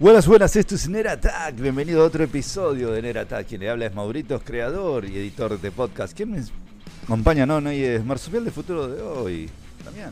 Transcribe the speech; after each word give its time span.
Buenas, 0.00 0.28
buenas, 0.28 0.54
esto 0.54 0.76
es 0.76 0.88
Nera 0.88 1.12
Attack. 1.12 1.56
Bienvenido 1.56 2.02
a 2.02 2.06
otro 2.06 2.22
episodio 2.22 2.92
de 2.92 3.02
Nera 3.02 3.22
Attack. 3.22 3.48
Quien 3.48 3.60
le 3.60 3.70
habla 3.70 3.86
es 3.86 3.94
Mauritos, 3.94 4.42
creador 4.44 5.04
y 5.04 5.16
editor 5.16 5.60
de 5.60 5.72
podcast. 5.72 6.16
¿Quién 6.16 6.30
me 6.30 6.44
acompaña? 7.04 7.46
No, 7.46 7.60
no, 7.60 7.72
y 7.72 7.82
es 7.82 8.04
Marsupial 8.04 8.44
de 8.44 8.52
Futuro 8.52 8.86
de 8.86 9.02
hoy. 9.02 9.50
También. 9.84 10.10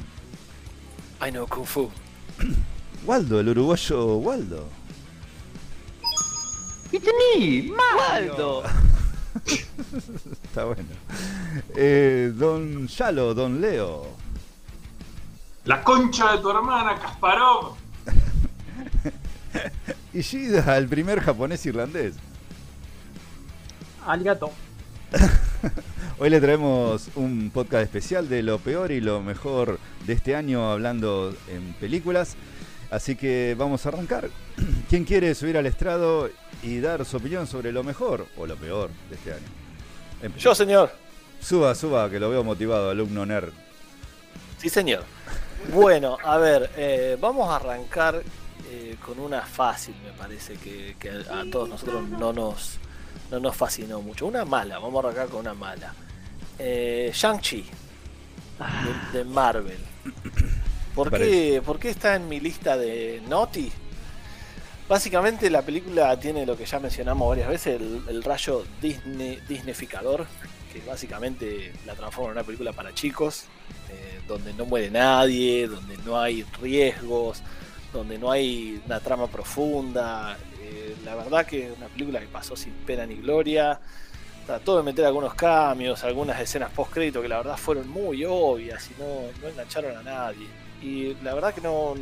I 1.24 1.30
know 1.30 1.46
Kung 1.46 1.64
Fu. 1.64 1.88
Waldo, 3.06 3.38
el 3.38 3.48
uruguayo 3.48 4.16
Waldo. 4.16 4.68
It's 6.90 7.06
me, 7.38 7.70
Waldo. 7.70 8.64
Está 10.42 10.64
bueno. 10.64 10.82
Eh, 11.76 12.32
don 12.34 12.88
Yalo, 12.88 13.34
Don 13.34 13.60
Leo. 13.60 14.06
La 15.64 15.82
concha 15.82 16.32
de 16.32 16.38
tu 16.38 16.50
hermana, 16.50 16.98
Kasparov. 16.98 17.76
Y 20.12 20.20
Shida, 20.20 20.76
el 20.76 20.88
primer 20.88 21.20
japonés 21.20 21.64
irlandés. 21.66 22.14
Arigato. 24.06 24.50
Hoy 26.18 26.30
le 26.30 26.40
traemos 26.40 27.08
un 27.16 27.50
podcast 27.52 27.84
especial 27.84 28.28
de 28.28 28.42
lo 28.42 28.58
peor 28.58 28.90
y 28.90 29.00
lo 29.00 29.20
mejor 29.20 29.78
de 30.06 30.12
este 30.14 30.34
año 30.34 30.70
hablando 30.70 31.34
en 31.48 31.74
películas. 31.74 32.36
Así 32.90 33.16
que 33.16 33.54
vamos 33.58 33.84
a 33.84 33.90
arrancar. 33.90 34.30
¿Quién 34.88 35.04
quiere 35.04 35.34
subir 35.34 35.58
al 35.58 35.66
estrado 35.66 36.30
y 36.62 36.80
dar 36.80 37.04
su 37.04 37.16
opinión 37.18 37.46
sobre 37.46 37.72
lo 37.72 37.82
mejor 37.82 38.26
o 38.36 38.46
lo 38.46 38.56
peor 38.56 38.90
de 39.10 39.16
este 39.16 39.32
año? 39.32 39.46
Em- 40.22 40.34
Yo, 40.36 40.54
señor. 40.54 40.90
Suba, 41.40 41.74
suba, 41.74 42.08
que 42.08 42.18
lo 42.18 42.30
veo 42.30 42.42
motivado, 42.42 42.90
alumno 42.90 43.26
nerd. 43.26 43.52
Sí, 44.58 44.70
señor. 44.70 45.04
Bueno, 45.74 46.16
a 46.24 46.38
ver, 46.38 46.70
eh, 46.76 47.18
vamos 47.20 47.50
a 47.50 47.56
arrancar 47.56 48.22
eh, 48.68 48.96
con 49.04 49.18
una 49.18 49.42
fácil, 49.42 49.94
me 50.04 50.12
parece, 50.12 50.54
que, 50.54 50.96
que 50.98 51.10
a 51.10 51.44
todos 51.50 51.68
nosotros 51.68 52.08
no 52.08 52.32
nos, 52.32 52.78
no 53.30 53.40
nos 53.40 53.56
fascinó 53.56 54.00
mucho. 54.00 54.26
Una 54.26 54.44
mala, 54.44 54.78
vamos 54.78 55.04
a 55.04 55.08
arrancar 55.08 55.28
con 55.28 55.40
una 55.40 55.54
mala. 55.54 55.94
Eh, 56.58 57.10
Shang-Chi, 57.14 57.64
de, 59.12 59.18
de 59.18 59.24
Marvel. 59.24 59.78
¿Por 60.94 61.10
qué, 61.10 61.62
¿Por 61.64 61.78
qué 61.78 61.90
está 61.90 62.16
en 62.16 62.28
mi 62.28 62.40
lista 62.40 62.76
de 62.76 63.22
Naughty? 63.28 63.70
Básicamente 64.88 65.50
la 65.50 65.62
película 65.62 66.18
tiene 66.18 66.46
lo 66.46 66.56
que 66.56 66.64
ya 66.64 66.78
mencionamos 66.78 67.28
varias 67.28 67.48
veces, 67.48 67.80
el, 67.80 68.02
el 68.08 68.22
rayo 68.22 68.64
Disney, 68.80 69.40
Disneyficador, 69.48 70.26
que 70.72 70.80
básicamente 70.88 71.72
la 71.84 71.94
transforma 71.94 72.30
en 72.30 72.38
una 72.38 72.44
película 72.44 72.72
para 72.72 72.94
chicos, 72.94 73.44
eh, 73.90 74.20
donde 74.28 74.54
no 74.54 74.64
muere 74.64 74.90
nadie, 74.90 75.66
donde 75.66 75.98
no 75.98 76.18
hay 76.18 76.44
riesgos, 76.62 77.42
donde 77.96 78.18
no 78.18 78.30
hay 78.30 78.80
una 78.86 79.00
trama 79.00 79.26
profunda. 79.26 80.36
eh, 80.62 80.94
la 81.04 81.14
verdad 81.14 81.46
que 81.46 81.66
es 81.66 81.76
una 81.76 81.86
película 81.86 82.20
que 82.20 82.26
pasó 82.26 82.56
sin 82.56 82.72
pena 82.72 83.06
ni 83.06 83.16
gloria. 83.16 83.78
Trató 84.46 84.76
de 84.76 84.82
meter 84.84 85.04
algunos 85.04 85.34
cambios, 85.34 86.04
algunas 86.04 86.40
escenas 86.40 86.70
post 86.70 86.92
crédito 86.92 87.20
que 87.20 87.28
la 87.28 87.38
verdad 87.38 87.56
fueron 87.56 87.88
muy 87.88 88.24
obvias 88.24 88.88
y 88.90 89.00
no, 89.02 89.22
no 89.42 89.48
engancharon 89.48 89.96
a 89.96 90.02
nadie. 90.02 90.46
Y 90.80 91.14
la 91.24 91.34
verdad 91.34 91.52
que 91.52 91.60
no, 91.60 91.94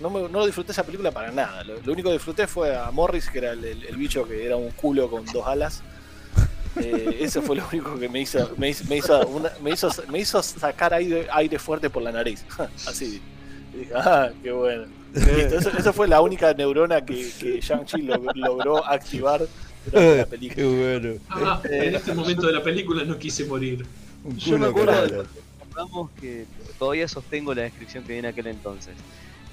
no, 0.00 0.10
me- 0.10 0.28
no 0.28 0.46
disfruté 0.46 0.72
esa 0.72 0.84
película 0.84 1.10
para 1.10 1.32
nada. 1.32 1.64
Lo, 1.64 1.92
único 1.92 2.08
que 2.10 2.14
disfruté 2.14 2.46
fue 2.46 2.76
a 2.76 2.90
Morris, 2.90 3.28
que 3.28 3.38
era 3.38 3.52
el, 3.52 3.96
bicho 3.96 4.26
que 4.28 4.44
era 4.46 4.56
un 4.56 4.70
culo 4.70 5.10
con 5.10 5.24
dos 5.26 5.46
alas. 5.46 5.82
Eh, 6.80 7.18
eso 7.20 7.42
fue 7.42 7.56
lo 7.56 7.66
único 7.72 7.98
que 7.98 8.08
me 8.08 8.20
hizo, 8.20 8.52
me 8.56 8.68
hizo, 8.68 8.84
me 8.88 8.96
hizo, 9.72 9.90
me 10.08 10.20
hizo 10.20 10.42
sacar 10.42 10.94
aire, 10.94 11.26
aire 11.32 11.58
fuerte 11.58 11.90
por 11.90 12.02
la 12.02 12.12
nariz. 12.12 12.44
Así. 12.86 13.20
Y 13.74 13.78
dije, 13.78 13.92
ah, 13.96 14.30
qué 14.42 14.52
bueno. 14.52 14.86
Listo, 15.36 15.58
eso, 15.58 15.70
eso 15.76 15.92
fue 15.92 16.08
la 16.08 16.20
única 16.20 16.52
neurona 16.54 17.04
que, 17.04 17.30
que 17.38 17.60
Shang-Chi 17.60 18.02
log- 18.02 18.34
logró 18.34 18.84
activar 18.86 19.46
durante 19.86 20.16
la 20.18 20.26
película. 20.30 20.56
Qué 20.56 20.64
bueno. 21.00 21.20
Ah, 21.30 21.60
en 21.64 21.94
este 21.94 22.14
momento 22.14 22.46
de 22.46 22.52
la 22.52 22.62
película 22.62 23.04
no 23.04 23.18
quise 23.18 23.44
morir. 23.46 23.84
Un 24.24 24.36
Yo 24.36 24.58
me 24.58 24.66
acuerdo 24.66 25.24
que 26.20 26.44
todavía 26.78 27.06
sostengo 27.08 27.54
la 27.54 27.62
descripción 27.62 28.04
que 28.04 28.12
vi 28.14 28.18
en 28.18 28.26
aquel 28.26 28.48
entonces. 28.48 28.94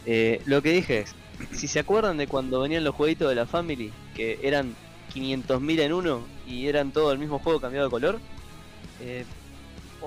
Eh, 0.06 0.42
lo 0.46 0.62
que 0.62 0.72
dije 0.72 1.00
es, 1.02 1.16
si 1.52 1.68
se 1.68 1.80
acuerdan 1.80 2.18
de 2.18 2.28
cuando 2.28 2.62
venían 2.62 2.84
los 2.84 2.96
jueguitos 2.96 3.30
de 3.30 3.36
la 3.36 3.46
Family, 3.46 3.92
que 4.16 4.40
eran 4.42 4.74
500.000 5.14 5.80
en 5.82 5.94
uno 5.94 6.22
y 6.48 6.68
eran 6.68 6.92
todo 6.92 7.12
el 7.12 7.20
mismo 7.20 7.40
juego 7.40 7.60
cambiado 7.60 7.88
de 7.88 7.92
color, 7.92 8.20
eh, 9.02 9.24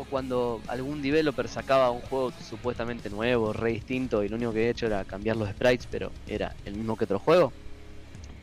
cuando 0.05 0.63
algún 0.69 1.03
developer 1.03 1.49
sacaba 1.49 1.91
un 1.91 2.01
juego 2.01 2.33
supuestamente 2.33 3.11
nuevo, 3.11 3.53
re 3.53 3.73
distinto, 3.73 4.23
y 4.25 4.29
lo 4.29 4.37
único 4.37 4.53
que 4.53 4.61
había 4.61 4.71
hecho 4.71 4.87
era 4.87 5.05
cambiar 5.05 5.37
los 5.37 5.49
sprites, 5.51 5.87
pero 5.91 6.13
era 6.27 6.55
el 6.65 6.75
mismo 6.75 6.97
que 6.97 7.05
otro 7.05 7.19
juego, 7.19 7.53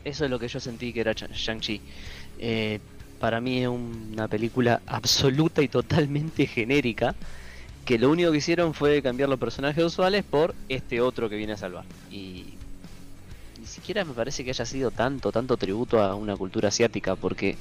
eso 0.04 0.26
es 0.26 0.32
lo 0.32 0.38
que 0.40 0.48
yo 0.48 0.60
sentí 0.60 0.94
que 0.94 1.02
era 1.02 1.14
Shang- 1.14 1.34
Shang-Chi. 1.34 1.82
Eh, 2.38 2.80
para 3.20 3.42
mí 3.42 3.62
es 3.64 3.68
una 3.68 4.28
película 4.28 4.82
absoluta 4.86 5.62
y 5.62 5.68
totalmente 5.68 6.46
genérica 6.46 7.16
que 7.86 7.98
lo 7.98 8.10
único 8.10 8.32
que 8.32 8.38
hicieron 8.38 8.74
fue 8.74 9.02
cambiar 9.02 9.30
los 9.30 9.40
personajes 9.40 9.84
usuales 9.84 10.24
por 10.24 10.54
este 10.70 11.02
otro 11.02 11.30
que 11.30 11.36
viene 11.36 11.54
a 11.54 11.58
salvar. 11.58 11.86
Y 12.12 12.58
ni 13.60 13.66
siquiera 13.66 14.04
me 14.04 14.14
parece 14.14 14.44
que 14.44 14.50
haya 14.52 14.66
sido 14.66 14.92
tanto, 14.92 15.32
tanto 15.32 15.56
tributo 15.58 16.02
a 16.02 16.16
una 16.16 16.36
cultura 16.36 16.70
asiática, 16.70 17.16
porque 17.16 17.56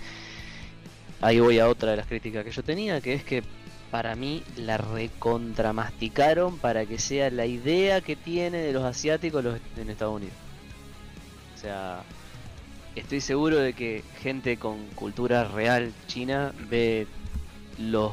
ahí 1.21 1.41
voy 1.41 1.59
a 1.59 1.69
otra 1.69 1.93
de 1.93 1.97
las 1.99 2.07
críticas 2.07 2.45
que 2.45 2.51
yo 2.51 2.63
tenía, 2.63 3.01
que 3.01 3.15
es 3.15 3.25
que 3.25 3.43
para 3.91 4.17
mí 4.17 4.43
la 4.57 4.77
recontramasticaron 4.77 6.59
para 6.59 6.87
que 6.87 6.99
sea 6.99 7.31
la 7.31 7.47
idea 7.47 8.01
que 8.01 8.17
tiene 8.17 8.59
de 8.59 8.73
los 8.73 8.85
asiáticos 8.85 9.45
los 9.45 9.61
en 9.77 9.91
Estados 9.91 10.17
Unidos. 10.17 10.35
O 11.55 11.59
sea, 11.59 12.03
estoy 12.97 13.21
seguro 13.21 13.59
de 13.59 13.73
que 13.73 14.03
gente 14.21 14.57
con 14.57 14.87
cultura 14.91 15.45
real 15.45 15.93
china 16.07 16.53
ve 16.69 17.07
los 17.79 18.13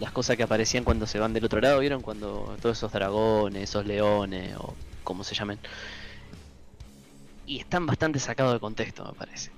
las 0.00 0.10
cosas 0.10 0.36
que 0.36 0.42
aparecían 0.42 0.84
cuando 0.84 1.06
se 1.06 1.18
van 1.18 1.32
del 1.32 1.44
otro 1.44 1.60
lado, 1.60 1.78
¿vieron? 1.78 2.02
Cuando 2.02 2.56
todos 2.60 2.76
esos 2.76 2.92
dragones, 2.92 3.62
esos 3.62 3.86
leones 3.86 4.56
o 4.56 4.74
como 5.04 5.22
se 5.22 5.34
llamen. 5.34 5.58
Y 7.46 7.60
están 7.60 7.86
bastante 7.86 8.18
sacados 8.18 8.54
de 8.54 8.60
contexto, 8.60 9.04
me 9.04 9.12
parece. 9.12 9.50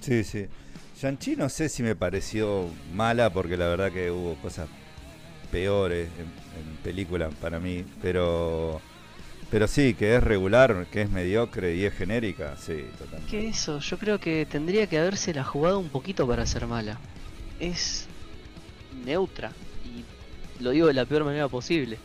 Sí, 0.00 0.24
sí. 0.24 0.46
Shang-Chi 1.00 1.36
no 1.36 1.48
sé 1.48 1.68
si 1.68 1.82
me 1.82 1.96
pareció 1.96 2.68
mala 2.92 3.30
porque 3.30 3.56
la 3.56 3.68
verdad 3.68 3.90
que 3.90 4.10
hubo 4.10 4.34
cosas 4.36 4.68
peores 5.50 6.08
en, 6.18 6.24
en 6.24 6.76
película 6.82 7.30
para 7.40 7.58
mí, 7.58 7.84
pero 8.02 8.80
pero 9.50 9.66
sí, 9.66 9.94
que 9.94 10.14
es 10.14 10.22
regular, 10.22 10.86
que 10.92 11.02
es 11.02 11.10
mediocre 11.10 11.74
y 11.74 11.84
es 11.84 11.92
genérica, 11.94 12.56
sí, 12.56 12.84
totalmente. 12.96 13.30
Que 13.30 13.48
eso, 13.48 13.80
yo 13.80 13.98
creo 13.98 14.20
que 14.20 14.46
tendría 14.46 14.86
que 14.86 14.96
haberse 14.96 15.34
la 15.34 15.42
jugado 15.42 15.80
un 15.80 15.88
poquito 15.88 16.26
para 16.26 16.46
ser 16.46 16.66
mala. 16.68 16.98
Es 17.58 18.06
neutra 19.04 19.50
y 19.84 20.62
lo 20.62 20.70
digo 20.70 20.86
de 20.86 20.94
la 20.94 21.04
peor 21.04 21.24
manera 21.24 21.48
posible. 21.48 21.98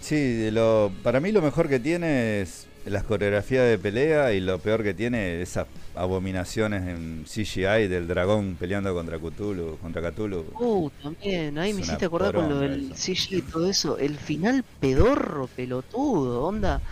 Sí, 0.00 0.16
de 0.16 0.50
lo, 0.50 0.90
para 1.04 1.20
mí 1.20 1.30
lo 1.30 1.40
mejor 1.40 1.68
que 1.68 1.78
tiene 1.78 2.40
es 2.40 2.66
las 2.84 3.04
coreografías 3.04 3.68
de 3.68 3.78
pelea 3.78 4.32
y 4.32 4.40
lo 4.40 4.58
peor 4.58 4.82
que 4.82 4.94
tiene 4.94 5.42
esas 5.42 5.66
abominaciones 5.94 6.82
en 6.88 7.24
CGI 7.24 7.88
del 7.88 8.08
dragón 8.08 8.56
peleando 8.58 8.94
contra 8.94 9.18
Cthulhu, 9.18 9.78
contra 9.78 10.02
Cthulhu. 10.10 10.46
Uh, 10.58 10.90
también, 11.02 11.58
ahí 11.58 11.72
Es 11.72 11.74
me 11.74 11.82
hiciste 11.82 12.06
acordar 12.06 12.32
con 12.34 12.48
lo 12.48 12.58
del 12.60 12.92
eso. 12.92 12.94
CG 12.94 13.32
y 13.36 13.42
todo 13.42 13.68
eso. 13.68 13.98
El 13.98 14.18
final 14.18 14.64
pedorro, 14.80 15.48
pelotudo, 15.48 16.44
onda. 16.44 16.82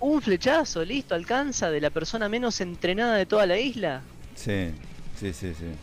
Un 0.00 0.22
flechazo, 0.22 0.84
listo, 0.84 1.14
alcanza 1.14 1.70
de 1.70 1.80
la 1.80 1.90
persona 1.90 2.28
menos 2.28 2.60
entrenada 2.60 3.16
de 3.16 3.26
toda 3.26 3.46
la 3.46 3.58
isla. 3.58 4.08
Sí, 4.34 4.74
sí, 5.14 5.32
sí, 5.32 5.54
sí. 5.54 5.78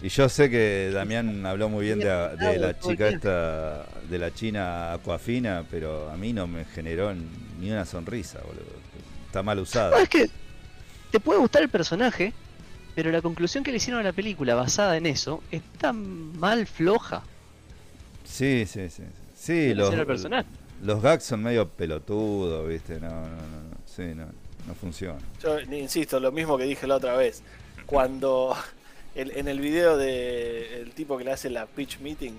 Y 0.00 0.08
yo 0.10 0.28
sé 0.28 0.50
que 0.50 0.90
Damián 0.92 1.44
habló 1.46 1.68
muy 1.70 1.84
bien 1.86 2.02
de, 2.02 2.08
de 2.36 2.58
la 2.58 2.78
chica 2.78 3.08
esta, 3.08 3.86
de 4.08 4.18
la 4.18 4.32
china 4.32 4.92
Aquafina, 4.92 5.66
pero 5.70 6.10
a 6.10 6.16
mí 6.16 6.32
no 6.32 6.46
me 6.46 6.64
generó 6.66 7.10
ni 7.60 7.70
una 7.70 7.84
sonrisa, 7.84 8.38
boludo. 8.40 8.64
Está 9.26 9.42
mal 9.42 9.56
No, 9.56 9.62
usada. 9.62 10.00
es 10.02 10.08
que 10.08 10.30
te 11.10 11.20
puede 11.20 11.38
gustar 11.40 11.62
el 11.62 11.68
personaje, 11.68 12.32
pero 12.94 13.10
la 13.10 13.20
conclusión 13.22 13.62
que 13.64 13.70
le 13.70 13.76
hicieron 13.78 14.00
a 14.00 14.04
la 14.04 14.12
película 14.12 14.54
basada 14.54 14.96
en 14.96 15.06
eso 15.06 15.42
está 15.50 15.92
mal 15.92 16.66
floja. 16.66 17.22
Sí, 18.24 18.64
sí, 18.66 18.88
sí. 18.90 19.02
Sí, 19.36 19.74
los, 19.74 19.94
los 20.82 21.02
gags 21.02 21.24
son 21.24 21.42
medio 21.42 21.68
pelotudos, 21.68 22.66
¿viste? 22.68 22.98
No, 23.00 23.08
no, 23.10 23.20
no, 23.20 23.26
no. 23.26 23.76
Sí, 23.86 24.02
no, 24.14 24.26
no 24.66 24.74
funciona. 24.74 25.18
Yo 25.42 25.60
insisto, 25.60 26.18
lo 26.20 26.32
mismo 26.32 26.56
que 26.58 26.64
dije 26.64 26.86
la 26.86 26.96
otra 26.96 27.16
vez. 27.16 27.42
Cuando 27.86 28.56
el- 29.14 29.30
en 29.36 29.46
el 29.48 29.60
video 29.60 29.96
de 29.96 30.80
el 30.82 30.90
tipo 30.92 31.16
que 31.16 31.24
le 31.24 31.32
hace 31.32 31.50
la 31.50 31.66
pitch 31.66 32.00
meeting 32.00 32.32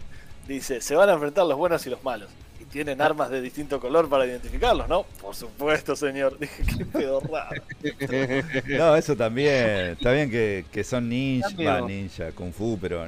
dice, 0.48 0.82
se 0.82 0.96
van 0.96 1.10
a 1.10 1.14
enfrentar 1.14 1.46
los 1.46 1.58
buenos 1.58 1.86
y 1.88 1.90
los 1.90 2.04
malos. 2.04 2.30
Tienen 2.72 3.02
armas 3.02 3.30
de 3.30 3.42
distinto 3.42 3.80
color 3.80 4.10
para 4.10 4.26
identificarlos, 4.26 4.88
¿no? 4.90 5.04
Por 5.22 5.34
supuesto, 5.36 5.96
señor. 5.96 6.38
Dije, 6.40 6.64
qué 6.78 6.86
pedo 6.86 7.20
raro. 7.22 7.62
No, 8.78 8.96
eso 8.96 9.16
también. 9.16 9.92
Está 9.92 10.12
bien 10.12 10.30
que, 10.30 10.66
que 10.72 10.84
son 10.84 11.08
ninja, 11.10 11.82
ninja, 11.82 12.32
kung 12.34 12.52
fu, 12.52 12.78
pero 12.80 13.08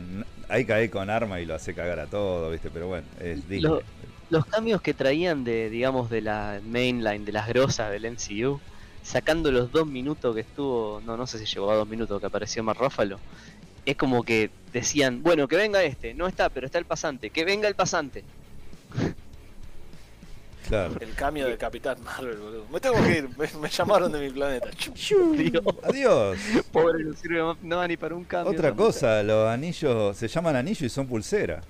que 0.50 0.66
caer 0.66 0.90
con 0.90 1.10
arma 1.10 1.40
y 1.40 1.46
lo 1.46 1.56
hace 1.56 1.74
cagar 1.74 2.00
a 2.00 2.08
todo, 2.08 2.50
¿viste? 2.52 2.70
Pero 2.72 2.88
bueno, 2.88 3.06
es 3.20 3.48
digno. 3.50 3.76
Lo- 3.76 3.84
los 4.30 4.46
cambios 4.46 4.82
que 4.82 4.94
traían 4.94 5.44
de, 5.44 5.70
digamos, 5.72 6.10
de 6.10 6.22
la 6.22 6.62
mainline, 6.64 7.26
de 7.26 7.32
las 7.32 7.48
grosas 7.48 7.90
del 7.92 8.06
MCU, 8.06 8.60
sacando 9.02 9.52
los 9.52 9.72
dos 9.72 9.88
minutos 9.88 10.36
que 10.36 10.42
estuvo, 10.42 11.02
no, 11.04 11.18
no 11.18 11.26
sé 11.26 11.40
si 11.40 11.46
llegó 11.46 11.72
a 11.72 11.76
dos 11.76 11.88
minutos 11.88 12.20
que 12.20 12.28
apareció 12.28 12.62
Ráfalo, 12.74 13.20
es 13.88 13.96
como 13.96 14.22
que 14.24 14.52
decían, 14.72 15.24
bueno, 15.24 15.48
que 15.48 15.56
venga 15.56 15.82
este, 15.84 16.14
no 16.14 16.28
está, 16.28 16.50
pero 16.50 16.68
está 16.68 16.78
el 16.78 16.86
pasante, 16.86 17.32
que 17.32 17.44
venga 17.44 17.68
el 17.68 17.74
pasante. 17.76 18.24
Claro. 20.70 20.94
El 21.00 21.16
cambio 21.16 21.48
de 21.48 21.58
Capitán 21.58 21.98
Marvel, 22.04 22.38
boludo. 22.38 22.66
Me 22.72 22.80
tengo 22.80 23.04
que 23.04 23.18
ir, 23.18 23.30
me, 23.38 23.60
me 23.60 23.70
llamaron 23.70 24.12
de 24.12 24.20
mi 24.20 24.30
planeta. 24.30 24.70
Adiós. 25.84 26.38
pobre, 26.72 27.04
no 27.04 27.14
sirve 27.16 27.56
no 27.64 27.78
va 27.78 27.88
ni 27.88 27.98
para 27.98 28.14
un 28.14 28.24
cambio. 28.24 28.54
Otra 28.54 28.72
cosa, 28.74 29.24
los 29.24 29.50
anillos 29.50 30.16
se 30.16 30.28
llaman 30.28 30.56
anillos 30.56 30.84
y 30.84 30.90
son 30.90 31.08
pulsera. 31.08 31.62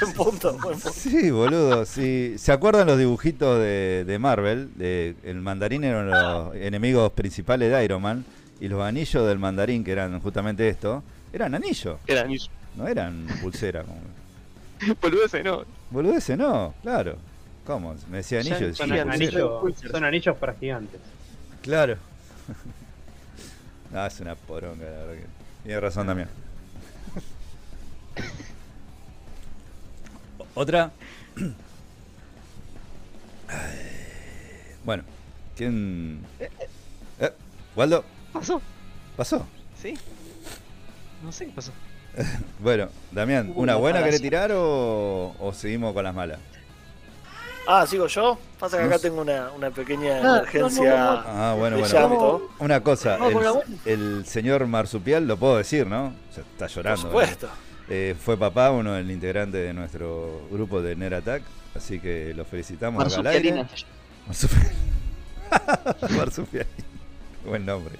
buen 0.00 0.12
punto, 0.14 0.52
buen 0.58 0.80
punto. 0.80 0.90
Sí, 0.92 1.30
boludo. 1.30 1.84
Si 1.86 2.36
se 2.38 2.50
acuerdan 2.50 2.88
los 2.88 2.98
dibujitos 2.98 3.60
de, 3.60 4.04
de 4.04 4.18
Marvel, 4.18 4.70
de, 4.74 5.14
el 5.22 5.36
mandarín 5.36 5.84
eran 5.84 6.10
los 6.10 6.56
enemigos 6.56 7.12
principales 7.12 7.70
de 7.70 7.84
Iron 7.84 8.02
Man 8.02 8.24
y 8.60 8.66
los 8.66 8.82
anillos 8.82 9.28
del 9.28 9.38
mandarín, 9.38 9.84
que 9.84 9.92
eran 9.92 10.18
justamente 10.20 10.68
esto, 10.68 11.04
eran 11.32 11.54
anillos, 11.54 12.00
mujer. 12.00 12.16
Era 12.16 12.22
anillo. 12.22 12.50
no 12.74 12.88
eran 12.88 13.26
pulsera. 13.40 13.84
Como... 13.84 14.00
Boludeces, 15.02 15.44
no. 15.44 15.64
Boludeces 15.90 16.38
no, 16.38 16.74
claro. 16.82 17.16
¿Cómo? 17.66 17.94
Me 18.10 18.18
decía 18.18 18.40
anillo 18.40 18.68
y 18.68 18.74
son 18.74 18.88
pulsera. 18.88 19.12
Anillo- 19.12 19.74
son 19.90 20.04
anillos 20.04 20.36
para 20.36 20.54
gigantes. 20.54 21.00
Claro. 21.62 21.96
no, 23.92 24.06
es 24.06 24.20
una 24.20 24.34
poronga, 24.34 24.84
la 24.84 24.90
verdad 24.90 25.14
que. 25.14 25.24
Tiene 25.62 25.80
razón 25.80 26.06
también. 26.06 26.28
Otra. 30.54 30.90
Bueno, 34.84 35.04
¿quién. 35.56 36.20
Eh, 37.18 37.32
Waldo, 37.76 38.04
¿Pasó? 38.32 38.60
pasó. 39.16 39.46
¿Sí? 39.80 39.94
No 41.22 41.30
sé 41.32 41.46
qué 41.46 41.52
pasó. 41.52 41.72
Bueno, 42.60 42.88
Damián, 43.12 43.50
Hubo 43.50 43.62
¿una 43.62 43.76
buena 43.76 44.02
querés 44.02 44.20
tirar 44.20 44.50
o, 44.52 45.34
o 45.38 45.52
seguimos 45.52 45.92
con 45.94 46.04
las 46.04 46.14
malas? 46.14 46.38
Ah, 47.66 47.86
sigo 47.86 48.06
yo. 48.08 48.38
Pasa 48.58 48.78
que 48.78 48.84
acá 48.84 48.98
sé. 48.98 49.08
tenga 49.08 49.22
una, 49.22 49.50
una 49.52 49.70
pequeña 49.70 50.18
Ah, 50.18 50.22
no, 50.22 50.36
emergencia 50.38 50.90
no, 50.90 51.14
no, 51.14 51.22
Ah, 51.26 51.54
bueno, 51.56 51.76
de 51.76 51.82
bueno. 51.82 51.98
llanto. 52.00 52.50
Una 52.58 52.80
cosa, 52.82 53.18
el, 53.84 54.24
señor 54.26 54.66
Marsupial, 54.66 55.26
lo 55.26 55.36
puedo 55.36 55.56
decir, 55.56 55.86
¿no? 55.86 56.06
O 56.06 56.34
sea, 56.34 56.42
está 56.42 56.66
Por 56.66 56.68
llorando. 56.74 57.02
¿no? 57.02 57.08
supuesto. 57.08 57.48
Eh, 57.88 58.14
fue 58.22 58.36
papá, 58.36 58.70
uno 58.70 58.92
del 58.94 59.10
integrante 59.10 59.58
de 59.58 59.72
nuestro 59.72 60.46
grupo 60.50 60.80
de 60.82 60.96
Nerd 60.96 61.14
Attack, 61.14 61.42
así 61.76 62.00
que 62.00 62.32
lo 62.34 62.44
felicitamos. 62.44 63.02
Marsupial- 63.04 63.68
Marsupialina. 66.16 66.70
Buen 67.44 67.64
nombre. 67.66 67.94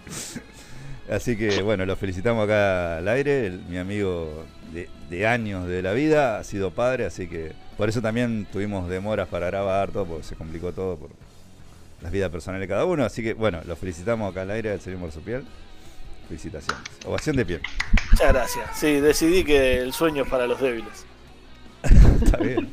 Así 1.11 1.37
que 1.37 1.63
bueno, 1.63 1.85
lo 1.87 1.97
felicitamos 1.97 2.45
acá 2.45 2.99
al 2.99 3.09
aire. 3.09 3.47
el- 3.47 3.61
mi 3.69 3.79
amigo 3.79 4.45
de, 4.73 4.89
de 5.09 5.27
años 5.27 5.67
de 5.67 5.83
la 5.83 5.93
vida 5.93 6.39
ha 6.39 6.45
sido 6.45 6.71
padre, 6.71 7.05
así 7.07 7.27
que 7.27 7.53
por 7.77 7.89
eso 7.89 8.01
también 8.01 8.47
tuvimos 8.53 8.89
demoras 8.89 9.29
para 9.29 9.47
grabar 9.47 9.91
todo, 9.91 10.05
porque 10.07 10.25
se 10.25 10.37
complicó 10.37 10.73
todo 10.73 10.97
por 10.97 11.11
las 12.03 12.13
vidas 12.13 12.31
personales 12.31 12.69
de 12.69 12.73
cada 12.73 12.85
uno. 12.85 13.05
Así 13.05 13.23
que 13.23 13.35
bueno, 13.35 13.61
lo 13.67 13.75
felicitamos 13.77 14.31
acá 14.31 14.43
al 14.43 14.51
aire 14.53 14.71
al 14.73 14.81
señor 14.81 15.01
Marsupial. 15.01 15.45
Felicitaciones. 16.29 16.85
Ovación 17.07 17.35
de 17.35 17.45
pie. 17.45 17.61
Muchas 18.13 18.29
gracias. 18.33 18.79
Sí, 18.79 19.01
decidí 19.01 19.43
que 19.43 19.79
el 19.79 19.93
sueño 19.93 20.23
es 20.23 20.29
para 20.31 20.47
los 20.47 20.61
débiles. 20.61 21.05
Está 22.23 22.37
bien. 22.37 22.73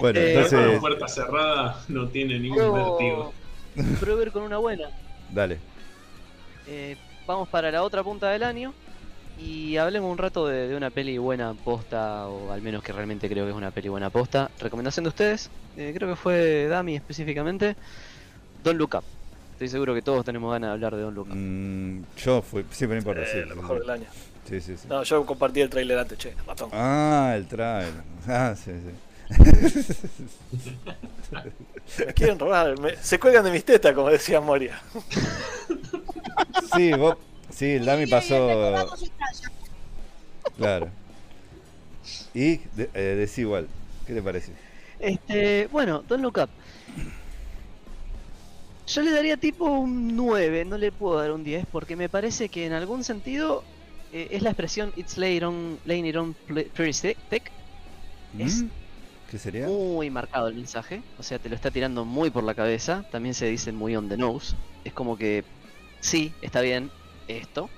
bueno, 0.00 0.18
Este, 0.18 0.34
Con 0.34 0.44
entonces, 0.44 0.80
puerta 0.80 1.06
cerrada 1.08 1.80
no 1.88 2.08
tiene 2.08 2.40
ningún 2.40 2.58
Yo 2.58 2.72
vertigo. 2.98 4.20
ir 4.22 4.32
con 4.32 4.42
una 4.42 4.58
buena. 4.58 4.88
Dale. 5.34 5.58
Eh, 6.66 6.96
vamos 7.26 7.48
para 7.48 7.70
la 7.70 7.82
otra 7.82 8.02
punta 8.02 8.30
del 8.30 8.42
año 8.42 8.72
y 9.38 9.76
hablemos 9.76 10.10
un 10.10 10.18
rato 10.18 10.46
de, 10.46 10.68
de 10.68 10.76
una 10.76 10.90
peli 10.90 11.18
buena 11.18 11.54
posta, 11.54 12.28
o 12.28 12.52
al 12.52 12.62
menos 12.62 12.82
que 12.82 12.92
realmente 12.92 13.28
creo 13.28 13.44
que 13.44 13.50
es 13.50 13.56
una 13.56 13.70
peli 13.70 13.88
buena 13.88 14.10
posta. 14.10 14.50
Recomendación 14.60 15.04
de 15.04 15.08
ustedes, 15.08 15.50
eh, 15.76 15.92
creo 15.94 16.08
que 16.08 16.16
fue 16.16 16.66
Dami 16.68 16.96
específicamente. 16.96 17.76
Don't 18.62 18.78
Look 18.78 18.94
Up. 18.94 19.04
Estoy 19.52 19.68
seguro 19.68 19.94
que 19.94 20.02
todos 20.02 20.24
tenemos 20.24 20.50
ganas 20.52 20.70
de 20.70 20.74
hablar 20.74 20.96
de 20.96 21.02
Don't 21.02 21.16
Look 21.16 21.28
Up. 21.28 21.34
Mm, 21.36 22.04
yo 22.16 22.42
fui, 22.42 22.64
sí, 22.70 22.86
no 22.86 22.96
importa, 22.96 23.24
sí, 23.26 23.38
Eh, 23.38 23.46
lo 23.46 23.56
mejor 23.56 23.76
sí. 23.76 23.80
del 23.82 23.90
año. 23.90 24.06
Sí, 24.48 24.60
sí, 24.60 24.76
sí. 24.76 24.86
No, 24.88 25.02
yo 25.02 25.24
compartí 25.26 25.60
el 25.60 25.70
trailer 25.70 25.98
antes, 25.98 26.18
che, 26.18 26.34
ratón. 26.46 26.70
Ah, 26.72 27.32
el 27.36 27.46
trailer. 27.46 27.92
Ah, 28.28 28.54
sí, 28.56 28.70
sí. 28.72 29.26
Me 31.98 32.06
quieren 32.14 32.38
robar, 32.38 32.78
me- 32.80 32.96
se 32.96 33.18
cuelgan 33.18 33.44
de 33.44 33.50
mis 33.50 33.64
tetas, 33.64 33.92
como 33.94 34.08
decía 34.10 34.40
Moria. 34.40 34.80
Sí, 36.74 36.92
vos, 36.94 37.16
sí, 37.50 37.72
el 37.72 37.84
Dami 37.84 38.06
pasó. 38.06 38.88
Claro. 40.56 40.88
Y 42.34 42.56
de, 42.74 42.90
eh, 42.94 43.14
decí 43.16 43.42
igual. 43.42 43.68
¿Qué 44.06 44.14
te 44.14 44.22
parece? 44.22 44.52
Este, 44.98 45.68
bueno, 45.68 46.02
Don't 46.08 46.22
Look 46.22 46.38
Up. 46.38 46.50
Yo 48.86 49.02
le 49.02 49.10
daría 49.12 49.36
tipo 49.36 49.64
un 49.64 50.14
9, 50.14 50.64
no 50.64 50.76
le 50.76 50.92
puedo 50.92 51.18
dar 51.18 51.32
un 51.32 51.42
10, 51.42 51.64
porque 51.72 51.96
me 51.96 52.08
parece 52.08 52.48
que 52.48 52.66
en 52.66 52.72
algún 52.72 53.02
sentido 53.02 53.64
eh, 54.12 54.28
es 54.30 54.42
la 54.42 54.50
expresión 54.50 54.92
It's 54.96 55.16
laying 55.16 55.42
on, 55.44 55.78
on 56.16 56.34
pretty 56.74 56.92
thick, 56.92 57.16
thick. 57.30 57.50
Es 58.38 58.62
¿Mm? 58.62 58.68
¿Qué 59.34 59.38
sería? 59.40 59.66
muy 59.66 60.10
marcado 60.10 60.46
el 60.46 60.54
mensaje, 60.54 61.02
o 61.18 61.24
sea, 61.24 61.40
te 61.40 61.48
lo 61.48 61.56
está 61.56 61.68
tirando 61.72 62.04
muy 62.04 62.30
por 62.30 62.44
la 62.44 62.54
cabeza, 62.54 63.04
también 63.10 63.34
se 63.34 63.46
dice 63.46 63.72
muy 63.72 63.96
on 63.96 64.08
the 64.08 64.16
nose. 64.16 64.54
Es 64.84 64.92
como 64.92 65.18
que, 65.18 65.42
sí, 65.98 66.32
está 66.40 66.60
bien 66.60 66.88
esto, 67.26 67.68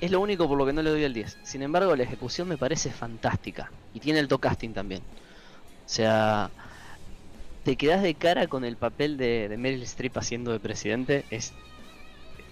es 0.00 0.10
lo 0.10 0.18
único 0.20 0.48
por 0.48 0.56
lo 0.56 0.64
que 0.64 0.72
no 0.72 0.80
le 0.80 0.88
doy 0.88 1.02
el 1.04 1.12
10. 1.12 1.36
Sin 1.42 1.60
embargo, 1.60 1.94
la 1.94 2.04
ejecución 2.04 2.48
me 2.48 2.56
parece 2.56 2.88
fantástica, 2.88 3.70
y 3.92 4.00
tiene 4.00 4.18
el 4.18 4.28
casting 4.28 4.70
también. 4.70 5.02
O 5.02 5.88
sea, 5.90 6.50
te 7.64 7.76
quedas 7.76 8.02
de 8.02 8.14
cara 8.14 8.46
con 8.46 8.64
el 8.64 8.76
papel 8.78 9.18
de, 9.18 9.50
de 9.50 9.58
Meryl 9.58 9.82
Streep 9.82 10.16
haciendo 10.16 10.52
de 10.52 10.58
presidente, 10.60 11.26
es 11.28 11.52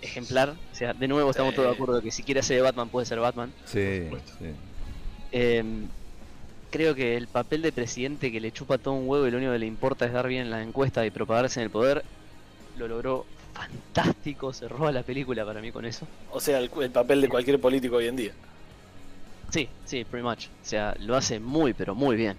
ejemplar. 0.03 0.51
O 0.51 0.75
sea, 0.75 0.93
de 0.93 1.09
nuevo 1.09 1.31
estamos 1.31 1.53
Sí. 1.53 1.57
todos 1.57 1.69
de 1.71 1.75
acuerdo 1.75 2.03
que 2.03 2.11
si 2.11 2.23
quiere 2.23 2.43
ser 2.43 2.57
de 2.57 2.63
Batman 2.65 2.91
puede 2.91 3.07
ser 3.07 3.19
Batman. 3.19 3.51
Sí, 3.65 4.03
supuesto. 4.05 4.33
sí. 4.39 4.47
Em, 5.33 5.89
creo 6.73 6.97
que 6.97 7.17
el 7.17 7.29
papel 7.29 7.63
de 7.63 7.71
presidente 7.71 8.33
que 8.33 8.41
le 8.41 8.51
chupa 8.51 8.79
todo 8.79 8.95
un 8.95 9.09
huevo 9.09 9.29
y 9.29 9.31
lo 9.31 9.37
único 9.37 9.53
que 9.53 9.61
le 9.61 9.67
importa 9.67 10.07
es 10.07 10.13
dar 10.13 10.27
bien 10.27 10.43
en 10.43 10.51
la 10.51 10.63
encuesta 10.63 11.07
y 11.07 11.11
propagarse 11.11 11.61
en 11.61 11.65
el 11.65 11.71
poder, 11.71 12.03
lo 12.77 12.89
logró 12.89 13.27
fantástico, 13.53 14.53
se 14.53 14.67
roba 14.67 14.91
la 14.91 15.03
película 15.03 15.45
para 15.45 15.61
mí 15.61 15.71
con 15.71 15.85
eso. 15.85 16.09
O 16.33 16.41
sea, 16.41 16.59
el, 16.59 16.71
el 16.81 16.91
papel 16.91 17.21
de 17.21 17.29
cualquier 17.29 17.61
político 17.61 17.97
hoy 17.97 18.09
en 18.09 18.17
día. 18.17 18.33
Sí, 19.51 19.69
sí, 19.85 20.05
pretty 20.05 20.27
much. 20.27 20.47
O 20.47 20.65
sea, 20.65 20.97
lo 20.99 21.15
hace 21.15 21.39
muy, 21.39 21.75
pero 21.75 21.95
muy 21.95 22.17
bien. 22.17 22.37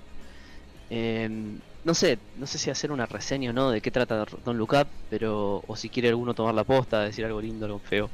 Em, 0.89 1.59
no 1.83 1.93
sé, 1.93 2.17
no 2.37 2.47
sé 2.47 2.57
si 2.57 2.71
hacer 2.71 2.91
una 2.91 3.05
reseña 3.05 3.51
o 3.51 3.53
no 3.53 3.69
de 3.69 3.81
qué 3.81 3.91
trata 3.91 4.25
Don 4.43 4.57
Look 4.57 4.73
Up, 4.73 4.87
pero, 5.09 5.63
o 5.67 5.75
si 5.75 5.89
quiere 5.89 6.09
alguno 6.09 6.33
tomar 6.33 6.55
la 6.55 6.63
posta, 6.63 7.01
decir 7.01 7.23
algo 7.23 7.39
lindo, 7.39 7.65
algo 7.65 7.79
feo. 7.79 8.09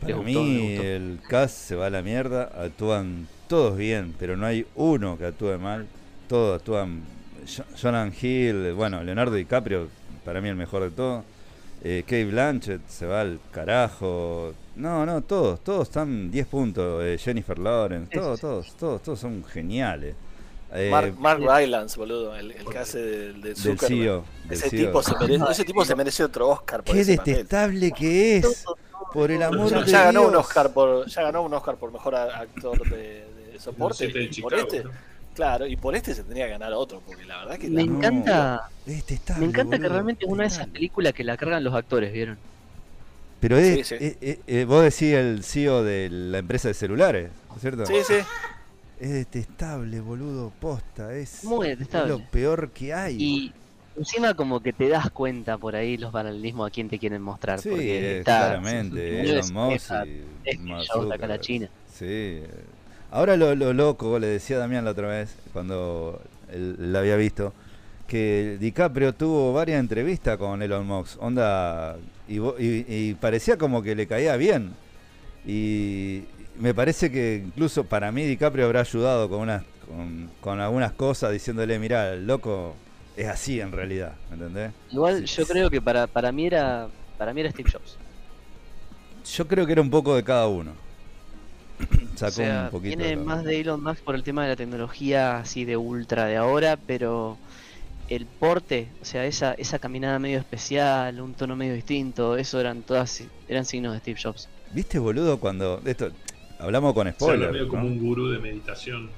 Para 0.00 0.16
gustó, 0.16 0.42
mí 0.42 0.74
el 0.74 1.20
cast 1.28 1.56
se 1.56 1.76
va 1.76 1.86
a 1.86 1.90
la 1.90 2.02
mierda, 2.02 2.50
actúan 2.56 3.28
todos 3.52 3.76
bien, 3.76 4.14
pero 4.18 4.34
no 4.34 4.46
hay 4.46 4.66
uno 4.76 5.18
que 5.18 5.26
actúe 5.26 5.58
mal. 5.58 5.86
Todos 6.26 6.58
actúan. 6.58 7.02
Jo- 7.46 7.64
Jonathan 7.76 8.14
Hill, 8.20 8.72
bueno, 8.72 9.02
Leonardo 9.02 9.34
DiCaprio, 9.34 9.88
para 10.24 10.40
mí 10.40 10.48
el 10.48 10.54
mejor 10.56 10.84
de 10.84 10.90
todos. 10.90 11.22
Eh, 11.84 12.02
Kate 12.06 12.24
Blanchett 12.24 12.80
se 12.88 13.04
va 13.04 13.20
al 13.20 13.38
carajo. 13.50 14.54
No, 14.76 15.04
no, 15.04 15.20
todos, 15.20 15.60
todos 15.62 15.88
están 15.88 16.30
10 16.30 16.46
puntos. 16.46 17.02
Eh, 17.04 17.18
Jennifer 17.18 17.58
Lawrence, 17.58 18.10
todos, 18.16 18.40
todos, 18.40 18.72
todos, 18.78 19.02
todos 19.02 19.18
son 19.20 19.44
geniales. 19.44 20.14
Eh, 20.74 20.88
Mark, 20.90 21.14
Mark 21.18 21.40
Rylance, 21.40 21.98
boludo, 21.98 22.34
el, 22.34 22.52
el 22.52 22.64
que 22.64 22.78
hace 22.78 22.98
del, 22.98 23.42
del 23.42 23.54
del. 23.54 23.78
CEO. 23.78 24.24
del 24.44 24.52
Ese 24.58 24.70
CEO. 24.70 24.86
tipo, 24.86 25.02
se 25.02 25.14
merece, 25.18 25.44
ese 25.50 25.64
tipo 25.64 25.84
se 25.84 25.94
merece 25.94 26.24
otro 26.24 26.48
Oscar 26.48 26.82
por 26.82 26.94
Qué 26.94 27.02
ese 27.02 27.16
papel. 27.18 27.34
detestable 27.34 27.92
que 27.92 28.38
es. 28.38 28.64
Por 29.12 29.30
el 29.30 29.42
amor 29.42 29.68
Ya, 29.68 29.80
de 29.82 29.90
ya 29.90 30.04
ganó 30.04 30.22
un. 30.28 30.36
Oscar 30.36 30.72
por 30.72 31.06
ya 31.06 31.22
ganó 31.24 31.42
un 31.42 31.52
Oscar 31.52 31.76
por 31.76 31.92
mejor 31.92 32.14
actor 32.14 32.88
de, 32.88 32.96
de 32.96 33.31
soporte 33.58 34.08
de 34.08 34.28
y 34.32 34.40
por 34.42 34.54
este 34.54 34.84
¿no? 34.84 34.90
claro 35.34 35.66
y 35.66 35.76
por 35.76 35.94
este 35.94 36.14
se 36.14 36.22
tendría 36.22 36.46
que 36.46 36.52
ganar 36.52 36.72
otro 36.74 37.00
porque 37.06 37.24
la 37.24 37.38
verdad 37.38 37.58
que 37.58 37.68
Me 37.70 37.82
la- 37.84 37.90
No. 37.90 37.96
encanta, 37.98 38.60
Detestable, 38.86 39.40
me 39.40 39.46
encanta 39.50 39.78
que 39.78 39.88
realmente 39.88 40.24
es 40.26 40.30
una 40.30 40.42
de 40.42 40.48
esas 40.48 40.66
películas 40.68 41.12
que 41.12 41.24
la 41.24 41.36
cargan 41.36 41.62
los 41.64 41.74
actores, 41.74 42.12
¿vieron? 42.12 42.38
Pero 43.40 43.56
es, 43.58 43.88
Sí, 43.88 43.96
sí. 43.98 44.04
eh, 44.04 44.16
eh, 44.20 44.40
eh, 44.46 44.64
vos 44.64 44.82
decís 44.84 45.14
el 45.14 45.42
CEO 45.42 45.82
de 45.82 46.08
la 46.10 46.38
empresa 46.38 46.68
de 46.68 46.74
celulares, 46.74 47.30
¿no 47.48 47.54
es 47.56 47.60
cierto? 47.60 47.86
sí 47.86 47.94
sí 48.06 48.14
Es 49.00 49.10
detestable, 49.10 50.00
boludo, 50.00 50.52
posta, 50.60 51.12
es, 51.14 51.42
Muy 51.44 51.66
es 51.70 51.78
detestable. 51.78 52.08
lo 52.10 52.24
peor 52.30 52.70
que 52.70 52.94
hay. 52.94 53.16
Y 53.20 53.52
encima 53.96 54.34
como 54.34 54.60
que 54.60 54.72
te 54.72 54.88
das 54.88 55.10
cuenta 55.10 55.58
por 55.58 55.74
ahí 55.74 55.96
los 55.96 56.12
paralelismos 56.12 56.68
a 56.68 56.70
quién 56.70 56.88
te 56.88 57.00
quieren 57.00 57.20
mostrar. 57.20 57.58
sí, 57.60 57.68
porque 57.70 57.98
eh, 57.98 58.18
está, 58.20 58.38
claramente, 58.38 59.22
es- 59.22 59.28
Elon 59.30 59.38
es- 59.40 59.50
Musk 59.52 59.90
es- 60.44 60.54
y 60.54 60.58
Mark 60.58 60.84
Zuckerberg. 60.92 61.40
China. 61.40 61.68
Sí, 61.92 62.04
eh, 62.06 62.48
Ahora 63.12 63.36
lo, 63.36 63.54
lo 63.54 63.72
loco, 63.74 64.18
le 64.18 64.26
decía 64.28 64.56
a 64.56 64.60
Damián 64.60 64.84
la 64.84 64.92
otra 64.92 65.08
vez, 65.08 65.36
cuando 65.52 66.20
él 66.50 66.76
la 66.92 67.00
había 67.00 67.16
visto, 67.16 67.54
que 68.08 68.56
DiCaprio 68.60 69.14
tuvo 69.14 69.52
varias 69.52 69.80
entrevistas 69.80 70.38
con 70.38 70.62
Elon 70.62 70.86
Musk, 70.86 71.22
onda, 71.22 71.98
y, 72.28 72.38
y- 72.40 72.86
y 72.88 73.14
parecía 73.16 73.58
como 73.58 73.82
que 73.82 73.94
le 73.94 74.06
caía 74.06 74.36
bien. 74.36 74.78
Y 75.44 76.24
me 76.56 76.74
parece 76.74 77.10
que 77.10 77.42
incluso 77.46 77.84
para 77.84 78.12
mí 78.12 78.24
DiCaprio 78.24 78.66
habrá 78.66 78.80
ayudado 78.82 79.28
con 79.30 79.40
unas 79.40 79.64
con, 79.86 80.30
con 80.40 80.60
algunas 80.60 80.92
cosas 80.92 81.32
diciéndole, 81.32 81.78
mira, 81.78 82.14
el 82.14 82.26
loco 82.26 82.76
es 83.16 83.28
así 83.28 83.60
en 83.60 83.72
realidad, 83.72 84.20
¿me 84.30 84.34
entendés? 84.36 84.72
Igual 84.90 85.26
Sí. 85.26 85.26
yo 85.26 85.46
creo 85.46 85.70
que 85.70 85.80
para, 85.82 86.06
para 86.06 86.30
mí 86.32 86.46
era 86.46 86.88
para 87.16 87.32
mí 87.34 87.40
era 87.40 87.50
Steve 87.50 87.70
Jobs. 87.72 87.98
Yo 89.24 89.46
creo 89.48 89.66
que 89.66 89.72
era 89.72 89.82
un 89.82 89.90
poco 89.90 90.14
de 90.14 90.24
cada 90.24 90.46
uno. 90.48 90.76
Sacó 92.30 92.42
o 92.42 92.44
sea, 92.44 92.62
un 92.64 92.70
poquito. 92.70 92.96
tiene 92.96 93.04
de 93.04 93.14
cada 93.14 93.26
más 93.26 93.44
de 93.44 93.60
Elon 93.60 93.82
Musk 93.82 94.00
por 94.02 94.14
el 94.14 94.22
tema 94.22 94.42
de 94.42 94.50
la 94.50 94.56
tecnología 94.56 95.38
así 95.38 95.64
de 95.64 95.76
ultra 95.76 96.26
de 96.26 96.36
ahora, 96.36 96.76
pero 96.76 97.36
el 98.08 98.26
porte, 98.26 98.88
o 99.00 99.04
sea, 99.04 99.24
esa, 99.26 99.54
esa 99.54 99.78
caminada 99.78 100.18
medio 100.18 100.38
especial, 100.38 101.20
un 101.20 101.34
tono 101.34 101.56
medio 101.56 101.74
distinto, 101.74 102.36
eso 102.36 102.60
eran 102.60 102.82
todas 102.82 103.22
eran 103.48 103.64
signos 103.64 103.94
de 103.94 104.00
Steve 104.00 104.20
Jobs. 104.22 104.48
¿Viste, 104.72 104.98
boludo, 104.98 105.40
cuando. 105.40 105.80
Esto, 105.84 106.10
hablamos 106.58 106.94
con 106.94 107.08
O 107.08 107.10
sea, 107.10 107.18
lo 107.20 107.26
spoilers. 107.26 107.52
veo 107.52 107.68
como 107.68 107.82
¿no? 107.82 107.88
un 107.88 107.98
gurú 107.98 108.28
de 108.28 108.38
meditación. 108.38 109.10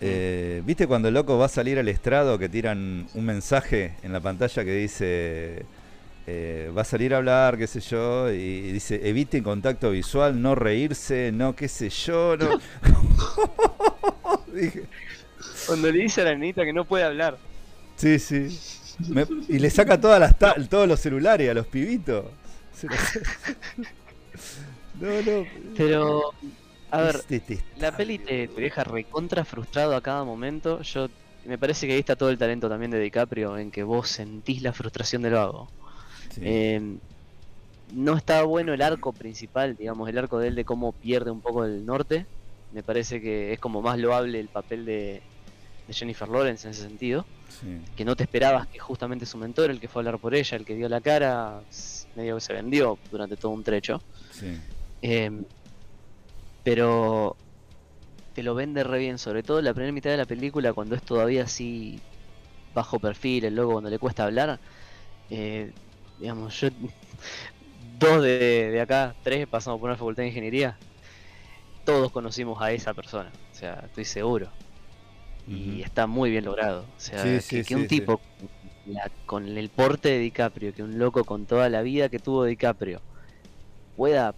Eh, 0.00 0.62
¿Viste 0.66 0.86
cuando 0.86 1.08
el 1.08 1.14
loco 1.14 1.38
va 1.38 1.46
a 1.46 1.48
salir 1.48 1.78
al 1.78 1.88
estrado 1.88 2.38
que 2.38 2.48
tiran 2.48 3.06
un 3.14 3.24
mensaje 3.24 3.94
en 4.02 4.12
la 4.12 4.20
pantalla 4.20 4.64
que 4.64 4.74
dice. 4.74 5.64
Eh, 6.26 6.70
va 6.76 6.82
a 6.82 6.84
salir 6.84 7.14
a 7.14 7.18
hablar, 7.18 7.58
qué 7.58 7.66
sé 7.66 7.80
yo, 7.80 8.30
y 8.30 8.72
dice 8.72 9.00
eviten 9.08 9.42
contacto 9.42 9.90
visual, 9.90 10.40
no 10.40 10.54
reírse, 10.54 11.32
no 11.32 11.54
qué 11.56 11.68
sé 11.68 11.90
yo, 11.90 12.36
no. 12.36 12.56
Dije, 14.54 14.88
Cuando 15.64 15.90
le 15.90 15.98
dice 16.02 16.20
a 16.22 16.24
la 16.24 16.34
nenita 16.34 16.64
que 16.64 16.72
no 16.72 16.84
puede 16.86 17.04
hablar. 17.04 17.38
sí, 17.96 18.18
sí. 18.18 18.48
Me- 19.08 19.26
y 19.48 19.58
le 19.58 19.70
saca 19.70 20.00
todas 20.00 20.20
las 20.20 20.38
ta- 20.38 20.54
todos 20.68 20.86
los 20.88 21.00
celulares 21.00 21.50
a 21.50 21.54
los 21.54 21.66
pibitos. 21.66 22.26
No, 24.94 25.22
no. 25.22 25.46
Pero, 25.76 26.20
a 26.90 27.00
ver, 27.02 27.24
la 27.74 27.92
peli 27.92 28.18
te, 28.18 28.48
te 28.48 28.60
deja 28.60 28.84
recontra 28.84 29.44
frustrado 29.44 29.96
a 29.96 30.02
cada 30.02 30.24
momento. 30.24 30.82
Yo 30.82 31.08
me 31.44 31.58
parece 31.58 31.86
que 31.86 31.94
ahí 31.94 32.00
está 32.00 32.16
todo 32.16 32.30
el 32.30 32.38
talento 32.38 32.68
también 32.68 32.90
de 32.90 33.00
DiCaprio 33.00 33.58
en 33.58 33.70
que 33.70 33.82
vos 33.82 34.08
sentís 34.10 34.62
la 34.62 34.72
frustración 34.72 35.22
del 35.22 35.34
vago. 35.34 35.72
Sí. 36.34 36.40
Eh, 36.44 36.98
no 37.94 38.16
está 38.16 38.42
bueno 38.44 38.72
el 38.72 38.80
arco 38.82 39.12
principal, 39.12 39.76
digamos, 39.76 40.08
el 40.08 40.16
arco 40.18 40.38
de 40.38 40.48
él 40.48 40.54
de 40.54 40.64
cómo 40.64 40.92
pierde 40.92 41.30
un 41.30 41.40
poco 41.42 41.64
el 41.64 41.84
norte. 41.84 42.26
Me 42.70 42.82
parece 42.82 43.20
que 43.20 43.52
es 43.52 43.60
como 43.60 43.82
más 43.82 43.98
loable 43.98 44.40
el 44.40 44.48
papel 44.48 44.84
de, 44.86 45.22
de 45.86 45.92
Jennifer 45.94 46.28
Lawrence 46.28 46.66
en 46.66 46.72
ese 46.72 46.82
sentido. 46.82 47.26
sí. 47.48 47.80
Que 47.94 48.04
no 48.04 48.16
te 48.16 48.22
esperabas 48.22 48.66
que 48.68 48.78
justamente 48.78 49.26
su 49.26 49.36
mentor, 49.36 49.70
el 49.70 49.78
que 49.78 49.88
fue 49.88 50.00
a 50.00 50.06
hablar 50.06 50.20
por 50.20 50.34
ella, 50.34 50.56
el 50.56 50.64
que 50.64 50.74
dio 50.74 50.88
la 50.88 51.00
cara, 51.02 51.60
medio 52.16 52.36
que 52.36 52.40
se 52.40 52.54
vendió 52.54 52.98
durante 53.10 53.36
todo 53.36 53.52
un 53.52 53.62
trecho. 53.62 54.00
sí. 54.30 54.58
Eh, 55.02 55.30
pero 56.62 57.36
te 58.34 58.42
lo 58.42 58.54
vende 58.54 58.84
re 58.84 58.98
bien, 58.98 59.18
sobre 59.18 59.42
todo 59.42 59.58
en 59.58 59.64
la 59.64 59.74
primera 59.74 59.92
mitad 59.92 60.10
de 60.10 60.16
la 60.16 60.24
película, 60.26 60.72
cuando 60.72 60.94
es 60.94 61.02
todavía 61.02 61.42
así 61.44 62.00
bajo 62.74 62.98
perfil, 63.00 63.44
el 63.44 63.54
loco 63.56 63.72
cuando 63.72 63.90
le 63.90 63.98
cuesta 63.98 64.24
hablar. 64.24 64.60
eh, 65.28 65.72
digamos, 66.22 66.60
yo, 66.60 66.68
dos 67.60 68.22
de, 68.22 68.70
de 68.72 68.80
acá, 68.80 69.16
tres 69.22 69.46
pasamos 69.48 69.80
por 69.80 69.90
una 69.90 69.98
facultad 69.98 70.22
de 70.24 70.28
ingeniería, 70.30 70.82
todos 71.84 72.12
conocimos 72.12 72.60
a 72.62 72.72
esa 72.72 72.94
persona, 72.94 73.30
o 73.50 73.54
sea, 73.54 73.74
estoy 73.86 74.04
seguro. 74.04 74.56
Y 75.44 75.82
está 75.82 76.06
muy 76.06 76.30
bien 76.30 76.44
logrado. 76.46 76.90
O 76.96 76.98
sea, 76.98 77.16
Sí, 77.16 77.40
que, 77.48 77.62
sí, 77.62 77.64
que 77.64 77.74
sí, 77.74 77.76
un 77.76 77.86
sí. 77.88 77.88
tipo 77.88 78.22
la- 78.84 79.10
con 79.26 79.48
el 79.48 79.70
porte 79.72 80.10
de 80.10 80.18
DiCaprio, 80.20 80.72
que 80.74 80.82
un 80.84 80.98
loco 80.98 81.24
con 81.26 81.46
toda 81.46 81.68
la 81.70 81.82
vida 81.82 82.08
que 82.10 82.20
tuvo 82.20 82.44
DiCaprio, 82.44 83.04
pueda 83.94 84.36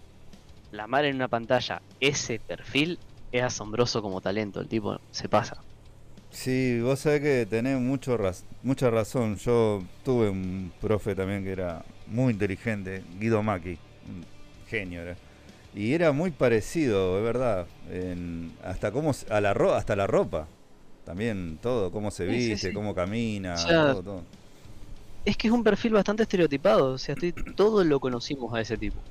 plamar 0.70 1.04
en 1.06 1.16
una 1.16 1.28
pantalla 1.28 1.82
ese 2.00 2.40
perfil, 2.40 3.02
es 3.32 3.42
asombroso 3.44 4.02
como 4.02 4.20
talento. 4.22 4.60
El 4.60 4.68
tipo 4.68 4.98
se 5.10 5.28
pasa. 5.30 5.64
Sí, 6.30 6.80
vos 6.80 7.00
sabés 7.00 7.20
que 7.22 7.46
tenés 7.46 7.78
mucho 7.80 8.16
raz- 8.16 8.44
mucha 8.64 8.90
razón. 8.90 9.36
Yo 9.36 9.84
tuve 10.04 10.30
un 10.30 10.72
profe 10.80 11.14
también 11.14 11.44
que 11.44 11.52
era 11.52 11.84
muy 12.06 12.32
inteligente, 12.32 13.04
Guido 13.20 13.42
Maki, 13.42 13.78
un 14.08 14.24
genio 14.68 15.02
era. 15.02 15.16
Y 15.74 15.94
era 15.94 16.12
muy 16.12 16.30
parecido, 16.32 17.18
es 17.18 17.24
verdad, 17.24 17.66
en- 17.90 18.52
hasta 18.64 18.92
cómo 18.92 19.12
a 19.30 19.40
la 19.40 19.54
ro- 19.54 19.74
hasta 19.74 19.96
la 19.96 20.06
ropa. 20.06 20.48
También 21.04 21.58
todo, 21.62 21.92
cómo 21.92 22.10
se 22.10 22.26
Sí, 22.26 22.40
sí, 22.40 22.56
viste, 22.56 22.72
sí. 22.72 22.72
cómo 22.72 22.94
camina, 22.94 23.54
O 23.54 23.68
sea, 23.68 23.78
todo, 23.80 24.02
todo. 24.02 24.22
Es 25.24 25.36
que 25.36 25.48
es 25.48 25.52
un 25.52 25.62
perfil 25.62 25.92
bastante 25.92 26.22
estereotipado. 26.22 26.92
O 26.92 26.98
sea, 26.98 27.12
estoy, 27.12 27.34
todos 27.56 27.84
lo 27.84 28.00
conocimos 28.00 28.54
a 28.54 28.60
ese 28.62 28.78
tipo. 28.78 29.04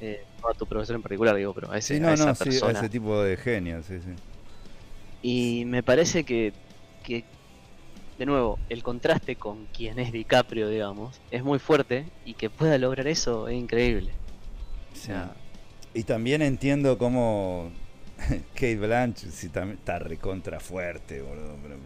Eh, 0.00 0.16
no 0.42 0.48
a 0.50 0.54
tu 0.54 0.66
profesor 0.66 0.96
en 0.96 1.02
particular, 1.02 1.36
digo, 1.36 1.54
pero 1.54 1.70
a, 1.70 1.78
ese, 1.78 1.94
Sí, 1.94 1.98
a 2.04 2.12
no, 2.12 2.14
esa 2.14 2.32
no, 2.32 2.34
sí, 2.34 2.60
a 2.60 2.70
persona. 2.70 2.70
ese 2.70 2.88
tipo 2.88 3.20
de 3.22 3.36
genio, 3.36 3.82
sí, 3.82 4.00
sí. 4.00 4.14
Y 5.20 5.64
me 5.66 5.82
parece 5.82 6.24
que, 6.24 6.54
que, 7.02 7.24
de 8.18 8.26
nuevo, 8.26 8.58
el 8.68 8.82
contraste 8.82 9.36
con 9.36 9.66
quien 9.66 9.98
es 9.98 10.12
DiCaprio, 10.12 10.68
digamos, 10.68 11.20
es 11.30 11.42
muy 11.44 11.58
fuerte 11.58 12.06
y 12.24 12.34
que 12.34 12.50
pueda 12.50 12.76
lograr 12.78 13.06
eso 13.08 13.48
es 13.48 13.54
increíble. 13.56 14.12
O 14.92 14.96
sea, 14.96 15.36
Y 15.94 16.04
también 16.04 16.42
entiendo 16.42 16.98
cómo 16.98 17.70
Kate 18.54 18.76
Blanchett 18.76 19.32
si 19.32 19.48
también 19.48 19.78
está 19.78 19.98
recontra 19.98 20.60
fuerte, 20.60 21.22
boludo. 21.22 21.56
Pero... 21.62 21.76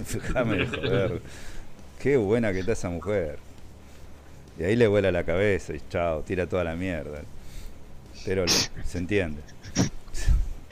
Déjame 0.12 0.56
de 0.58 0.66
joder. 0.68 1.22
Qué 1.98 2.16
buena 2.16 2.52
que 2.52 2.60
está 2.60 2.72
esa 2.72 2.90
mujer. 2.90 3.38
Y 4.58 4.64
ahí 4.64 4.76
le 4.76 4.86
vuela 4.86 5.10
la 5.12 5.24
cabeza 5.24 5.74
y 5.74 5.80
chao, 5.88 6.22
tira 6.22 6.46
toda 6.46 6.64
la 6.64 6.76
mierda. 6.76 7.22
Pero 8.24 8.46
lo- 8.46 8.52
se 8.84 8.98
entiende. 8.98 9.42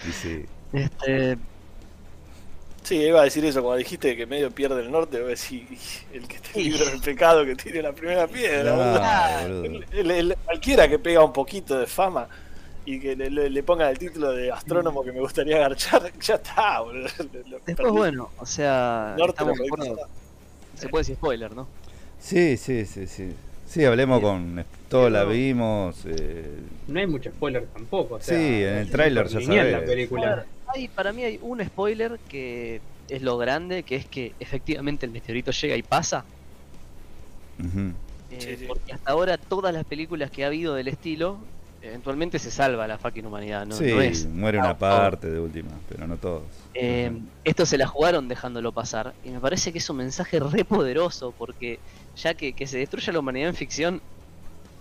Y 0.08 0.12
sí. 0.12 0.44
este, 0.72 1.36
Sí, 2.82 2.96
iba 2.96 3.20
a 3.20 3.24
decir 3.24 3.44
eso, 3.44 3.62
cuando 3.62 3.78
dijiste 3.78 4.16
que 4.16 4.26
medio 4.26 4.50
pierde 4.50 4.80
el 4.80 4.90
norte, 4.90 5.18
voy 5.18 5.26
a 5.26 5.30
decir, 5.30 5.66
el 6.12 6.26
que 6.26 6.36
esté 6.36 6.60
libre 6.60 6.84
del 6.86 7.00
pecado 7.00 7.44
que 7.44 7.54
tire 7.54 7.82
la 7.82 7.92
primera 7.92 8.26
piedra. 8.26 9.44
No. 9.46 9.64
El- 9.64 10.10
el- 10.10 10.36
cualquiera 10.44 10.88
que 10.88 10.98
pega 10.98 11.22
un 11.22 11.32
poquito 11.32 11.78
de 11.78 11.86
fama 11.86 12.26
y 12.86 12.98
que 12.98 13.14
le, 13.14 13.28
le, 13.30 13.50
le 13.50 13.62
ponga 13.62 13.88
el 13.90 13.98
título 13.98 14.32
de 14.32 14.50
astrónomo 14.50 15.04
que 15.04 15.12
me 15.12 15.20
gustaría 15.20 15.56
agarchar, 15.56 16.10
ya 16.20 16.34
está, 16.36 16.80
boludo. 16.80 17.02
Después, 17.18 17.76
perdí. 17.76 17.90
bueno, 17.90 18.30
o 18.38 18.46
sea, 18.46 19.14
Norte 19.18 19.42
acuerdo. 19.42 19.98
Se 20.74 20.88
puede 20.88 21.02
decir 21.02 21.16
spoiler, 21.16 21.52
¿no? 21.54 21.68
Sí, 22.18 22.56
sí, 22.56 22.86
sí, 22.86 23.06
sí. 23.06 23.30
Sí, 23.68 23.84
hablemos 23.84 24.20
con. 24.20 24.64
Todos 24.88 25.12
la 25.12 25.22
vimos. 25.24 26.04
eh, 26.06 26.44
No 26.88 26.98
hay 26.98 27.06
mucho 27.06 27.30
spoiler 27.30 27.66
tampoco. 27.66 28.14
o 28.16 28.20
Sí, 28.20 28.26
sea, 28.30 28.38
en 28.72 28.78
el 28.78 28.90
tráiler 28.90 29.28
ya 29.28 29.40
sabés. 29.40 29.72
la 29.72 29.84
película. 29.84 30.46
Hay- 30.74 30.88
para 30.88 31.12
mí 31.12 31.24
hay 31.24 31.38
un 31.42 31.64
spoiler 31.64 32.18
que 32.28 32.80
es 33.08 33.22
lo 33.22 33.36
grande, 33.38 33.82
que 33.82 33.96
es 33.96 34.06
que 34.08 34.32
efectivamente 34.38 35.06
el 35.06 35.12
meteorito 35.12 35.50
llega 35.50 35.76
y 35.76 35.82
pasa. 35.82 36.24
eh, 38.30 38.38
Sí, 38.40 38.56
sí. 38.58 38.64
Porque 38.66 38.92
hasta 38.92 39.12
ahora 39.12 39.36
todas 39.36 39.72
las 39.74 39.84
películas 39.84 40.30
que 40.30 40.44
ha 40.44 40.48
habido 40.48 40.74
del 40.74 40.88
estilo, 40.88 41.40
eventualmente 41.80 42.38
se 42.38 42.50
salva 42.50 42.86
la 42.86 42.98
fucking 42.98 43.26
humanidad, 43.26 43.66
no, 43.66 43.76
sí, 43.76 43.84
no 43.90 44.00
es. 44.00 44.26
muere 44.26 44.58
Ah, 44.58 44.64
una 44.66 44.78
parte 44.78 45.28
de 45.30 45.40
última, 45.40 45.70
pero 45.88 46.06
no 46.06 46.16
todos. 46.16 46.42
Eh, 46.74 47.10
esto 47.42 47.66
se 47.66 47.76
la 47.76 47.86
jugaron 47.88 48.28
dejándolo 48.28 48.72
pasar 48.72 49.12
y 49.24 49.30
me 49.30 49.40
parece 49.40 49.72
que 49.72 49.78
es 49.78 49.90
un 49.90 49.96
mensaje 49.96 50.38
re 50.38 50.64
poderoso 50.64 51.32
porque 51.36 51.80
ya 52.14 52.34
que, 52.34 52.52
que 52.54 52.66
se 52.68 52.78
destruya 52.78 53.12
la 53.12 53.18
humanidad 53.18 53.48
en 53.48 53.56
ficción 53.56 54.00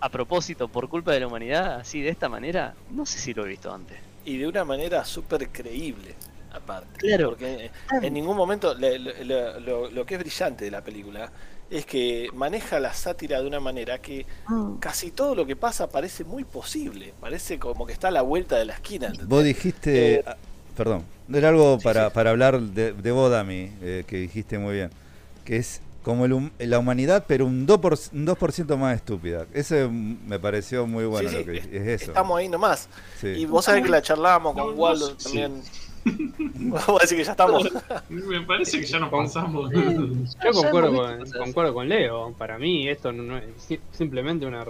a 0.01 0.09
propósito 0.09 0.67
por 0.69 0.87
culpa 0.87 1.11
de 1.13 1.21
la 1.21 1.27
humanidad, 1.27 1.75
así 1.79 2.01
de 2.01 2.09
esta 2.09 2.29
manera, 2.29 2.75
no 2.89 3.05
sé 3.05 3.19
si 3.19 3.33
lo 3.33 3.45
he 3.45 3.49
visto 3.49 3.73
antes. 3.73 3.97
Y 4.29 4.37
de 4.37 4.47
una 4.47 4.63
manera 4.65 5.03
súper 5.05 5.49
creíble, 5.51 6.15
aparte. 6.51 6.99
Claro. 6.99 7.29
Porque 7.29 7.71
en 8.01 8.13
ningún 8.13 8.35
momento 8.37 8.73
lo, 8.75 9.59
lo- 9.59 9.89
lo 9.91 10.05
que 10.05 10.15
es 10.15 10.19
brillante 10.19 10.65
de 10.65 10.71
la 10.71 10.83
película 10.83 11.31
es 11.69 11.85
que 11.85 12.29
maneja 12.33 12.79
la 12.79 12.93
sátira 12.93 13.41
de 13.41 13.47
una 13.47 13.59
manera 13.59 13.99
que 14.01 14.25
casi 14.79 15.11
todo 15.11 15.35
lo 15.35 15.45
que 15.45 15.55
pasa 15.55 15.89
parece 15.89 16.23
muy 16.23 16.43
posible. 16.45 17.13
Parece 17.19 17.59
como 17.59 17.85
que 17.85 17.93
está 17.93 18.09
a 18.09 18.11
la 18.11 18.21
vuelta 18.23 18.57
de 18.57 18.65
la 18.65 18.73
esquina. 18.73 19.07
¿entendés? 19.07 19.27
Vos 19.27 19.43
dijiste, 19.43 20.19
Eh, 20.19 20.23
ah, 20.25 20.37
perdón, 20.75 21.05
era 21.31 21.49
algo 21.49 21.79
sí, 21.79 21.83
para, 21.83 22.09
sí. 22.09 22.13
para 22.13 22.31
hablar 22.31 22.59
de, 22.61 22.93
de 22.93 23.11
vos, 23.11 23.31
Dami, 23.31 23.71
eh, 23.81 24.03
que 24.07 24.17
dijiste 24.17 24.57
muy 24.59 24.73
bien, 24.75 24.91
que 25.45 25.57
es 25.57 25.81
como 26.09 26.25
el 26.25 26.51
la 26.59 26.79
humanidad, 26.79 27.23
pero 27.27 27.45
un 27.45 27.65
2%, 27.65 27.79
por, 27.79 27.97
un 28.13 28.25
2 28.25 28.37
más 28.77 28.95
estúpida. 28.95 29.45
Ese 29.53 29.87
mm, 29.87 30.27
me 30.27 30.39
pareció 30.39 30.85
muy 30.87 31.05
bueno 31.05 31.29
Sí, 31.29 31.35
sí, 31.37 31.43
lo 31.45 31.51
que 31.51 31.57
es- 31.59 31.65
es 31.67 31.87
eso. 32.01 32.11
Estamos 32.11 32.37
ahí 32.39 32.49
nomás. 32.49 32.89
Sí. 33.19 33.27
Y 33.27 33.45
vos 33.45 33.63
sabés 33.65 33.83
que 33.83 33.89
la 33.89 34.01
charlábamos 34.01 34.53
con 34.53 34.67
no 34.75 34.81
Waldo 34.81 35.15
también. 35.15 35.61
Vamos 36.05 36.89
a 36.89 37.01
decir 37.01 37.17
que 37.17 37.23
ya 37.23 37.31
estamos. 37.31 37.69
Me 38.09 38.41
parece 38.41 38.79
que 38.79 38.85
ya 38.85 38.99
nos 38.99 39.09
pasamos. 39.09 39.69
Yo 39.71 40.51
concuerdo 40.53 40.93
con, 40.95 41.31
concuerdo 41.31 41.73
con 41.73 41.89
Leo. 41.89 42.33
Para 42.37 42.57
mí 42.57 42.87
esto 42.87 43.11
no 43.11 43.37
es 43.37 43.43
si- 43.57 43.79
simplemente 43.91 44.45
una 44.45 44.63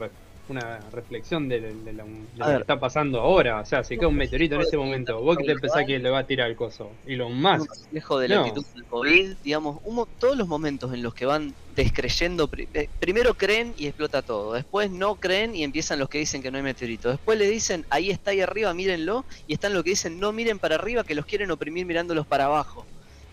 una 0.49 0.89
reflexión 0.89 1.47
de, 1.47 1.59
de- 1.61 1.75
de 1.75 1.93
la- 1.93 2.03
de 2.03 2.27
lo 2.33 2.45
que 2.45 2.55
está 2.57 2.79
pasando 2.79 3.19
ahora. 3.19 3.61
O 3.61 3.65
sea, 3.65 3.83
si 3.83 3.97
cae 3.97 4.07
un 4.07 4.15
meteorito 4.15 4.55
en 4.55 4.61
este 4.61 4.77
momento, 4.77 5.21
vos 5.21 5.37
que 5.37 5.43
te 5.45 5.55
pensás 5.55 5.85
que 5.85 5.99
le 5.99 6.09
va 6.09 6.19
a 6.19 6.25
tirar 6.25 6.49
el 6.49 6.55
coso. 6.55 6.97
Y 7.05 7.15
lo 7.15 7.29
más. 7.29 7.61
un 7.61 7.67
reflejo 7.67 8.19
de 8.19 8.27
la 8.27 8.35
No. 8.35 8.41
actitud 8.41 8.65
del 8.73 8.85
COVID, 8.85 9.35
digamos, 9.43 9.77
un 9.83 9.95
mo- 9.95 10.09
todos 10.17 10.37
los 10.37 10.47
momentos 10.47 10.93
en 10.93 11.03
los 11.03 11.13
que 11.13 11.25
van 11.25 11.55
descreyendo, 11.67 12.49
eh, 12.73 12.87
primero 12.99 13.33
creen 13.35 13.73
y 13.77 13.87
explota 13.87 14.21
todo, 14.21 14.53
después 14.53 14.91
no 14.91 15.15
creen 15.15 15.55
y 15.55 15.63
empiezan 15.63 15.99
los 15.99 16.09
que 16.09 16.17
dicen 16.17 16.41
que 16.41 16.51
no 16.51 16.57
hay 16.57 16.63
meteorito, 16.63 17.09
después 17.09 17.37
le 17.37 17.49
dicen 17.49 17.85
ahí 17.89 18.09
está 18.09 18.31
ahí 18.31 18.41
arriba, 18.41 18.73
mírenlo, 18.73 19.25
y 19.45 19.53
están 19.53 19.73
los 19.73 19.83
que 19.83 19.91
dicen 19.91 20.19
no 20.19 20.31
miren 20.33 20.59
para 20.59 20.75
arriba, 20.75 21.03
que 21.03 21.15
los 21.15 21.25
quieren 21.25 21.51
oprimir 21.51 21.85
mirándolos 21.85 22.25
para 22.27 22.45
abajo. 22.45 22.87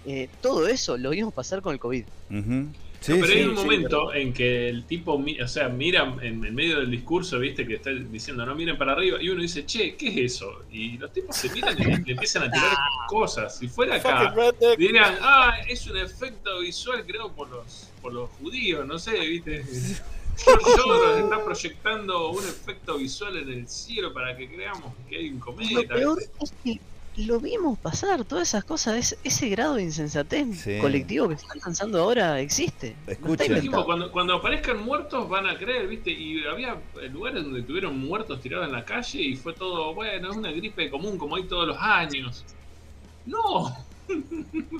Eh, 0.04 0.28
todo 0.40 0.68
eso 0.68 0.96
lo 0.96 1.10
vimos 1.10 1.32
pasar 1.34 1.60
con 1.62 1.72
el 1.72 1.80
COVID. 1.80 2.06
Sí, 3.00 3.12
pero 3.20 3.32
hay 3.32 3.44
un 3.44 3.56
sí, 3.56 3.62
momento 3.62 4.14
en 4.14 4.32
que 4.32 4.68
el 4.68 4.84
tipo, 4.84 5.14
o 5.14 5.48
sea, 5.48 5.68
mira 5.68 6.02
en, 6.22 6.44
en 6.44 6.54
medio 6.54 6.80
del 6.80 6.90
discurso, 6.90 7.38
viste, 7.38 7.66
que 7.66 7.74
está 7.74 7.90
diciendo 7.90 8.44
no 8.44 8.54
miren 8.54 8.76
para 8.76 8.92
arriba, 8.92 9.22
y 9.22 9.28
uno 9.28 9.42
dice, 9.42 9.64
che, 9.64 9.94
¿qué 9.96 10.08
es 10.08 10.34
eso? 10.34 10.64
Y 10.70 10.98
los 10.98 11.12
tipos 11.12 11.36
se 11.36 11.50
miran 11.50 11.76
y 11.80 11.84
le, 11.84 11.94
empiezan 12.12 12.44
a 12.44 12.50
tirar 12.50 12.76
cosas. 13.08 13.56
Si 13.58 13.68
fuera 13.68 13.96
acá, 13.96 14.34
dirían, 14.76 15.16
ah, 15.20 15.54
es 15.68 15.86
un 15.86 15.96
efecto 15.96 16.60
visual 16.60 17.04
creado 17.06 17.32
por 17.32 17.48
los, 17.50 17.90
por 18.02 18.12
los 18.12 18.30
judíos, 18.30 18.86
no 18.86 18.98
sé, 18.98 19.18
viste. 19.20 19.64
George 20.36 21.20
está 21.20 21.42
proyectando 21.42 22.30
un 22.30 22.44
efecto 22.44 22.98
visual 22.98 23.38
en 23.38 23.50
el 23.52 23.68
cielo 23.68 24.12
para 24.12 24.36
que 24.36 24.48
creamos 24.48 24.92
que 25.08 25.16
hay 25.16 25.28
un 25.30 25.38
Lo 25.38 25.44
cometa. 25.44 25.94
peor 25.94 26.18
¿viste? 26.18 26.44
es 26.44 26.52
que 26.62 26.80
lo 27.16 27.40
vimos 27.40 27.78
pasar, 27.78 28.24
todas 28.24 28.48
esas 28.48 28.64
cosas, 28.64 28.96
es- 28.96 29.18
ese 29.24 29.48
grado 29.48 29.76
de 29.76 29.82
insensatez 29.84 30.60
Sí. 30.60 30.78
colectivo 30.80 31.28
que 31.28 31.36
se 31.36 31.42
está 31.42 31.54
alcanzando 31.54 32.00
ahora 32.02 32.40
existe. 32.40 32.94
No 33.06 33.12
inventado. 33.30 33.54
Dijimos, 33.54 33.84
cuando, 33.86 34.12
cuando 34.12 34.34
aparezcan 34.34 34.82
muertos 34.84 35.28
van 35.28 35.46
a 35.46 35.56
creer, 35.56 35.86
¿viste? 35.88 36.10
Y 36.10 36.44
había 36.44 36.76
lugares 37.12 37.42
donde 37.44 37.62
tuvieron 37.62 37.98
muertos 37.98 38.40
tirados 38.40 38.66
en 38.66 38.72
la 38.72 38.84
calle 38.84 39.20
y 39.22 39.36
fue 39.36 39.54
todo, 39.54 39.94
bueno, 39.94 40.30
es 40.30 40.36
una 40.36 40.50
gripe 40.50 40.90
común 40.90 41.16
como 41.16 41.36
hay 41.36 41.44
todos 41.44 41.66
los 41.66 41.76
años. 41.80 42.44
No, 43.24 43.74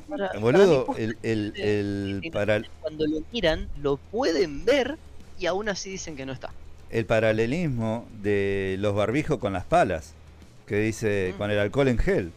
Para- 0.09 0.29
para 0.29 0.35
mí, 0.35 0.41
Boludo, 0.41 0.87
el, 0.97 1.17
el, 1.23 1.53
el, 1.57 2.31
para, 2.33 2.63
cuando 2.81 3.07
lo 3.07 3.21
miran, 3.33 3.69
lo 3.83 3.97
pueden 3.97 4.65
ver 4.65 4.99
y 5.39 5.47
aún 5.47 5.69
así 5.69 5.91
dicen 5.91 6.17
que 6.17 6.27
no 6.27 6.33
está. 6.33 6.51
el 6.89 7.05
paralelismo 7.07 8.07
de 8.23 8.77
los 8.79 8.95
barbijos 8.95 9.39
con 9.39 9.53
las 9.53 9.65
palas, 9.65 10.15
que 10.67 10.77
dice 10.79 11.35
con 11.37 11.51
el 11.51 11.59
alcohol 11.59 11.89
en 11.89 11.99
gel, 11.99 12.33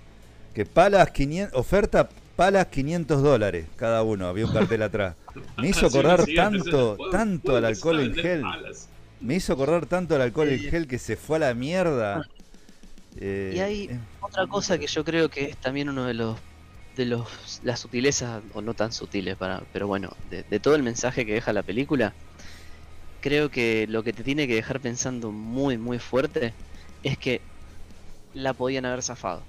que 0.53 0.65
palas 0.65 1.12
500, 1.12 1.59
oferta 1.59 2.09
palas 2.36 2.67
500 2.67 3.21
dólares 3.24 3.69
cada 3.75 4.03
uno, 4.03 4.27
había 4.27 4.45
un 4.45 4.51
cartel 4.51 4.81
atrás. 4.83 5.15
Me 5.57 5.69
hizo 5.69 5.86
acordar 5.88 6.27
tanto, 6.27 6.98
¿puedo- 6.98 7.09
tanto 7.09 7.55
al 7.57 7.65
alcohol 7.65 8.00
en 8.00 8.13
gel, 8.13 8.57
me 9.21 9.36
hizo 9.36 9.53
acordar 9.53 9.86
tanto 9.88 10.15
al 10.15 10.21
alcohol 10.21 10.50
en 10.51 10.62
gel 10.62 10.88
que 10.88 11.00
se 11.00 11.17
fue 11.17 11.38
a 11.38 11.39
la 11.41 11.53
mierda. 11.53 12.27
Eh, 13.17 13.55
Y 13.55 13.59
hay 13.59 13.91
eh, 13.93 14.00
otra 14.19 14.48
cosa 14.48 14.77
que 14.77 14.88
yo 14.88 15.03
creo 15.03 15.29
que 15.29 15.45
es 15.45 15.57
también 15.59 15.89
uno 15.89 16.05
de 16.05 16.13
los 16.13 16.39
de 16.95 17.05
los 17.05 17.59
las 17.63 17.79
sutilezas 17.81 18.43
o 18.53 18.62
no 18.62 18.74
tan 18.75 18.91
sutiles 18.91 19.38
para 19.38 19.65
pero 19.71 19.88
bueno 19.88 20.17
de, 20.24 20.43
de 20.43 20.59
todo 20.59 20.75
el 20.75 20.83
mensaje 20.83 21.25
que 21.25 21.33
deja 21.33 21.53
la 21.53 21.63
película 21.63 22.17
creo 23.19 23.50
que 23.50 23.86
lo 23.88 24.03
que 24.03 24.13
te 24.13 24.24
tiene 24.24 24.48
que 24.48 24.55
dejar 24.55 24.81
pensando 24.81 25.31
muy 25.31 25.77
muy 25.77 26.00
fuerte 26.00 26.55
es 27.03 27.17
que 27.17 27.49
la 28.33 28.53
podían 28.53 28.86
haber 28.86 29.01
zafado 29.01 29.41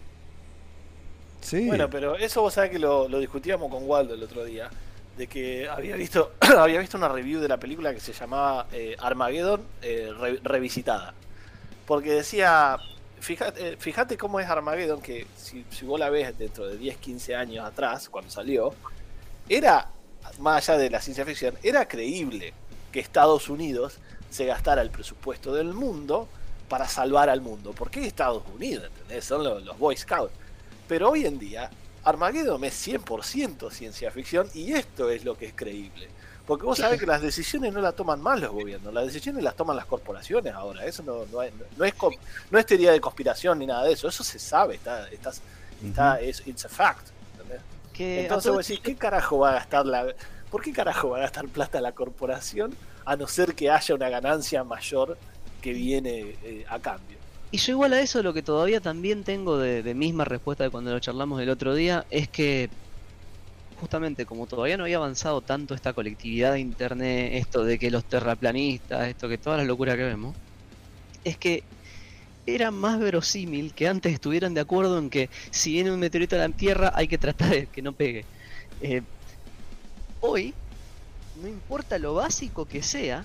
sí, 1.41 1.67
Bueno, 1.67 1.89
pero 1.91 2.17
eso 2.17 2.43
vos 2.43 2.55
sabés 2.55 2.71
que 2.71 2.79
lo, 2.79 3.09
lo 3.09 3.19
discutíamos 3.19 3.71
con 3.71 3.89
Waldo 3.89 4.15
el 4.15 4.23
otro 4.23 4.45
día. 4.45 4.71
De 5.17 5.27
que 5.27 5.69
había 5.69 5.97
visto, 5.97 6.33
había 6.59 6.81
visto 6.81 6.97
una 6.97 7.09
review 7.09 7.41
de 7.41 7.49
la 7.49 7.59
película 7.59 7.93
que 7.93 8.01
se 8.01 8.13
llamaba 8.13 8.67
eh, 8.73 8.97
Armageddon 8.99 9.61
eh, 9.83 10.13
re- 10.19 10.41
revisitada. 10.43 11.15
Porque 11.87 12.13
decía, 12.13 12.79
fíjate, 13.21 13.71
eh, 13.73 13.77
fíjate 13.79 14.17
cómo 14.17 14.41
es 14.41 14.49
Armageddon, 14.49 15.01
que 15.03 15.27
si, 15.37 15.65
si 15.71 15.85
vos 15.85 15.99
la 15.99 16.09
ves 16.11 16.39
dentro 16.39 16.67
de 16.67 16.77
10, 16.79 16.97
15 16.99 17.35
años 17.35 17.65
atrás, 17.67 18.09
cuando 18.09 18.31
salió, 18.31 18.73
era, 19.49 19.89
más 20.39 20.69
allá 20.69 20.79
de 20.79 20.91
la 20.91 21.01
ciencia 21.01 21.25
ficción, 21.27 21.55
era 21.63 21.87
creíble 21.89 22.55
que 22.93 23.01
Estados 23.01 23.49
Unidos 23.49 23.99
se 24.31 24.47
gastara 24.47 24.81
el 24.83 24.91
presupuesto 24.91 25.53
del 25.53 25.75
mundo 25.75 26.29
para 26.71 26.89
salvar 26.89 27.29
al 27.29 27.41
mundo. 27.41 27.73
¿Por 27.73 27.91
qué 27.91 28.07
Estados 28.07 28.45
Unidos? 28.55 28.85
¿entendés? 28.87 29.25
Son 29.25 29.43
los, 29.43 29.63
los 29.65 29.77
Boy 29.77 29.97
Scouts. 29.97 30.33
Pero 30.89 31.11
hoy 31.11 31.27
en 31.27 31.37
día, 31.39 31.69
Armageddon 32.05 32.65
es 32.65 32.87
100% 32.89 33.71
ciencia 33.73 34.11
ficción 34.13 34.49
y 34.55 34.73
esto 34.73 35.11
es 35.11 35.25
lo 35.25 35.37
que 35.37 35.47
es 35.47 35.53
creíble. 35.55 36.09
Porque 36.47 36.65
vos 36.65 36.79
sabés 36.79 36.99
que 36.99 37.07
las 37.07 37.23
decisiones 37.23 37.73
no 37.73 37.81
las 37.81 37.95
toman 37.95 38.21
más 38.21 38.41
los 38.41 38.53
gobiernos, 38.53 38.95
las 38.95 39.05
decisiones 39.05 39.43
las 39.43 39.55
toman 39.57 39.77
las 39.77 39.85
corporaciones 39.85 40.55
ahora. 40.55 40.85
Eso 40.85 41.03
no, 41.03 41.27
no, 41.31 41.43
es, 41.43 41.53
no 41.77 41.85
es 41.85 41.95
no 42.51 42.59
es 42.59 42.67
teoría 42.67 42.93
de 42.93 43.01
conspiración 43.01 43.59
ni 43.59 43.67
nada 43.67 43.85
de 43.85 43.93
eso, 43.93 44.09
eso 44.09 44.25
se 44.25 44.39
sabe, 44.39 44.77
está, 44.77 45.09
está, 45.11 45.33
está- 45.85 46.15
Ujú. 46.15 46.25
es 46.25 46.47
it's 46.47 46.65
a 46.65 46.69
fact. 46.69 47.09
¿entendés? 47.33 47.61
que 47.93 48.23
Entonces 48.23 48.51
vos 48.53 48.67
decís, 48.67 48.83
¿qué 48.83 48.97
carajo 48.97 49.41
va 49.41 49.51
a 49.51 49.55
gastar 49.55 49.87
la... 49.87 50.07
¿Por 50.51 50.63
qué 50.63 50.73
carajo 50.73 51.11
va 51.11 51.19
a 51.19 51.21
gastar 51.23 51.47
plata 51.49 51.81
la 51.81 51.93
corporación 51.93 52.75
a 53.05 53.17
no 53.17 53.27
ser 53.29 53.55
que 53.55 53.71
haya 53.71 53.95
una 53.95 54.09
ganancia 54.09 54.65
mayor 54.65 55.17
que 55.61 55.73
viene 55.73 56.37
eh, 56.43 56.65
a 56.69 56.79
cambio? 56.79 57.19
Y 57.53 57.59
yo 57.59 57.73
igual 57.73 57.93
a 57.95 58.01
eso 58.01 58.23
lo 58.23 58.33
que 58.33 58.43
todavía 58.43 58.81
también 58.81 59.25
tengo 59.25 59.59
de, 59.59 59.95
misma 59.95 60.25
respuesta 60.25 60.65
de 60.65 60.71
cuando 60.71 60.93
lo 60.93 61.01
charlamos 61.01 61.41
el 61.41 61.51
otro 61.51 61.75
día 61.75 62.07
es 62.11 62.29
que 62.29 62.71
justamente 63.81 64.25
como 64.25 64.47
todavía 64.47 64.77
no 64.77 64.85
había 64.85 64.99
avanzado 64.99 65.41
tanto 65.41 65.75
esta 65.75 65.93
colectividad 65.93 66.53
de 66.53 66.61
internet, 66.61 67.33
esto 67.35 67.65
de 67.65 67.79
que 67.79 67.91
los 67.91 68.05
terraplanistas, 68.05 69.09
esto 69.09 69.29
que 69.29 69.39
todas 69.39 69.59
las 69.59 69.67
locuras 69.67 69.97
que 69.97 70.05
vemos, 70.05 70.37
es 71.25 71.37
que 71.37 71.65
era 72.47 72.71
más 72.71 73.01
verosímil 73.01 73.75
que 73.75 73.89
antes 73.89 74.13
estuvieran 74.13 74.55
de 74.55 74.61
acuerdo 74.61 74.99
en 74.99 75.11
que 75.11 75.29
si 75.51 75.73
viene 75.73 75.91
un 75.91 76.01
meteorito 76.01 76.37
a 76.37 76.41
la 76.41 76.49
Tierra 76.51 76.93
hay 76.95 77.09
que 77.09 77.19
tratar 77.19 77.51
de 77.51 77.67
que 77.67 77.83
no 77.83 77.93
pegue. 77.93 78.25
Eh, 78.81 79.03
hoy, 80.21 80.55
no 81.43 81.49
importa 81.49 81.99
lo 81.99 82.15
básico 82.15 82.67
que 82.67 82.83
sea, 82.83 83.25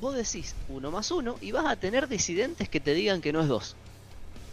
vos 0.00 0.14
decís 0.14 0.54
uno 0.68 0.90
más 0.90 1.10
uno 1.10 1.36
y 1.40 1.52
vas 1.52 1.66
a 1.66 1.76
tener 1.76 2.08
disidentes 2.08 2.68
que 2.68 2.80
te 2.80 2.94
digan 2.94 3.20
que 3.20 3.32
no 3.32 3.40
es 3.40 3.48
dos. 3.48 3.76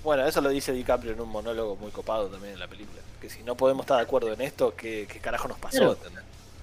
Bueno, 0.04 0.26
eso 0.26 0.42
lo 0.42 0.50
dice 0.50 0.74
DiCaprio 0.74 1.14
en 1.14 1.22
un 1.22 1.30
monólogo 1.30 1.76
muy 1.76 1.92
copado 1.92 2.28
también 2.28 2.54
en 2.54 2.60
la 2.60 2.68
película. 2.68 3.02
Que 3.20 3.30
si 3.30 3.44
no 3.44 3.56
podemos 3.56 3.84
estar 3.84 3.98
de 3.98 4.04
acuerdo 4.04 4.34
en 4.34 4.42
esto, 4.42 4.74
¿qué, 4.76 5.08
qué 5.12 5.20
carajo 5.20 5.48
nos 5.48 5.60
pasó? 5.60 5.98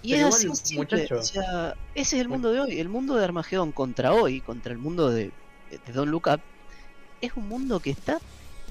Y 0.03 0.13
Pero 0.13 0.29
es 0.29 0.35
así 0.35 0.45
igual, 0.45 0.57
siempre, 0.59 1.03
muchacho. 1.03 1.21
o 1.21 1.23
sea, 1.23 1.75
ese 1.95 2.17
es 2.17 2.23
el 2.23 2.29
mundo 2.29 2.51
de 2.53 2.61
hoy. 2.61 2.81
El 2.81 2.89
mundo 2.89 3.15
de 3.17 3.25
Armagedón 3.25 3.73
contra 3.73 4.13
hoy, 4.13 4.41
contra 4.41 4.73
el 4.73 4.79
mundo 4.79 5.11
de, 5.11 5.31
de 5.71 5.93
Don't 5.93 6.11
Look 6.11 6.29
Up, 6.33 6.41
es 7.21 7.33
un 7.37 7.49
mundo 7.49 7.81
que 7.81 7.91
está 7.91 8.19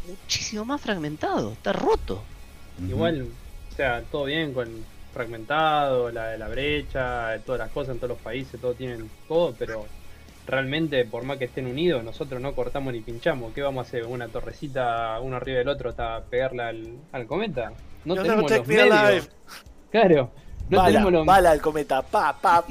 muchísimo 0.08 0.66
más 0.66 0.82
fragmentado, 0.82 1.54
está 1.54 1.74
roto. 1.74 2.24
Igual, 2.88 3.28
o 3.72 3.76
sea, 3.76 4.04
todo 4.04 4.26
bien 4.26 4.54
con 4.54 4.70
fragmentado, 5.18 6.12
la 6.12 6.28
de 6.28 6.38
la 6.38 6.48
brecha, 6.48 7.38
todas 7.46 7.60
las 7.60 7.72
cosas 7.72 7.94
en 7.96 7.98
todos 8.00 8.10
los 8.10 8.20
países, 8.20 8.60
todo 8.62 8.74
tienen 8.76 9.10
todo, 9.28 9.54
pero 9.58 9.86
realmente 10.46 11.04
por 11.06 11.24
más 11.24 11.38
que 11.38 11.46
estén 11.46 11.66
unidos, 11.68 12.04
nosotros 12.04 12.40
no 12.40 12.54
cortamos 12.54 12.94
ni 12.94 13.02
pinchamos. 13.02 13.54
¿Qué 13.54 13.62
vamos 13.62 13.86
a 13.86 13.88
hacer? 13.88 14.06
¿Una 14.06 14.28
torrecita 14.28 15.20
uno 15.22 15.36
arriba 15.38 15.58
del 15.60 15.68
otro 15.70 15.90
hasta 15.90 16.22
pegarla 16.30 16.68
al, 16.70 16.88
al 17.12 17.26
cometa? 17.26 17.72
No 18.06 18.16
tenemos 18.16 18.50
los 18.52 18.68
medios. 18.68 19.30
Claro, 19.92 20.30
no 20.70 20.78
bala, 20.78 20.90
tenemos 20.92 21.12
los 21.14 21.26
bala 21.26 21.52
al 21.52 21.62
cometa, 21.62 22.02
pa, 22.04 22.38
pa, 22.40 22.62
pa. 22.62 22.68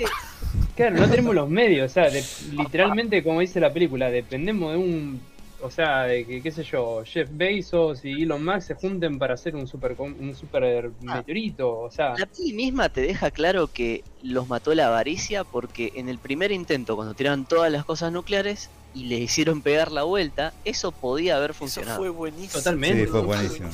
Claro, 0.77 0.97
no 0.97 1.09
tenemos 1.09 1.35
los 1.35 1.49
medios, 1.49 1.91
o 1.91 1.95
sea, 1.95 2.11
de- 2.11 2.23
literalmente 2.53 3.23
como 3.23 3.41
dice 3.41 3.59
la 3.61 3.73
película, 3.73 4.11
dependemos 4.11 4.73
de 4.73 4.79
un, 4.79 5.21
o 5.63 5.71
sea, 5.71 6.03
de 6.05 6.25
que, 6.27 6.43
qué 6.43 6.51
sé 6.51 6.63
yo, 6.65 7.03
Jeff 7.05 7.29
Bezos 7.33 8.05
y 8.05 8.23
Elon 8.25 8.45
Musk 8.45 8.61
se 8.69 8.75
junten 8.75 9.19
para 9.19 9.35
hacer 9.35 9.57
un 9.57 9.67
super, 9.67 9.97
com- 9.97 10.15
un 10.21 10.35
super 10.35 10.91
meteorito, 11.01 11.79
o 11.81 11.91
sea, 11.91 12.15
La 12.19 12.27
peli 12.27 12.53
misma 12.53 12.89
te 12.89 13.01
deja 13.01 13.31
claro 13.31 13.67
que 13.73 14.05
los 14.23 14.49
mató 14.49 14.75
la 14.75 14.89
avaricia 14.89 15.45
porque 15.45 15.93
en 15.97 16.09
el 16.09 16.19
primer 16.19 16.53
intento, 16.53 16.95
cuando 16.97 17.15
tiraron 17.15 17.45
todas 17.47 17.73
las 17.73 17.85
cosas 17.85 18.13
nucleares 18.13 18.69
y 18.95 19.05
le 19.05 19.17
hicieron 19.17 19.61
pegar 19.63 19.93
la 19.93 20.03
vuelta, 20.05 20.53
eso 20.65 20.91
podía 20.93 21.37
haber 21.37 21.51
Eso 21.51 21.59
funcionado. 21.59 21.99
fue 21.99 22.09
buenísimo. 22.11 22.53
Totalmente. 22.63 23.05
Sí, 23.05 23.07
fue 23.11 23.21
buenísimo. 23.23 23.69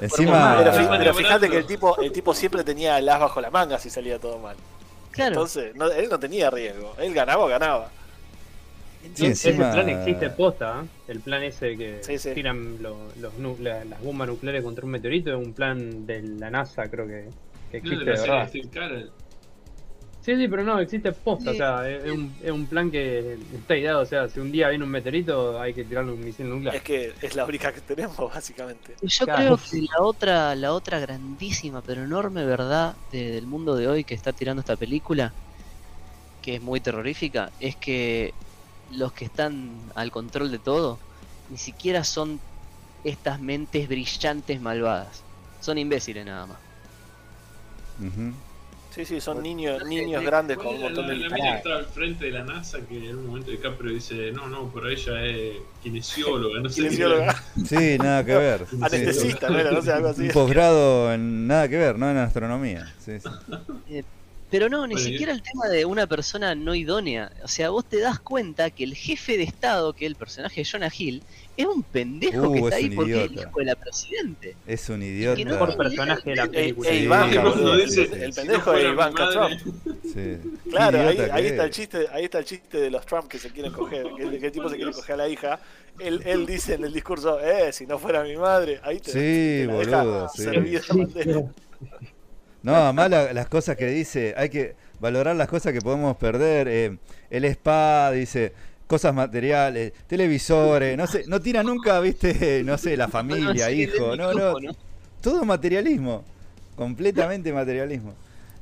Encima, 0.00 0.56
Pero, 0.58 1.10
Ah. 1.10 1.14
fíjate 1.14 1.50
que 1.50 1.58
el 1.58 1.66
tipo, 1.66 2.00
el 2.00 2.12
tipo 2.12 2.32
siempre 2.34 2.64
tenía 2.64 2.98
el 2.98 3.08
as 3.08 3.20
bajo 3.20 3.40
la 3.40 3.50
manga 3.50 3.78
si 3.78 3.90
salía 3.90 4.18
todo 4.18 4.38
mal. 4.38 4.56
Claro, 5.10 5.32
Entonces, 5.32 5.74
no- 5.74 5.90
él 5.90 6.08
no 6.08 6.18
tenía 6.18 6.48
riesgo. 6.50 6.94
Él 6.98 7.12
ganaba 7.12 7.44
o 7.44 7.48
ganaba. 7.48 7.90
Sí, 9.14 9.26
ese 9.26 9.50
encima- 9.50 9.72
plan 9.72 9.88
existe 9.88 10.30
posta, 10.30 10.82
¿eh? 10.84 10.88
el 11.12 11.20
plan 11.20 11.42
ese 11.42 11.76
que 11.76 11.98
Sí, 12.02 12.18
sí. 12.18 12.30
tiran 12.34 12.82
lo- 12.82 13.08
los, 13.20 13.60
la- 13.60 13.84
las 13.84 14.02
bombas 14.02 14.28
nucleares 14.28 14.62
contra 14.62 14.84
un 14.84 14.90
meteorito 14.92 15.30
es 15.30 15.44
un 15.46 15.52
plan 15.52 16.06
de 16.06 16.22
la 16.22 16.50
NASA, 16.50 16.88
creo 16.88 17.06
que, 17.06 17.28
que 17.70 17.80
No, 17.80 17.84
existe 17.92 18.04
de 18.04 18.12
de 18.12 18.20
verdad. 18.20 18.50
Sí, 20.24 20.36
sí, 20.36 20.46
pero 20.46 20.62
no, 20.62 20.78
existe 20.78 21.10
posta, 21.10 21.50
Sí. 21.50 21.56
o 21.56 21.58
sea, 21.58 21.90
es, 21.90 22.04
es 22.04 22.12
un, 22.12 22.32
es 22.44 22.50
un 22.52 22.66
plan 22.66 22.92
que 22.92 23.38
está 23.54 23.76
ideado, 23.76 24.02
o 24.02 24.06
sea, 24.06 24.28
si 24.28 24.38
un 24.38 24.52
día 24.52 24.68
viene 24.68 24.84
un 24.84 24.90
meterito 24.90 25.60
hay 25.60 25.74
que 25.74 25.82
tirarle 25.82 26.12
un 26.12 26.24
misil 26.24 26.48
nuclear. 26.48 26.76
Es 26.76 26.82
que 26.82 27.12
es 27.20 27.34
la 27.34 27.44
única 27.44 27.72
que 27.72 27.80
tenemos, 27.80 28.16
básicamente. 28.32 28.94
Yo 29.02 29.24
Claro. 29.24 29.56
creo 29.56 29.58
que 29.68 29.80
la 29.82 30.00
otra, 30.00 30.54
la 30.54 30.72
otra 30.74 31.00
grandísima 31.00 31.82
pero 31.82 32.04
enorme 32.04 32.44
verdad 32.44 32.94
de- 33.10 33.32
del 33.32 33.48
mundo 33.48 33.74
de 33.74 33.88
hoy 33.88 34.04
que 34.04 34.14
está 34.14 34.32
tirando 34.32 34.60
esta 34.60 34.76
película, 34.76 35.32
que 36.40 36.54
es 36.56 36.62
muy 36.62 36.78
terrorífica, 36.78 37.50
es 37.58 37.74
que 37.74 38.32
los 38.92 39.12
que 39.12 39.24
están 39.24 39.70
al 39.94 40.10
control 40.10 40.50
de 40.50 40.58
todo 40.58 40.98
ni 41.50 41.58
siquiera 41.58 42.04
son 42.04 42.40
estas 43.04 43.40
mentes 43.40 43.88
brillantes 43.88 44.60
malvadas. 44.60 45.22
Son 45.60 45.76
imbéciles 45.76 46.24
nada 46.24 46.46
más. 46.46 46.58
Ujú. 48.00 48.32
Sí, 48.94 49.06
sí, 49.06 49.20
son 49.22 49.42
niños, 49.42 49.82
niños 49.86 50.22
grandes 50.22 50.58
con 50.58 50.66
¿Cuál 50.66 50.76
un 50.76 50.82
montón 50.82 51.06
de 51.06 51.16
la, 51.16 51.28
la 51.28 51.34
mina 51.34 51.50
que 51.52 51.56
estaba 51.56 51.76
al 51.76 51.86
frente 51.86 52.26
de 52.26 52.30
la 52.30 52.44
NASA 52.44 52.78
que 52.86 53.08
en 53.08 53.16
un 53.16 53.26
momento 53.26 53.50
DiCaprio 53.50 53.92
dice, 53.94 54.32
no, 54.32 54.48
no, 54.48 54.70
pero 54.72 54.90
ella 54.90 55.24
es 55.24 55.56
kinesióloga, 55.82 56.60
no 56.60 56.68
sé. 56.68 56.74
qué 56.74 56.82
Kinesióloga. 56.82 57.42
Sí, 57.66 57.98
nada 57.98 58.24
que 58.24 58.36
ver. 58.36 58.66
Sí. 58.70 58.76
Anestesista, 58.82 59.48
¿no 59.48 59.58
era? 59.58 59.70
No 59.70 59.80
sé, 59.82 59.92
algo 59.92 60.08
así. 60.08 60.22
Un 60.22 60.28
posgrado 60.28 61.12
en 61.12 61.46
nada 61.46 61.68
que 61.68 61.78
ver, 61.78 61.98
no 61.98 62.10
en 62.10 62.18
astronomía. 62.18 62.94
Sí, 62.98 63.18
sí. 63.18 64.02
Pero 64.52 64.68
no, 64.68 64.86
ni 64.86 64.94
siquiera 64.98 65.32
el 65.32 65.42
tema 65.42 65.66
de 65.68 65.84
una 65.86 66.06
persona 66.06 66.54
no 66.54 66.74
idónea. 66.74 67.32
O 67.42 67.48
sea, 67.48 67.70
vos 67.70 67.84
te 67.86 67.98
das 67.98 68.20
cuenta 68.20 68.70
que 68.70 68.84
el 68.84 68.94
jefe 68.94 69.36
de 69.38 69.44
Estado, 69.44 69.94
que 69.94 70.04
es 70.04 70.10
el 70.10 70.16
personaje 70.16 70.60
de 70.60 70.64
Jonah 70.70 70.90
Hill, 70.96 71.24
es 71.56 71.66
un 71.66 71.82
pendejo 71.82 72.48
Uh, 72.48 72.52
que 72.52 72.58
está 72.60 72.78
es 72.78 72.84
ahí 72.84 72.90
porque 72.90 73.24
es 73.24 73.30
el 73.30 73.38
hijo 73.38 73.58
de 73.58 73.64
la 73.64 73.76
presidente. 73.76 74.56
Es 74.66 74.88
un 74.90 75.00
que 75.00 75.06
no 75.06 75.06
idiota. 75.06 75.34
tiene 75.34 75.52
Mejor 75.52 75.76
personaje 75.76 76.30
de 76.30 76.36
la 76.36 76.46
película. 76.48 76.90
eh, 76.90 76.98
Sí, 76.98 77.04
Ivanka, 77.04 77.40
cuando 77.42 77.62
boludo. 77.62 77.76
dice, 77.76 78.02
el, 78.12 78.22
el 78.22 78.32
si 78.32 78.40
no 78.48 78.60
pendejo 78.60 78.72
de 78.72 78.88
Ivanka 78.88 79.30
Trump. 79.30 79.60
Sí. 80.04 80.38
Claro, 80.72 80.98
ahí, 81.06 81.18
ahí 81.30 81.42
que 81.42 81.48
está 81.48 81.64
el 81.64 81.70
es. 81.70 81.76
chiste, 81.76 82.06
ahí 82.12 82.24
está 82.24 82.38
el 82.38 82.44
chiste 82.46 82.78
de 82.78 82.90
los 82.90 83.04
Trump 83.06 83.28
que 83.28 83.38
se 83.38 83.50
quieren 83.50 83.72
coger, 83.72 84.06
que, 84.16 84.38
que 84.38 84.46
el 84.46 84.52
tipo 84.52 84.68
se 84.70 84.76
quiere 84.76 84.92
coger 84.92 85.14
a 85.14 85.16
la 85.18 85.28
hija. 85.28 85.60
Él, 85.98 86.22
él 86.24 86.46
dice 86.46 86.74
en 86.74 86.84
el 86.84 86.92
discurso, 86.92 87.38
eh, 87.40 87.72
si 87.72 87.86
no 87.86 87.98
fuera 87.98 88.22
mi 88.22 88.36
madre, 88.36 88.80
ahí 88.82 88.98
te, 89.00 89.10
Sí, 89.12 89.12
te 89.12 89.66
la 89.66 89.74
deja 89.74 90.02
boludo, 90.02 90.28
sí. 90.28 90.42
No, 92.62 92.74
además 92.76 93.10
la- 93.10 93.32
las 93.32 93.48
cosas 93.48 93.76
que 93.76 93.86
dice, 93.86 94.34
hay 94.36 94.48
que 94.48 94.74
valorar 95.00 95.34
las 95.36 95.48
cosas 95.48 95.72
que 95.72 95.80
podemos 95.80 96.16
perder. 96.16 96.68
eh, 96.68 96.98
el 97.30 97.44
spa, 97.46 98.10
dice, 98.12 98.52
cosas 98.86 99.14
materiales, 99.14 99.92
televisores, 100.06 100.96
no 100.96 101.06
sé, 101.06 101.24
no 101.26 101.40
tira 101.40 101.62
nunca, 101.62 101.98
viste, 102.00 102.62
no 102.64 102.76
sé, 102.78 102.96
la 102.96 103.08
familia, 103.08 103.66
Sí, 103.70 103.82
hijo, 103.82 104.16
no, 104.16 104.32
no, 104.34 104.54
todo 105.20 105.44
materialismo, 105.44 106.24
completamente 106.76 107.52
materialismo. 107.52 108.14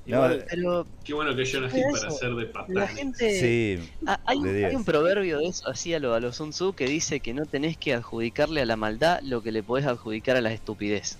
No, 0.06 0.16
Igual, 0.16 0.44
Pero 0.48 0.86
Qué 1.04 1.14
bueno 1.14 1.36
que 1.36 1.44
Jonah 1.46 1.68
Hill 1.68 1.84
para 1.92 2.08
hacer 2.08 2.34
de 2.34 2.50
la 2.68 2.88
gente... 2.88 3.30
sí, 3.38 3.78
hay, 4.24 4.40
de 4.42 4.64
hay 4.66 4.70
10. 4.70 4.74
un 4.76 4.84
proverbio 4.84 5.38
de 5.38 5.46
eso, 5.46 5.68
así 5.68 5.94
a 5.94 6.00
lo, 6.00 6.14
a 6.14 6.20
lo 6.20 6.32
Sun 6.32 6.50
Tzu, 6.50 6.72
que 6.74 6.86
dice 6.86 7.20
que 7.20 7.34
no 7.34 7.44
tenés 7.46 7.76
que 7.76 7.94
adjudicarle 7.94 8.62
a 8.62 8.66
la 8.66 8.76
maldad 8.76 9.20
lo 9.22 9.42
que 9.42 9.52
le 9.52 9.62
podés 9.62 9.86
adjudicar 9.86 10.36
a 10.36 10.40
la 10.40 10.52
estupidez. 10.52 11.18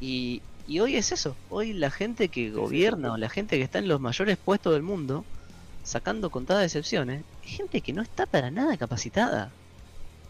Y, 0.00 0.42
y 0.66 0.80
hoy 0.80 0.96
es 0.96 1.12
eso, 1.12 1.36
hoy 1.50 1.72
la 1.72 1.90
gente 1.90 2.28
que 2.28 2.50
gobierna 2.50 3.12
o 3.12 3.16
la 3.16 3.28
gente 3.28 3.56
que 3.56 3.62
está 3.64 3.78
en 3.78 3.88
los 3.88 4.00
mayores 4.00 4.36
puestos 4.36 4.72
del 4.72 4.82
mundo, 4.82 5.24
sacando 5.84 6.30
contadas 6.30 6.64
excepciones, 6.64 7.22
es 7.44 7.56
gente 7.56 7.80
que 7.80 7.92
no 7.92 8.02
está 8.02 8.26
para 8.26 8.50
nada 8.50 8.76
capacitada. 8.76 9.50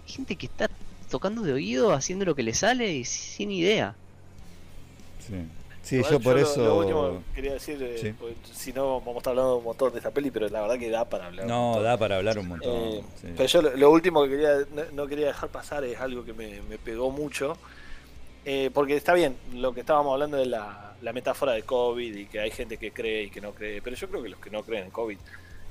Es 0.06 0.14
gente 0.16 0.36
que 0.36 0.46
está 0.46 0.68
tocando 1.10 1.42
de 1.42 1.52
oído, 1.52 1.92
haciendo 1.92 2.24
lo 2.24 2.34
que 2.34 2.42
le 2.42 2.52
sale 2.54 2.92
y 2.92 3.04
sin 3.04 3.50
idea. 3.50 3.94
sí. 5.20 5.34
Sí, 5.82 5.96
igual 5.98 6.12
yo 6.14 6.20
por 6.20 6.34
lo- 6.34 6.42
eso... 6.42 6.64
Lo 6.64 6.78
último 6.78 7.22
que 7.28 7.34
quería 7.36 7.52
decir, 7.52 7.80
eh, 7.80 7.96
Sí. 8.02 8.12
porque 8.18 8.34
si 8.52 8.72
no 8.72 8.98
vamos 8.98 9.14
a 9.14 9.18
estar 9.18 9.30
hablando 9.30 9.58
un 9.58 9.64
montón 9.66 9.92
de 9.92 9.98
esta 9.98 10.10
peli, 10.10 10.32
pero 10.32 10.48
la 10.48 10.62
verdad 10.62 10.80
que 10.80 10.90
da 10.90 11.04
para 11.04 11.26
hablar. 11.26 11.46
No, 11.46 11.80
da 11.80 11.96
para 11.96 12.16
hablar 12.16 12.40
un 12.40 12.48
montón. 12.48 12.72
Eh, 12.74 13.04
sí. 13.20 13.28
Pero 13.36 13.48
yo 13.48 13.62
lo, 13.62 13.76
lo 13.76 13.90
último 13.92 14.24
que 14.24 14.30
quería 14.30 14.56
no, 14.74 14.82
no 14.92 15.06
quería 15.06 15.28
dejar 15.28 15.48
pasar 15.50 15.84
es 15.84 16.00
algo 16.00 16.24
que 16.24 16.32
me, 16.32 16.60
me 16.62 16.76
pegó 16.76 17.12
mucho. 17.12 17.56
Eh, 18.48 18.70
porque 18.72 18.94
está 18.96 19.12
bien, 19.12 19.36
lo 19.54 19.74
que 19.74 19.80
estábamos 19.80 20.12
hablando 20.12 20.36
de 20.36 20.46
la, 20.46 20.94
la 21.02 21.12
metáfora 21.12 21.52
de 21.52 21.64
COVID 21.64 22.14
y 22.14 22.26
que 22.26 22.38
hay 22.38 22.52
gente 22.52 22.76
que 22.78 22.92
cree 22.92 23.24
y 23.24 23.30
que 23.30 23.40
no 23.40 23.52
cree. 23.52 23.82
Pero 23.82 23.96
yo 23.96 24.08
creo 24.08 24.22
que 24.22 24.28
los 24.28 24.38
que 24.38 24.50
no 24.50 24.62
creen 24.62 24.84
en 24.84 24.90
COVID, 24.92 25.18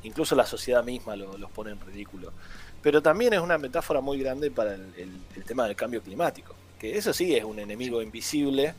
incluso 0.04 0.36
la 0.36 0.46
sociedad 0.46 0.84
misma 0.84 1.16
lo- 1.16 1.38
los 1.38 1.50
pone 1.52 1.72
en 1.72 1.80
ridículo. 1.80 2.34
Pero 2.82 3.02
también 3.02 3.32
es 3.34 3.40
una 3.40 3.58
metáfora 3.58 4.02
muy 4.02 4.20
grande 4.20 4.52
para 4.52 4.74
el, 4.76 5.24
tema 5.46 5.66
del 5.68 5.76
cambio 5.78 6.02
climático. 6.04 6.54
Que 6.78 6.98
eso 6.98 7.14
sí 7.14 7.34
es 7.34 7.46
un 7.46 7.60
enemigo 7.60 8.02
invisible. 8.02 8.74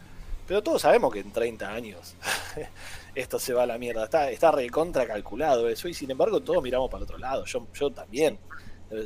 Pero 0.46 0.62
todos 0.62 0.82
sabemos 0.82 1.10
que 1.12 1.20
en 1.20 1.32
30 1.32 1.72
años 1.72 2.14
esto 3.14 3.38
se 3.38 3.54
va 3.54 3.62
a 3.62 3.66
la 3.66 3.78
mierda. 3.78 4.04
Está, 4.04 4.30
está 4.30 4.52
recontra 4.52 5.06
calculado 5.06 5.68
eso. 5.70 5.88
Y 5.88 5.94
sin 5.94 6.10
embargo, 6.10 6.40
todos 6.40 6.62
miramos 6.62 6.90
para 6.90 6.98
el 6.98 7.04
otro 7.04 7.18
lado. 7.18 7.46
Yo, 7.46 7.66
yo 7.74 7.90
también. 7.90 8.38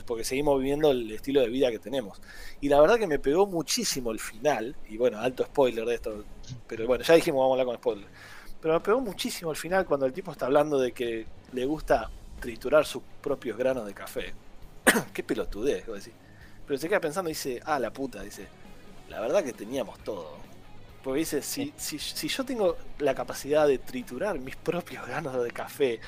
Porque 0.07 0.25
seguimos 0.25 0.59
viviendo 0.59 0.91
el 0.91 1.11
estilo 1.11 1.41
de 1.41 1.49
vida 1.49 1.71
que 1.71 1.79
tenemos. 1.79 2.21
Y 2.61 2.69
la 2.69 2.81
verdad 2.81 2.99
que 2.99 3.07
me 3.07 3.19
pegó 3.19 3.47
muchísimo 3.47 4.11
el 4.11 4.19
final. 4.19 4.77
Y 4.89 4.99
bueno, 4.99 5.19
alto 5.19 5.45
spoiler 5.45 5.85
de 5.87 5.95
esto. 5.95 6.25
Pero 6.67 6.87
bueno, 6.87 7.03
ya 7.05 7.15
dijimos, 7.15 7.41
vamos 7.41 7.59
a 7.59 7.61
hablar 7.61 7.67
con 7.67 7.77
spoiler. 7.77 8.09
Pero 8.61 8.75
me 8.75 8.81
pegó 8.81 9.01
muchísimo 9.01 9.51
el 9.51 9.57
final 9.57 9.87
cuando 9.87 10.07
el 10.07 10.13
tipo 10.13 10.33
está 10.33 10.47
hablando 10.47 10.79
de 10.79 10.93
que 10.93 11.27
le 11.53 11.65
gusta 11.65 12.11
triturar 12.41 12.85
sus 12.85 13.03
propios 13.23 13.57
granos 13.57 13.87
de 13.87 13.95
café. 13.95 14.35
Qué 15.15 15.23
pelotudez, 15.23 15.87
vos 15.87 16.05
decís. 16.05 16.19
Pero 16.67 16.79
se 16.79 16.89
queda 16.89 17.01
pensando 17.01 17.31
y 17.31 17.33
dice, 17.33 17.61
ah, 17.65 17.79
la 17.79 17.93
puta, 17.93 18.23
dice, 18.23 18.49
la 19.09 19.21
verdad 19.21 19.43
que 19.43 19.53
teníamos 19.53 19.99
todo. 20.05 20.39
Porque 21.03 21.21
dice, 21.21 21.43
si, 21.43 21.73
si, 21.77 21.99
si 21.99 22.29
yo 22.29 22.45
tengo 22.45 22.77
la 22.99 23.15
capacidad 23.15 23.67
de 23.67 23.79
triturar 23.79 24.39
mis 24.39 24.57
propios 24.57 25.07
granos 25.07 25.43
de 25.43 25.51
café, 25.51 26.01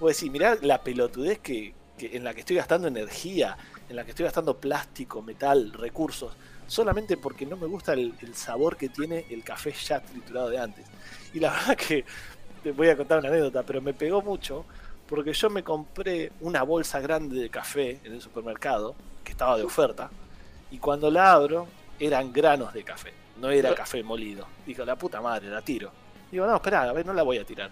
vos 0.00 0.16
decís, 0.16 0.32
mirá 0.32 0.56
la 0.62 0.82
pelotudez 0.82 1.38
que, 1.40 1.74
que 1.98 2.16
en 2.16 2.24
la 2.24 2.32
que 2.32 2.40
estoy 2.40 2.56
gastando 2.56 2.88
energía, 2.88 3.56
en 3.88 3.96
la 3.96 4.04
que 4.04 4.10
estoy 4.10 4.24
gastando 4.24 4.56
plástico, 4.56 5.20
metal, 5.20 5.72
recursos, 5.72 6.34
solamente 6.66 7.16
porque 7.16 7.44
no 7.44 7.56
me 7.56 7.66
gusta 7.66 7.92
el, 7.92 8.14
el 8.20 8.34
sabor 8.34 8.76
que 8.76 8.88
tiene 8.88 9.26
el 9.28 9.44
café 9.44 9.72
ya 9.72 10.00
triturado 10.00 10.48
de 10.48 10.58
antes. 10.58 10.86
Y 11.34 11.40
la 11.40 11.50
verdad 11.52 11.76
que 11.76 12.04
te 12.62 12.72
voy 12.72 12.88
a 12.88 12.96
contar 12.96 13.18
una 13.18 13.28
anécdota, 13.28 13.62
pero 13.62 13.82
me 13.82 13.92
pegó 13.92 14.22
mucho 14.22 14.64
porque 15.08 15.32
yo 15.32 15.48
me 15.50 15.64
compré 15.64 16.32
una 16.40 16.62
bolsa 16.62 17.00
grande 17.00 17.40
de 17.40 17.48
café 17.48 17.98
en 18.04 18.12
el 18.12 18.20
supermercado, 18.20 18.94
que 19.24 19.32
estaba 19.32 19.56
de 19.56 19.64
oferta, 19.64 20.10
y 20.70 20.78
cuando 20.78 21.10
la 21.10 21.32
abro 21.32 21.66
eran 21.98 22.32
granos 22.32 22.72
de 22.74 22.84
café, 22.84 23.12
no 23.40 23.50
era 23.50 23.74
café 23.74 24.02
molido. 24.02 24.46
Digo, 24.66 24.84
la 24.84 24.96
puta 24.96 25.20
madre, 25.20 25.48
la 25.48 25.62
tiro. 25.62 25.90
Digo, 26.30 26.46
no, 26.46 26.54
espera, 26.56 26.82
a 26.82 26.92
ver, 26.92 27.06
no 27.06 27.14
la 27.14 27.22
voy 27.22 27.38
a 27.38 27.44
tirar. 27.44 27.70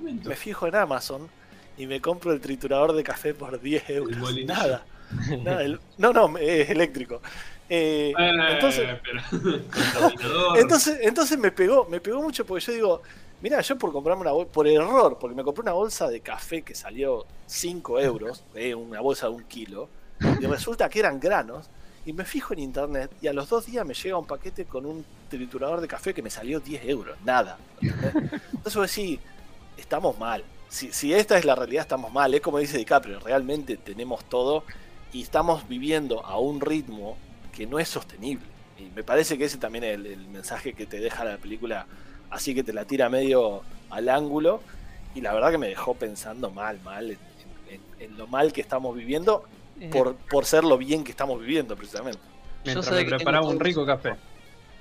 Me 0.00 0.36
fijo 0.36 0.66
en 0.66 0.76
Amazon 0.76 1.28
y 1.76 1.86
me 1.86 2.00
compro 2.00 2.32
el 2.32 2.40
triturador 2.40 2.92
de 2.94 3.02
café 3.04 3.34
por 3.34 3.60
10 3.60 3.90
euros. 3.90 4.16
molinillo. 4.18 4.54
Nada. 4.54 4.84
Nada, 5.44 5.62
el- 5.62 5.80
no, 5.98 6.12
no, 6.12 6.36
es 6.38 6.68
eléctrico. 6.70 7.20
Eh, 7.68 8.12
Eh, 8.16 8.52
entonces, 8.52 8.88
pero- 9.02 10.56
entonces, 10.56 10.98
entonces 11.02 11.38
me 11.38 11.50
pegó, 11.50 11.86
me 11.88 12.00
pegó 12.00 12.22
mucho 12.22 12.44
porque 12.46 12.64
yo 12.64 12.72
digo, 12.72 13.02
mira, 13.42 13.60
yo 13.60 13.76
por 13.76 13.92
comprarme 13.92 14.22
una 14.22 14.32
bolsa, 14.32 14.52
por 14.52 14.66
error, 14.68 15.18
porque 15.20 15.34
me 15.36 15.42
compré 15.44 15.62
una 15.62 15.72
bolsa 15.72 16.08
de 16.08 16.20
café 16.20 16.62
que 16.62 16.74
salió 16.74 17.24
5 17.46 18.00
euros, 18.00 18.42
eh, 18.54 18.74
una 18.74 19.00
bolsa 19.00 19.26
de 19.28 19.32
un 19.34 19.44
kilo, 19.44 19.88
y 20.40 20.46
resulta 20.46 20.88
que 20.88 21.00
eran 21.00 21.20
granos, 21.20 21.68
y 22.04 22.12
me 22.12 22.24
fijo 22.24 22.52
en 22.54 22.60
internet, 22.60 23.10
y 23.20 23.26
a 23.26 23.32
los 23.32 23.48
dos 23.48 23.66
días 23.66 23.84
me 23.84 23.94
llega 23.94 24.16
un 24.16 24.26
paquete 24.26 24.64
con 24.64 24.86
un 24.86 25.04
triturador 25.28 25.80
de 25.80 25.88
café 25.88 26.14
que 26.14 26.22
me 26.22 26.30
salió 26.30 26.60
10 26.60 26.84
euros, 26.84 27.16
nada. 27.24 27.58
Entonces 27.82 28.76
vos 28.76 28.88
decís, 28.94 29.18
estamos 29.76 30.16
mal. 30.18 30.44
Si, 30.68 30.92
si 30.92 31.14
esta 31.14 31.38
es 31.38 31.44
la 31.44 31.54
realidad, 31.54 31.82
estamos 31.82 32.12
mal. 32.12 32.34
Es 32.34 32.40
como 32.40 32.58
dice 32.58 32.76
DiCaprio, 32.78 33.20
realmente 33.20 33.76
tenemos 33.76 34.24
todo 34.24 34.64
y 35.12 35.22
estamos 35.22 35.68
viviendo 35.68 36.24
a 36.24 36.38
un 36.38 36.60
ritmo 36.60 37.16
que 37.52 37.66
no 37.66 37.78
es 37.78 37.88
sostenible. 37.88 38.44
Y 38.78 38.84
me 38.94 39.02
parece 39.02 39.38
que 39.38 39.44
ese 39.44 39.58
también 39.58 39.84
es 39.84 39.94
el, 39.94 40.06
el 40.06 40.28
mensaje 40.28 40.74
que 40.74 40.86
te 40.86 40.98
deja 41.00 41.24
la 41.24 41.38
película, 41.38 41.86
así 42.30 42.54
que 42.54 42.62
te 42.62 42.72
la 42.72 42.84
tira 42.84 43.08
medio 43.08 43.62
al 43.90 44.08
ángulo. 44.08 44.60
Y 45.14 45.22
la 45.22 45.32
verdad 45.32 45.50
que 45.50 45.58
me 45.58 45.68
dejó 45.68 45.94
pensando 45.94 46.50
mal, 46.50 46.78
mal, 46.84 47.10
en, 47.10 47.18
en- 47.70 47.80
en 47.98 48.18
lo 48.18 48.26
mal 48.26 48.52
que 48.52 48.60
estamos 48.60 48.94
viviendo, 48.94 49.44
Eh, 49.78 49.90
por, 49.90 50.14
por 50.16 50.46
ser 50.46 50.64
lo 50.64 50.78
bien 50.78 51.04
que 51.04 51.10
estamos 51.10 51.38
viviendo, 51.38 51.76
precisamente. 51.76 52.18
Mientras 52.64 52.86
sabía 52.86 53.00
me 53.00 53.04
que 53.04 53.10
preparaba 53.16 53.46
un 53.46 53.60
rico 53.60 53.84
café. 53.86 54.14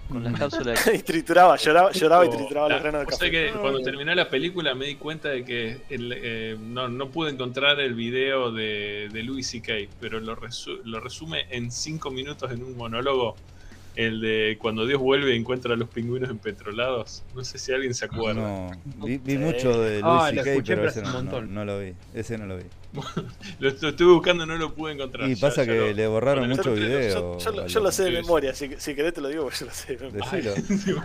Con 0.09 0.23
las 0.23 0.37
cápsulas. 0.39 0.87
y 0.93 0.99
trituraba, 0.99 1.55
lloraba, 1.57 1.91
lloraba 1.91 2.25
y 2.25 2.27
O- 2.29 2.31
trituraba 2.31 2.69
los 2.69 2.77
ah, 2.77 2.81
granos 2.81 2.99
de 3.01 3.05
o 3.05 3.07
café. 3.09 3.19
sea 3.19 3.31
que 3.31 3.51
cuando 3.59 3.79
terminé 3.81 4.15
la 4.15 4.29
película 4.29 4.73
me 4.75 4.85
di 4.85 4.95
cuenta 4.95 5.29
de 5.29 5.43
que 5.43 5.81
el, 5.89 6.13
eh, 6.15 6.57
no, 6.59 6.87
no 6.87 7.09
pude 7.09 7.31
encontrar 7.31 7.79
el 7.79 7.93
video 7.93 8.51
de, 8.51 9.09
de 9.11 9.23
Louis 9.23 9.45
C.K., 9.47 9.73
pero 9.99 10.19
lo, 10.19 10.35
resu- 10.35 10.81
lo 10.83 10.99
resume 10.99 11.45
en 11.49 11.71
cinco 11.71 12.11
minutos 12.11 12.51
en 12.51 12.63
un 12.63 12.75
monólogo. 12.77 13.35
El 13.95 14.19
de 14.19 14.57
cuando 14.59 14.85
Dios 14.85 14.99
vuelve 14.99 15.33
y 15.33 15.37
encuentra 15.37 15.73
a 15.73 15.77
los 15.77 15.87
pingüinos 15.89 16.29
empetrolados. 16.29 17.23
No 17.33 17.43
sé 17.45 17.57
si 17.57 17.71
alguien 17.71 17.93
se 17.93 18.05
acuerda. 18.05 18.41
No, 18.41 19.05
vi, 19.05 19.17
vi 19.17 19.37
mucho 19.37 19.81
de 19.81 20.01
Luis 20.01 20.03
Ah, 20.05 20.29
escuché, 20.35 20.75
pero 20.75 20.89
ese 20.89 21.01
no, 21.01 21.65
lo 21.65 21.79
vi. 21.79 21.93
Ese 22.13 22.37
no 22.37 22.45
lo 22.45 22.57
vi. 22.57 22.63
Lo, 23.59 23.69
lo 23.69 23.89
estuve 23.89 24.13
buscando, 24.13 24.45
no 24.45 24.55
lo 24.57 24.73
pude 24.73 24.93
encontrar. 24.93 25.29
Y 25.29 25.35
pasa 25.35 25.63
ya 25.65 25.73
que 25.73 25.77
lo- 25.79 25.91
le 25.93 26.07
borraron 26.07 26.47
mucho 26.47 26.61
otro- 26.61 26.73
video. 26.75 27.37
Yo, 27.37 27.39
yo 27.39 27.51
lo- 27.51 27.67
yo 27.67 27.91
sé 27.91 28.03
de 28.03 28.11
memoria, 28.11 28.53
si, 28.55 28.69
si 28.77 28.95
querés 28.95 29.13
te 29.13 29.19
lo 29.21 29.27
digo, 29.27 29.43
porque 29.43 29.59
yo 29.59 29.65
lo 29.65 29.71
sé 29.73 29.95
de 29.97 30.09
memoria. 30.11 30.53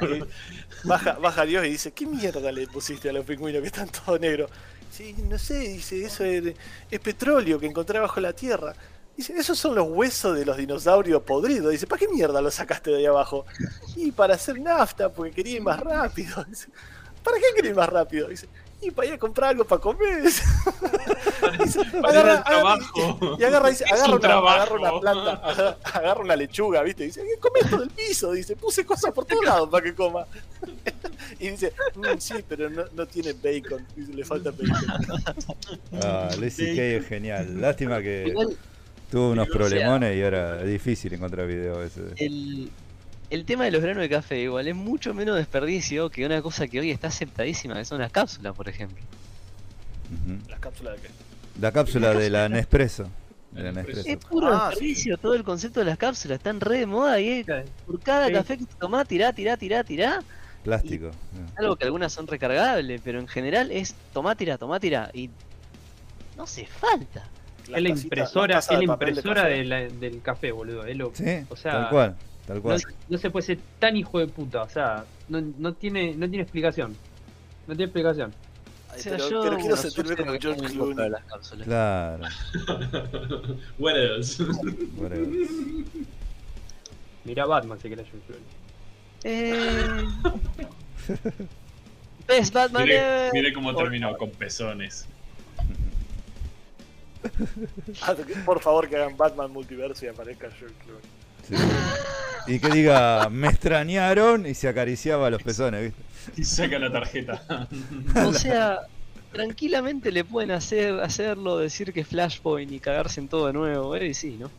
Bueno. 0.00 0.26
Baja, 0.84 1.12
baja 1.14 1.44
Dios 1.44 1.66
y 1.66 1.70
dice, 1.70 1.90
¿qué 1.92 2.06
mierda 2.06 2.52
le 2.52 2.66
pusiste 2.68 3.08
a 3.10 3.12
los 3.12 3.24
pingüinos 3.24 3.60
que 3.60 3.66
están 3.68 3.88
todos 3.88 4.20
negros? 4.20 4.50
Sí, 4.90 5.14
no 5.28 5.36
sé, 5.38 5.58
dice, 5.60 6.04
eso 6.04 6.24
es, 6.24 6.54
es 6.90 7.00
petróleo 7.00 7.58
que 7.58 7.66
encontré 7.66 7.98
bajo 7.98 8.20
la 8.20 8.32
tierra. 8.32 8.72
Dice, 9.20 9.34
esos 9.36 9.58
son 9.58 9.74
los 9.74 9.86
huesos 9.86 10.34
de 10.34 10.46
los 10.46 10.56
dinosaurios 10.56 11.20
podridos. 11.24 11.72
Dice, 11.72 11.86
¿para 11.86 11.98
qué 12.00 12.08
mierda 12.08 12.40
los 12.40 12.54
sacaste 12.54 12.88
de 12.90 12.96
ahí 12.96 13.04
abajo? 13.04 13.44
Y 13.94 14.12
para 14.12 14.32
hacer 14.36 14.58
nafta, 14.58 15.12
porque 15.12 15.30
quería 15.32 15.56
ir 15.56 15.62
más 15.62 15.78
rápido. 15.78 16.42
Dice, 16.48 16.68
¿para 17.22 17.36
qué 17.36 17.44
quería 17.54 17.72
ir 17.72 17.76
más 17.76 17.90
rápido? 17.90 18.28
Dice, 18.28 18.48
y 18.80 18.90
para 18.90 19.08
ir 19.08 19.12
a 19.12 19.18
comprar 19.18 19.50
algo 19.50 19.64
para 19.66 19.78
comer. 19.78 20.22
Para 21.42 21.54
ir 21.64 21.98
agarra, 22.02 22.34
al 22.38 22.44
trabajo. 22.44 23.36
Y 23.38 23.44
agarra, 23.44 23.68
dice, 23.68 23.84
agarra, 23.84 24.04
un 24.06 24.10
una, 24.12 24.20
trabajo. 24.20 24.48
agarra 24.48 24.74
una 24.74 25.00
planta, 25.00 25.32
agarra, 25.32 25.76
agarra 25.82 26.20
una 26.22 26.36
lechuga, 26.36 26.82
¿viste? 26.82 27.04
Dice, 27.04 27.20
"Eh, 27.20 27.38
come 27.38 27.60
esto 27.60 27.76
del 27.78 27.90
piso, 27.90 28.32
dice, 28.32 28.56
puse 28.56 28.86
cosas 28.86 29.12
por 29.12 29.26
todos 29.26 29.44
lados 29.44 29.68
para 29.68 29.84
que 29.84 29.94
coma. 29.94 30.24
y 31.38 31.50
dice, 31.50 31.74
"Mm, 31.94 32.18
sí, 32.18 32.36
pero 32.48 32.70
no, 32.70 32.84
no 32.94 33.06
tiene 33.06 33.34
bacon, 33.34 33.86
dice, 33.94 34.14
le 34.14 34.24
falta 34.24 34.50
bacon. 34.50 35.22
Ah, 36.02 36.30
Luis 36.38 36.58
es 36.58 37.06
genial. 37.06 37.60
Lástima 37.60 38.00
que 38.00 38.34
tuvo 39.10 39.30
unos 39.30 39.48
o 39.48 39.50
sea- 39.50 39.58
problemones 39.58 40.16
y 40.16 40.22
ahora 40.22 40.60
es 40.62 40.68
difícil 40.68 41.12
encontrar 41.14 41.46
videos 41.46 41.76
a 41.76 41.80
veces. 41.80 42.12
el, 42.16 42.70
el 43.30 43.44
tema 43.44 43.64
de 43.64 43.70
los 43.70 43.82
granos 43.82 44.00
de 44.02 44.08
café 44.08 44.40
igual 44.40 44.66
es 44.68 44.74
mucho 44.74 45.14
menos 45.14 45.36
desperdicio 45.36 46.10
que 46.10 46.24
una 46.26 46.40
cosa 46.42 46.66
que 46.68 46.80
hoy 46.80 46.90
está 46.90 47.08
aceptadísima, 47.08 47.74
que 47.74 47.84
son 47.84 48.00
las 48.00 48.10
cápsulas, 48.12 48.54
por 48.54 48.68
ejemplo. 48.68 48.98
Las 50.48 50.58
cápsulas 50.60 50.96
de 50.96 51.02
qué. 51.08 51.14
La 51.60 51.72
cápsula 51.72 52.14
de 52.14 52.30
la 52.30 52.48
Nespresso. 52.48 53.04
De 53.52 53.62
la 53.62 53.72
La 53.72 53.82
Nespresso. 53.82 54.08
Es 54.08 54.16
puro 54.16 54.48
Ah, 54.48 54.68
desperdicio 54.70 55.18
todo 55.18 55.34
el 55.34 55.44
concepto 55.44 55.80
de 55.80 55.86
las 55.86 55.98
cápsulas, 55.98 56.38
están 56.38 56.60
re 56.60 56.78
de 56.78 56.86
moda 56.86 57.20
y 57.20 57.28
es- 57.40 57.46
por 57.86 58.00
cada 58.00 58.26
Sí. 58.28 58.32
café 58.32 58.58
que 58.58 58.64
tomás, 58.78 59.06
tirá, 59.06 59.32
tirá, 59.32 59.56
tirá, 59.56 59.84
tirá. 59.84 60.20
Plástico. 60.64 61.10
Algo 61.56 61.76
que 61.76 61.84
algunas 61.84 62.12
son 62.12 62.26
recargables, 62.26 63.00
pero 63.04 63.18
en 63.18 63.26
general 63.28 63.70
es 63.70 63.94
tomá, 64.12 64.34
tirá, 64.34 64.58
tomá, 64.58 64.78
tirá. 64.78 65.10
Y 65.14 65.30
no 66.36 66.42
hace 66.44 66.66
falta. 66.66 67.28
Es 67.76 67.82
la 67.82 67.88
impresora, 67.88 68.58
es 68.58 68.70
la 68.70 68.78
de 68.78 68.84
impresora 68.84 69.42
café. 69.42 69.54
de 69.54 69.64
la- 69.64 69.88
del 69.88 70.22
café, 70.22 70.52
boludo. 70.52 70.84
Es 70.86 70.96
lo, 70.96 71.10
Sí, 71.14 71.24
o 71.48 71.56
sea, 71.56 71.72
tal 71.72 71.88
cual. 71.90 72.16
Tal 72.46 72.56
no, 72.56 72.62
cual. 72.62 72.82
no 73.08 73.18
se 73.18 73.30
puede 73.30 73.46
ser 73.46 73.58
tan 73.78 73.96
hijo 73.96 74.18
de 74.18 74.26
puta, 74.26 74.62
o 74.62 74.68
sea, 74.68 75.04
no, 75.28 75.40
no 75.58 75.72
tiene, 75.74 76.14
no 76.14 76.28
tiene 76.28 76.42
explicación. 76.42 76.96
No 77.66 77.74
tiene 77.76 77.84
explicación. 77.84 78.32
Ay, 78.92 78.98
O 78.98 79.02
sea, 79.02 79.12
pero, 79.16 79.30
yo, 79.30 79.40
pero 79.42 79.56
quiero 79.56 79.76
bueno, 79.76 79.90
sentirme 79.90 80.16
como 80.16 80.32
George 80.40 80.72
Clooney. 80.72 81.10
las 81.10 81.24
cápsulas. 81.24 81.66
Claro. 81.66 82.24
What 83.78 83.96
else? 83.96 84.42
Mirá 87.24 87.46
Batman 87.46 87.78
si 87.78 87.88
querés, 87.88 88.06
George 88.10 88.26
Clooney. 88.26 88.46
Eh... 89.24 90.04
Best 92.26 92.54
Batman 92.54 92.84
mire 93.32 93.52
cómo 93.52 93.74
terminó 93.74 94.16
con 94.16 94.30
pezones. 94.30 95.06
Por 98.44 98.60
favor, 98.60 98.88
que 98.88 98.96
hagan 98.96 99.16
Batman 99.16 99.52
Multiverso 99.52 100.04
y 100.04 100.08
aparezca 100.08 100.50
George 100.50 100.74
Clooney. 100.84 101.02
Sí. 101.48 101.54
Y 102.46 102.58
que 102.60 102.68
diga, 102.70 103.28
me 103.30 103.48
extrañaron 103.48 104.46
y 104.46 104.54
se 104.54 104.68
acariciaba 104.68 105.30
los 105.30 105.42
pezones, 105.42 105.82
¿viste? 105.82 106.40
Y 106.40 106.44
saca 106.44 106.78
la 106.78 106.90
tarjeta. 106.90 107.68
O 108.26 108.32
sea, 108.32 108.80
tranquilamente 109.32 110.10
le 110.10 110.24
pueden 110.24 110.50
hacer 110.50 111.00
hacerlo, 111.00 111.58
decir 111.58 111.92
que 111.92 112.00
es 112.00 112.08
Flashpoint 112.08 112.72
y 112.72 112.80
cagarse 112.80 113.20
en 113.20 113.28
todo 113.28 113.46
de 113.46 113.52
nuevo, 113.52 113.94
eh, 113.96 114.08
y 114.08 114.14
sí, 114.14 114.36
¿no? 114.38 114.50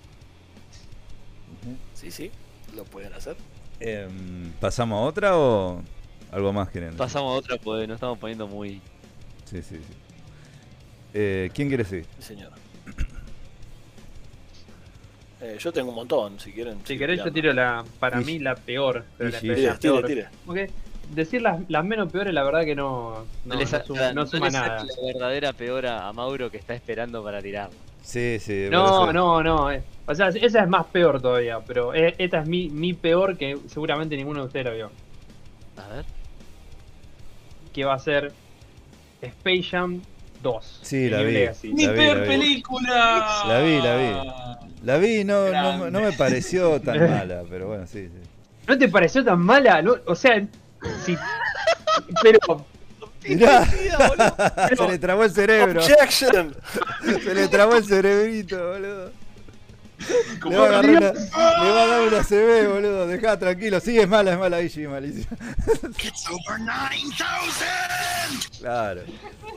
Sí, 1.93 2.12
sí, 2.12 2.32
lo 2.76 2.84
pueden 2.86 3.13
hacer. 3.13 3.36
Em, 3.80 4.52
¿Pasamos 4.60 4.97
a 4.97 5.02
otra 5.02 5.38
o 5.38 5.82
algo 6.32 6.54
más 6.54 6.69
quieren? 6.69 6.95
Pasamos 6.95 7.32
a 7.32 7.38
otra, 7.38 7.58
pues 7.58 7.88
nos 7.88 7.95
estamos 7.95 8.17
poniendo 8.17 8.47
muy... 8.47 8.82
Sí, 9.45 9.62
sí, 9.62 9.76
sí. 9.76 9.93
Eh, 11.13 11.50
¿Quién 11.54 11.67
quiere 11.67 11.84
seguir? 11.86 12.06
Sí, 12.19 12.24
señor. 12.24 12.52
Eh, 15.43 15.58
yo 15.60 15.71
tengo 15.74 15.89
un 15.89 15.95
montón, 15.95 16.39
si 16.39 16.52
quieren. 16.52 16.78
Si 16.86 17.00
querés, 17.00 17.17
yo 17.24 17.32
tiro 17.34 17.52
la, 17.52 17.84
para 18.00 18.21
Y- 18.21 18.26
mí 18.26 18.38
la 18.39 18.54
peor. 18.56 19.06
Pero 19.17 19.32
la, 19.32 19.39
sí, 19.39 19.47
Tire, 19.47 19.74
peor. 19.74 20.06
tire, 20.06 20.08
tire. 20.21 20.28
Porque 20.45 20.69
decir 21.15 21.41
las, 21.41 21.67
las 21.67 21.84
menos 21.84 22.12
peores, 22.12 22.32
la 22.32 22.43
verdad 22.43 22.63
que 22.63 22.76
no, 22.76 23.26
no, 23.45 23.56
no 23.56 23.65
suma, 23.65 24.08
no 24.10 24.13
no 24.13 24.28
suma 24.28 24.45
le 24.45 24.52
saque 24.52 24.69
nada. 24.69 24.84
la 24.86 25.08
verdadera 25.13 25.54
peor 25.54 25.88
a, 25.88 26.08
a 26.08 26.13
Mauro 26.13 26.52
que 26.52 26.58
está 26.58 26.76
esperando 26.76 27.24
para 27.24 27.41
tirarlo. 27.41 27.76
Sí, 28.04 28.38
sí. 28.39 28.67
No, 28.69 29.12
no, 29.12 29.41
no. 29.41 29.71
eh. 29.71 29.82
O 30.06 30.13
sea, 30.13 30.28
esa 30.30 30.62
es 30.62 30.67
más 30.69 30.86
peor 30.88 31.19
todavía, 31.19 31.60
pero 31.65 31.95
eh, 31.95 32.13
esta 32.19 32.41
es 32.41 32.47
mi, 32.47 32.69
mi 32.69 32.93
peor 32.93 33.36
que 33.36 33.58
seguramente 33.67 34.15
ninguno 34.15 34.41
de 34.41 34.45
ustedes 34.45 34.65
la 34.67 34.71
vio. 34.74 34.91
A 35.78 35.88
ver. 35.95 36.06
Que 37.74 37.84
va 37.84 37.95
a 37.95 38.00
ser 38.00 38.32
Space 39.24 39.63
Jam 39.63 40.02
2. 40.41 40.80
Sí, 40.82 41.10
la 41.10 41.21
vi. 41.21 41.45
¡Mi 41.73 41.86
La 41.86 41.93
peor 41.93 42.21
vi. 42.21 42.27
película! 42.27 43.43
La 43.47 43.60
vi, 43.62 43.82
la 43.82 43.95
vi. 43.97 44.32
La 44.84 44.97
vi, 44.97 45.23
no, 45.23 45.49
no, 45.51 45.91
no 45.91 46.01
me 46.01 46.12
pareció 46.13 46.80
tan 46.82 46.99
mala, 47.10 47.43
pero 47.49 47.67
bueno, 47.67 47.86
sí, 47.88 48.08
sí. 48.08 48.30
¿No 48.67 48.77
te 48.77 48.88
pareció 48.89 49.23
tan 49.23 49.39
mala? 49.39 49.82
No, 49.82 49.95
o 50.06 50.15
sea, 50.15 50.41
sí. 51.06 51.17
Pero, 52.23 52.65
Mirá, 53.23 53.65
se 54.75 54.88
le 54.88 54.97
trabó 54.97 55.23
el 55.23 55.32
cerebro. 55.32 55.82
Objection. 55.82 56.56
Se 57.23 57.36
le 57.36 57.47
trabó 57.47 57.75
el 57.75 57.86
cerebrito, 57.86 58.71
boludo. 58.71 59.12
Le 60.50 60.56
va, 60.58 60.64
a 60.66 60.68
agarrar 60.70 60.90
una, 60.92 61.12
le 61.12 61.72
va 61.72 61.84
a 61.84 61.88
dar 61.88 62.02
una 62.08 62.24
CB, 62.24 62.68
boludo. 62.74 63.08
Dejá 63.08 63.38
tranquilo. 63.40 63.80
Sí, 63.80 63.98
es 64.00 64.08
mala, 64.08 64.34
es 64.34 64.40
mala, 64.40 64.68
sí, 64.70 64.88
malísima. 64.88 65.28
Claro. 68.60 69.02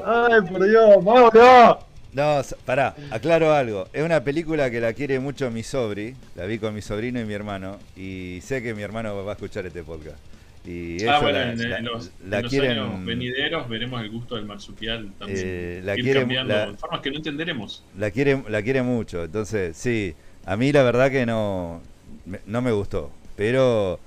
ay, 0.04 0.40
por 0.50 0.64
Dios, 0.68 1.02
Mauro. 1.04 1.78
No, 2.12 2.40
pará, 2.64 2.94
aclaro 3.11 3.52
algo. 3.52 3.88
Es 3.92 4.04
una 4.04 4.22
película 4.22 4.70
que 4.70 4.80
la 4.80 4.92
quiere 4.92 5.18
mucho 5.18 5.50
mi 5.50 5.62
sobri. 5.64 6.14
La 6.37 6.46
vi 6.46 6.59
con 6.59 6.72
mi 6.74 6.80
sobrino 6.80 7.20
y 7.20 7.24
mi 7.24 7.35
hermano. 7.35 7.78
Y 7.96 8.40
sé 8.42 8.62
que 8.62 8.72
mi 8.72 8.83
hermano 8.83 9.24
va 9.24 9.33
a 9.33 9.35
escuchar 9.35 9.66
este 9.66 9.83
podcast. 9.83 10.16
Y 10.64 11.04
Ah, 11.07 11.18
bueno, 11.20 11.38
la, 11.40 11.52
en, 11.52 11.70
la- 11.70 11.78
en 11.78 11.85
los, 11.85 12.11
la 12.26 12.37
en 12.38 12.42
los 12.44 12.50
quieren. 12.50 12.78
años 12.78 13.04
venideros 13.04 13.68
veremos 13.68 14.00
el 14.00 14.11
gusto 14.11 14.37
del 14.37 14.46
marsupial 14.46 15.11
también. 15.18 15.40
Eh, 15.44 15.80
la 15.85 15.96
ir 15.98 16.04
quiere- 16.04 16.20
cambiando 16.20 16.54
la- 16.54 16.72
formas 16.74 17.00
que 17.00 17.11
no 17.11 17.16
entenderemos. 17.16 17.85
La 17.98 18.11
quiere, 18.11 18.42
la 18.48 18.62
quiere 18.62 18.83
mucho, 18.83 19.24
entonces 19.24 19.76
sí, 19.76 20.14
a 20.46 20.57
mí 20.57 20.72
la 20.72 20.83
verdad 20.83 21.11
que 21.11 21.26
no, 21.26 21.80
me- 22.26 22.40
no 22.46 22.62
me 22.62 22.72
gustó, 22.72 23.11
pero 23.37 23.98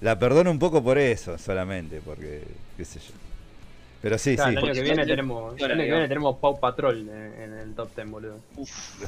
la 0.00 0.18
perdono 0.18 0.50
un 0.50 0.58
poco 0.58 0.82
por 0.84 0.98
eso 0.98 1.38
solamente, 1.38 2.00
porque 2.04 2.42
qué 2.76 2.84
sé 2.84 3.00
yo. 3.00 3.14
Pero 4.02 4.18
sí, 4.18 4.36
Claro, 4.36 4.50
sí, 4.52 4.52
el 4.52 4.58
año 4.58 4.74
que 4.74 4.82
viene 4.82 5.06
tenemos, 5.06 5.58
el 5.58 5.64
yo 5.66 5.68
la 5.68 5.74
año 5.74 5.82
que 5.84 5.84
digo. 5.84 5.92
viene 5.92 6.08
tenemos 6.08 6.38
Pau 6.38 6.60
Patrol 6.60 7.08
en, 7.08 7.42
en 7.42 7.52
el 7.54 7.74
top 7.74 7.94
10, 7.96 8.10
boludo. 8.10 8.40
favor. 8.54 9.06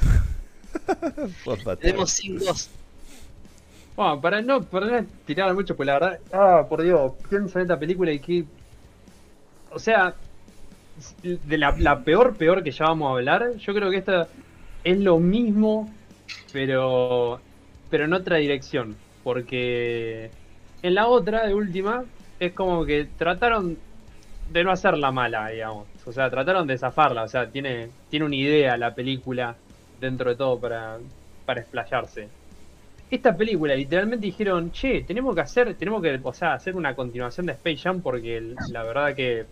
Tenemos 1.81 2.11
sin 2.12 2.38
dos. 2.38 2.71
Bueno, 3.97 4.21
para 4.21 4.40
no, 4.42 4.62
para 4.62 5.03
no 5.03 5.09
tirar 5.27 5.53
mucho, 5.55 5.77
pues 5.77 5.87
la 5.87 5.94
verdad, 5.94 6.21
ah, 6.33 6.66
por 6.68 6.83
Dios, 6.83 7.12
pienso 7.29 7.59
en 7.59 7.62
esta 7.62 7.79
película 7.79 8.12
y 8.12 8.21
que. 8.21 8.44
O 9.71 9.79
sea, 9.79 10.14
de 11.23 11.59
la, 11.59 11.75
la 11.79 12.03
peor, 12.05 12.37
peor 12.37 12.62
que 12.62 12.71
ya 12.73 12.87
vamos 12.87 13.09
a 13.09 13.12
hablar, 13.12 13.55
yo 13.57 13.75
creo 13.75 13.90
que 13.90 13.99
esta 13.99 14.29
es 14.85 14.99
lo 14.99 15.18
mismo, 15.18 15.94
pero. 16.52 17.40
pero 17.90 18.04
en 18.04 18.12
otra 18.12 18.37
dirección. 18.37 18.96
Porque 19.22 20.30
en 20.82 20.94
la 20.94 21.08
otra, 21.08 21.46
de 21.46 21.54
última, 21.54 22.04
es 22.40 22.52
como 22.52 22.84
que 22.84 23.06
trataron 23.18 23.76
de 24.50 24.64
no 24.64 24.70
hacerla 24.70 25.11
mala, 25.11 25.48
digamos. 25.48 25.87
O 26.06 26.12
sea, 26.12 26.30
trataron 26.30 26.66
de 26.66 26.78
zafarla. 26.78 27.24
O 27.24 27.28
sea, 27.28 27.50
tiene, 27.50 27.90
tiene 28.08 28.26
una 28.26 28.37
idea 28.37 28.76
la 28.76 28.94
película 28.94 29.56
dentro 30.00 30.30
de 30.30 30.37
todo 30.37 30.58
para, 30.58 30.98
para 31.44 31.61
explayarse. 31.61 32.28
Esta 33.11 33.34
película 33.37 33.74
literalmente 33.74 34.26
dijeron, 34.26 34.70
che, 34.70 35.02
tenemos 35.02 35.34
que 35.34 35.40
hacer, 35.40 35.74
tenemos 35.74 36.02
que, 36.02 36.20
o 36.22 36.32
sea, 36.34 36.54
hacer 36.54 36.76
una 36.76 36.94
continuación 36.94 37.46
de 37.46 37.52
Space 37.52 37.78
Jam 37.78 38.02
porque 38.02 38.54
la 38.70 38.82
verdad 38.82 39.14
que, 39.14 39.46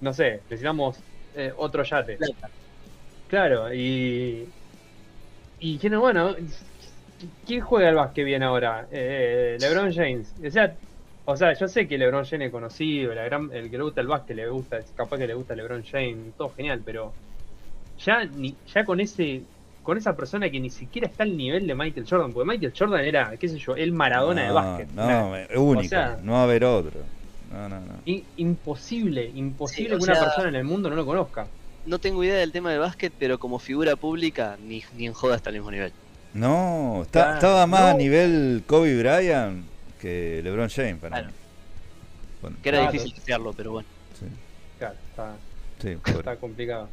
no 0.00 0.12
sé, 0.12 0.40
necesitamos 0.48 0.98
eh, 1.36 1.52
otro 1.56 1.84
yate. 1.84 2.18
Claro, 3.28 3.72
y. 3.72 4.48
Y 5.60 5.72
dijeron, 5.74 6.00
bueno, 6.00 6.36
¿quién 7.46 7.60
juega 7.62 7.88
al 7.88 7.96
básquet 7.96 8.24
bien 8.24 8.42
ahora? 8.42 8.86
Eh, 8.90 9.56
LeBron 9.60 9.92
James. 9.92 10.34
O 10.44 10.50
sea, 10.50 10.76
o 11.24 11.36
sea, 11.36 11.52
yo 11.52 11.68
sé 11.68 11.86
que 11.88 11.98
LeBron 11.98 12.24
James 12.24 12.46
es 12.46 12.52
conocido, 12.52 13.14
la 13.14 13.24
gran- 13.24 13.50
el 13.52 13.70
que 13.70 13.76
le 13.76 13.82
gusta 13.84 14.00
el 14.00 14.06
básquet 14.06 14.36
le 14.36 14.48
gusta, 14.48 14.78
capaz 14.94 15.18
que 15.18 15.26
le 15.26 15.34
gusta 15.34 15.54
LeBron 15.54 15.84
James, 15.84 16.34
todo 16.36 16.50
genial, 16.50 16.82
pero 16.84 17.12
ya 17.98 18.24
ni, 18.24 18.56
ya 18.72 18.84
con 18.84 19.00
ese 19.00 19.42
con 19.82 19.96
esa 19.96 20.14
persona 20.14 20.50
que 20.50 20.60
ni 20.60 20.68
siquiera 20.68 21.08
está 21.08 21.22
al 21.22 21.34
nivel 21.34 21.66
de 21.66 21.74
Michael 21.74 22.06
Jordan, 22.06 22.30
porque 22.34 22.46
Michael 22.46 22.74
Jordan 22.78 23.04
era, 23.06 23.34
qué 23.38 23.48
sé 23.48 23.56
yo, 23.58 23.74
el 23.74 23.92
Maradona 23.92 24.44
de 24.44 24.52
básquet. 24.52 24.88
no, 24.90 25.34
es 25.34 25.48
único, 25.56 25.88
sea- 25.88 26.18
no 26.22 26.32
va 26.32 26.40
a 26.40 26.44
haber 26.44 26.62
otro. 26.64 27.00
No, 27.50 27.68
no, 27.70 27.80
no. 27.80 27.94
i- 28.04 28.22
imposible, 28.36 29.30
imposible 29.34 29.88
Sí, 29.88 29.94
o 29.94 29.98
que 29.98 30.04
una 30.04 30.14
sea- 30.14 30.24
persona 30.24 30.48
en 30.50 30.56
el 30.56 30.64
mundo 30.64 30.90
no 30.90 30.96
lo 30.96 31.06
conozca. 31.06 31.48
No 31.88 31.98
tengo 31.98 32.22
idea 32.22 32.36
del 32.36 32.52
tema 32.52 32.70
de 32.70 32.78
básquet, 32.78 33.12
pero 33.18 33.38
como 33.38 33.58
figura 33.58 33.96
pública, 33.96 34.56
ni, 34.60 34.82
ni 34.94 35.06
en 35.06 35.14
joda 35.14 35.36
está 35.36 35.50
al 35.50 35.56
mismo 35.56 35.70
nivel. 35.70 35.92
No, 36.34 37.02
está- 37.02 37.34
estaba 37.34 37.66
más 37.66 37.94
a 37.94 37.94
nivel 37.94 38.62
Kobe 38.66 38.98
Bryant 38.98 39.64
que 39.98 40.40
LeBron 40.44 40.68
James 40.68 41.00
para 41.00 41.16
Claro. 41.16 41.28
mí. 41.28 41.34
Bueno, 42.42 42.56
Que 42.62 42.68
era 42.68 42.78
Claro. 42.78 42.92
difícil 42.92 43.14
desearlo, 43.16 43.52
pero 43.54 43.72
bueno. 43.72 43.88
sí, 44.12 44.26
Claro, 44.78 44.94
está, 45.10 45.38
sí, 45.80 45.96
está 46.18 46.36
complicado. 46.38 46.90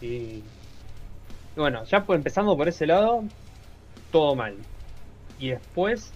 Y 0.00 0.06
y 1.54 1.60
bueno, 1.60 1.84
ya 1.84 2.04
pues 2.06 2.16
empezando 2.16 2.56
por 2.56 2.68
ese 2.68 2.86
lado, 2.86 3.24
todo 4.10 4.34
mal. 4.36 4.56
Y 5.38 5.50
después, 5.50 6.14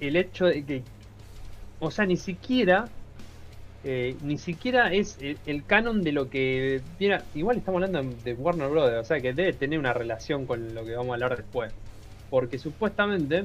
el 0.00 0.16
hecho 0.16 0.46
de 0.46 0.64
que, 0.64 0.82
o 1.80 1.90
sea, 1.90 2.06
ni 2.06 2.16
siquiera 2.16 2.88
eh, 3.84 4.16
ni 4.22 4.38
siquiera 4.38 4.92
es 4.92 5.18
el, 5.20 5.38
el 5.46 5.64
canon 5.64 6.02
de 6.02 6.12
lo 6.12 6.28
que. 6.28 6.82
Mira, 6.98 7.24
igual 7.34 7.58
estamos 7.58 7.82
hablando 7.82 8.16
de 8.24 8.34
Warner 8.34 8.68
Brothers, 8.68 9.00
o 9.00 9.04
sea 9.04 9.20
que 9.20 9.32
debe 9.32 9.52
tener 9.52 9.78
una 9.78 9.92
relación 9.92 10.46
con 10.46 10.74
lo 10.74 10.84
que 10.84 10.94
vamos 10.94 11.10
a 11.10 11.14
hablar 11.14 11.36
después. 11.36 11.72
Porque 12.30 12.58
supuestamente 12.58 13.44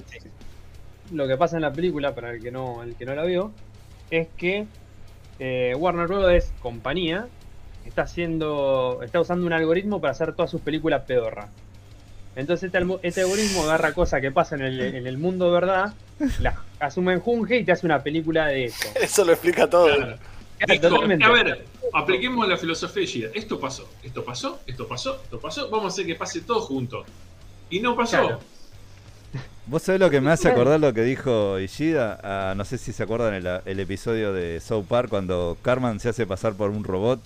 lo 1.11 1.27
que 1.27 1.37
pasa 1.37 1.57
en 1.57 1.61
la 1.61 1.71
película, 1.71 2.15
para 2.15 2.31
el 2.31 2.41
que 2.41 2.51
no, 2.51 2.83
el 2.83 2.95
que 2.95 3.05
no 3.05 3.15
la 3.15 3.23
vio, 3.23 3.51
es 4.09 4.27
que 4.37 4.65
eh, 5.39 5.75
Warner 5.77 6.07
Brothers, 6.07 6.51
compañía, 6.61 7.27
está 7.85 8.03
haciendo. 8.03 9.01
está 9.03 9.19
usando 9.19 9.45
un 9.45 9.53
algoritmo 9.53 10.01
para 10.01 10.11
hacer 10.11 10.33
todas 10.33 10.49
sus 10.49 10.61
películas 10.61 11.03
pedorra. 11.05 11.49
Entonces 12.35 12.71
este, 12.73 12.85
este 13.03 13.21
algoritmo 13.21 13.63
agarra 13.63 13.93
cosas 13.93 14.21
que 14.21 14.31
pasan 14.31 14.61
en 14.61 14.67
el, 14.67 14.81
en 14.95 15.07
el 15.07 15.17
mundo 15.17 15.45
de 15.45 15.51
verdad, 15.51 15.93
las 16.39 16.55
asume 16.79 17.13
en 17.13 17.19
Junge 17.19 17.57
y 17.59 17.63
te 17.63 17.71
hace 17.71 17.85
una 17.85 18.01
película 18.01 18.47
de 18.47 18.65
eso. 18.65 18.87
Eso 19.01 19.23
lo 19.25 19.33
explica 19.33 19.69
todo. 19.69 19.85
Claro. 19.85 20.17
Claro, 20.57 20.73
Dijo, 20.81 20.87
totalmente. 20.95 21.25
a 21.25 21.29
ver, 21.29 21.65
apliquemos 21.93 22.47
la 22.47 22.55
filosofía 22.57 23.01
de 23.01 23.03
Ishida. 23.03 23.29
Esto 23.33 23.59
pasó, 23.59 23.89
esto 24.01 24.23
pasó, 24.23 24.59
esto 24.65 24.87
pasó, 24.87 25.19
esto 25.23 25.39
pasó. 25.39 25.69
Vamos 25.69 25.85
a 25.85 25.87
hacer 25.93 26.05
que 26.05 26.15
pase 26.15 26.41
todo 26.41 26.61
junto. 26.61 27.03
Y 27.69 27.79
no 27.81 27.95
pasó. 27.95 28.19
Claro. 28.21 28.39
¿Vos 29.65 29.81
sabés 29.81 29.99
lo 29.99 30.09
que 30.09 30.21
me 30.21 30.31
hace 30.31 30.49
acordar 30.49 30.79
lo 30.79 30.93
que 30.93 31.03
dijo 31.03 31.59
Ishida? 31.59 32.19
Ah, 32.23 32.53
no 32.55 32.65
sé 32.65 32.77
si 32.77 32.93
se 32.93 33.03
acuerdan 33.03 33.33
el, 33.33 33.47
el 33.65 33.79
episodio 33.79 34.31
de 34.33 34.59
South 34.59 34.85
Park 34.87 35.09
cuando 35.09 35.57
Carman 35.61 35.99
se 35.99 36.09
hace 36.09 36.25
pasar 36.27 36.53
por 36.53 36.69
un 36.69 36.83
robot 36.83 37.19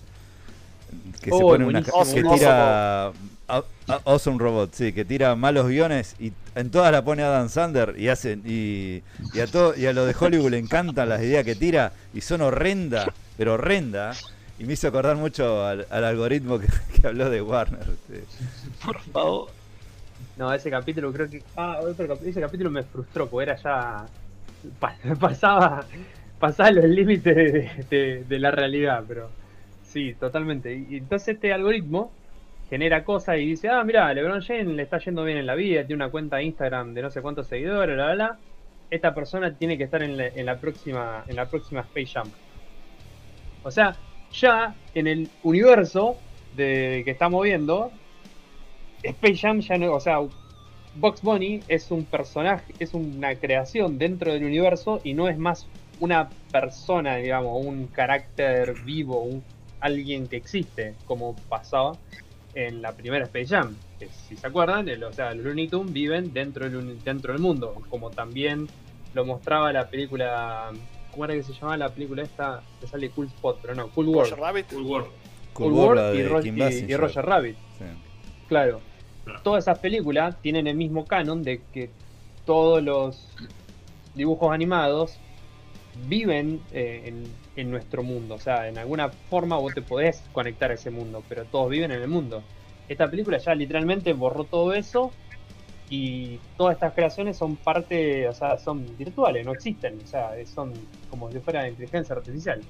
que 1.22 1.30
se 1.30 1.36
Oh, 1.36 1.40
pone 1.42 1.66
una 1.66 1.82
que 1.84 1.92
tira 2.24 3.12
Awesome 3.48 4.38
Robot, 4.40 4.74
sí, 4.74 4.92
que 4.92 5.06
tira 5.06 5.34
malos 5.36 5.68
guiones 5.68 6.16
y 6.20 6.34
en 6.56 6.70
todas 6.70 6.92
la 6.92 7.04
pone 7.04 7.24
Adam 7.24 7.48
Sander 7.48 7.96
y 7.98 8.10
hacen 8.10 8.42
y, 8.46 9.02
y 9.34 9.40
a 9.40 9.48
todo 9.48 9.74
y 9.78 9.86
a 9.86 9.94
lo 9.94 10.06
de 10.06 10.14
Hollywood 10.20 10.52
le 10.52 10.58
encantan 10.58 11.08
las 11.08 11.22
ideas 11.22 11.46
que 11.46 11.56
tira 11.56 11.94
y 12.14 12.20
son 12.22 12.42
horrendas, 12.42 13.08
pero 13.38 13.54
horrenda 13.54 14.12
y 14.60 14.66
me 14.66 14.74
hizo 14.74 14.90
acordar 14.90 15.16
mucho 15.16 15.66
al, 15.66 15.88
al 15.90 16.04
algoritmo 16.04 16.60
que, 16.60 16.68
que 17.00 17.08
habló 17.08 17.30
de 17.30 17.42
Warner. 17.42 17.86
sí. 18.08 18.20
Por 18.84 19.00
favor. 19.02 19.50
No, 20.36 20.54
ese 20.54 20.70
capítulo 20.70 21.12
creo 21.14 21.30
que. 21.30 21.44
Ah, 21.56 21.80
otro 21.82 22.18
ese 22.26 22.42
capítulo 22.42 22.70
me 22.72 22.84
frustró, 22.84 23.28
porque 23.30 23.52
era 23.52 23.56
ya. 23.62 24.06
pa- 24.80 24.96
pasaba. 25.20 25.86
Pasaba 26.40 26.72
los 26.72 26.86
límites 26.86 27.36
de, 27.36 27.72
de- 27.90 28.24
de 28.26 28.40
la 28.40 28.52
realidad, 28.52 29.04
pero. 29.08 29.30
Sí, 29.92 30.14
totalmente. 30.20 30.74
Y 30.76 30.88
y 30.92 30.98
entonces 30.98 31.36
este 31.36 31.54
algoritmo 31.54 32.12
genera 32.70 33.04
cosas 33.04 33.38
y 33.38 33.46
dice: 33.46 33.70
Ah, 33.70 33.84
mira, 33.84 34.14
LeBron 34.14 34.42
James 34.42 34.68
le 34.68 34.84
está 34.84 35.00
yendo 35.00 35.24
bien 35.24 35.38
en 35.38 35.46
la 35.46 35.56
vida, 35.56 35.86
tiene 35.86 36.04
una 36.04 36.12
cuenta 36.12 36.38
de 36.38 36.44
Instagram 36.44 36.94
de 36.94 37.02
no 37.02 37.10
sé 37.10 37.22
cuántos 37.22 37.48
seguidores, 37.48 37.96
bla, 37.96 38.14
bla. 38.14 38.38
Esta 38.90 39.14
persona 39.14 39.54
tiene 39.54 39.78
que 39.78 39.84
estar 39.84 40.02
en 40.02 40.18
la, 40.18 40.28
en 40.28 40.46
la 40.46 40.58
próxima 40.58 41.24
en 41.28 41.36
la 41.36 41.46
próxima 41.46 41.82
Space 41.82 42.08
Jam. 42.14 42.30
O 43.64 43.72
sea, 43.72 43.96
ya 44.32 44.76
en 44.94 45.08
el 45.08 45.30
universo 45.44 46.18
de 46.56 47.02
que 47.06 47.12
estamos 47.12 47.44
viendo, 47.44 47.92
Space 49.04 49.38
Jam 49.38 49.60
ya 49.60 49.78
no, 49.78 49.94
o 49.94 50.00
sea, 50.00 50.20
Box 50.96 51.22
Bunny 51.22 51.62
es 51.68 51.92
un 51.92 52.06
personaje, 52.06 52.74
es 52.80 52.94
una 52.94 53.36
creación 53.36 53.98
dentro 53.98 54.34
del 54.34 54.44
universo 54.44 55.02
y 55.04 55.14
no 55.14 55.28
es 55.28 55.38
más 55.38 55.68
una 56.00 56.30
persona, 56.52 57.18
digamos, 57.18 57.66
un 57.66 57.88
carácter 57.88 58.74
vivo, 58.84 59.22
un, 59.22 59.44
alguien 59.80 60.28
que 60.28 60.38
existe, 60.38 60.96
como 61.06 61.36
pasaba 61.50 61.98
en 62.58 62.82
la 62.82 62.92
primera 62.94 63.26
Space 63.26 63.48
Jam. 63.48 63.76
Que 64.00 64.08
si 64.08 64.36
se 64.36 64.48
acuerdan, 64.48 64.90
el- 64.90 65.04
o 65.04 65.14
sea, 65.14 65.34
los 65.36 65.46
Looney 65.46 65.68
Tunes 65.68 65.94
viven 65.94 66.34
dentro 66.34 66.68
del, 66.70 67.04
dentro 67.04 67.34
del 67.34 67.42
mundo, 67.42 67.76
como 67.90 68.10
también 68.10 68.68
lo 69.14 69.26
mostraba 69.26 69.72
la 69.72 69.88
película, 69.90 70.72
¿cómo 71.12 71.26
era 71.26 71.36
que 71.36 71.44
se 71.44 71.54
llamaba 71.54 71.78
la 71.78 71.90
película 71.90 72.24
esta? 72.24 72.62
Que 72.82 72.88
sale 72.88 73.10
Cool 73.12 73.28
Spot, 73.28 73.60
pero 73.62 73.76
no, 73.76 73.90
Cool 73.90 74.08
World. 74.08 74.32
Roger 74.32 74.40
Rabbit. 74.44 74.66
Full 74.70 74.86
World. 74.86 75.08
Cool 75.54 75.74
World, 75.74 76.16
y, 76.16 76.18
de 76.20 76.30
Ro- 76.30 76.42
Kim 76.42 76.58
y-. 76.58 76.96
Roger 76.98 77.26
Rabbit. 77.26 77.56
Sí. 77.78 77.86
Claro. 78.48 78.82
Claro. 79.24 79.42
Todas 79.44 79.64
esas 79.66 79.78
películas 79.80 80.42
tienen 80.42 80.68
el 80.68 80.76
mismo 80.78 81.06
canon 81.06 81.44
de 81.44 81.62
que 81.74 81.90
todos 82.46 82.82
los 82.82 83.28
dibujos 84.16 84.52
animados 84.52 85.18
viven 86.08 86.62
eh, 86.72 87.04
en, 87.06 87.24
en 87.58 87.70
nuestro 87.72 88.04
mundo. 88.04 88.36
O 88.36 88.40
sea, 88.40 88.68
en 88.68 88.78
alguna 88.78 89.10
forma 89.10 89.58
vos 89.58 89.74
te 89.74 89.82
podés 89.82 90.24
conectar 90.32 90.72
a 90.72 90.76
ese 90.76 90.90
mundo, 90.92 91.24
pero 91.28 91.44
todos 91.46 91.70
viven 91.70 91.92
en 91.92 92.02
el 92.02 92.08
mundo. 92.08 92.44
Esta 92.88 93.10
película 93.10 93.38
ya 93.38 93.54
literalmente 93.54 94.14
borró 94.14 94.46
todo 94.46 94.74
eso 94.74 95.12
y 95.90 96.40
todas 96.58 96.76
estas 96.76 96.94
creaciones 96.94 97.38
son 97.38 97.56
parte, 97.56 98.28
o 98.28 98.34
sea, 98.34 98.58
son 98.58 98.86
virtuales, 98.98 99.46
no 99.46 99.54
existen. 99.54 100.00
O 100.04 100.08
sea, 100.08 100.32
son 100.46 100.74
como 101.10 101.32
si 101.32 101.40
fuera 101.40 101.68
inteligencia 101.68 102.16
artificial. 102.16 102.62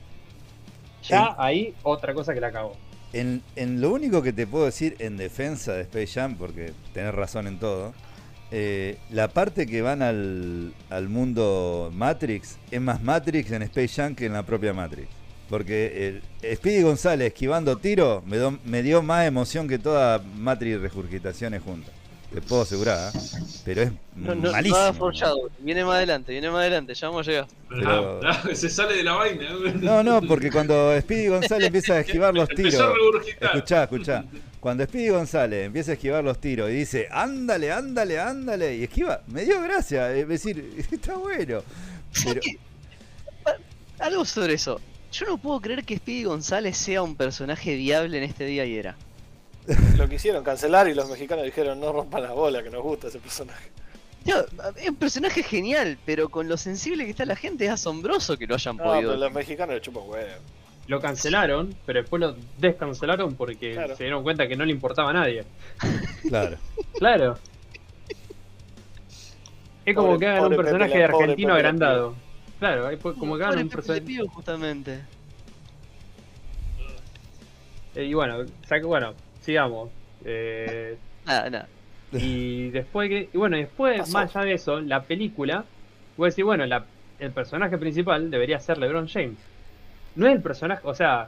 Ya 1.04 1.28
Sí. 1.28 1.34
ahí 1.38 1.74
otra 1.84 2.14
cosa 2.14 2.34
que 2.34 2.42
la 2.42 2.48
acabó. 2.48 2.76
En, 3.14 3.42
en 3.56 3.80
lo 3.80 3.92
único 3.92 4.22
que 4.22 4.34
te 4.34 4.46
puedo 4.48 4.66
decir 4.66 4.96
en 5.00 5.16
defensa 5.18 5.74
de 5.74 5.82
Space 5.84 6.08
Jam, 6.20 6.36
porque 6.36 6.74
tenés 6.94 7.14
razón 7.16 7.48
en 7.48 7.58
todo, 7.60 7.94
eh, 8.52 8.98
la 9.12 9.28
parte 9.28 9.66
que 9.68 9.82
van 9.82 10.02
al, 10.02 10.74
al 10.90 11.10
mundo 11.10 11.92
Matrix 11.94 12.58
es 12.72 12.82
más 12.82 13.02
Matrix 13.02 13.52
en 13.52 13.64
Space 13.64 13.90
Jam 13.90 14.16
que 14.16 14.26
en 14.26 14.34
la 14.34 14.44
propia 14.44 14.74
Matrix. 14.74 15.08
Porque 15.50 16.22
el 16.44 16.58
Speedy 16.58 16.82
González 16.82 17.28
esquivando 17.28 17.78
tiro 17.78 18.22
me, 18.26 18.38
me 18.66 18.84
dio 18.84 19.02
más 19.02 19.26
emoción 19.26 19.68
que 19.68 19.80
toda 19.80 20.20
Matrix 20.20 20.82
regurgitaciones 20.82 21.62
juntas. 21.62 21.94
Te 22.34 22.42
puedo 22.42 22.62
asegurar, 22.64 23.12
¿eh? 23.16 23.20
pero 23.64 23.82
es 23.84 23.92
No, 24.16 24.36
no, 24.36 24.52
malísimo. 24.52 24.78
no 24.86 24.94
foreshadow. 24.94 25.50
Viene 25.60 25.84
más 25.86 25.96
adelante, 25.96 26.34
viene 26.34 26.50
más 26.52 26.60
adelante, 26.60 26.94
ya 26.94 27.08
vamos 27.08 27.28
a 27.28 27.32
llegar. 27.32 27.48
Pero- 27.70 28.20
Ah, 28.24 28.42
ah, 28.44 28.56
se 28.56 28.70
sale 28.70 28.98
de 28.98 29.04
la 29.04 29.14
vaina. 29.14 29.46
No, 29.76 30.04
no, 30.04 30.22
porque 30.22 30.52
cuando 30.52 31.00
Speedy 31.00 31.28
González 31.30 31.68
empieza 31.68 31.94
a 31.94 32.00
esquivar 32.02 32.34
los 32.34 32.50
tiros. 32.50 32.76
A. 32.76 33.46
Escuchá, 33.46 33.84
escuchá. 33.84 34.26
Cuando 34.60 34.84
Speedy 34.84 35.10
González 35.10 35.66
empieza 35.68 35.92
a 35.92 35.94
esquivar 35.94 36.24
los 36.24 36.40
tiros 36.40 36.70
y 36.70 36.74
dice, 36.74 37.08
ándale, 37.12 37.72
ándale, 37.72 38.20
ándale, 38.20 38.76
y 38.76 38.84
esquiva, 38.84 39.22
me 39.28 39.46
dio 39.46 39.62
gracia, 39.62 40.14
es 40.14 40.28
decir, 40.28 40.84
está 40.92 41.16
bueno. 41.16 41.62
Pero, 42.24 42.42
Algo 44.00 44.26
sobre 44.26 44.54
eso. 44.56 44.82
Yo 45.14 45.26
no 45.26 45.38
puedo 45.38 45.62
creer 45.62 45.86
que 45.86 45.96
Speedy 45.98 46.24
González 46.26 46.76
sea 46.78 47.02
un 47.02 47.16
personaje 47.16 47.76
viable 47.76 48.18
en 48.18 48.24
este 48.26 48.46
día 48.46 48.66
y 48.66 48.76
era. 48.76 48.96
Lo 49.98 50.08
quisieron 50.08 50.44
cancelar 50.44 50.88
y 50.88 50.94
los 50.94 51.10
mexicanos 51.10 51.44
dijeron 51.46 51.80
no 51.80 51.92
rompan 51.92 52.24
la 52.24 52.32
bola 52.32 52.64
que 52.64 52.70
nos 52.70 52.82
gusta 52.84 53.08
ese 53.08 53.20
personaje. 53.20 53.70
Tío, 54.24 54.46
es 54.76 54.90
un 54.90 54.96
personaje 54.96 55.44
genial, 55.44 55.98
pero 56.06 56.30
con 56.30 56.48
lo 56.50 56.58
sensible 56.58 57.06
que 57.06 57.12
está 57.12 57.26
la 57.26 57.36
gente 57.36 57.66
es 57.66 57.72
asombroso 57.72 58.38
que 58.38 58.46
lo 58.48 58.56
hayan 58.56 58.78
No, 58.78 58.84
podido. 58.84 59.12
pero 59.12 59.24
los 59.26 59.34
mexicanos 59.34 59.76
le 59.76 59.82
chupan 59.82 60.04
huevo. 60.08 60.30
Lo 60.88 61.02
cancelaron, 61.02 61.76
pero 61.86 62.00
después 62.02 62.20
lo 62.22 62.36
descancelaron 62.58 63.36
porque 63.36 63.74
Claro. 63.74 63.96
se 63.98 64.04
dieron 64.04 64.24
cuenta 64.24 64.48
que 64.48 64.56
no 64.56 64.64
le 64.66 64.72
importaba 64.72 65.10
a 65.10 65.14
nadie. 65.14 65.44
claro. 66.30 66.58
Claro. 66.98 67.38
Es 69.86 69.96
como 69.96 70.10
Pobre- 70.16 70.20
que 70.20 70.28
hagan 70.28 70.46
un 70.52 70.56
personaje 70.58 70.92
Pepe 70.94 71.02
de 71.02 71.08
Le- 71.08 71.12
pobre 71.12 71.24
argentino 71.24 71.48
Pepe 71.50 71.60
agrandado. 71.60 72.16
Claro, 72.60 73.00
como 73.18 73.38
que 73.38 73.44
hagan 73.44 73.60
un 73.60 73.70
personaje. 73.70 74.28
Justamente. 74.28 75.00
Eh, 77.96 78.04
Y 78.06 78.14
bueno, 78.14 78.46
bueno, 78.84 79.14
sigamos. 79.48 79.90
Eh, 80.26 80.98
Nada, 81.26 81.50
nada. 81.50 81.68
y 82.14 82.70
después 82.70 83.10
que. 83.10 83.30
Y 83.34 83.38
bueno, 83.38 83.58
después, 83.58 84.00
Pasó. 84.00 84.12
más 84.14 84.36
allá 84.36 84.46
de 84.46 84.54
eso, 84.54 84.80
la 84.82 85.04
película. 85.04 85.66
Voy 86.16 86.28
a 86.28 86.30
decir, 86.30 86.46
bueno, 86.46 86.66
la- 86.66 86.86
el 87.20 87.32
personaje 87.32 87.78
principal 87.78 88.30
debería 88.32 88.60
ser 88.60 88.78
LeBron 88.78 89.08
James. 89.08 89.38
No 90.16 90.28
es 90.28 90.34
el 90.36 90.42
personaje, 90.42 90.82
o 90.84 90.94
sea, 90.96 91.28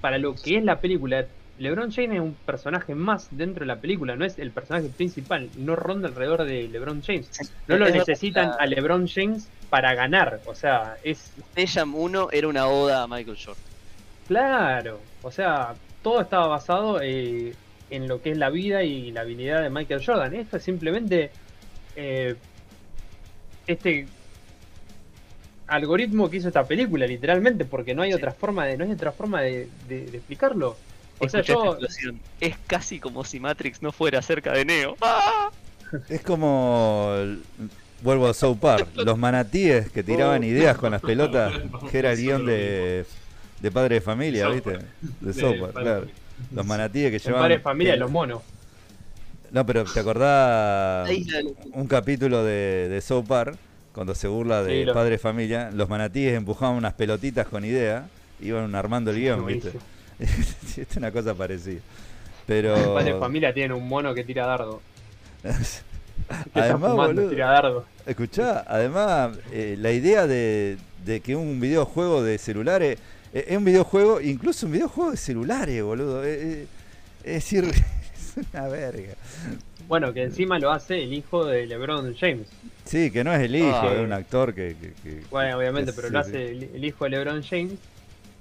para 0.00 0.18
lo 0.18 0.34
que 0.34 0.56
es 0.58 0.64
la 0.64 0.80
película, 0.80 1.24
LeBron 1.58 1.92
James 1.92 2.14
es 2.16 2.20
un 2.20 2.34
personaje 2.46 2.94
más 2.94 3.28
dentro 3.30 3.60
de 3.60 3.66
la 3.66 3.76
película, 3.76 4.16
no 4.16 4.24
es 4.24 4.38
el 4.38 4.50
personaje 4.50 4.88
principal, 4.88 5.48
no 5.56 5.76
ronda 5.76 6.08
alrededor 6.08 6.44
de 6.44 6.66
LeBron 6.68 7.02
James. 7.02 7.28
No 7.68 7.76
lo 7.76 7.86
Es 7.86 7.94
necesitan 7.94 8.52
a 8.58 8.66
LeBron 8.66 9.06
James 9.06 9.48
para 9.70 9.94
ganar, 9.94 10.40
o 10.46 10.54
sea, 10.54 10.96
es 11.04 11.32
Jam 11.72 11.94
1 11.94 12.28
era 12.32 12.48
una 12.48 12.66
oda 12.66 13.02
a 13.04 13.06
Michael 13.06 13.36
Jordan. 13.42 13.62
claro, 14.26 15.00
o 15.22 15.30
sea, 15.30 15.74
todo 16.02 16.20
estaba 16.20 16.46
basado 16.48 17.00
eh, 17.02 17.54
en 17.90 18.08
lo 18.08 18.20
que 18.22 18.30
es 18.32 18.38
la 18.38 18.50
vida 18.50 18.82
y 18.82 19.10
la 19.12 19.20
habilidad 19.22 19.62
de 19.62 19.70
Michael 19.70 20.04
Jordan. 20.04 20.34
Esto 20.34 20.56
es 20.56 20.62
simplemente 20.62 21.30
eh, 21.96 22.34
este 23.66 24.06
algoritmo 25.66 26.28
que 26.28 26.38
hizo 26.38 26.48
esta 26.48 26.64
película, 26.64 27.06
literalmente, 27.06 27.64
porque 27.64 27.94
no 27.94 28.02
hay 28.02 28.10
Sí. 28.10 28.16
otra 28.16 28.32
forma 28.32 28.66
de, 28.66 28.76
no 28.76 28.84
hay 28.84 28.92
otra 28.92 29.12
forma 29.12 29.40
de, 29.42 29.68
de- 29.88 30.06
de 30.06 30.16
explicarlo. 30.18 30.76
O 31.18 31.28
sea, 31.28 31.40
yo. 31.42 31.78
Es 32.40 32.56
casi 32.66 32.98
como 32.98 33.24
si 33.24 33.38
Matrix 33.38 33.80
no 33.80 33.92
fuera 33.92 34.20
cerca 34.22 34.52
de 34.52 34.64
Neo. 34.64 34.96
¡Ah! 35.02 35.50
Es 36.08 36.22
como, 36.22 37.12
el- 37.16 37.42
vuelvo 38.02 38.26
a 38.28 38.34
South 38.34 38.58
Park, 38.58 38.88
los 38.96 39.16
manatíes 39.16 39.90
que 39.90 40.02
tiraban 40.02 40.42
Oh. 40.42 40.46
ideas 40.46 40.76
con 40.76 40.90
las 40.90 41.00
pelotas, 41.00 41.52
que 41.90 41.98
era 41.98 42.12
el 42.12 42.18
guion 42.18 42.44
de, 42.46 43.04
de 43.62 43.70
Padre 43.70 43.94
de 43.96 44.00
Familia, 44.00 44.48
¿viste? 44.48 44.78
De 45.20 45.58
Park, 45.60 45.72
claro. 45.72 46.06
Los 46.52 46.66
manatíes 46.66 47.10
que 47.10 47.16
en 47.16 47.22
llevaban... 47.22 47.42
padre 47.44 47.56
de 47.56 47.62
familia, 47.62 47.96
los 47.96 48.10
monos. 48.10 48.42
No, 49.52 49.64
pero 49.64 49.84
¿te 49.84 50.00
acordás 50.00 51.08
un 51.72 51.86
capítulo 51.86 52.42
de, 52.42 52.88
de 52.88 53.00
South 53.00 53.24
Park, 53.26 53.56
cuando 53.92 54.14
se 54.14 54.26
burla 54.26 54.62
de 54.64 54.80
Sí, 54.80 54.84
lo- 54.84 54.94
Padre 54.94 55.10
de 55.10 55.18
Familia? 55.18 55.70
Los 55.72 55.88
manatíes 55.88 56.34
empujaban 56.34 56.76
unas 56.76 56.94
pelotitas 56.94 57.46
con 57.46 57.64
idea 57.64 58.06
iban 58.40 58.74
armando 58.74 59.12
el 59.12 59.18
guion, 59.20 59.46
¿viste? 59.46 59.72
Es 60.18 60.96
una 60.96 61.12
cosa 61.12 61.34
parecida. 61.34 61.80
Pero. 62.46 62.76
Los 62.76 62.88
padres 62.88 63.14
de 63.14 63.20
familia 63.20 63.54
tienen 63.54 63.72
un 63.72 63.86
mono 63.88 64.12
que 64.14 64.24
tira 64.24 64.46
dardo. 64.46 64.80
Que 66.28 66.34
está 66.60 66.62
Además, 66.64 66.90
fumando, 66.92 67.14
boludo, 67.14 67.30
tira 67.30 67.46
dardo. 67.50 67.84
escuchá, 68.06 68.64
además, 68.66 69.36
eh, 69.52 69.76
la 69.78 69.90
idea 69.92 70.26
de, 70.26 70.78
de 71.04 71.20
que 71.20 71.36
un 71.36 71.60
videojuego 71.60 72.22
de 72.22 72.38
celulares 72.38 72.98
es 73.32 73.56
un 73.56 73.64
videojuego, 73.64 74.20
incluso 74.20 74.66
un 74.66 74.72
videojuego 74.72 75.10
de 75.12 75.16
celulares, 75.16 75.82
boludo. 75.82 76.24
eh, 76.24 76.62
eh, 76.62 76.66
es 77.24 77.34
decir, 77.34 77.64
es 78.14 78.34
una 78.52 78.68
verga. 78.68 79.14
Bueno, 79.88 80.12
que 80.12 80.22
encima 80.22 80.58
lo 80.58 80.70
hace 80.70 81.02
el 81.02 81.12
hijo 81.12 81.44
de 81.44 81.66
LeBron 81.66 82.14
James. 82.16 82.46
Sí, 82.84 83.10
que 83.10 83.24
no 83.24 83.32
es 83.34 83.40
el 83.40 83.56
hijo, 83.56 83.68
Ah. 83.74 83.92
es 83.94 84.00
un 84.00 84.12
actor 84.12 84.54
que. 84.54 84.76
que- 84.80 84.92
que- 85.02 85.20
Bueno, 85.30 85.58
obviamente, 85.58 85.90
que 85.92 85.96
pero 85.96 86.08
sí, 86.08 86.12
lo 86.14 86.20
hace 86.20 86.50
el, 86.50 86.62
el 86.74 86.84
hijo 86.84 87.04
de 87.04 87.10
LeBron 87.10 87.42
James. 87.42 87.74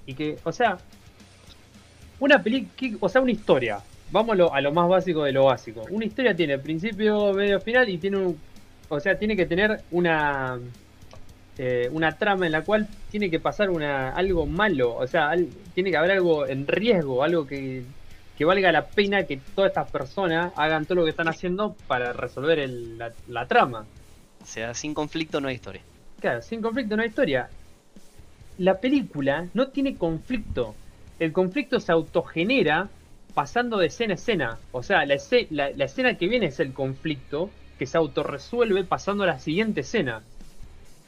Y 0.06 0.14
que, 0.14 0.38
o 0.44 0.52
sea, 0.52 0.78
una 2.20 2.42
película, 2.42 2.98
o 3.00 3.10
sea, 3.10 3.22
una 3.22 3.32
historia. 3.32 3.80
Vamos 4.12 4.34
a 4.34 4.36
lo, 4.36 4.54
a 4.54 4.62
lo 4.62 4.72
más 4.72 4.88
básico 4.90 5.24
de 5.24 5.32
lo 5.32 5.46
básico. 5.46 5.86
Una 5.90 6.06
historia 6.06 6.36
tiene 6.36 6.58
principio, 6.60 7.34
medio, 7.34 7.60
final 7.62 7.88
y 7.90 7.98
tiene 7.98 8.18
un. 8.18 8.38
O 8.90 9.00
sea, 9.00 9.18
tiene 9.18 9.36
que 9.36 9.46
tener 9.46 9.82
una. 9.92 10.60
Eh, 11.64 11.90
una 11.92 12.18
trama 12.18 12.48
en 12.48 12.52
la 12.54 12.64
cual 12.64 12.88
tiene 13.12 13.30
que 13.30 13.40
pasar 13.40 13.70
una 13.70 14.10
algo 14.16 14.48
malo. 14.48 14.96
O 14.96 15.06
sea, 15.06 15.30
al- 15.30 15.48
tiene 15.76 15.92
que 15.92 15.98
haber 15.98 16.12
algo 16.12 16.48
en 16.48 16.66
riesgo, 16.66 17.24
algo 17.24 17.46
que, 17.46 17.84
que 18.36 18.46
valga 18.46 18.72
la 18.72 18.88
pena 18.88 19.26
que 19.28 19.38
todas 19.56 19.70
estas 19.70 19.88
personas 19.90 20.52
hagan 20.56 20.86
todo 20.86 20.96
lo 20.96 21.04
que 21.04 21.12
están 21.12 21.28
haciendo 21.28 21.76
para 21.88 22.14
resolver 22.14 22.58
el- 22.58 22.98
la, 22.98 23.12
la 23.28 23.46
trama. 23.48 23.86
O 24.42 24.46
sea, 24.46 24.74
sin 24.74 24.96
conflicto 24.96 25.40
no 25.40 25.50
hay 25.50 25.56
historia. 25.56 25.84
Claro, 26.20 26.42
sin 26.42 26.64
conflicto 26.64 26.96
no 26.96 27.04
hay 27.04 27.10
historia. 27.10 27.50
La 28.58 28.80
película 28.80 29.48
no 29.54 29.68
tiene 29.68 29.96
conflicto. 29.98 30.76
El 31.20 31.32
conflicto 31.32 31.80
se 31.80 31.92
autogenera 31.92 32.90
pasando 33.36 33.78
de 33.78 33.86
escena 33.88 34.14
a 34.14 34.16
escena. 34.16 34.58
O 34.72 34.82
sea, 34.82 35.06
la, 35.06 35.16
la- 35.52 35.70
la 35.70 35.86
escena 35.86 36.18
que 36.18 36.28
viene 36.28 36.48
es 36.48 36.60
el 36.60 36.74
conflicto 36.74 37.52
que 37.78 37.86
se 37.86 37.98
autorresuelve 37.98 38.84
pasando 38.84 39.24
a 39.24 39.28
la 39.28 39.40
siguiente 39.40 39.82
escena. 39.82 40.24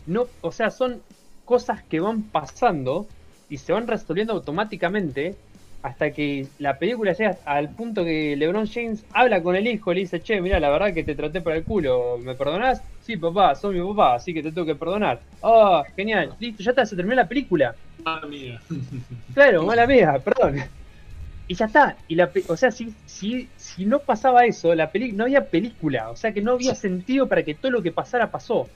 No, 0.06 0.32
o 0.42 0.52
sea, 0.52 0.70
son 0.72 1.06
cosas 1.44 1.84
que 1.86 2.00
van 2.00 2.32
pasando 2.32 3.14
y 3.48 3.58
se 3.58 3.74
van 3.74 3.88
resolviendo 3.88 4.34
automáticamente 4.34 5.40
hasta 5.82 6.14
que 6.14 6.54
la 6.58 6.80
película 6.80 7.12
llega 7.14 7.40
al 7.46 7.76
punto 7.76 8.06
que 8.06 8.36
LeBron 8.38 8.68
James 8.68 9.06
habla 9.12 9.44
con 9.44 9.56
el 9.56 9.68
hijo 9.68 9.92
y 9.92 9.96
le 9.96 10.02
dice, 10.02 10.22
che, 10.22 10.42
mira, 10.42 10.60
la 10.60 10.70
verdad 10.70 10.94
que 10.94 11.04
te 11.04 11.16
traté 11.16 11.42
por 11.42 11.54
el 11.54 11.66
culo, 11.66 12.18
¿me 12.20 12.36
perdonás? 12.36 12.84
Sí, 13.00 13.18
papá, 13.18 13.54
sos 13.56 13.74
mi 13.74 13.82
papá, 13.82 14.16
así 14.16 14.34
que 14.34 14.42
te 14.42 14.52
tengo 14.54 14.66
que 14.66 14.76
perdonar. 14.76 15.26
Ah, 15.42 15.84
genial, 15.96 16.36
listo, 16.40 16.64
ya 16.64 16.72
está, 16.72 16.86
se 16.86 16.96
terminó 16.96 17.16
la 17.16 17.28
película. 17.28 17.78
Madre 17.98 18.28
mía. 18.30 18.62
Claro, 19.34 19.66
mala 19.66 19.88
mía, 19.88 20.22
perdón. 20.24 20.58
Y 21.48 21.56
ya 21.56 21.66
está. 21.66 22.04
Y 22.08 22.16
la, 22.16 22.32
pe- 22.32 22.46
o 22.48 22.56
sea, 22.58 22.72
si, 22.72 22.98
si, 23.06 23.54
si 23.58 23.86
no 23.86 24.06
pasaba 24.06 24.46
eso, 24.46 24.74
la 24.76 24.92
peli 24.92 25.14
no 25.14 25.26
había 25.26 25.50
película. 25.50 26.10
O 26.12 26.16
sea 26.16 26.34
que 26.34 26.42
no 26.42 26.54
había 26.54 26.76
sentido 26.76 27.28
para 27.30 27.44
que 27.44 27.56
todo 27.56 27.72
lo 27.72 27.82
que 27.84 27.92
pasara 27.92 28.32
pasó. 28.32 28.74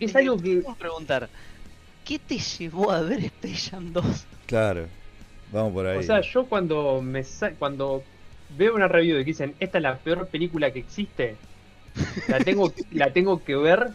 Es 0.00 0.14
algo 0.16 0.36
que. 0.36 0.56
Vamos 0.60 0.76
a 0.76 0.78
preguntar, 0.78 1.28
¿qué 2.04 2.18
te 2.18 2.38
llevó 2.38 2.90
a 2.90 3.00
ver 3.02 3.20
Space 3.24 3.70
Jam 3.70 3.92
2? 3.92 4.04
Claro, 4.46 4.86
vamos 5.52 5.72
por 5.72 5.86
ahí. 5.86 5.98
O 5.98 6.02
sea, 6.02 6.20
yo 6.20 6.46
cuando 6.46 7.00
me 7.02 7.24
sa- 7.24 7.52
cuando 7.52 8.02
veo 8.56 8.74
una 8.74 8.88
review 8.88 9.16
de 9.16 9.24
que 9.24 9.30
dicen 9.30 9.54
esta 9.58 9.78
es 9.78 9.82
la 9.82 9.96
peor 9.98 10.26
película 10.28 10.70
que 10.70 10.78
existe, 10.80 11.36
la 12.28 12.38
tengo, 12.40 12.72
la 12.92 13.10
tengo 13.12 13.42
que 13.42 13.56
ver 13.56 13.88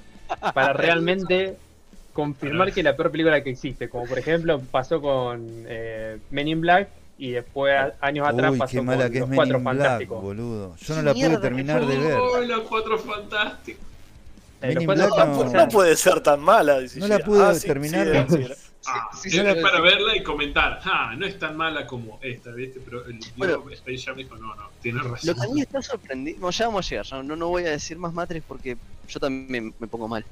para 0.53 0.73
realmente 0.73 1.57
confirmar 2.13 2.73
que 2.73 2.81
es 2.81 2.83
la 2.83 2.95
peor 2.95 3.11
película 3.11 3.41
que 3.43 3.51
existe. 3.51 3.89
Como 3.89 4.05
por 4.05 4.19
ejemplo 4.19 4.59
pasó 4.71 5.01
con 5.01 5.65
eh, 5.67 6.17
Men 6.31 6.47
in 6.47 6.61
Black 6.61 6.89
y 7.17 7.31
después 7.31 7.93
años 8.01 8.27
atrás 8.27 8.51
Uy, 8.51 8.57
pasó 8.57 8.71
qué 8.71 8.77
con 8.77 8.85
mala 8.87 9.09
que 9.09 9.15
es 9.17 9.19
Los 9.21 9.29
Men 9.29 9.35
Cuatro 9.37 9.57
in 9.57 9.63
Black, 9.63 9.77
Fantásticos. 9.77 10.21
boludo. 10.21 10.75
Yo 10.77 10.95
no 10.95 10.99
¿Qué 11.01 11.05
la 11.05 11.13
pude 11.13 11.37
terminar 11.37 11.85
de 11.85 11.97
ver. 11.97 12.17
Oh, 12.19 12.41
los 12.41 12.61
cuatro 12.61 12.97
fantásticos. 12.97 13.90
Men 14.61 14.81
in 14.81 14.87
Black 14.87 15.09
no- 15.27 15.67
puede 15.69 15.95
ser 15.95 16.21
tan 16.21 16.39
mala. 16.39 16.79
dice 16.79 16.99
No 16.99 17.07
la 17.07 17.19
pude 17.19 17.43
Ah, 17.43 17.53
terminar 17.59 18.05
sí, 18.05 18.11
de- 18.11 18.17
era, 18.17 18.27
sí, 18.29 18.35
era. 18.43 18.55
Ah, 18.87 19.09
Sí, 19.15 19.39
para 19.61 19.79
verla 19.81 20.15
y 20.15 20.23
comentar. 20.23 20.79
Ah, 20.83 21.13
no 21.15 21.25
es 21.25 21.37
tan 21.37 21.55
mala 21.55 21.85
como 21.85 22.19
esta, 22.21 22.51
¿viste? 22.51 22.79
Pero 22.83 23.05
el 23.05 23.19
Bueno. 23.37 23.63
Space 23.71 23.99
Jam 24.05 24.15
dijo, 24.17 24.35
no, 24.37 24.55
no, 24.55 24.69
tienes 24.81 25.03
Lo 25.03 25.11
razón. 25.11 25.35
que 25.35 25.41
a 25.41 25.47
mí 25.47 25.53
me 25.53 25.61
está 25.61 25.81
sorprendiendo, 25.83 26.41
bueno, 26.41 26.51
ya 26.57 26.65
vamos 26.67 26.85
a 26.85 26.89
llegar, 26.89 27.05
ya 27.05 27.21
no, 27.23 27.35
no 27.35 27.47
voy 27.49 27.65
a 27.65 27.69
decir 27.71 27.97
más 27.97 28.11
matres 28.13 28.41
porque 28.47 28.77
yo 29.07 29.19
también 29.19 29.73
me 29.77 29.87
pongo 29.87 30.07
mal. 30.07 30.25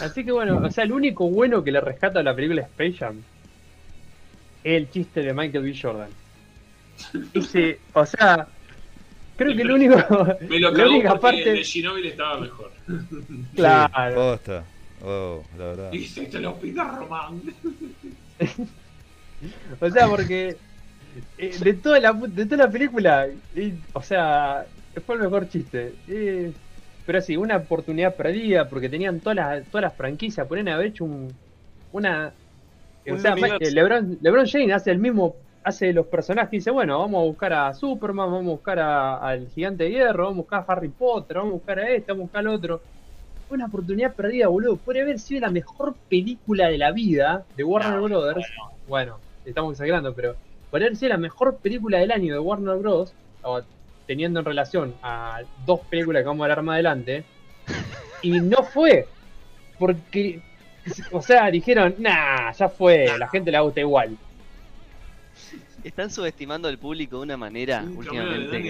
Así 0.00 0.24
que 0.24 0.32
bueno, 0.32 0.58
o 0.64 0.70
sea, 0.70 0.84
el 0.84 0.92
único 0.92 1.28
bueno 1.28 1.62
que 1.62 1.70
le 1.70 1.80
rescata 1.82 2.20
a 2.20 2.22
la 2.22 2.34
película 2.34 2.62
Space 2.62 2.94
Jam 2.94 3.22
es 4.64 4.76
el 4.78 4.90
chiste 4.90 5.20
de 5.20 5.34
Michael 5.34 5.64
B. 5.64 5.78
Jordan. 5.80 6.08
Ese, 7.34 7.78
o 7.92 8.06
sea, 8.06 8.48
creo 9.36 9.54
que 9.56 9.62
el 9.62 9.70
único. 9.70 9.96
Me 10.48 10.60
lo 10.60 10.70
la 10.70 10.76
cagó 10.76 10.90
única 10.90 11.08
porque 11.10 11.20
parte. 11.22 11.50
el 11.50 11.56
de 11.56 11.64
Ginóbili 11.64 12.08
estaba 12.08 12.40
mejor. 12.40 12.70
Claro. 13.54 14.14
Posta. 14.14 14.64
Oh, 15.02 15.42
la 15.58 15.64
verdad. 15.66 15.92
Y 15.92 16.04
si 16.04 16.26
te 16.26 16.40
lo 16.40 16.54
pida 16.58 16.84
Román. 16.84 17.42
O 19.80 19.90
sea, 19.90 20.06
porque 20.08 20.56
eh, 21.36 21.56
de 21.60 21.74
toda 21.74 22.00
la 22.00 22.12
pu- 22.14 22.28
de 22.28 22.46
toda 22.46 22.64
la 22.66 22.70
película, 22.72 23.26
o 23.92 24.02
sea, 24.02 24.64
fue 25.04 25.16
el 25.16 25.20
mejor 25.22 25.48
chiste. 25.48 25.92
Eh, 26.08 26.50
pero 27.04 27.20
sí, 27.20 27.36
una 27.36 27.56
oportunidad 27.58 28.14
perdida 28.16 28.68
porque 28.68 28.88
tenían 28.88 29.20
todas 29.20 29.36
las 29.36 29.64
todas 29.66 29.82
las 29.82 29.94
franquicias, 29.94 30.46
podrían 30.46 30.68
haber 30.68 30.86
hecho 30.86 31.04
un, 31.04 31.30
una 31.92 32.32
o 33.10 33.18
sea, 33.18 33.34
LeBron, 33.34 34.18
LeBron 34.22 34.46
James 34.46 34.72
hace 34.72 34.90
el 34.90 34.98
mismo 34.98 35.36
hace 35.64 35.92
los 35.92 36.06
personajes 36.06 36.52
y 36.52 36.56
dice, 36.58 36.70
bueno, 36.70 36.98
vamos 36.98 37.22
a 37.22 37.24
buscar 37.24 37.52
a 37.54 37.74
Superman, 37.74 38.30
vamos 38.30 38.46
a 38.46 38.50
buscar 38.50 38.78
a- 38.78 39.16
al 39.16 39.48
Gigante 39.48 39.84
de 39.84 39.90
Hierro, 39.90 40.24
vamos 40.24 40.36
a 40.36 40.42
buscar 40.42 40.64
a 40.68 40.72
Harry 40.72 40.88
Potter, 40.88 41.38
vamos 41.38 41.52
a 41.52 41.54
buscar 41.54 41.78
a 41.78 41.90
este, 41.90 42.12
vamos 42.12 42.22
a 42.22 42.24
buscar 42.24 42.40
al 42.40 42.48
otro. 42.48 42.80
Fue 43.48 43.56
una 43.56 43.66
oportunidad 43.66 44.14
perdida, 44.14 44.48
boludo. 44.48 44.76
Podría 44.76 45.02
haber 45.02 45.18
sido 45.18 45.40
la 45.40 45.50
mejor 45.50 45.94
película 46.08 46.68
de 46.68 46.78
la 46.78 46.92
vida 46.92 47.44
de 47.56 47.64
Warner 47.64 47.96
No, 47.96 48.02
Brothers. 48.02 48.46
Bueno, 48.86 49.18
estamos 49.44 49.72
exagerando, 49.72 50.14
pero 50.14 50.36
podría 50.70 50.88
haber 50.88 50.96
sido 50.96 51.10
la 51.10 51.18
mejor 51.18 51.56
película 51.58 51.98
del 51.98 52.12
año 52.12 52.34
de 52.34 52.38
Warner 52.40 52.76
Bros. 52.76 53.14
teniendo 54.06 54.40
en 54.40 54.44
relación 54.44 54.94
a 55.02 55.40
dos 55.64 55.80
películas 55.88 56.22
que 56.22 56.26
vamos 56.26 56.42
a 56.42 56.44
hablar 56.44 56.62
más 56.62 56.74
adelante. 56.74 57.24
Y 58.22 58.38
no 58.40 58.62
fue. 58.62 59.06
Porque, 59.78 60.40
o 61.10 61.20
sea, 61.22 61.50
dijeron, 61.50 61.94
nah, 61.98 62.52
ya 62.52 62.68
fue, 62.68 63.06
la 63.18 63.28
gente 63.28 63.50
la 63.50 63.60
gusta 63.60 63.80
igual. 63.80 64.16
Están 65.84 66.10
subestimando 66.10 66.66
al 66.66 66.78
público 66.78 67.18
de 67.18 67.22
una 67.24 67.36
manera 67.36 67.84
últimamente 67.94 68.62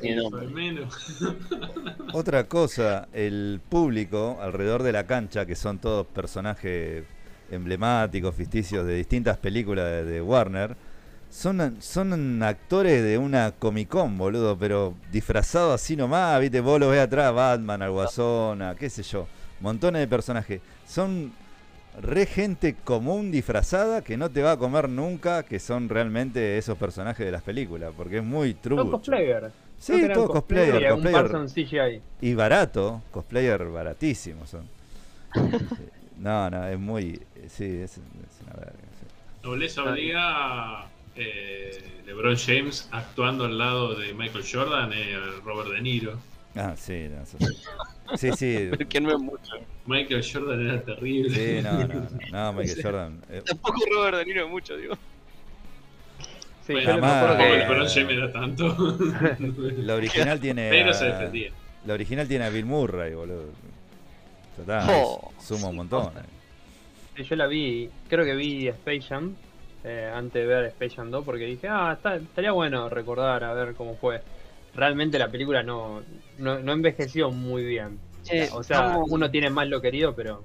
que 0.00 0.16
no. 0.16 0.30
Otra 2.14 2.44
cosa, 2.44 3.06
el 3.12 3.60
público 3.68 4.38
alrededor 4.40 4.82
de 4.82 4.92
la 4.92 5.06
cancha, 5.06 5.44
que 5.44 5.56
son 5.56 5.78
todos 5.78 6.06
personajes 6.06 7.04
emblemáticos, 7.50 8.34
ficticios 8.34 8.86
de 8.86 8.96
distintas 8.96 9.36
películas 9.36 9.84
de, 9.84 10.04
de 10.04 10.22
Warner, 10.22 10.74
son, 11.28 11.76
son 11.82 12.42
actores 12.42 13.02
de 13.02 13.18
una 13.18 13.52
Comic 13.52 13.88
Con, 13.88 14.16
boludo, 14.16 14.56
pero 14.56 14.94
disfrazados 15.12 15.74
así 15.74 15.96
nomás, 15.96 16.40
viste, 16.40 16.60
vos 16.60 16.80
lo 16.80 16.88
ves 16.88 17.00
atrás, 17.00 17.34
Batman, 17.34 17.82
al 17.82 17.90
Guasón, 17.90 18.62
a 18.62 18.74
qué 18.74 18.88
sé 18.88 19.02
yo, 19.02 19.26
montones 19.60 20.00
de 20.00 20.08
personajes. 20.08 20.60
Son 20.86 21.32
re 22.00 22.26
gente 22.26 22.74
común 22.84 23.30
disfrazada 23.30 24.02
que 24.02 24.16
no 24.16 24.30
te 24.30 24.42
va 24.42 24.52
a 24.52 24.56
comer 24.56 24.88
nunca, 24.88 25.42
que 25.44 25.58
son 25.58 25.88
realmente 25.88 26.58
esos 26.58 26.76
personajes 26.78 27.24
de 27.24 27.32
las 27.32 27.42
películas, 27.42 27.92
porque 27.96 28.18
es 28.18 28.24
muy 28.24 28.52
Son 28.52 28.60
trucho. 28.62 28.90
cosplayer. 28.90 29.50
Sí, 29.78 29.92
eran 29.92 30.12
todo 30.14 30.28
cosplayer, 30.28 30.82
y 30.82 30.84
algún 30.86 31.02
cosplayer. 31.02 31.30
Parson 31.30 31.48
CGI. 31.48 32.02
Y 32.20 32.34
barato, 32.34 33.02
cosplayer 33.10 33.64
baratísimo 33.66 34.46
son. 34.46 34.68
No, 36.18 36.48
no, 36.48 36.66
es 36.68 36.78
muy. 36.78 37.20
Sí, 37.48 37.64
es, 37.64 37.98
es 37.98 38.00
una 38.44 38.54
verga. 38.54 38.72
sí. 39.00 39.06
Nobleza 39.42 39.82
obliga 39.82 40.86
eh, 41.16 42.02
LeBron 42.06 42.36
James 42.36 42.88
actuando 42.92 43.44
al 43.44 43.58
lado 43.58 43.94
de 43.94 44.14
Michael 44.14 44.44
Jordan, 44.50 44.92
eh, 44.94 45.16
Robert 45.44 45.70
De 45.70 45.80
Niro. 45.82 46.18
Ah, 46.56 46.74
sí, 46.76 47.08
no, 47.10 47.22
eso 47.22 47.36
sí. 47.38 47.46
Sí, 48.16 48.30
sí. 48.36 48.68
Pero 48.76 48.88
que 48.88 49.00
no 49.00 49.10
es 49.12 49.18
mucho. 49.20 49.52
Michael 49.86 50.24
Jordan 50.30 50.68
era 50.68 50.82
terrible. 50.82 51.30
Sí, 51.34 51.62
no, 51.62 51.72
no, 51.72 51.86
no, 51.94 52.08
no, 52.30 52.52
Michael 52.52 52.78
Jordan. 52.82 53.20
eh, 53.30 53.42
Tampoco 53.44 53.80
Robert 53.92 54.16
De 54.18 54.24
Niro 54.24 54.44
es 54.44 54.50
mucho, 54.50 54.76
digo. 54.76 54.94
Sí, 56.66 56.72
Bueno, 56.72 56.98
tampoco 57.00 57.36
que- 57.38 57.58
LeBron 57.58 57.88
James 57.88 58.10
era 58.16 58.32
tanto. 58.32 58.98
la 59.78 59.94
original 59.94 60.40
tiene. 60.40 60.70
Pero 60.70 60.94
se 60.94 61.04
a- 61.04 61.18
defendía. 61.18 61.50
La 61.84 61.94
original 61.94 62.26
tiene 62.26 62.44
a 62.46 62.50
Bill 62.50 62.64
Murray, 62.64 63.14
boludo. 63.14 63.44
Está, 64.58 64.86
Oh, 64.88 65.32
suma 65.40 65.68
un 65.68 65.76
montón. 65.76 66.12
eh. 66.16 67.22
Yo 67.22 67.36
la 67.36 67.46
vi, 67.46 67.90
creo 68.08 68.24
que 68.24 68.34
vi 68.34 68.68
Space 68.68 69.02
Jam 69.02 69.34
eh, 69.84 70.10
antes 70.14 70.32
de 70.34 70.46
ver 70.46 70.64
Space 70.66 70.96
Jam 70.96 71.10
2 71.10 71.24
porque 71.24 71.44
dije, 71.44 71.68
ah, 71.68 71.92
está- 71.96 72.16
estaría 72.16 72.52
bueno 72.52 72.88
recordar 72.88 73.44
a 73.44 73.52
ver 73.52 73.74
cómo 73.74 73.96
fue. 73.96 74.22
Realmente 74.74 75.18
la 75.18 75.28
película 75.30 75.62
no, 75.62 76.02
no, 76.38 76.58
no 76.58 76.72
envejeció 76.72 77.30
muy 77.30 77.64
bien. 77.64 77.98
Che, 78.24 78.48
O 78.52 78.62
sea, 78.62 78.80
vamos, 78.80 79.08
uno 79.10 79.30
tiene 79.30 79.50
más 79.50 79.68
lo 79.68 79.80
querido, 79.80 80.14
pero 80.14 80.42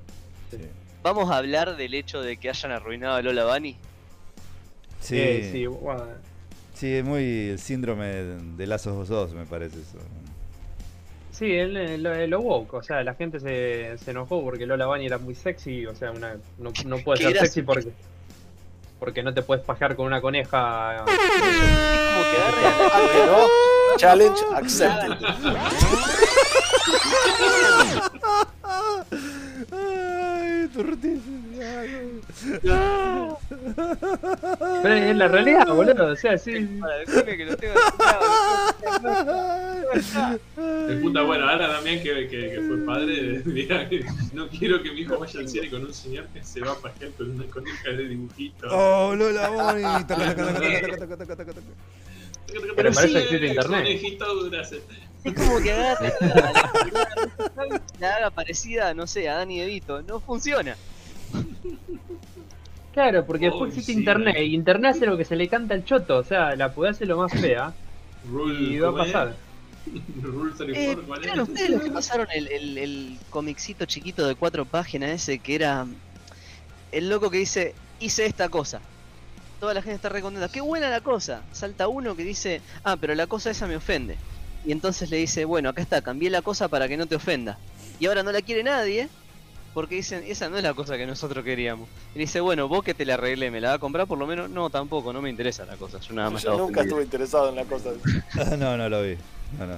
Sí. 0.52 0.58
vamos 1.04 1.32
a 1.32 1.38
hablar 1.38 1.78
del 1.78 1.94
hecho 1.94 2.22
de 2.22 2.38
que 2.38 2.50
hayan 2.50 2.72
arruinado 2.72 3.16
a 3.16 3.22
Lola 3.22 3.46
Bunny. 3.46 3.76
Sí, 5.00 5.16
Eh, 5.18 5.40
sí, 5.46 5.52
sí, 5.52 5.66
bueno, 5.68 6.06
es 6.82 7.04
muy 7.06 7.50
el 7.50 7.60
síndrome 7.60 8.06
de 8.58 8.68
Lazos 8.68 9.08
2, 9.08 9.34
me 9.34 9.46
parece 9.46 9.80
eso. 9.80 9.98
sí, 11.32 11.52
él, 11.54 11.78
eh, 11.78 11.98
lo, 11.98 12.14
eh, 12.14 12.28
lo 12.28 12.42
woke, 12.42 12.74
o 12.74 12.84
sea, 12.84 13.04
la 13.04 13.14
gente 13.16 13.40
se, 13.40 13.98
se 13.98 14.12
enojó 14.12 14.44
porque 14.44 14.66
Lola 14.66 14.88
Bunny 14.88 15.06
era 15.06 15.18
muy 15.18 15.36
sexy, 15.36 15.86
o 15.86 15.96
sea, 15.96 16.12
una, 16.12 16.36
no, 16.58 16.72
no 16.86 16.98
puede 17.00 17.20
¿Qué 17.20 17.26
ser 17.26 17.36
era 17.38 17.46
sexy 17.46 17.62
porque 17.62 17.92
porque 19.00 19.24
no 19.24 19.34
te 19.34 19.42
puedes 19.42 19.64
pajear 19.64 19.96
con 19.96 20.06
una 20.06 20.22
coneja. 20.22 20.96
Es 20.96 21.02
como 21.02 21.10
Ah. 23.32 23.48
Challenge 23.98 24.42
accepted. 24.56 25.12
Ay. 28.64 29.20
Pero 34.82 34.96
es 34.96 35.18
la 35.18 35.28
realidad, 35.28 35.68
boludo, 35.68 36.08
o 36.08 36.16
sea, 36.16 36.38
sí. 36.38 36.54
Para 36.80 36.98
decirme 37.00 37.38
que 37.38 37.46
lo 37.46 37.58
tengo 37.58 37.74
descuidado. 37.74 38.22
El 40.90 41.02
puta, 41.02 41.22
bueno, 41.24 41.50
ahora 41.50 41.68
Damián 41.68 42.02
que, 42.02 42.28
que, 42.28 42.52
que 42.52 42.62
fue 42.68 42.78
padre, 42.86 43.42
mira, 43.46 43.90
no 44.34 44.48
quiero 44.50 44.82
que 44.82 44.92
mi 44.92 45.02
hijo 45.02 45.18
vaya 45.18 45.40
al 45.40 45.50
cine 45.50 45.70
con 45.70 45.86
un 45.86 45.94
señor 45.94 46.28
que 46.28 46.44
se 46.44 46.62
va 46.62 46.72
a 46.74 46.76
pajear 46.76 47.12
con 47.12 47.32
una 47.32 47.46
coneja 47.46 47.90
de 47.90 48.08
dibujito. 48.08 48.68
Oh, 48.70 49.16
Lola 49.16 49.50
Bonnie. 49.50 50.06
Taca. 50.06 50.36
Pero 52.52 52.76
para 52.76 52.90
eso 52.90 53.02
Sí, 53.02 53.18
existe 53.18 53.48
internet. 53.48 53.88
Es 55.24 55.34
como 55.34 55.60
que 55.60 55.74
agarre 55.74 56.14
a 56.22 56.54
la, 57.58 57.82
la 58.00 58.16
haga 58.16 58.30
parecida, 58.30 58.94
no 58.94 59.06
sé, 59.06 59.28
a 59.30 59.36
Dani 59.36 59.60
DeVito. 59.60 60.02
No 60.04 60.20
funciona. 60.20 60.76
Claro, 62.94 63.26
porque 63.26 63.46
después 63.46 63.64
Uy, 63.64 63.70
existe 63.70 63.94
sí, 63.94 64.00
internet, 64.00 64.36
eh. 64.38 64.46
y 64.46 64.56
internet 64.56 64.96
hace 64.96 65.06
lo 65.06 65.16
que 65.18 65.26
se 65.26 65.36
le 65.36 65.48
canta 65.48 65.74
al 65.74 65.86
choto, 65.86 66.18
o 66.18 66.24
sea, 66.24 66.56
la 66.56 66.74
podés 66.74 66.96
hacer 66.96 67.08
lo 67.08 67.18
más 67.18 67.32
fea 67.32 67.74
Rule, 68.30 68.62
y 68.62 68.80
va 68.80 68.90
a 68.90 68.96
pasar. 68.96 69.36
Rule 70.22 70.52
Eh, 70.74 70.96
34, 70.96 71.04
¿cuál 71.08 71.20
es? 71.22 71.26
¿Eran 71.28 71.40
ustedes 71.42 71.70
los 71.70 71.82
que 71.84 71.92
pasaron 71.92 72.28
el, 72.34 72.48
el, 72.48 72.78
el 72.78 73.20
comicito 73.30 73.86
chiquito 73.86 74.28
de 74.28 74.36
cuatro 74.36 74.66
páginas 74.66 75.12
ese 75.12 75.40
que 75.40 75.56
era 75.56 75.86
el 76.92 77.10
loco 77.10 77.30
que 77.30 77.38
dice, 77.38 77.76
hice 78.00 78.26
esta 78.26 78.50
cosa? 78.50 78.82
Toda 79.60 79.74
la 79.74 79.82
gente 79.82 79.96
está 79.96 80.10
re 80.10 80.22
contenta. 80.22 80.50
¡Qué 80.50 80.62
buena 80.62 80.90
la 80.90 81.02
cosa! 81.02 81.44
Salta 81.52 81.88
uno 81.88 82.16
que 82.16 82.24
dice, 82.24 82.62
ah, 82.84 82.98
pero 83.00 83.14
la 83.14 83.28
cosa 83.28 83.52
esa 83.52 83.68
me 83.68 83.76
ofende. 83.76 84.18
Y 84.66 84.72
entonces 84.72 85.10
le 85.10 85.18
dice, 85.18 85.46
bueno, 85.46 85.70
acá 85.70 85.82
está, 85.82 86.02
cambié 86.02 86.30
la 86.30 86.42
cosa 86.42 86.68
para 86.68 86.88
que 86.88 86.98
no 86.98 87.06
te 87.08 87.16
ofenda. 87.16 87.58
Y 88.00 88.06
ahora 88.08 88.24
no 88.24 88.32
la 88.32 88.42
quiere 88.42 88.64
nadie, 88.64 89.08
porque 89.74 89.96
dicen, 89.96 90.24
esa 90.28 90.50
no 90.50 90.58
es 90.58 90.64
la 90.64 90.74
cosa 90.74 90.98
que 90.98 91.06
nosotros 91.06 91.44
queríamos. 91.46 91.88
Y 92.16 92.20
dice, 92.20 92.40
bueno, 92.42 92.68
vos 92.68 92.84
que 92.84 92.94
te 92.94 93.06
la 93.06 93.14
arreglé, 93.16 93.52
¿me 93.52 93.62
la 93.62 93.70
va 93.70 93.74
a 93.76 93.80
comprar 93.80 94.08
por 94.08 94.18
lo 94.18 94.28
menos? 94.28 94.50
No, 94.50 94.70
tampoco, 94.70 95.14
no 95.14 95.22
me 95.22 95.30
interesa 95.30 95.66
la 95.66 95.78
cosa. 95.78 96.00
Yo 96.00 96.14
nada 96.14 96.30
más 96.30 96.44
Yo 96.44 96.52
nunca 96.52 96.64
ofendido". 96.64 96.82
estuve 96.84 97.04
interesado 97.04 97.50
en 97.50 97.56
la 97.56 97.64
cosa. 97.66 97.90
No, 98.58 98.78
no 98.78 98.90
lo 98.90 99.02
vi. 99.04 99.16
No, 99.58 99.66
no. 99.66 99.76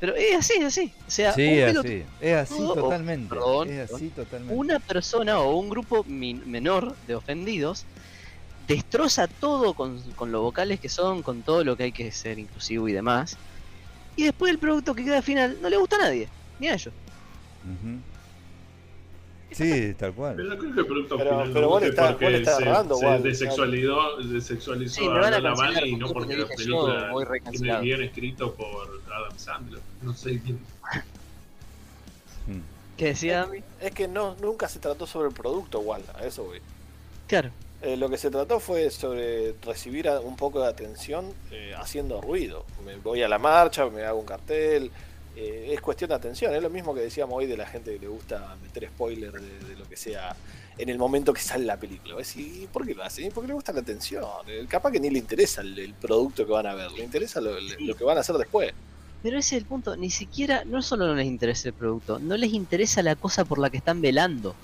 Pero 0.00 0.16
es 0.16 0.34
así, 0.36 0.54
es 0.54 0.64
así. 0.64 0.92
O 1.06 1.10
sea, 1.10 1.32
Sí, 1.32 1.42
un 1.46 1.54
es 1.58 1.76
así. 1.78 2.02
Es 2.20 2.34
así 2.36 2.54
Oh, 2.58 2.74
totalmente. 2.74 3.28
perdón, 3.28 3.70
Es 3.70 3.92
así 3.92 4.08
totalmente. 4.08 4.54
una 4.54 4.80
persona 4.80 5.38
o 5.38 5.56
un 5.56 5.68
grupo 5.70 6.04
min- 6.08 6.42
menor 6.44 6.94
de 7.06 7.14
ofendidos 7.14 7.84
destroza 8.66 9.28
todo 9.28 9.74
con, 9.74 10.00
con 10.16 10.32
lo 10.32 10.42
vocales 10.42 10.80
que 10.80 10.88
son, 10.88 11.22
con 11.22 11.42
todo 11.42 11.62
lo 11.64 11.76
que 11.76 11.84
hay 11.84 11.92
que 11.92 12.10
ser 12.10 12.38
inclusivo 12.40 12.88
y 12.88 12.92
demás. 12.92 13.36
Y 14.16 14.24
después 14.24 14.52
el 14.52 14.58
producto 14.58 14.94
que 14.94 15.04
queda 15.04 15.18
al 15.18 15.22
final 15.22 15.58
no 15.62 15.68
le 15.70 15.76
gusta 15.76 15.96
a 15.96 16.00
nadie, 16.00 16.28
ni 16.58 16.68
a 16.68 16.74
ellos. 16.74 16.92
Ujú. 17.64 17.98
Sí, 19.52 19.94
tal 19.98 20.14
cual. 20.14 20.36
Pero 20.36 20.48
no 20.48 20.56
creo 20.58 20.72
que 20.74 20.80
el 20.80 20.86
producto 20.86 21.16
Pero- 21.18 21.30
final 21.30 21.48
pero 21.52 21.60
no 21.60 21.68
vos 21.68 21.82
estás- 21.82 22.10
porque 22.12 22.24
vos 22.24 22.34
estás 22.34 22.56
se, 22.56 22.62
agarrando, 22.62 22.96
se 22.96 23.06
desexualizó, 23.18 24.16
desexualizó 24.18 24.94
Sí, 25.00 25.06
a 25.06 25.10
van 25.10 25.24
a 25.24 25.30
Lola 25.38 25.48
cancelar 25.50 25.74
Bunny 25.82 25.88
y 25.92 25.96
no 25.96 26.08
porque 26.12 26.36
la 26.38 26.46
película 26.46 27.10
voy 27.12 27.26
tiene 27.50 27.80
guion 27.80 28.02
escrito 28.02 28.54
por 28.54 29.02
Adam 29.14 29.36
Sandler. 29.38 29.80
No 30.00 30.14
sé 30.14 30.40
quién. 30.42 30.58
Mm. 32.46 32.60
¿Qué 32.96 33.04
decía 33.06 33.40
Dami? 33.40 33.58
Es 33.80 33.90
que 33.92 34.08
no, 34.08 34.36
nunca 34.40 34.68
se 34.68 34.78
trató 34.78 35.06
sobre 35.06 35.28
el 35.28 35.34
producto, 35.34 35.80
igual, 35.82 36.02
a 36.14 36.24
eso 36.24 36.44
voy. 36.44 36.60
Claro. 37.26 37.50
Eh, 37.82 37.96
lo 37.96 38.08
que 38.08 38.16
se 38.16 38.30
trató 38.30 38.60
fue 38.60 38.90
sobre 38.90 39.54
recibir 39.60 40.08
un 40.22 40.36
poco 40.36 40.60
de 40.60 40.68
atención 40.68 41.32
eh, 41.50 41.74
haciendo 41.76 42.20
ruido. 42.20 42.64
Me 42.86 42.94
voy 42.96 43.22
a 43.22 43.28
la 43.28 43.38
marcha, 43.38 43.88
me 43.90 44.04
hago 44.04 44.20
un 44.20 44.26
cartel. 44.26 44.90
eh, 45.36 45.70
es 45.72 45.80
cuestión 45.80 46.08
de 46.10 46.14
atención. 46.14 46.54
Es 46.54 46.62
lo 46.62 46.70
mismo 46.70 46.94
que 46.94 47.00
decíamos 47.00 47.36
hoy 47.36 47.46
de 47.46 47.56
la 47.56 47.66
gente 47.66 47.92
que 47.92 47.98
le 47.98 48.06
gusta 48.06 48.56
meter 48.62 48.88
spoiler 48.88 49.32
de, 49.32 49.76
lo 49.76 49.84
que 49.88 49.96
sea 49.96 50.36
en 50.78 50.88
el 50.88 50.98
momento 50.98 51.32
que 51.32 51.40
sale 51.40 51.64
la 51.64 51.76
película. 51.76 52.14
¿Por 52.72 52.86
qué 52.86 52.94
lo 52.94 53.02
hace? 53.02 53.30
Porque 53.32 53.48
le 53.48 53.54
gusta 53.54 53.72
la 53.72 53.80
atención. 53.80 54.24
Eh, 54.46 54.64
Capaz 54.68 54.92
que 54.92 55.00
ni 55.00 55.10
le 55.10 55.18
interesa 55.18 55.62
el, 55.62 55.94
producto 56.00 56.46
que 56.46 56.52
van 56.52 56.66
a 56.66 56.74
ver, 56.74 56.92
le 56.92 57.02
interesa 57.02 57.40
lo 57.40 57.96
que 57.96 58.04
van 58.04 58.16
a 58.16 58.20
hacer 58.20 58.36
después. 58.36 58.72
Pero 59.22 59.38
ese 59.38 59.56
es 59.56 59.62
el 59.62 59.68
punto, 59.68 59.96
ni 59.96 60.10
siquiera, 60.10 60.64
no 60.64 60.82
solo 60.82 61.06
no 61.06 61.14
les 61.14 61.26
interesa 61.26 61.68
el 61.68 61.74
producto, 61.74 62.18
no 62.18 62.36
les 62.36 62.52
interesa 62.52 63.02
la 63.02 63.14
cosa 63.14 63.44
por 63.44 63.58
la 63.58 63.70
que 63.70 63.76
están 63.76 64.00
velando. 64.00 64.54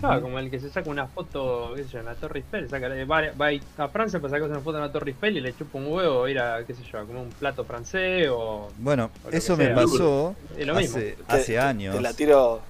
Claro, 0.00 0.22
como 0.22 0.38
el 0.38 0.50
que 0.50 0.58
se 0.58 0.70
saca 0.70 0.88
una 0.90 1.06
foto, 1.06 1.72
qué 1.76 1.84
sé 1.84 1.90
yo, 1.90 1.98
en 2.00 2.06
la 2.06 2.14
Torre 2.14 2.40
Eiffel, 2.40 2.68
saca, 2.70 2.88
va, 3.04 3.22
va 3.40 3.84
a 3.84 3.88
Francia 3.88 4.18
para 4.20 4.30
sacarse 4.30 4.52
una 4.52 4.60
foto 4.62 4.78
en 4.78 4.84
la 4.84 4.92
Torre 4.92 5.10
Eiffel 5.10 5.36
y 5.36 5.40
le 5.40 5.54
chupa 5.56 5.78
un 5.78 5.86
huevo 5.92 6.26
ir 6.28 6.38
a, 6.38 6.64
qué 6.64 6.74
sé 6.74 6.82
yo, 6.90 6.98
a 6.98 7.04
comer 7.04 7.22
un 7.22 7.28
plato 7.30 7.64
francés 7.64 8.28
o... 8.30 8.70
Bueno, 8.78 9.10
O 9.24 9.30
eso 9.30 9.56
me 9.56 9.66
sea. 9.66 9.74
pasó 9.74 10.34
Es 10.56 10.66
lo 10.66 10.74
mismo. 10.74 10.96
hace, 10.96 11.12
Te- 11.12 11.24
hace 11.28 11.52
te- 11.52 11.58
años. 11.58 11.94
Te 11.94 12.00
la 12.02 12.12
tiro, 12.14 12.60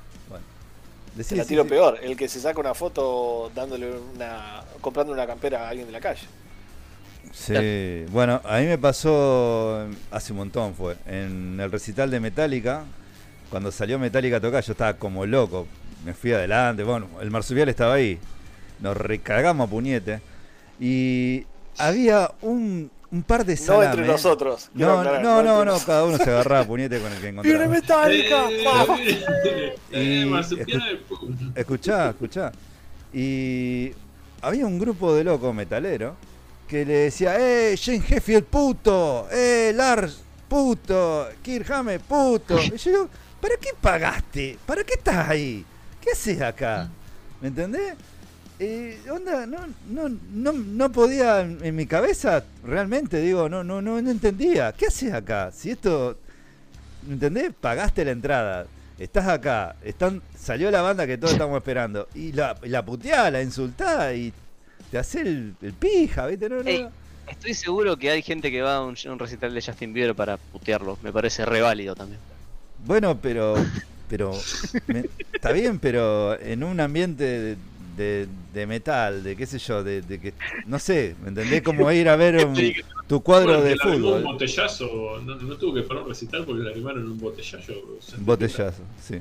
Decí, 1.14 1.30
te 1.30 1.36
la 1.36 1.44
tiro 1.44 1.66
peor. 1.66 1.98
El 2.02 2.16
que 2.16 2.26
se 2.28 2.40
saca 2.40 2.58
una 2.58 2.74
foto 2.74 3.50
dándole 3.54 3.92
una. 4.14 4.62
comprando 4.80 5.12
una 5.12 5.26
campera 5.26 5.66
a 5.66 5.68
alguien 5.68 5.86
de 5.86 5.92
la 5.92 6.00
calle. 6.00 6.26
Sí, 7.32 8.04
bueno, 8.10 8.40
a 8.44 8.58
mí 8.58 8.66
me 8.66 8.78
pasó 8.78 9.86
hace 10.10 10.32
un 10.32 10.38
montón, 10.38 10.74
fue 10.74 10.96
en 11.06 11.58
el 11.60 11.70
recital 11.70 12.10
de 12.10 12.20
Metallica, 12.20 12.84
cuando 13.48 13.70
salió 13.70 13.98
Metallica 13.98 14.36
a 14.36 14.40
tocar, 14.40 14.62
yo 14.64 14.72
estaba 14.72 14.94
como 14.94 15.24
loco, 15.24 15.66
me 16.04 16.14
fui 16.14 16.32
adelante, 16.32 16.82
bueno, 16.82 17.08
el 17.20 17.30
marsupial 17.30 17.68
estaba 17.68 17.94
ahí, 17.94 18.18
nos 18.80 18.96
recagamos 18.96 19.66
a 19.66 19.70
puñete, 19.70 20.20
y 20.80 21.44
había 21.78 22.30
un, 22.42 22.90
un 23.10 23.22
par 23.22 23.44
de 23.44 23.54
No 23.54 23.60
salames. 23.62 23.90
entre 23.90 24.06
nosotros. 24.06 24.70
No, 24.74 24.98
aclarar, 25.00 25.22
no, 25.22 25.42
no, 25.42 25.64
no, 25.64 25.78
cada 25.80 26.04
uno 26.04 26.16
se 26.18 26.24
agarraba 26.30 26.62
a 26.62 26.66
puñete 26.66 26.98
con 27.00 27.12
el 27.12 27.20
que 27.20 27.30
¡Viene 27.42 27.64
encontraba. 27.64 28.08
¡Vamos! 28.64 29.00
Eh, 29.92 30.22
Y- 30.24 30.28
marsupial, 30.28 31.00
pum. 31.08 31.52
Escuchá, 31.54 32.10
escuchá. 32.10 32.50
Y 33.12 33.92
había 34.40 34.66
un 34.66 34.78
grupo 34.78 35.14
de 35.14 35.24
locos 35.24 35.54
metaleros 35.54 36.14
que 36.66 36.84
le 36.86 36.94
decía, 36.94 37.36
¡eh, 37.38 37.76
Jane 37.80 38.02
Heffield, 38.08 38.44
puto! 38.44 39.28
¡eh, 39.30 39.72
Lars, 39.74 40.22
puto! 40.48 41.28
Kirk 41.42 41.70
Hammett, 41.70 42.00
puto! 42.02 42.58
Y 42.58 42.76
yo 42.78 42.90
digo, 42.90 43.08
¿para 43.40 43.56
qué 43.56 43.68
pagaste? 43.78 44.58
¿Para 44.64 44.82
qué 44.82 44.94
estás 44.94 45.28
ahí? 45.28 45.64
¿Qué 46.02 46.10
haces 46.10 46.42
acá? 46.42 46.90
¿Me 47.40 47.48
entendés? 47.48 47.94
Eh, 48.58 49.00
onda, 49.10 49.46
no, 49.46 49.58
no, 49.88 50.08
no, 50.32 50.52
no 50.52 50.92
podía 50.92 51.40
en 51.40 51.74
mi 51.74 51.86
cabeza, 51.86 52.44
realmente, 52.62 53.20
digo, 53.20 53.48
no, 53.48 53.64
no, 53.64 53.80
no, 53.80 54.02
no 54.02 54.10
entendía. 54.10 54.72
¿Qué 54.72 54.86
haces 54.86 55.12
acá? 55.12 55.50
Si 55.50 55.70
esto, 55.70 56.18
¿me 57.06 57.14
entendés? 57.14 57.52
Pagaste 57.60 58.04
la 58.04 58.10
entrada, 58.10 58.66
estás 58.98 59.26
acá, 59.26 59.76
están, 59.82 60.22
salió 60.38 60.70
la 60.70 60.82
banda 60.82 61.06
que 61.06 61.16
todos 61.18 61.32
estamos 61.32 61.56
esperando, 61.56 62.06
y 62.14 62.32
la, 62.32 62.56
la 62.62 62.84
puteás, 62.84 63.32
la 63.32 63.42
insultás 63.42 64.14
y 64.14 64.32
te 64.90 64.98
hace 64.98 65.22
el, 65.22 65.54
el 65.62 65.72
pija, 65.72 66.26
¿viste? 66.26 66.48
No. 66.48 66.62
Estoy 67.28 67.54
seguro 67.54 67.96
que 67.96 68.10
hay 68.10 68.20
gente 68.20 68.50
que 68.50 68.60
va 68.60 68.76
a 68.76 68.80
un, 68.82 68.96
un 69.06 69.18
recital 69.18 69.54
de 69.54 69.62
Justin 69.62 69.92
Bieber 69.94 70.14
para 70.14 70.36
putearlo. 70.36 70.98
Me 71.02 71.12
parece 71.12 71.46
re 71.46 71.62
válido 71.62 71.94
también. 71.94 72.20
Bueno, 72.84 73.18
pero. 73.18 73.54
Pero 74.12 74.32
me- 74.88 75.06
está 75.32 75.52
bien, 75.52 75.78
pero 75.78 76.38
en 76.38 76.62
un 76.62 76.78
ambiente 76.80 77.24
de, 77.24 77.56
de- 77.96 78.28
de 78.52 78.66
metal, 78.66 79.22
de 79.22 79.34
qué 79.36 79.46
sé 79.46 79.58
yo, 79.58 79.82
de, 79.82 80.02
de 80.02 80.20
que. 80.20 80.34
No 80.66 80.78
sé, 80.78 81.14
¿me 81.22 81.28
entendés? 81.30 81.62
Como 81.62 81.90
ir 81.90 82.10
a 82.10 82.16
ver 82.16 82.44
un- 82.46 82.54
tu 83.08 83.22
cuadro 83.22 83.58
Bueno, 83.58 83.62
de 83.62 83.72
arrimó 83.72 83.94
Un 83.94 84.02
fútbol. 84.02 84.22
botellazo, 84.34 85.18
no, 85.24 85.36
no 85.36 85.56
tuvo 85.56 85.72
que 85.74 85.80
parar 85.82 86.02
un 86.02 86.10
recital 86.10 86.44
porque 86.44 86.62
le 86.62 86.70
arrimaron 86.72 87.10
un 87.10 87.18
botellazo. 87.18 87.72
Un 88.18 88.26
botellazo, 88.26 88.82
sí. 89.02 89.18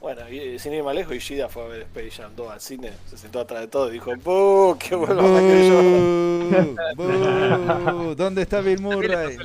Bueno, 0.00 0.28
y 0.28 0.58
sin 0.58 0.72
ir 0.74 0.82
más 0.82 0.94
lejos, 0.96 1.14
Ishida 1.14 1.48
fue 1.48 1.62
a 1.64 1.68
ver 1.68 1.82
Space 1.82 2.10
Jam 2.10 2.32
2 2.36 2.50
al 2.52 2.60
cine, 2.60 2.90
se 3.08 3.16
sentó 3.16 3.38
atrás 3.40 3.60
de 3.60 3.68
todo 3.68 3.88
y 3.88 3.92
dijo, 3.94 4.12
¡Buh! 4.16 4.76
¡Qué 4.78 4.94
vuelva 4.96 5.22
más 5.22 5.42
que 5.42 5.68
yo! 5.68 5.80
¿Dónde 8.16 8.42
está 8.42 8.60
Bill 8.60 8.80
Murray? 8.80 9.36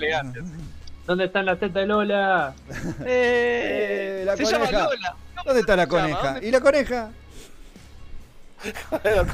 ¿Dónde 1.10 1.26
están 1.26 1.44
las 1.48 1.58
tetas 1.60 1.74
de 1.74 1.86
Lola? 1.88 2.54
Eh, 3.04 4.22
la 4.28 4.38
Se 4.38 4.46
llama. 4.46 4.70
Lola. 4.70 5.16
¿Dónde 5.44 5.62
está 5.62 5.76
la 5.76 5.88
¿Cómo 5.88 6.02
se 6.06 6.12
coneja? 6.14 6.34
¿Dónde- 6.34 6.48
¿Y 6.48 6.52
la 6.52 6.62
coneja? 6.62 7.12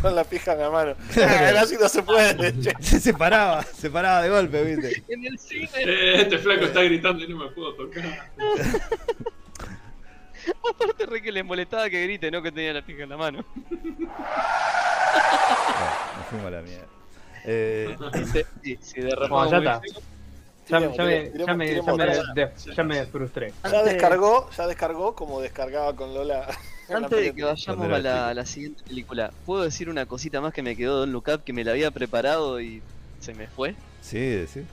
con 0.02 0.16
la 0.16 0.24
pija 0.24 0.54
en 0.54 0.60
la 0.60 0.70
mano. 0.70 0.94
Ah, 1.18 1.60
así 1.60 1.76
no 1.78 1.90
se 1.90 2.02
puede, 2.02 2.58
che. 2.62 2.72
Se 2.80 3.02
separaba, 3.02 3.62
se 3.64 3.90
paraba 3.90 4.22
de 4.22 4.30
golpe, 4.30 4.64
¿viste? 4.64 5.04
En 5.10 5.26
el 5.26 5.38
cine. 5.38 5.68
Eh, 5.76 6.22
este 6.22 6.38
flaco 6.38 6.64
está 6.64 6.82
gritando 6.82 7.22
y 7.26 7.28
no 7.28 7.44
me 7.44 7.48
puedo 7.52 7.74
tocar. 7.76 8.32
Aparte 10.72 11.06
re 11.08 11.22
que 11.22 11.32
les 11.34 11.44
molestaba 11.44 11.90
que 11.90 12.02
grite, 12.04 12.32
no 12.32 12.42
que 12.42 12.54
tenía 12.54 12.72
la 12.72 12.86
pija 12.86 13.04
en 13.04 13.10
la 13.10 13.18
mano. 13.18 13.44
nos 16.18 16.26
fuimos 16.30 16.48
a 16.48 16.52
la 16.52 16.62
mierda. 16.62 16.86
Eh, 17.44 17.98
Sí, 18.32 18.44
sí, 18.64 18.78
sí, 18.82 19.02
de 19.02 19.10
repente. 19.10 19.28
Bueno, 19.30 19.52
ya 19.52 19.58
está. 19.58 19.82
Ya 20.68 20.80
me, 20.80 20.96
ya 20.98 21.04
me, 21.06 21.32
ya 21.38 21.56
me, 21.56 21.66
de- 21.68 22.52
ya 22.76 22.84
me 22.84 22.96
descargó, 23.84 24.50
ya 24.52 24.68
descargó 24.68 25.16
como 25.16 25.42
descargaba 25.42 25.96
con 25.96 26.14
Lola. 26.14 26.48
Antes 26.90 27.20
de 27.20 27.34
que 27.34 27.44
vayamos 27.44 27.92
a 27.92 28.00
la, 28.00 28.30
a 28.30 28.34
la 28.34 28.46
siguiente 28.46 28.84
película, 28.84 29.32
¿puedo 29.46 29.64
decir 29.64 29.90
una 29.90 30.06
cosita 30.06 30.40
más 30.42 30.54
que 30.54 30.62
me 30.62 30.76
quedó 30.76 31.00
Don 31.00 31.12
Look 31.12 31.26
Up 31.34 31.44
que 31.44 31.54
me 31.54 31.64
la 31.64 31.72
había 31.72 31.92
preparado 31.92 32.62
y 32.62 32.82
se 33.20 33.34
me 33.34 33.48
fue? 33.48 33.76
sí, 34.02 34.46
sí. 34.48 34.64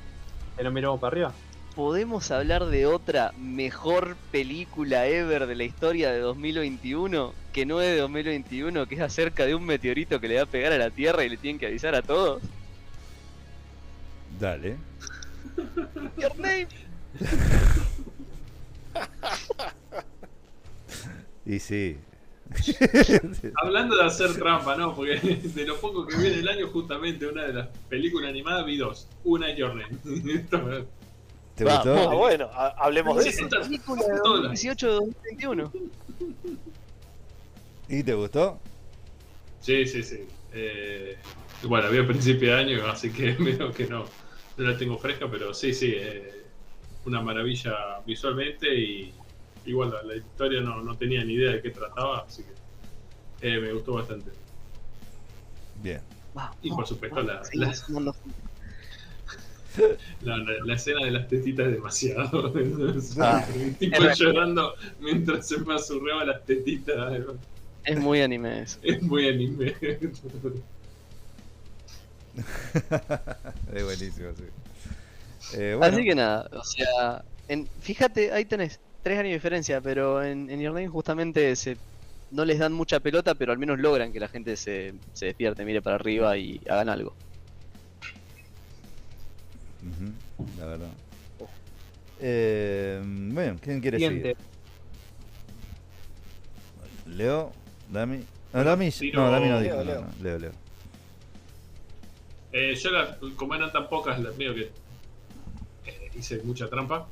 ¿Que 0.56 0.62
no 0.64 0.70
miramos 0.70 1.00
para 1.00 1.12
arriba? 1.12 1.32
¿Podemos 1.74 2.30
hablar 2.30 2.66
de 2.66 2.84
otra 2.84 3.32
mejor 3.38 4.16
película 4.30 5.06
ever 5.06 5.46
de 5.46 5.54
la 5.54 5.64
historia 5.64 6.12
de 6.12 6.18
2021? 6.18 7.32
Que 7.54 7.64
no 7.64 7.80
es 7.80 7.88
de 7.88 7.96
2021, 7.96 8.86
que 8.86 8.94
es 8.96 9.00
acerca 9.00 9.46
de 9.46 9.54
un 9.54 9.64
meteorito 9.64 10.20
que 10.20 10.28
le 10.28 10.36
va 10.36 10.42
a 10.42 10.46
pegar 10.46 10.72
a 10.72 10.76
la 10.78 10.90
Tierra 10.90 11.24
y 11.24 11.30
le 11.30 11.38
tienen 11.38 11.58
que 11.58 11.66
avisar 11.66 11.94
a 11.94 12.02
todos. 12.02 12.42
Dale. 14.38 14.76
Your 16.18 16.38
name. 16.38 16.68
Y 21.44 21.58
sí. 21.58 21.98
Hablando 23.62 23.96
de 23.96 24.04
hacer 24.04 24.34
trampa, 24.34 24.76
¿no? 24.76 24.94
Porque 24.94 25.16
de 25.18 25.64
lo 25.66 25.78
poco 25.80 26.06
que 26.06 26.16
vi 26.16 26.26
en 26.28 26.34
el 26.40 26.48
año, 26.48 26.68
justamente 26.68 27.26
una 27.26 27.44
de 27.44 27.52
las 27.54 27.68
películas 27.88 28.30
animadas 28.30 28.66
vi 28.66 28.76
dos. 28.76 29.08
Una 29.24 29.50
es 29.50 29.58
Your 29.58 29.74
Name. 29.74 29.96
¿Te 31.54 31.64
Va, 31.64 31.74
Ah, 31.74 31.82
gustó? 31.84 32.16
bueno, 32.16 32.48
ha- 32.52 32.74
hablemos 32.78 33.22
de 33.22 33.28
eso. 33.30 33.48
Película 33.48 34.02
de 34.02 34.18
todas. 34.22 34.42
2018 34.44 34.86
de 34.86 34.94
2021. 34.94 35.72
¿Y 37.88 38.02
te 38.02 38.14
gustó? 38.14 38.58
Sí, 39.60 39.86
sí, 39.86 40.02
sí. 40.02 40.20
Eh, 40.54 41.16
bueno, 41.64 41.88
había 41.88 42.06
principio 42.06 42.54
de 42.54 42.58
año, 42.60 42.86
así 42.86 43.10
que 43.10 43.32
veo 43.38 43.70
que 43.72 43.86
no, 43.86 44.04
no 44.62 44.70
la 44.70 44.78
tengo 44.78 44.98
fresca, 44.98 45.28
pero 45.30 45.52
sí, 45.54 45.72
sí. 45.72 45.92
eh, 45.94 46.30
una 47.04 47.20
maravilla 47.20 48.00
visualmente 48.06 48.72
y 48.74 49.12
igual 49.66 49.90
la, 49.90 50.02
la 50.02 50.16
historia 50.16 50.60
no, 50.60 50.82
no 50.82 50.96
tenía 50.96 51.24
ni 51.24 51.34
idea 51.34 51.52
de 51.52 51.62
qué 51.62 51.70
trataba, 51.70 52.20
así 52.20 52.42
que 52.44 53.48
eh, 53.48 53.60
me 53.60 53.72
gustó 53.72 53.94
bastante. 53.94 54.30
Bien. 55.82 56.00
Y 56.62 56.70
por 56.70 56.86
supuesto 56.86 57.20
la, 57.22 57.42
la, 57.54 57.74
sumando. 57.74 58.14
la- 60.22 60.36
la- 60.38 60.64
la 60.64 60.74
escena 60.74 61.04
de 61.04 61.10
las 61.10 61.28
tetitas 61.28 61.66
es 61.66 61.72
demasiado. 61.72 62.52
Ah, 63.20 63.46
Un 63.54 63.74
tipo 63.74 64.02
llorando 64.14 64.74
mientras 65.00 65.48
se 65.48 65.58
me 65.58 65.74
azurreaba 65.74 66.24
las 66.24 66.44
tetitas. 66.44 67.20
Es 67.84 67.98
muy 67.98 68.20
anime 68.20 68.62
eso. 68.62 68.78
Es 68.82 69.02
muy 69.02 69.26
anime. 69.28 69.74
es 73.74 73.84
buenísimo, 73.84 74.28
sí. 74.36 74.44
Eh, 75.58 75.74
bueno, 75.78 75.96
Así 75.96 76.04
que 76.06 76.14
nada, 76.14 76.48
o 76.52 76.64
sea, 76.64 77.24
en, 77.48 77.68
fíjate, 77.80 78.32
ahí 78.32 78.44
tenés 78.44 78.80
tres 79.02 79.18
años 79.18 79.30
de 79.30 79.34
diferencia, 79.34 79.80
pero 79.80 80.22
en, 80.22 80.48
en 80.48 80.60
Your 80.60 80.72
Name 80.72 80.88
justamente 80.88 81.54
se, 81.56 81.76
no 82.30 82.44
les 82.44 82.58
dan 82.58 82.72
mucha 82.72 83.00
pelota, 83.00 83.34
pero 83.34 83.52
al 83.52 83.58
menos 83.58 83.78
logran 83.78 84.12
que 84.12 84.20
la 84.20 84.28
gente 84.28 84.56
se, 84.56 84.94
se 85.12 85.26
despierte, 85.26 85.64
mire 85.64 85.82
para 85.82 85.96
arriba 85.96 86.36
y 86.38 86.60
hagan 86.68 86.88
algo. 86.88 87.14
la 90.58 90.66
verdad. 90.66 90.88
Eh, 92.20 93.00
bueno, 93.04 93.58
¿quién 93.60 93.80
quiere 93.80 93.98
Siguiente. 93.98 94.36
seguir? 97.04 97.16
Leo, 97.16 97.52
Dami. 97.90 98.24
No, 98.52 98.64
Dami, 98.64 98.90
no, 99.12 99.30
Dami 99.30 99.48
no 99.48 99.60
dijo. 99.60 99.74
Leo, 99.76 99.84
no, 99.84 99.90
Leo. 99.92 100.00
no, 100.00 100.08
Leo, 100.22 100.38
Leo. 100.38 100.52
Eh, 102.52 102.74
yo, 102.74 102.90
la- 102.90 103.18
como 103.36 103.54
eran 103.54 103.72
tan 103.72 103.88
pocas, 103.88 104.20
las 104.20 104.36
mío 104.36 104.54
que 104.54 104.70
eh, 105.86 106.10
hice 106.14 106.40
mucha 106.44 106.68
trampa. 106.68 107.08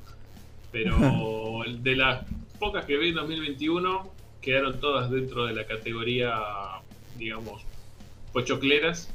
Pero 0.70 1.62
de 1.80 1.97
las 1.97 2.24
pocas 2.59 2.84
que 2.84 2.97
vi 2.97 3.09
en 3.09 3.14
2021, 3.16 4.11
quedaron 4.41 4.80
todas 4.80 5.11
dentro 5.11 5.45
de 5.47 5.55
la 5.55 5.66
categoría, 5.66 6.38
digamos, 7.16 7.62
pochocleras. 8.32 9.09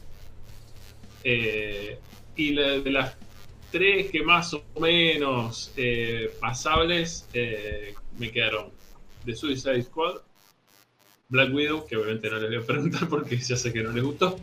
Eh, 1.24 1.98
y 2.36 2.52
la- 2.54 2.80
de 2.80 2.92
las 2.92 3.16
tres 3.72 4.12
que 4.12 4.24
más 4.24 4.54
o 4.54 4.64
menos 4.80 5.72
eh, 5.76 6.32
pasables, 6.40 7.28
me 8.18 8.32
quedaron 8.32 8.70
The 9.26 9.36
Suicide 9.36 9.84
Squad, 9.84 10.18
Black 11.30 11.54
Widow, 11.54 11.86
que 11.88 11.98
obviamente 11.98 12.30
no 12.30 12.38
les 12.38 12.50
voy 12.50 12.58
a 12.58 12.66
preguntar 12.66 13.10
porque 13.10 13.38
ya 13.38 13.58
sé 13.58 13.74
que 13.74 13.82
no 13.84 13.92
les 13.92 14.04
gustó. 14.04 14.40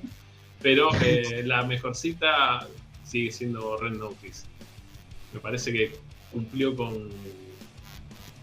Pero 0.62 0.90
eh, 1.02 1.42
la 1.44 1.64
mejorcita 1.64 2.66
sigue 3.04 3.32
siendo 3.32 3.76
Red 3.76 3.92
Notice. 3.92 4.44
Me 5.32 5.40
parece 5.40 5.72
que 5.72 5.96
cumplió 6.30 6.76
con. 6.76 7.10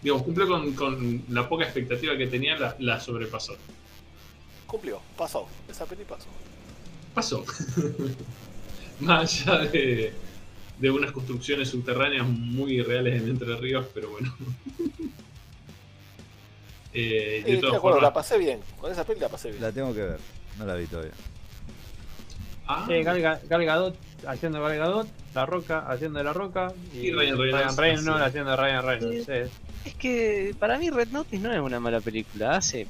Digamos, 0.02 0.22
cumplió 0.22 0.48
con, 0.48 0.72
con 0.74 1.22
la 1.28 1.48
poca 1.48 1.64
expectativa 1.64 2.16
que 2.16 2.26
tenía, 2.26 2.56
la, 2.58 2.76
la 2.78 3.00
sobrepasó. 3.00 3.56
Cumplió, 4.66 5.00
pasó. 5.16 5.46
Esa 5.68 5.86
peli 5.86 6.04
pasó. 6.04 6.28
Pasó. 7.14 7.44
Más 9.00 9.46
allá 9.46 9.58
de, 9.70 10.12
de 10.78 10.90
unas 10.90 11.12
construcciones 11.12 11.68
subterráneas 11.70 12.26
muy 12.26 12.82
reales 12.82 13.22
en 13.22 13.30
Entre 13.30 13.56
Ríos, 13.56 13.86
pero 13.94 14.10
bueno. 14.10 14.34
Eh, 16.92 17.44
Sí, 17.46 17.52
de 17.52 17.58
todas 17.58 17.76
acuerdo, 17.76 18.00
la 18.00 18.12
pasé 18.12 18.36
bien. 18.36 18.58
Con 18.80 18.90
esa 18.90 19.04
peli 19.04 19.20
la 19.20 19.28
pasé 19.28 19.50
bien. 19.50 19.62
La 19.62 19.70
tengo 19.70 19.94
que 19.94 20.02
ver. 20.02 20.18
No 20.58 20.66
la 20.66 20.74
vi 20.74 20.86
todavía. 20.86 21.12
Ah, 22.72 22.86
Eh, 22.88 23.02
Gal, 23.02 23.20
Ga- 23.20 23.40
Gal 23.48 23.64
Gadot 23.64 23.96
haciendo 24.26 24.62
Gal 24.62 24.76
Gadot, 24.78 25.08
La 25.34 25.44
Roca 25.46 25.80
haciendo 25.90 26.18
de 26.18 26.24
La 26.24 26.32
Roca 26.32 26.72
Y 26.94 27.10
Ryan 27.10 27.36
Reynolds 27.38 27.76
Reynolds 27.76 28.22
haciendo- 28.22 28.50
de 28.52 28.56
Ryan 28.56 28.84
Reynolds. 28.86 29.24
sí. 29.26 29.32
Es 29.86 29.94
que 29.94 30.54
para 30.58 30.78
mí 30.78 30.90
Red 30.90 31.08
Notice 31.08 31.42
no 31.42 31.52
es 31.52 31.60
una 31.60 31.80
mala 31.80 32.00
película, 32.00 32.56
hace 32.56 32.86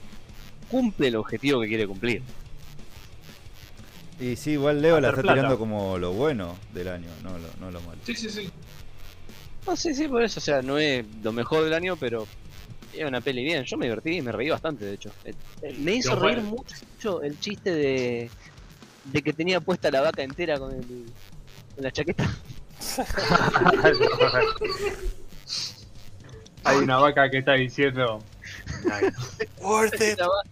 cumple 0.69 1.09
el 1.09 1.17
objetivo 1.17 1.61
que 1.61 1.69
quiere 1.69 1.87
cumplir. 1.87 2.23
Y 4.19 4.37
sí, 4.37 4.51
igual 4.53 4.83
Leo 4.83 5.01
la 5.01 5.09
está 5.11 5.23
plata. 5.23 5.37
tirando 5.39 5.59
como 5.59 5.97
lo 5.99 6.13
bueno 6.13 6.57
del 6.75 6.89
año, 6.89 7.09
no 7.23 7.31
lo, 7.39 7.49
no 7.61 7.71
lo 7.71 7.81
malo. 7.83 7.99
sí, 8.05 8.15
sí, 8.15 8.29
sí. 8.29 8.51
No, 9.67 9.77
sí, 9.77 9.95
sí, 9.95 10.09
por 10.09 10.23
eso, 10.23 10.41
o 10.41 10.43
sea, 10.43 10.61
no 10.63 10.79
es 10.79 11.05
lo 11.23 11.33
mejor 11.33 11.65
del 11.65 11.73
año, 11.75 11.97
pero 11.97 12.27
es 12.93 13.05
una 13.07 13.21
peli 13.21 13.45
bien. 13.45 13.65
Yo 13.65 13.77
me 13.79 13.87
divertí 13.87 14.17
y 14.17 14.23
me 14.23 14.33
reí 14.33 14.51
bastante, 14.51 14.85
de 14.85 14.95
hecho. 14.95 15.11
Eh, 15.25 15.33
eh, 15.63 15.77
Me 15.79 15.95
hizo 15.95 16.17
reír 16.17 16.43
mucho 16.43 17.23
el 17.23 17.39
chiste 17.41 17.73
de, 17.73 18.31
de 19.05 19.23
que 19.23 19.33
tenía 19.33 19.61
puesta 19.61 19.91
la 19.91 20.01
vaca 20.03 20.23
entera 20.23 20.59
con, 20.59 20.73
el, 20.75 20.85
con 21.75 21.85
la 21.85 21.91
chaqueta. 21.91 22.29
Hay 26.65 26.77
una 26.77 26.99
vaca 26.99 27.31
que 27.31 27.39
está 27.39 27.55
diciendo. 27.55 28.23
Hay 28.93 29.07
it. 29.07 30.19
una, 30.19 30.27
va- 30.29 30.45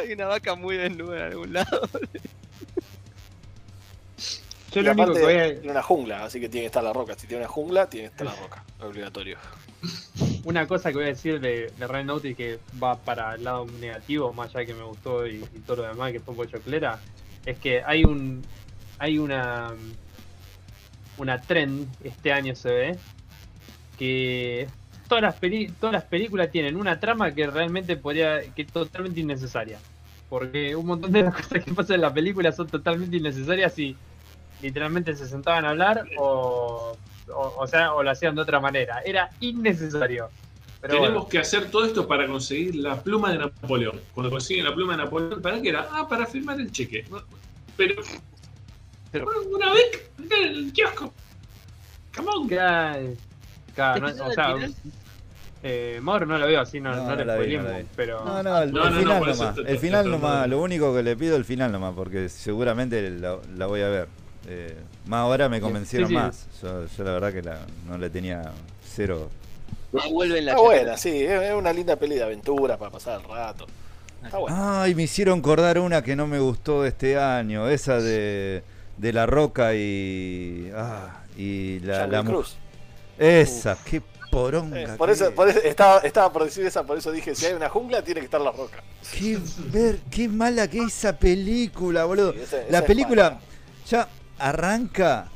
hay 0.00 0.12
una 0.12 0.26
vaca 0.26 0.54
muy 0.56 0.76
desnuda 0.76 1.18
en 1.18 1.22
algún 1.32 1.52
lado. 1.52 1.88
Yo 4.72 4.82
lo 4.82 4.92
único 4.92 5.14
que 5.14 5.22
voy 5.22 5.34
a, 5.34 5.54
tiene 5.54 5.70
una 5.70 5.82
jungla, 5.82 6.24
así 6.24 6.40
que 6.40 6.48
tiene 6.48 6.64
que 6.64 6.66
estar 6.66 6.82
la 6.84 6.92
roca. 6.92 7.14
Si 7.16 7.26
tiene 7.26 7.44
una 7.44 7.52
jungla, 7.52 7.88
tiene 7.88 8.08
que 8.08 8.12
estar 8.12 8.26
la 8.26 8.34
roca. 8.34 8.64
Obligatorio. 8.80 9.38
una 10.44 10.66
cosa 10.66 10.90
que 10.90 10.96
voy 10.96 11.04
a 11.04 11.08
decir 11.08 11.40
de, 11.40 11.72
de 11.78 11.86
Red 11.86 12.04
Notice 12.04 12.34
que 12.34 12.58
va 12.82 12.96
para 12.98 13.34
el 13.36 13.44
lado 13.44 13.66
negativo, 13.80 14.32
más 14.32 14.50
allá 14.50 14.60
de 14.60 14.66
que 14.66 14.74
me 14.74 14.82
gustó 14.82 15.26
y, 15.26 15.36
y 15.54 15.58
todo 15.60 15.76
lo 15.78 15.82
demás 15.88 16.12
que 16.12 16.20
fue 16.20 16.32
un 16.32 16.38
poco 16.38 16.50
choclera, 16.50 16.98
es 17.46 17.58
que 17.58 17.82
hay 17.86 18.04
un 18.04 18.44
hay 18.98 19.18
una 19.18 19.72
una 21.16 21.40
trend 21.40 21.88
este 22.04 22.32
año 22.32 22.54
se 22.54 22.68
ve 22.68 22.98
que 23.98 24.68
todas 25.08 25.22
las 25.22 25.36
todas 25.78 25.92
las 25.92 26.04
películas 26.04 26.50
tienen 26.50 26.76
una 26.76 27.00
trama 27.00 27.32
que 27.32 27.46
realmente 27.46 27.96
podría 27.96 28.42
que 28.52 28.62
es 28.62 28.68
totalmente 28.68 29.20
innecesaria. 29.20 29.78
Porque 30.28 30.74
un 30.74 30.86
montón 30.86 31.12
de 31.12 31.22
las 31.22 31.34
cosas 31.36 31.64
que 31.64 31.72
pasan 31.72 31.96
en 31.96 32.00
la 32.02 32.12
película 32.12 32.52
son 32.52 32.66
totalmente 32.66 33.16
innecesarias 33.16 33.78
y 33.78 33.96
literalmente 34.60 35.14
se 35.14 35.26
sentaban 35.26 35.64
a 35.64 35.70
hablar 35.70 36.04
o 36.18 36.96
o, 37.28 37.54
o 37.58 37.66
sea 37.66 37.94
o 37.94 38.02
lo 38.02 38.10
hacían 38.10 38.34
de 38.34 38.42
otra 38.42 38.60
manera. 38.60 39.00
Era 39.04 39.30
innecesario 39.40 40.28
pero 40.80 40.94
Tenemos 40.94 41.14
bueno, 41.14 41.28
que 41.28 41.38
hacer 41.38 41.70
todo 41.70 41.84
esto 41.84 42.06
para 42.06 42.26
conseguir 42.26 42.76
la 42.76 43.02
pluma 43.02 43.32
de 43.32 43.38
Napoleón. 43.38 44.00
Cuando 44.14 44.30
consiguen 44.30 44.64
la 44.64 44.74
pluma 44.74 44.96
de 44.96 45.04
Napoleón, 45.04 45.40
¿para 45.40 45.60
qué 45.60 45.70
era? 45.70 45.88
Ah, 45.90 46.06
para 46.08 46.26
firmar 46.26 46.60
el 46.60 46.70
cheque. 46.70 47.04
Pero, 47.76 47.94
una 49.50 49.72
vez, 49.72 50.10
acá 50.24 50.36
en 50.36 50.44
el 50.44 50.72
kiosco. 50.72 51.12
Come 52.14 52.28
on. 52.34 52.48
claro, 52.48 53.14
claro, 53.74 54.06
Al 54.06 54.16
no, 54.16 54.24
o 54.26 54.32
sea 54.32 54.54
eh, 55.62 55.98
Mauro 56.00 56.26
no 56.26 56.38
lo 56.38 56.46
veo 56.46 56.60
así 56.60 56.80
no, 56.80 56.94
No, 56.94 57.02
no, 57.02 57.16
no 57.16 57.24
le 57.24 57.46
vi, 57.46 57.56
no 57.56 57.64
pero 57.96 58.24
No, 58.24 58.42
no, 58.42 58.62
el, 58.62 58.72
No, 58.72 58.86
el 58.86 58.94
no, 58.94 59.00
no, 59.00 59.00
final 59.00 59.20
nomás. 59.26 59.58
El 59.58 59.78
final 59.78 60.10
nomás. 60.10 60.48
Lo 60.48 60.60
único 60.60 60.94
que 60.94 61.02
le 61.02 61.16
pido 61.16 61.32
es 61.32 61.38
el 61.38 61.44
final 61.44 61.72
nomás, 61.72 61.94
porque 61.94 62.28
seguramente 62.28 63.10
la, 63.10 63.38
la 63.56 63.66
voy 63.66 63.80
a 63.80 63.88
ver. 63.88 64.08
Eh, 64.48 64.76
más 65.06 65.20
ahora 65.20 65.48
me 65.48 65.60
convencieron 65.60 66.08
sí. 66.08 66.14
más. 66.14 66.46
Yo, 66.62 66.86
yo 66.86 67.04
la 67.04 67.12
verdad 67.12 67.32
que 67.32 67.42
la, 67.42 67.58
no 67.88 67.98
le 67.98 68.10
tenía 68.10 68.52
cero. 68.84 69.28
Devuelven 70.02 70.44
la 70.44 70.52
Está 70.52 70.62
buena, 70.62 70.96
sí. 70.96 71.24
Es 71.24 71.54
una 71.54 71.72
linda 71.72 71.96
peli 71.96 72.16
de 72.16 72.22
aventura 72.24 72.76
para 72.76 72.90
pasar 72.90 73.20
el 73.20 73.28
rato. 73.28 73.66
Está 74.24 74.38
bueno. 74.38 74.56
Ay, 74.58 74.94
me 74.94 75.04
hicieron 75.04 75.38
acordar 75.38 75.78
una 75.78 76.02
que 76.02 76.16
no 76.16 76.26
me 76.26 76.38
gustó 76.38 76.82
de 76.82 76.88
este 76.88 77.18
año, 77.18 77.68
esa 77.68 78.00
de, 78.00 78.62
de 78.96 79.12
La 79.12 79.26
Roca 79.26 79.74
y. 79.74 80.70
Ah, 80.74 81.22
y 81.36 81.80
la, 81.80 82.06
la 82.06 82.24
Cruise. 82.24 82.56
Esa, 83.18 83.76
qué 83.84 84.02
poronga. 84.30 84.80
Eh, 84.80 84.88
por 84.96 85.08
que 85.08 85.14
eso, 85.14 85.28
es. 85.28 85.34
por 85.34 85.48
eso- 85.48 85.60
estaba, 85.62 86.00
estaba 86.00 86.32
por 86.32 86.44
decir 86.44 86.66
esa, 86.66 86.82
por 86.84 86.98
eso 86.98 87.12
dije, 87.12 87.34
si 87.34 87.46
hay 87.46 87.54
una 87.54 87.68
jungla 87.68 88.02
tiene 88.02 88.20
que 88.20 88.24
estar 88.26 88.40
la 88.40 88.52
roca. 88.52 88.82
Qué, 89.16 89.38
ver, 89.70 89.98
qué 90.10 90.28
mala 90.28 90.68
que 90.68 90.78
es 90.78 90.86
esa 90.86 91.16
película, 91.16 92.04
boludo. 92.04 92.32
Sí, 92.32 92.56
la 92.70 92.82
película 92.84 93.38
ya 93.88 94.08
arranca 94.38 95.28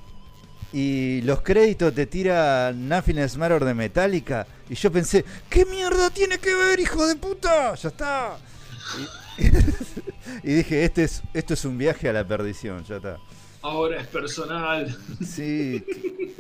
y 0.72 1.20
los 1.22 1.42
créditos 1.42 1.92
te 1.94 2.06
tira 2.06 2.72
Nothing 2.72 3.18
is 3.18 3.36
Matter 3.36 3.64
de 3.64 3.74
Metallica. 3.74 4.46
Y 4.68 4.74
yo 4.74 4.90
pensé, 4.92 5.24
¿qué 5.48 5.64
mierda 5.66 6.10
tiene 6.10 6.38
que 6.38 6.54
ver, 6.54 6.78
hijo 6.80 7.06
de 7.06 7.16
puta? 7.16 7.74
Ya 7.74 7.88
está. 7.88 8.38
Y, 9.38 9.44
y 10.50 10.54
dije, 10.54 10.84
este 10.84 11.04
es, 11.04 11.22
esto 11.34 11.54
es 11.54 11.64
un 11.64 11.76
viaje 11.78 12.08
a 12.08 12.12
la 12.12 12.24
perdición, 12.26 12.84
ya 12.84 12.96
está. 12.96 13.18
Ahora 13.62 14.00
es 14.00 14.06
personal. 14.06 14.96
Sí, 15.26 15.84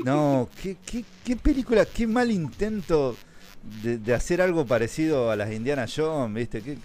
no, 0.04 0.48
qué, 0.62 0.76
qué, 0.86 1.04
qué 1.24 1.36
película, 1.36 1.84
qué 1.84 2.06
mal 2.06 2.30
intento 2.30 3.16
de, 3.82 3.98
de 3.98 4.14
hacer 4.14 4.40
algo 4.40 4.64
parecido 4.64 5.30
a 5.30 5.36
las 5.36 5.52
Indiana 5.52 5.86
Jones, 5.94 6.34
¿viste? 6.34 6.62
Qué, 6.62 6.78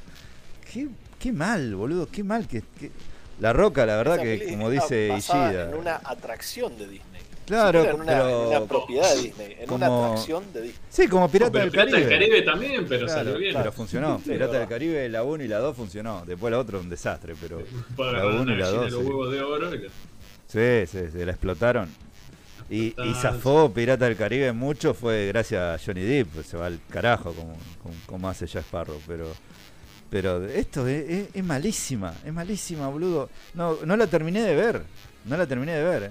qué, 0.74 0.88
qué 1.20 1.32
mal, 1.32 1.76
boludo, 1.76 2.10
qué 2.12 2.24
mal 2.24 2.48
que, 2.48 2.62
que- 2.78 2.91
La 3.39 3.54
Roca, 3.54 3.86
la 3.86 3.96
verdad 3.98 4.16
Esa 4.16 4.24
que, 4.46 4.50
como 4.52 4.70
dice 4.70 5.14
Ishida. 5.18 5.70
En 5.70 5.76
una 5.76 6.02
atracción 6.04 6.78
de 6.78 6.88
Disney. 6.88 7.14
Claro, 7.46 7.84
en 7.84 7.96
una, 7.96 8.06
pero- 8.06 8.30
en 8.30 8.48
una 8.58 8.66
propiedad 8.68 9.16
de 9.16 9.22
Disney, 9.22 9.58
en 9.60 9.72
una 9.72 9.88
como- 9.88 10.06
atracción 10.06 10.43
de 10.54 10.62
Disney. 10.62 10.82
Sí, 10.89 11.08
como 11.08 11.30
Pirata 11.30 11.52
Pero 11.52 11.64
del 11.64 11.72
Pirata 11.72 11.91
Caribe. 11.91 12.10
del 12.10 12.20
Caribe 12.20 12.41
también, 12.41 12.86
pero 12.88 13.06
Claro, 13.06 13.24
salió 13.24 13.38
bien. 13.38 13.54
pero 13.56 13.72
funcionó. 13.72 14.22
Sí, 14.24 14.32
Pirata 14.32 14.60
del. 14.60 14.68
Caribe, 14.68 15.10
la 15.10 15.24
1 15.24 15.43
y 15.43 15.48
la 15.48 15.60
2 15.60 15.76
funcionó. 15.76 16.24
Después 16.26 16.52
la 16.52 16.60
otra 16.60 16.80
un 16.80 16.89
desastre, 16.89 17.36
pero. 17.39 17.60
La 17.98 18.06
agarrar 18.10 18.26
uno 18.28 18.39
y 18.39 18.41
una 18.41 18.56
la 18.56 18.66
gallina 18.66 18.82
dos, 18.82 18.86
de 18.86 18.91
los 18.91 19.02
sí. 19.02 19.08
huevos 19.08 19.32
de 19.32 19.41
oro. 19.43 19.76
y 19.76 19.78
la- 19.78 19.89
Sí, 20.48 20.91
sí, 20.91 21.06
sí, 21.12 21.26
la 21.26 21.32
explotaron. 21.32 21.89
Y, 22.68 23.00
y 23.00 23.14
zafó 23.22 23.72
Pirata 23.72 24.06
del 24.06 24.16
Caribe 24.18 24.52
mucho 24.52 24.96
fue 24.96 25.28
gracias 25.28 25.62
a 25.62 25.84
Johnny 25.86 26.02
Depp, 26.02 26.30
pues 26.34 26.48
se 26.48 26.58
va 26.58 26.66
al 26.66 26.80
carajo 26.89 27.32
como, 27.34 27.56
como, 27.84 27.96
como 28.08 28.28
hace 28.30 28.48
ya 28.48 28.62
Sparrow, 28.62 29.00
pero 29.06 29.28
pero 30.10 30.46
esto 30.46 30.88
es, 30.88 31.10
es- 31.10 31.28
es 31.34 31.43
malísima, 31.43 32.14
es 32.26 32.34
malísima, 32.34 32.88
boludo. 32.88 33.30
No, 33.54 33.78
no 33.86 33.96
la 33.98 34.08
terminé 34.08 34.41
de 34.41 34.56
ver, 34.56 34.82
no 35.26 35.38
la 35.38 35.46
terminé 35.46 35.74
de 35.74 35.84
ver. 35.84 36.04
¿eh? 36.04 36.10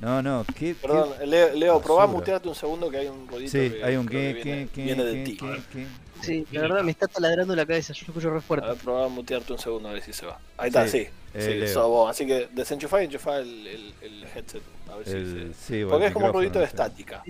No, 0.00 0.20
no, 0.22 0.44
qué, 0.46 0.54
qué- 0.54 0.74
Perdón, 0.74 1.10
Leo, 1.24 1.54
Leo 1.54 1.80
probá 1.80 2.04
a 2.04 2.06
mutearte 2.06 2.48
un 2.48 2.54
segundo 2.54 2.90
que 2.90 2.98
hay 2.98 3.06
un 3.08 3.26
ruidito 3.26 3.52
Sí, 3.52 3.70
que 3.70 3.84
hay 3.84 3.96
un 3.96 4.06
qué, 4.06 4.12
que 4.12 4.32
viene, 4.42 4.42
qué, 4.66 4.68
qué, 4.74 4.82
viene 4.82 5.04
de 5.04 5.12
qué, 5.14 5.24
ti. 5.24 5.36
qué, 5.36 5.62
qué. 5.72 5.86
Sí, 6.22 6.46
la 6.52 6.62
verdad 6.62 6.82
me 6.82 6.90
está 6.90 7.06
taladrando 7.06 7.54
la 7.54 7.64
cabeza, 7.66 7.92
yo 7.92 8.00
lo 8.06 8.12
escucho 8.12 8.30
re 8.30 8.38
A 8.38 8.40
fuerte. 8.40 8.68
ver, 8.68 8.76
probá 8.78 9.04
a 9.04 9.08
mutearte 9.08 9.52
un 9.52 9.58
segundo 9.58 9.88
a 9.88 9.92
ver 9.92 10.02
si 10.02 10.12
se 10.12 10.26
va. 10.26 10.38
Ahí 10.56 10.68
está, 10.68 10.86
Sí, 10.88 11.00
sí. 11.04 11.08
eh, 11.34 11.66
sí, 11.68 11.74
vos. 11.78 12.10
Así 12.10 12.26
que 12.26 12.48
desenchufá 12.52 13.02
y 13.02 13.06
enchufá 13.06 13.38
el, 13.38 13.66
el, 13.66 13.94
el 14.02 14.24
headset. 14.24 14.62
A 14.90 14.96
ver 14.96 15.06
si 15.06 15.12
El- 15.12 15.54
se... 15.54 15.66
sí, 15.80 15.84
Porque 15.88 16.06
es 16.06 16.12
como 16.12 16.26
un 16.26 16.32
ruidito 16.32 16.58
de 16.58 16.64
estática. 16.64 17.22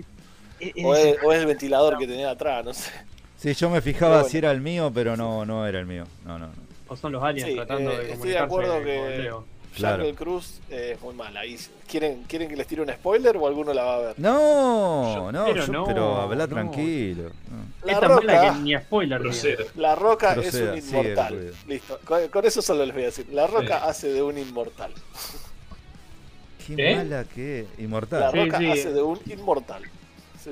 Es- 0.59 0.71
es 0.75 0.85
O 0.85 0.95
es, 0.95 1.17
o 1.23 1.33
es 1.33 1.39
el 1.41 1.45
ventilador 1.45 1.97
que 1.97 2.07
tenía 2.07 2.29
atrás, 2.31 2.63
no 2.65 2.73
sé. 2.73 2.89
Sí, 3.37 3.53
yo 3.53 3.69
me 3.69 3.81
fijaba 3.81 4.15
bueno. 4.15 4.29
si 4.29 4.37
era 4.37 4.51
el 4.51 4.61
mío, 4.61 4.91
pero 4.93 5.15
no, 5.17 5.45
no 5.45 5.67
era 5.67 5.79
el 5.79 5.85
mío. 5.85 6.05
No, 6.25 6.39
no, 6.39 6.47
no. 6.47 6.53
O 6.87 6.95
son 6.95 7.11
los 7.11 7.21
aliens 7.23 7.49
Sí, 7.49 7.55
tratando 7.55 7.91
eh, 7.91 7.97
de 7.97 8.11
estoy 8.13 8.29
de 8.29 8.37
comunicarse 8.37 8.43
acuerdo 8.45 8.73
con 8.75 8.83
que- 8.85 9.17
Leo. 9.23 9.45
Claro. 9.75 10.03
Jungle 10.03 10.15
Cruise 10.15 10.61
eh, 10.69 10.91
es 10.95 11.01
muy 11.01 11.13
mala. 11.13 11.45
Y 11.45 11.57
¿quieren, 11.87 12.23
¿Quieren 12.23 12.47
que 12.49 12.55
les 12.55 12.65
tire 12.67 12.81
un 12.81 12.89
spoiler 12.89 13.35
o 13.37 13.45
alguno 13.47 13.73
la 13.73 13.83
va 13.83 13.95
a 13.95 13.99
ver? 13.99 14.19
No, 14.19 15.13
Yo- 15.15 15.31
no, 15.31 15.45
pero 15.45 15.65
yo- 15.65 15.71
no, 15.73 15.85
pero 15.85 16.21
habla 16.21 16.47
no. 16.47 16.53
tranquilo. 16.53 17.23
no. 17.23 17.85
La 17.85 17.93
Es 17.93 17.99
tan 17.99 18.09
mala 18.15 18.21
Roca, 18.21 18.53
que 18.55 18.59
ni 18.61 18.77
spoiler. 18.77 19.21
La 19.75 19.95
Roca 19.95 20.33
Proceda, 20.33 20.75
es 20.75 20.83
un 20.85 20.89
inmortal. 20.97 21.53
Listo. 21.67 21.99
Con, 22.05 22.27
con 22.29 22.45
eso 22.45 22.61
solo 22.61 22.85
les 22.85 22.93
voy 22.93 23.03
a 23.03 23.05
decir. 23.07 23.27
La 23.31 23.47
Roca 23.47 23.79
Sí. 23.79 23.85
hace 23.89 24.07
de 24.13 24.21
un 24.23 24.37
inmortal. 24.37 24.91
Qué 26.65 26.75
¿Qué? 26.75 26.95
mala 26.95 27.23
que 27.25 27.59
es. 27.61 27.67
La 27.77 27.83
Inmortal. 27.83 28.31
Sí, 28.31 28.37
Roca 28.39 28.57
sí. 28.57 28.71
hace 28.71 28.91
de 28.93 29.01
un 29.03 29.19
inmortal. 29.27 29.83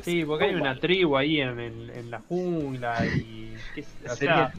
Sí, 0.04 0.26
porque 0.26 0.46
hay 0.46 0.56
una 0.56 0.80
tribu 0.80 1.18
ahí 1.18 1.40
en, 1.40 1.60
en- 1.60 1.90
en 1.92 2.12
la 2.12 2.20
jungla 2.28 3.06
y. 3.06 3.54
qué 3.76 3.86
o 4.10 4.16
sea, 4.16 4.52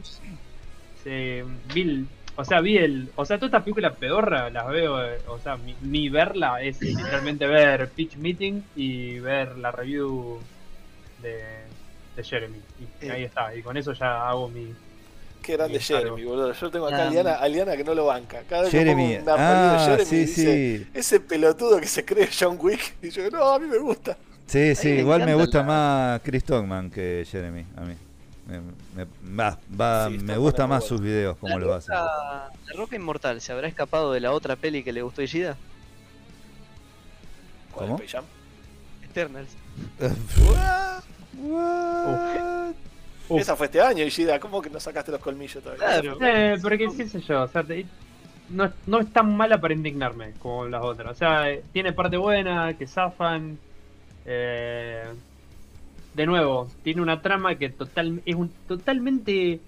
se- 1.03 1.43
vi 1.73 1.81
el- 1.81 2.07
o 2.37 2.43
sea, 2.45 2.59
vi 2.61 2.77
el. 2.77 3.09
O 3.15 3.25
sea, 3.25 3.37
todas 3.37 3.49
estas 3.49 3.63
películas 3.63 3.93
pedorra 3.97 4.49
las 4.49 4.67
veo. 4.67 5.03
eh, 5.05 5.19
O 5.27 5.39
sea, 5.39 5.55
mi, 5.57 5.75
mi 5.81 6.09
verla 6.09 6.61
es 6.61 6.81
literalmente 6.81 7.47
ver 7.47 7.89
Pitch 7.89 8.17
Meeting 8.17 8.61
y 8.75 9.19
ver 9.19 9.57
la 9.57 9.71
review 9.71 10.39
de, 11.21 11.39
de 12.15 12.23
Jeremy. 12.23 12.59
Y 13.01 13.05
Eh. 13.05 13.11
ahí 13.11 13.23
está. 13.23 13.55
Y 13.55 13.61
con 13.61 13.77
eso 13.77 13.93
ya 13.93 14.27
hago 14.27 14.49
mi. 14.49 14.73
Qué 15.41 15.53
grande. 15.57 15.79
Jeremy, 15.79 16.23
boludo. 16.23 16.53
Yo 16.53 16.71
tengo 16.71 16.87
acá 16.87 17.07
a. 17.07 17.09
Liana, 17.11 17.35
a 17.35 17.47
Liana 17.47 17.77
que 17.77 17.83
no 17.83 17.93
lo 17.93 18.05
banca. 18.07 18.41
Cada 18.49 18.63
vez 18.63 18.71
que 18.71 18.79
Jeremy. 18.79 19.17
pongo 19.17 19.23
una 19.23 19.35
de 19.35 19.41
Ah, 19.41 19.85
Jeremy, 19.85 20.05
sí, 20.05 20.15
dice, 20.17 20.77
sí. 20.79 20.87
ese 20.93 21.19
pelotudo 21.19 21.79
que 21.79 21.87
se 21.87 22.03
cree 22.03 22.27
John 22.37 22.57
Wick. 22.59 22.95
Y 23.01 23.09
yo, 23.11 23.29
no, 23.29 23.43
a 23.53 23.59
mí 23.59 23.67
me 23.67 23.77
gusta. 23.77 24.17
Sí, 24.47 24.75
sí, 24.75 24.89
me 24.89 24.99
igual 24.99 25.25
me 25.25 25.33
gusta 25.35 25.59
la- 25.59 25.63
más 25.63 26.21
Chris 26.23 26.41
Stockman 26.43 26.89
que 26.91 27.25
Jeremy, 27.29 27.65
a 27.77 27.81
mí. 27.81 27.95
Me, 28.47 28.59
me- 28.95 29.37
va- 29.39 29.57
va- 29.79 30.07
Sí, 30.09 30.17
me 30.19 30.37
gusta 30.37 30.67
más 30.67 30.83
sus 30.85 31.01
videos, 31.01 31.35
como 31.37 31.57
lo 31.57 31.73
hace. 31.73 31.91
la 31.91 32.51
Roca 32.75 32.95
Inmortal, 32.95 33.41
¿se 33.41 33.51
habrá 33.51 33.67
escapado 33.67 34.13
de 34.13 34.19
la 34.19 34.31
otra 34.31 34.55
peli 34.55 34.83
que 34.83 34.93
le 34.93 35.01
gustó 35.01 35.21
a 35.21 35.23
Ishida? 35.23 35.57
¿Cuál 37.71 37.87
¿Cómo? 37.89 37.99
Eternals. 39.03 39.49
What? 41.37 42.73
Uf. 43.27 43.41
Esa 43.41 43.55
fue 43.55 43.65
este 43.65 43.81
año, 43.81 44.03
Ishida. 44.03 44.39
¿Cómo 44.39 44.61
que 44.61 44.69
no 44.69 44.79
sacaste 44.79 45.11
los 45.11 45.19
colmillos 45.21 45.63
todavía? 45.63 45.83
Claro. 46.01 46.17
Eh, 46.21 46.57
pero 46.61 46.77
que 46.77 46.87
qué 46.95 47.07
sé 47.09 47.21
yo, 47.21 47.41
o 47.43 47.47
sea, 47.47 47.63
te- 47.63 47.85
no, 48.49 48.71
no 48.85 48.99
es 48.99 49.11
tan 49.11 49.35
mala 49.35 49.59
para 49.59 49.73
indignarme 49.73 50.33
como 50.39 50.65
las 50.67 50.83
otras. 50.83 51.11
O 51.13 51.15
sea, 51.15 51.49
eh, 51.49 51.63
tiene 51.73 51.91
parte 51.93 52.17
buena, 52.17 52.75
que 52.77 52.85
zafan. 52.85 53.57
eh, 54.25 55.05
de 56.15 56.25
nuevo, 56.25 56.69
tiene 56.83 57.01
una 57.01 57.21
trama 57.21 57.55
que 57.55 57.69
total, 57.69 58.21
es 58.25 58.35
un, 58.35 58.49
totalmente. 58.67 59.59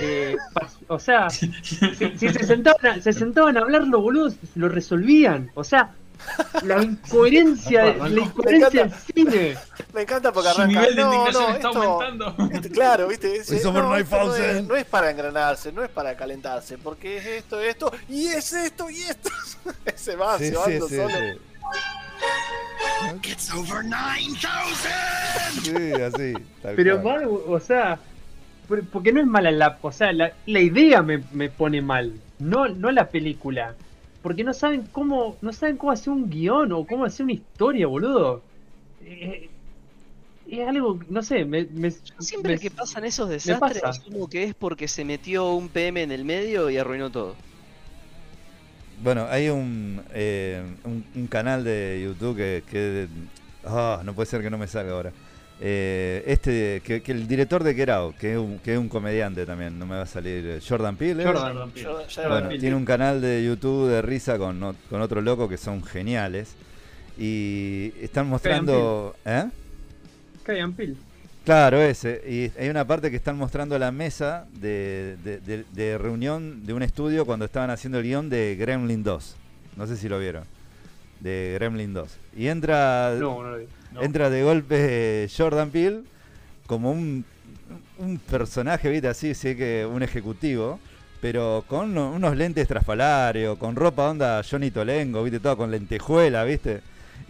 eh, 0.00 0.36
o 0.88 0.98
sea, 0.98 1.30
si, 1.30 1.52
si 1.62 2.28
se, 2.28 2.44
sentaban 2.46 2.86
a, 2.86 3.00
se 3.02 3.12
sentaban 3.12 3.56
a 3.56 3.60
hablar 3.60 3.86
los 3.86 4.00
boludos, 4.02 4.34
lo 4.54 4.68
resolvían. 4.68 5.50
O 5.54 5.64
sea, 5.64 5.92
la 6.64 6.82
incoherencia, 6.82 7.94
la 7.96 8.08
incoherencia 8.20 8.82
del 8.84 8.92
cine. 8.92 9.54
Me 9.94 10.02
encanta 10.02 10.30
porque 10.32 10.50
Su 10.50 10.60
arranca. 10.60 10.80
nivel 10.80 10.96
de 10.96 11.02
no, 11.02 11.12
indignación 11.14 11.42
no, 11.42 11.56
está 11.56 11.68
esto- 11.68 11.82
aumentando. 11.82 12.36
Este, 12.52 12.70
Claro, 12.70 13.08
viste, 13.08 13.42
no, 13.64 13.72
9000. 13.72 14.44
es, 14.44 14.64
no 14.64 14.76
es 14.76 14.84
para 14.84 15.10
engranarse, 15.10 15.72
no 15.72 15.82
es 15.82 15.88
para 15.90 16.14
calentarse, 16.16 16.76
porque 16.76 17.16
es 17.18 17.26
esto, 17.26 17.58
esto, 17.60 17.90
y 18.08 18.26
es 18.26 18.52
esto, 18.52 18.90
y 18.90 19.00
esto. 19.00 19.30
se 19.96 20.14
va, 20.16 20.36
Sí, 20.38 20.46
se 20.48 20.56
va 20.56 20.64
sí, 20.66 20.78
solo. 20.78 21.14
Sí. 22.20 23.30
It's 23.30 23.52
over 23.52 23.84
9000! 23.84 24.38
Sí, 25.62 25.92
así. 26.02 26.32
tal 26.62 26.76
Pero 26.76 27.02
cual. 27.02 27.20
mal, 27.26 27.28
o 27.46 27.60
sea, 27.60 27.98
por- 28.68 28.84
porque 28.88 29.12
no 29.12 29.20
es 29.20 29.26
mala 29.26 29.50
la, 29.50 29.78
o 29.80 29.92
sea, 29.92 30.12
la, 30.12 30.32
la 30.46 30.60
idea 30.60 31.02
me, 31.02 31.22
me 31.32 31.48
pone 31.48 31.80
mal, 31.82 32.12
no, 32.38 32.68
no 32.68 32.90
la 32.90 33.08
película, 33.08 33.74
porque 34.22 34.44
no 34.44 34.52
saben 34.52 34.82
cómo, 34.92 35.36
no 35.40 35.52
saben 35.52 35.76
cómo 35.76 35.92
hacer 35.92 36.12
un 36.12 36.28
guion 36.30 36.72
o 36.72 36.86
cómo 36.86 37.04
hacer 37.04 37.24
una 37.24 37.32
historia, 37.34 37.86
boludo. 37.86 38.42
Eh, 39.04 39.48
es 40.50 40.68
algo, 40.68 40.98
no 41.08 41.22
sé, 41.22 41.44
me, 41.44 41.64
me- 41.66 41.90
Siempre 42.18 42.54
me- 42.54 42.58
que 42.60 42.70
pasan 42.70 43.04
esos 43.04 43.28
desastres, 43.28 43.82
pasa. 43.82 44.00
asumo 44.00 44.28
que 44.28 44.44
es 44.44 44.54
porque 44.54 44.88
se 44.88 45.04
metió 45.04 45.52
un 45.52 45.68
PM 45.68 46.02
en 46.02 46.10
el 46.12 46.24
medio 46.24 46.68
y 46.70 46.76
arruinó 46.78 47.10
todo. 47.10 47.36
Bueno, 49.02 49.26
hay 49.30 49.48
un, 49.48 50.02
eh, 50.12 50.62
un, 50.84 51.04
un 51.14 51.26
canal 51.26 51.64
de 51.64 52.00
YouTube 52.04 52.36
que, 52.36 52.62
que 52.70 53.08
ah, 53.64 54.02
no 54.04 54.14
puede 54.14 54.26
ser 54.26 54.42
que 54.42 54.50
no 54.50 54.58
me 54.58 54.66
salga 54.66 54.92
ahora. 54.92 55.12
Eh, 55.62 56.22
este, 56.26 56.80
que, 56.84 57.02
que 57.02 57.12
el 57.12 57.28
director 57.28 57.62
de 57.62 57.74
Get 57.74 57.90
Out, 57.90 58.16
que 58.16 58.32
es, 58.32 58.38
un, 58.38 58.58
que 58.60 58.72
es 58.72 58.78
un 58.78 58.88
comediante 58.88 59.44
también, 59.44 59.78
no 59.78 59.84
me 59.86 59.96
va 59.96 60.02
a 60.02 60.06
salir, 60.06 60.44
eh, 60.46 60.60
Jordan 60.66 60.96
Peele. 60.96 61.24
Jordan. 61.24 61.72
Ya 61.74 62.28
Bueno, 62.28 62.48
Peele. 62.48 62.60
tiene 62.60 62.76
un 62.76 62.84
canal 62.84 63.20
de 63.20 63.44
YouTube 63.44 63.88
de 63.90 64.00
risa 64.02 64.38
con, 64.38 64.76
con 64.88 65.00
otro 65.02 65.20
loco 65.20 65.48
que 65.48 65.56
son 65.56 65.82
geniales. 65.82 66.54
Y 67.18 67.92
están 68.00 68.28
mostrando... 68.28 69.14
¿Eh? 69.26 69.44
Kyan 70.44 70.72
Peele. 70.72 70.96
Claro, 71.44 71.80
ese. 71.80 72.22
Y 72.28 72.52
hay 72.60 72.68
una 72.68 72.86
parte 72.86 73.10
que 73.10 73.16
están 73.16 73.36
mostrando 73.36 73.78
la 73.78 73.90
mesa 73.90 74.46
de, 74.52 75.16
de- 75.24 75.38
de- 75.40 75.64
de 75.72 75.98
reunión 75.98 76.64
de 76.66 76.74
un 76.74 76.82
estudio 76.82 77.24
cuando 77.24 77.46
estaban 77.46 77.70
haciendo 77.70 77.98
el 77.98 78.04
guion 78.04 78.28
de 78.28 78.56
Gremlin 78.58 79.02
2. 79.02 79.36
No 79.76 79.86
sé 79.86 79.96
si 79.96 80.08
lo 80.08 80.18
vieron. 80.18 80.44
De 81.20 81.52
Gremlin 81.54 81.92
2. 81.94 82.16
Y 82.36 82.46
entra, 82.48 83.14
No, 83.18 83.42
no 83.42 83.50
lo 83.52 83.58
vi. 83.58 83.64
No. 83.92 84.02
entra 84.02 84.30
de 84.30 84.42
golpe 84.42 85.28
Jordan 85.36 85.70
Peele 85.70 86.02
como 86.66 86.92
un, 86.92 87.24
un 87.98 88.18
personaje, 88.18 88.88
¿viste? 88.90 89.08
Así, 89.08 89.34
sí 89.34 89.56
que 89.56 89.86
un 89.90 90.02
ejecutivo. 90.02 90.78
Pero 91.20 91.64
con 91.66 91.90
uno- 91.90 92.12
unos 92.12 92.36
lentes 92.36 92.66
traspalarios, 92.68 93.58
con 93.58 93.76
ropa 93.76 94.08
onda 94.10 94.42
Johnny 94.48 94.70
Tolengo, 94.70 95.22
¿viste? 95.22 95.40
Todo 95.40 95.56
con 95.56 95.70
lentejuela, 95.70 96.44
¿viste? 96.44 96.80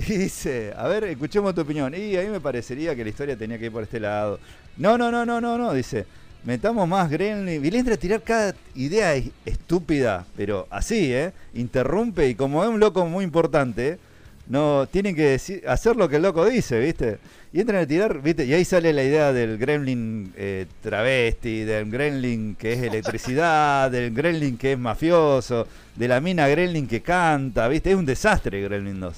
Y 0.08 0.16
dice, 0.16 0.72
a 0.76 0.88
ver, 0.88 1.04
escuchemos 1.04 1.54
tu 1.54 1.60
opinión. 1.62 1.94
Y 1.94 2.16
a 2.16 2.22
mí 2.22 2.28
me 2.28 2.40
parecería 2.40 2.94
que 2.96 3.04
la 3.04 3.10
historia 3.10 3.36
tenía 3.36 3.58
que 3.58 3.66
ir 3.66 3.72
por 3.72 3.82
este 3.82 4.00
lado. 4.00 4.38
No, 4.76 4.96
no, 4.96 5.10
no, 5.10 5.26
no, 5.26 5.40
no, 5.40 5.58
no, 5.58 5.72
dice. 5.74 6.06
metamos 6.44 6.88
más 6.88 7.10
Gremlin. 7.10 7.64
Y 7.64 7.70
le 7.70 7.78
entra 7.78 7.94
a 7.94 7.98
tirar 7.98 8.22
cada 8.22 8.54
idea 8.74 9.14
es- 9.14 9.30
estúpida, 9.44 10.24
pero 10.36 10.66
así, 10.70 11.12
¿eh? 11.12 11.32
Interrumpe 11.54 12.28
y 12.28 12.34
como 12.34 12.62
es 12.64 12.70
un 12.70 12.80
loco 12.80 13.04
muy 13.06 13.24
importante, 13.24 13.98
no 14.48 14.88
tienen 14.90 15.14
que 15.14 15.22
decir, 15.22 15.62
hacer 15.68 15.96
lo 15.96 16.08
que 16.08 16.16
el 16.16 16.22
loco 16.22 16.44
dice, 16.46 16.80
¿viste? 16.80 17.18
Y 17.52 17.60
entran 17.60 17.82
a 17.82 17.86
tirar, 17.86 18.22
¿viste? 18.22 18.44
Y 18.46 18.54
ahí 18.54 18.64
sale 18.64 18.92
la 18.92 19.02
idea 19.04 19.32
del 19.32 19.58
Gremlin 19.58 20.32
eh, 20.36 20.66
travesti, 20.82 21.64
del 21.64 21.90
Gremlin 21.90 22.54
que 22.56 22.72
es 22.72 22.82
electricidad, 22.82 23.90
del 23.90 24.12
Gremlin 24.14 24.56
que 24.56 24.72
es 24.72 24.78
mafioso, 24.78 25.66
de 25.94 26.08
la 26.08 26.20
mina 26.20 26.48
Gremlin 26.48 26.86
que 26.88 27.00
canta, 27.02 27.68
¿viste? 27.68 27.90
Es 27.90 27.96
un 27.96 28.06
desastre 28.06 28.62
Gremlin 28.62 28.98
2. 29.00 29.14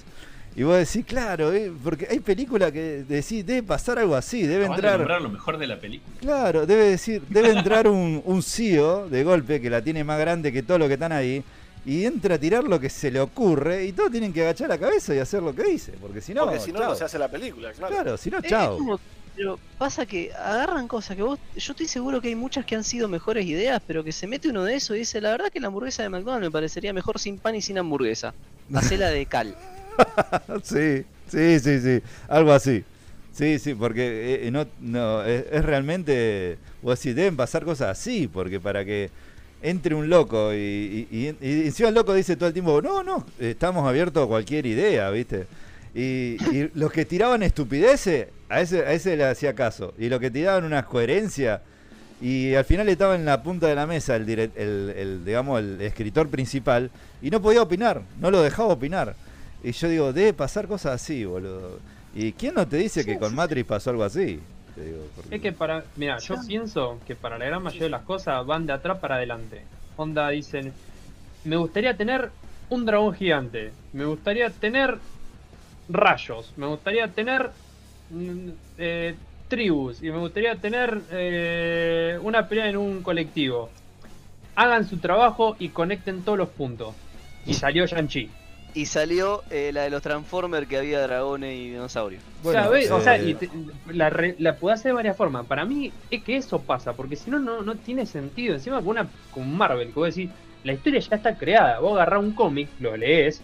Y 0.54 0.64
vos 0.64 0.76
decís, 0.76 1.04
claro, 1.06 1.50
eh, 1.52 1.72
porque 1.82 2.06
hay 2.10 2.20
películas 2.20 2.72
que 2.72 3.04
decís, 3.08 3.44
debe 3.46 3.62
pasar 3.62 3.98
algo 3.98 4.14
así, 4.14 4.46
debe 4.46 4.66
entrar... 4.66 5.00
lo 5.22 5.30
mejor 5.30 5.56
de 5.56 5.66
la 5.66 5.80
película. 5.80 6.14
Claro, 6.20 6.66
debe 6.66 6.84
decir, 6.90 7.22
debe 7.30 7.50
entrar 7.52 7.88
un, 7.88 8.20
un 8.26 8.42
CEO 8.42 9.08
de 9.08 9.24
golpe 9.24 9.60
que 9.62 9.70
la 9.70 9.80
tiene 9.82 10.04
más 10.04 10.18
grande 10.18 10.52
que 10.52 10.62
todo 10.62 10.78
lo 10.78 10.88
que 10.88 10.94
están 10.94 11.12
ahí 11.12 11.42
y 11.86 12.04
entra 12.04 12.34
a 12.34 12.38
tirar 12.38 12.64
lo 12.64 12.78
que 12.78 12.90
se 12.90 13.10
le 13.10 13.18
ocurre 13.18 13.86
y 13.86 13.92
todos 13.92 14.10
tienen 14.10 14.32
que 14.32 14.42
agachar 14.42 14.68
la 14.68 14.78
cabeza 14.78 15.14
y 15.14 15.18
hacer 15.18 15.42
lo 15.42 15.54
que 15.54 15.64
dice, 15.64 15.92
porque 16.00 16.20
si 16.20 16.34
no, 16.34 16.44
Porque 16.44 16.60
si 16.60 16.70
no, 16.70 16.80
chao. 16.80 16.90
no 16.90 16.94
se 16.96 17.04
hace 17.04 17.18
la 17.18 17.28
película, 17.28 17.72
claro. 17.72 17.94
Claro, 17.94 18.16
si 18.18 18.30
no, 18.30 18.42
chao. 18.42 18.76
como- 18.76 19.00
pero 19.34 19.58
pasa 19.78 20.04
que 20.04 20.30
agarran 20.34 20.86
cosas 20.86 21.16
que 21.16 21.22
vos. 21.22 21.38
Yo 21.56 21.72
estoy 21.72 21.88
seguro 21.88 22.20
que 22.20 22.28
hay 22.28 22.34
muchas 22.34 22.66
que 22.66 22.76
han 22.76 22.84
sido 22.84 23.08
mejores 23.08 23.46
ideas, 23.46 23.80
pero 23.86 24.04
que 24.04 24.12
se 24.12 24.26
mete 24.26 24.50
uno 24.50 24.62
de 24.62 24.74
eso 24.74 24.94
y 24.94 24.98
dice: 24.98 25.22
La 25.22 25.30
verdad 25.30 25.50
que 25.50 25.58
la 25.58 25.68
hamburguesa 25.68 26.02
de 26.02 26.10
McDonald's 26.10 26.48
me 26.48 26.50
parecería 26.50 26.92
mejor 26.92 27.18
sin 27.18 27.38
pan 27.38 27.54
y 27.54 27.62
sin 27.62 27.78
hamburguesa. 27.78 28.34
Hacela 28.74 29.08
de 29.08 29.24
cal. 29.24 29.56
sí, 30.62 31.04
sí, 31.28 31.60
sí, 31.60 31.80
sí, 31.80 32.02
algo 32.28 32.52
así. 32.52 32.84
Sí, 33.32 33.58
sí, 33.58 33.74
porque 33.74 34.02
eh, 34.34 34.46
eh, 34.48 34.50
no, 34.50 34.66
no, 34.80 35.24
es, 35.24 35.46
es 35.50 35.64
realmente, 35.64 36.58
vos 36.82 36.98
decís, 36.98 37.16
deben 37.16 37.36
pasar 37.36 37.64
cosas 37.64 37.88
así, 37.98 38.28
porque 38.28 38.60
para 38.60 38.84
que 38.84 39.10
entre 39.62 39.94
un 39.94 40.10
loco 40.10 40.52
y, 40.52 40.58
y, 40.58 41.08
y- 41.10 41.36
y 41.40 41.66
encima 41.66 41.88
el 41.88 41.94
loco 41.94 42.12
dice 42.14 42.36
todo 42.36 42.48
el 42.48 42.52
tiempo, 42.52 42.82
no, 42.82 43.02
no, 43.02 43.24
estamos 43.38 43.88
abiertos 43.88 44.24
a 44.24 44.28
cualquier 44.28 44.66
idea, 44.66 45.08
¿viste? 45.10 45.46
Y, 45.94 46.38
y 46.50 46.70
los 46.74 46.92
que 46.92 47.04
tiraban 47.06 47.42
estupideces, 47.42 48.28
a 48.50 48.60
ese, 48.60 48.80
a 48.84 48.92
ese 48.92 49.16
le 49.16 49.24
hacía 49.24 49.54
caso. 49.54 49.94
Y 49.98 50.08
los 50.10 50.20
que 50.20 50.30
tiraban 50.30 50.64
unas 50.64 50.84
coherencias, 50.84 51.62
y 52.20 52.54
al 52.54 52.64
final 52.64 52.88
estaba 52.88 53.14
en 53.16 53.24
la 53.24 53.42
punta 53.42 53.66
de 53.66 53.74
la 53.74 53.86
mesa 53.86 54.14
el, 54.16 54.26
direct- 54.26 54.56
el, 54.56 54.94
el, 54.96 55.24
digamos, 55.24 55.58
el 55.60 55.80
escritor 55.80 56.28
principal, 56.28 56.90
y 57.20 57.30
no 57.30 57.40
podía 57.42 57.62
opinar, 57.62 58.02
no 58.20 58.30
lo 58.30 58.42
dejaba 58.42 58.68
opinar. 58.74 59.16
Y 59.64 59.72
yo 59.72 59.88
digo, 59.88 60.12
debe 60.12 60.32
pasar 60.32 60.66
cosas 60.66 61.00
así, 61.00 61.24
boludo. 61.24 61.78
¿Y 62.14 62.32
quién 62.32 62.54
no 62.54 62.66
te 62.66 62.76
dice 62.76 63.04
que 63.04 63.18
con 63.18 63.34
Matrix 63.34 63.66
pasó 63.66 63.90
algo 63.90 64.04
así? 64.04 64.40
Te 64.74 64.84
digo, 64.84 65.06
porque- 65.14 65.36
Es 65.36 65.42
que 65.42 65.52
para, 65.52 65.84
mira, 65.96 66.18
yo 66.18 66.34
pienso 66.46 66.98
que 67.06 67.14
para 67.14 67.38
la 67.38 67.44
gran 67.46 67.62
mayoría 67.62 67.84
de 67.84 67.90
las 67.90 68.02
cosas 68.02 68.44
van 68.46 68.66
de 68.66 68.72
atrás 68.72 68.98
para 68.98 69.16
adelante. 69.16 69.62
Onda 69.96 70.28
dicen, 70.30 70.72
me 71.44 71.56
gustaría 71.56 71.96
tener 71.96 72.30
un 72.70 72.84
dragón 72.86 73.14
gigante, 73.14 73.72
me 73.92 74.04
gustaría 74.04 74.50
tener 74.50 74.98
rayos, 75.88 76.52
me 76.56 76.66
gustaría 76.66 77.08
tener 77.08 77.50
mm, 78.10 78.48
eh, 78.78 79.14
tribus 79.48 80.02
y 80.02 80.10
me 80.10 80.18
gustaría 80.18 80.56
tener 80.56 81.00
eh, 81.10 82.18
una 82.22 82.48
pelea 82.48 82.68
en 82.68 82.76
un 82.78 83.02
colectivo. 83.02 83.70
Hagan 84.54 84.88
su 84.88 84.98
trabajo 84.98 85.56
y 85.58 85.68
conecten 85.70 86.22
todos 86.22 86.38
los 86.38 86.48
puntos. 86.48 86.94
Y 87.46 87.54
salió 87.54 87.86
Shang-Chi. 87.86 88.30
Y 88.74 88.86
salió 88.86 89.42
eh, 89.50 89.70
la 89.74 89.82
de 89.82 89.90
los 89.90 90.00
Transformers 90.02 90.66
que 90.66 90.78
había 90.78 91.00
dragones 91.02 91.54
y 91.54 91.70
dinosaurios. 91.70 92.22
o 92.42 92.50
sea, 92.52 92.68
¿ves? 92.68 92.90
O 92.90 93.00
sea, 93.02 93.16
eh, 93.16 93.28
y 93.30 93.34
te- 93.34 93.50
la, 93.92 94.08
re- 94.08 94.34
la 94.38 94.56
puede 94.56 94.74
hacer 94.74 94.86
de 94.90 94.92
varias 94.94 95.14
formas. 95.16 95.44
Para 95.46 95.64
mí 95.66 95.92
es 96.10 96.22
que 96.22 96.36
eso 96.36 96.58
pasa, 96.62 96.94
porque 96.94 97.16
si 97.16 97.30
no, 97.30 97.38
no 97.38 97.60
no 97.62 97.74
tiene 97.76 98.06
sentido. 98.06 98.54
Encima 98.54 98.78
con 98.78 98.88
una 98.88 99.08
con 99.30 99.54
Marvel, 99.54 99.88
que 99.88 99.92
vos 99.94 100.14
decís, 100.14 100.30
la 100.64 100.72
historia 100.72 101.00
ya 101.00 101.16
está 101.16 101.36
creada. 101.36 101.80
Vos 101.80 101.92
agarrás 101.94 102.20
un 102.20 102.32
cómic, 102.32 102.68
lo 102.80 102.96
lees, 102.96 103.42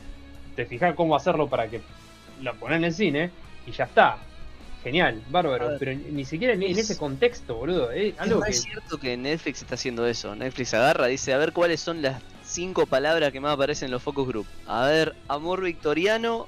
te 0.57 0.65
fijas 0.65 0.95
cómo 0.95 1.15
hacerlo 1.15 1.47
para 1.47 1.69
que 1.69 1.83
lo 2.41 2.55
ponen 2.55 2.79
en 2.79 2.85
el 2.85 2.95
cine 2.95 3.31
y 3.67 3.73
ya 3.73 3.85
está. 3.85 4.17
Genial, 4.83 5.21
A 5.27 5.31
bárbaro. 5.31 5.71
Pero 5.79 5.93
ni 6.11 6.25
siquiera 6.25 6.55
en, 6.55 6.63
en 6.63 6.71
es- 6.71 6.79
ese 6.79 6.97
contexto, 6.97 7.57
boludo. 7.57 7.91
Es 7.91 8.19
algo 8.19 8.41
que. 8.41 8.53
cierto 8.55 8.97
que 8.99 9.17
Netflix 9.19 9.61
está 9.61 9.75
haciendo 9.75 10.07
eso. 10.07 10.35
Netflix 10.35 10.73
agarra, 10.73 11.07
dice, 11.09 11.35
a 11.35 11.39
ver 11.39 11.53
cuáles 11.53 11.81
son 11.81 12.01
las 12.01 12.23
cinco 12.49 12.87
palabras 12.87 13.31
que 13.33 13.41
más 13.41 13.55
aparecen 13.55 13.87
en 13.87 13.93
los 13.93 14.03
focus 14.03 14.27
group. 14.27 14.47
A 14.67 14.87
ver, 14.87 15.15
amor 15.29 15.63
victoriano, 15.63 16.47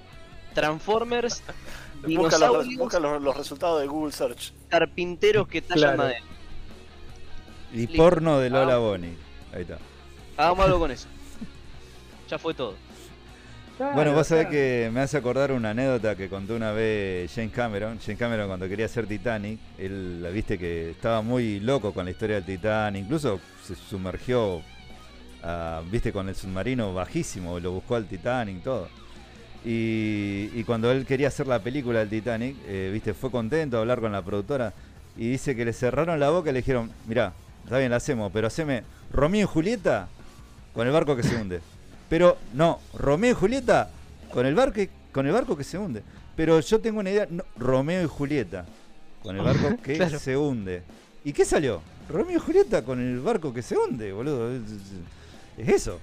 Transformers, 0.54 1.42
Busca, 2.02 2.38
los, 2.38 2.66
busca 2.76 2.98
los, 2.98 3.20
los 3.20 3.36
resultados 3.36 3.80
de 3.82 3.86
Google 3.86 4.10
Search. 4.12 4.52
carpinteros 4.70 5.46
que 5.46 5.60
tallan 5.60 5.78
Claro. 5.82 5.98
madera. 5.98 6.20
Y 7.72 7.76
listo. 7.86 7.96
porno 7.96 8.38
de 8.38 8.48
Lola 8.50 8.74
Ah. 8.74 8.78
Bonnie. 8.78 9.14
Ahí 9.54 9.62
está. 9.62 9.78
Hagamos 10.38 10.64
algo 10.64 10.78
con 10.78 10.90
eso. 10.92 11.08
Ya 12.28 12.38
fue 12.38 12.54
todo. 12.54 12.74
Claro, 13.76 13.94
Bueno, 13.94 14.12
vos 14.14 14.26
sabés 14.26 14.46
que 14.48 14.90
me 14.92 15.00
hace 15.00 15.16
acordar 15.18 15.52
una 15.52 15.70
anécdota 15.70 16.16
que 16.16 16.28
contó 16.28 16.54
una 16.54 16.72
vez 16.72 17.30
James 17.34 17.52
Cameron. 17.52 17.98
James 18.04 18.18
Cameron 18.18 18.48
cuando 18.48 18.66
quería 18.68 18.86
hacer 18.86 19.06
Titanic, 19.06 19.58
él, 19.78 20.26
viste 20.32 20.58
que 20.58 20.90
estaba 20.90 21.20
muy 21.22 21.60
loco 21.60 21.92
con 21.92 22.04
la 22.06 22.10
historia 22.10 22.36
del 22.36 22.44
Titanic, 22.44 23.04
incluso 23.04 23.40
se 23.62 23.74
sumergió, 23.74 24.62
ah, 25.42 25.82
viste, 25.90 26.12
con 26.12 26.28
el 26.28 26.34
submarino 26.34 26.92
bajísimo, 26.94 27.58
lo 27.60 27.72
buscó 27.72 27.96
al 27.96 28.06
Titanic, 28.06 28.62
todo. 28.62 28.88
Y, 29.64 30.50
y 30.54 30.64
cuando 30.64 30.90
él 30.90 31.04
quería 31.04 31.28
hacer 31.28 31.46
la 31.46 31.58
película 31.62 31.98
del 31.98 32.08
Titanic, 32.08 32.56
eh, 32.66 32.90
viste, 32.92 33.12
fue 33.12 33.30
contento 33.30 33.76
a 33.76 33.80
hablar 33.80 34.00
con 34.00 34.10
la 34.12 34.22
productora 34.22 34.72
y 35.16 35.28
dice 35.30 35.54
que 35.54 35.64
le 35.64 35.72
cerraron 35.72 36.18
la 36.18 36.30
boca 36.30 36.50
y 36.50 36.52
le 36.54 36.60
dijeron, 36.60 36.90
mirá, 37.06 37.32
está 37.64 37.78
bien, 37.78 37.90
la 37.90 37.96
hacemos, 37.96 38.30
pero 38.32 38.46
haceme 38.46 38.84
Romeo 39.12 39.42
y 39.42 39.44
Julieta 39.44 40.08
con 40.72 40.86
el 40.86 40.92
barco 40.92 41.14
que 41.14 41.22
se 41.22 41.36
hunde. 41.36 41.60
Pero 42.08 42.38
no, 42.54 42.80
Romeo 42.94 43.32
y 43.32 43.34
Julieta 43.34 43.90
con 44.32 44.46
el 44.46 44.54
barco 44.54 44.80
con 45.12 45.26
el 45.26 45.32
barco 45.32 45.56
que 45.56 45.64
se 45.64 45.76
hunde. 45.76 46.02
Pero 46.36 46.58
yo 46.60 46.80
tengo 46.80 47.00
una 47.00 47.10
idea, 47.10 47.26
no, 47.28 47.44
Romeo 47.56 48.02
y 48.02 48.06
Julieta 48.06 48.64
con 49.22 49.36
el 49.36 49.42
barco 49.42 49.76
que 49.82 49.96
Claro. 49.96 50.18
se 50.18 50.36
hunde. 50.36 50.82
¿Y 51.22 51.32
qué 51.34 51.44
salió? 51.44 51.82
Romeo 52.08 52.36
y 52.36 52.40
Julieta 52.40 52.82
con 52.82 52.98
el 52.98 53.20
barco 53.20 53.52
que 53.52 53.60
se 53.60 53.76
hunde, 53.76 54.10
boludo. 54.12 54.58
Es, 55.60 55.68
es- 55.68 55.74
es 55.74 55.82
eso. 55.82 56.00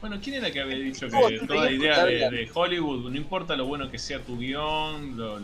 Bueno, 0.00 0.18
¿quién 0.22 0.36
era 0.36 0.50
que 0.50 0.60
había 0.60 0.76
dicho 0.76 1.08
que 1.08 1.40
toda 1.46 1.70
idea 1.70 2.04
de, 2.06 2.50
Hollywood, 2.54 3.10
no 3.10 3.16
importa 3.16 3.54
lo 3.54 3.66
bueno 3.66 3.90
que 3.90 3.98
sea 3.98 4.18
tu 4.20 4.38
guion, 4.38 5.16
lo 5.18 5.40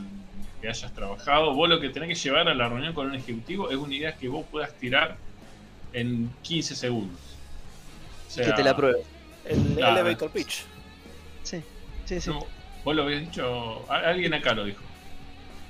que 0.63 0.69
hayas 0.69 0.93
trabajado, 0.95 1.53
vos 1.53 1.69
lo 1.69 1.79
que 1.79 1.91
tenés 1.91 2.09
que 2.09 2.15
llevar 2.15 2.49
a 2.49 2.55
la 2.55 2.67
reunión 2.69 2.95
con 2.95 3.07
un 3.07 3.15
ejecutivo 3.15 3.71
es 3.71 3.77
una 3.77 3.95
idea 3.95 4.17
que 4.17 4.29
vos 4.29 4.47
puedas 4.51 4.73
tirar 4.79 5.19
en 5.93 6.31
15 6.43 6.75
segundos. 6.75 7.21
O 8.35 8.41
Y 8.41 8.45
que 8.47 8.53
te 8.53 8.65
la 8.65 8.75
pruebe. 8.75 9.01
El 9.45 9.59
Claro. 9.77 9.93
elevator 9.97 10.31
pitch. 10.31 10.63
Sí, 11.43 11.61
sí, 12.07 12.21
sí. 12.21 12.31
no, 12.31 12.47
vos 12.83 12.97
lo 12.97 13.03
habías 13.03 13.21
dicho, 13.21 13.85
alguien 13.91 14.33
acá 14.33 14.55
lo 14.55 14.65
dijo, 14.65 14.83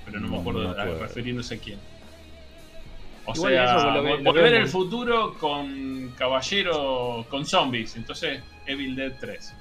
pero 0.05 0.21
no, 0.21 0.29
me 0.29 0.39
acuerdo, 0.39 0.63
no 0.63 0.69
me 0.75 0.81
acuerdo. 0.81 1.01
refiriéndose 1.01 1.57
a 1.57 1.59
quién. 1.59 1.79
O 3.27 3.35
Igual 3.35 3.53
sea, 3.53 3.77
eso 3.77 3.91
lo 3.91 4.03
ve- 4.03 4.11
vol- 4.11 4.19
lo 4.23 4.33
volver 4.33 4.55
el 4.55 4.69
futuro 4.69 5.35
con 5.39 6.13
caballero, 6.17 7.27
con 7.29 7.45
zombies, 7.45 7.97
entonces 7.97 8.41
Evil 8.67 8.95
Dead 8.95 9.13
3. 9.21 9.53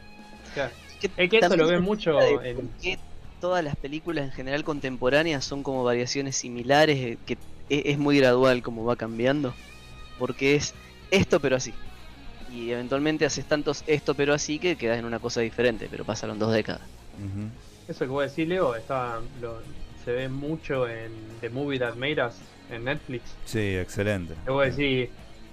Claro. 0.54 0.72
Que 1.00 1.08
Es 1.18 1.30
que 1.30 1.38
eso 1.38 1.50
también 1.50 1.60
lo 1.60 1.68
ve 1.68 1.76
se 1.76 1.80
mucho 1.82 2.22
en- 2.22 2.72
qué 2.82 3.00
todas 3.42 3.64
las 3.64 3.76
películas 3.76 4.26
en 4.26 4.32
general 4.32 4.64
contemporáneas 4.64 5.44
son 5.44 5.64
como 5.64 5.84
variaciones 5.84 6.36
similares, 6.36 6.98
eh, 6.98 7.18
que 7.26 7.38
e- 7.70 7.84
es 7.92 7.98
muy 7.98 8.18
gradual 8.20 8.62
como 8.62 8.86
va 8.86 8.96
cambiando. 8.96 9.54
Porque 10.20 10.56
es 10.56 10.74
esto 11.12 11.40
pero 11.40 11.56
así. 11.56 11.74
Y 12.54 12.72
eventualmente 12.72 13.26
haces 13.26 13.46
tantos 13.46 13.84
esto 13.88 14.14
pero 14.16 14.34
así 14.34 14.60
que 14.60 14.76
quedas 14.78 15.00
en 15.00 15.06
una 15.06 15.20
cosa 15.20 15.42
diferente, 15.42 15.88
pero 15.90 16.06
pasaron 16.06 16.38
dos 16.40 16.54
décadas. 16.54 16.82
Eso 17.88 18.00
que 18.06 18.12
vos 18.12 18.24
decís, 18.30 18.48
Leo, 18.48 18.76
está, 18.76 19.20
lo- 19.42 19.62
se 20.04 20.12
ve 20.12 20.30
mucho 20.30 20.88
en 20.88 21.12
The 21.42 21.50
Movie 21.50 21.80
That 21.80 21.96
Made 21.96 22.24
Us 22.26 22.36
en 22.70 22.84
Netflix. 22.86 23.38
Sí, 23.46 23.76
excelente. 23.78 24.36
Que 24.46 24.52
vos 24.52 24.66
decís, 24.76 25.10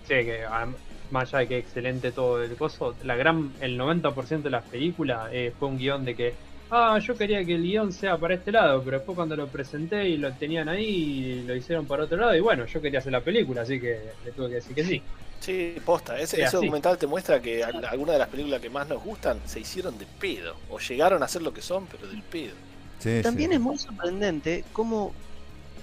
che, 0.06 0.24
que 0.24 0.44
ah, 0.44 0.66
más 1.10 1.28
allá 1.34 1.40
de 1.40 1.48
que 1.48 1.58
excelente 1.58 2.12
todo 2.12 2.42
el 2.42 2.56
coso, 2.56 2.96
la 3.02 3.16
gran, 3.16 3.52
el 3.60 3.76
90% 3.78 4.42
de 4.48 4.50
las 4.50 4.64
películas 4.64 5.28
eh, 5.32 5.52
fue 5.58 5.68
un 5.68 5.78
guion 5.78 6.04
de 6.04 6.14
que, 6.16 6.34
ah, 6.70 6.98
yo 6.98 7.16
quería 7.16 7.44
que 7.44 7.54
el 7.54 7.62
guion 7.62 7.92
sea 7.92 8.18
para 8.18 8.34
este 8.34 8.52
lado, 8.52 8.82
pero 8.84 8.98
después 8.98 9.16
cuando 9.16 9.36
lo 9.36 9.48
presenté 9.48 10.08
y 10.08 10.16
lo 10.18 10.32
tenían 10.34 10.68
ahí, 10.68 11.42
lo 11.46 11.54
hicieron 11.54 11.86
para 11.86 12.04
otro 12.04 12.16
lado, 12.18 12.34
y 12.36 12.40
bueno, 12.40 12.66
yo 12.66 12.80
quería 12.80 12.98
hacer 13.00 13.12
la 13.12 13.20
película, 13.22 13.62
así 13.62 13.80
que 13.80 14.14
le 14.24 14.32
tuve 14.32 14.48
que 14.48 14.54
decir 14.56 14.74
que 14.74 14.84
sí. 14.84 15.02
Sí, 15.40 15.76
posta. 15.84 16.18
Ese, 16.20 16.36
Sí, 16.36 16.42
ese 16.42 16.56
documental 16.56 16.96
te 16.98 17.06
muestra 17.06 17.40
que 17.42 17.64
al- 17.64 17.84
algunas 17.84 18.14
de 18.14 18.18
las 18.20 18.28
películas 18.28 18.60
que 18.60 18.70
más 18.70 18.88
nos 18.88 19.02
gustan 19.02 19.40
se 19.44 19.60
hicieron 19.60 19.98
de 19.98 20.06
pedo. 20.06 20.62
O 20.68 20.78
llegaron 20.78 21.22
a 21.22 21.28
ser 21.28 21.42
lo 21.42 21.52
que 21.52 21.62
son, 21.62 21.86
pero 21.88 22.06
del 22.06 22.22
pedo. 22.22 22.54
Sí, 22.98 23.22
También 23.22 23.50
sí. 23.50 23.56
es 23.56 23.60
muy 23.60 23.76
sorprendente 23.78 24.64
cómo 24.72 25.14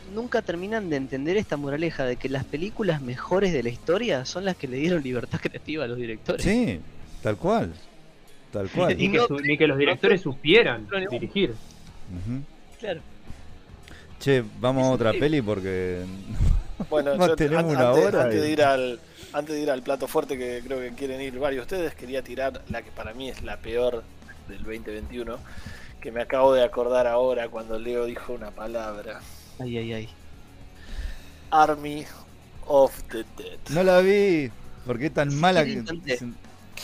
nunca 0.10 0.41
terminan 0.41 0.89
de 0.89 0.95
entender 0.97 1.38
esta 1.38 1.57
moraleja 1.57 2.05
de 2.05 2.16
que 2.18 2.30
las 2.30 2.43
películas 2.43 3.01
mejores 3.01 3.53
de 3.53 3.64
la 3.64 3.70
historia 3.70 4.26
son 4.26 4.45
las 4.45 4.55
que 4.55 4.68
le 4.68 4.78
dieron 4.78 5.01
libertad 5.03 5.39
creativa 5.41 5.86
a 5.86 5.88
los 5.88 5.97
directores. 5.97 6.43
Sí, 6.43 6.80
tal 7.24 7.38
cual. 7.38 7.74
Tal 8.51 8.70
cual. 8.76 8.97
Ni 8.97 9.12
que, 9.12 9.20
su- 9.20 9.39
ni 9.39 9.57
que 9.57 9.68
los 9.68 9.78
directores 9.78 10.22
supieran 10.22 10.88
dirigir. 11.12 11.53
Claro. 12.80 13.01
Che, 14.20 14.43
vamos 14.60 14.86
a 14.88 14.91
otra 14.91 15.12
peli 15.14 15.41
porque 15.41 16.03
Bueno, 16.89 17.16
yo 17.16 17.36
tenemos 17.36 17.66
an- 17.76 17.78
una 17.82 17.89
antes, 17.89 18.05
hora 18.05 18.24
antes 18.24 18.39
y- 18.39 18.41
de 18.41 18.51
ir 18.51 18.62
al 18.64 18.99
antes 19.32 19.55
de 19.55 19.62
ir 19.62 19.70
al 19.70 19.84
plato 19.84 20.07
fuerte 20.07 20.38
que 20.39 20.62
creo 20.66 20.80
que 20.80 20.91
quieren 20.95 21.22
ir 21.22 21.38
varios 21.38 21.68
de 21.68 21.76
ustedes, 21.76 21.93
quería 21.93 22.24
tirar 22.24 22.62
la 22.70 22.82
que 22.82 22.89
para 22.89 23.14
mí 23.14 23.30
es 23.30 23.43
la 23.43 23.57
peor 23.57 24.03
del 24.47 24.57
2021, 24.64 25.38
que 26.01 26.12
me 26.12 26.22
acabo 26.22 26.53
de 26.53 26.64
acordar 26.64 27.05
ahora 27.05 27.47
cuando 27.49 27.78
Leo 27.78 28.05
dijo 28.05 28.34
una 28.34 28.49
palabra. 28.49 29.20
Ay, 29.60 29.78
ay, 29.78 29.93
ay. 29.93 30.10
Army 31.51 32.05
of 32.68 33.01
the 33.10 33.26
Dead. 33.38 33.60
No 33.70 33.84
la 33.84 33.99
vi. 33.99 34.51
¿Por 34.86 34.99
qué 34.99 35.10
tan 35.10 35.34
mala 35.36 35.66
que.? 35.66 35.84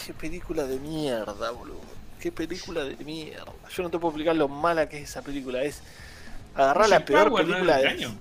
Qué 0.06 0.14
película 0.14 0.66
de 0.66 0.80
mierda, 0.80 1.52
boludo. 1.52 1.82
Qué 2.20 2.32
película 2.32 2.84
de 2.84 2.98
mierda. 3.04 3.54
Yo 3.70 3.84
no 3.84 3.90
te 3.90 3.98
puedo 4.00 4.12
explicar 4.12 4.36
lo 4.36 4.48
mala 4.48 4.90
que 4.90 4.98
es 5.02 5.10
esa 5.10 5.22
película. 5.22 5.64
Es 5.64 5.82
agarrar 6.54 6.90
la 6.90 7.06
peor 7.06 7.30
Power, 7.30 7.46
¿no 7.48 7.58
es 7.58 7.64
película 7.64 7.78
de 7.78 7.82
de 7.82 7.88
este 7.90 8.06
año? 8.06 8.20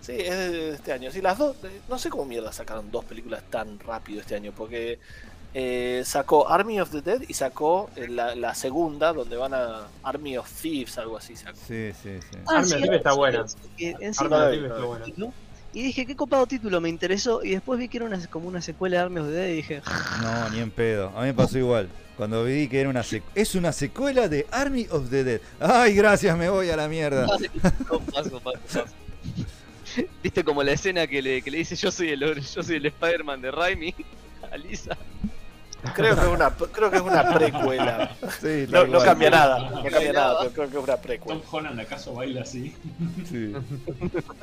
Sí, 0.00 0.12
es 0.12 0.36
de 0.36 0.70
este 0.74 0.92
año. 0.92 1.10
Sí, 1.10 1.20
las 1.22 1.38
dos. 1.38 1.56
eh, 1.64 1.80
No 1.88 1.98
sé 1.98 2.10
cómo 2.10 2.24
mierda 2.24 2.52
sacaron 2.52 2.90
dos 2.90 3.04
películas 3.04 3.42
tan 3.50 3.78
rápido 3.80 4.20
este 4.20 4.34
año. 4.36 4.52
Porque 4.52 4.98
eh, 5.54 6.02
sacó 6.04 6.48
Army 6.48 6.80
of 6.80 6.90
the 6.90 7.00
Dead 7.00 7.22
y 7.28 7.32
sacó 7.34 7.88
eh, 7.96 8.08
la, 8.08 8.34
la 8.34 8.54
segunda, 8.54 9.12
donde 9.12 9.36
van 9.36 9.54
a 9.54 9.86
Army 10.02 10.36
of 10.36 10.50
Thieves, 10.60 10.98
algo 10.98 11.16
así. 11.16 11.36
Sacó. 11.36 11.56
Sí, 11.66 11.92
sí, 12.02 12.18
sí. 12.20 12.38
Army 12.46 12.72
of 12.72 12.78
Thieves 12.80 12.96
está 12.98 13.12
buena. 13.14 13.44
de 13.44 13.48
Ay, 13.48 13.94
Thieves 13.94 14.02
está 14.18 14.84
buena. 14.84 15.04
Y 15.72 15.82
dije, 15.82 16.06
qué 16.06 16.14
copado 16.14 16.46
título, 16.46 16.80
me 16.80 16.88
interesó. 16.88 17.42
Y 17.42 17.50
después 17.50 17.78
vi 17.80 17.88
que 17.88 17.96
era 17.96 18.06
una, 18.06 18.24
como 18.28 18.46
una 18.48 18.60
secuela 18.62 18.98
de 18.98 19.02
Army 19.04 19.20
of 19.20 19.26
the 19.26 19.32
Dead 19.32 19.48
y 19.48 19.54
dije, 19.56 19.82
No, 20.22 20.50
ni 20.50 20.60
en 20.60 20.70
pedo. 20.70 21.08
A 21.16 21.20
mí 21.22 21.26
me 21.26 21.34
pasó 21.34 21.58
igual. 21.58 21.88
Cuando 22.16 22.44
vi 22.44 22.68
que 22.68 22.80
era 22.80 22.88
una 22.88 23.02
sec- 23.02 23.24
es 23.34 23.56
una 23.56 23.72
secuela 23.72 24.28
de 24.28 24.46
Army 24.52 24.86
of 24.90 25.10
the 25.10 25.24
Dead. 25.24 25.40
Ay, 25.58 25.94
gracias, 25.94 26.36
me 26.38 26.48
voy 26.48 26.70
a 26.70 26.76
la 26.76 26.86
mierda. 26.88 27.26
No, 27.90 27.98
paso, 28.00 28.38
paso, 28.40 28.40
paso. 28.40 28.84
Viste 30.22 30.42
como 30.44 30.62
la 30.62 30.72
escena 30.72 31.06
que 31.06 31.20
le, 31.22 31.42
que 31.42 31.50
le 31.50 31.58
dice 31.58 31.76
yo 31.76 31.90
soy 31.92 32.10
el 32.10 32.20
yo 32.20 32.62
soy 32.62 32.76
el 32.76 32.86
Spider-Man 32.86 33.40
de 33.42 33.50
Raimi 33.50 33.94
a 34.52 34.56
Lisa. 34.56 34.96
Creo 35.94 36.14
que 36.14 36.20
es 36.22 36.26
una, 36.28 36.50
creo 36.50 36.90
que 36.90 36.96
es 36.96 37.02
una 37.02 37.34
precuela. 37.34 38.10
Sí, 38.40 38.66
No, 38.70 38.86
no 38.86 38.98
cambia 39.00 39.30
nada. 39.30 39.58
No 39.70 39.82
cambia 39.82 40.12
nada, 40.12 40.26
nada. 40.32 40.38
pero 40.40 40.52
creo 40.52 40.70
que 40.70 40.76
es 40.78 40.84
una 40.84 40.94
Tom 40.96 41.02
precuela. 41.02 41.40
Holland 41.50 41.80
acaso 41.80 42.14
baila 42.14 42.42
así. 42.42 42.74
Sí. 43.28 43.52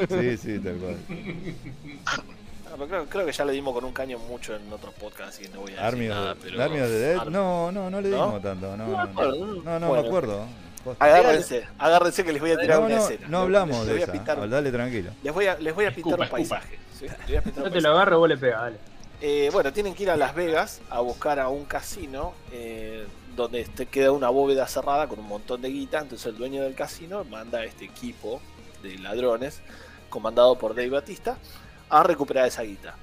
sí, 0.10 0.38
sí, 0.38 0.60
tal 0.60 0.76
cual. 0.76 0.96
No, 2.70 2.78
pero 2.78 2.88
creo, 2.88 3.06
creo 3.08 3.26
que 3.26 3.32
ya 3.32 3.46
le 3.46 3.52
dimos 3.54 3.74
con 3.74 3.84
un 3.86 3.92
caño 3.94 4.18
mucho 4.20 4.56
en 4.56 4.72
otros 4.72 4.94
podcasts 4.94 5.42
y 5.42 5.50
no 5.50 5.62
voy 5.62 5.72
a 5.72 5.76
decir 5.76 5.86
Army 5.86 6.08
nada. 6.08 6.32
of, 6.34 6.38
pero 6.42 6.64
Army 6.64 6.80
of 6.80 6.88
the 6.88 7.00
Dead. 7.00 7.26
No, 7.26 7.72
no, 7.72 7.90
no 7.90 8.02
le 8.02 8.10
¿No? 8.10 8.26
dimos 8.28 8.42
tanto. 8.42 8.78
No, 8.78 8.78
No 8.78 8.86
me 8.86 8.92
no, 8.94 9.00
acuerdo, 9.02 9.36
no, 9.36 9.46
no. 9.46 9.62
no, 9.64 9.80
no 9.80 9.88
Bueno. 9.88 10.02
me 10.04 10.08
acuerdo. 10.08 10.46
Posta. 10.84 11.06
Agárrense, 11.06 11.68
agárrense 11.78 12.24
que 12.24 12.32
les 12.34 12.42
voy 12.42 12.52
a 12.52 12.58
tirar 12.58 12.80
No, 12.80 12.86
una 12.88 12.96
no, 12.96 13.02
escena. 13.04 13.28
no 13.28 13.38
hablamos 13.40 13.78
Les 13.80 13.86
de 13.88 13.92
voy 13.94 14.02
a 14.02 14.04
esa. 14.06 14.14
pintar- 14.14 14.50
Dale 14.50 14.72
tranquilo. 14.72 15.12
Les 15.22 15.34
voy 15.34 15.46
a, 15.48 15.56
les 15.60 15.76
voy 15.76 15.86
a 15.86 15.92
pintar 15.94 16.12
Escupa, 16.14 16.24
un 16.24 16.30
paisaje. 16.32 16.80
¿sí? 16.98 17.06
Les 17.06 17.28
voy 17.28 17.36
a 17.36 17.42
pintar 17.44 17.64
un 17.64 17.70
Yo 17.70 17.74
te 17.76 17.82
lo 17.82 17.84
paisaje. 17.84 17.88
agarro 17.96 18.16
y 18.16 18.20
vos 18.20 18.30
le 18.30 18.38
pegas, 18.38 18.62
dale. 18.62 18.78
Eh, 19.24 19.52
bueno, 19.54 19.72
tienen 19.72 19.94
que 19.94 20.02
ir 20.04 20.10
a 20.10 20.18
Las 20.18 20.34
Vegas 20.34 20.82
a 20.90 21.00
buscar 21.00 21.40
a 21.40 21.48
un 21.48 21.66
casino 21.66 22.34
eh, 22.52 23.06
donde 23.36 23.66
queda 23.92 24.12
una 24.12 24.30
bóveda 24.30 24.68
cerrada 24.68 25.08
con 25.08 25.20
un 25.20 25.28
montón 25.28 25.62
de 25.62 25.70
guita. 25.70 26.00
Entonces 26.00 26.26
el 26.26 26.38
dueño 26.38 26.64
del 26.64 26.74
casino 26.74 27.24
manda 27.24 27.60
a 27.60 27.66
este 27.66 27.86
equipo 27.86 28.42
de 28.82 28.98
ladrones, 28.98 29.62
comandado 30.10 30.58
por 30.58 30.74
Dave 30.74 30.90
Batista, 30.90 31.38
a 31.88 32.02
recuperar 32.02 32.48
esa 32.48 32.64
guita. 32.64 32.96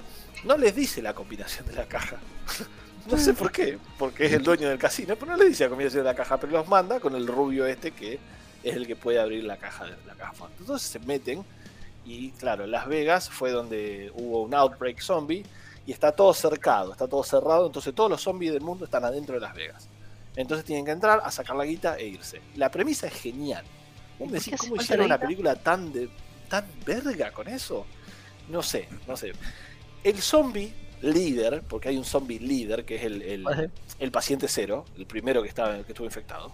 No 0.43 0.57
les 0.57 0.75
dice 0.75 1.01
la 1.03 1.15
combinación 1.15 1.67
de 1.67 1.75
la 1.75 1.87
caja. 1.87 2.17
No 3.09 3.17
sé 3.17 3.33
por 3.33 3.51
qué, 3.51 3.79
porque 3.99 4.27
es 4.27 4.35
el 4.35 4.43
dueño 4.43 4.69
del 4.69 4.79
casino, 4.79 5.17
pero 5.17 5.33
no 5.33 5.39
les 5.39 5.49
dice 5.49 5.65
la 5.65 5.71
combinación 5.71 6.03
de 6.03 6.11
la 6.11 6.15
caja, 6.15 6.37
pero 6.37 6.53
los 6.53 6.69
manda 6.69 7.01
con 7.01 7.15
el 7.15 7.27
rubio 7.27 7.65
este 7.65 7.93
que 7.93 8.19
es 8.63 8.77
el 8.77 8.87
que 8.87 8.97
puede 8.97 9.19
abrir 9.19 9.45
la 9.45 9.57
caja 9.57 9.87
de 9.87 9.97
la 10.07 10.13
caja. 10.15 10.35
Entonces 10.59 10.87
se 10.87 10.99
meten 10.99 11.43
y 12.05 12.33
claro, 12.33 12.67
Las 12.67 12.87
Vegas 12.87 13.31
fue 13.31 13.51
donde 13.51 14.13
hubo 14.15 14.43
un 14.43 14.53
outbreak 14.53 15.01
zombie 15.01 15.43
y 15.89 15.93
está 15.93 16.13
todo 16.13 16.35
cercado, 16.35 16.93
está 16.93 17.09
todo 17.09 17.25
cerrado, 17.25 17.65
entonces 17.67 17.95
todos 17.95 18.11
los 18.11 18.21
zombies 18.21 18.53
del 18.53 18.61
mundo 18.61 18.85
están 18.85 19.07
adentro 19.07 19.37
de 19.37 19.41
Las 19.41 19.55
Vegas. 19.55 19.89
Entonces 20.37 20.67
tienen 20.67 20.85
que 20.85 20.91
entrar 20.91 21.23
a 21.25 21.31
sacar 21.31 21.57
la 21.57 21.65
guita 21.65 21.97
e 21.97 22.07
irse. 22.09 22.43
La 22.57 22.71
premisa 22.71 23.07
es 23.07 23.15
genial. 23.15 23.65
¿Vos 24.19 24.29
me 24.31 24.35
¿Por 24.35 24.45
qué 24.45 24.51
decís 24.51 24.53
hace 24.53 24.69
cómo 24.69 24.83
hicieron 24.83 25.09
la 25.09 25.15
una 25.15 25.21
película 25.27 25.57
tan 25.57 25.91
de 25.91 26.11
tan 26.51 26.67
verga 26.85 27.31
con 27.33 27.49
eso? 27.49 27.87
No 28.51 28.63
sé, 28.63 28.87
no 29.07 29.17
sé. 29.17 29.33
El 30.05 30.21
zombie 30.21 30.75
líder, 31.01 31.63
porque 31.63 31.89
hay 31.89 31.97
un 31.97 32.05
zombie 32.05 32.39
líder 32.39 32.85
que 32.85 32.97
es 32.97 33.05
el, 33.05 33.23
el- 33.23 33.71
el 33.99 34.11
paciente 34.11 34.47
cero, 34.47 34.85
el 34.99 35.07
primero 35.07 35.43
que 35.43 35.49
estaba 35.49 35.83
que 35.85 35.93
estuvo 35.93 36.05
infectado, 36.07 36.53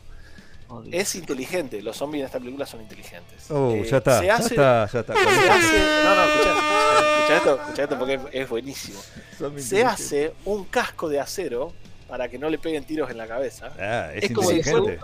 Oh, 0.68 0.82
es 0.90 1.14
inteligente. 1.14 1.82
Los 1.82 1.96
zombies 1.98 2.20
en 2.22 2.26
esta 2.26 2.38
película 2.38 2.64
son 2.66 2.80
inteligentes. 2.80 3.50
Oh, 3.50 3.70
Eh, 3.72 3.84
ya 3.88 3.98
está, 3.98 4.18
se 4.20 4.26
ya 4.26 4.34
hace- 4.36 4.54
está, 4.54 4.88
ya 4.92 5.00
está. 5.00 5.14
se 5.14 5.20
hace- 5.50 6.04
no, 6.04 6.14
no, 6.14 6.24
escuchá, 6.24 6.54
escuchá 7.18 7.36
esto, 7.36 7.54
escuchá 7.60 7.82
esto 7.84 7.98
porque 7.98 8.14
es, 8.14 8.20
es 8.32 8.48
buenísimo. 8.48 9.00
Se 9.58 9.84
hace 9.84 10.34
un 10.44 10.64
casco 10.64 11.08
de 11.08 11.20
acero 11.20 11.72
para 12.08 12.28
que 12.28 12.38
no 12.38 12.48
le 12.48 12.58
peguen 12.58 12.84
tiros 12.84 13.10
en 13.10 13.16
la 13.18 13.26
cabeza 13.26 13.72
Ah, 13.78 14.10
es, 14.14 14.24
Es 14.24 14.32
como 14.32 14.48
si 14.50 14.56
inteligente. 14.56 14.98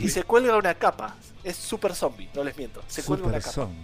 y 0.00 0.08
se 0.08 0.22
cuelga 0.24 0.56
una 0.56 0.74
capa. 0.74 1.16
Es 1.44 1.56
super 1.56 1.94
zombie, 1.94 2.28
no 2.34 2.42
les 2.44 2.56
miento. 2.56 2.82
Se 2.86 3.02
cuelga 3.02 3.26
una 3.28 3.38
capa. 3.40 3.52
zombie. 3.52 3.78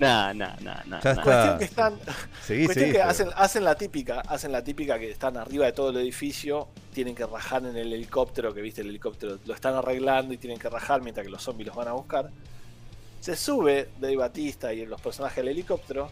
Nah, 0.00 0.32
nah, 0.32 0.56
nah, 0.62 0.82
nah. 0.86 1.00
Ya 1.00 1.12
nah. 1.14 1.20
está. 1.20 1.22
Cuestión 1.22 1.58
que 1.58 1.64
están, 1.66 1.98
Seguí, 2.46 2.64
cuestión 2.64 2.84
seguí. 2.86 2.92
que 2.92 2.98
pero- 2.98 3.10
hacen, 3.10 3.28
hacen 3.36 3.64
la 3.64 3.74
típica, 3.74 4.20
hacen 4.20 4.50
la 4.50 4.64
típica 4.64 4.98
que 4.98 5.10
están 5.10 5.36
arriba 5.36 5.66
de 5.66 5.72
todo 5.72 5.90
el 5.90 5.98
edificio, 5.98 6.68
tienen 6.94 7.14
que 7.14 7.26
rajar 7.26 7.64
en 7.66 7.76
el 7.76 7.92
helicóptero, 7.92 8.54
que 8.54 8.62
viste 8.62 8.80
el 8.80 8.88
helicóptero, 8.88 9.38
lo 9.44 9.54
están 9.54 9.74
arreglando 9.74 10.32
y 10.32 10.38
tienen 10.38 10.58
que 10.58 10.70
rajar 10.70 11.02
mientras 11.02 11.24
que 11.26 11.30
los 11.30 11.42
zombies 11.42 11.66
los 11.68 11.76
van 11.76 11.88
a 11.88 11.92
buscar. 11.92 12.30
Se 13.20 13.36
sube 13.36 13.90
Dave 14.00 14.16
Batista 14.16 14.72
y 14.72 14.86
los 14.86 15.00
personajes 15.02 15.36
del 15.36 15.48
helicóptero, 15.48 16.10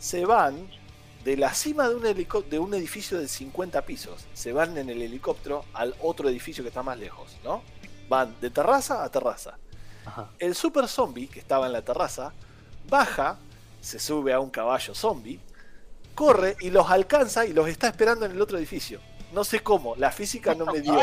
se 0.00 0.24
van 0.24 0.68
de 1.24 1.36
la 1.36 1.54
cima 1.54 1.88
de 1.88 1.94
un, 1.94 2.02
de 2.50 2.58
un 2.58 2.74
edificio 2.74 3.18
de 3.18 3.28
50 3.28 3.82
pisos, 3.82 4.26
se 4.34 4.52
van 4.52 4.76
en 4.78 4.88
el 4.90 5.00
helicóptero 5.00 5.64
al 5.74 5.94
otro 6.02 6.28
edificio 6.28 6.64
que 6.64 6.68
está 6.68 6.82
más 6.82 6.98
lejos, 6.98 7.36
¿no? 7.44 7.62
Van 8.08 8.34
de 8.40 8.50
terraza 8.50 9.04
a 9.04 9.08
terraza. 9.10 9.58
Ajá. 10.06 10.30
El 10.40 10.54
super 10.56 10.88
zombie 10.88 11.28
que 11.28 11.38
estaba 11.38 11.66
en 11.66 11.72
la 11.72 11.82
terraza 11.82 12.32
baja, 12.88 13.38
se 13.80 13.98
sube 13.98 14.32
a 14.32 14.40
un 14.40 14.50
caballo 14.50 14.94
zombie, 14.94 15.40
corre 16.14 16.56
y 16.60 16.70
los 16.70 16.90
alcanza 16.90 17.46
y 17.46 17.52
los 17.52 17.68
está 17.68 17.88
esperando 17.88 18.26
en 18.26 18.32
el 18.32 18.40
otro 18.40 18.58
edificio. 18.58 19.00
No 19.32 19.44
sé 19.44 19.60
cómo, 19.60 19.94
la 19.96 20.10
física 20.10 20.54
no 20.54 20.66
me 20.66 20.80
dio. 20.80 20.98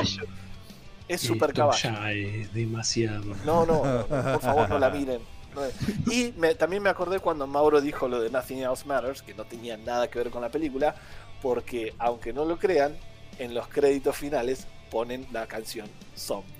Es 1.07 1.21
super 1.21 1.53
caballo. 1.53 1.77
ya 1.83 2.11
es 2.11 2.51
demasiado. 2.53 3.35
No, 3.45 3.65
no, 3.65 3.81
por 4.07 4.41
favor 4.41 4.67
no 4.69 4.79
la 4.79 4.89
miren. 4.89 5.21
Y 6.11 6.33
me- 6.37 6.55
también 6.55 6.81
me 6.83 6.89
acordé 6.89 7.19
cuando 7.19 7.47
Mauro 7.47 7.79
dijo 7.79 8.07
lo 8.09 8.19
de 8.19 8.29
Nothing 8.29 8.63
Else 8.63 8.85
Matters, 8.85 9.21
que 9.21 9.33
no 9.35 9.45
tenía 9.45 9.77
nada 9.77 10.09
que 10.09 10.17
ver 10.19 10.29
con 10.31 10.41
la 10.41 10.49
película, 10.49 10.95
porque 11.41 11.93
aunque 11.99 12.33
no 12.33 12.43
lo 12.43 12.57
crean, 12.57 12.95
en 13.39 13.53
los 13.53 13.67
créditos 13.67 14.17
finales 14.17 14.65
ponen 14.91 15.25
la 15.31 15.45
canción 15.47 15.87
Zombie. 16.17 16.54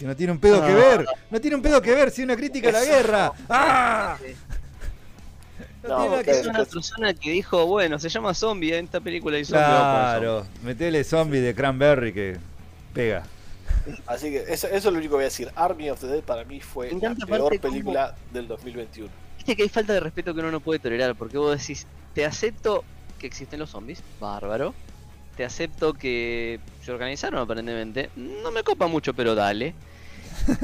Que 0.00 0.06
no 0.06 0.16
tiene 0.16 0.32
un 0.32 0.38
pedo 0.40 0.60
que 0.66 0.72
Ah. 0.72 0.74
ver. 0.74 1.06
No 1.30 1.40
tiene 1.40 1.56
un 1.56 1.62
pedo 1.62 1.80
que 1.82 1.94
ver, 1.94 2.10
si 2.10 2.22
una 2.22 2.34
crítica 2.34 2.70
a 2.70 2.72
la 2.72 2.84
guerra. 2.84 3.32
¡Ah! 3.50 4.16
No, 5.82 5.88
No, 5.88 5.96
tiene 5.98 6.10
nada 6.10 6.24
que 6.24 6.30
ok. 6.32 6.36
Es 6.38 6.46
una 6.46 6.64
persona 6.64 7.14
que 7.14 7.30
dijo, 7.32 7.66
bueno, 7.66 7.98
se 7.98 8.08
llama 8.08 8.32
zombie, 8.34 8.74
en 8.76 8.86
esta 8.86 9.00
película 9.00 9.36
hay 9.36 9.44
zombie. 9.44 9.60
Claro, 9.62 10.46
metele 10.62 11.04
zombie 11.04 11.40
de 11.40 11.54
Cranberry 11.54 12.12
que 12.12 12.36
pega. 12.94 13.24
Así 14.06 14.30
que 14.30 14.38
eso, 14.48 14.66
eso 14.66 14.76
es 14.76 14.84
lo 14.84 14.90
único 14.92 15.10
que 15.12 15.16
voy 15.16 15.22
a 15.22 15.28
decir. 15.28 15.50
Army 15.54 15.90
of 15.90 16.00
the 16.00 16.06
Dead 16.06 16.22
para 16.22 16.44
mí 16.44 16.60
fue 16.60 16.90
la 16.92 17.14
peor 17.14 17.60
película 17.60 18.14
del 18.32 18.48
2021. 18.48 19.08
zombie. 19.08 19.36
Viste 19.36 19.56
que 19.56 19.62
hay 19.62 19.68
falta 19.68 19.92
de 19.94 20.00
respeto 20.00 20.34
que 20.34 20.40
uno 20.40 20.50
no 20.50 20.60
puede 20.60 20.80
tolerar, 20.80 21.14
porque 21.14 21.38
vos 21.38 21.58
decís, 21.58 21.86
te 22.14 22.24
acepto 22.26 22.84
que 23.18 23.26
existen 23.26 23.58
los 23.60 23.70
zombies, 23.70 24.02
bárbaro. 24.18 24.74
Te 25.36 25.44
acepto 25.46 25.94
que 25.94 26.60
se 26.84 26.92
organizaron 26.92 27.40
aparentemente. 27.40 28.10
No 28.16 28.50
me 28.50 28.62
copa 28.62 28.86
mucho, 28.86 29.14
pero 29.14 29.34
dale. 29.34 29.74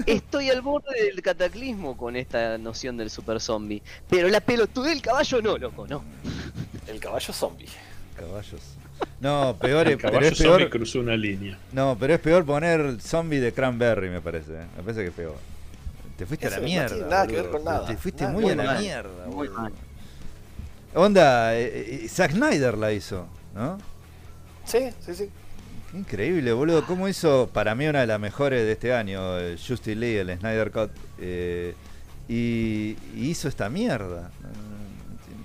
Estoy 0.07 0.51
al 0.51 0.61
borde 0.62 1.03
del 1.05 1.20
cataclismo 1.22 1.97
con 1.97 2.16
esta 2.16 2.59
noción 2.59 2.97
del 2.97 3.11
super 3.11 3.41
zombie. 3.41 3.82
Pero 4.09 4.28
la 4.28 4.41
pelotudez 4.41 4.93
del 4.93 5.03
caballo 5.03 5.43
no, 5.43 5.59
loco, 5.59 5.87
no. 5.87 6.03
El 6.87 7.01
caballo 7.01 7.32
zombie. 7.32 7.68
Caballos. 8.16 8.61
No, 9.20 9.57
peor, 9.61 9.87
El 9.87 9.93
es- 9.95 9.99
pero 9.99 10.12
caballo 10.12 10.28
es 10.32 10.39
zombie 10.39 10.57
peor. 10.59 10.70
cruzó 10.70 11.01
una 11.01 11.16
línea. 11.16 11.59
No, 11.72 11.97
pero 11.99 12.14
es 12.14 12.20
peor 12.20 12.45
poner 12.47 13.01
zombie 13.01 13.41
de 13.41 13.53
Cranberry, 13.53 14.09
me 14.09 14.20
parece. 14.20 14.53
eh. 14.55 14.66
Me 14.76 14.82
parece 14.82 15.03
que 15.03 15.09
es 15.09 15.14
peor. 15.14 15.37
Te 16.16 16.24
fuiste 16.24 16.47
Eso 16.47 16.57
a 16.57 16.59
la 16.59 16.62
no 16.62 16.68
mierda. 16.68 16.89
tiene 16.95 17.11
nada 17.11 17.26
que 17.26 17.32
ver 17.34 17.51
con 17.51 17.64
nada. 17.64 17.87
Te 17.87 17.97
fuiste 17.99 18.22
Nada, 18.22 18.32
muy, 18.34 18.43
muy 18.45 18.53
a 18.53 18.57
la 18.57 18.64
mal. 18.64 18.78
mierda, 18.80 19.26
Muy 19.26 19.49
boludo. 19.49 19.61
mal. 19.61 19.72
Onda, 20.95 21.55
eh, 21.57 22.05
eh, 22.05 22.09
Zack 22.09 22.32
Snyder 22.32 22.78
la 22.78 22.93
hizo, 22.93 23.26
¿no? 23.55 23.78
Sí, 24.64 24.78
sí, 25.01 25.14
sí. 25.14 25.30
Increíble, 25.97 26.53
boludo. 26.53 26.85
¿Cómo 26.87 27.09
hizo 27.09 27.49
para 27.53 27.75
mí 27.75 27.87
una 27.87 28.01
de 28.01 28.07
las 28.07 28.21
mejores 28.21 28.63
de 28.65 28.73
este 28.73 28.93
año, 28.93 29.39
el 29.39 29.57
Justice 29.59 29.95
League, 29.97 30.21
el 30.21 30.39
Snyder 30.39 30.71
Cut? 30.71 30.91
eh, 31.19 31.75
y, 32.29 32.97
y 33.15 33.29
hizo 33.31 33.49
esta 33.49 33.69
mierda. 33.71 34.31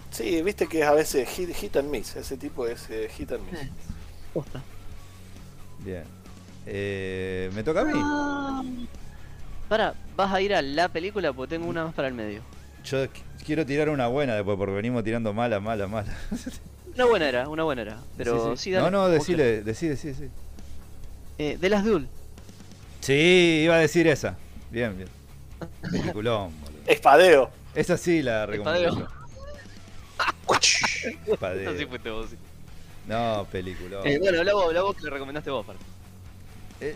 Sí, 0.10 0.42
viste 0.42 0.68
que 0.68 0.82
es 0.82 0.88
a 0.88 0.94
veces 0.94 1.30
hit, 1.30 1.54
hit 1.54 1.78
and 1.78 1.90
miss. 1.90 2.16
Ese 2.16 2.36
tipo 2.38 2.68
es 2.68 2.90
eh, 2.90 3.08
hit 3.16 3.32
and 3.32 3.50
miss. 3.50 3.62
Eh. 3.62 3.70
Posta. 4.34 4.62
Bien. 5.80 6.04
Eh, 6.66 7.50
¿Me 7.54 7.64
toca 7.64 7.82
a 7.82 7.86
mí? 7.86 8.88
Para, 9.70 9.94
¿vas 10.18 10.34
a 10.34 10.42
ir 10.42 10.54
a 10.54 10.62
la 10.62 10.90
película? 10.90 11.32
Porque 11.34 11.56
tengo 11.56 11.68
una 11.70 11.86
más 11.86 11.94
para 11.94 12.08
el 12.10 12.14
medio. 12.14 12.42
Yo 12.84 13.06
qu- 13.06 13.10
quiero 13.46 13.66
tirar 13.66 13.90
una 13.90 14.08
buena 14.08 14.36
después 14.36 14.58
porque 14.58 14.74
venimos 14.74 15.04
tirando 15.04 15.34
mala, 15.34 15.60
mala, 15.60 15.88
mala. 15.88 16.14
Una 16.94 17.06
buena 17.06 17.30
era, 17.30 17.48
una 17.48 17.64
buena 17.64 17.84
era. 17.84 17.98
Pero 18.18 18.58
sí, 18.58 18.72
dale. 18.72 18.84
no, 18.84 18.92
no, 18.92 19.08
decile, 19.08 19.62
decí, 19.64 19.88
decí, 19.88 20.10
decí. 20.10 20.30
Eh, 21.38 21.58
de 21.60 21.70
las 21.70 21.84
Duel. 21.84 22.08
Sí, 23.00 23.62
iba 23.64 23.76
a 23.76 23.80
decir 23.80 24.08
esa. 24.08 24.38
Bien, 24.70 24.96
bien. 24.96 25.10
Peliculón, 25.90 26.52
boludo. 26.62 26.82
Espadeo. 26.86 27.50
Esa 27.74 27.98
sí 27.98 28.22
la 28.22 28.46
recomiendo. 28.46 28.90
Espadeo. 28.90 29.08
yo. 31.26 31.34
Espadeo. 31.34 31.70
Así 31.72 31.86
fuiste 31.86 32.10
vos. 32.10 32.30
sí. 32.30 32.36
No, 33.08 33.48
peliculón. 33.52 34.06
Eh, 34.06 34.20
bueno, 34.20 34.40
habla 34.40 34.54
vos, 34.54 34.66
habla 34.68 34.82
vos 34.84 34.96
que 34.96 35.04
le 35.04 35.10
recomendaste 35.10 35.50
vos, 35.50 35.66
Far. 35.66 35.76
Eh, 36.80 36.96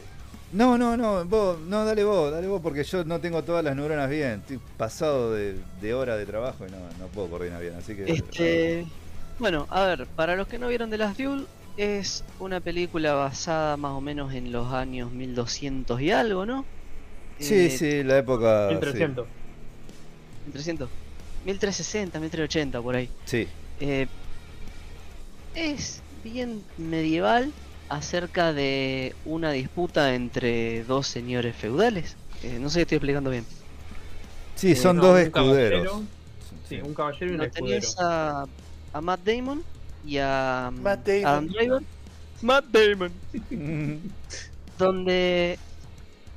no, 0.51 0.77
no, 0.77 0.95
no, 0.95 1.25
vos, 1.25 1.59
no, 1.59 1.83
dale 1.85 2.03
vos, 2.03 2.31
dale 2.31 2.47
vos, 2.47 2.61
porque 2.61 2.83
yo 2.83 3.03
no 3.03 3.19
tengo 3.19 3.43
todas 3.43 3.63
las 3.63 3.75
neuronas 3.75 4.09
bien. 4.09 4.41
Estoy 4.41 4.59
pasado 4.77 5.33
de, 5.33 5.55
de 5.81 5.93
hora 5.93 6.15
de 6.15 6.25
trabajo 6.25 6.65
y 6.67 6.71
no, 6.71 6.77
no 6.99 7.07
puedo 7.07 7.29
coordinar 7.29 7.61
bien, 7.61 7.75
así 7.75 7.95
que. 7.95 8.05
Este, 8.11 8.85
bueno, 9.39 9.67
a 9.69 9.83
ver, 9.83 10.05
para 10.07 10.35
los 10.35 10.47
que 10.47 10.59
no 10.59 10.67
vieron 10.67 10.89
The 10.89 10.97
Last 10.97 11.19
Duel, 11.19 11.47
es 11.77 12.25
una 12.39 12.61
película 12.61 13.13
basada 13.13 13.77
más 13.77 13.91
o 13.91 14.01
menos 14.01 14.33
en 14.33 14.51
los 14.51 14.71
años 14.73 15.11
1200 15.11 16.01
y 16.01 16.11
algo, 16.11 16.45
¿no? 16.45 16.65
Sí, 17.37 17.69
Eh, 17.69 17.69
sí, 17.69 18.03
la 18.03 18.17
época. 18.19 18.67
1300. 18.67 19.29
1300. 20.45 20.89
1360, 21.43 22.19
1380, 22.19 22.81
por 22.81 22.95
ahí. 22.95 23.09
Sí, 23.25 23.47
Eh, 23.79 24.07
es 25.53 26.03
bien 26.23 26.65
medieval 26.77 27.53
acerca 27.89 28.53
de 28.53 29.15
una 29.25 29.51
disputa 29.51 30.15
entre 30.15 30.83
dos 30.85 31.07
señores 31.07 31.55
feudales. 31.55 32.17
Eh, 32.41 32.59
no 32.59 32.69
sé 32.69 32.75
si 32.75 32.81
estoy 32.81 32.97
explicando 32.97 33.29
bien. 33.29 33.45
sí, 34.55 34.75
Eh, 34.75 34.75
son 34.75 34.97
no, 34.97 35.01
dos 35.01 35.19
escuderos. 35.19 36.03
Sí, 36.63 36.81
un 36.81 36.93
caballero 36.93 37.31
y 37.31 37.35
un 37.35 37.37
No 37.37 37.43
escudero. 37.43 37.53
tenías 37.53 37.95
a, 37.99 38.47
a 38.93 39.01
Matt 39.01 39.21
Damon 39.23 39.65
y 40.05 40.17
a 40.19 40.71
mm, 40.71 40.81
Matt 40.81 41.07
Damon. 41.07 41.25
Adam 41.25 41.47
Driver. 41.47 41.83
Matt 42.41 42.65
Damon. 42.65 43.11
Donde 44.77 45.57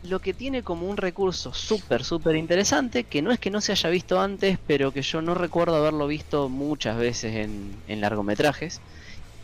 lo 0.05 0.21
que 0.21 0.33
tiene 0.33 0.63
como 0.63 0.89
un 0.89 0.97
recurso 0.97 1.53
súper, 1.53 2.05
súper 2.05 2.37
interesante, 2.37 3.05
que 3.05 3.21
no 3.21 3.33
es 3.33 3.39
que 3.39 3.51
no 3.51 3.61
se 3.61 3.73
haya 3.73 3.91
visto 3.91 4.21
antes, 4.21 4.59
pero 4.67 4.93
que 4.93 5.03
yo 5.03 5.21
no 5.23 5.35
recuerdo 5.35 5.77
haberlo 5.77 6.07
visto 6.07 6.49
muchas 6.49 6.97
veces 6.97 7.35
en, 7.35 7.75
en 7.89 8.01
largometrajes, 8.01 8.81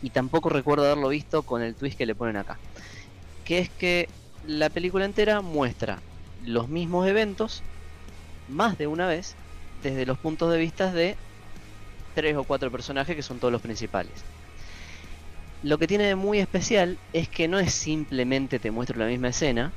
y 0.01 0.11
tampoco 0.11 0.49
recuerdo 0.49 0.85
haberlo 0.85 1.09
visto 1.09 1.43
con 1.43 1.61
el 1.61 1.75
twist 1.75 1.97
que 1.97 2.05
le 2.05 2.15
ponen 2.15 2.37
acá, 2.37 2.57
que 3.43 3.59
es 3.59 3.69
que 3.69 4.07
la 4.47 4.69
película 4.69 5.05
entera 5.05 5.41
muestra 5.41 5.99
los 6.45 6.69
mismos 6.69 7.07
eventos 7.07 7.63
más 8.47 8.77
de 8.77 8.87
una 8.87 9.07
vez 9.07 9.35
desde 9.83 10.05
los 10.05 10.17
puntos 10.17 10.51
de 10.51 10.59
vista 10.59 10.91
de 10.91 11.17
tres 12.15 12.35
o 12.35 12.43
cuatro 12.45 12.71
personajes 12.71 13.15
que 13.15 13.21
son 13.21 13.39
todos 13.39 13.51
los 13.51 13.61
principales. 13.61 14.23
Lo 15.61 15.77
que 15.77 15.87
tiene 15.87 16.05
de 16.05 16.15
muy 16.15 16.39
especial 16.39 16.97
es 17.11 17.29
que 17.29 17.47
no 17.47 17.59
es 17.59 17.73
simplemente 17.73 18.59
te 18.59 18.71
muestro 18.71 18.97
la 18.97 19.07
misma 19.07 19.29
escena, 19.29 19.73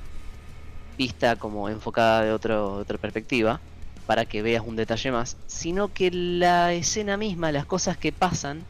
vista 0.96 1.36
como 1.36 1.68
enfocada 1.68 2.22
de, 2.22 2.32
otro, 2.32 2.76
de 2.76 2.82
otra 2.82 2.98
perspectiva, 2.98 3.60
para 4.06 4.24
que 4.24 4.42
veas 4.42 4.62
un 4.64 4.76
detalle 4.76 5.10
más, 5.10 5.36
sino 5.46 5.88
que 5.88 6.10
la 6.10 6.72
escena 6.72 7.16
misma, 7.16 7.52
las 7.52 7.66
cosas 7.66 7.98
que 7.98 8.12
pasan, 8.12 8.64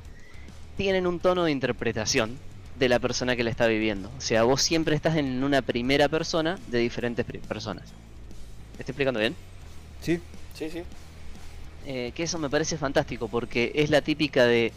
tienen 0.77 1.07
un 1.07 1.21
tono 1.21 1.45
de 1.45 1.53
interpretación 1.53 2.39
de 2.75 2.89
la 2.89 2.99
persona 2.99 3.37
que 3.37 3.45
la 3.45 3.51
está 3.51 3.67
viviendo. 3.67 4.11
O 4.17 4.21
sea, 4.21 4.45
vos 4.45 4.63
siempre 4.63 4.95
estás 4.95 5.17
en 5.17 5.43
una 5.45 5.63
primera 5.63 6.09
persona 6.09 6.59
de 6.69 6.79
diferentes 6.79 7.25
personas. 7.25 7.93
¿Me 8.75 8.81
estoy 8.81 8.93
explicando 8.93 9.21
bien? 9.21 9.37
Sí, 10.01 10.21
Sí, 10.55 10.69
sí. 10.71 10.83
Eh, 11.91 12.13
que 12.15 12.25
eso 12.25 12.39
me 12.39 12.51
parece 12.51 12.77
fantástico 12.77 13.29
porque 13.29 13.73
es 13.75 13.89
la 13.89 14.03
típica 14.03 14.45
de 14.45 14.75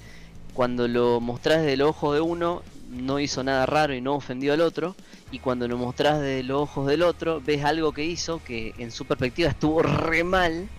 cuando 0.53 0.87
lo 0.87 1.19
mostrás 1.19 1.57
desde 1.57 1.73
el 1.73 1.81
ojo 1.81 2.13
de 2.13 2.21
uno 2.21 2.63
no 2.89 3.19
hizo 3.19 3.43
nada 3.43 3.65
raro 3.65 3.93
y 3.93 3.99
no 3.99 4.15
ofendió 4.15 4.53
al 4.53 4.61
otro 4.61 4.95
y 5.29 5.39
cuando 5.39 5.67
lo 5.67 5.77
mostrás 5.77 6.21
desde 6.21 6.43
los 6.43 6.61
ojos 6.61 6.87
del 6.87 7.01
otro 7.01 7.41
ves 7.41 7.65
algo 7.65 7.91
que 7.91 8.05
hizo 8.05 8.41
que 8.41 8.73
en 8.77 8.91
su 8.91 9.03
perspectiva 9.03 9.49
estuvo 9.49 9.81
re 9.81 10.23
mal 10.23 10.69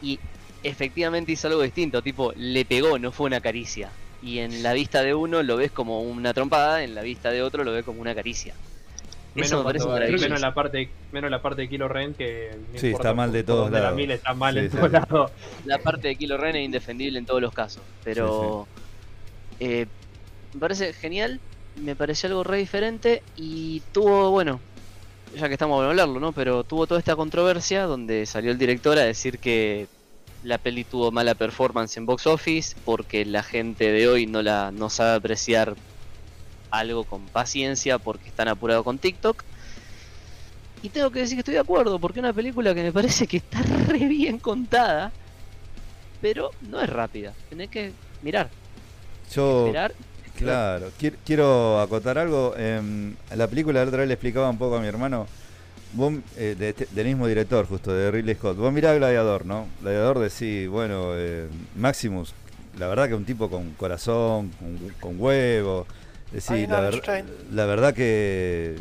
y 0.00 0.20
efectivamente 0.62 1.32
hizo 1.32 1.48
algo 1.48 1.62
distinto, 1.62 2.00
tipo 2.00 2.32
le 2.36 2.64
pegó, 2.64 3.00
no 3.00 3.10
fue 3.10 3.26
una 3.26 3.40
caricia. 3.40 3.90
Y 4.22 4.38
en 4.38 4.62
la 4.62 4.72
vista 4.72 5.02
de 5.02 5.14
uno 5.14 5.42
lo 5.42 5.56
ves 5.56 5.72
como 5.72 6.00
una 6.00 6.32
trompada, 6.32 6.84
en 6.84 6.94
la 6.94 7.02
vista 7.02 7.32
de 7.32 7.42
otro 7.42 7.64
lo 7.64 7.72
ves 7.72 7.84
como 7.84 8.00
una 8.00 8.14
caricia. 8.14 8.54
Menos, 9.36 9.62
cuando- 9.62 10.38
la 10.38 10.54
parte 10.54 10.90
menos 11.12 11.30
la 11.30 11.42
parte 11.42 11.62
de 11.62 11.68
Kilo 11.68 11.88
Ren 11.88 12.14
que 12.14 12.50
no 12.72 12.78
Sí, 12.78 12.88
está 12.88 13.12
mal 13.14 13.32
de 13.32 13.42
todos 13.44 13.70
la 13.70 13.80
lados. 13.80 13.96
mire, 13.96 14.14
está 14.14 14.34
mal 14.34 14.54
Sí, 14.54 14.60
en 14.60 14.70
sí. 14.70 14.76
todos 14.76 14.92
lados. 14.92 15.30
la 15.64 15.78
parte 15.78 16.08
de 16.08 16.16
Kilo 16.16 16.36
Ren 16.36 16.56
es 16.56 16.64
indefendible 16.64 17.18
en 17.18 17.26
todos 17.26 17.40
los 17.40 17.52
casos. 17.52 17.82
Pero 18.04 18.66
eh, 19.60 19.86
me 20.54 20.60
parece 20.60 20.92
genial, 20.92 21.40
me 21.76 21.94
pareció 21.96 22.28
algo 22.28 22.44
re 22.44 22.58
diferente 22.58 23.22
y 23.36 23.80
tuvo, 23.92 24.30
bueno, 24.30 24.60
ya 25.36 25.48
que 25.48 25.54
estamos 25.54 25.82
a 25.82 25.88
hablarlo, 25.88 26.18
¿no? 26.20 26.32
Pero 26.32 26.64
tuvo 26.64 26.86
toda 26.86 26.98
esta 27.00 27.16
controversia 27.16 27.82
donde 27.84 28.24
salió 28.26 28.50
el 28.50 28.58
director 28.58 28.96
a 28.98 29.02
decir 29.02 29.38
que 29.38 29.86
la 30.42 30.58
peli 30.58 30.84
tuvo 30.84 31.10
mala 31.10 31.34
performance 31.34 31.96
en 31.96 32.06
box 32.06 32.26
office 32.26 32.76
porque 32.84 33.24
la 33.24 33.42
gente 33.42 33.90
de 33.90 34.06
hoy 34.08 34.26
no 34.26 34.42
la 34.42 34.70
no 34.70 34.88
sabe 34.90 35.16
apreciar 35.16 35.74
algo 36.78 37.04
con 37.04 37.26
paciencia 37.26 37.98
porque 37.98 38.28
están 38.28 38.48
apurados 38.48 38.84
con 38.84 38.98
TikTok. 38.98 39.42
Y 40.82 40.88
tengo 40.90 41.10
que 41.10 41.20
decir 41.20 41.36
que 41.36 41.40
estoy 41.40 41.54
de 41.54 41.60
acuerdo, 41.60 41.98
porque 41.98 42.20
es 42.20 42.24
una 42.24 42.32
película 42.32 42.74
que 42.74 42.82
me 42.82 42.92
parece 42.92 43.26
que 43.26 43.38
está 43.38 43.60
re 43.88 44.06
bien 44.06 44.38
contada, 44.38 45.10
pero 46.20 46.50
no 46.70 46.80
es 46.80 46.88
rápida. 46.88 47.32
Tenés 47.48 47.70
que 47.70 47.92
mirar, 48.22 48.50
yo. 49.34 49.66
esperar. 49.66 49.94
Claro, 50.36 50.90
Quier- 51.00 51.16
quiero 51.24 51.80
acotar 51.80 52.18
algo. 52.18 52.54
em, 52.58 53.14
la 53.34 53.48
película 53.48 53.80
la 53.80 53.86
otra 53.88 54.00
vez 54.00 54.08
le 54.08 54.14
explicaba 54.14 54.50
un 54.50 54.58
poco 54.58 54.76
a 54.76 54.80
mi 54.80 54.86
hermano. 54.86 55.26
Vos, 55.94 56.12
eh, 56.36 56.54
de 56.58 56.68
este- 56.70 56.86
del 56.90 57.06
mismo 57.06 57.26
director, 57.26 57.66
justo, 57.66 57.90
de 57.94 58.10
Ridley 58.10 58.34
Scott. 58.34 58.56
Vos 58.58 58.70
mirá 58.70 58.92
Gladiador, 58.94 59.46
¿no? 59.46 59.66
Gladiador 59.80 60.18
decís, 60.18 60.68
bueno, 60.68 61.12
eh, 61.14 61.48
Maximus, 61.74 62.34
la 62.78 62.86
verdad 62.88 63.08
que 63.08 63.14
un 63.14 63.24
tipo 63.24 63.48
con 63.48 63.70
corazón, 63.74 64.50
con, 64.58 64.76
con 65.00 65.18
huevo. 65.18 65.86
No, 66.66 66.74
la, 66.74 66.80
ver- 66.80 66.94
la 67.52 67.66
verdad 67.66 67.94
que. 67.94 68.76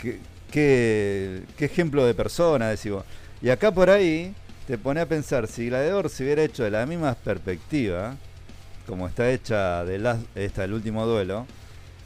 que- 0.00 0.18
que- 0.50 1.42
qué 1.58 1.64
ejemplo 1.66 2.06
de 2.06 2.14
persona, 2.14 2.68
decís 2.70 2.90
vos. 2.92 3.04
Y 3.42 3.50
acá 3.50 3.70
por 3.72 3.90
ahí 3.90 4.34
te 4.66 4.78
pone 4.78 5.00
a 5.00 5.06
pensar, 5.06 5.46
si 5.46 5.66
Gladiador 5.68 6.08
se 6.10 6.24
hubiera 6.24 6.42
hecho 6.42 6.64
de 6.64 6.70
la 6.70 6.86
misma 6.86 7.14
perspectiva, 7.14 8.16
como 8.86 9.06
está 9.06 9.30
hecha 9.30 9.84
de 9.84 9.96
esta, 10.34 10.64
el 10.64 10.72
último 10.72 11.04
duelo, 11.06 11.46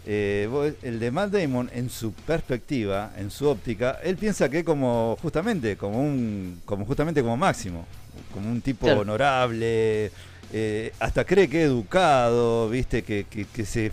eh, 0.07 0.49
vos- 0.51 0.73
el 0.83 0.99
de 0.99 1.11
Matt 1.13 1.31
Damon, 1.31 1.71
en 1.73 1.89
su 1.89 2.13
perspectiva, 2.13 3.13
en 3.17 3.31
su 3.31 3.49
óptica, 3.49 4.01
él 4.03 4.17
piensa 4.17 4.49
que 4.49 4.59
es 4.61 4.65
como 4.65 5.17
justamente, 5.23 5.77
como 5.77 6.01
un, 6.01 6.61
como 6.65 6.85
justamente 6.85 7.23
como 7.23 7.37
Máximo, 7.37 7.87
como 8.35 8.51
un 8.51 8.61
tipo 8.61 8.87
Claro. 8.87 9.03
honorable, 9.03 10.11
eh, 10.53 10.93
hasta 10.99 11.25
cree 11.25 11.49
que 11.49 11.61
es 11.63 11.67
educado, 11.69 12.69
viste, 12.69 13.03
que, 13.05 13.25
que- 13.31 13.45
que 13.47 13.65
se, 13.65 13.93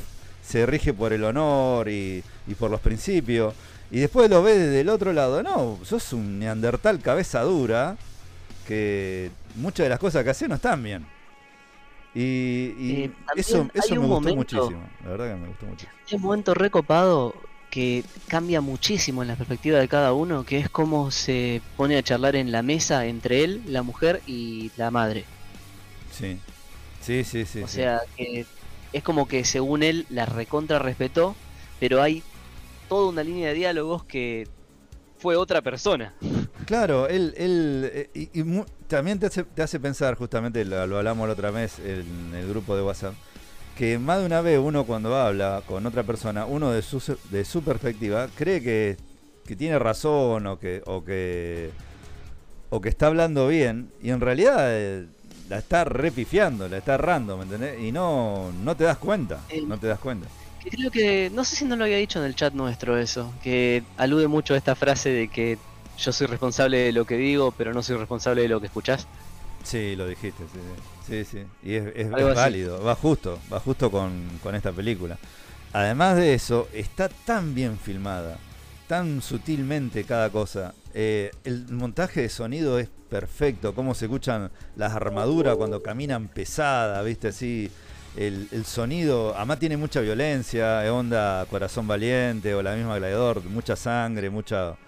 se 0.49 0.65
rige 0.65 0.93
por 0.93 1.13
el 1.13 1.23
honor 1.23 1.89
y, 1.89 2.23
y 2.47 2.55
por 2.55 2.71
los 2.71 2.81
principios. 2.81 3.53
Y 3.91 3.99
después 3.99 4.29
lo 4.29 4.43
ves 4.43 4.57
desde 4.57 4.81
el 4.81 4.89
otro 4.89 5.13
lado, 5.13 5.43
no, 5.43 5.79
sos 5.83 6.13
un 6.13 6.39
neandertal 6.39 6.99
cabeza 7.01 7.41
dura, 7.43 7.97
que 8.67 9.31
muchas 9.55 9.85
de 9.85 9.89
las 9.89 9.99
cosas 9.99 10.23
que 10.23 10.31
hace 10.31 10.47
no 10.47 10.55
están 10.55 10.83
bien. 10.83 11.05
Y, 12.13 12.73
y 12.77 13.03
Eh, 13.05 13.11
eso, 13.35 13.69
eso 13.73 13.95
me 13.95 14.07
gustó 14.07 14.33
momento- 14.33 14.35
muchísimo, 14.35 14.89
la 15.03 15.09
verdad 15.11 15.33
que 15.33 15.35
me 15.41 15.47
gustó 15.47 15.65
muchísimo. 15.67 15.93
Hay 16.09 16.15
un 16.17 16.21
momento 16.21 16.53
recopado 16.53 17.35
que 17.69 18.03
cambia 18.27 18.61
muchísimo 18.61 19.21
en 19.21 19.27
la 19.29 19.35
perspectiva 19.37 19.79
de 19.79 19.87
cada 19.87 20.13
uno, 20.13 20.43
que 20.45 20.57
es 20.59 20.69
cómo 20.69 21.11
se 21.11 21.61
pone 21.75 21.97
a 21.97 22.03
charlar 22.03 22.35
en 22.35 22.51
la 22.51 22.63
mesa 22.63 23.05
entre 23.05 23.43
él, 23.43 23.63
la 23.67 23.83
mujer 23.83 24.21
y 24.25 24.71
la 24.75 24.91
madre. 24.91 25.29
Sí, 26.11 26.41
sí, 26.99 27.23
sí, 27.23 27.45
sí. 27.45 27.63
o 27.63 27.67
sí. 27.67 27.75
sea, 27.75 28.01
que 28.15 28.47
es 28.93 29.03
como 29.03 29.27
que 29.27 29.43
según 29.45 29.83
él 29.83 30.05
la 30.09 30.25
recontra 30.25 30.79
respetó, 30.79 31.35
pero 31.79 32.01
hay 32.01 32.23
toda 32.87 33.09
una 33.09 33.23
línea 33.23 33.49
de 33.49 33.53
diálogos 33.53 34.03
que 34.03 34.47
fue 35.17 35.35
otra 35.35 35.61
persona. 35.61 36.13
Claro, 36.65 37.07
él, 37.07 37.33
él 37.35 37.89
eh, 37.91 38.09
y, 38.13 38.43
también 38.87 39.17
te 39.17 39.25
hace, 39.25 39.43
te 39.43 39.63
hace 39.63 39.79
pensar, 39.79 40.13
justamente 40.13 40.63
lo, 40.63 40.85
lo 40.85 40.97
hablamos 40.97 41.25
la 41.25 41.33
otra 41.33 41.49
vez 41.49 41.79
en 41.79 42.31
el 42.35 42.47
grupo 42.47 42.75
de 42.75 42.83
WhatsApp, 42.83 43.15
que 43.75 43.97
más 43.97 44.19
de 44.19 44.27
una 44.27 44.41
vez 44.41 44.59
uno 44.59 44.85
cuando 44.85 45.15
habla 45.15 45.63
con 45.65 45.83
otra 45.87 46.03
persona, 46.03 46.45
uno 46.45 46.69
de 46.69 46.83
su, 46.83 47.17
de 47.31 47.43
su 47.43 47.63
perspectiva, 47.63 48.27
cree 48.35 48.61
que, 48.61 48.97
que 49.47 49.55
tiene 49.55 49.79
razón 49.79 50.45
o 50.45 50.59
que, 50.59 50.83
o 50.85 51.03
que 51.03 51.71
o 52.69 52.81
que 52.81 52.89
está 52.89 53.07
hablando 53.07 53.47
bien 53.47 53.91
y 54.01 54.11
en 54.11 54.21
realidad 54.21 54.57
eh, 54.69 55.07
la 55.49 55.57
está 55.59 55.83
repifiando, 55.83 56.69
la 56.69 56.77
está 56.77 56.95
errando, 56.95 57.37
¿me 57.37 57.43
entendés? 57.43 57.79
Y 57.81 57.91
no, 57.91 58.51
no 58.53 58.77
te 58.77 58.83
das 58.85 58.97
cuenta, 58.99 59.45
Eh, 59.49 59.61
no 59.65 59.79
te 59.79 59.87
das 59.87 59.99
cuenta. 59.99 60.31
Creo 60.59 60.91
que, 60.91 61.29
no 61.31 61.45
sé 61.45 61.55
si 61.55 61.65
no 61.65 61.75
lo 61.75 61.85
había 61.85 61.97
dicho 61.97 62.19
en 62.19 62.25
el 62.25 62.35
chat 62.35 62.53
nuestro 62.53 62.97
eso, 62.97 63.37
que 63.41 63.91
alude 63.97 64.27
mucho 64.27 64.53
a 64.53 64.57
esta 64.57 64.75
frase 64.75 65.09
de 65.09 65.29
que 65.29 65.59
yo 65.97 66.11
soy 66.13 66.27
responsable 66.27 66.77
de 66.79 66.91
lo 66.91 67.05
que 67.05 67.17
digo, 67.17 67.53
pero 67.53 67.73
no 67.73 67.81
soy 67.83 67.97
responsable 67.97 68.41
de 68.43 68.49
lo 68.49 68.59
que 68.59 68.67
escuchás. 68.67 69.09
Sí, 69.63 69.95
lo 69.95 70.07
dijiste, 70.07 70.47
sí, 70.47 70.59
sí, 70.99 71.25
sí. 71.25 71.47
Y 71.61 71.75
es, 71.75 72.11
así. 72.13 72.23
válido, 72.33 72.81
va 72.83 72.95
justo, 72.95 73.45
va 73.51 73.59
justo 73.59 73.91
con, 73.91 74.39
con 74.39 74.55
esta 74.55 74.71
película. 74.71 75.19
Además 75.71 76.15
de 76.17 76.33
eso, 76.33 76.69
está 76.71 77.09
tan 77.09 77.53
bien 77.53 77.77
filmada, 77.79 78.45
tan 78.87 79.21
sutilmente 79.21 80.05
cada 80.05 80.31
cosa. 80.31 80.75
Eh, 80.93 81.31
el 81.43 81.67
montaje 81.69 82.21
de 82.21 82.29
sonido 82.29 82.79
es 82.79 82.89
perfecto, 83.09 83.75
cómo 83.75 83.93
se 83.95 84.05
escuchan 84.05 84.51
las 84.75 84.93
armaduras 84.93 85.55
cuando 85.57 85.81
caminan 85.83 86.27
pesadas, 86.29 87.03
viste 87.05 87.29
así. 87.29 87.71
El, 88.15 88.47
el 88.51 88.65
sonido, 88.65 89.35
además 89.35 89.59
tiene 89.59 89.77
mucha 89.77 90.01
violencia, 90.01 90.81
onda 90.91 91.45
Corazón 91.49 91.87
Valiente 91.87 92.55
o 92.55 92.61
la 92.63 92.75
misma 92.75 92.97
Gladiador, 92.97 93.43
mucha 93.45 93.75
sangre, 93.75 94.29
mucha 94.31 94.79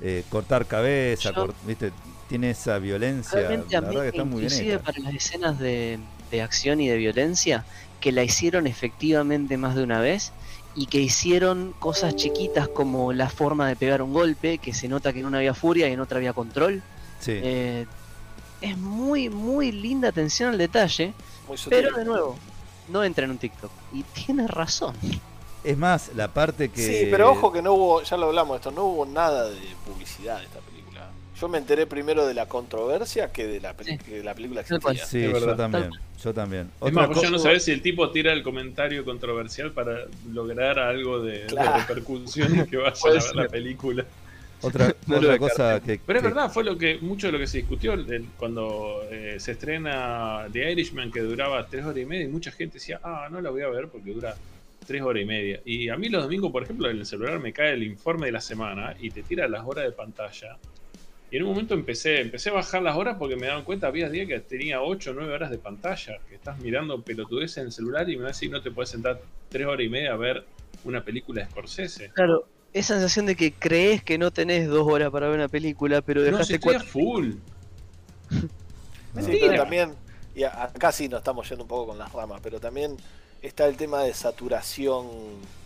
eh, 0.00 0.24
cortar 0.28 0.66
cabeza, 0.66 1.32
Yo- 1.32 1.48
cort- 1.48 1.56
viste, 1.66 1.92
tiene 2.28 2.50
esa 2.50 2.78
violencia, 2.78 3.38
Realmente 3.48 3.66
la 3.70 3.78
a 3.78 3.82
mí, 3.82 3.96
verdad 3.96 4.02
que 4.02 4.08
está 4.08 4.24
muy 4.24 4.42
bien 4.46 4.52
inclusive 4.52 4.78
para 4.78 4.98
las 5.00 5.14
escenas 5.14 5.58
de, 5.58 5.98
de 6.30 6.42
acción 6.42 6.80
y 6.80 6.88
de 6.88 6.96
violencia, 6.96 7.64
que 8.00 8.12
la 8.12 8.22
hicieron 8.24 8.66
efectivamente 8.66 9.56
más 9.58 9.74
de 9.76 9.82
una 9.84 10.00
vez 10.00 10.32
y 10.74 10.86
que 10.86 11.00
hicieron 11.00 11.74
cosas 11.78 12.16
chiquitas 12.16 12.68
como 12.68 13.12
la 13.12 13.28
forma 13.28 13.68
de 13.68 13.76
pegar 13.76 14.02
un 14.02 14.12
golpe, 14.12 14.58
que 14.58 14.72
se 14.72 14.88
nota 14.88 15.12
que 15.12 15.20
en 15.20 15.26
una 15.26 15.38
había 15.38 15.54
furia 15.54 15.88
y 15.88 15.92
en 15.92 16.00
otra 16.00 16.18
había 16.18 16.32
control. 16.32 16.82
Sí. 17.18 17.32
Eh, 17.34 17.86
es 18.60 18.76
muy, 18.78 19.28
muy 19.28 19.72
linda 19.72 20.08
atención 20.08 20.50
al 20.50 20.58
detalle, 20.58 21.12
Muy 21.48 21.56
sutil. 21.56 21.78
pero 21.82 21.96
de 21.96 22.04
nuevo, 22.04 22.36
no 22.88 23.02
entra 23.04 23.24
en 23.24 23.32
un 23.32 23.38
TikTok. 23.38 23.70
Y 23.92 24.02
tiene 24.02 24.46
razón. 24.46 24.94
Es 25.62 25.76
más, 25.76 26.10
la 26.14 26.28
parte 26.28 26.70
que. 26.70 26.80
Sí, 26.82 27.08
pero 27.10 27.30
ojo 27.30 27.52
que 27.52 27.60
no 27.62 27.74
hubo, 27.74 28.02
ya 28.02 28.16
lo 28.16 28.26
hablamos 28.26 28.54
de 28.54 28.56
esto, 28.58 28.70
no 28.70 28.84
hubo 28.84 29.06
nada 29.06 29.50
de 29.50 29.60
publicidad 29.86 30.38
de 30.38 30.44
esta 30.44 30.60
película. 30.60 30.69
Yo 31.40 31.48
me 31.48 31.58
enteré 31.58 31.86
primero 31.86 32.26
de 32.26 32.34
la 32.34 32.46
controversia 32.46 33.32
que 33.32 33.46
de 33.46 33.60
la, 33.60 33.74
Sí. 33.82 33.96
que 33.98 34.18
de 34.18 34.24
la 34.24 34.34
película 34.34 34.60
existía. 34.60 35.04
Sí, 35.06 35.24
Es 35.24 35.32
yo 35.32 35.46
verdad. 35.46 35.56
también. 35.70 35.90
Yo 36.22 36.34
también. 36.34 36.70
Es 36.84 36.92
más, 36.92 37.08
cosa- 37.08 37.30
no 37.30 37.38
sabés 37.38 37.64
si 37.64 37.70
el 37.72 37.80
tipo 37.80 38.10
tira 38.10 38.32
el 38.32 38.42
comentario 38.42 39.04
controversial 39.06 39.72
para 39.72 40.00
lograr 40.32 40.78
algo 40.78 41.22
de, 41.22 41.40
de 41.40 41.46
Claro. 41.46 41.78
repercusión 41.80 42.60
y 42.60 42.64
que 42.66 42.76
vayan 42.76 42.94
a 43.04 43.10
ver 43.12 43.34
la 43.36 43.48
película. 43.48 44.04
Otra, 44.62 44.94
No 45.06 45.16
otra 45.16 45.38
cosa 45.38 45.80
que. 45.80 45.98
Pero 46.04 46.18
es 46.18 46.22
que- 46.22 46.28
verdad, 46.28 46.50
fue 46.52 46.62
lo 46.64 46.76
que 46.76 46.98
mucho 47.00 47.28
de 47.28 47.32
lo 47.32 47.38
que 47.38 47.46
se 47.46 47.58
discutió 47.58 47.94
el- 47.94 48.26
cuando 48.36 49.02
eh, 49.10 49.36
se 49.38 49.52
estrena 49.52 50.44
The 50.52 50.72
Irishman, 50.72 51.10
que 51.10 51.20
duraba 51.20 51.66
tres 51.66 51.84
horas 51.86 51.96
y 51.96 52.04
media, 52.04 52.24
y 52.26 52.28
mucha 52.28 52.50
gente 52.50 52.74
decía, 52.74 53.00
ah, 53.02 53.28
no 53.30 53.40
la 53.40 53.48
voy 53.48 53.62
a 53.62 53.68
ver 53.68 53.88
porque 53.88 54.12
dura 54.12 54.34
tres 54.86 55.00
horas 55.00 55.22
y 55.22 55.24
media. 55.26 55.60
Y 55.64 55.88
a 55.88 55.96
mí 55.96 56.10
los 56.10 56.22
domingos, 56.22 56.52
por 56.52 56.64
ejemplo, 56.64 56.90
en 56.90 56.98
el 56.98 57.06
celular 57.06 57.38
me 57.40 57.54
cae 57.54 57.72
el 57.72 57.82
informe 57.84 58.26
de 58.26 58.32
la 58.32 58.40
semana 58.42 58.94
y 59.00 59.08
te 59.10 59.22
tira 59.22 59.48
las 59.48 59.64
horas 59.64 59.86
de 59.86 59.92
pantalla. 59.92 60.58
Y 61.30 61.36
en 61.36 61.44
un 61.44 61.50
momento 61.50 61.74
empecé, 61.74 62.20
empecé 62.20 62.50
a 62.50 62.54
bajar 62.54 62.82
las 62.82 62.96
horas 62.96 63.16
porque 63.18 63.36
me 63.36 63.46
daban 63.46 63.62
cuenta, 63.64 63.86
había 63.86 64.08
días 64.08 64.26
que 64.26 64.40
tenía 64.40 64.82
8 64.82 65.12
o 65.12 65.14
9 65.14 65.32
horas 65.32 65.50
de 65.50 65.58
pantalla, 65.58 66.18
que 66.28 66.34
estás 66.34 66.58
mirando 66.58 67.00
pelotudeces 67.02 67.58
en 67.58 67.66
el 67.66 67.72
celular 67.72 68.08
y 68.10 68.16
me 68.16 68.26
decir, 68.26 68.50
no 68.50 68.60
te 68.60 68.70
puedes 68.72 68.90
sentar 68.90 69.20
tres 69.48 69.66
horas 69.66 69.86
y 69.86 69.88
media 69.88 70.12
a 70.12 70.16
ver 70.16 70.44
una 70.84 71.04
película 71.04 71.42
de 71.42 71.50
Scorsese. 71.50 72.10
Claro, 72.14 72.46
esa 72.72 72.94
sensación 72.94 73.26
de 73.26 73.36
que 73.36 73.52
crees 73.52 74.02
que 74.02 74.18
no 74.18 74.32
tenés 74.32 74.66
dos 74.68 74.86
horas 74.88 75.10
para 75.10 75.28
ver 75.28 75.36
una 75.36 75.48
película, 75.48 76.00
pero 76.02 76.20
No, 76.20 76.26
si 76.26 76.32
dejaste 76.32 76.54
estoy 76.56 76.74
a 76.74 76.78
cuatro. 76.78 76.90
full. 76.92 77.30
Sí, 79.20 79.38
pero 79.40 79.56
también, 79.56 79.94
y 80.36 80.44
a- 80.44 80.64
acá 80.64 80.92
sí 80.92 81.08
nos 81.08 81.18
estamos 81.18 81.48
yendo 81.48 81.64
un 81.64 81.68
poco 81.68 81.88
con 81.88 81.98
las 81.98 82.12
ramas, 82.12 82.40
pero 82.42 82.60
también 82.60 82.96
está 83.42 83.66
el 83.66 83.76
tema 83.76 84.02
de 84.04 84.14
saturación 84.14 85.06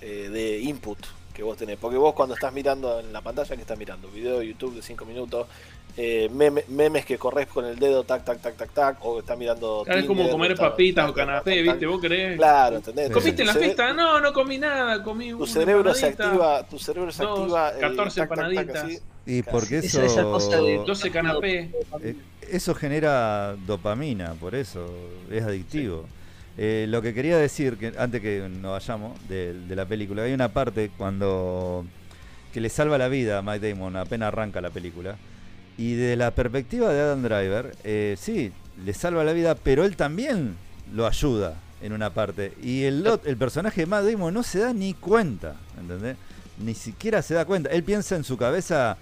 eh, 0.00 0.28
de 0.32 0.60
input 0.60 0.98
que 1.34 1.42
vos 1.42 1.56
tenés. 1.56 1.76
Porque 1.76 1.98
vos 1.98 2.14
cuando 2.14 2.34
estás 2.34 2.52
mirando 2.52 3.00
en 3.00 3.12
la 3.12 3.20
pantalla, 3.20 3.54
que 3.56 3.62
estás 3.62 3.76
mirando? 3.78 4.08
Video 4.08 4.38
de 4.38 4.46
YouTube 4.46 4.76
de 4.76 4.82
5 4.82 5.04
minutos, 5.04 5.46
eh, 5.96 6.28
meme- 6.32 6.64
memes 6.68 7.04
que 7.04 7.18
corres 7.18 7.48
con 7.48 7.64
el 7.64 7.78
dedo, 7.78 8.04
tac, 8.04 8.24
tac, 8.24 8.40
tac, 8.40 8.56
tac, 8.56 8.70
tac, 8.72 9.04
o 9.04 9.18
estás 9.18 9.36
mirando... 9.36 9.82
Claro, 9.84 10.00
es 10.00 10.06
como 10.06 10.28
comer 10.30 10.52
está- 10.52 10.70
papitas 10.70 11.04
tac, 11.06 11.10
o 11.12 11.14
canapé, 11.14 11.50
tac, 11.56 11.64
tac. 11.64 11.72
¿viste? 11.74 11.86
¿Vos 11.86 12.00
querés? 12.00 12.36
Claro, 12.36 12.76
¿entendés? 12.76 13.10
¿Comiste 13.10 13.42
en 13.42 13.48
la 13.48 13.54
fiesta? 13.54 13.92
No, 13.92 14.20
no 14.20 14.32
comí 14.32 14.58
nada, 14.58 15.02
comí 15.02 15.30
Tu 15.30 15.46
cerebro 15.46 15.92
se 15.92 16.06
activa, 16.06 16.62
tu 16.66 16.78
cerebro 16.78 17.10
se 17.12 17.22
dos, 17.24 17.38
activa... 17.40 17.70
eh, 17.76 17.80
14 17.80 18.20
tac, 18.20 18.28
tac, 18.28 18.38
tac, 18.38 18.48
empanaditas. 18.48 18.84
así. 18.84 18.98
Y 19.26 19.42
porque 19.42 19.78
eso. 19.78 20.02
Esa- 20.02 20.20
esa 20.20 20.22
cosa 20.24 20.60
de- 20.60 20.78
12 20.86 21.10
canapés. 21.10 21.70
eh, 22.02 22.14
eso 22.50 22.74
genera 22.74 23.56
dopamina, 23.66 24.34
por 24.34 24.54
eso 24.54 24.86
es 25.30 25.42
adictivo. 25.42 26.04
Eh, 26.56 26.86
lo 26.88 27.02
que 27.02 27.12
quería 27.12 27.36
decir, 27.36 27.76
que 27.76 27.92
antes 27.98 28.20
que 28.20 28.48
nos 28.48 28.72
vayamos 28.72 29.18
de, 29.28 29.54
la 29.70 29.86
película, 29.86 30.22
hay 30.22 30.32
una 30.32 30.52
parte 30.52 30.90
cuando 30.96 31.84
que 32.52 32.60
le 32.60 32.68
salva 32.68 32.96
la 32.96 33.08
vida 33.08 33.38
a 33.38 33.42
Mike 33.42 33.70
Damon 33.70 33.96
apenas 33.96 34.28
arranca 34.28 34.60
la 34.60 34.70
película. 34.70 35.16
Y 35.76 35.94
de 35.94 36.14
la 36.14 36.30
perspectiva 36.30 36.92
de 36.92 37.00
Adam 37.00 37.22
Driver, 37.22 37.76
eh, 37.82 38.14
sí, 38.16 38.52
le 38.84 38.94
salva 38.94 39.24
la 39.24 39.32
vida, 39.32 39.56
pero 39.56 39.84
él 39.84 39.96
también 39.96 40.54
lo 40.94 41.06
ayuda 41.08 41.56
en 41.82 41.92
una 41.92 42.10
parte. 42.10 42.52
Y 42.62 42.84
el, 42.84 43.04
ot- 43.04 43.22
el 43.24 43.36
personaje 43.36 43.80
de 43.80 43.86
Matt 43.86 44.04
Damon 44.04 44.32
no 44.32 44.44
se 44.44 44.60
da 44.60 44.72
ni 44.72 44.94
cuenta, 44.94 45.56
¿entendés? 45.80 46.16
Ni 46.64 46.74
siquiera 46.74 47.20
se 47.22 47.34
da 47.34 47.44
cuenta. 47.44 47.70
Él 47.70 47.82
piensa 47.82 48.14
en 48.14 48.22
su 48.22 48.36
cabeza, 48.36 48.96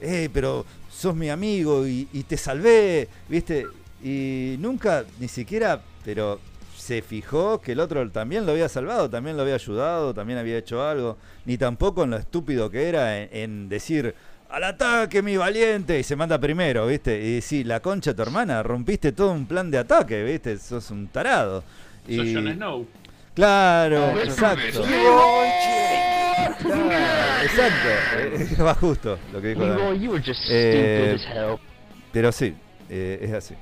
eh, 0.00 0.28
pero 0.32 0.66
sos 0.90 1.14
mi 1.14 1.30
amigo 1.30 1.86
y 1.86 2.24
te 2.26 2.36
salvé, 2.36 3.08
¿viste? 3.28 3.66
Y 4.02 4.56
nunca, 4.58 5.04
ni 5.20 5.28
siquiera, 5.28 5.80
pero 6.04 6.40
se 6.86 7.02
fijó 7.02 7.60
que 7.60 7.72
el 7.72 7.80
otro 7.80 8.08
también 8.12 8.46
lo 8.46 8.52
había 8.52 8.68
salvado, 8.68 9.10
también 9.10 9.36
lo 9.36 9.42
había 9.42 9.56
ayudado, 9.56 10.14
también 10.14 10.38
había 10.38 10.56
hecho 10.56 10.86
algo, 10.86 11.16
ni 11.44 11.58
tampoco 11.58 12.04
en 12.04 12.10
lo 12.10 12.16
estúpido 12.16 12.70
que 12.70 12.88
era 12.88 13.20
en, 13.20 13.28
en 13.32 13.68
decir, 13.68 14.14
al 14.48 14.62
ataque 14.62 15.20
mi 15.20 15.36
valiente, 15.36 15.98
y 15.98 16.04
se 16.04 16.14
manda 16.14 16.38
primero, 16.38 16.86
¿viste? 16.86 17.20
Y 17.20 17.40
sí, 17.40 17.64
la 17.64 17.80
concha 17.80 18.12
de 18.12 18.14
tu 18.14 18.22
hermana, 18.22 18.62
rompiste 18.62 19.10
todo 19.10 19.32
un 19.32 19.46
plan 19.46 19.68
de 19.68 19.78
ataque, 19.78 20.22
¿viste? 20.22 20.58
Sos 20.58 20.92
un 20.92 21.08
tarado. 21.08 21.64
Sos 22.08 22.28
Snow. 22.28 22.86
Claro, 23.34 24.20
exacto. 24.20 24.84
Claro, 26.60 27.42
exacto. 27.42 27.88
Eh, 28.16 28.56
Va 28.62 28.74
justo 28.74 29.18
lo 29.32 29.42
que 29.42 29.48
dijo. 29.48 29.64
Eh, 30.50 31.18
pero 32.12 32.30
sí, 32.30 32.54
eh, 32.88 33.18
es 33.22 33.32
así. 33.32 33.54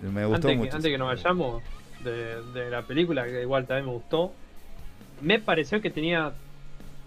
Me 0.00 0.24
gustó 0.24 0.48
antes, 0.48 0.50
que, 0.50 0.56
mucho. 0.56 0.76
antes 0.76 0.90
que 0.90 0.96
nos 0.96 1.08
vayamos 1.08 1.62
de, 2.04 2.42
de 2.52 2.70
la 2.70 2.82
película, 2.82 3.24
que 3.24 3.42
igual 3.42 3.66
también 3.66 3.86
me 3.86 3.92
gustó, 3.92 4.32
me 5.20 5.38
pareció 5.38 5.80
que 5.80 5.90
tenía. 5.90 6.32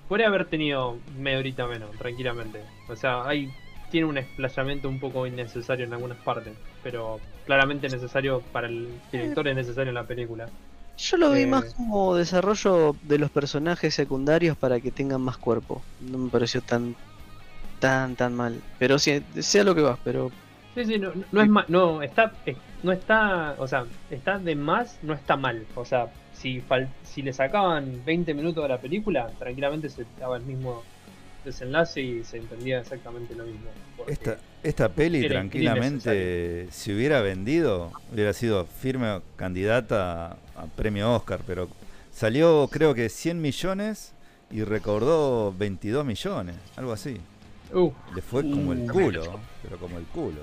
Podría 0.07 0.27
haber 0.27 0.45
tenido 0.45 0.97
media 1.17 1.39
horita 1.39 1.65
menos, 1.67 1.91
tranquilamente. 1.97 2.59
O 2.89 2.95
sea, 2.95 3.27
hay 3.27 3.49
tiene 3.89 4.07
un 4.07 4.17
explayamiento 4.17 4.89
un 4.89 4.99
poco 4.99 5.27
innecesario 5.27 5.85
en 5.85 5.93
algunas 5.93 6.17
partes, 6.17 6.53
pero 6.81 7.19
claramente 7.45 7.89
necesario 7.89 8.41
para 8.51 8.67
el 8.67 8.87
director, 9.11 9.47
es 9.47 9.55
necesario 9.55 9.89
en 9.89 9.95
la 9.95 10.07
película. 10.07 10.49
Yo 10.97 11.17
lo 11.17 11.31
vi 11.31 11.41
Eh, 11.41 11.47
más 11.47 11.73
como 11.75 12.15
desarrollo 12.15 12.95
de 13.03 13.19
los 13.19 13.29
personajes 13.29 13.93
secundarios 13.93 14.57
para 14.57 14.79
que 14.79 14.91
tengan 14.91 15.21
más 15.21 15.37
cuerpo. 15.37 15.83
No 15.99 16.17
me 16.17 16.29
pareció 16.31 16.61
tan 16.61 16.95
tan 17.79 18.15
tan 18.15 18.33
mal. 18.33 18.61
Pero 18.79 18.97
sí, 18.97 19.23
sea 19.39 19.63
lo 19.63 19.75
que 19.75 19.81
vas, 19.81 19.99
pero 20.03 20.31
Sí, 20.75 20.85
sí, 20.85 20.97
no, 20.97 21.11
no 21.31 21.41
es 21.41 21.49
mal, 21.49 21.65
no, 21.67 22.01
está, 22.01 22.33
es- 22.45 22.57
no 22.81 22.91
está, 22.91 23.55
o 23.59 23.67
sea, 23.67 23.85
está 24.09 24.39
de 24.39 24.55
más, 24.55 24.97
no 25.03 25.13
está 25.13 25.37
mal. 25.37 25.65
O 25.75 25.85
sea, 25.85 26.07
si, 26.33 26.61
fal- 26.61 26.89
si 27.03 27.21
le 27.21 27.31
sacaban 27.31 28.01
20 28.05 28.33
minutos 28.33 28.63
de 28.63 28.69
la 28.69 28.79
película, 28.79 29.29
tranquilamente 29.39 29.89
se 29.89 30.05
daba 30.19 30.37
el 30.37 30.43
mismo 30.43 30.83
desenlace 31.45 32.01
y 32.01 32.23
se 32.23 32.37
entendía 32.37 32.79
exactamente 32.79 33.35
lo 33.35 33.43
mismo. 33.45 33.67
Esta, 34.07 34.37
esta 34.63 34.89
peli 34.89 35.19
tranquilamente, 35.27 36.67
si 36.71 36.93
hubiera 36.93 37.21
vendido, 37.21 37.91
hubiera 38.11 38.33
sido 38.33 38.65
firme 38.65 39.21
candidata 39.35 40.27
a, 40.27 40.37
a 40.55 40.65
premio 40.75 41.13
Oscar, 41.13 41.41
pero 41.45 41.69
salió 42.11 42.67
creo 42.71 42.93
que 42.93 43.09
100 43.09 43.41
millones 43.41 44.13
y 44.51 44.63
recordó 44.63 45.53
22 45.57 46.05
millones, 46.05 46.55
algo 46.75 46.91
así. 46.93 47.17
Uh, 47.73 47.91
Le 48.15 48.21
fue 48.21 48.41
como 48.43 48.73
el 48.73 48.89
culo, 48.91 49.39
pero 49.63 49.77
como 49.77 49.97
el 49.97 50.05
culo. 50.05 50.41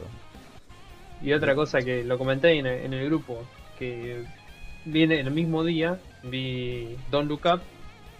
y 1.22 1.32
otra 1.32 1.54
cosa 1.54 1.80
que 1.80 2.02
lo 2.04 2.18
comenté 2.18 2.58
en, 2.58 2.66
en 2.66 2.92
el 2.92 3.06
grupo, 3.06 3.44
que 3.78 4.24
viene 4.84 5.20
el 5.20 5.30
mismo 5.30 5.62
día, 5.64 5.98
vi 6.24 6.96
Don't 7.10 7.28
Look 7.28 7.42
Up 7.46 7.60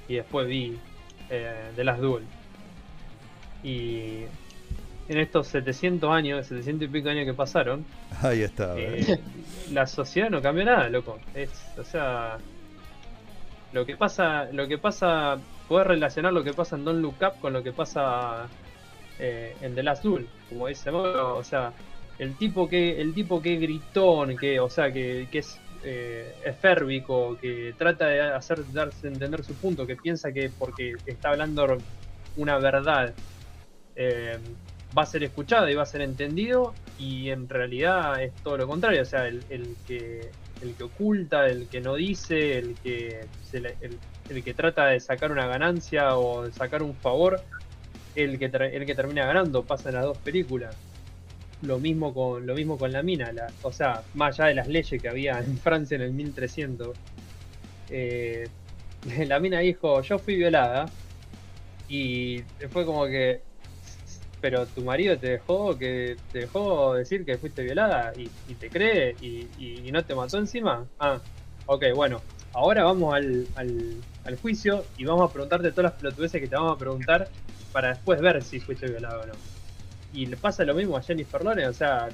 y 0.08 0.14
después 0.16 0.46
vi 0.46 0.78
eh, 1.28 1.70
The 1.76 1.84
Last 1.84 2.00
Duel. 2.00 2.24
Y 3.62 4.22
en 5.08 5.18
estos 5.18 5.48
700 5.48 6.10
años, 6.10 6.46
700 6.46 6.88
y 6.88 6.90
pico 6.90 7.08
años 7.08 7.26
que 7.26 7.34
pasaron, 7.34 7.84
Ahí 8.22 8.42
está. 8.42 8.74
Eh, 8.78 9.18
la 9.72 9.86
sociedad 9.86 10.30
no 10.30 10.40
cambió 10.40 10.64
nada, 10.64 10.88
loco. 10.88 11.18
Es, 11.34 11.50
o 11.78 11.84
sea, 11.84 12.38
lo 13.72 13.84
que 13.86 13.96
pasa, 13.96 14.44
lo 14.52 14.66
que 14.68 14.78
pasa, 14.78 15.38
poder 15.68 15.88
relacionar 15.88 16.32
lo 16.32 16.42
que 16.44 16.52
pasa 16.52 16.76
en 16.76 16.84
Don't 16.84 17.00
Look 17.02 17.16
Up 17.22 17.40
con 17.40 17.52
lo 17.52 17.62
que 17.62 17.72
pasa 17.72 18.46
eh, 19.20 19.56
en 19.60 19.74
The 19.74 19.82
Last 19.82 20.04
Duel, 20.04 20.32
como 20.48 20.66
dice 20.68 20.90
Mauro, 20.90 21.36
o 21.36 21.44
sea, 21.44 21.74
el 22.18 22.36
tipo 22.36 22.68
que, 22.68 23.00
el 23.00 23.14
tipo 23.14 23.40
que 23.42 23.56
gritón, 23.56 24.36
que, 24.38 24.60
o 24.60 24.68
sea, 24.70 24.92
que, 24.92 25.28
que 25.30 25.38
es 25.38 25.64
eh, 25.84 26.34
eférbico, 26.44 27.36
que 27.38 27.74
trata 27.78 28.06
de 28.08 28.20
hacer 28.22 28.64
darse 28.70 29.08
entender 29.08 29.44
su 29.44 29.58
punto, 29.58 29.86
que 29.86 29.96
piensa 29.96 30.32
que 30.32 30.50
porque 30.58 30.94
está 31.06 31.30
hablando 31.30 31.84
una 32.36 32.58
verdad 32.58 33.16
eh, 33.94 34.38
va 34.96 35.02
a 35.02 35.06
ser 35.06 35.22
escuchado 35.24 35.68
y 35.68 35.74
va 35.74 35.82
a 35.82 35.86
ser 35.86 36.02
entendido, 36.02 36.78
y 36.96 37.30
en 37.30 37.48
realidad 37.48 38.22
es 38.22 38.34
todo 38.42 38.58
lo 38.58 38.66
contrario, 38.66 39.02
o 39.02 39.04
sea, 39.04 39.26
el, 39.28 39.46
el 39.48 39.78
que 39.84 40.34
el 40.60 40.76
que 40.76 40.82
oculta, 40.84 41.48
el 41.48 41.68
que 41.70 41.80
no 41.80 41.94
dice, 41.94 42.58
el 42.58 42.78
que 42.82 43.30
se 43.40 43.60
le- 43.60 43.78
el, 43.80 44.02
el 44.28 44.44
que 44.44 44.52
trata 44.54 44.86
de 44.88 45.00
sacar 45.00 45.32
una 45.32 45.46
ganancia 45.46 46.18
o 46.18 46.44
de 46.44 46.52
sacar 46.52 46.82
un 46.82 46.98
favor, 47.00 47.42
el 48.14 48.38
que 48.38 48.46
el 48.46 48.86
que 48.86 48.94
termina 48.94 49.26
ganando, 49.26 49.64
pasa 49.64 49.88
en 49.88 49.96
las 49.96 50.04
dos 50.04 50.18
películas. 50.18 50.76
Lo 51.62 51.78
mismo 51.78 52.14
con 52.14 52.46
lo 52.46 52.54
mismo 52.54 52.78
con 52.78 52.92
la 52.92 53.02
mina, 53.02 53.32
la, 53.32 53.48
o 53.62 53.72
sea, 53.72 54.02
más 54.14 54.38
allá 54.38 54.48
de 54.48 54.54
las 54.54 54.68
leyes 54.68 55.00
que 55.00 55.08
había 55.08 55.38
en 55.38 55.58
Francia 55.66 55.94
en 55.96 56.02
el 56.02 56.12
1300, 56.12 56.96
eh, 57.90 58.48
la 59.26 59.40
mina 59.40 59.60
dijo, 59.60 60.00
yo 60.02 60.18
fui 60.18 60.36
violada 60.36 60.86
y 61.88 62.42
fue 62.70 62.86
como 62.86 63.06
que 63.06 63.42
pero 64.40 64.64
tu 64.66 64.82
marido 64.82 65.18
te 65.18 65.32
dejó 65.32 65.76
que 65.76 66.16
te 66.32 66.40
dejó 66.40 66.94
decir 66.94 67.26
que 67.26 67.36
fuiste 67.36 67.62
violada 67.62 68.14
y, 68.16 68.54
te 68.54 68.70
cree 68.70 69.14
y 69.20 69.90
no 69.92 70.02
te 70.02 70.14
mató 70.14 70.38
encima. 70.38 70.86
Ah, 70.98 71.20
ok, 71.66 71.84
bueno, 71.94 72.22
ahora 72.52 72.84
vamos 72.84 73.14
al, 73.14 73.46
al, 73.54 73.96
al 74.24 74.36
juicio 74.36 74.84
y 74.96 75.04
vamos 75.04 75.28
a 75.28 75.32
preguntarte 75.32 75.70
todas 75.70 75.92
las 75.92 76.00
pelotudeces 76.00 76.40
que 76.40 76.48
te 76.48 76.56
vamos 76.56 76.76
a 76.76 76.78
preguntar 76.78 77.28
para 77.72 77.88
después 77.88 78.20
ver 78.20 78.42
si 78.42 78.60
fuiste 78.60 78.88
violado 78.88 79.22
o 79.22 79.26
no. 79.26 79.32
Y 80.12 80.26
le 80.26 80.36
pasa 80.36 80.64
lo 80.64 80.74
mismo 80.74 80.96
a 80.96 81.02
Jennifer 81.02 81.42
Lawrence, 81.42 81.70
o 81.70 81.74
sea, 81.74 82.08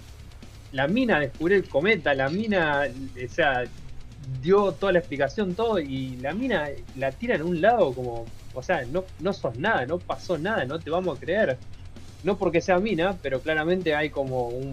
la 0.72 0.86
mina 0.88 1.20
descubrió 1.20 1.56
el 1.56 1.68
cometa, 1.68 2.14
la 2.14 2.28
mina, 2.28 2.82
o 2.84 3.32
sea, 3.32 3.64
dio 4.42 4.72
toda 4.72 4.92
la 4.92 4.98
explicación, 4.98 5.54
todo, 5.54 5.78
y 5.78 6.16
la 6.16 6.34
mina 6.34 6.68
la 6.96 7.12
tira 7.12 7.36
en 7.36 7.42
un 7.42 7.60
lado 7.60 7.92
como, 7.92 8.26
o 8.54 8.62
sea, 8.62 8.84
no, 8.86 9.04
no 9.20 9.32
sos 9.32 9.58
nada, 9.58 9.86
no 9.86 9.98
pasó 9.98 10.36
nada, 10.36 10.64
no 10.64 10.78
te 10.78 10.90
vamos 10.90 11.16
a 11.16 11.20
creer. 11.20 11.58
No 12.24 12.36
porque 12.36 12.60
sea 12.60 12.78
mina, 12.80 13.16
pero 13.22 13.40
claramente 13.40 13.94
hay 13.94 14.10
como 14.10 14.48
un 14.48 14.72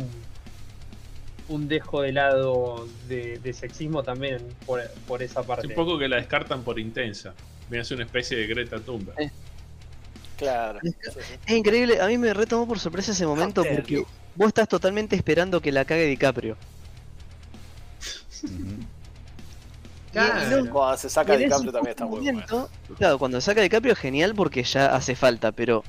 un 1.53 1.67
dejo 1.67 2.01
de 2.01 2.11
lado 2.11 2.87
de, 3.07 3.37
de 3.39 3.53
sexismo 3.53 4.03
también 4.03 4.39
por, 4.65 4.81
por 5.07 5.21
esa 5.21 5.43
parte. 5.43 5.67
Un 5.67 5.73
poco 5.75 5.97
que 5.99 6.07
la 6.07 6.17
descartan 6.17 6.63
por 6.63 6.79
intensa. 6.79 7.33
Me 7.69 7.79
hace 7.79 7.93
una 7.93 8.03
especie 8.03 8.37
de 8.37 8.47
Greta 8.47 8.79
Thunberg. 8.79 9.19
Eh. 9.19 9.31
Claro. 10.37 10.79
Es 11.45 11.55
increíble, 11.55 12.01
a 12.01 12.07
mí 12.07 12.17
me 12.17 12.33
retomó 12.33 12.67
por 12.67 12.79
sorpresa 12.79 13.11
ese 13.11 13.25
momento 13.25 13.63
porque 13.63 13.95
you. 13.95 14.07
vos 14.35 14.47
estás 14.47 14.67
totalmente 14.67 15.15
esperando 15.15 15.61
que 15.61 15.71
la 15.71 15.85
cague 15.85 16.05
DiCaprio. 16.07 16.57
Claro. 20.11 20.69
Cuando 20.71 20.97
se 20.97 21.09
saca 21.09 21.33
cambio 21.49 21.71
también 21.71 21.91
está 21.91 22.05
muy 22.05 22.21
bueno. 22.21 22.69
Claro, 22.97 23.17
cuando 23.19 23.41
saca 23.41 23.61
DiCaprio 23.61 23.95
genial 23.95 24.33
porque 24.35 24.63
ya 24.63 24.95
hace 24.95 25.15
falta, 25.15 25.51
pero 25.51 25.83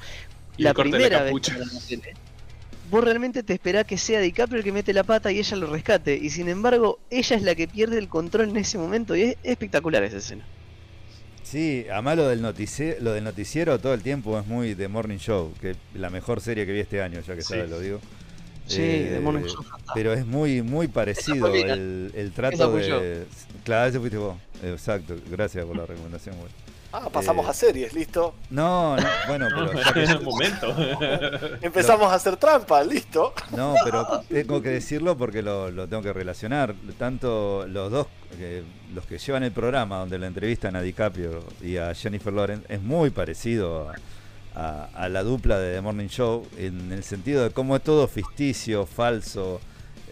Y 0.56 0.62
la 0.62 0.72
primera 0.74 1.22
vez 1.22 1.26
capucha. 1.30 1.54
que 1.54 1.58
la 1.58 1.66
tele, 1.88 2.14
vos 2.94 3.02
realmente 3.02 3.42
te 3.42 3.52
esperás 3.54 3.84
que 3.86 3.98
sea 3.98 4.20
DiCaprio 4.20 4.58
el 4.58 4.64
que 4.64 4.70
mete 4.70 4.92
la 4.92 5.02
pata 5.02 5.32
y 5.32 5.38
ella 5.40 5.56
lo 5.56 5.66
rescate. 5.66 6.14
Y 6.16 6.30
sin 6.30 6.48
embargo, 6.48 7.00
ella 7.10 7.34
es 7.34 7.42
la 7.42 7.56
que 7.56 7.66
pierde 7.66 7.98
el 7.98 8.08
control 8.08 8.50
en 8.50 8.56
ese 8.56 8.78
momento 8.78 9.16
y 9.16 9.22
es 9.22 9.36
espectacular 9.42 10.04
esa 10.04 10.18
escena. 10.18 10.44
Sí, 11.42 11.86
además 11.90 12.16
lo 12.18 12.28
del, 12.28 12.40
notici- 12.40 12.96
lo 13.00 13.12
del 13.12 13.24
noticiero 13.24 13.80
todo 13.80 13.94
el 13.94 14.02
tiempo 14.02 14.38
es 14.38 14.46
muy 14.46 14.76
The 14.76 14.86
Morning 14.86 15.18
Show, 15.18 15.52
que 15.60 15.70
es 15.72 15.76
la 15.94 16.08
mejor 16.08 16.40
serie 16.40 16.64
que 16.66 16.72
vi 16.72 16.80
este 16.80 17.02
año, 17.02 17.20
ya 17.20 17.34
que 17.34 17.42
Sí. 17.42 17.48
sabes, 17.54 17.68
lo 17.68 17.80
digo. 17.80 17.98
Sí, 18.68 18.80
Eh, 18.80 19.08
The 19.14 19.20
Morning 19.20 19.44
Show. 19.44 19.64
Pero 19.92 20.12
es 20.12 20.24
muy 20.24 20.62
muy 20.62 20.86
parecido 20.86 21.52
el, 21.52 22.32
trato 22.34 22.70
de... 22.76 23.24
Claro, 23.64 23.88
ese 23.90 23.98
fuiste 23.98 24.18
vos. 24.18 24.36
Exacto, 24.62 25.16
gracias 25.30 25.64
por 25.66 25.76
la 25.76 25.84
recomendación, 25.84 26.36
güey. 26.36 26.48
Ah, 26.96 27.08
pasamos 27.12 27.44
Eh, 27.46 27.50
a 27.50 27.52
series, 27.52 27.92
listo. 27.92 28.34
No, 28.50 28.96
no, 28.96 29.02
bueno, 29.26 29.48
pero 29.52 29.72
ya 29.82 29.92
que- 29.92 30.04
un 30.18 30.24
momento. 30.24 30.68
Empezamos 31.60 32.12
a 32.12 32.14
hacer 32.14 32.36
trampa, 32.36 32.84
listo. 32.84 33.32
No, 33.56 33.74
pero 33.82 34.22
tengo 34.28 34.62
que 34.62 34.68
decirlo 34.68 35.16
porque 35.18 35.42
lo, 35.42 35.72
lo 35.72 35.88
tengo 35.88 36.04
que 36.04 36.12
relacionar. 36.12 36.72
Tanto 36.96 37.66
los 37.66 37.90
dos, 37.90 38.06
eh, 38.38 38.62
los 38.94 39.04
que 39.06 39.18
llevan 39.18 39.42
el 39.42 39.50
programa 39.50 39.98
donde 39.98 40.20
la 40.20 40.28
entrevistan 40.28 40.76
a 40.76 40.82
DiCaprio 40.82 41.42
y 41.60 41.78
a 41.78 41.92
Jennifer 41.94 42.32
Lawrence, 42.32 42.64
es 42.72 42.80
muy 42.80 43.10
parecido 43.10 43.88
a, 43.90 43.94
a- 44.54 44.88
a 44.94 45.08
la 45.08 45.24
dupla 45.24 45.58
de 45.58 45.74
The 45.74 45.80
Morning 45.80 46.06
Show 46.06 46.46
en 46.58 46.92
el 46.92 47.02
sentido 47.02 47.42
de 47.42 47.50
cómo 47.50 47.74
es 47.74 47.82
todo 47.82 48.06
ficticio, 48.06 48.86
falso, 48.86 49.60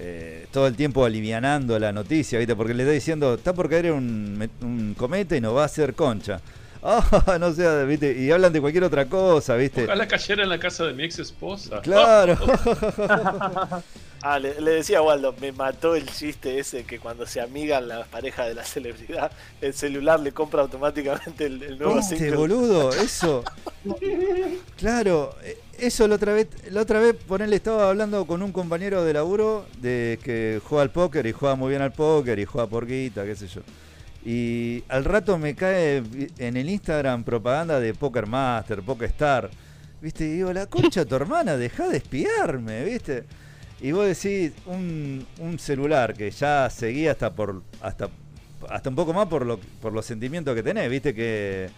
eh, 0.00 0.48
todo 0.50 0.66
el 0.66 0.74
tiempo 0.74 1.04
alivianando 1.04 1.78
la 1.78 1.92
noticia, 1.92 2.40
¿viste? 2.40 2.56
Porque 2.56 2.74
le 2.74 2.82
está 2.82 2.92
diciendo, 2.92 3.34
está 3.34 3.52
por 3.52 3.70
caer 3.70 3.92
un, 3.92 4.50
un 4.62 4.94
cometa 4.98 5.36
y 5.36 5.40
nos 5.40 5.54
va 5.54 5.62
a 5.62 5.66
hacer 5.66 5.94
concha. 5.94 6.40
Ah, 6.82 7.36
no 7.38 7.52
sé, 7.52 7.84
¿viste? 7.86 8.12
Y 8.18 8.30
hablan 8.32 8.52
de 8.52 8.60
cualquier 8.60 8.84
otra 8.84 9.06
cosa, 9.08 9.54
¿viste? 9.56 9.84
Ojalá 9.84 10.08
cayera 10.08 10.42
en 10.42 10.48
la 10.48 10.58
casa 10.58 10.84
de 10.84 10.92
mi 10.94 11.04
ex 11.04 11.18
esposa. 11.20 11.80
Claro. 11.80 12.36
Ah, 14.24 14.38
le, 14.38 14.60
le 14.60 14.70
decía 14.70 14.98
a 14.98 15.02
Waldo, 15.02 15.34
me 15.40 15.50
mató 15.50 15.96
el 15.96 16.06
chiste 16.08 16.56
ese 16.60 16.84
que 16.84 17.00
cuando 17.00 17.26
se 17.26 17.40
amigan 17.40 17.88
las 17.88 18.06
parejas 18.06 18.46
de 18.46 18.54
la 18.54 18.64
celebridad, 18.64 19.32
el 19.60 19.74
celular 19.74 20.20
le 20.20 20.30
compra 20.30 20.62
automáticamente 20.62 21.46
el, 21.46 21.60
el 21.60 21.76
nuevo 21.76 22.00
single. 22.00 22.36
boludo, 22.36 22.92
eso. 22.92 23.42
Claro, 24.76 25.34
eh, 25.42 25.58
eso 25.76 26.06
la 26.06 26.14
otra 26.14 26.32
vez, 26.34 26.46
la 26.70 26.82
otra 26.82 27.00
vez 27.00 27.16
ponele, 27.16 27.56
estaba 27.56 27.88
hablando 27.88 28.24
con 28.24 28.42
un 28.44 28.52
compañero 28.52 29.02
de 29.02 29.12
laburo 29.12 29.66
de 29.80 30.20
que 30.22 30.60
juega 30.64 30.82
al 30.82 30.90
póker 30.92 31.26
y 31.26 31.32
juega 31.32 31.56
muy 31.56 31.70
bien 31.70 31.82
al 31.82 31.92
póker 31.92 32.38
y 32.38 32.44
juega 32.44 32.68
por 32.68 32.86
guita, 32.86 33.24
qué 33.24 33.34
sé 33.34 33.48
yo. 33.48 33.62
Y 34.24 34.84
al 34.88 35.04
rato 35.04 35.36
me 35.38 35.54
cae 35.54 36.02
en 36.38 36.56
el 36.56 36.68
Instagram 36.68 37.24
propaganda 37.24 37.80
de 37.80 37.92
Poker 37.94 38.26
Master, 38.26 38.82
Poker 38.82 39.08
Star. 39.10 39.50
¿Viste? 40.00 40.24
Y 40.24 40.32
digo, 40.32 40.52
la 40.52 40.66
concha 40.66 41.04
tu 41.04 41.14
hermana, 41.14 41.56
deja 41.56 41.88
de 41.88 41.96
espiarme, 41.98 42.84
¿viste? 42.84 43.24
Y 43.80 43.92
vos 43.92 44.06
decís, 44.06 44.52
un, 44.66 45.26
un 45.38 45.58
celular 45.58 46.14
que 46.14 46.30
ya 46.30 46.70
seguía 46.70 47.12
hasta 47.12 47.32
por 47.32 47.62
hasta 47.80 48.08
hasta 48.68 48.90
un 48.90 48.94
poco 48.96 49.12
más 49.12 49.26
por 49.26 49.44
lo 49.44 49.58
por 49.80 49.92
los 49.92 50.06
sentimientos 50.06 50.54
que 50.54 50.62
tenés, 50.62 50.88
¿viste? 50.88 51.14
Que, 51.14 51.68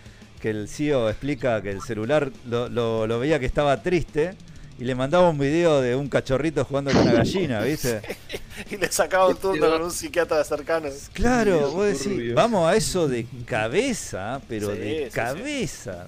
que 0.40 0.50
el 0.50 0.68
CEO 0.68 1.08
explica 1.08 1.62
que 1.62 1.70
el 1.70 1.80
celular 1.80 2.30
lo 2.46 3.18
veía 3.18 3.38
que 3.38 3.46
estaba 3.46 3.82
triste 3.82 4.34
y 4.78 4.84
le 4.84 4.94
mandaba 4.94 5.28
un 5.30 5.38
video 5.38 5.80
de 5.80 5.94
un 5.94 6.08
cachorrito 6.08 6.64
jugando 6.64 6.90
con 6.92 7.02
una 7.02 7.12
gallina, 7.12 7.60
¿viste? 7.62 8.00
Y 8.70 8.76
le 8.76 8.90
sacaba 8.90 9.26
un 9.28 9.36
turno 9.36 9.68
con 9.68 9.82
un 9.82 9.90
psiquiatra 9.90 10.42
cercano. 10.44 10.88
Claro, 11.12 11.58
Dios, 11.58 11.72
vos 11.74 11.86
decís, 12.04 12.34
vamos 12.34 12.68
a 12.68 12.76
eso 12.76 13.08
de 13.08 13.26
cabeza, 13.44 14.40
pero 14.48 14.70
Sí, 14.72 14.78
de 14.78 14.98
sí, 14.98 15.04
sí. 15.06 15.10
cabeza. 15.10 16.06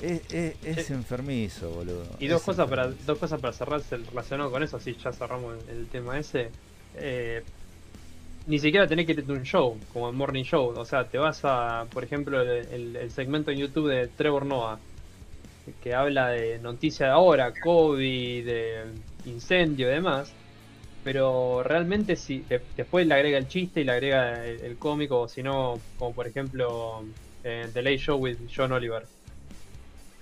Es, 0.00 0.20
es- 0.32 0.54
es 0.64 0.86
Sí. 0.86 0.92
enfermizo, 0.92 1.70
boludo. 1.70 2.04
Y 2.20 2.28
dos 2.28 2.40
Es 2.40 2.46
cosas 2.46 2.68
para 2.68 2.88
dos 3.06 3.18
cosas 3.18 3.40
para 3.40 3.52
cerrar 3.52 3.80
relacionado 3.90 4.50
con 4.50 4.62
eso, 4.62 4.76
así 4.76 4.96
ya 5.02 5.12
cerramos 5.12 5.56
el, 5.68 5.76
el 5.78 5.86
tema 5.88 6.18
ese. 6.18 6.50
Eh, 6.96 7.42
ni 8.46 8.58
siquiera 8.60 8.86
tenés 8.86 9.06
que 9.06 9.12
irte 9.12 9.32
a 9.32 9.34
un 9.34 9.42
show, 9.42 9.76
como 9.92 10.08
el 10.08 10.14
Morning 10.14 10.44
Show. 10.44 10.72
O 10.76 10.84
sea, 10.84 11.04
te 11.08 11.18
vas 11.18 11.40
a, 11.44 11.86
por 11.92 12.04
ejemplo, 12.04 12.40
el, 12.42 12.48
el- 12.68 12.96
el 12.96 13.10
segmento 13.10 13.50
en 13.50 13.58
YouTube 13.58 13.88
de 13.88 14.06
Trevor 14.06 14.46
Noah, 14.46 14.78
que 15.74 15.94
habla 15.94 16.28
de 16.30 16.58
noticias 16.58 17.08
de 17.08 17.12
ahora, 17.12 17.52
COVID, 17.58 18.46
de 18.46 18.94
incendio 19.24 19.88
y 19.88 19.92
demás. 19.94 20.34
Pero 21.02 21.62
realmente 21.62 22.16
si 22.16 22.40
de- 22.42 22.62
después 22.76 23.06
le 23.06 23.14
agrega 23.14 23.38
el 23.38 23.48
chiste 23.48 23.80
y 23.80 23.84
le 23.84 23.92
agrega 23.92 24.44
el, 24.46 24.60
el 24.60 24.78
cómico, 24.78 25.20
o 25.22 25.28
si 25.28 25.42
no, 25.42 25.74
como 25.98 26.14
por 26.14 26.26
ejemplo 26.26 27.04
eh, 27.44 27.70
The 27.72 27.82
Late 27.82 27.98
Show 27.98 28.18
with 28.18 28.38
John 28.54 28.72
Oliver, 28.72 29.04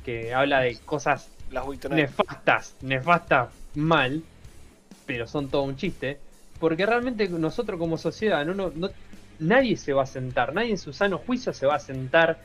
que 0.03 0.35
habla 0.35 0.61
de 0.61 0.79
cosas 0.85 1.31
Las 1.49 1.65
nefastas, 1.91 2.77
nefastas 2.83 3.55
mal, 3.75 4.23
pero 5.07 5.27
son 5.27 5.51
todo 5.51 5.63
un 5.63 5.77
chiste, 5.77 6.21
porque 6.59 6.87
realmente 6.87 7.29
nosotros 7.29 7.79
como 7.79 7.99
sociedad, 7.99 8.45
no, 8.47 8.55
no, 8.55 8.71
no- 8.71 8.91
nadie 9.39 9.77
se 9.77 9.93
va 9.93 10.03
a 10.03 10.07
sentar, 10.07 10.55
nadie 10.55 10.71
en 10.71 10.79
su 10.79 10.93
sano 10.93 11.19
juicio 11.19 11.53
se 11.53 11.67
va 11.67 11.77
a 11.77 11.79
sentar 11.79 12.39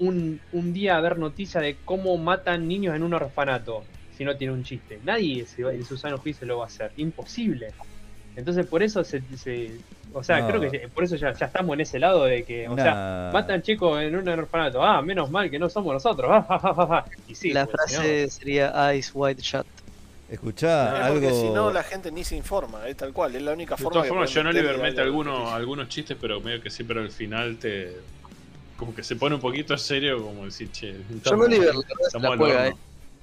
un, 0.00 0.40
un 0.52 0.72
día 0.72 0.96
a 0.96 1.00
ver 1.00 1.18
noticias 1.18 1.62
de 1.62 1.76
cómo 1.84 2.16
matan 2.18 2.68
niños 2.68 2.94
en 2.94 3.02
un 3.02 3.14
orfanato, 3.14 3.84
si 4.16 4.24
no 4.24 4.36
tiene 4.36 4.52
un 4.52 4.62
chiste. 4.64 4.98
Nadie 5.04 5.44
se 5.46 5.62
va- 5.64 5.72
en 5.72 5.84
su 5.84 5.96
sano 5.96 6.18
juicio 6.18 6.46
lo 6.46 6.58
va 6.58 6.64
a 6.64 6.66
hacer, 6.68 6.92
imposible. 6.96 7.68
Entonces 8.36 8.66
por 8.66 8.82
eso 8.82 9.02
se, 9.04 9.20
se- 9.36 9.80
o 10.14 10.22
sea, 10.22 10.40
No. 10.40 10.48
creo 10.48 10.70
que 10.70 10.88
por 10.88 11.02
eso 11.04 11.16
ya, 11.16 11.32
ya 11.32 11.46
estamos 11.46 11.74
en 11.74 11.80
ese 11.80 11.98
lado 11.98 12.24
de 12.24 12.44
que, 12.44 12.68
o 12.68 12.76
sea, 12.76 13.30
matan 13.32 13.62
chicos 13.62 14.00
en 14.00 14.14
un 14.14 14.28
orfanato, 14.28 14.82
ah, 14.82 15.02
menos 15.02 15.30
mal 15.30 15.50
que 15.50 15.58
no 15.58 15.68
somos 15.68 15.92
nosotros, 15.94 16.30
ah, 16.48 17.04
y 17.26 17.34
sí, 17.34 17.50
la 17.52 17.64
pues, 17.66 17.74
no- 17.76 17.78
frase 17.98 18.28
sería 18.30 18.92
Eyes 18.92 19.10
Wide 19.14 19.42
Shut. 19.42 19.66
Escuchá, 20.30 21.06
Es 21.06 21.12
porque 21.12 21.26
algo. 21.28 21.40
si 21.40 21.48
no 21.48 21.70
la 21.72 21.82
gente 21.82 22.12
ni 22.12 22.22
se 22.22 22.36
informa, 22.36 22.86
es 22.86 22.96
tal 22.98 23.12
cual, 23.14 23.34
es 23.34 23.40
la 23.42 23.52
única 23.54 23.76
De 23.76 23.82
forma 23.82 23.92
todas 23.94 24.04
que 24.04 24.08
formas, 24.10 24.28
meterle 24.30 24.50
Oliver 24.60 24.78
mete 24.78 25.00
algo 25.00 25.22
algunos, 25.22 25.52
algunos 25.54 25.88
chistes, 25.88 26.16
pero 26.20 26.38
medio 26.40 26.60
que 26.62 26.68
siempre 26.70 27.00
al 27.00 27.10
final 27.10 27.56
te. 27.56 27.96
Como 28.78 28.94
que 28.94 29.02
se 29.02 29.16
pone 29.16 29.34
un 29.34 29.40
poquito 29.40 29.76
serio, 29.76 30.22
como 30.22 30.44
decir, 30.44 30.70
che. 30.70 30.94
Estamos- 31.16 31.46
Oliver, 31.46 31.74
la 32.20 32.36
juega, 32.36 32.68
eh. 32.68 32.74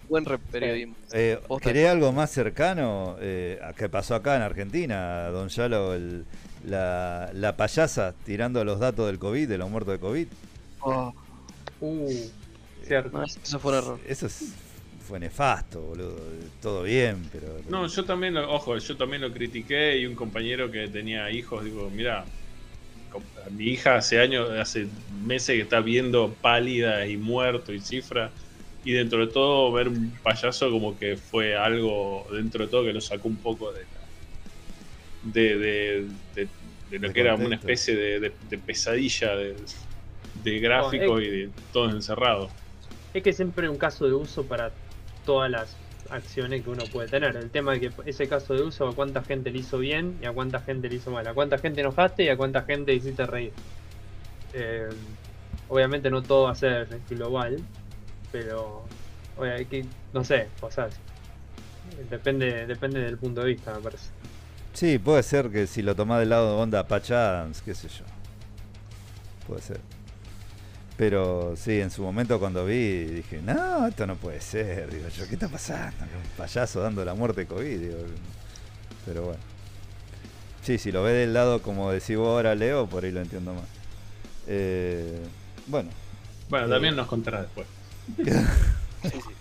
Buen 0.07 0.23
periodismo. 0.51 0.93
Eh. 1.13 1.39
¿Querés 1.61 1.89
algo 1.89 2.11
más 2.11 2.29
cercano 2.29 3.15
eh, 3.19 3.59
a 3.63 3.73
que 3.73 3.89
pasó 3.89 4.13
acá 4.13 4.35
en 4.35 4.43
Argentina, 4.43 5.29
Don 5.29 5.47
Yalo? 5.49 5.93
el- 5.95 6.25
la, 6.67 7.29
la 7.33 7.55
payasa 7.55 8.13
tirando 8.25 8.63
los 8.65 8.79
datos 8.79 9.05
del 9.07 9.17
COVID, 9.19 9.47
de 9.47 9.57
los 9.57 9.69
muertos 9.69 9.93
de 9.93 9.99
COVID. 9.99 10.27
Oh, 10.81 11.13
Uh, 11.81 12.09
cierto. 12.87 13.17
no, 13.17 13.23
eso 13.25 13.59
fue 13.59 13.71
un 13.73 13.77
error. 13.77 13.99
Eso 14.07 14.27
es 14.27 14.53
fue 15.07 15.19
nefasto, 15.19 15.81
boludo. 15.81 16.15
Todo 16.61 16.83
bien, 16.83 17.27
pero. 17.31 17.47
No, 17.69 17.85
yo 17.87 18.05
también, 18.05 18.33
lo, 18.33 18.51
ojo, 18.51 18.77
yo 18.77 18.97
también 18.97 19.21
lo 19.21 19.31
critiqué 19.31 19.97
y 19.99 20.05
un 20.05 20.15
compañero 20.15 20.71
que 20.71 20.87
tenía 20.87 21.29
hijos, 21.31 21.63
digo, 21.65 21.89
mira, 21.93 22.25
mi 23.51 23.65
hija 23.65 23.95
hace 23.97 24.19
años, 24.19 24.49
hace 24.51 24.91
meses 25.07 25.55
que 25.55 25.61
está 25.63 25.81
viendo 25.81 26.39
pálida 26.39 27.07
y 27.07 27.17
muerto 27.17 27.73
y 27.73 27.79
cifra, 27.81 28.33
y 28.83 28.93
dentro 28.93 29.25
de 29.25 29.31
todo 29.31 29.71
ver 29.73 29.87
un 29.89 30.19
payaso 30.21 30.69
como 30.71 30.95
que 30.97 31.17
fue 31.17 31.55
algo, 31.55 32.27
dentro 32.33 32.65
de 32.65 32.69
todo, 32.71 32.83
que 32.85 32.93
lo 32.93 33.01
sacó 33.01 33.27
un 33.27 33.41
poco 33.41 33.73
de 33.73 33.87
de, 35.21 35.57
de, 35.57 36.17
de, 36.33 36.51
de 36.87 36.99
lo 36.99 37.07
De 37.07 37.13
que 37.13 37.21
era 37.21 37.35
una 37.35 37.55
especie 37.55 37.95
de, 37.95 38.19
de- 38.19 38.37
de 38.41 38.57
pesadilla 38.59 39.35
de, 39.35 39.65
de 40.33 40.59
gráfico 40.59 41.19
No, 41.19 41.21
y 41.21 41.29
de 41.29 41.53
todo 41.71 41.89
encerrado. 41.91 42.55
Es 43.13 43.23
que 43.23 43.33
siempre 43.33 43.69
un 43.69 43.77
caso 43.77 44.05
de 44.05 44.13
uso 44.13 44.47
para 44.47 44.77
todas 45.23 45.49
las 45.49 45.81
acciones 46.09 46.63
que 46.63 46.69
uno 46.69 46.83
puede 46.91 47.07
tener. 47.07 47.35
El 47.35 47.49
tema 47.49 47.75
es 47.75 47.81
que 47.81 47.91
ese 48.05 48.27
caso 48.27 48.53
de 48.53 48.63
uso, 48.63 48.87
a 48.87 48.95
cuánta 48.95 49.23
gente 49.23 49.51
le 49.51 49.59
hizo 49.59 49.77
bien 49.77 50.17
y 50.21 50.25
a 50.25 50.31
cuánta 50.31 50.59
gente 50.59 50.89
le 50.89 50.95
hizo 50.95 51.11
mal. 51.11 51.27
A 51.27 51.33
cuánta 51.33 51.57
gente 51.57 51.81
enojaste 51.81 52.23
y 52.23 52.29
a 52.29 52.37
cuánta 52.37 52.63
gente 52.63 52.93
hiciste 52.93 53.25
reír. 53.25 53.51
Eh, 54.53 54.89
obviamente 55.69 56.09
no 56.09 56.21
todo 56.21 56.43
va 56.43 56.51
a 56.51 56.55
ser 56.55 56.87
global, 57.09 57.57
pero 58.31 58.85
oye, 59.37 59.65
que, 59.65 59.85
no 60.13 60.23
sé, 60.23 60.47
o 60.61 60.71
sea, 60.71 60.89
depende, 62.09 62.65
depende 62.65 63.01
del 63.01 63.17
punto 63.17 63.41
de 63.41 63.47
vista, 63.47 63.73
me 63.73 63.81
parece. 63.81 64.09
Sí, 64.73 64.99
puede 64.99 65.23
ser 65.23 65.49
que 65.49 65.67
si 65.67 65.81
lo 65.81 65.95
tomás 65.95 66.19
del 66.19 66.29
lado 66.29 66.55
de 66.55 66.61
onda 66.63 66.87
Patch 66.87 67.11
qué 67.63 67.73
sé 67.73 67.87
yo. 67.87 68.05
Puede 69.47 69.61
ser. 69.61 69.94
Pero 70.97 71.55
sí, 71.57 71.81
en 71.81 71.91
su 71.91 72.01
momento 72.03 72.39
cuando 72.39 72.65
vi, 72.65 73.03
dije, 73.05 73.41
no, 73.41 73.87
esto 73.87 74.07
no 74.07 74.15
puede 74.15 74.39
ser. 74.39 74.89
Digo 74.93 75.09
yo, 75.09 75.27
¿qué 75.27 75.33
está 75.33 75.49
pasando? 75.49 75.95
Un 76.05 76.37
payaso 76.37 76.79
dando 76.81 77.03
la 77.03 77.13
muerte 77.13 77.41
de 77.41 77.47
COVID. 77.47 77.79
digo. 77.79 77.97
Pero 79.05 79.23
bueno. 79.23 79.39
Sí, 80.63 80.77
si 80.77 80.91
lo 80.91 81.03
ves 81.03 81.13
del 81.13 81.33
lado 81.33 81.61
como 81.61 81.91
decís 81.91 82.15
vos 82.17 82.27
ahora, 82.29 82.55
Leo, 82.55 82.87
por 82.87 83.03
ahí 83.03 83.11
lo 83.11 83.21
entiendo 83.21 83.53
más. 83.53 83.63
Eh, 84.47 85.19
bueno, 85.67 85.89
Bueno, 86.49 86.67
Eh. 86.67 86.69
también 86.69 86.95
nos 86.95 87.07
contará 87.07 87.41
después. 87.41 87.67
Sí, 89.03 89.11
sí. 89.11 89.33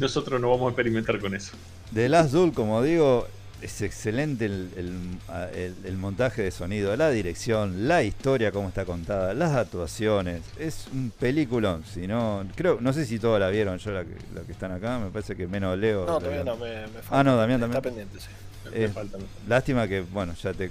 Nosotros 0.00 0.40
no 0.40 0.50
vamos 0.50 0.66
a 0.66 0.70
experimentar 0.70 1.20
con 1.20 1.36
eso. 1.36 1.52
The 1.94 2.08
Last 2.08 2.32
Duel, 2.32 2.52
como 2.52 2.82
digo, 2.82 3.28
es 3.64 3.80
excelente 3.82 4.44
el, 4.44 4.68
el- 4.76 5.18
el- 5.54 5.74
el 5.84 5.96
montaje 5.96 6.42
de 6.42 6.50
sonido, 6.50 6.94
la 6.96 7.10
dirección, 7.10 7.88
la 7.88 8.02
historia, 8.02 8.52
cómo 8.52 8.68
está 8.68 8.84
contada, 8.84 9.32
las 9.34 9.52
actuaciones. 9.54 10.42
Es 10.58 10.86
un 10.92 11.10
peliculón. 11.18 11.82
Si 11.84 12.06
no, 12.06 12.44
creo, 12.54 12.78
no 12.80 12.92
sé 12.92 13.06
si 13.06 13.18
todos 13.18 13.40
la 13.40 13.48
vieron, 13.48 13.78
yo 13.78 13.90
la 13.92 14.04
que, 14.04 14.14
la 14.34 14.42
que 14.42 14.52
están 14.52 14.72
acá, 14.72 14.98
me 14.98 15.10
parece 15.10 15.34
que 15.34 15.46
menos 15.46 15.78
Leo. 15.78 16.06
No, 16.06 16.18
todavía 16.18 16.44
no, 16.44 16.56
me, 16.56 16.82
me 16.82 16.88
falta. 16.88 17.08
Ah, 17.20 17.24
no, 17.24 17.36
Damián 17.36 17.62
Está 17.62 17.80
también. 17.80 18.06
pendiente, 18.08 18.20
sí. 18.20 18.70
Me 18.70 18.84
Eh, 18.84 18.88
falta, 18.88 19.16
me 19.18 19.24
falta. 19.24 19.40
Lástima 19.48 19.88
que, 19.88 20.00
bueno, 20.02 20.34
ya 20.34 20.52
te 20.52 20.70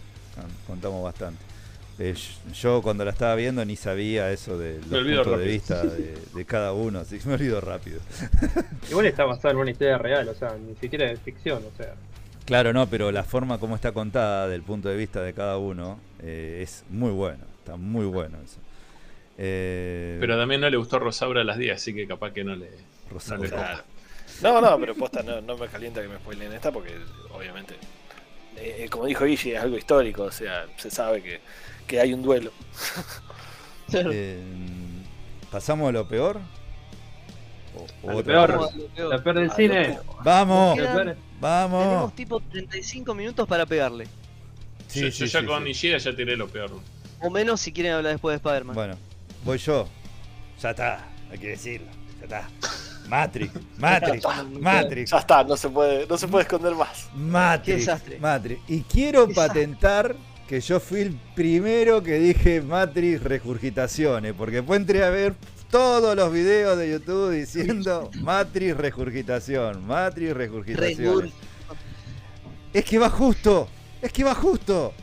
contamos 0.68 1.04
bastante. 1.04 1.42
Eh, 2.00 2.16
yo 2.60 2.82
cuando 2.82 3.06
la 3.06 3.12
estaba 3.12 3.36
viendo 3.36 3.64
ni 3.66 3.76
sabía 3.76 4.32
eso 4.32 4.58
de 4.58 4.80
los 4.90 5.04
puntos 5.06 5.40
de 5.40 5.46
vista 5.46 5.84
de, 5.84 6.18
de 6.34 6.46
cada 6.46 6.74
uno, 6.74 7.00
así 7.00 7.20
que 7.20 7.28
me 7.28 7.36
olvido 7.36 7.62
rápido. 7.62 8.00
Igual 8.90 9.06
está 9.06 9.26
basado 9.26 9.52
en 9.52 9.58
una 9.58 9.72
historia 9.72 9.98
real, 10.00 10.28
o 10.28 10.34
sea, 10.36 10.56
ni 10.58 10.76
siquiera 10.76 11.12
es 11.12 11.20
ficción, 11.20 11.64
o 11.72 11.78
sea. 11.78 11.94
Claro, 12.46 12.74
no, 12.74 12.88
pero 12.88 13.12
la 13.12 13.24
forma 13.24 13.58
como 13.58 13.76
está 13.76 13.92
contada 13.94 14.48
del 14.50 14.64
punto 14.64 14.90
de 14.90 14.98
vista 14.98 15.22
de 15.22 15.34
cada 15.34 15.58
uno 15.58 16.00
eh, 16.22 16.60
es 16.62 16.84
muy 16.90 17.12
bueno, 17.12 17.44
está 17.60 17.78
muy 17.78 18.06
bueno 18.06 18.38
eso. 18.44 18.58
Eh, 19.38 20.18
Pero 20.20 20.38
también 20.38 20.62
no 20.62 20.70
le 20.70 20.78
gustó 20.78 21.00
Rosaura 21.00 21.42
a 21.42 21.44
las 21.44 21.58
10, 21.58 21.76
así 21.76 21.94
que 21.94 22.06
capaz 22.06 22.32
que 22.34 22.44
no 22.44 22.56
le. 22.56 22.70
Rosaura. 23.10 23.50
no 23.50 23.56
le. 23.58 23.94
No, 24.42 24.62
no, 24.62 24.80
pero 24.80 24.94
posta, 24.96 25.24
no, 25.24 25.40
no 25.42 25.58
me 25.58 25.68
calienta 25.68 26.02
que 26.02 26.08
me 26.10 26.18
spoilen 26.18 26.52
esta 26.54 26.72
porque 26.72 26.96
obviamente, 27.34 27.76
eh, 28.58 28.88
como 28.90 29.06
dijo 29.06 29.24
Guille, 29.26 29.56
es 29.56 29.62
algo 29.62 29.78
histórico, 29.78 30.24
o 30.24 30.32
sea, 30.32 30.66
se 30.78 30.92
sabe 30.92 31.22
que, 31.24 31.40
que 31.88 32.00
hay 32.00 32.14
un 32.14 32.22
duelo. 32.24 32.52
eh, 33.94 34.42
¿Pasamos 35.52 35.90
a 35.90 35.92
lo 35.94 36.08
peor? 36.08 36.40
O- 37.76 38.08
o 38.08 38.10
A 38.10 38.14
lo 38.14 38.20
otra 38.20 38.34
peor. 38.48 38.58
cosa? 38.58 38.76
La 38.98 39.24
peor 39.24 39.36
del 39.40 39.52
cine. 39.52 39.88
lo 39.96 40.02
peor. 40.04 40.16
¡Vamos! 40.24 40.80
¡Vamos! 41.44 41.84
Tenemos 41.84 42.16
tipo 42.16 42.40
35 42.40 43.14
minutos 43.14 43.46
para 43.48 43.66
pegarle. 43.66 44.08
Sí, 44.88 45.02
yo, 45.02 45.12
sí, 45.12 45.20
yo 45.20 45.26
ya 45.26 45.40
sí, 45.42 45.46
con 45.46 45.64
sí. 45.66 45.70
Ishida 45.72 45.98
ya 45.98 46.16
tiré 46.16 46.38
lo 46.38 46.48
peor. 46.48 46.72
O 47.20 47.30
menos 47.30 47.60
si 47.60 47.74
quieren 47.74 47.94
hablar 47.94 48.14
después 48.14 48.34
de 48.34 48.38
Spider-Man. 48.38 48.74
Bueno, 48.76 48.96
voy 49.44 49.58
yo. 49.58 49.88
Ya 50.62 50.70
está, 50.70 51.06
hay 51.30 51.38
que 51.38 51.48
decirlo. 51.50 51.88
Ya 52.20 52.24
está. 52.26 52.50
Matrix, 53.10 53.52
Matrix, 53.78 54.26
Matrix. 54.62 55.12
Ya 55.12 55.18
está, 55.18 55.44
no 55.44 55.58
se 55.58 55.68
puede, 55.70 56.08
no 56.08 56.18
se 56.18 56.28
puede 56.30 56.44
esconder 56.44 56.76
más. 56.76 57.10
Matrix, 57.14 57.80
desastre. 57.80 58.20
Matrix. 58.20 58.62
Y 58.70 58.82
quiero 58.84 59.28
Desastre. 59.28 59.48
patentar 59.66 60.16
que 60.48 60.62
yo 60.62 60.80
fui 60.80 61.02
el 61.02 61.20
primero 61.36 62.02
que 62.02 62.20
dije 62.20 62.62
Matrix 62.62 63.22
regurgitaciones, 63.22 64.34
porque 64.34 64.58
después 64.58 64.80
entré 64.80 65.04
a 65.04 65.10
ver 65.10 65.36
todos 65.74 66.16
los 66.16 66.32
videos 66.32 66.78
de 66.78 66.92
YouTube 66.92 67.32
diciendo 67.32 68.12
Matrix 68.22 68.78
regurgitación, 68.78 69.84
Matrix 69.88 70.32
regurgitaciones. 70.36 71.34
Es 72.72 72.86
que 72.86 73.00
va 73.00 73.10
justo, 73.10 73.68
es 74.00 74.14
que 74.14 74.24
va 74.24 74.36
justo. 74.36 74.94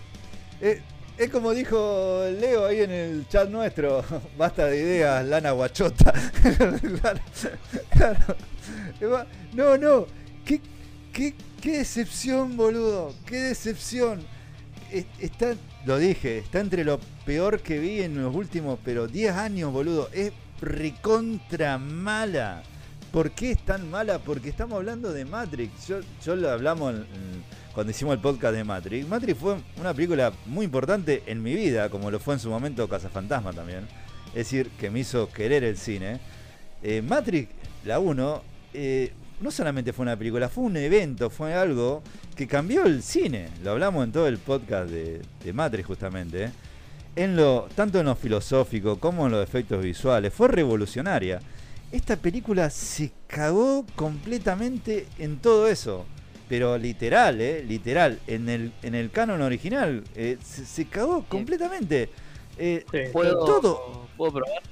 Eh, 0.61 0.81
es 1.19 1.29
como 1.29 1.51
dijo 1.55 2.23
Leo 2.39 2.67
ahí 2.67 2.83
en 2.83 2.93
el 2.93 3.27
chat 3.29 3.49
nuestro, 3.49 4.05
basta 4.39 4.67
de 4.67 4.77
ideas, 4.81 5.27
lana 5.27 5.51
guachota. 5.51 6.13
claro, 7.91 8.37
No, 9.53 9.77
no, 9.77 10.07
qué, 10.45 10.61
qué, 11.13 11.35
qué 11.61 11.79
decepción, 11.79 12.57
boludo, 12.57 13.13
qué 13.27 13.39
decepción. 13.39 14.21
Es- 14.93 15.07
Está, 15.19 15.57
lo 15.85 15.99
dije, 15.99 16.39
está 16.39 16.61
entre 16.61 16.85
lo 16.85 17.01
peor 17.27 17.59
que 17.61 17.81
vi 17.81 18.03
en 18.03 18.23
los 18.23 18.33
últimos, 18.33 18.79
pero 18.85 19.09
10 19.09 19.33
años, 19.35 19.73
boludo. 19.73 20.09
Es 20.13 20.31
recontra 20.61 21.79
mala. 21.79 22.63
¿Por 23.13 23.33
qué 23.33 23.53
es 23.53 23.65
tan 23.65 23.91
mala? 23.91 24.19
Porque 24.19 24.49
estamos 24.49 24.77
hablando 24.77 25.13
de 25.13 25.25
Matrix. 25.25 25.89
Yo, 25.89 26.01
yo 26.25 26.37
lo 26.37 26.51
hablamos 26.51 26.95
cuando 27.75 27.91
hicimos 27.91 28.15
el 28.15 28.21
podcast 28.21 28.55
de 28.55 28.65
Matrix. 28.65 29.09
Matrix 29.09 29.39
fue 29.39 29.57
una 29.79 29.95
película 29.95 30.33
muy 30.47 30.65
importante 30.65 31.23
en 31.27 31.43
mi 31.43 31.55
vida, 31.55 31.89
como 31.89 32.11
lo 32.11 32.21
fue 32.21 32.35
en 32.35 32.41
su 32.41 32.51
momento 32.51 32.89
Cazafantasma 32.89 33.53
también. 33.53 33.87
Es 34.29 34.35
decir, 34.35 34.71
que 34.79 34.91
me 34.91 35.01
hizo 35.01 35.29
querer 35.29 35.65
el 35.65 35.77
cine. 35.77 36.21
Eh, 36.83 37.03
Matrix, 37.03 37.51
la 37.85 37.99
1, 37.99 38.43
eh, 38.75 39.13
no 39.41 39.51
solamente 39.51 39.93
fue 39.93 40.05
una 40.05 40.17
película, 40.17 40.49
fue 40.49 40.65
un 40.65 40.77
evento, 40.77 41.31
fue 41.31 41.55
algo 41.55 42.03
que 42.37 42.47
cambió 42.47 42.85
el 42.85 43.03
cine. 43.03 43.49
Lo 43.63 43.73
hablamos 43.73 44.05
en 44.05 44.13
todo 44.13 44.29
el 44.29 44.39
podcast 44.39 44.91
de, 44.91 45.53
Matrix 45.53 45.87
justamente. 45.87 46.51
En 47.17 47.37
lo, 47.37 47.69
tanto 47.75 47.99
en 48.01 48.07
lo 48.07 48.15
filosófico 48.15 48.99
como 48.99 49.27
en 49.27 49.33
los 49.33 49.43
efectos 49.43 49.83
visuales. 49.83 50.33
Fue 50.33 50.49
revolucionaria. 50.49 51.41
Esta 51.93 52.17
película 52.17 52.71
se 52.71 53.11
cagó 53.27 53.85
completamente 53.97 55.07
en 55.19 55.39
todo 55.39 55.69
eso. 55.69 56.07
Pero 56.49 56.79
literal, 56.79 57.41
¿eh? 57.41 57.65
Literal. 57.67 58.19
En 58.27 58.49
el, 58.49 58.73
en 58.83 58.95
el 58.95 59.11
canon 59.11 59.43
original 59.43 60.05
eh, 60.15 60.39
se, 60.43 60.65
se 60.65 60.87
cagó 60.87 61.25
completamente. 61.29 62.11
Eh, 62.59 62.85
Sí. 62.91 62.99
¿Puedo, 63.13 63.45
todo. 63.45 64.07
¿Puedo 64.17 64.33
probar? 64.33 64.63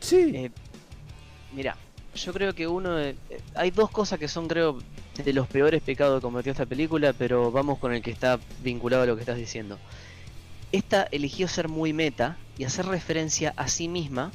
sí. 0.00 0.32
Eh, 0.34 0.50
mira, 1.52 1.76
yo 2.14 2.32
creo 2.32 2.54
que 2.54 2.66
uno. 2.66 2.94
de- 2.96 3.10
eh, 3.30 3.40
hay 3.54 3.70
dos 3.70 3.90
cosas 3.90 4.18
que 4.18 4.28
son, 4.28 4.48
creo, 4.48 4.78
de 5.22 5.32
los 5.32 5.46
peores 5.46 5.82
pecados 5.82 6.20
que 6.20 6.22
cometió 6.22 6.52
esta 6.52 6.66
película, 6.66 7.12
pero 7.12 7.50
vamos 7.52 7.78
con 7.78 7.92
el 7.94 8.02
que 8.02 8.10
está 8.10 8.38
vinculado 8.62 9.02
a 9.02 9.06
lo 9.06 9.14
que 9.14 9.20
estás 9.22 9.36
diciendo. 9.38 9.78
Esta 10.72 11.08
eligió 11.10 11.48
ser 11.48 11.68
muy 11.68 11.92
meta 11.92 12.36
y 12.58 12.64
hacer 12.64 12.86
referencia 12.86 13.54
a 13.56 13.68
sí 13.68 13.88
misma 13.88 14.32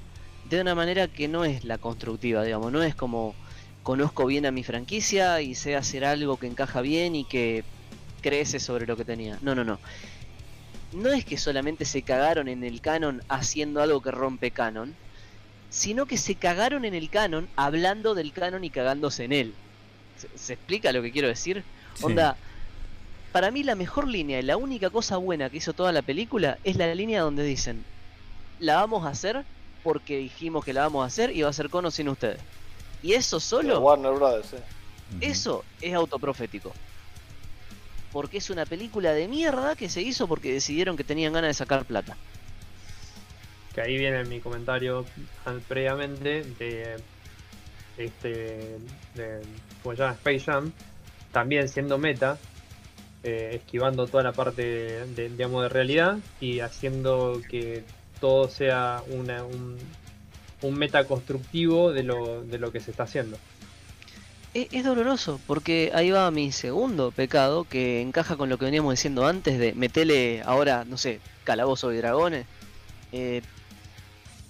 de 0.50 0.62
una 0.62 0.76
manera 0.76 1.08
que 1.08 1.28
no 1.28 1.46
es 1.46 1.64
la 1.64 1.78
constructiva, 1.78 2.44
digamos, 2.44 2.72
no 2.72 2.84
es 2.84 2.96
como 2.96 3.36
conozco 3.84 4.26
bien 4.26 4.46
a 4.46 4.52
mi 4.52 4.64
franquicia 4.64 5.42
y 5.42 5.56
sé 5.56 5.76
hacer 5.76 6.06
algo 6.06 6.38
que 6.38 6.48
encaja 6.48 6.82
bien 6.82 7.16
y 7.16 7.26
que 7.26 7.64
crece 8.22 8.60
sobre 8.60 8.86
lo 8.86 8.96
que 8.96 9.06
tenía. 9.06 9.38
No, 9.42 9.56
no, 9.56 9.64
no. 9.64 9.80
No 10.94 11.10
es 11.10 11.26
que 11.26 11.38
solamente 11.38 11.86
se 11.86 12.02
cagaron 12.02 12.48
en 12.48 12.64
el 12.64 12.82
canon 12.82 13.24
haciendo 13.30 13.82
algo 13.82 14.02
que 14.02 14.12
rompe 14.12 14.52
canon, 14.52 14.96
sino 15.70 16.06
que 16.06 16.18
se 16.18 16.36
cagaron 16.36 16.86
en 16.86 16.94
el 16.94 17.10
canon 17.10 17.48
hablando 17.56 18.14
del 18.14 18.34
canon 18.34 18.64
y 18.64 18.70
cagándose 18.70 19.24
en 19.24 19.32
él. 19.32 19.54
¿Se, 20.18 20.28
se 20.38 20.54
explica 20.54 20.92
lo 20.92 21.02
que 21.02 21.12
quiero 21.12 21.28
decir? 21.28 21.64
sí. 21.96 22.04
Onda, 22.04 22.38
para 23.32 23.52
mí 23.52 23.64
la 23.64 23.76
mejor 23.76 24.08
línea 24.08 24.40
y 24.40 24.44
la 24.44 24.58
única 24.58 24.90
cosa 24.90 25.18
buena 25.18 25.50
que 25.50 25.58
hizo 25.58 25.74
toda 25.74 25.92
la 25.92 26.02
película 26.02 26.58
es 26.64 26.76
la 26.76 26.94
línea 26.94 27.22
donde 27.22 27.44
dicen, 27.44 27.84
la 28.60 28.76
vamos 28.76 29.06
a 29.06 29.10
hacer 29.10 29.44
porque 29.84 30.18
dijimos 30.18 30.64
que 30.66 30.74
la 30.74 30.82
vamos 30.82 31.04
a 31.04 31.08
hacer 31.08 31.36
y 31.36 31.42
va 31.42 31.50
a 31.50 31.54
ser 31.54 31.70
cono 31.70 31.92
sin 31.92 32.10
ustedes. 32.10 32.40
Y 33.02 33.14
eso 33.14 33.40
solo, 33.40 33.80
Warner 33.80 34.14
Brothers, 34.14 34.54
eh. 34.54 34.64
Eso 35.20 35.66
es 35.82 35.94
autoprofético. 35.94 36.72
Porque 38.14 38.38
es 38.38 38.50
una 38.50 38.66
película 38.66 39.14
de 39.14 39.28
mierda 39.28 39.76
que 39.76 39.90
se 39.90 40.02
hizo 40.02 40.28
porque 40.28 40.54
decidieron 40.54 40.96
que 40.96 41.04
tenían 41.04 41.34
ganas 41.34 41.50
de 41.50 41.54
sacar 41.54 41.86
plata. 41.86 42.16
Que 43.74 43.82
ahí 43.82 43.98
viene 43.98 44.24
mi 44.26 44.40
comentario 44.40 45.06
previamente 45.68 46.44
de 46.60 46.98
este, 47.98 48.78
de, 49.16 49.42
como 49.82 49.96
se 49.96 50.02
llama 50.02 50.14
Space 50.14 50.40
Jam, 50.42 50.72
también 51.32 51.70
siendo 51.70 51.98
meta, 51.98 52.38
eh, 53.24 53.52
esquivando 53.54 54.08
toda 54.08 54.24
la 54.24 54.32
parte 54.32 54.64
de, 55.06 55.30
digamos, 55.30 55.64
de 55.64 55.70
realidad 55.70 56.18
y 56.40 56.60
haciendo 56.60 57.42
que 57.50 57.84
todo 58.20 58.50
sea 58.50 59.04
una, 59.10 59.44
un, 59.44 59.78
un 60.62 60.76
meta 60.76 61.06
constructivo 61.06 61.92
de 61.92 62.04
lo, 62.04 62.44
de 62.44 62.58
lo 62.58 62.72
que 62.72 62.80
se 62.80 62.92
está 62.92 63.04
haciendo. 63.04 63.38
Es, 64.54 64.84
doloroso, 64.84 65.40
porque 65.48 65.92
ahí 65.94 66.12
va 66.12 66.30
mi 66.30 66.52
segundo 66.52 67.12
pecado, 67.12 67.64
que 67.64 68.02
encaja 68.02 68.36
con 68.36 68.50
lo 68.50 68.58
que 68.58 68.66
veníamos 68.66 68.92
diciendo 68.92 69.26
antes 69.26 69.58
de 69.58 69.74
metele 69.74 70.42
ahora, 70.46 70.84
no 70.84 70.98
sé, 70.98 71.22
calabozo 71.46 71.94
y 71.94 71.98
dragones. 71.98 72.46
Eh, 73.14 73.42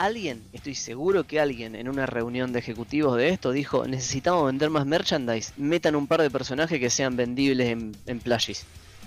alguien, 0.06 0.44
estoy 0.54 0.76
seguro 0.76 1.26
que 1.26 1.40
alguien 1.40 1.76
en 1.76 1.88
una 1.88 2.06
reunión 2.06 2.54
de 2.54 2.60
ejecutivos 2.60 3.18
de 3.18 3.30
esto 3.30 3.52
dijo, 3.52 3.86
necesitamos 3.88 4.46
vender 4.46 4.70
más 4.70 4.86
merchandise, 4.86 5.54
metan 5.58 5.96
un 5.96 6.08
par 6.08 6.22
de 6.22 6.30
personajes 6.30 6.80
que 6.80 6.90
sean 6.90 7.16
vendibles 7.16 7.70
en, 7.70 7.96
en 8.08 8.20
playas. 8.20 8.66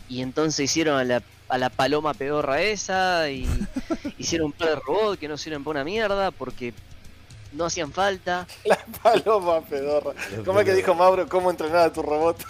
Y 0.08 0.22
entonces 0.22 0.60
hicieron 0.60 0.98
a 0.98 1.04
la, 1.04 1.22
a 1.48 1.58
la 1.58 1.70
paloma 1.70 2.14
pedorra 2.14 2.62
esa 2.62 3.30
y 3.30 3.46
hicieron 4.18 4.46
un 4.46 4.52
par 4.52 4.68
de 4.68 4.74
robots 4.76 5.18
que 5.18 5.28
no 5.28 5.36
sirven 5.36 5.64
para 5.64 5.80
una 5.80 5.84
mierda 5.84 6.30
porque 6.30 6.74
no 7.52 7.64
hacían 7.64 7.92
falta. 7.92 8.46
La 8.64 8.78
paloma 9.02 9.60
pedorra. 9.62 10.12
¿Cómo 10.44 10.60
es 10.60 10.66
que 10.66 10.74
dijo 10.74 10.94
Mauro 10.94 11.28
cómo 11.28 11.50
entrenar 11.50 11.88
a 11.88 11.92
tu 11.92 12.02
robot? 12.02 12.44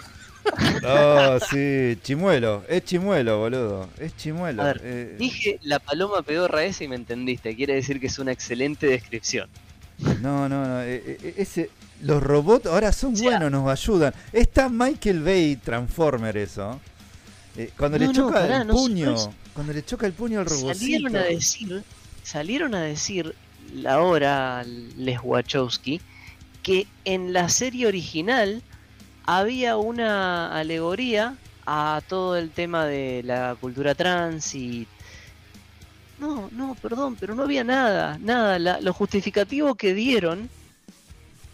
Oh, 0.87 1.39
sí, 1.49 1.97
chimuelo. 2.03 2.63
Es 2.67 2.83
chimuelo, 2.85 3.39
boludo. 3.39 3.89
Es 3.99 4.15
chimuelo. 4.15 4.61
A 4.61 4.65
ver, 4.67 4.81
Eh, 4.83 5.15
Dije 5.17 5.59
la 5.63 5.79
paloma 5.79 6.21
pedorra 6.21 6.63
esa 6.63 6.83
y 6.83 6.87
me 6.87 6.95
entendiste. 6.95 7.55
Quiere 7.55 7.73
decir 7.75 7.99
que 7.99 8.07
es 8.07 8.19
una 8.19 8.31
excelente 8.31 8.87
descripción. 8.87 9.49
No, 10.21 10.47
no, 10.49 10.65
no. 10.67 10.81
eh, 10.81 11.01
eh, 11.21 11.33
ese, 11.37 11.69
los 12.01 12.21
robots 12.21 12.65
ahora 12.67 12.91
son 12.91 13.13
O 13.13 13.15
sea- 13.15 13.29
buenos, 13.31 13.51
nos 13.51 13.69
ayudan. 13.69 14.13
Está 14.33 14.69
Michael 14.69 15.21
Bay 15.23 15.55
Transformer 15.55 16.35
eso. 16.37 16.79
Eh, 17.57 17.71
cuando 17.77 17.97
le 17.97 18.07
no, 18.07 18.13
choca 18.13 18.33
pará, 18.41 18.61
el 18.61 18.67
no 18.67 18.73
puño, 18.73 19.15
cuando 19.53 19.71
le 19.73 19.83
choca 19.85 20.05
el 20.05 20.13
puño 20.13 20.41
al 20.41 20.45
robotcito. 20.45 20.73
Salieron 20.77 21.15
a 21.15 21.23
decir, 21.23 21.83
salieron 22.23 22.75
a 22.75 22.81
decir 22.81 23.33
la 23.73 24.01
hora 24.01 24.63
Les 24.97 25.19
Wachowski 25.23 26.01
que 26.61 26.85
en 27.05 27.31
la 27.31 27.47
serie 27.47 27.87
original 27.87 28.61
había 29.25 29.77
una 29.77 30.55
alegoría 30.57 31.35
a 31.65 32.01
todo 32.07 32.37
el 32.37 32.51
tema 32.51 32.85
de 32.85 33.21
la 33.23 33.55
cultura 33.59 33.95
trans 33.95 34.53
y 34.55 34.87
no, 36.19 36.49
no, 36.51 36.75
perdón, 36.81 37.15
pero 37.19 37.35
no 37.35 37.43
había 37.43 37.63
nada, 37.63 38.17
nada, 38.21 38.57
la- 38.59 38.79
lo 38.81 38.93
justificativo 38.93 39.75
que 39.75 39.93
dieron 39.93 40.49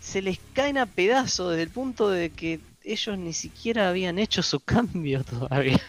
se 0.01 0.21
les 0.21 0.39
caen 0.53 0.77
a 0.77 0.85
pedazos 0.85 1.51
desde 1.51 1.63
el 1.63 1.69
punto 1.69 2.09
de 2.09 2.29
que 2.31 2.59
ellos 2.83 3.17
ni 3.17 3.33
siquiera 3.33 3.89
habían 3.89 4.19
hecho 4.19 4.43
su 4.43 4.59
cambio 4.63 5.23
todavía. 5.23 5.79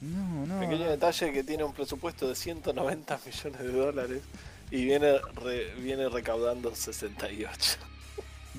No, 0.00 0.46
no. 0.46 0.58
Pequeño 0.60 0.88
detalle 0.90 1.32
que 1.32 1.44
tiene 1.44 1.62
un 1.62 1.72
presupuesto 1.72 2.28
de 2.28 2.34
190 2.34 3.20
millones 3.24 3.60
de 3.60 3.72
dólares 3.72 4.22
y 4.70 4.84
viene, 4.84 5.18
re- 5.36 5.74
viene 5.76 6.08
recaudando 6.08 6.74
68. 6.74 7.78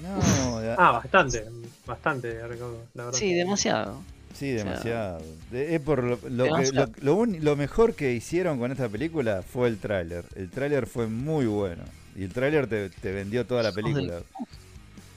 No, 0.02 0.60
Ah, 0.78 0.92
bastante, 0.94 1.46
bastante, 1.86 2.34
la 2.40 2.48
verdad. 2.48 3.14
Sí, 3.14 3.34
demasiado. 3.34 4.02
sí, 4.34 4.54
o 4.56 4.58
sea, 4.60 4.64
demasiado. 4.66 5.22
De- 5.52 5.76
es 5.76 5.82
por 5.82 6.04
lo, 6.04 6.10
lo 6.30 6.44
que- 6.46 6.50
demasiado. 6.50 6.92
lo- 6.98 7.04
lo 7.04 7.16
uni- 7.16 7.40
lo 7.40 7.56
mejor 7.56 7.94
que 7.94 8.12
hicieron 8.14 8.58
con 8.60 8.72
esta 8.72 8.90
película 8.90 9.44
fue 9.44 9.68
el 9.68 9.78
tráiler. 9.78 10.26
El 10.36 10.50
tráiler 10.50 10.88
fue 10.88 11.08
muy 11.08 11.46
bueno. 11.46 11.84
Y 12.16 12.24
el 12.24 12.34
tráiler 12.34 12.68
te, 12.68 12.90
te 12.90 13.12
vendió 13.12 13.46
toda 13.46 13.64
la 13.64 13.72
película. 13.72 14.22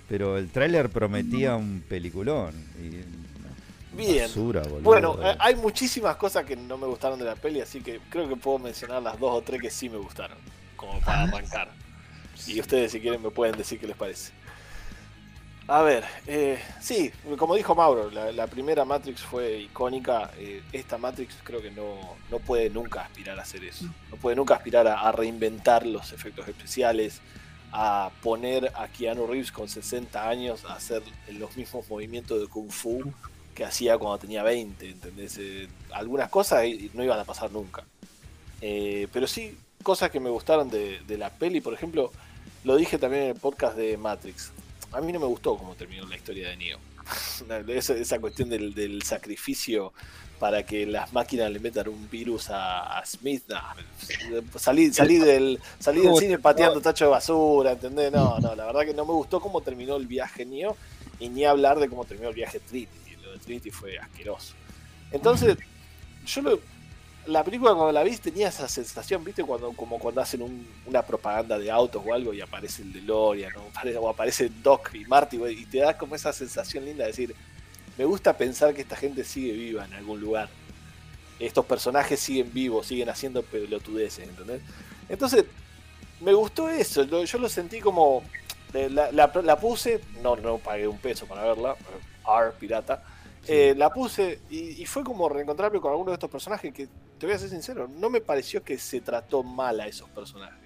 Pero 0.08 0.38
el 0.38 0.48
tráiler 0.50 0.88
prometía 0.88 1.56
un 1.56 1.82
peliculón. 1.88 2.54
Y, 2.80 3.96
Bien. 3.96 4.22
basura, 4.28 4.60
boludo. 4.62 4.80
Bueno, 4.82 5.18
eh, 5.22 5.36
hay 5.38 5.56
muchísimas 5.56 6.16
cosas 6.16 6.44
que 6.44 6.54
no 6.54 6.76
me 6.78 6.86
gustaron 6.86 7.18
de 7.18 7.24
la 7.24 7.34
peli, 7.34 7.60
así 7.60 7.80
que 7.80 8.00
creo 8.10 8.28
que 8.28 8.36
puedo 8.36 8.58
mencionar 8.58 9.02
las 9.02 9.18
dos 9.18 9.30
o 9.34 9.42
tres 9.42 9.60
que 9.60 9.70
sí 9.70 9.88
me 9.88 9.96
gustaron, 9.96 10.36
como 10.76 11.00
para 11.00 11.22
arrancar. 11.24 11.70
Y 12.46 12.60
ustedes 12.60 12.92
si 12.92 13.00
quieren 13.00 13.22
me 13.22 13.30
pueden 13.30 13.56
decir 13.56 13.80
qué 13.80 13.86
les 13.86 13.96
parece. 13.96 14.32
A 15.68 15.82
ver, 15.82 16.04
eh, 16.28 16.60
sí, 16.80 17.10
como 17.36 17.56
dijo 17.56 17.74
Mauro, 17.74 18.08
la, 18.10 18.46
primera 18.46 18.84
Matrix 18.84 19.22
fue 19.22 19.58
icónica. 19.62 20.30
eh, 20.38 20.62
esta 20.72 20.96
Matrix 20.96 21.34
creo 21.42 21.60
que 21.60 21.72
no, 21.72 22.16
no 22.30 22.38
puede 22.38 22.70
nunca 22.70 23.02
aspirar 23.02 23.36
a 23.38 23.42
hacer 23.42 23.64
eso. 23.64 23.86
No 24.10 24.16
puede 24.16 24.36
nunca 24.36 24.54
aspirar 24.54 24.86
a, 24.86 25.10
reinventar 25.10 25.84
los 25.84 26.12
efectos 26.12 26.46
especiales, 26.46 27.20
a 27.72 28.10
poner 28.22 28.70
a 28.76 28.86
Keanu 28.86 29.26
Reeves 29.26 29.50
con 29.50 29.68
60 29.68 30.28
años 30.28 30.64
a 30.66 30.74
hacer 30.74 31.02
los 31.30 31.56
mismos 31.56 31.88
movimientos 31.88 32.40
de 32.40 32.46
Kung 32.46 32.70
Fu 32.70 33.12
que 33.52 33.64
hacía 33.64 33.98
cuando 33.98 34.18
tenía 34.18 34.44
20, 34.44 34.88
¿entendés? 34.88 35.36
Eh, 35.38 35.68
algunas 35.92 36.28
cosas 36.30 36.64
no 36.94 37.02
iban 37.02 37.18
a 37.18 37.24
pasar 37.24 37.50
nunca. 37.50 37.82
Eh, 38.60 39.08
pero 39.12 39.26
sí, 39.26 39.58
cosas 39.82 40.10
que 40.10 40.20
me 40.20 40.30
gustaron 40.30 40.70
de 40.70 41.18
la 41.18 41.30
peli, 41.30 41.60
por 41.60 41.74
ejemplo, 41.74 42.12
lo 42.62 42.76
dije 42.76 42.98
también 42.98 43.22
en 43.24 43.28
el 43.30 43.36
podcast 43.36 43.76
de 43.76 43.96
Matrix. 43.96 44.52
A 44.92 45.00
mí 45.00 45.12
no 45.12 45.20
me 45.20 45.26
gustó 45.26 45.56
cómo 45.56 45.74
terminó 45.74 46.06
la 46.06 46.16
historia 46.16 46.48
de 46.48 46.56
Neo. 46.56 46.78
esa, 47.68 47.94
esa 47.94 48.18
cuestión 48.18 48.48
del, 48.48 48.74
del 48.74 49.02
sacrificio 49.02 49.92
para 50.38 50.64
que 50.64 50.86
las 50.86 51.12
máquinas 51.12 51.50
le 51.50 51.58
metan 51.58 51.88
un 51.88 52.08
virus 52.10 52.50
a, 52.50 52.98
a 52.98 53.06
Smith. 53.06 53.44
No, 53.48 54.58
salí, 54.58 54.92
salí 54.92 55.18
del, 55.18 55.60
salí 55.78 56.00
del 56.00 56.16
cine 56.16 56.38
pateando 56.38 56.80
tacho 56.80 57.06
de 57.06 57.10
basura, 57.10 57.72
¿entendés? 57.72 58.12
No, 58.12 58.38
no, 58.38 58.54
la 58.54 58.66
verdad 58.66 58.84
que 58.84 58.94
no 58.94 59.04
me 59.04 59.12
gustó 59.12 59.40
cómo 59.40 59.60
terminó 59.60 59.96
el 59.96 60.06
viaje 60.06 60.44
Neo 60.44 60.76
y 61.18 61.28
ni 61.28 61.44
hablar 61.44 61.78
de 61.78 61.88
cómo 61.88 62.04
terminó 62.04 62.28
el 62.28 62.34
viaje 62.34 62.60
Trinity. 62.60 63.16
Lo 63.22 63.32
de 63.32 63.38
Trinity 63.38 63.70
fue 63.70 63.98
asqueroso. 63.98 64.54
Entonces, 65.10 65.56
yo 66.26 66.42
lo, 66.42 66.60
la 67.26 67.42
película 67.44 67.72
cuando 67.74 67.92
la 67.92 68.02
vi 68.02 68.16
tenía 68.16 68.48
esa 68.48 68.68
sensación, 68.68 69.24
¿viste? 69.24 69.42
Cuando, 69.44 69.72
como 69.72 69.98
cuando 69.98 70.20
hacen 70.20 70.42
un- 70.42 70.66
una 70.86 71.02
propaganda 71.02 71.58
de 71.58 71.70
autos 71.70 72.02
o 72.04 72.14
algo 72.14 72.32
y 72.34 72.40
aparece 72.40 72.82
el 72.82 72.92
DeLorean 72.92 73.52
o 74.00 74.08
aparece 74.08 74.50
Doc 74.62 74.94
y 74.94 75.04
Marty 75.04 75.38
y 75.44 75.66
te 75.66 75.78
da 75.78 75.96
como 75.96 76.14
esa 76.14 76.32
sensación 76.32 76.84
linda 76.84 77.04
de 77.04 77.10
decir, 77.10 77.34
me 77.98 78.04
gusta 78.04 78.36
pensar 78.36 78.74
que 78.74 78.82
esta 78.82 78.96
gente 78.96 79.24
sigue 79.24 79.52
viva 79.52 79.84
en 79.84 79.94
algún 79.94 80.20
lugar. 80.20 80.48
Estos 81.38 81.66
personajes 81.66 82.18
siguen 82.20 82.52
vivos, 82.52 82.86
siguen 82.86 83.08
haciendo 83.10 83.42
pelotudeces, 83.42 84.28
¿entendés? 84.28 84.62
Entonces, 85.08 85.44
me 86.20 86.32
gustó 86.32 86.68
eso, 86.70 87.04
yo 87.04 87.38
lo 87.38 87.48
sentí 87.48 87.80
como... 87.80 88.22
eh, 88.74 88.88
La, 88.90 89.12
la- 89.12 89.30
la 89.42 89.58
puse, 89.60 90.00
no, 90.22 90.36
no 90.36 90.58
pagué 90.58 90.88
un 90.88 90.98
peso 90.98 91.26
para 91.26 91.42
verla, 91.44 91.76
R, 92.26 92.52
pirata. 92.58 93.02
Eh, 93.46 93.74
la 93.76 93.90
puse 93.92 94.40
y, 94.50 94.82
y 94.82 94.86
fue 94.86 95.04
como 95.04 95.28
reencontrarme 95.28 95.80
con 95.80 95.90
algunos 95.92 96.12
de 96.12 96.14
estos 96.14 96.30
personajes 96.30 96.72
que, 96.72 96.88
te 97.18 97.26
voy 97.26 97.34
a 97.34 97.38
ser 97.38 97.48
sincero, 97.50 97.88
no 97.88 98.10
me 98.10 98.20
pareció 98.20 98.62
que 98.62 98.78
se 98.78 99.00
trató 99.00 99.42
mal 99.42 99.80
a 99.80 99.86
esos 99.86 100.08
personajes. 100.10 100.58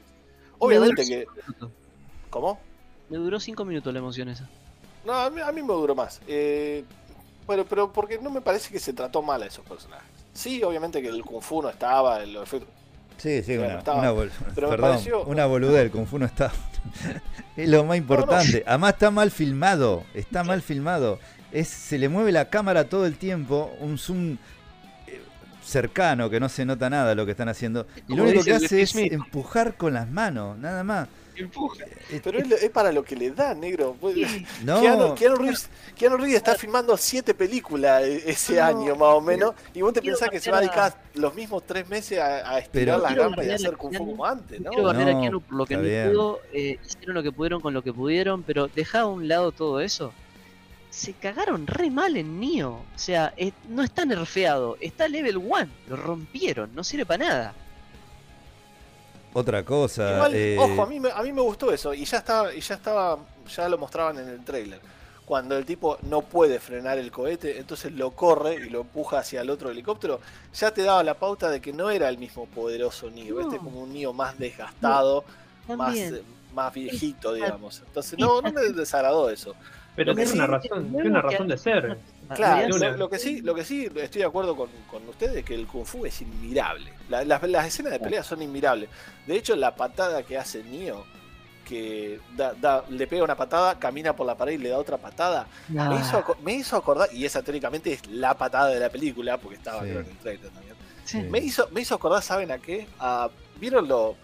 Obviamente 0.59 1.05
que... 1.06 1.27
¿Cómo? 2.31 2.59
Me 3.09 3.16
duró 3.18 3.40
5 3.40 3.64
minutos 3.64 3.93
la 3.93 3.98
emoción 3.98 4.28
esa. 4.28 4.48
No, 5.05 5.12
a 5.14 5.31
mí, 5.31 5.40
a 5.40 5.51
mí 5.52 5.62
me 5.62 5.72
duró 5.72 5.94
más. 5.94 6.20
Eh, 6.28 6.85
bueno, 7.47 7.64
pero 7.68 7.93
porque 7.93 8.18
no 8.18 8.31
me 8.31 8.40
parece 8.40 8.70
que 8.70 8.78
se 8.78 8.93
trató 8.93 9.22
mal 9.22 9.43
a 9.43 9.47
esos 9.47 9.64
personajes. 9.64 10.06
Sí, 10.32 10.62
obviamente 10.62 11.02
que 11.02 11.09
el 11.09 11.22
Kung 11.24 11.43
Fu 11.43 11.60
no 11.62 11.68
estaba, 11.70 12.24
los 12.24 12.44
efectos 12.44 12.68
Sí, 13.16 13.43
sí, 13.43 13.56
Bueno, 13.56 13.70
una, 13.72 13.78
estaba- 13.81 13.98
una 14.01 14.10
bol- 14.12 14.31
pero 14.55 14.68
me 14.68 14.77
perdón, 14.77 14.90
pareció- 14.93 15.24
una 15.24 15.47
boludez, 15.47 15.82
el 15.82 15.90
Kung 15.90 16.06
Fu 16.06 16.18
no 16.18 16.24
está. 16.27 16.52
es 17.56 17.68
lo 17.68 17.85
más 17.85 17.98
importante. 17.98 18.62
Además 18.66 18.94
está 18.94 19.10
mal 19.10 19.31
filmado, 19.31 20.05
está 20.14 20.43
mal 20.44 20.62
filmado. 20.62 21.18
Es, 21.52 21.68
se 21.68 21.98
le 21.98 22.09
mueve 22.09 22.32
la 22.32 22.48
cámara 22.48 22.89
todo 22.89 23.05
el 23.06 23.18
tiempo, 23.18 23.74
un 23.81 23.98
zoom 23.98 24.35
eh, 24.35 24.39
cercano 25.70 26.28
que 26.28 26.40
no 26.40 26.48
se 26.48 26.64
nota 26.64 26.90
nada 26.90 27.14
lo 27.14 27.24
que 27.24 27.32
están 27.32 27.48
haciendo. 27.48 27.86
Y 28.09 28.14
lo 28.16 28.24
único 28.24 28.42
que 28.44 28.52
hace 28.55 28.82
es 28.82 28.90
Smith. 28.90 29.12
empujar 29.12 29.76
con 29.76 29.94
las 29.94 30.09
manos, 30.10 30.59
nada 30.59 30.84
más. 30.84 31.09
Eh, 32.10 32.20
Pero 32.22 32.38
es, 32.38 32.51
es 32.64 32.70
para 32.70 32.92
lo 32.92 33.02
que 33.02 33.16
le 33.16 33.30
da, 33.30 33.55
negro. 33.55 33.97
Pues, 33.98 34.14
no, 34.62 34.80
Keanu, 34.80 35.14
Keanu 35.14 35.36
Reeves, 35.36 35.70
Keanu 35.97 36.16
Reeves 36.18 36.34
está 36.36 36.55
filmando 36.55 36.94
siete 36.98 37.32
películas 37.32 38.02
e- 38.02 38.30
ese 38.30 38.56
No, 38.56 38.64
año 38.64 38.94
más 38.97 39.09
o 39.14 39.20
menos. 39.22 39.55
Y 39.72 39.80
vos 39.80 39.92
te 39.94 40.02
pensás 40.02 40.28
que 40.28 40.38
se 40.38 40.51
va 40.51 40.59
a 40.59 40.60
dedicar 40.60 40.94
los 41.14 41.34
mismos 41.34 41.62
tres 41.64 41.88
meses 41.88 42.18
a, 42.18 42.55
a 42.56 42.59
estirar 42.59 43.01
las 43.01 43.14
gambas 43.14 43.47
y 43.47 43.51
a 43.51 43.55
hacer 43.55 43.76
Kung 43.78 43.94
Fu 43.97 44.06
como 44.06 44.26
antes, 44.26 44.60
¿no? 44.60 44.68
Quiero 44.70 44.84
bardear 44.84 45.09
a 45.10 45.20
Keanu 45.20 45.40
por 45.40 45.56
lo 45.56 45.64
que 45.66 45.76
bien. 45.78 46.10
pudo, 46.10 46.40
eh, 46.52 46.78
hicieron 46.86 47.14
lo 47.14 47.22
que 47.22 47.32
pudieron 47.32 47.60
con 47.62 47.72
lo 47.72 47.82
que 47.82 47.92
pudieron, 47.94 48.42
pero 48.42 48.68
deja 48.68 49.01
a 49.01 49.06
un 49.06 49.26
lado 49.26 49.51
todo 49.52 49.80
eso. 49.80 50.12
Se 50.90 51.12
cagaron 51.14 51.66
re 51.66 51.88
mal 51.90 52.16
en 52.16 52.40
Neo. 52.40 52.84
O 52.94 52.98
sea, 52.98 53.32
no 53.68 53.82
está 53.82 54.04
nerfeado, 54.04 54.76
está 54.80 55.08
level 55.08 55.36
1. 55.38 55.68
Lo 55.88 55.96
rompieron, 55.96 56.74
no 56.74 56.82
sirve 56.84 57.06
para 57.06 57.24
nada. 57.24 57.54
otra 59.32 59.64
cosa. 59.64 60.14
Igual, 60.14 60.34
eh, 60.34 60.56
ojo, 60.58 60.82
a 60.82 60.86
mí, 60.86 60.98
me, 60.98 61.10
a 61.10 61.22
mí 61.22 61.32
me 61.32 61.42
gustó 61.42 61.72
eso. 61.72 61.94
Y 61.94 62.04
ya 62.04 62.18
estaba, 62.18 62.52
y 62.52 62.60
ya 62.60 62.74
estaba, 62.74 63.18
ya 63.54 63.68
lo 63.68 63.78
mostraban 63.78 64.18
en 64.18 64.28
el 64.28 64.44
trailer. 64.44 64.80
Cuando 65.24 65.56
el 65.56 65.64
tipo 65.64 65.96
no 66.02 66.22
puede 66.22 66.58
frenar 66.58 66.98
el 66.98 67.12
cohete, 67.12 67.60
entonces 67.60 67.92
lo 67.92 68.10
corre 68.10 68.54
y 68.56 68.68
lo 68.68 68.80
empuja 68.80 69.20
hacia 69.20 69.42
el 69.42 69.50
otro 69.50 69.70
helicóptero, 69.70 70.20
ya 70.52 70.72
te 70.74 70.82
daba 70.82 71.04
la 71.04 71.14
pauta 71.14 71.48
de 71.48 71.60
que 71.60 71.72
no 71.72 71.88
era 71.88 72.08
el 72.08 72.18
mismo 72.18 72.46
poderoso 72.46 73.08
Neo. 73.10 73.36
No. 73.36 73.40
Este 73.42 73.56
es 73.56 73.62
como 73.62 73.80
un 73.82 73.92
Neo 73.92 74.12
más 74.12 74.36
desgastado, 74.36 75.24
más, 75.68 75.96
eh, 75.96 76.24
más 76.52 76.74
viejito, 76.74 77.32
digamos. 77.32 77.80
Entonces, 77.86 78.18
no, 78.18 78.42
no 78.42 78.50
me 78.52 78.60
desagradó 78.72 79.30
eso. 79.30 79.54
Pero 79.96 80.14
tiene 80.14 80.32
una 80.32 80.46
razón, 80.46 80.90
tiene 80.92 81.08
una 81.10 81.20
razón 81.22 81.48
de 81.48 81.58
ser. 81.58 81.98
Claro, 82.34 82.56
Tiene 82.58 82.68
lo, 82.68 82.76
una- 82.76 82.96
lo 82.96 83.10
que 83.10 83.18
sí, 83.18 83.40
lo 83.40 83.54
que 83.54 83.64
sí 83.64 83.86
estoy 83.96 84.20
de 84.20 84.24
acuerdo 84.26 84.54
con, 84.56 84.68
con 84.90 85.06
ustedes 85.08 85.44
que 85.44 85.54
el 85.54 85.66
kung 85.66 85.84
fu 85.84 86.06
es 86.06 86.20
inmirable. 86.22 86.92
La- 87.08 87.24
las, 87.24 87.42
las 87.42 87.66
escenas 87.66 87.92
de 87.92 87.98
pelea 88.00 88.22
son 88.22 88.40
inmirables. 88.40 88.88
De 89.26 89.36
hecho, 89.36 89.56
la 89.56 89.74
patada 89.74 90.22
que 90.22 90.38
hace 90.38 90.62
Neo, 90.62 91.04
que 91.68 92.18
da- 92.36 92.54
da- 92.54 92.84
le 92.88 93.06
pega 93.06 93.24
una 93.24 93.36
patada, 93.36 93.78
camina 93.78 94.14
por 94.14 94.26
la 94.26 94.36
pared 94.36 94.54
y 94.54 94.58
le 94.58 94.70
da 94.70 94.78
otra 94.78 94.96
patada, 94.96 95.46
me, 95.68 95.96
hizo, 95.96 96.18
aco- 96.18 96.36
me 96.42 96.54
hizo 96.54 96.76
acordar, 96.76 97.08
y 97.12 97.24
esa 97.24 97.42
teóricamente 97.42 97.92
es 97.92 98.06
la 98.08 98.34
patada 98.34 98.68
de 98.68 98.80
la 98.80 98.88
película, 98.90 99.38
porque 99.38 99.56
estaba 99.56 99.80
Sí. 99.82 99.88
creo, 99.88 100.00
en 100.00 100.06
el 100.06 100.16
trailer 100.18 100.50
también. 100.50 100.74
Sí. 101.04 101.18
Me 101.22 101.38
hizo, 101.40 101.68
me 101.72 101.80
hizo 101.80 101.94
acordar, 101.96 102.22
¿saben 102.22 102.50
a 102.52 102.58
qué? 102.58 102.86
A- 102.98 103.28
¿Vieron 103.58 103.86
lo- 103.88 104.16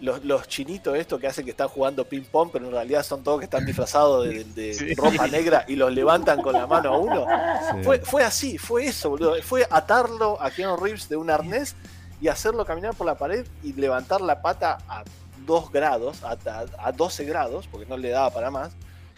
los, 0.00 0.24
los 0.24 0.46
chinitos 0.48 0.96
estos 0.96 1.20
que 1.20 1.26
hacen 1.26 1.44
que 1.44 1.50
están 1.50 1.68
jugando 1.68 2.04
ping 2.04 2.22
pong, 2.22 2.50
pero 2.52 2.66
en 2.66 2.72
realidad 2.72 3.02
son 3.02 3.22
todos 3.24 3.38
que 3.40 3.44
están 3.46 3.64
disfrazados 3.66 4.28
de, 4.28 4.44
de 4.44 4.74
Sí. 4.74 4.94
ropa 4.94 5.26
negra 5.26 5.64
y 5.66 5.76
los 5.76 5.92
levantan 5.92 6.40
con 6.40 6.52
la 6.52 6.66
mano 6.66 6.94
a 6.94 6.98
uno? 6.98 7.26
Sí. 7.72 7.82
Fue, 7.84 7.98
fue 8.00 8.22
así, 8.24 8.58
fue 8.58 8.86
eso, 8.86 9.10
boludo. 9.10 9.34
Fue 9.42 9.66
atarlo 9.70 10.40
a 10.40 10.50
Keanu 10.50 10.76
Reeves 10.76 11.08
de 11.08 11.16
un 11.16 11.30
arnés 11.30 11.74
y 12.20 12.28
hacerlo 12.28 12.64
caminar 12.64 12.94
por 12.94 13.06
la 13.06 13.16
pared 13.16 13.46
y 13.62 13.72
levantar 13.72 14.20
la 14.20 14.40
pata 14.42 14.78
a 14.88 15.02
2 15.46 15.70
grados, 15.72 16.22
a, 16.22 16.32
a- 16.32 16.66
a 16.88 16.92
12 16.92 17.24
grados, 17.24 17.66
porque 17.70 17.86
no 17.86 17.96
le 17.96 18.10
daba 18.10 18.30
para 18.30 18.50
más, 18.50 18.72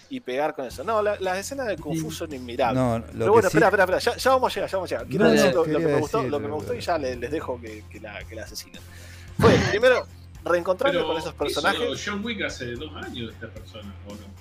y 0.08 0.20
pegar 0.20 0.54
con 0.54 0.64
eso. 0.66 0.82
No, 0.84 1.02
la- 1.02 1.16
las 1.20 1.38
escenas 1.38 1.66
de 1.66 1.76
Kung 1.76 1.96
Fu 2.00 2.10
son 2.10 2.32
inmirables. 2.32 2.80
No, 2.82 2.98
lo 2.98 3.04
Pero 3.06 3.18
que 3.24 3.28
bueno, 3.30 3.40
sí- 3.50 3.56
espera, 3.58 3.66
espera, 3.66 3.84
espera, 3.84 3.98
ya, 3.98 4.16
ya 4.16 4.30
vamos 4.30 4.50
a 4.50 4.54
llegar, 4.54 4.70
ya 4.70 4.76
vamos 4.78 4.90
a 4.90 4.94
llegar. 4.94 5.06
Quiero 5.08 5.24
No, 5.26 5.30
decir 5.30 5.54
lo, 5.54 5.64
lo 5.66 5.78
que 5.78 5.86
me 5.86 5.98
gustó, 6.00 6.16
decir, 6.18 6.30
lo 6.30 6.40
que 6.40 6.46
me 6.48 6.54
gustó 6.54 6.74
y 6.74 6.80
ya 6.80 6.98
les, 6.98 7.18
les 7.18 7.30
dejo 7.30 7.60
que, 7.60 7.84
que 7.90 8.00
la, 8.00 8.18
que 8.24 8.34
la 8.34 8.42
asesinen. 8.44 8.80
Fue, 9.38 9.50
primero, 9.70 10.06
reencontrarme 10.44 10.98
Pero 10.98 11.08
con 11.08 11.16
esos 11.18 11.30
hizo 11.34 11.38
personajes. 11.38 12.02
John 12.04 12.24
Wick 12.24 12.42
hace 12.42 12.72
dos 12.72 12.90
años 12.96 13.28
de 13.28 13.32
esta 13.34 13.48
persona, 13.48 13.92
¿o 14.06 14.12
no? 14.12 14.40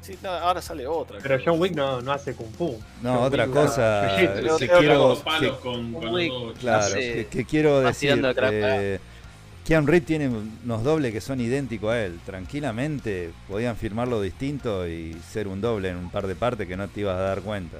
Sí, 0.00 0.16
no, 0.22 0.30
ahora 0.30 0.62
sale 0.62 0.86
otra. 0.86 1.18
Pero. 1.20 1.38
John 1.44 1.60
Wick 1.60 1.74
no, 1.74 2.00
no 2.00 2.12
hace 2.12 2.34
kung 2.34 2.52
fu. 2.52 2.78
No, 3.02 3.14
John 3.14 3.24
otra 3.24 3.44
Wick 3.44 3.54
cosa 3.54 4.02
usa 4.06 4.16
que 4.16 4.68
quiero, 4.68 5.16
que- 5.40 5.50
con, 5.60 5.92
con 5.92 6.14
Wick, 6.14 6.58
claro, 6.60 6.94
que, 6.94 7.26
que 7.30 7.44
quiero 7.44 7.80
decir, 7.80 8.22
eh, 8.52 9.00
Keanu 9.64 9.86
Reeves 9.88 10.06
tiene 10.06 10.28
unos 10.28 10.84
dobles 10.84 11.12
que 11.12 11.20
son 11.20 11.40
idénticos 11.40 11.90
a 11.90 12.04
él. 12.04 12.20
Tranquilamente 12.24 13.32
podían 13.48 13.74
firmarlo 13.76 14.20
distinto 14.20 14.86
y 14.86 15.16
ser 15.28 15.48
un 15.48 15.60
doble 15.60 15.88
en 15.88 15.96
un 15.96 16.08
par 16.10 16.28
de 16.28 16.36
partes 16.36 16.68
que 16.68 16.76
no 16.76 16.86
te 16.86 17.00
ibas 17.00 17.16
a 17.16 17.22
dar 17.22 17.40
cuenta. 17.40 17.78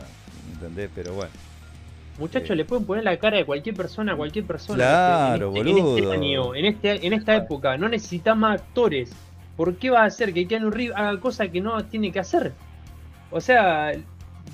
¿Entendés? 0.52 0.90
Pero 0.92 1.14
bueno. 1.14 1.30
Muchachos, 2.18 2.48
Sí. 2.48 2.54
le 2.54 2.64
pueden 2.64 2.84
poner 2.86 3.04
la 3.04 3.16
cara 3.18 3.36
de 3.36 3.44
cualquier 3.44 3.74
persona 3.74 4.12
a 4.12 4.16
cualquier 4.16 4.46
persona. 4.46 4.76
Claro, 4.78 5.50
en 5.50 5.56
este, 5.58 5.70
En 5.70 5.76
boludo. 5.76 5.98
este 5.98 6.12
año, 6.14 6.54
en, 6.54 6.64
este, 6.64 7.06
en 7.06 7.12
esta 7.12 7.36
época, 7.36 7.76
no 7.76 7.88
necesitas 7.88 8.36
más 8.36 8.60
actores. 8.60 9.10
¿Por 9.56 9.76
qué 9.76 9.90
va 9.90 10.02
a 10.02 10.06
hacer 10.06 10.32
que 10.32 10.46
Keanu 10.46 10.70
Reeves 10.70 10.96
haga 10.96 11.18
cosas 11.20 11.48
que 11.50 11.60
no 11.60 11.82
tiene 11.84 12.10
que 12.12 12.18
hacer? 12.20 12.52
O 13.30 13.40
sea, 13.40 13.92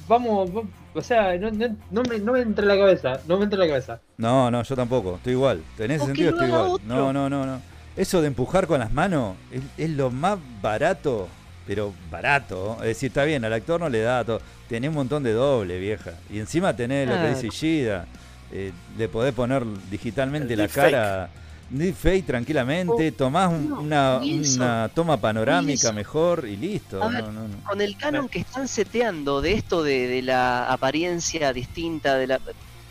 vamos, 0.09 0.51
va- 0.57 0.63
o 0.95 1.01
sea, 1.03 1.37
no, 1.39 1.51
no, 1.51 1.77
no 1.91 2.03
me, 2.03 2.19
no 2.19 2.33
me 2.33 2.41
entra 2.41 2.63
en 2.65 2.69
la 2.69 2.77
cabeza, 2.77 3.21
no 3.29 3.37
me 3.39 3.45
entra 3.45 3.57
en 3.57 3.61
la 3.61 3.75
cabeza. 3.75 4.01
No, 4.17 4.51
no, 4.51 4.63
yo 4.63 4.77
tampoco. 4.77 5.17
Estoy 5.17 5.33
igual. 5.33 5.63
En 5.79 5.91
ese 5.91 6.05
sentido 6.07 6.31
estoy 6.31 6.49
igual. 6.49 6.63
otro. 6.63 6.87
No, 6.87 7.13
no, 7.13 7.29
no, 7.31 7.47
no. 7.47 7.61
Eso 7.97 8.21
de 8.21 8.29
empujar 8.29 8.67
con 8.67 8.81
las 8.81 8.93
manos 8.93 9.35
es, 9.51 9.63
es 9.77 9.91
lo 9.91 10.11
más 10.11 10.39
barato, 10.63 11.29
pero 11.67 11.93
barato. 12.11 12.77
Es 12.81 12.89
decir, 12.89 13.09
está 13.09 13.25
bien, 13.25 13.45
al 13.45 13.53
actor 13.53 13.81
no 13.81 13.89
le 13.89 14.01
da 14.01 14.25
todo. 14.25 14.41
Tenés 14.69 14.89
un 14.89 14.95
montón 14.95 15.23
de 15.23 15.33
doble, 15.33 15.79
vieja. 15.79 16.13
Y 16.31 16.39
encima 16.39 16.75
tenés 16.75 17.09
lo 17.09 17.15
que 17.17 17.29
dice 17.31 17.47
Ishida. 17.49 18.07
eh, 18.55 18.71
le 18.99 19.09
podés 19.09 19.33
poner 19.33 19.65
digitalmente 19.91 20.53
El 20.53 20.59
la 20.59 20.65
deepfake. 20.67 20.91
cara. 20.91 21.31
Deepfake 21.71 22.27
tranquilamente. 22.27 23.13
tomás 23.13 23.51
un- 23.51 23.89
no, 23.89 24.21
una, 24.21 24.91
toma 24.95 25.17
panorámica 25.17 25.91
mejor 25.93 26.47
y 26.47 26.57
listo. 26.59 27.03
A 27.03 27.09
ver, 27.09 27.25
No, 27.25 27.33
no, 27.33 27.49
no. 27.49 27.65
Con 27.67 27.81
el 27.81 27.97
canon 27.97 28.29
que 28.29 28.41
están 28.41 28.69
seteando 28.69 29.41
de 29.41 29.55
esto 29.55 29.83
de, 29.83 30.07
de 30.07 30.21
la 30.23 30.71
apariencia 30.71 31.53
distinta, 31.55 32.17
de 32.17 32.27
la. 32.27 32.41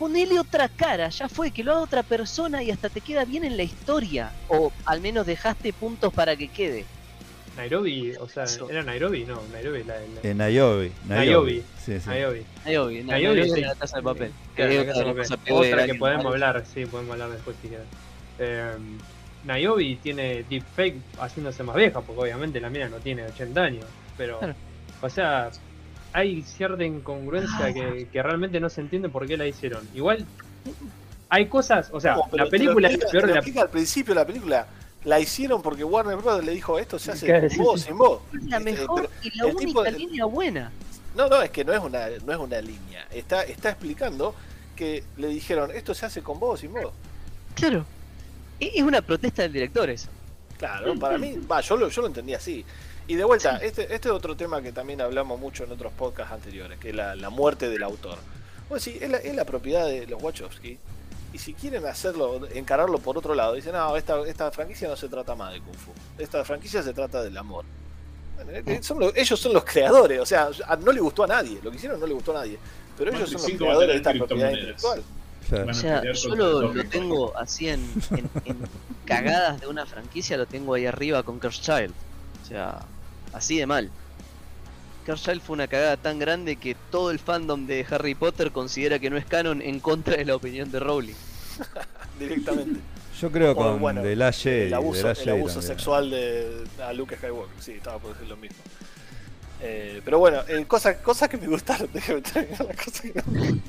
Ponele 0.00 0.40
otra 0.40 0.68
cara, 0.68 1.10
ya 1.10 1.28
fue, 1.28 1.52
que 1.52 1.62
lo 1.62 1.70
haga 1.72 1.80
otra 1.82 2.02
persona 2.02 2.60
y 2.64 2.72
hasta 2.72 2.88
te 2.88 3.00
queda 3.00 3.24
bien 3.24 3.44
en 3.44 3.56
la 3.56 3.62
historia. 3.62 4.32
O 4.48 4.72
al 4.84 5.00
menos 5.00 5.26
dejaste 5.26 5.72
puntos 5.72 6.12
para 6.12 6.34
que 6.34 6.48
quede. 6.48 6.84
Nairobi, 7.56 8.12
o 8.18 8.28
sea. 8.28 8.44
¿era 8.70 8.82
Nairobi? 8.82 9.24
No, 9.24 9.40
Nairobi, 9.52 9.84
la, 9.84 9.94
la- 9.96 10.28
En 10.30 10.38
Niobe. 10.38 10.90
Niobe. 11.06 11.62
Sí, 11.78 12.00
sí. 12.00 12.08
Nairobi. 12.08 12.42
Nairobi, 12.64 13.02
Nairobi, 13.02 13.36
Nairobi 13.40 13.50
de 13.50 13.66
la 13.66 13.74
casa 13.74 13.96
de 13.98 14.02
papel. 14.02 14.32
Claro, 14.54 14.72
la 14.72 14.80
es 14.80 14.86
Casa 14.86 14.98
de 15.04 15.10
otra 15.10 15.22
Papel. 15.24 15.38
peor 15.44 15.66
Otra 15.66 15.86
que 15.86 15.94
podemos 15.94 16.26
hablar, 16.26 16.64
sí, 16.72 16.86
podemos 16.86 17.12
hablar 17.12 17.30
después 17.30 17.56
si 17.60 17.68
quieres. 17.68 17.86
Eh, 18.38 18.72
Niobe 19.44 19.98
tiene 20.02 20.44
deepfake 20.48 20.96
haciéndose 21.18 21.62
más 21.62 21.76
vieja, 21.76 22.00
porque 22.00 22.22
obviamente 22.22 22.60
la 22.60 22.70
mina 22.70 22.88
no 22.88 22.96
tiene 22.98 23.24
80 23.26 23.60
años. 23.62 23.84
Pero, 24.16 24.38
Claro. 24.38 24.54
o 25.00 25.08
sea, 25.10 25.50
hay 26.12 26.42
cierta 26.42 26.84
incongruencia 26.84 27.66
Ah. 27.66 27.72
que, 27.72 28.08
que 28.12 28.22
realmente 28.22 28.60
no 28.60 28.68
se 28.68 28.80
entiende 28.80 29.08
por 29.08 29.26
qué 29.26 29.36
la 29.36 29.46
hicieron. 29.46 29.86
Igual, 29.94 30.24
hay 31.28 31.46
cosas, 31.46 31.88
o 31.92 32.00
sea, 32.00 32.14
No, 32.14 32.22
la 32.24 32.30
te 32.30 32.36
lo 32.44 32.50
película 32.50 32.88
es 32.88 32.94
explica- 32.94 33.10
peor 33.10 33.22
te 33.22 33.28
de 33.28 33.34
la 33.56 33.62
al 33.62 33.70
principio 33.70 34.14
la 34.14 34.26
película. 34.26 34.66
La 35.04 35.18
hicieron 35.18 35.62
porque 35.62 35.82
Warner 35.84 36.16
Bros. 36.16 36.44
le 36.44 36.52
dijo 36.52 36.78
esto 36.78 36.98
se 36.98 37.10
hace 37.12 37.26
Claro, 37.26 37.48
con 37.48 37.50
sí, 37.50 37.58
vos, 37.58 37.80
sí. 37.80 37.86
sin 37.88 37.98
vos. 37.98 38.20
Es 38.34 38.44
la 38.44 38.56
Eh, 38.58 38.60
mejor 38.60 39.10
pero 39.20 39.34
y 39.34 39.36
la 39.38 39.46
única 39.46 39.60
tipo- 39.66 39.84
línea 39.84 40.24
buena. 40.26 40.72
No, 41.16 41.28
no, 41.28 41.42
es 41.42 41.50
que 41.50 41.64
no 41.64 41.72
es 41.72 41.80
una, 41.80 42.06
no 42.24 42.32
es 42.32 42.38
una 42.38 42.60
línea. 42.60 43.06
Está, 43.10 43.42
está 43.42 43.70
explicando 43.70 44.34
que 44.76 45.02
le 45.16 45.28
dijeron 45.28 45.70
esto 45.74 45.92
se 45.94 46.06
hace 46.06 46.22
con 46.22 46.38
vos, 46.40 46.60
sin 46.60 46.72
vos. 46.72 46.92
Claro. 47.54 47.84
E- 48.60 48.72
Es 48.76 48.82
una 48.82 49.02
protesta 49.02 49.42
del 49.42 49.52
director 49.52 49.90
eso. 49.90 50.08
Claro, 50.56 50.96
para 50.98 51.18
mí, 51.18 51.36
va, 51.50 51.60
yo 51.60 51.76
lo, 51.76 51.88
yo 51.88 52.00
lo 52.02 52.06
entendí 52.06 52.34
así. 52.34 52.64
Y 53.08 53.16
de 53.16 53.24
vuelta, 53.24 53.56
este, 53.56 53.82
este 53.92 54.08
es 54.08 54.14
otro 54.14 54.36
tema 54.36 54.62
que 54.62 54.70
también 54.72 55.00
hablamos 55.00 55.38
mucho 55.40 55.64
en 55.64 55.72
otros 55.72 55.92
podcasts 55.92 56.32
anteriores, 56.32 56.78
que 56.78 56.90
es 56.90 56.94
la, 56.94 57.16
la 57.16 57.30
muerte 57.30 57.68
del 57.68 57.82
autor. 57.82 58.16
Pues 58.68 58.84
sí, 58.84 58.96
es 59.00 59.10
la, 59.10 59.18
es 59.18 59.34
la 59.34 59.44
propiedad 59.44 59.86
de 59.86 60.06
los 60.06 60.22
Wachowski. 60.22 60.78
Y 61.32 61.38
si 61.38 61.54
quieren 61.54 61.86
hacerlo, 61.86 62.46
encararlo 62.52 62.98
por 62.98 63.16
otro 63.16 63.34
lado, 63.34 63.54
dicen, 63.54 63.72
no, 63.72 63.96
esta, 63.96 64.20
esta 64.28 64.50
franquicia 64.50 64.88
no 64.88 64.96
se 64.96 65.08
trata 65.08 65.34
más 65.34 65.52
de 65.54 65.60
Kung 65.60 65.74
Fu. 65.76 65.92
Esta 66.18 66.44
franquicia 66.44 66.82
se 66.82 66.92
trata 66.92 67.22
del 67.22 67.36
amor. 67.38 67.64
Bueno, 68.36 68.50
eh, 68.66 68.82
son 68.82 68.98
los- 69.00 69.16
ellos 69.16 69.38
son 69.40 69.52
los 69.54 69.64
creadores, 69.64 70.20
o 70.20 70.26
sea, 70.26 70.50
a- 70.66 70.76
no 70.76 70.92
le 70.92 71.00
gustó 71.00 71.24
a 71.24 71.26
nadie. 71.28 71.58
Lo 71.62 71.70
que 71.70 71.76
hicieron 71.76 71.98
no 72.00 72.06
le 72.06 72.14
gustó 72.14 72.32
a 72.36 72.40
nadie. 72.40 72.58
Pero 72.98 73.10
ellos 73.12 73.30
son 73.30 73.40
los 73.40 73.42
45 73.58 73.64
va 73.64 73.70
a 73.72 73.76
creadores 73.76 73.88
de 73.88 73.96
esta 74.10 74.26
propiedad 74.26 74.50
intelectual. 74.50 75.02
Claro. 75.48 75.70
O 75.70 75.74
sea, 75.74 76.02
yo 76.12 76.34
lo, 76.36 76.72
lo 76.72 76.84
tengo 76.84 77.36
así 77.36 77.68
en, 77.68 77.80
en- 78.10 78.30
en 78.44 78.58
cagadas 79.06 79.60
de 79.60 79.66
una 79.66 79.86
franquicia, 79.86 80.36
lo 80.36 80.46
tengo 80.46 80.74
ahí 80.74 80.86
arriba 80.86 81.22
con 81.22 81.38
Curse 81.40 81.60
Child. 81.62 81.92
O 82.42 82.46
sea, 82.48 82.80
así 83.32 83.58
de 83.58 83.66
mal. 83.66 83.90
Child 85.04 85.40
fue 85.42 85.54
una 85.54 85.66
cagada 85.68 85.96
tan 85.96 86.18
grande 86.18 86.56
que 86.56 86.76
todo 86.90 87.10
el 87.10 87.18
fandom 87.18 87.66
de 87.66 87.84
Harry 87.90 88.14
Potter 88.14 88.52
considera 88.52 88.98
que 88.98 89.10
no 89.10 89.16
es 89.16 89.24
canon 89.26 89.60
en 89.62 89.80
contra 89.80 90.16
de 90.16 90.24
la 90.24 90.36
opinión 90.36 90.70
de 90.70 90.80
Rowling. 90.80 91.14
Directamente. 92.18 92.80
Yo 93.20 93.30
creo 93.30 93.54
con 93.54 93.78
bueno, 93.80 94.02
Jedi, 94.02 94.12
el 94.66 94.74
abuso, 94.74 95.06
Last 95.08 95.20
el 95.20 95.26
Jedi 95.26 95.38
abuso 95.38 95.62
sexual 95.62 96.10
de 96.10 96.64
a 96.82 96.92
Luke 96.92 97.16
Skywalker. 97.16 97.62
Sí, 97.62 97.72
estaba 97.72 97.98
por 97.98 98.12
decir 98.14 98.28
lo 98.28 98.36
mismo. 98.36 98.56
Eh, 99.60 100.00
pero 100.04 100.18
bueno, 100.18 100.40
eh, 100.48 100.64
cosas 100.66 100.96
cosas 100.96 101.28
que 101.28 101.36
me 101.36 101.46
gustaron. 101.46 101.88
Déjame 101.94 102.20
terminar 102.22 102.66
la 102.66 102.74
cosa 102.74 103.02
que 103.02 103.12
no- 103.14 103.60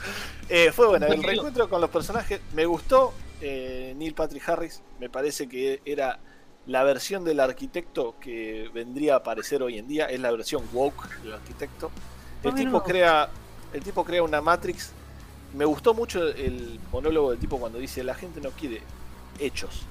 Eh, 0.49 0.71
fue 0.71 0.87
bueno, 0.87 1.05
el 1.07 1.21
reencuentro 1.23 1.69
con 1.69 1.81
los 1.81 1.89
personajes. 1.89 2.39
Me 2.53 2.65
gustó 2.65 3.13
eh, 3.41 3.93
Neil 3.97 4.13
Patrick 4.15 4.47
Harris. 4.49 4.81
Me 4.99 5.09
parece 5.09 5.47
que 5.47 5.81
era 5.85 6.19
la 6.67 6.83
versión 6.83 7.23
del 7.25 7.39
arquitecto 7.39 8.15
que 8.19 8.69
vendría 8.73 9.15
a 9.15 9.17
aparecer 9.17 9.61
hoy 9.63 9.77
en 9.77 9.87
día. 9.87 10.05
Es 10.05 10.19
la 10.19 10.31
versión 10.31 10.63
woke 10.73 11.09
del 11.23 11.33
arquitecto. 11.33 11.91
El 12.43 12.51
Ah, 12.51 12.55
tipo 12.55 12.71
mira. 12.71 12.83
crea, 12.83 13.29
el 13.73 13.83
tipo 13.83 14.03
crea 14.05 14.23
una 14.23 14.41
Matrix. 14.41 14.91
Me 15.53 15.65
gustó 15.65 15.93
mucho 15.93 16.27
el 16.29 16.79
monólogo 16.91 17.31
del 17.31 17.39
tipo 17.39 17.59
cuando 17.59 17.77
dice 17.79 18.03
la 18.03 18.15
gente 18.15 18.41
no 18.41 18.51
quiere 18.51 18.81
hechos. 19.39 19.83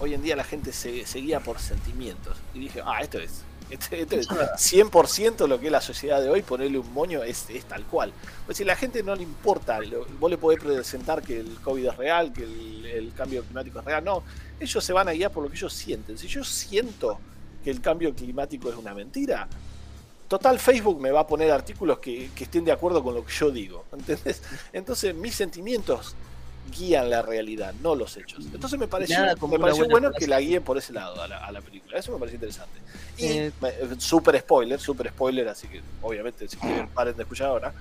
Hoy 0.00 0.14
en 0.14 0.22
día 0.22 0.36
la 0.36 0.44
gente 0.44 0.72
se, 0.72 1.06
se 1.06 1.18
guía 1.18 1.40
por 1.40 1.58
sentimientos. 1.58 2.36
Y 2.54 2.60
dije, 2.60 2.82
ah, 2.84 3.00
esto 3.02 3.18
es, 3.18 3.42
este, 3.70 4.00
esto 4.02 4.16
es 4.16 4.28
100% 4.28 5.46
lo 5.46 5.58
que 5.60 5.66
es 5.66 5.72
la 5.72 5.80
sociedad 5.80 6.20
de 6.22 6.28
hoy, 6.30 6.42
ponerle 6.42 6.78
un 6.78 6.92
moño 6.92 7.22
es, 7.22 7.48
es 7.50 7.64
tal 7.64 7.84
cual. 7.84 8.12
Pues 8.46 8.56
si 8.58 8.64
la 8.64 8.76
gente 8.76 9.02
no 9.02 9.14
le 9.14 9.22
importa, 9.22 9.80
lo- 9.80 10.06
vos 10.18 10.30
le 10.30 10.38
podés 10.38 10.58
presentar 10.60 11.22
que 11.22 11.40
el 11.40 11.56
COVID 11.60 11.86
es 11.86 11.96
real, 11.96 12.32
que 12.32 12.44
el, 12.44 12.86
el 12.86 13.12
cambio 13.14 13.42
climático 13.44 13.78
es 13.80 13.84
real, 13.84 14.04
no, 14.04 14.22
ellos 14.60 14.84
se 14.84 14.92
van 14.92 15.08
a 15.08 15.12
guiar 15.12 15.30
por 15.30 15.42
lo 15.44 15.50
que 15.50 15.56
ellos 15.56 15.72
sienten. 15.72 16.16
Si 16.18 16.26
yo 16.28 16.42
siento 16.44 17.18
que 17.62 17.70
el 17.70 17.80
cambio 17.80 18.14
climático 18.14 18.70
es 18.70 18.76
una 18.76 18.94
mentira, 18.94 19.48
total 20.28 20.58
Facebook 20.58 21.00
me 21.00 21.10
va 21.10 21.20
a 21.20 21.26
poner 21.26 21.50
artículos 21.50 21.98
que, 21.98 22.30
que 22.34 22.44
estén 22.44 22.64
de 22.64 22.72
acuerdo 22.72 23.02
con 23.02 23.14
lo 23.14 23.24
que 23.24 23.32
yo 23.32 23.50
digo, 23.50 23.84
¿entendés? 23.92 24.42
Entonces 24.72 25.14
mis 25.14 25.34
sentimientos 25.34 26.14
guían 26.70 27.10
la 27.10 27.22
realidad, 27.22 27.74
no 27.82 27.94
los 27.94 28.16
hechos. 28.16 28.44
Entonces 28.52 28.78
me 28.78 28.88
pareció, 28.88 29.18
me 29.48 29.58
pareció 29.58 29.88
bueno 29.88 30.08
frase. 30.08 30.24
que 30.24 30.28
la 30.28 30.40
guíen 30.40 30.62
por 30.62 30.78
ese 30.78 30.92
lado 30.92 31.20
a 31.22 31.28
la, 31.28 31.44
a 31.44 31.52
la 31.52 31.60
película. 31.60 31.98
Eso 31.98 32.12
me 32.12 32.18
pareció 32.18 32.36
interesante. 32.36 32.78
Y 33.16 33.26
Eh, 33.26 33.52
me- 33.60 34.00
super 34.00 34.38
spoiler, 34.38 34.78
super 34.80 35.08
spoiler, 35.10 35.48
así 35.48 35.66
que 35.68 35.80
obviamente 36.02 36.48
si 36.48 36.56
quieren 36.56 36.88
paren 36.88 37.16
de 37.16 37.22
escuchar 37.22 37.48
ahora. 37.48 37.72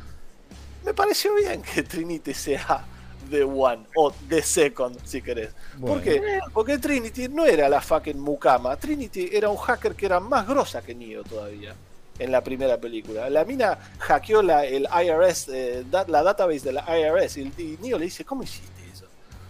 Me 0.86 0.94
pareció 0.94 1.34
bien 1.36 1.62
que 1.62 1.84
Trinity 1.84 2.34
sea 2.34 2.86
The 3.30 3.44
One 3.44 3.84
o 3.96 4.12
The 4.30 4.42
Second, 4.42 4.98
si 5.06 5.22
querés. 5.22 5.50
¿Por 5.74 5.80
Bueno. 5.90 6.02
qué? 6.02 6.40
Porque 6.54 6.78
Trinity 6.78 7.28
no 7.28 7.46
era 7.46 7.68
la 7.68 7.82
fucking 7.82 8.20
Mukama. 8.20 8.76
Trinity 8.78 9.30
era 9.34 9.50
un 9.50 9.58
hacker 9.58 9.96
que 9.96 10.06
era 10.06 10.20
más 10.20 10.48
grosa 10.48 10.82
que 10.82 10.96
Neo 10.96 11.24
todavía. 11.24 11.76
En 12.20 12.32
la 12.32 12.42
primera 12.42 12.78
película. 12.80 13.30
La 13.30 13.44
mina 13.46 13.78
hackeó 14.00 14.42
la, 14.42 14.66
el 14.66 14.88
IRS, 14.92 15.50
eh, 15.54 15.84
da- 15.92 16.06
la 16.08 16.24
database 16.24 16.62
de 16.62 16.72
la 16.74 16.84
IRS. 16.98 17.38
Y, 17.38 17.42
y 17.60 17.78
Neo 17.82 18.00
le 18.00 18.06
dice: 18.06 18.26
¿Cómo 18.26 18.42
hiciste? 18.42 18.77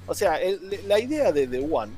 O 0.08 0.14
sea, 0.16 0.36
el- 0.42 0.82
la 0.88 1.00
idea 1.00 1.32
de 1.32 1.48
The 1.48 1.60
One, 1.70 1.92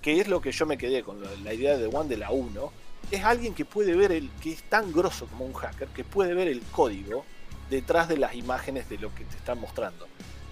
que 0.00 0.20
es 0.20 0.28
lo 0.28 0.40
que 0.40 0.52
yo 0.52 0.66
me 0.66 0.76
quedé 0.78 1.02
con 1.02 1.18
la 1.44 1.52
idea 1.54 1.76
de 1.76 1.88
The 1.88 1.96
One 1.96 2.08
de 2.08 2.16
la 2.16 2.30
1, 2.30 2.72
es 3.10 3.24
alguien 3.24 3.54
que 3.54 3.64
puede 3.64 3.94
ver 3.96 4.12
el. 4.12 4.30
que 4.42 4.52
es 4.52 4.62
tan 4.64 4.92
grosso 4.92 5.26
como 5.26 5.44
un 5.44 5.52
hacker, 5.52 5.88
que 5.88 6.04
puede 6.04 6.34
ver 6.34 6.48
el 6.48 6.60
código 6.70 7.24
detrás 7.68 8.08
de 8.08 8.16
las 8.18 8.34
imágenes 8.34 8.88
de 8.88 8.98
lo 8.98 9.14
que 9.14 9.24
te 9.24 9.36
están 9.36 9.60
mostrando. 9.60 10.06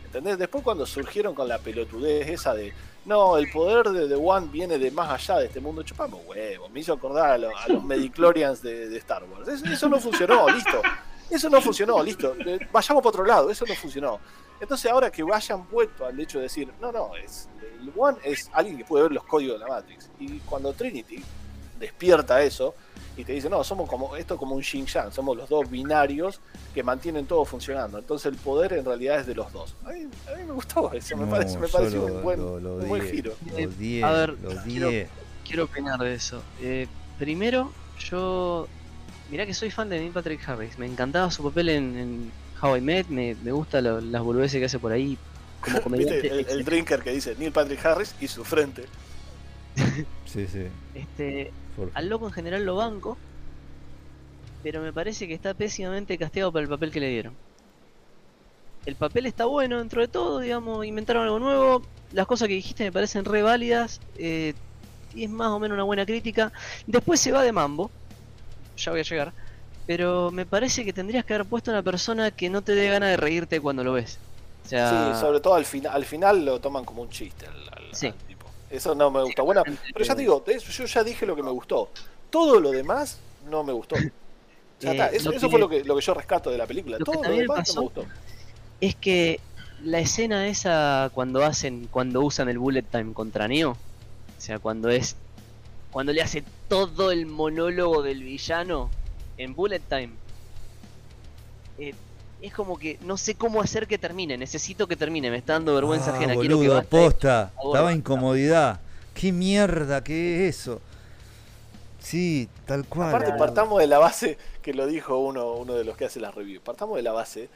¿Entendés? 0.05 0.39
Después 0.39 0.65
cuando 0.65 0.85
surgieron 0.87 1.35
con 1.35 1.47
la 1.47 1.59
pelotudez 1.59 2.29
esa 2.29 2.53
de 2.55 2.73
no, 3.05 3.37
el 3.39 3.51
poder 3.51 3.89
de 3.91 4.09
The 4.09 4.17
One 4.17 4.49
viene 4.51 4.77
de 4.79 4.91
más 4.91 5.09
allá 5.11 5.39
de 5.39 5.47
este 5.47 5.61
mundo, 5.61 5.83
chupamos 5.85 6.21
huevo, 6.27 6.69
me 6.69 6.81
hizo 6.81 6.93
acordar 6.93 7.31
a, 7.33 7.39
lo- 7.39 7.57
a 7.57 7.69
los 7.69 7.85
Mediclorians 7.85 8.61
de, 8.61 8.89
de 8.89 8.99
Star 8.99 9.23
Wars. 9.25 9.47
Eso, 9.49 9.65
eso 9.67 9.89
no 9.89 10.01
funcionó, 10.01 10.49
listo. 10.51 10.83
Eso 11.31 11.49
no 11.49 11.61
funcionó, 11.61 12.03
listo. 12.03 12.35
Eh, 12.45 12.59
Vayamos 12.73 13.03
para 13.03 13.09
otro 13.11 13.25
lado, 13.25 13.51
eso 13.51 13.65
no 13.67 13.75
funcionó. 13.77 14.19
Entonces 14.61 14.91
ahora 14.91 15.11
que 15.11 15.23
vayan 15.23 15.69
vuelto 15.71 16.05
al 16.07 16.19
hecho 16.21 16.39
de 16.39 16.45
decir, 16.45 16.71
no, 16.81 16.93
no, 16.93 17.17
es, 17.17 17.49
el 17.81 17.91
One 17.97 18.19
es 18.25 18.51
alguien 18.53 18.77
que 18.77 18.85
puede 18.85 19.05
ver 19.05 19.13
los 19.13 19.25
códigos 19.25 19.55
de 19.59 19.67
la 19.67 19.69
Matrix. 19.69 20.11
Y 20.19 20.39
cuando 20.41 20.73
Trinity 20.73 21.23
despierta 21.79 22.43
eso 22.43 22.75
y 23.17 23.25
te 23.25 23.33
dice, 23.33 23.49
no, 23.49 23.65
somos 23.65 23.89
como 23.89 24.15
esto 24.17 24.35
es 24.35 24.39
como 24.41 24.55
un 24.55 24.63
Xing 24.63 24.87
Yang, 24.87 25.13
somos 25.13 25.37
los 25.37 25.49
dos 25.49 25.69
binarios 25.71 26.41
que 26.75 26.83
mantienen 26.83 27.27
todo 27.27 27.45
funcionando. 27.45 27.99
Entonces 27.99 28.31
el 28.33 28.39
poder 28.39 28.75
en 28.75 28.85
realidad 28.85 29.21
es 29.21 29.27
de 29.27 29.35
los 29.35 29.53
dos. 29.53 29.75
A 29.85 29.91
mí, 29.91 30.03
a 30.33 30.37
mí 30.37 30.45
me 30.45 30.53
gustó 30.53 30.93
eso, 30.93 31.17
me, 31.17 31.25
No, 31.25 31.31
parece, 31.31 31.59
me 31.59 31.69
pareció 31.69 32.07
lo- 32.09 32.15
un 32.17 32.23
buen, 32.23 32.41
lo- 32.41 32.61
lo 32.61 32.75
un 32.77 32.89
buen 32.89 33.03
giro. 33.11 33.33
Lo 33.47 33.69
odié, 33.69 34.05
A 34.05 34.13
ver, 34.13 34.31
lo 34.41 34.51
quiero- 35.45 35.65
opinar 35.65 35.99
de 35.99 36.15
eso. 36.15 36.43
Eh, 36.61 36.87
primero, 37.19 37.73
yo. 38.11 38.69
Mirá 39.31 39.47
que 39.47 39.55
soy 39.55 39.71
fan 39.71 39.89
de 39.89 39.99
Neil 40.01 40.13
Patrick 40.13 40.47
Harris. 40.49 40.79
Me 40.79 40.87
encantaba 40.87 41.31
su 41.31 41.43
papel 41.45 41.69
en, 41.71 41.97
en 41.99 42.33
How 42.63 42.77
I 42.77 42.81
Met. 42.81 43.07
Me, 43.09 43.35
me 43.43 43.53
gusta 43.53 43.81
lo- 43.81 44.01
las 44.01 44.23
boludeces 44.23 44.59
que 44.59 44.67
hace 44.67 44.79
por 44.79 44.93
ahí. 44.93 45.17
Como 45.61 45.81
comediante. 45.83 46.29
¿Viste? 46.29 46.53
El, 46.53 46.65
drinker 46.65 47.01
que 47.03 47.11
dice 47.13 47.35
Neil 47.39 47.53
Patrick 47.53 47.85
Harris 47.85 48.15
y 48.21 48.29
su 48.29 48.45
frente. 48.45 48.85
Sí, 50.27 50.47
sí. 50.47 50.67
Este, 50.95 51.51
por- 51.77 51.91
al 51.95 52.09
loco 52.09 52.27
en 52.27 52.33
general 52.33 52.65
lo 52.65 52.77
banco. 52.77 53.19
Pero 54.63 54.81
me 54.83 54.93
parece 54.93 55.27
que 55.27 55.35
está 55.35 55.55
pésimamente 55.55 56.17
castigado 56.19 56.53
por 56.53 56.61
el 56.63 56.69
papel 56.69 56.91
que 56.93 57.01
le 57.01 57.09
dieron. 57.09 57.35
El 58.87 58.95
papel 58.97 59.27
está 59.27 59.45
bueno 59.47 59.79
dentro 59.79 60.01
de 60.01 60.09
todo, 60.09 60.39
digamos, 60.41 60.85
inventaron 60.87 61.25
algo 61.25 61.39
nuevo. 61.39 61.83
Las 62.13 62.27
cosas 62.27 62.49
que 62.49 62.55
dijiste 62.55 62.85
me 62.85 62.93
parecen 62.93 63.25
re 63.25 63.43
válidas. 63.43 64.01
eh, 64.19 64.55
y 65.15 65.25
es 65.25 65.31
más 65.31 65.49
o 65.49 65.59
menos 65.59 65.75
una 65.75 65.83
buena 65.83 66.07
crítica. 66.07 66.53
Después 66.87 67.21
se 67.21 67.33
va 67.33 67.43
de 67.43 67.51
mambo. 67.53 67.91
Ya 68.77 68.93
voy 68.93 69.01
a 69.01 69.05
llegar. 69.05 69.33
Pero 69.91 70.31
me 70.31 70.47
parece 70.47 70.85
que 70.85 70.93
tendrías 70.93 71.25
que 71.25 71.35
haber 71.35 71.49
puesto 71.49 71.73
una 71.73 71.83
persona 71.83 72.31
que 72.31 72.49
no 72.49 72.63
te 72.63 72.77
dé 72.77 72.89
ganas 72.89 73.09
de 73.11 73.17
reírte 73.17 73.61
cuando 73.61 73.83
lo 73.83 73.95
ves. 73.95 74.19
O 74.65 74.69
sea, 74.69 75.13
Sí, 75.15 75.21
sobre 75.21 75.41
todo 75.41 75.55
al, 75.55 75.65
final 75.65 75.93
al 75.93 76.05
final 76.05 76.45
lo 76.45 76.61
toman 76.61 76.85
como 76.85 77.03
un 77.03 77.09
chiste 77.11 77.45
al, 77.49 77.57
al- 77.73 77.93
Sí. 77.93 78.07
al 78.07 78.15
tipo. 78.15 78.47
Eso 78.71 78.95
no 78.95 79.11
me 79.11 79.21
gusta. 79.25 79.43
Bueno, 79.43 79.65
pero 79.93 80.05
ya 80.05 80.15
te 80.15 80.21
digo, 80.21 80.45
yo 80.47 80.85
ya 80.85 81.03
dije 81.03 81.27
lo 81.27 81.35
que 81.35 81.43
me 81.43 81.51
gustó. 81.51 81.91
Todo 82.31 82.61
lo 82.61 82.71
demás 82.71 83.19
no 83.51 83.65
me 83.65 83.73
gustó. 83.73 83.97
Ya 84.81 84.91
Eh, 84.91 84.93
está, 84.93 85.07
eso, 85.09 85.33
fue 85.51 85.59
lo 85.59 85.69
que, 85.69 85.83
lo 85.83 85.97
que 85.97 86.03
yo 86.03 86.15
rescato 86.15 86.53
de 86.53 86.57
la 86.59 86.69
película. 86.69 86.97
lo 86.97 87.05
Todo 87.05 87.25
lo 87.25 87.31
demás 87.37 87.75
no 87.75 87.81
me 87.81 87.87
gustó. 87.89 88.05
es 88.81 88.95
que 88.95 89.41
la 89.83 89.99
escena 89.99 90.47
esa 90.47 91.11
cuando 91.13 91.45
hacen 91.45 91.89
cuando 91.91 92.21
usan 92.23 92.49
el 92.49 92.59
bullet 92.61 92.85
time 92.85 93.13
contra 93.13 93.49
Neo 93.49 93.71
o 93.73 93.77
sea 94.41 94.61
cuando 94.61 94.89
es 94.89 95.17
cuando 95.91 96.13
le 96.13 96.23
hace 96.23 96.45
todo 96.69 97.11
el 97.11 97.27
monólogo 97.27 98.03
del 98.03 98.23
villano 98.23 98.89
en 99.43 99.55
bullet 99.55 99.81
time 99.81 100.11
eh, 101.79 101.95
es 102.43 102.53
como 102.55 102.79
que 102.79 102.99
no 103.03 103.17
sé 103.17 103.35
cómo 103.35 103.61
hacer 103.61 103.87
que 103.87 103.99
termine 103.99 104.37
necesito 104.39 104.87
que 104.87 104.97
termine 104.97 105.31
me 105.31 105.39
está 105.39 105.55
dando 105.55 105.75
vergüenza 105.75 106.13
Ah, 106.13 106.17
ajena 106.17 106.37
quiero 106.37 106.59
que 106.61 106.69
boludo, 106.69 106.83
posta. 106.85 107.53
favor, 107.55 107.73
basta. 107.73 107.93
incomodidad. 107.93 108.81
¿Qué 109.15 109.33
mierda 109.33 110.03
que 110.03 110.49
es 110.49 110.57
eso? 110.61 110.81
Sí, 111.99 112.49
tal 112.67 112.87
cual. 112.87 113.09
Aparte, 113.09 113.33
boludo. 113.33 113.39
partamos 113.39 113.79
de 113.81 113.87
la 113.87 113.99
base 113.99 114.39
que 114.63 114.73
lo 114.73 114.87
dijo 114.87 115.19
uno, 115.19 115.53
uno 115.55 115.75
de 115.75 115.85
los 115.85 115.97
que 115.97 116.07
hace 116.07 116.21
las 116.21 116.35
reviews. 116.35 116.63
Partamos 116.63 116.97
de 116.97 117.03
la 117.03 117.13
base 117.13 117.49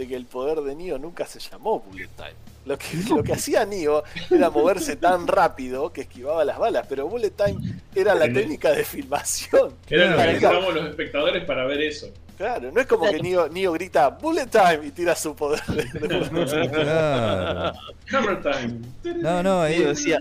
de 0.00 0.08
que 0.08 0.16
el 0.16 0.24
poder 0.24 0.62
de 0.62 0.74
Neo 0.74 0.98
nunca 0.98 1.26
se 1.26 1.38
llamó 1.38 1.78
Bullet 1.80 2.08
Time. 2.16 2.32
Lo 2.64 2.78
que, 2.78 2.86
lo 3.14 3.22
que 3.22 3.34
hacía 3.34 3.66
Neo 3.66 4.02
era 4.30 4.48
moverse 4.48 4.96
tan 4.96 5.26
rápido 5.26 5.92
que 5.92 6.00
esquivaba 6.02 6.42
las 6.42 6.58
balas, 6.58 6.86
pero 6.88 7.06
Bullet 7.06 7.30
Time 7.30 7.60
era 7.94 8.14
la 8.14 8.32
técnica 8.32 8.70
de 8.72 8.82
filmación. 8.84 9.74
Era 9.90 10.06
lo 10.10 10.16
que 10.16 10.22
necesitábamos 10.24 10.74
los 10.74 10.88
espectadores 10.88 11.44
para 11.44 11.66
ver 11.66 11.82
eso. 11.82 12.10
Claro, 12.38 12.72
no 12.72 12.80
es 12.80 12.86
como 12.86 13.10
que 13.10 13.20
Neo, 13.20 13.48
Neo 13.50 13.72
grita 13.72 14.08
Bullet 14.08 14.46
Time 14.46 14.86
y 14.86 14.90
tira 14.92 15.14
su 15.14 15.36
poder. 15.36 15.60
de- 15.66 15.84
de- 16.08 16.68
Claro. 16.70 17.78
Hammer 18.12 18.40
time. 18.42 18.80
No, 19.20 19.42
no, 19.42 19.66
es, 19.66 19.84
decía 19.84 20.18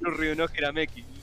no 0.00 0.10
río 0.10 0.34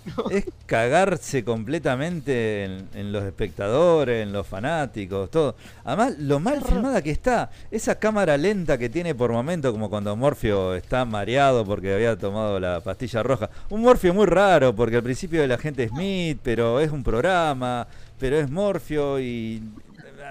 no 0.05 0.26
Hirameki". 0.30 0.38
es 0.38 0.45
cagarse 0.65 1.43
completamente 1.43 2.65
en, 2.65 2.89
en 2.93 3.11
los 3.11 3.23
espectadores, 3.23 4.23
en 4.23 4.31
los 4.34 4.47
fanáticos, 4.47 5.30
todo. 5.31 5.55
Además, 5.84 6.17
lo 6.19 6.39
mal 6.39 6.61
filmada 6.63 7.01
que 7.01 7.11
está, 7.11 7.49
esa 7.71 7.95
cámara 7.99 8.38
lenta 8.38 8.77
que 8.77 8.89
tiene 8.89 9.15
por 9.15 9.31
momento, 9.31 9.71
como 9.71 9.89
cuando 9.89 10.15
Morfeo 10.15 10.76
está 10.76 11.05
mareado 11.05 11.65
porque 11.65 11.93
había 11.93 12.17
tomado 12.17 12.59
la 12.59 12.81
pastilla 12.81 13.23
roja. 13.23 13.49
Un 13.69 13.81
Morfeo 13.81 14.13
muy 14.13 14.26
raro, 14.26 14.76
porque 14.76 14.97
al 14.97 15.03
principio 15.03 15.43
el 15.43 15.51
agente 15.51 15.88
Smith, 15.88 16.39
pero 16.43 16.80
es 16.80 16.91
un 16.91 17.03
programa, 17.03 17.88
pero 18.19 18.38
es 18.38 18.49
Morfeo 18.49 19.19
y 19.19 19.61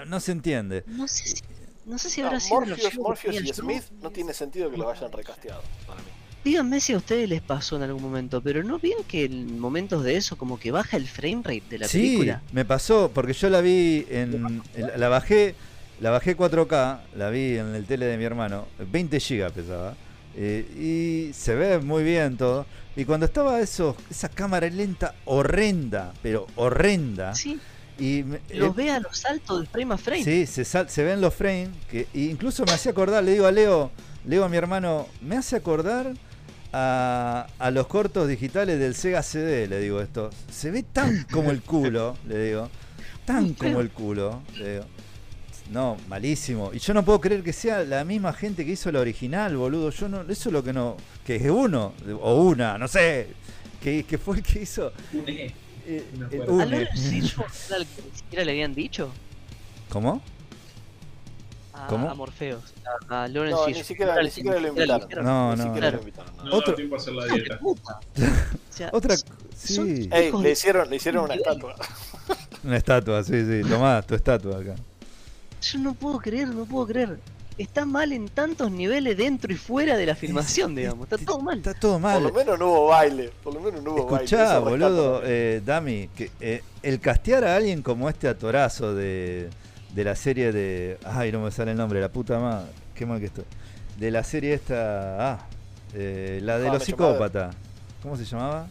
no 0.07 0.21
se 0.21 0.33
entiende. 0.33 0.85
no 0.87 1.07
sé 1.09 1.27
si 1.29 1.43
no 1.85 1.99
sé 1.99 2.11
si 2.11 2.21
No, 2.21 2.27
habrá 2.29 2.41
sido 2.41 2.61
Morpheus, 2.97 3.41
y. 3.41 3.53
Smith 3.53 3.85
no 4.03 4.11
tiene 4.11 4.35
sentido 4.35 4.71
que 4.71 4.77
los 4.77 4.87
hayan 4.95 5.11
recasteado. 5.11 5.63
Para 5.87 6.03
mí. 6.03 6.09
Díganme 6.45 6.81
si 6.81 6.93
a 6.93 6.97
ustedes 6.97 7.29
les 7.29 7.43
pasó 7.43 7.77
en 7.77 7.83
algún 7.83 8.03
momento, 8.03 8.41
pero 8.41 8.63
¿no 8.63 8.79
ven 8.79 8.93
que 9.07 9.25
en 9.25 9.59
momentos 9.59 10.03
de 10.05 10.17
eso 10.17 10.37
como 10.39 10.59
que 10.59 10.71
baja 10.71 10.97
el 10.97 11.07
frame 11.07 11.43
rate 11.45 11.63
de 11.69 11.79
la 11.79 11.89
sí, 11.89 11.99
película? 12.01 12.43
me 12.53 12.65
pasó, 12.65 13.11
porque 13.13 13.33
yo 13.33 13.51
la 13.51 13.61
vi 13.61 14.07
en. 14.11 14.63
la 14.97 15.09
bajé. 15.09 15.55
La 16.01 16.11
bajé 16.11 16.37
4K, 16.37 17.01
la 17.17 17.29
vi 17.29 17.59
en 17.59 17.75
el 17.75 17.85
tele 17.85 18.07
de 18.07 18.17
mi 18.17 18.23
hermano, 18.23 18.69
20 18.79 19.19
GB 19.19 19.51
pesaba. 19.51 19.97
eh, 20.37 20.65
y 21.29 21.33
se 21.35 21.57
ve 21.57 21.81
muy 21.81 22.05
bien 22.05 22.37
todo. 22.37 22.67
Y 22.95 23.05
cuando 23.05 23.27
estaba 23.27 23.61
eso, 23.61 23.97
esa 24.09 24.29
cámara 24.29 24.69
lenta 24.71 25.17
horrenda, 25.25 26.13
pero 26.23 26.47
horrenda. 26.55 27.35
Sí, 27.35 27.59
Y 27.99 28.23
me- 28.23 28.39
los 28.55 28.69
eh, 28.71 28.73
ve 28.77 28.91
a 28.93 29.01
los 29.01 29.19
saltos 29.19 29.61
de 29.63 29.67
frame 29.67 29.95
a 29.95 29.99
frame. 29.99 30.23
Sí, 30.23 30.47
se, 30.47 30.65
sal- 30.65 30.89
se 30.89 31.03
ven 31.03 31.21
los 31.21 31.35
frames. 31.35 31.71
Que 31.91 32.07
incluso 32.15 32.65
me 32.65 32.71
hacía 32.75 32.93
acordar, 32.93 33.25
le 33.25 33.33
digo 33.33 33.47
a 33.47 33.51
Leo, 33.51 33.91
Leo 34.25 34.45
a 34.45 34.49
mi 34.49 34.57
hermano, 34.57 35.09
me 35.21 35.37
hace 35.37 35.57
acordar 35.57 36.13
a, 36.73 37.47
a 37.59 37.71
los 37.71 37.87
cortos 37.87 38.29
digitales 38.29 38.79
del 38.79 38.95
Sega 38.95 39.23
CD, 39.23 39.67
le 39.69 39.81
digo 39.81 40.01
esto. 40.01 40.31
Se 40.51 40.71
ve 40.71 40.83
tan 40.83 41.25
como 41.31 41.51
el 41.51 41.63
culo, 41.63 42.17
le 42.27 42.45
digo. 42.47 42.69
Tan 43.25 43.55
como 43.55 43.81
el 43.81 43.91
culo, 43.91 44.43
le 44.57 44.73
digo. 44.75 44.85
No, 45.71 45.97
malísimo. 46.09 46.71
Y 46.73 46.79
yo 46.79 46.95
no 46.95 47.05
puedo 47.05 47.21
creer 47.21 47.43
que 47.43 47.53
sea 47.53 47.85
la 47.85 48.03
misma 48.05 48.33
gente 48.33 48.65
que 48.65 48.73
hizo 48.73 48.91
la 48.91 49.01
original, 49.01 49.55
boludo. 49.57 49.91
Yo 49.91 50.09
no, 50.09 50.23
eso 50.23 50.49
es 50.49 50.53
lo 50.53 50.65
que 50.65 50.73
no. 50.73 50.97
Que 51.27 51.37
es 51.37 51.51
uno, 51.51 51.93
o 52.23 52.43
una, 52.43 52.79
no 52.79 52.89
sé. 52.89 53.29
Que, 53.83 54.05
que 54.05 54.17
fue 54.19 54.37
el 54.39 54.43
que 54.43 54.63
hizo. 54.63 54.93
Une. 55.13 55.53
eh, 55.87 56.05
No 56.19 56.27
el 56.29 56.43
acuerdo. 56.43 56.53
¿A 56.53 56.65
Une. 56.65 56.71
Lawrence 56.81 57.11
Fishburne 57.11 57.53
era 57.69 57.77
el 57.77 57.87
que 57.87 58.03
ni 58.03 58.17
siquiera 58.19 58.45
le 58.47 58.51
habían 58.53 58.75
dicho? 58.75 59.13
¿Cómo? 59.91 60.23
A, 61.79 61.87
¿Cómo? 61.87 62.11
a 62.11 62.15
Morpheus. 62.15 62.63
A, 63.09 63.25
a 63.25 63.29
Lawrence 63.29 63.55
No, 63.57 63.67
ni 63.67 63.75
Fishburne. 63.75 63.85
siquiera, 63.85 64.13
Era 64.15 64.23
ni 64.23 64.31
siquiera 64.31 64.61
lo 64.61 64.69
invitaron. 64.69 65.25
No, 65.25 65.51
Ni 65.53 65.59
no. 65.59 65.65
siquiera 65.65 65.91
no. 65.91 65.97
lo 65.97 66.03
invitaron. 66.03 66.37
no. 66.37 66.45
No 66.45 66.57
Otro- 66.57 66.73
da 66.73 66.77
tiempo 66.77 66.95
a 66.95 66.99
hacer 66.99 67.13
la 67.15 67.25
¡Hija 67.27 67.35
de 67.35 67.41
dieta. 67.41 67.59
puta! 67.59 68.01
O 68.17 68.73
sea, 68.73 68.91
Otra. 68.93 69.17
Sí. 69.57 70.09
Ey, 70.13 70.33
le 70.41 70.51
hicieron, 70.53 70.89
le 70.91 70.97
hicieron 70.97 71.25
una 71.25 71.35
estatua. 71.35 71.75
Una 72.65 72.77
estatua, 72.77 73.23
sí, 73.25 73.45
sí. 73.45 73.69
Tomá 73.69 74.03
tu 74.03 74.15
estatua 74.15 74.59
acá. 74.59 74.75
Yo 75.61 75.79
no 75.81 75.95
puedo 75.95 76.19
creer, 76.19 76.49
no 76.49 76.65
puedo 76.65 76.87
creer. 76.87 77.19
Está 77.57 77.85
mal 77.85 78.13
en 78.13 78.29
tantos 78.29 78.71
niveles 78.71 79.17
dentro 79.17 79.53
y 79.53 79.57
fuera 79.57 79.97
de 79.97 80.07
la 80.07 80.15
filmación, 80.15 80.77
digamos. 80.77 81.11
Está 81.11 81.19
todo 81.19 81.41
mal. 81.41 81.59
Está 81.59 81.75
todo 81.75 81.95
Por 81.95 82.01
mal. 82.03 82.23
lo 82.23 82.33
menos 82.33 82.57
no 82.57 82.69
hubo 82.69 82.87
baile. 82.87 83.33
Por 83.43 83.55
lo 83.55 83.61
menos 83.61 83.83
no 83.83 83.91
hubo 83.95 84.05
baile. 84.07 84.25
Escuchá, 84.27 84.45
eso 84.45 84.65
rescato 84.65 84.71
boludo, 84.71 85.21
eh, 85.25 85.61
Dami, 85.65 86.09
que 86.17 86.31
eh, 86.41 86.63
el 86.85 87.01
castear 87.01 87.43
a 87.45 87.57
alguien 87.57 87.83
como 87.83 88.09
este 88.09 88.29
atorazo 88.29 88.95
de, 88.95 89.51
de 89.99 90.05
la 90.05 90.15
serie 90.15 90.53
de. 90.53 90.97
Ay, 91.05 91.33
no 91.33 91.41
me 91.41 91.51
sale 91.51 91.73
el 91.73 91.77
nombre, 91.77 92.01
la 92.01 92.09
puta 92.09 92.39
madre. 92.39 92.69
Qué 92.95 93.05
mal 93.05 93.19
que 93.19 93.27
estoy. 93.27 93.45
De 93.99 94.13
la 94.13 94.23
serie 94.23 94.55
esta. 94.55 95.33
Ah, 95.33 95.39
eh, 95.93 96.39
la 96.41 96.57
de 96.59 96.69
I 96.69 96.71
los 96.71 96.85
psicópatas. 96.85 97.57
¿Cómo 98.01 98.17
se 98.17 98.25
llamaba? 98.25 98.69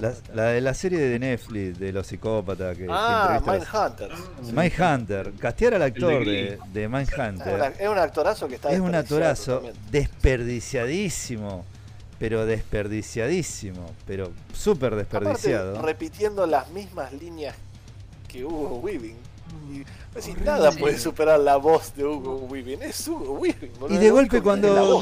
La, 0.00 0.12
la 0.34 0.42
de 0.48 0.60
la 0.60 0.74
serie 0.74 0.98
de 0.98 1.18
Netflix, 1.18 1.78
de 1.78 1.92
los 1.92 2.06
psicópatas 2.06 2.76
que, 2.76 2.84
que 2.84 2.88
Ah, 2.90 3.36
entrevista 3.38 3.84
a 3.86 3.88
los- 3.88 4.52
Mindhunter. 4.52 4.52
Mindhunter. 4.54 5.32
Castear 5.40 5.74
al 5.74 5.82
actor 5.82 6.24
de 6.24 6.32
de, 6.32 6.58
de 6.74 6.88
Mindhunter 6.88 7.72
es 7.78 7.88
un 7.88 7.98
actorazo 7.98 8.48
que 8.48 8.54
está 8.56 8.70
es 8.72 8.80
un 8.80 8.94
actorazo 8.94 9.62
desperdiciadísimo. 9.90 11.64
Pero 12.18 12.44
desperdiciadísimo. 12.46 13.90
Pero 14.06 14.30
súper 14.52 14.94
desperdiciado. 14.94 15.70
Aparte, 15.72 15.86
repitiendo 15.86 16.46
las 16.46 16.68
mismas 16.70 17.12
líneas 17.14 17.54
que 18.28 18.44
Hugo 18.44 18.76
Weaving. 18.80 19.16
Y, 19.72 19.80
es 19.80 20.14
decir, 20.14 20.40
nada 20.42 20.70
puede 20.72 20.98
superar 20.98 21.40
la 21.40 21.56
voz 21.56 21.94
de 21.94 22.04
Hugo 22.04 22.36
Weaving. 22.50 22.82
Es 22.82 23.06
Hugo 23.08 23.32
Weaving. 23.34 23.72
boludo. 23.78 23.94
Y 23.96 23.98
de 24.02 24.10
golpe 24.10 24.40
cuando 24.42 25.00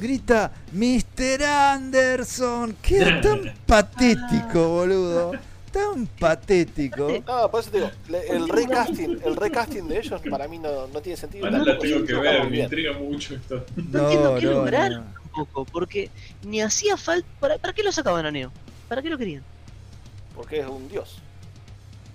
grita 0.00 0.52
Mr. 0.72 1.44
Anderson, 1.44 2.76
queda 2.82 3.20
tan 3.20 3.54
patético, 3.66 4.68
boludo. 4.68 5.32
Tan 5.72 6.06
patético. 6.06 7.08
No, 7.26 7.50
por 7.50 7.60
eso 7.60 7.70
te 7.70 7.78
digo, 7.78 7.90
le- 8.08 8.28
el 8.28 8.48
recasting, 8.48 9.18
el 9.24 9.34
recasting 9.36 9.88
de 9.88 9.98
ellos 9.98 10.20
para 10.30 10.46
mí 10.46 10.58
no, 10.58 10.86
no 10.86 11.00
tiene 11.00 11.16
sentido. 11.16 11.46
Ahora 11.46 11.58
la 11.58 11.78
tengo 11.78 12.04
que 12.06 12.14
ver, 12.14 12.48
me 12.48 12.60
intriga 12.60 12.92
mucho 12.92 13.34
esto. 13.34 13.64
No, 13.76 14.02
entiendo 14.02 14.36
qué 14.38 14.46
no, 14.46 14.52
lograr 14.52 14.92
no. 14.92 15.04
tampoco, 15.14 15.64
porque 15.64 16.10
ni 16.44 16.60
hacía 16.62 16.96
falta. 16.96 17.26
¿para, 17.40 17.58
¿Para 17.58 17.72
qué 17.72 17.82
lo 17.82 17.90
sacaban 17.90 18.24
a 18.24 18.30
Neo? 18.30 18.52
¿Para 18.88 19.02
qué 19.02 19.10
lo 19.10 19.18
querían? 19.18 19.42
Porque 20.36 20.60
es 20.60 20.66
un 20.68 20.88
dios. 20.88 21.18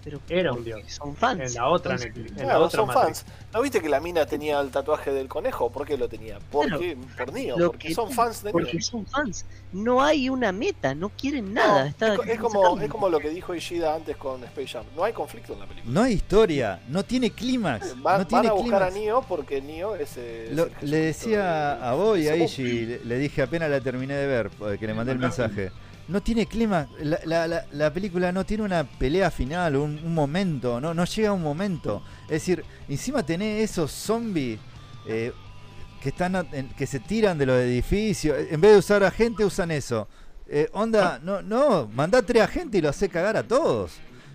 Pero 0.04 0.20
Era 0.30 0.52
un 0.52 0.58
porque 0.60 0.76
dios. 0.76 0.94
Son 0.94 1.16
fans. 1.16 1.42
En 1.42 1.54
la 1.56 1.68
otra 1.68 1.94
Entonces, 1.96 2.16
Netflix, 2.16 2.32
en 2.32 2.38
la 2.38 2.44
Claro, 2.54 2.66
otra 2.66 2.78
son 2.80 2.88
Matrix. 2.88 3.24
fans. 3.24 3.26
¿No 3.54 3.62
viste 3.62 3.82
que 3.82 3.90
la 3.90 4.00
mina 4.00 4.26
tenía 4.26 4.60
el 4.62 4.70
tatuaje 4.72 5.12
del 5.12 5.28
conejo? 5.28 5.70
¿Por 5.72 5.86
qué 5.86 5.98
lo 5.98 6.08
tenía? 6.08 6.40
Porque, 6.52 6.98
por 7.18 7.34
Neo, 7.34 7.56
porque 7.58 7.88
que- 7.90 7.94
son 7.94 8.12
fans 8.12 8.44
de 8.44 8.54
Neo. 8.54 8.54
Porque 8.54 8.82
son 8.82 9.06
fans. 9.06 9.46
No 9.74 10.02
hay 10.02 10.30
una 10.30 10.52
meta, 10.52 10.96
no 10.96 11.10
quieren 11.10 11.54
nada. 11.54 11.84
es, 11.86 11.90
está- 11.92 12.16
es 12.16 12.40
como, 12.40 12.80
es 12.80 12.90
como 12.90 13.10
lo 13.10 13.20
que 13.20 13.30
dijo 13.30 13.54
Ishida 13.54 13.94
antes 13.96 14.16
con 14.18 14.44
Space 14.46 14.68
Jam. 14.70 14.86
No 14.96 15.04
hay 15.04 15.14
conflicto 15.14 15.54
en 15.54 15.60
la 15.60 15.66
película. 15.68 15.94
No 15.94 16.02
hay 16.04 16.14
historia, 16.14 16.80
no 16.88 17.04
tiene 17.04 17.32
clímax. 17.32 17.94
Va- 17.96 17.96
No 17.96 18.02
van 18.04 18.28
tiene 18.28 18.48
a 18.48 18.54
buscar 18.54 18.84
a. 18.84 18.90
Neo 18.92 19.22
porque 19.28 19.62
Neo 19.62 19.96
es. 19.96 20.14
eh, 20.18 20.50
Lo- 20.54 20.66
el 20.82 20.90
le 20.90 20.98
decía 20.98 21.76
de- 21.76 21.84
a 21.86 21.94
Boy, 21.94 22.24
de 22.24 22.32
a 22.32 22.36
Ishi, 22.38 22.86
le, 22.86 23.06
le 23.06 23.18
dije 23.18 23.42
apenas 23.42 23.70
la 23.70 23.82
terminé 23.82 24.14
de 24.16 24.28
ver, 24.28 24.50
que 24.80 24.88
le 24.88 24.94
mandé 24.94 25.12
el 25.12 25.20
mensaje. 25.20 25.72
No 26.10 26.22
tiene 26.22 26.48
clima, 26.48 26.88
la, 27.02 27.20
la- 27.26 27.48
la- 27.48 27.66
la 27.72 27.94
película 27.94 28.32
no 28.32 28.46
tiene 28.46 28.64
una 28.64 28.84
pelea 28.84 29.30
final, 29.32 29.76
un, 29.76 30.00
un 30.04 30.14
momento, 30.14 30.82
no, 30.82 30.94
no 30.94 31.06
llega 31.06 31.30
a 31.30 31.34
un 31.34 31.44
momento. 31.44 32.04
Es 32.24 32.30
decir, 32.42 32.64
encima 32.88 33.24
tenés 33.24 33.70
esos 33.70 33.92
zombies 33.92 34.60
eh, 35.08 35.32
que 36.02 36.10
están 36.10 36.36
a- 36.36 36.46
en- 36.52 36.70
que 36.70 36.88
se 36.88 37.00
tiran 37.00 37.38
de 37.38 37.46
los 37.46 37.62
edificios. 37.62 38.36
En 38.50 38.60
vez 38.60 38.72
de 38.72 38.78
usar 38.80 39.04
a 39.04 39.12
gente, 39.12 39.46
usan 39.46 39.70
eso. 39.72 40.08
Eh, 40.48 40.68
onda, 40.74 41.20
no, 41.24 41.42
no, 41.44 41.88
mandá 41.94 42.22
tres 42.24 42.42
agentes 42.44 42.80
y 42.80 42.82
lo 42.82 42.90
hace 42.90 43.08
cagar 43.08 43.38
a 43.38 43.44
todos. 43.44 43.92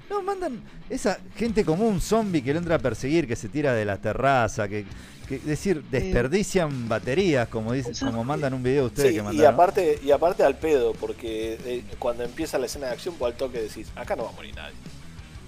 No, 0.09 0.23
mandan 0.23 0.63
esa 0.89 1.19
gente 1.35 1.65
como 1.65 1.89
un 1.89 2.01
zombie 2.01 2.41
que 2.43 2.53
lo 2.53 2.61
entra 2.61 2.77
a 2.77 2.79
perseguir, 2.79 3.27
que 3.27 3.35
se 3.35 3.49
tira 3.49 3.73
de 3.73 3.85
la 3.85 3.97
terraza, 3.97 4.69
que 4.69 4.85
es 5.31 5.45
decir, 5.45 5.83
desperdician 5.91 6.89
baterías, 6.89 7.49
como 7.49 7.73
dice, 7.73 7.93
como 8.05 8.25
mandan 8.25 8.55
un 8.55 8.63
video 8.63 8.87
ustedes 8.87 9.09
Sí, 9.11 9.15
que 9.17 9.21
y 9.21 9.25
mandaron. 9.25 9.55
aparte, 9.55 9.99
y 10.03 10.11
aparte 10.11 10.43
al 10.43 10.57
pedo, 10.57 10.93
porque 10.93 11.59
eh, 11.65 11.85
cuando 11.99 12.25
empieza 12.25 12.59
la 12.59 12.67
escena 12.67 12.87
de 12.89 12.93
acción, 12.93 13.15
vos 13.19 13.29
al 13.33 13.37
toque 13.37 13.61
decís, 13.63 13.89
acá 13.97 14.17
no 14.17 14.25
va 14.25 14.31
a 14.31 14.33
morir 14.33 14.55
nadie. 14.55 14.75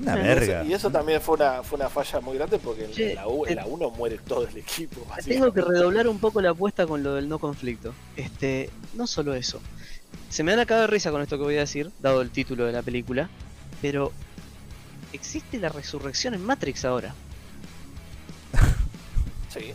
Una 0.01 0.15
Y 0.17 0.19
Y 0.19 0.23
verga. 0.23 0.61
eso, 0.61 0.71
y 0.71 0.75
eso 0.75 0.91
también 0.91 1.21
fue 1.21 1.37
una, 1.37 1.63
fue 1.63 1.77
una 1.79 1.89
falla 1.89 2.21
muy 2.21 2.37
grande 2.37 2.59
porque 2.59 2.85
en, 2.85 2.93
Che, 2.93 3.15
la, 3.15 3.27
U- 3.29 3.47
en 3.47 3.53
eh, 3.53 3.57
la 3.57 3.67
1 3.67 3.91
muere 3.91 4.19
todo 4.19 4.47
el 4.47 4.57
equipo. 4.57 5.07
Tengo 5.25 5.53
que 5.53 5.63
redoblar 5.63 6.07
un 6.09 6.19
poco 6.19 6.41
la 6.41 6.51
apuesta 6.51 6.87
con 6.87 7.03
lo 7.03 7.15
del 7.15 7.29
no 7.29 7.39
conflicto. 7.39 7.95
Este, 8.17 8.71
no 8.95 9.07
solo 9.07 9.35
eso. 9.35 9.61
Se 10.29 10.43
me 10.43 10.53
van 10.53 10.61
a 10.61 10.67
caer 10.67 10.83
de 10.83 10.87
risa 10.89 11.11
con 11.11 11.23
esto 11.23 11.39
que 11.39 11.45
voy 11.45 11.57
a 11.57 11.61
decir, 11.61 11.91
dado 12.01 12.21
el 12.21 12.31
título 12.31 12.65
de 12.67 12.73
la 12.73 12.83
película, 12.83 13.29
pero 13.81 14.13
existe 15.13 15.59
la 15.59 15.69
resurrección 15.69 16.35
en 16.35 16.45
Matrix 16.45 16.85
ahora. 16.85 17.15
Sí. 19.59 19.73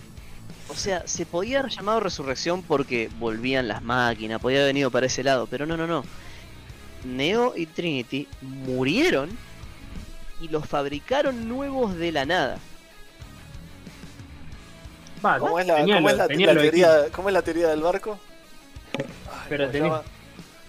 O 0.70 0.74
sea, 0.76 1.06
se 1.08 1.26
podía 1.26 1.60
haber 1.60 1.72
llamado 1.72 2.00
resurrección 2.00 2.62
porque 2.64 3.10
volvían 3.20 3.68
las 3.68 3.82
máquinas, 3.82 4.40
podía 4.42 4.60
haber 4.60 4.70
venido 4.70 4.90
para 4.92 5.06
ese 5.08 5.24
lado, 5.24 5.48
pero 5.48 5.66
no, 5.66 5.76
no, 5.76 5.86
no. 5.88 6.04
Neo 7.04 7.54
y 7.58 7.66
Trinity 7.66 8.28
murieron 8.42 9.30
y 10.40 10.48
los 10.48 10.66
fabricaron 10.68 11.48
nuevos 11.50 11.96
de 11.98 12.12
la 12.12 12.26
nada. 12.26 12.58
Va, 15.26 15.38
¿Cómo 15.38 15.60
es 15.60 15.68
la, 15.68 15.76
tenía 15.78 15.96
cómo 15.96 16.08
lo- 16.08 16.14
es 16.14 16.18
la- 16.18 16.28
tenía 16.28 16.48
la 16.48 16.54
lo 16.54 16.62
teoría, 16.62 16.90
cómo 17.12 17.30
es 17.30 17.34
la 17.34 17.42
teoría 17.42 17.68
del 17.68 17.82
barco? 17.82 18.18
Ay, 18.98 19.06
Pero 19.50 19.66
¿cómo 19.72 19.98
se 19.98 20.04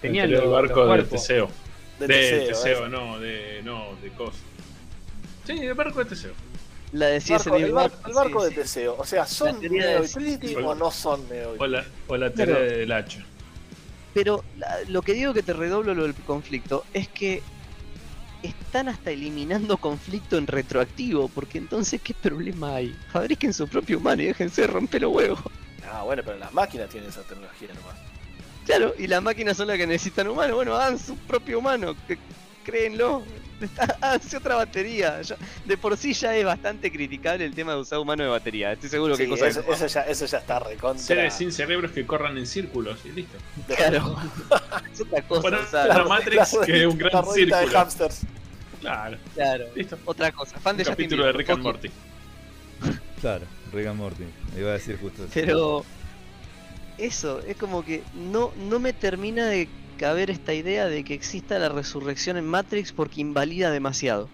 tenía- 0.00 0.24
el 0.24 0.34
barco 0.48 0.74
los 0.80 0.88
de 0.88 0.94
cuerpos. 0.94 1.10
Teseo. 1.22 1.48
De 1.98 2.06
De 2.06 2.14
Teseo, 2.14 2.46
Teseo, 2.48 2.86
¿eh? 2.86 2.88
no, 2.88 3.18
de. 3.18 3.60
no, 3.64 3.94
de 4.02 4.10
Cos. 4.10 4.34
Sí, 5.46 5.52
el 5.52 5.74
barco 5.74 6.00
de 6.00 6.04
Teseo. 6.06 6.32
La 6.92 7.06
decía 7.06 7.36
ese 7.36 7.48
Barco- 7.50 7.56
el, 7.56 7.62
mismo. 7.64 7.76
bar- 7.80 7.92
el 8.06 8.12
barco 8.12 8.40
sí, 8.40 8.44
de 8.44 8.50
sí. 8.50 8.56
Teseo. 8.56 8.96
O 8.98 9.04
sea, 9.04 9.26
¿son 9.26 9.58
Neo 9.62 10.02
Trinity 10.02 10.56
o 10.56 10.74
no 10.74 10.90
son 10.90 11.26
Neo 11.28 11.54
O 11.58 11.66
la, 11.66 11.84
o 12.06 12.16
la 12.16 12.30
teoría 12.30 12.54
Pero- 12.56 12.70
del 12.78 12.92
hacha. 12.92 13.24
Pero 14.14 14.44
la- 14.58 14.76
lo 14.88 15.00
que 15.02 15.14
digo 15.14 15.32
que 15.32 15.42
te 15.42 15.54
redoblo 15.54 15.94
lo 15.94 16.02
del 16.02 16.14
conflicto 16.14 16.84
es 16.92 17.08
que 17.08 17.42
están 18.42 18.88
hasta 18.88 19.10
eliminando 19.10 19.76
conflicto 19.78 20.36
en 20.36 20.46
retroactivo, 20.46 21.28
porque 21.28 21.58
entonces 21.58 22.00
¿qué 22.02 22.12
problema 22.12 22.74
hay? 22.76 22.94
Fabriquen 23.12 23.54
su 23.54 23.68
propio 23.68 23.98
humano 23.98 24.20
y 24.22 24.26
déjense 24.26 24.62
de 24.62 24.66
romper 24.66 25.02
los 25.02 25.12
huevos. 25.14 25.38
Ah, 25.90 26.02
bueno, 26.02 26.22
pero 26.24 26.36
las 26.38 26.52
máquinas 26.52 26.88
tienen 26.90 27.08
esa 27.08 27.22
tecnología 27.22 27.68
nomás. 27.68 27.96
Claro, 28.66 28.94
y 28.98 29.06
las 29.06 29.22
máquinas 29.22 29.56
son 29.56 29.68
las 29.68 29.76
que 29.78 29.86
necesitan 29.86 30.28
humanos. 30.28 30.56
Bueno, 30.56 30.74
hagan 30.74 30.98
su 30.98 31.16
propio 31.16 31.58
humano, 31.60 31.94
que, 32.06 32.18
créenlo. 32.64 33.22
Háganse 34.00 34.36
otra 34.36 34.56
batería. 34.56 35.20
Ya- 35.22 35.36
de 35.64 35.76
por 35.76 35.96
sí 35.96 36.12
ya 36.12 36.34
es 36.36 36.44
bastante 36.44 36.90
criticable 36.90 37.44
el 37.44 37.54
tema 37.54 37.72
de 37.74 37.80
usar 37.80 37.98
humano 37.98 38.22
de 38.22 38.28
batería. 38.30 38.72
Estoy 38.72 38.88
seguro 38.90 39.16
que 39.16 39.26
Sí, 39.26 39.32
eso, 39.32 39.64
que- 39.64 39.72
eso 39.72 39.86
ya, 39.86 40.00
eso 40.02 40.26
ya 40.26 40.38
está 40.38 40.58
recontra. 40.60 41.02
Seres 41.04 41.34
sin 41.34 41.52
cerebros 41.52 41.92
que 41.92 42.06
corran 42.06 42.36
en 42.38 42.46
círculos 42.46 42.98
y 43.04 43.10
listo. 43.10 43.38
Claro. 43.66 44.16
es 44.92 45.00
otra 45.00 45.22
cosa. 45.22 45.40
Bueno, 45.42 45.58
la 45.72 46.04
Matrix, 46.04 46.52
la 46.54 46.66
que 46.66 46.80
es 46.82 46.86
un 46.86 46.98
gran 46.98 47.12
la 47.12 47.22
ruedita 47.22 47.56
de 47.58 47.62
círculo. 47.64 47.78
hamsters. 47.80 48.20
Claro, 48.80 49.16
Claro. 49.34 49.64
listo. 49.76 49.98
Otra 50.04 50.32
cosa. 50.32 50.58
Fan 50.58 50.76
de 50.76 50.82
Un 50.82 50.88
Justin 50.88 51.04
capítulo 51.06 51.26
de 51.26 51.32
Rick 51.32 51.50
and. 51.50 51.62
Morty. 51.62 51.90
Claro, 53.20 53.44
Rick 53.72 53.86
and 53.86 53.98
Morty. 53.98 54.24
Iba 54.58 54.70
a 54.70 54.72
decir 54.72 54.98
justo 55.00 55.22
eso. 55.22 55.30
Pero 55.32 55.84
eso, 56.98 57.40
es 57.46 57.56
como 57.56 57.84
que 57.84 58.02
no, 58.14 58.52
no 58.68 58.80
me 58.80 58.92
termina 58.92 59.46
de 59.46 59.68
caber 60.02 60.30
esta 60.30 60.52
idea 60.52 60.86
de 60.86 61.04
que 61.04 61.14
exista 61.14 61.60
la 61.60 61.68
resurrección 61.68 62.36
en 62.36 62.44
Matrix 62.44 62.90
porque 62.90 63.20
invalida 63.20 63.70
demasiado. 63.70 64.28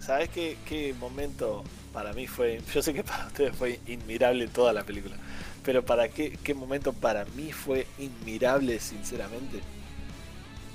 ¿Sabes 0.00 0.28
qué, 0.28 0.58
qué 0.66 0.92
momento 1.00 1.64
para 1.94 2.12
mí 2.12 2.26
fue? 2.26 2.60
Yo 2.74 2.82
sé 2.82 2.92
que 2.92 3.02
para 3.02 3.28
ustedes 3.28 3.56
fue 3.56 3.80
inmirable 3.86 4.48
toda 4.48 4.74
la 4.74 4.84
película, 4.84 5.16
pero 5.64 5.82
para 5.82 6.10
qué, 6.10 6.38
qué 6.44 6.52
momento 6.52 6.92
para 6.92 7.24
mí 7.36 7.52
fue 7.52 7.86
inmirable, 7.98 8.78
sinceramente, 8.80 9.60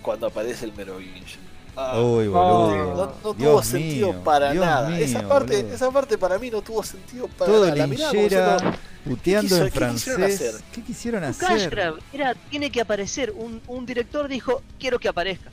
cuando 0.02 0.26
aparece 0.26 0.66
el 0.66 0.74
Merovingian. 0.74 1.55
Ah, 1.77 1.99
Uy, 2.02 2.27
boludo. 2.27 2.95
no, 2.95 3.14
no 3.23 3.34
Dios 3.34 3.52
tuvo 3.52 3.64
sentido 3.64 4.14
mío, 4.14 4.23
para 4.23 4.52
Dios 4.53 4.65
nada. 4.65 4.97
esa 4.99 5.27
parte, 5.27 5.57
boludo. 5.57 5.76
esa 5.76 5.91
parte 5.91 6.18
para 6.18 6.39
mí 6.39 6.49
no 6.49 6.61
tuvo 6.61 6.84
sentido 6.84 7.27
para 7.27 7.52
Todo 7.52 7.65
nada. 7.65 7.76
La 7.76 7.88
linchera, 7.88 8.57
diciendo, 8.57 8.77
puteando 9.03 9.57
en 9.57 9.64
qué 9.64 9.72
quisieron 9.89 9.91
francés. 10.22 10.41
hacer? 10.53 10.61
¿Qué 10.73 10.81
quisieron 10.84 11.23
Un 11.23 11.30
hacer? 11.30 11.93
era, 12.14 12.34
tiene 12.49 12.69
que 12.72 12.80
aparecer. 12.81 13.31
Un, 13.35 13.61
un 13.68 13.85
director 13.85 14.27
dijo, 14.30 14.61
quiero 14.80 14.99
que 14.99 15.10
aparezca. 15.10 15.49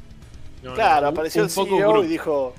No, 0.62 0.74
claro, 0.74 1.08
apareció 1.08 1.42
un 1.42 1.48
el 1.48 1.54
poco 1.54 1.76
CEO 1.76 1.90
group. 1.92 2.04
y 2.04 2.08
dijo. 2.08 2.54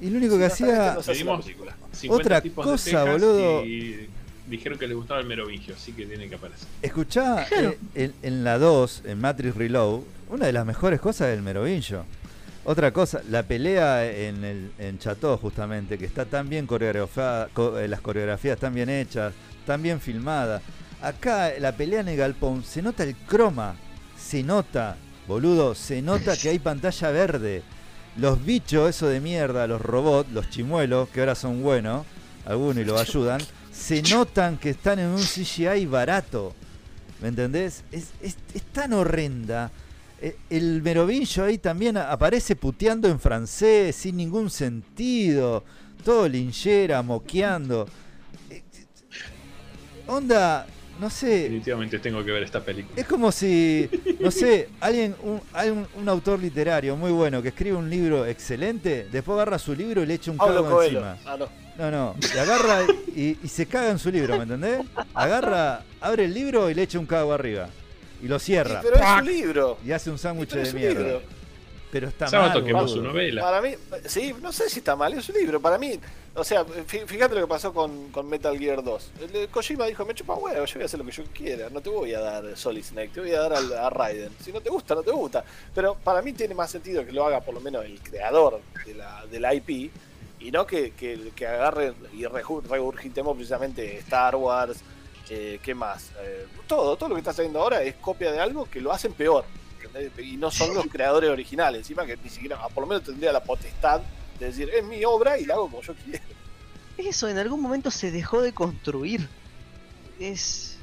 Y 0.00 0.10
lo 0.10 0.18
único 0.18 0.38
que 0.38 0.50
"Sí, 0.50 0.64
no, 0.64 0.70
sabes 0.70 0.80
hacía. 0.80 0.94
no 0.94 1.02
se 1.02 1.10
hace 1.12 1.24
la 1.24 1.30
Pedimos 1.32 1.44
película". 1.44 1.76
50 1.92 2.22
Otra 2.38 2.42
cosa, 2.54 3.04
boludo. 3.04 3.64
Y 3.64 4.08
dijeron 4.46 4.78
que 4.78 4.86
les 4.88 4.96
gustaba 4.96 5.20
el 5.20 5.26
merovingio, 5.26 5.74
así 5.74 5.92
que 5.92 6.06
tiene 6.06 6.28
que 6.28 6.34
aparecer. 6.34 6.66
Escuchá, 6.82 7.46
Claro. 7.48 7.70
eh, 7.70 7.78
en, 7.94 8.14
en 8.22 8.44
la 8.44 8.58
2, 8.58 9.02
en 9.04 9.20
Matrix 9.20 9.54
Reload, 9.54 10.00
una 10.34 10.46
de 10.46 10.52
las 10.52 10.66
mejores 10.66 11.00
cosas 11.00 11.28
del 11.28 11.42
Merovingio. 11.42 12.04
Otra 12.64 12.92
cosa, 12.92 13.20
la 13.30 13.42
pelea 13.42 14.06
en, 14.10 14.42
el, 14.44 14.70
en 14.78 14.98
Chateau, 14.98 15.36
justamente, 15.36 15.98
que 15.98 16.06
está 16.06 16.24
tan 16.24 16.48
bien 16.48 16.66
coreografiada, 16.66 17.48
co- 17.52 17.78
eh, 17.78 17.88
las 17.88 18.00
coreografías 18.00 18.58
tan 18.58 18.74
bien 18.74 18.88
hechas, 18.88 19.34
tan 19.66 19.82
bien 19.82 20.00
filmadas. 20.00 20.62
Acá, 21.02 21.50
la 21.60 21.72
pelea 21.76 22.00
en 22.00 22.08
el 22.08 22.16
galpón, 22.16 22.64
se 22.64 22.80
nota 22.80 23.02
el 23.04 23.14
croma, 23.16 23.76
se 24.18 24.42
nota, 24.42 24.96
boludo, 25.28 25.74
se 25.74 26.00
nota 26.00 26.36
que 26.36 26.48
hay 26.48 26.58
pantalla 26.58 27.10
verde. 27.10 27.62
Los 28.16 28.42
bichos, 28.44 28.88
eso 28.88 29.08
de 29.08 29.20
mierda, 29.20 29.66
los 29.66 29.80
robots, 29.82 30.32
los 30.32 30.48
chimuelos, 30.48 31.08
que 31.10 31.20
ahora 31.20 31.34
son 31.34 31.62
buenos, 31.62 32.06
algunos 32.46 32.78
y 32.78 32.84
los 32.86 32.98
ayudan, 32.98 33.42
se 33.72 34.00
notan 34.02 34.56
que 34.56 34.70
están 34.70 34.98
en 35.00 35.08
un 35.08 35.20
CGI 35.22 35.84
barato. 35.84 36.54
¿Me 37.20 37.28
entendés? 37.28 37.82
Es, 37.92 38.08
es- 38.22 38.36
es 38.54 38.62
tan 38.62 38.94
horrenda. 38.94 39.70
Eh, 40.20 40.36
El 40.50 40.80
Merovingo 40.82 41.42
ahí 41.44 41.58
también 41.58 41.96
aparece 41.96 42.56
puteando 42.56 43.08
en 43.08 43.18
francés, 43.20 43.94
sin 43.96 44.16
ningún 44.16 44.50
sentido. 44.50 45.64
Todo 46.04 46.28
linchera, 46.28 47.02
moqueando. 47.02 47.86
Eh, 48.50 48.62
Onda, 50.06 50.66
no 51.00 51.08
sé, 51.10 51.44
Definitivamente 51.44 51.98
tengo 51.98 52.22
que 52.22 52.30
ver 52.30 52.42
esta 52.42 52.60
película. 52.62 53.00
es 53.00 53.06
como 53.06 53.32
si, 53.32 53.88
no 54.20 54.30
sé, 54.30 54.68
alguien, 54.80 55.14
un, 55.22 55.40
hay 55.54 55.70
un, 55.70 55.86
un 55.96 56.08
autor 56.08 56.38
literario 56.38 56.94
muy 56.96 57.10
bueno 57.10 57.40
que 57.42 57.48
escribe 57.48 57.76
un 57.76 57.88
libro 57.88 58.26
excelente, 58.26 59.08
después 59.10 59.34
agarra 59.34 59.58
su 59.58 59.74
libro 59.74 60.02
y 60.02 60.06
le 60.06 60.14
echa 60.14 60.30
un 60.30 60.36
cago 60.36 60.68
Coelho. 60.68 60.98
encima. 61.00 61.16
Ah, 61.24 61.36
no. 61.38 61.48
No, 61.76 61.90
no, 61.90 62.14
y 62.34 62.38
agarra 62.38 62.82
y, 63.16 63.36
y 63.42 63.48
se 63.48 63.66
caga 63.66 63.90
en 63.90 63.98
su 63.98 64.08
libro, 64.10 64.36
¿me 64.36 64.44
entendés? 64.44 64.82
Agarra, 65.12 65.82
abre 66.00 66.26
el 66.26 66.34
libro 66.34 66.70
y 66.70 66.74
le 66.74 66.82
echa 66.82 66.98
un 67.00 67.06
cago 67.06 67.32
arriba. 67.32 67.68
Y 68.22 68.28
lo 68.28 68.38
Sí, 68.38 68.46
cierra. 68.46 68.80
pero 68.82 68.96
es 68.96 69.02
un 69.20 69.26
libro. 69.26 69.78
Y 69.84 69.92
hace 69.92 70.10
un 70.10 70.18
sándwich 70.18 70.50
de 70.50 70.72
mierda. 70.72 71.00
libro. 71.00 71.22
Pero 71.90 72.08
está 72.08 72.26
Sábado 72.26 72.54
mal, 72.54 72.64
quemó 72.64 72.88
su 72.88 73.00
novela. 73.00 73.40
Para 73.42 73.60
mí, 73.62 73.74
sí, 74.06 74.34
no 74.42 74.52
sé 74.52 74.68
si 74.68 74.80
está 74.80 74.96
mal, 74.96 75.12
es 75.14 75.28
un 75.28 75.36
libro. 75.36 75.60
Para 75.60 75.78
mí, 75.78 75.92
o 76.34 76.42
sea, 76.42 76.66
fí- 76.66 77.06
fíjate 77.06 77.36
lo 77.36 77.42
que 77.42 77.46
pasó 77.46 77.72
con, 77.72 78.10
con 78.10 78.28
Metal 78.28 78.58
Gear 78.58 78.82
2. 78.82 79.10
El 79.20 79.30
de 79.32 79.46
Kojima 79.46 79.86
dijo: 79.86 80.04
Me 80.04 80.12
chupa 80.12 80.34
huevo, 80.34 80.64
yo 80.64 80.74
voy 80.74 80.82
a 80.82 80.86
hacer 80.86 80.98
lo 80.98 81.06
que 81.06 81.12
yo 81.12 81.22
quiera. 81.32 81.70
No 81.70 81.80
te 81.80 81.90
voy 81.90 82.12
a 82.12 82.18
dar 82.18 82.56
Solid 82.56 82.82
Snake, 82.82 83.10
te 83.14 83.20
voy 83.20 83.30
a 83.32 83.38
dar 83.42 83.52
al- 83.52 83.72
a, 83.74 83.90
Raiden. 83.90 84.32
Si 84.42 84.50
no 84.52 84.60
te 84.60 84.70
gusta, 84.70 84.96
no 84.96 85.02
te 85.04 85.12
gusta. 85.12 85.44
Pero 85.72 85.94
para 86.02 86.20
mí 86.20 86.32
tiene 86.32 86.52
más 86.54 86.68
sentido 86.68 87.06
que 87.06 87.12
lo 87.12 87.24
haga 87.26 87.40
por 87.40 87.54
lo 87.54 87.60
menos 87.60 87.84
el 87.84 88.00
creador 88.00 88.60
de 88.84 88.94
la, 88.94 89.24
de 89.30 89.38
la 89.38 89.54
IP 89.54 89.92
y 90.40 90.50
no 90.50 90.66
que, 90.66 90.90
que, 90.94 91.30
que 91.36 91.46
agarre 91.46 91.92
y 92.12 92.26
regurgitemos 92.26 93.36
precisamente 93.36 93.98
Star 93.98 94.34
Wars. 94.34 94.78
Eh, 95.30 95.58
¿Qué 95.62 95.74
más? 95.74 96.10
Eh, 96.20 96.46
todo, 96.66 96.96
todo 96.96 97.08
lo 97.10 97.14
que 97.14 97.20
está 97.20 97.32
saliendo 97.32 97.60
ahora 97.60 97.82
es 97.82 97.94
copia 97.96 98.30
de 98.32 98.40
algo 98.40 98.68
que 98.68 98.80
lo 98.80 98.92
hacen 98.92 99.12
peor. 99.12 99.44
¿entendés? 99.82 100.12
Y 100.26 100.36
no 100.36 100.50
son 100.50 100.74
los 100.74 100.86
creadores 100.86 101.30
originales. 101.30 101.80
Encima 101.80 102.04
que 102.06 102.16
ni 102.22 102.28
siquiera, 102.30 102.58
ah, 102.60 102.68
por 102.68 102.82
lo 102.84 102.88
menos 102.88 103.04
tendría 103.04 103.32
la 103.32 103.42
potestad 103.42 104.00
de 104.38 104.46
decir, 104.46 104.68
es 104.70 104.84
mi 104.84 105.04
obra 105.04 105.38
y 105.38 105.44
la 105.46 105.54
hago 105.54 105.64
como 105.70 105.82
yo 105.82 105.94
quiero. 106.04 106.24
Eso 106.98 107.28
en 107.28 107.38
algún 107.38 107.60
momento 107.60 107.90
se 107.90 108.10
dejó 108.10 108.40
de 108.42 108.52
construir. 108.52 109.28
Es 110.20 110.76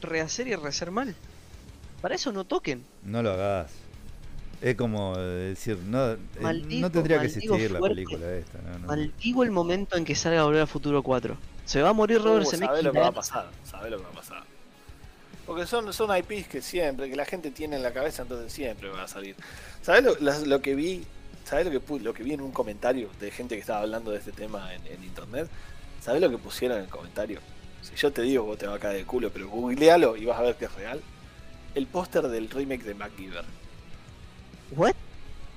rehacer 0.00 0.48
y 0.48 0.54
rehacer 0.56 0.90
mal. 0.90 1.14
Para 2.00 2.14
eso 2.14 2.32
no 2.32 2.44
toquen. 2.44 2.84
No 3.04 3.22
lo 3.22 3.32
hagas. 3.32 3.70
Es 4.60 4.76
como 4.76 5.14
eh, 5.16 5.20
decir, 5.20 5.76
no, 5.78 6.12
eh, 6.12 6.18
Maldigo- 6.40 6.82
no 6.82 6.90
tendría 6.90 7.18
que 7.20 7.26
existir 7.26 7.70
la 7.70 7.80
película 7.80 8.32
esta. 8.34 8.58
no, 8.62 8.78
no. 8.78 8.86
Maldigo 8.86 9.42
el 9.42 9.50
momento 9.50 9.96
en 9.96 10.04
que 10.04 10.14
salga 10.14 10.44
Volver 10.44 10.62
al 10.62 10.68
Futuro 10.68 11.02
4. 11.02 11.36
Se 11.64 11.80
va 11.82 11.90
a 11.90 11.92
morir 11.92 12.20
Robert 12.22 12.46
Uh, 12.46 12.50
Zemeckis. 12.50 12.66
sabés 12.68 12.84
lo 12.84 12.92
que 12.92 12.98
va 12.98 13.04
a 13.06 13.10
la- 13.10 13.14
pasar, 13.14 13.50
sabés 13.64 13.90
lo 13.90 13.98
que 13.98 14.04
va 14.04 14.10
a 14.10 14.14
pasar. 14.14 14.42
Porque 15.46 15.66
son, 15.66 15.92
son 15.92 16.16
IPs 16.16 16.46
que 16.48 16.62
siempre, 16.62 17.10
que 17.10 17.16
la 17.16 17.24
gente 17.24 17.50
tiene 17.50 17.76
en 17.76 17.82
la 17.82 17.92
cabeza, 17.92 18.22
entonces 18.22 18.52
siempre 18.52 18.88
va 18.90 19.02
a 19.04 19.08
salir. 19.08 19.34
¿Sabés 19.82 20.04
lo, 20.46 20.62
que 20.62 20.74
vi? 20.74 21.04
¿Sabés 21.44 21.66
lo 21.66 21.72
que, 21.72 21.98
lo 22.00 22.14
que 22.14 22.22
vi 22.22 22.32
en 22.34 22.40
un 22.40 22.52
comentario 22.52 23.10
de 23.20 23.30
gente 23.30 23.54
que 23.56 23.60
estaba 23.60 23.80
hablando 23.80 24.10
de 24.12 24.18
este 24.18 24.32
tema 24.32 24.72
en, 24.74 24.86
en 24.86 25.02
internet? 25.04 25.48
¿Sabés 26.00 26.20
lo 26.20 26.30
que 26.30 26.38
pusieron 26.38 26.78
en 26.78 26.84
el 26.84 26.90
comentario? 26.90 27.40
Si 27.82 27.96
yo 27.96 28.12
te 28.12 28.22
digo, 28.22 28.44
vos 28.44 28.58
te 28.58 28.66
va 28.68 28.76
a 28.76 28.78
caer 28.78 28.98
de 28.98 29.04
culo, 29.04 29.30
pero 29.30 29.48
googlealo 29.48 30.16
y 30.16 30.24
vas 30.26 30.38
a 30.38 30.42
ver 30.42 30.54
que 30.56 30.66
es 30.66 30.74
real. 30.74 31.00
El 31.74 31.86
póster 31.86 32.28
del 32.28 32.48
remake 32.48 32.84
de 32.84 32.94
MacGyver. 32.94 33.44
¿What? 34.76 34.94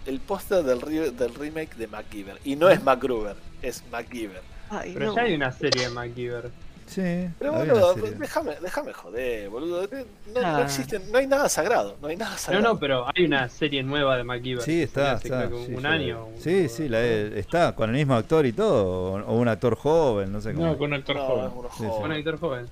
El 0.07 0.19
póster 0.19 0.63
del, 0.63 1.15
del 1.15 1.35
remake 1.35 1.75
de 1.75 1.87
MacGyver. 1.87 2.39
Y 2.43 2.55
no 2.55 2.69
es 2.69 2.83
MacGruber, 2.83 3.35
es 3.61 3.83
MacGyver. 3.91 4.41
Ay, 4.81 4.91
Pero 4.93 5.07
no. 5.07 5.15
ya 5.15 5.21
hay 5.23 5.33
una 5.35 5.51
serie 5.51 5.83
de 5.83 5.89
MacGyver. 5.89 6.49
Sí, 6.87 7.01
Pero 7.39 7.51
boludo, 7.51 7.95
déjame, 8.19 8.51
déjame 8.61 8.93
joder, 8.93 9.49
boludo. 9.49 9.87
No, 10.35 10.41
no 10.41 10.47
Ah. 10.47 10.61
existen, 10.61 11.11
no 11.11 11.17
hay 11.17 11.25
nada 11.25 11.49
sagrado, 11.49 11.97
no 11.99 12.07
hay 12.09 12.15
nada 12.15 12.33
No, 12.33 12.37
sagrado. 12.37 12.63
no, 12.73 12.79
pero 12.79 13.05
hay 13.15 13.25
una 13.25 13.49
serie 13.49 13.81
nueva 13.81 14.15
de 14.17 14.23
MacGyver. 14.23 14.61
Sí, 14.63 14.83
está, 14.83 15.13
está. 15.15 15.47
sí, 15.47 15.53
un 15.73 15.81
sí. 15.81 15.87
año. 15.87 16.27
Sí, 16.39 16.69
sí, 16.69 16.87
la 16.87 17.01
he- 17.01 17.39
está 17.39 17.73
con 17.73 17.89
el 17.89 17.95
mismo 17.95 18.13
actor 18.13 18.45
y 18.45 18.53
todo, 18.53 18.85
o, 19.13 19.19
o 19.19 19.35
un 19.35 19.47
actor 19.47 19.75
joven, 19.75 20.31
no 20.31 20.39
sé 20.41 20.53
cómo. 20.53 20.67
No, 20.67 20.77
con 20.77 20.93
actor 20.93 21.15
No, 21.15 21.25
joven. 21.25 21.51
Sí. 21.75 21.85
Con 22.01 22.11
actor 22.11 22.39
joven. 22.39 22.65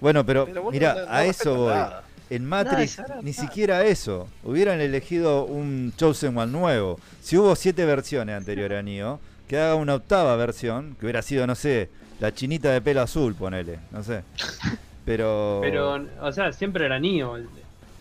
Bueno, 0.00 0.24
pero, 0.24 0.46
Pero, 0.46 0.70
mira, 0.70 0.94
no- 0.94 1.06
no 1.06 1.10
a 1.12 1.24
eso 1.24 1.54
voy. 1.56 1.74
nada. 1.74 2.02
En 2.30 2.44
Matrix, 2.44 2.98
ni 3.22 3.30
nada. 3.30 3.32
siquiera 3.32 3.84
eso. 3.84 4.28
Hubieran 4.44 4.80
elegido 4.80 5.44
un 5.44 5.92
Chosen 5.96 6.36
One 6.38 6.52
nuevo. 6.52 7.00
Si 7.20 7.36
hubo 7.36 7.54
siete 7.56 7.84
versiones 7.84 8.36
anteriores 8.36 8.78
a 8.78 8.82
Neo, 8.82 9.18
que 9.48 9.58
haga 9.58 9.74
una 9.76 9.94
octava 9.94 10.34
versión, 10.36 10.96
que 10.98 11.06
hubiera 11.06 11.22
sido, 11.22 11.46
no 11.46 11.54
sé, 11.54 11.88
la 12.20 12.32
chinita 12.34 12.70
de 12.70 12.80
pelo 12.80 13.00
azul, 13.02 13.34
ponele, 13.34 13.78
no 13.90 14.02
sé. 14.02 14.22
Pero. 15.04 15.60
Pero, 15.62 16.04
o 16.20 16.32
sea, 16.32 16.52
siempre 16.52 16.84
era 16.86 16.98
Neo. 16.98 17.36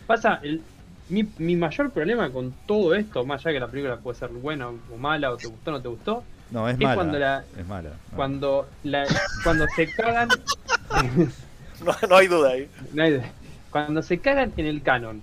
Pasa, 0.07 0.39
el, 0.41 0.61
mi, 1.09 1.27
mi 1.37 1.55
mayor 1.55 1.91
problema 1.91 2.31
con 2.31 2.53
todo 2.65 2.95
esto, 2.95 3.25
más 3.25 3.45
allá 3.45 3.53
que 3.53 3.59
la 3.59 3.67
película 3.67 3.97
puede 3.97 4.17
ser 4.17 4.29
buena 4.29 4.69
o 4.69 4.97
mala, 4.97 5.31
o 5.31 5.37
te 5.37 5.47
gustó 5.47 5.69
o 5.69 5.73
no 5.73 5.81
te 5.81 5.87
gustó, 5.87 6.23
No, 6.49 6.67
es 6.67 6.73
es 6.73 6.79
mala. 6.79 6.95
cuando 6.95 7.19
la- 7.19 7.43
Es 7.59 7.67
mala. 7.67 7.89
no. 7.89 8.15
cuando, 8.15 8.67
la, 8.83 9.05
cuando 9.43 9.65
se 9.75 9.87
cagan. 9.91 10.29
No, 11.83 11.93
no 12.09 12.15
hay 12.15 12.27
duda 12.27 12.49
ahí. 12.51 12.69
no 12.93 13.03
hay- 13.03 13.21
cuando 13.69 14.01
se 14.01 14.17
cagan 14.19 14.53
en 14.55 14.65
el 14.65 14.81
canon. 14.81 15.21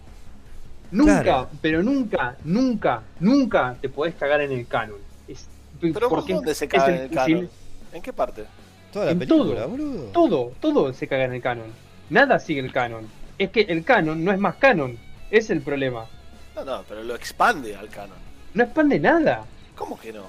Nunca, 0.91 1.23
Claro. 1.23 1.49
pero 1.63 1.83
nunca, 1.83 2.37
nunca, 2.45 3.03
nunca 3.19 3.75
te 3.81 3.89
podés 3.89 4.15
cagar 4.15 4.43
en 4.43 4.53
el 4.53 4.67
canon. 4.67 4.99
Pero 5.93 6.09
¿por 6.09 6.27
dónde 6.27 6.55
se 6.55 6.69
caga 6.69 6.95
en 6.95 7.03
el 7.03 7.11
canon? 7.11 7.51
¿En 7.93 8.03
qué 8.03 8.13
parte? 8.13 8.45
Toda 8.93 9.07
la 9.07 9.11
en 9.13 9.19
película, 9.19 9.63
todo. 9.63 9.69
boludo. 9.69 10.03
Todo, 10.13 10.53
todo 10.61 10.93
se 10.93 11.09
caga 11.09 11.25
en 11.25 11.33
el 11.35 11.43
canon. 11.43 11.73
Nada 12.11 12.39
sigue 12.39 12.61
el 12.61 12.73
canon. 12.73 13.09
Es 13.39 13.51
que 13.51 13.63
el 13.63 13.85
canon 13.85 14.25
no 14.25 14.33
es 14.33 14.39
más 14.39 14.57
canon. 14.57 14.99
Es 15.31 15.51
el 15.51 15.63
problema. 15.63 16.07
No, 16.55 16.65
no, 16.65 16.85
pero 16.89 17.03
lo 17.03 17.15
expande 17.15 17.75
al 17.75 17.89
canon. 17.89 18.19
No 18.55 18.65
expande 18.65 19.01
nada. 19.01 19.45
¿Cómo 19.75 19.99
que 19.99 20.13
no? 20.13 20.25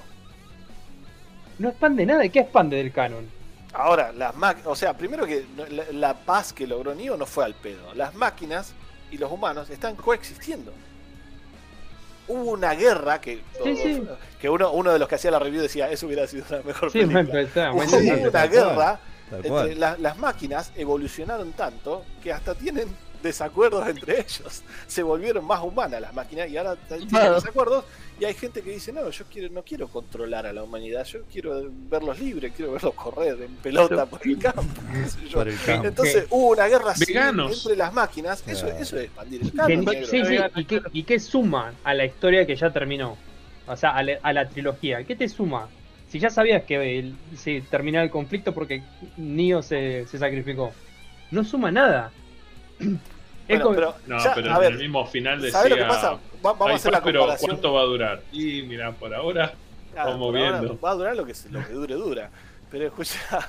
No 1.58 1.68
expande 1.68 2.06
nada. 2.06 2.24
¿Y 2.24 2.30
qué 2.30 2.40
expande 2.40 2.78
del 2.78 2.90
canon? 2.90 3.26
Ahora, 3.74 4.12
las 4.12 4.34
máquinas, 4.36 4.68
o 4.68 4.76
sea, 4.76 4.96
primero 4.96 5.26
que 5.26 5.44
la 5.92 6.14
paz 6.14 6.52
que 6.52 6.66
logró 6.66 6.94
Neo 6.94 7.16
no 7.16 7.26
fue 7.26 7.44
al 7.44 7.54
pedo. 7.54 7.92
Las 7.94 8.14
máquinas 8.14 8.72
y 9.10 9.18
los 9.18 9.30
humanos 9.30 9.68
están 9.68 9.96
coexistiendo. 9.96 10.72
Hubo 12.28 12.52
una 12.52 12.72
guerra 12.74 13.20
que, 13.20 13.42
Sí, 13.62 13.76
sí. 13.76 14.02
que 14.40 14.48
uno, 14.48 14.70
uno 14.72 14.92
de 14.92 14.98
los 14.98 15.08
que 15.08 15.16
hacía 15.16 15.30
la 15.30 15.38
review 15.38 15.60
decía, 15.62 15.90
eso 15.90 16.06
hubiera 16.06 16.26
sido 16.26 16.44
una 16.48 16.62
mejor 16.62 16.90
Sí, 16.90 17.04
película. 17.04 17.40
está, 17.40 17.72
Hubo 17.72 17.82
una 18.28 18.46
guerra 18.46 19.00
entre 19.42 19.74
la- 19.76 19.96
las 19.98 20.16
máquinas 20.18 20.72
evolucionaron 20.76 21.52
tanto 21.52 22.04
que 22.22 22.32
hasta 22.32 22.54
tienen 22.54 22.88
desacuerdos 23.24 23.88
entre 23.88 24.20
ellos. 24.20 24.62
Se 24.86 25.02
volvieron 25.02 25.44
más 25.44 25.60
humanas 25.64 26.00
las 26.00 26.14
máquinas 26.14 26.48
y 26.48 26.56
ahora 26.56 26.76
tienen 26.76 27.08
Claro. 27.08 27.34
desacuerdos. 27.34 27.84
Y 28.20 28.24
hay 28.24 28.34
gente 28.34 28.62
que 28.62 28.70
dice, 28.70 28.92
no, 28.92 29.10
yo 29.10 29.24
quiero, 29.28 29.52
no 29.52 29.64
quiero 29.64 29.88
controlar 29.88 30.46
a 30.46 30.52
la 30.52 30.62
humanidad, 30.62 31.04
yo 31.04 31.22
quiero 31.32 31.68
verlos 31.90 32.20
libres, 32.20 32.52
quiero 32.54 32.70
verlos 32.70 32.94
correr 32.94 33.42
en 33.42 33.56
pelota 33.56 34.06
por 34.06 34.24
el 34.24 34.38
campo. 34.38 34.62
qué 34.92 35.08
sé 35.08 35.28
yo. 35.28 35.38
Por 35.38 35.48
el 35.48 35.58
campo. 35.66 35.88
Entonces 35.88 36.26
hubo 36.30 36.50
una 36.50 36.68
guerra 36.68 36.94
entre 36.96 37.76
las 37.76 37.92
máquinas. 37.92 38.44
Eso, 38.46 38.66
Claro. 38.66 38.80
eso 38.80 38.96
es 38.98 39.04
expandir 39.06 39.40
el 39.42 40.06
sí, 40.06 40.24
sí, 40.24 40.36
y 40.54 40.64
qué, 40.64 40.82
y 40.92 41.02
qué 41.02 41.18
suma 41.18 41.72
a 41.82 41.92
la 41.92 42.04
historia 42.04 42.46
que 42.46 42.54
ya 42.54 42.70
terminó. 42.72 43.16
O 43.66 43.76
sea, 43.76 43.96
a 43.96 44.02
la, 44.04 44.18
a 44.22 44.32
la 44.32 44.48
trilogía. 44.48 45.02
¿Qué 45.02 45.16
te 45.16 45.28
suma? 45.28 45.68
Si 46.08 46.20
ya 46.20 46.30
sabías 46.30 46.62
que 46.62 46.98
el- 47.00 47.16
se 47.36 47.62
terminaba 47.62 48.04
el 48.04 48.10
conflicto 48.10 48.54
porque 48.54 48.84
Neo 49.16 49.60
se, 49.62 50.06
se 50.06 50.18
sacrificó. 50.18 50.72
No 51.32 51.42
suma 51.42 51.72
nada. 51.72 52.12
Es 53.46 53.60
Bueno, 53.62 53.74
pero, 53.74 53.94
No, 54.06 54.22
ya, 54.24 54.34
pero 54.34 54.50
en 54.50 54.58
ver, 54.58 54.72
el 54.72 54.78
mismo 54.78 55.06
final 55.06 55.40
decía. 55.40 55.58
¿sabes 55.58 55.70
lo 55.70 55.76
que 55.76 55.84
pasa? 55.84 56.12
Va- 56.12 56.18
vamos 56.42 56.66
a 56.66 56.70
"Ay, 56.70 56.74
hacer 56.76 56.92
la 56.92 57.02
pero. 57.02 57.26
¿cuánto 57.40 57.72
va 57.72 57.80
a 57.80 57.84
durar? 57.84 58.22
Y 58.32 58.62
mira, 58.62 58.92
por 58.92 59.14
ahora. 59.14 59.52
Claro, 59.92 60.10
Vamos 60.12 60.28
por 60.28 60.36
ahora 60.38 60.60
viendo. 60.60 60.80
Va 60.80 60.90
a 60.90 60.94
durar 60.94 61.16
lo 61.16 61.24
que, 61.26 61.34
lo 61.50 61.66
que 61.66 61.72
dure, 61.72 61.94
dura. 61.94 62.30
Pero 62.70 62.86
escucha. 62.86 63.18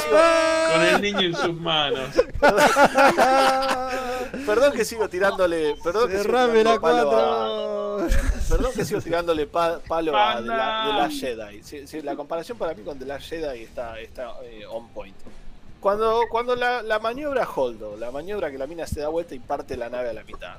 sigo, 0.00 0.18
Con 0.72 0.82
el 0.82 1.02
niño 1.02 1.20
en 1.20 1.34
sus 1.36 1.54
manos. 1.60 2.08
perdón 4.46 4.72
que 4.72 4.84
sigo 4.84 5.08
tirándole. 5.08 5.74
Perdón 5.82 6.08
que 6.08 6.18
sigo 6.18 6.32
la 6.32 6.46
tirándole 6.46 6.80
palo 6.80 7.10
a- 7.10 7.98
4. 8.08 8.18
Perdón 8.48 8.72
que 8.74 8.84
sigo 8.84 9.00
tirándole 9.00 9.46
pa- 9.46 9.80
palo 9.86 10.16
a 10.16 10.36
The, 10.40 10.46
La-. 10.46 10.84
The 10.86 10.92
Last 10.98 11.20
Jedi. 11.20 11.62
Sí, 11.62 11.86
sí, 11.86 12.02
la 12.02 12.16
comparación 12.16 12.56
para 12.58 12.74
mí 12.74 12.82
con 12.82 12.98
The 12.98 13.04
Last 13.04 13.28
Jedi 13.28 13.62
está, 13.62 13.98
está 14.00 14.32
eh, 14.44 14.64
on 14.66 14.88
point. 14.88 15.16
Cuando, 15.80 16.22
cuando 16.30 16.56
la, 16.56 16.82
la 16.82 16.98
maniobra 16.98 17.48
Holdo, 17.48 17.96
la 17.96 18.10
maniobra 18.10 18.50
que 18.50 18.58
la 18.58 18.66
mina 18.66 18.86
se 18.86 19.00
da 19.00 19.08
vuelta 19.08 19.34
y 19.34 19.38
parte 19.38 19.76
la 19.76 19.88
nave 19.88 20.10
a 20.10 20.12
la 20.12 20.24
mitad. 20.24 20.56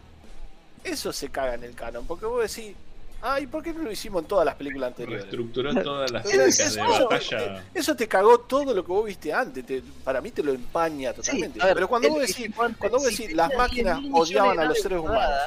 Eso 0.84 1.12
se 1.12 1.30
caga 1.30 1.56
en 1.56 1.64
el 1.66 1.76
canon, 1.76 2.06
porque 2.08 2.26
vos 2.26 2.42
decís, 2.56 2.74
ay, 3.22 3.48
¿por 3.48 3.62
qué 3.62 3.74
no 3.74 3.84
lo 3.84 3.92
hicimos 3.92 4.22
en 4.22 4.28
todas 4.30 4.46
las 4.46 4.56
películas 4.56 4.88
anteriores? 4.92 5.24
Reestructuró 5.24 5.74
todas 5.84 6.10
las 6.10 6.26
Eso- 6.26 6.32
técnicas 6.38 6.58
de 6.74 6.82
eso- 6.82 7.10
batalla. 7.10 7.64
Eso 7.74 7.96
te 7.98 8.08
cagó 8.08 8.40
todo 8.40 8.74
lo 8.74 8.82
que 8.86 8.92
vos 8.92 9.06
viste 9.06 9.34
antes. 9.34 9.66
te- 9.66 9.84
para 10.06 10.22
mí 10.22 10.32
te 10.32 10.42
lo 10.42 10.54
empaña 10.54 11.12
totalmente. 11.14 11.60
ver, 11.62 11.74
Pero 11.74 11.88
cuando 11.90 12.08
el- 12.08 12.14
vos 12.14 12.22
decís, 12.22 12.46
el- 12.46 12.54
cuando 12.54 12.98
vos 12.98 13.04
decís 13.06 13.34
las 13.34 13.50
10 13.50 13.58
máquinas 13.58 14.00
odiaban 14.14 14.58
a 14.60 14.66
los 14.66 14.80
seres 14.80 15.00
humanos. 15.00 15.40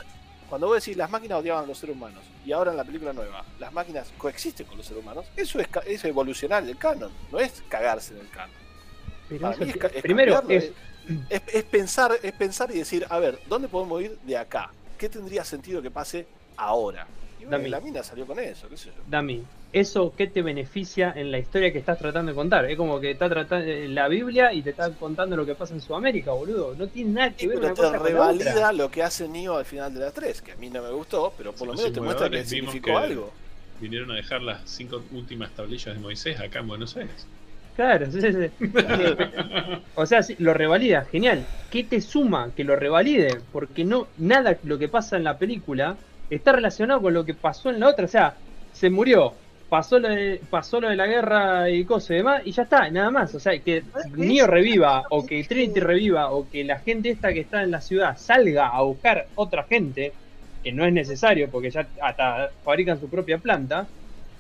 Cuando 0.51 0.67
vos 0.67 0.85
decís 0.85 0.99
las 0.99 1.09
máquinas 1.09 1.39
odiaban 1.39 1.65
a 1.65 1.67
los 1.67 1.79
seres 1.79 1.97
humanos 1.97 2.23
y 2.45 2.53
ahora 2.53 2.73
en 2.73 2.77
la 2.77 2.85
película 2.85 3.15
nueva 3.15 3.43
las 3.59 3.73
máquinas 3.73 4.13
coexisten 4.19 4.67
con 4.67 4.77
los 4.77 4.85
seres 4.87 5.03
humanos, 5.03 5.25
eso 5.35 5.59
es, 5.59 5.69
ca- 5.69 5.81
es 5.87 6.05
evolucionar 6.05 6.63
el 6.63 6.77
canon, 6.77 7.11
no 7.31 7.39
es 7.39 7.63
cagarse 7.71 8.13
en 8.13 8.21
el 8.21 8.29
canon. 8.29 8.62
Pero 9.39 9.51
para 9.51 9.57
mí 9.65 9.71
es 9.71 9.95
es 9.97 10.03
primero, 10.03 10.43
es, 10.49 10.73
Es, 11.31 11.43
es 11.53 11.63
pensar, 11.65 12.13
es 12.23 12.33
pensar 12.33 12.71
y 12.71 12.79
decir, 12.79 13.07
a 13.09 13.19
ver, 13.19 13.39
¿dónde 13.49 13.69
podemos 13.69 14.01
ir 14.03 14.17
de 14.25 14.37
acá? 14.37 14.71
¿Qué 14.99 15.09
tendría 15.09 15.45
sentido 15.45 15.83
que 15.83 15.91
pase 15.91 16.27
ahora? 16.57 17.07
Y 17.41 17.45
bueno, 17.45 17.59
Dami. 17.59 17.71
la 17.71 17.81
mina 17.81 18.03
salió 18.05 18.25
con 18.25 18.39
eso, 18.39 18.69
qué 18.69 18.77
sé 18.77 18.91
yo. 18.97 19.03
Dami, 19.09 19.43
¿eso 19.73 20.15
qué 20.17 20.29
te 20.29 20.43
beneficia 20.43 21.13
en 21.17 21.33
la 21.33 21.41
historia 21.41 21.73
que 21.73 21.81
estás 21.81 21.99
tratando 21.99 22.31
de 22.31 22.37
contar? 22.37 22.67
Es 22.71 22.77
como 22.77 23.01
que 23.01 23.11
está 23.11 23.29
tratando 23.29 23.67
la 23.89 24.07
Biblia 24.07 24.53
y 24.53 24.63
te 24.63 24.71
está 24.71 24.93
contando 24.93 25.37
lo 25.37 25.45
que 25.45 25.57
pasa 25.57 25.75
en 25.75 25.81
Sudamérica, 25.81 26.31
boludo. 26.31 26.77
No 26.77 26.87
tiene 26.87 27.11
nada 27.11 27.31
que 27.33 27.49
ver 27.49 27.57
pero 27.59 27.67
una 27.67 27.75
te 27.75 27.81
cosa 27.83 27.99
con 27.99 28.15
la 28.15 28.21
otra. 28.21 28.33
revalida 28.45 28.73
lo 28.73 28.89
que 28.93 29.03
hace 29.03 29.27
Neo 29.27 29.57
al 29.57 29.65
final 29.65 29.93
de 29.93 29.99
la 30.01 30.13
3, 30.13 30.41
que 30.41 30.53
a 30.53 30.57
mí 30.57 30.71
no 30.71 30.81
me 30.83 30.91
gustó, 30.93 31.33
pero 31.37 31.53
por 31.53 31.67
lo 31.67 31.73
Sí, 31.77 31.79
menos 31.79 31.91
los 31.91 31.95
te 31.95 32.01
muestra 32.01 32.31
que 32.31 32.45
significó 32.45 32.87
que- 32.87 32.93
algo. 32.97 33.33
Vinieron 33.81 34.13
a 34.13 34.15
dejar 34.15 34.41
las 34.43 34.61
cinco 34.71 35.03
últimas 35.11 35.51
tablillas 35.51 35.93
de 35.97 36.01
Moisés 36.01 36.39
acá 36.39 36.61
en 36.61 36.69
Buenos 36.69 36.97
Aires. 36.97 37.27
Claro, 37.75 38.11
sí, 38.11 38.21
sí. 38.21 38.53
O 39.95 40.05
sea, 40.07 40.23
sí, 40.23 40.35
lo 40.39 40.53
revalida, 40.55 41.05
genial. 41.07 41.45
¿Qué 41.71 41.85
te 41.85 42.01
suma 42.01 42.53
que 42.55 42.65
lo 42.65 42.77
revalide? 42.77 43.41
Porque 43.51 43.85
no, 43.85 44.09
nada 44.19 44.59
lo 44.63 44.79
que 44.79 44.89
pasa 44.89 45.17
en 45.17 45.25
la 45.25 45.39
película 45.39 45.97
está 46.29 46.53
relacionado 46.53 47.01
con 47.01 47.15
lo 47.15 47.25
que 47.25 47.35
pasó 47.35 47.71
en 47.71 47.81
la 47.81 47.89
otra. 47.89 48.05
O 48.05 48.09
sea, 48.09 48.37
se 48.73 48.91
murió, 48.91 49.35
pasó 49.69 49.99
lo 49.99 50.09
de, 50.09 50.41
pasó 50.51 50.81
lo 50.81 50.91
de 50.91 50.97
la 50.97 51.07
guerra 51.07 51.71
y 51.71 51.85
cosas 51.87 52.11
y 52.11 52.15
demás, 52.17 52.43
y 52.45 52.53
ya 52.53 52.65
está, 52.65 52.91
nada 52.91 53.11
más. 53.11 53.35
O 53.35 53.41
sea, 53.41 53.59
que 53.63 53.83
Neo 54.17 54.47
reviva, 54.47 55.05
o 55.11 55.25
que 55.25 55.43
Trinity 55.45 55.81
reviva, 55.81 56.31
o 56.31 56.49
que 56.51 56.65
la 56.65 56.81
gente 56.81 57.11
esta 57.11 57.33
que 57.33 57.41
está 57.41 57.63
en 57.63 57.71
la 57.71 57.81
ciudad 57.81 58.17
salga 58.19 58.69
a 58.69 58.83
buscar 58.83 59.31
otra 59.35 59.65
gente, 59.65 60.13
que 60.63 60.73
no 60.73 60.85
es 60.85 60.93
necesario 60.93 61.51
porque 61.51 61.71
ya 61.71 61.89
hasta 62.03 62.51
fabrican 62.63 63.01
su 63.01 63.09
propia 63.11 63.39
planta, 63.39 63.89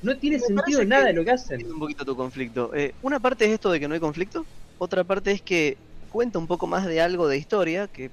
no 0.02 0.18
tiene 0.18 0.36
Me 0.38 0.42
sentido 0.46 0.84
nada 0.84 1.02
que- 1.02 1.08
de 1.08 1.14
lo 1.14 1.24
que 1.24 1.30
hacen. 1.30 1.60
Un 1.72 1.78
poquito 1.78 2.04
tu 2.04 2.16
conflicto. 2.16 2.74
Eh, 2.74 2.94
una 3.00 3.20
parte 3.20 3.44
es 3.46 3.52
esto 3.52 3.70
de 3.70 3.80
que 3.80 3.88
no 3.88 3.94
hay 3.94 4.00
conflicto, 4.00 4.46
otra 4.78 5.04
parte 5.04 5.30
es 5.32 5.42
que 5.42 5.78
cuenta 6.08 6.38
un 6.38 6.46
poco 6.46 6.66
más 6.66 6.86
de 6.86 7.00
algo 7.00 7.28
de 7.28 7.38
historia, 7.38 7.88
que 7.88 8.10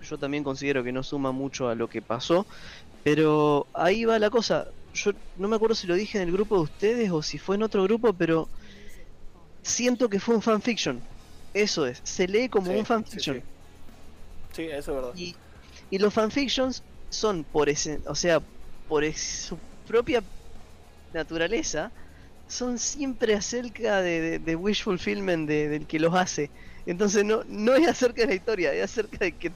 yo 0.00 0.18
también 0.18 0.44
considero 0.44 0.84
que 0.84 0.92
no 0.92 1.02
suma 1.02 1.32
mucho 1.32 1.68
a 1.68 1.74
lo 1.74 1.88
que 1.88 2.02
pasó, 2.02 2.46
pero 3.02 3.68
ahí 3.74 4.04
va 4.04 4.18
la 4.18 4.30
cosa. 4.30 4.66
Yo 4.92 5.12
no 5.34 5.48
me 5.48 5.56
acuerdo 5.56 5.74
si 5.74 5.86
lo 5.86 5.94
dije 5.94 6.18
en 6.18 6.24
el 6.28 6.32
grupo 6.32 6.56
de 6.56 6.62
ustedes 6.62 7.10
o 7.10 7.22
si 7.22 7.38
fue 7.38 7.56
en 7.56 7.62
otro 7.62 7.82
grupo, 7.84 8.12
pero 8.16 8.48
siento 9.62 10.08
que 10.08 10.20
fue 10.20 10.34
un 10.34 10.42
fanfiction. 10.42 11.06
Eso 11.52 11.86
es, 11.86 12.00
se 12.04 12.26
lee 12.28 12.48
como 12.48 12.72
Sí, 12.72 12.78
un 12.78 12.86
fanfiction. 12.86 13.36
sí. 13.40 13.44
Sí, 14.52 14.62
eso 14.64 14.90
es 14.92 14.96
verdad. 14.96 15.12
Y, 15.14 15.36
y 15.90 15.98
los 15.98 16.12
fanfictions 16.12 16.84
son 17.10 17.44
por 17.44 17.68
ese, 17.68 18.00
o 18.06 18.14
sea, 18.14 18.44
por 18.86 19.04
su 19.14 19.60
propia 19.84 20.22
naturaleza, 21.14 21.90
son 22.48 22.78
siempre 22.78 23.34
acerca 23.34 24.00
de, 24.00 24.20
de, 24.20 24.38
de 24.38 24.56
wish 24.56 24.82
fulfillment 24.82 25.48
de- 25.48 25.68
del 25.68 25.86
que 25.86 25.98
los 25.98 26.14
hace. 26.14 26.50
Entonces 26.86 27.24
no, 27.24 27.42
no 27.48 27.74
es 27.74 27.86
acerca 27.86 28.22
de 28.22 28.28
la 28.28 28.34
historia, 28.34 28.72
es 28.72 28.84
acerca 28.84 29.18
de 29.18 29.32
que 29.32 29.52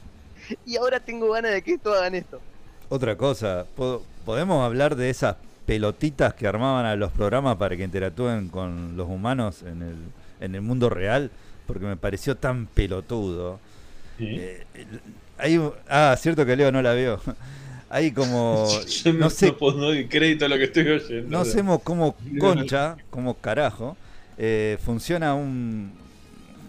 y 0.67 0.77
ahora 0.77 1.01
tengo 1.01 1.31
ganas 1.33 1.53
de 1.53 1.63
que 1.63 1.75
esto 1.75 1.93
hagan 1.95 2.15
esto. 2.15 2.41
Otra 2.89 3.17
cosa, 3.17 3.65
¿po- 3.77 4.03
¿podemos 4.25 4.63
hablar 4.65 4.97
de 4.97 5.09
esas 5.09 5.37
pelotitas 5.65 6.35
que 6.35 6.47
armaban 6.47 6.85
a 6.85 6.97
los 6.97 7.13
programas 7.13 7.57
para 7.57 7.77
que 7.77 7.85
interactúen 7.85 8.49
con 8.49 8.97
los 8.97 9.09
humanos 9.09 9.63
en 9.63 9.83
el, 9.83 9.97
en 10.41 10.55
el 10.55 10.61
mundo 10.61 10.91
real? 10.91 11.31
Porque 11.67 11.87
me 11.87 11.97
pareció 11.97 12.37
tan 12.37 12.67
pelotudo. 12.67 13.61
¿Eh? 14.19 14.65
Eh, 14.75 14.81
el- 14.83 15.01
hay 15.39 15.57
un- 15.59 15.73
ah, 15.89 16.15
cierto 16.19 16.45
que 16.45 16.55
Leo 16.57 16.71
no 16.71 16.83
la 16.83 16.93
vio. 16.93 17.21
Hay 17.95 18.11
como. 18.11 18.67
Yo 19.05 19.13
no, 19.13 19.29
sé, 19.29 19.49
no 19.49 19.57
puedo 19.59 19.93
dar 19.93 20.09
crédito 20.09 20.47
a 20.47 20.49
lo 20.49 20.57
que 20.57 20.65
estoy 20.65 20.89
oyendo. 20.89 21.29
no 21.39 21.45
sé 21.45 21.63
mo- 21.63 21.79
cómo 21.81 22.17
concha, 22.41 22.97
como 23.11 23.35
carajo, 23.35 23.97
eh, 24.39 24.79
funciona 24.83 25.35
un. 25.35 25.93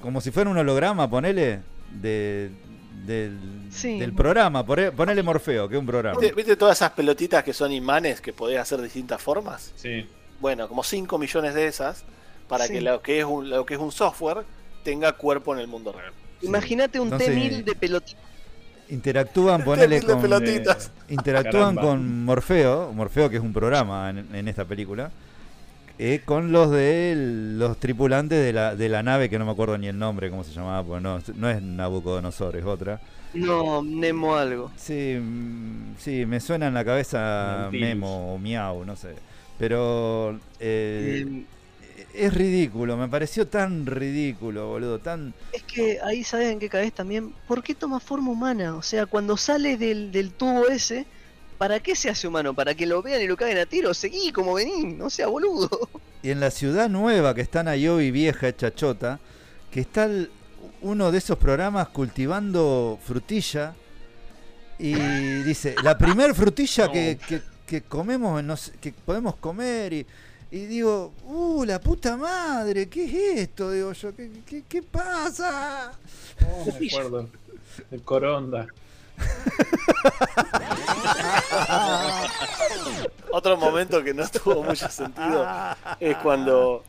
Como 0.01 0.19
si 0.19 0.31
fuera 0.31 0.49
un 0.49 0.57
holograma, 0.57 1.09
ponele, 1.09 1.61
de, 2.01 2.49
del, 3.05 3.37
Sí. 3.71 3.99
del 3.99 4.11
programa. 4.13 4.65
pone- 4.65 4.91
Ponele 4.91 5.23
Morfeo, 5.23 5.69
que 5.69 5.75
es 5.75 5.79
un 5.79 5.85
programa. 5.87 6.19
¿Viste, 6.19 6.35
viste 6.35 6.55
todas 6.57 6.77
esas 6.77 6.91
pelotitas 6.91 7.41
que 7.41 7.53
son 7.53 7.71
imanes 7.71 8.19
que 8.19 8.33
podés 8.33 8.59
hacer 8.59 8.79
de 8.79 8.83
distintas 8.85 9.21
formas? 9.21 9.71
Sí. 9.77 10.05
Bueno, 10.41 10.67
como 10.67 10.83
5 10.83 11.17
millones 11.17 11.53
de 11.53 11.67
esas 11.67 12.03
para 12.49 12.67
Sí. 12.67 12.73
que 12.73 12.81
lo 12.81 13.01
que 13.01 13.19
es 13.19 13.25
un 13.25 13.49
lo 13.49 13.65
que 13.65 13.75
es 13.75 13.79
un 13.79 13.93
software 13.93 14.43
tenga 14.83 15.13
cuerpo 15.13 15.53
en 15.53 15.61
el 15.61 15.67
mundo 15.67 15.93
real. 15.93 16.11
Imagínate 16.41 16.99
un 16.99 17.05
Entonces- 17.07 17.29
T-1000 17.29 17.63
de 17.63 17.75
pelotita. 17.75 18.19
Interactúan, 18.93 19.63
ponele 19.63 20.01
con. 20.01 20.21
pelotitas. 20.21 20.91
Interactúan 21.09 21.75
Caramba. 21.75 21.81
con 21.81 22.23
Morfeo, 22.25 22.91
Morfeo 22.93 23.29
que 23.29 23.37
es 23.37 23.41
un 23.43 23.53
programa 23.53 24.09
en, 24.09 24.27
en 24.35 24.47
esta 24.47 24.65
película, 24.65 25.11
eh, 25.99 26.21
con 26.25 26.51
los 26.51 26.71
de 26.71 27.13
los 27.57 27.79
tripulantes 27.79 28.43
de 28.43 28.53
la, 28.53 28.75
de 28.75 28.89
la 28.89 29.03
nave, 29.03 29.29
que 29.29 29.39
no 29.39 29.45
me 29.45 29.51
acuerdo 29.51 29.77
ni 29.77 29.87
el 29.87 29.97
nombre, 29.97 30.29
cómo 30.29 30.43
se 30.43 30.51
llamaba, 30.51 30.83
pues 30.83 31.01
no, 31.01 31.19
no 31.35 31.49
es 31.49 31.61
Nabucodonosor, 31.61 32.55
es 32.57 32.65
otra. 32.65 32.99
No, 33.33 33.81
Nemo 33.83 34.35
algo. 34.35 34.71
Sí, 34.75 35.17
mm, 35.19 35.95
sí, 35.97 36.25
me 36.25 36.39
suena 36.39 36.67
en 36.67 36.73
la 36.75 36.85
cabeza. 36.85 37.69
Memo 37.71 38.33
o 38.35 38.37
Miau, 38.37 38.85
no 38.85 38.95
sé. 38.95 39.15
Pero 39.57 40.39
eh, 40.59 41.25
Eh, 41.25 41.45
es 42.13 42.33
ridículo, 42.33 42.95
me 42.97 43.07
pareció 43.07 43.47
tan 43.47 43.85
ridículo, 43.85 44.67
boludo, 44.67 44.99
tan... 44.99 45.33
Es 45.51 45.63
que 45.63 45.99
ahí 46.03 46.23
sabes 46.23 46.51
en 46.51 46.59
qué 46.59 46.69
caes 46.69 46.93
también. 46.93 47.33
¿Por 47.47 47.63
qué 47.63 47.73
toma 47.75 47.99
forma 47.99 48.31
humana? 48.31 48.75
O 48.75 48.81
sea, 48.81 49.05
cuando 49.05 49.35
sale 49.37 49.77
del, 49.77 50.11
del 50.11 50.31
tubo 50.31 50.67
ese, 50.67 51.05
¿para 51.57 51.79
qué 51.79 51.95
se 51.95 52.09
hace 52.09 52.27
humano? 52.27 52.53
¿Para 52.53 52.75
que 52.75 52.85
lo 52.85 53.01
vean 53.01 53.21
y 53.21 53.27
lo 53.27 53.35
caguen 53.37 53.57
a 53.57 53.65
tiro? 53.65 53.93
Seguí 53.93 54.31
como 54.31 54.53
vení, 54.53 54.93
no 54.93 55.09
sea 55.09 55.27
boludo. 55.27 55.69
Y 56.21 56.29
en 56.29 56.39
la 56.39 56.51
ciudad 56.51 56.89
nueva 56.89 57.33
que 57.35 57.41
está 57.41 57.61
en 57.61 57.67
Ayobi 57.69 58.11
vieja, 58.11 58.47
hecha 58.47 58.73
chota, 58.73 59.19
que 59.71 59.81
está 59.81 60.05
el- 60.05 60.29
uno 60.81 61.11
de 61.11 61.17
esos 61.17 61.37
programas 61.37 61.87
cultivando 61.89 62.99
frutilla 63.05 63.73
y 64.79 64.93
dice, 65.43 65.75
la 65.83 65.97
primer 65.97 66.33
frutilla 66.35 66.91
que, 66.91 67.17
que- 67.27 67.41
que 67.65 67.81
comemos, 67.81 68.71
que 68.81 68.91
podemos 68.91 69.35
comer 69.37 69.93
y, 69.93 70.05
y 70.53 70.65
digo, 70.67 71.11
uh, 71.25 71.65
la 71.65 71.81
puta 71.81 72.15
madre, 72.15 72.87
¿qué 72.87 73.05
es 73.05 73.39
esto? 73.39 73.71
Digo 73.71 73.91
yo, 73.91 74.15
¿qué, 74.15 74.29
qué, 74.45 74.63
qué 74.69 74.83
pasa? 74.83 75.91
Oh, 76.47 76.67
me 76.79 76.87
acuerdo. 76.87 77.27
El 77.89 78.03
Coronda. 78.03 78.67
Otro 83.31 83.57
momento 83.57 84.03
que 84.03 84.13
no 84.13 84.27
tuvo 84.27 84.61
mucho 84.61 84.87
sentido 84.89 85.43
es 85.99 86.17
cuando 86.17 86.83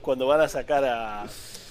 cuando 0.00 0.26
van 0.26 0.40
a 0.40 0.48
sacar 0.48 0.84
a 0.84 1.26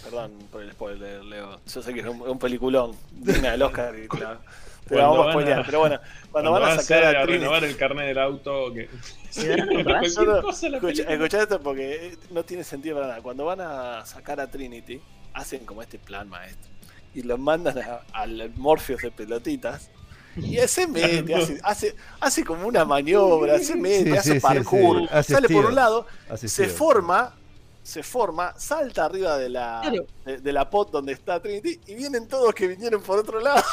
perdón 0.05 0.31
por 0.49 0.61
el 0.61 0.71
spoiler, 0.71 1.21
Leo. 1.25 1.59
Yo 1.67 1.81
sé 1.81 1.93
que 1.93 1.99
es 1.99 2.05
un, 2.05 2.21
un 2.21 2.39
peliculón, 2.39 2.95
digna 3.11 3.51
del 3.51 3.61
Oscar 3.61 3.93
y 3.99 4.07
claro. 4.17 4.39
Pero 4.87 5.01
Cuando 5.01 5.17
vamos 5.17 5.27
a 5.27 5.31
spoilear, 5.31 5.65
pero 5.65 5.79
bueno, 5.79 5.99
cuando, 6.31 6.51
van 6.51 6.63
a 6.63 6.79
sacar 6.79 7.03
a, 7.03 7.09
a 7.21 7.23
Trinity- 7.25 7.39
renovar 7.39 7.63
el 7.63 7.75
carnet 7.77 8.05
del 8.07 8.19
auto. 8.19 8.73
Que... 8.73 8.89
Se 9.31 9.47
dan 9.49 9.67
un 9.69 9.83
Cualquier 9.83 10.27
No, 10.27 10.35
no, 10.35 10.41
cosa 10.43 10.65
en 10.67 10.71
la 10.73 10.77
escucha, 10.77 10.93
película. 11.05 11.13
escucha 11.15 11.41
esto 11.43 11.59
porque 11.61 12.05
eh, 12.07 12.17
no 12.31 12.43
tiene 12.43 12.63
sentido 12.63 12.95
para 12.97 13.07
nada. 13.07 13.21
Cuando 13.21 13.45
van 13.45 13.61
a 13.61 14.05
sacar 14.05 14.39
a 14.39 14.47
Trinity, 14.49 15.01
hacen 15.33 15.65
como 15.65 15.81
este 15.81 15.97
plan 15.97 16.29
maestro. 16.29 16.69
Y 17.15 17.23
los 17.23 17.39
mandan 17.39 17.77
a- 17.79 18.01
al 18.13 18.51
Morpheus 18.55 19.01
de 19.01 19.09
pelotitas. 19.11 19.89
Y 20.37 20.57
él 20.57 20.67
se 20.69 20.85
mete, 20.87 21.33
hace, 21.33 21.59
hace, 21.63 21.95
hace 22.19 22.43
como 22.43 22.67
una 22.67 22.85
maniobra, 22.85 23.57
se 23.57 23.75
mete, 23.75 24.11
Sí, 24.11 24.17
hace 24.17 24.33
sí, 24.35 24.39
parkour, 24.39 25.09
sí. 25.23 25.33
Sale 25.33 25.49
por 25.49 25.65
un 25.65 25.75
lado, 25.75 26.05
se 26.35 26.67
forma, 26.67 27.33
se 27.81 28.03
forma, 28.03 28.53
salta 28.57 29.05
arriba 29.05 29.37
de 29.37 29.47
la, 29.49 29.81
de 30.25 30.51
la 30.53 30.69
pot 30.69 30.91
donde 30.91 31.13
está 31.13 31.39
Trinity 31.41 31.79
y 31.87 31.95
vienen 31.95 32.27
todos 32.27 32.53
que 32.53 32.67
vinieron 32.67 33.01
por 33.01 33.17
otro 33.19 33.39
lado. 33.39 33.63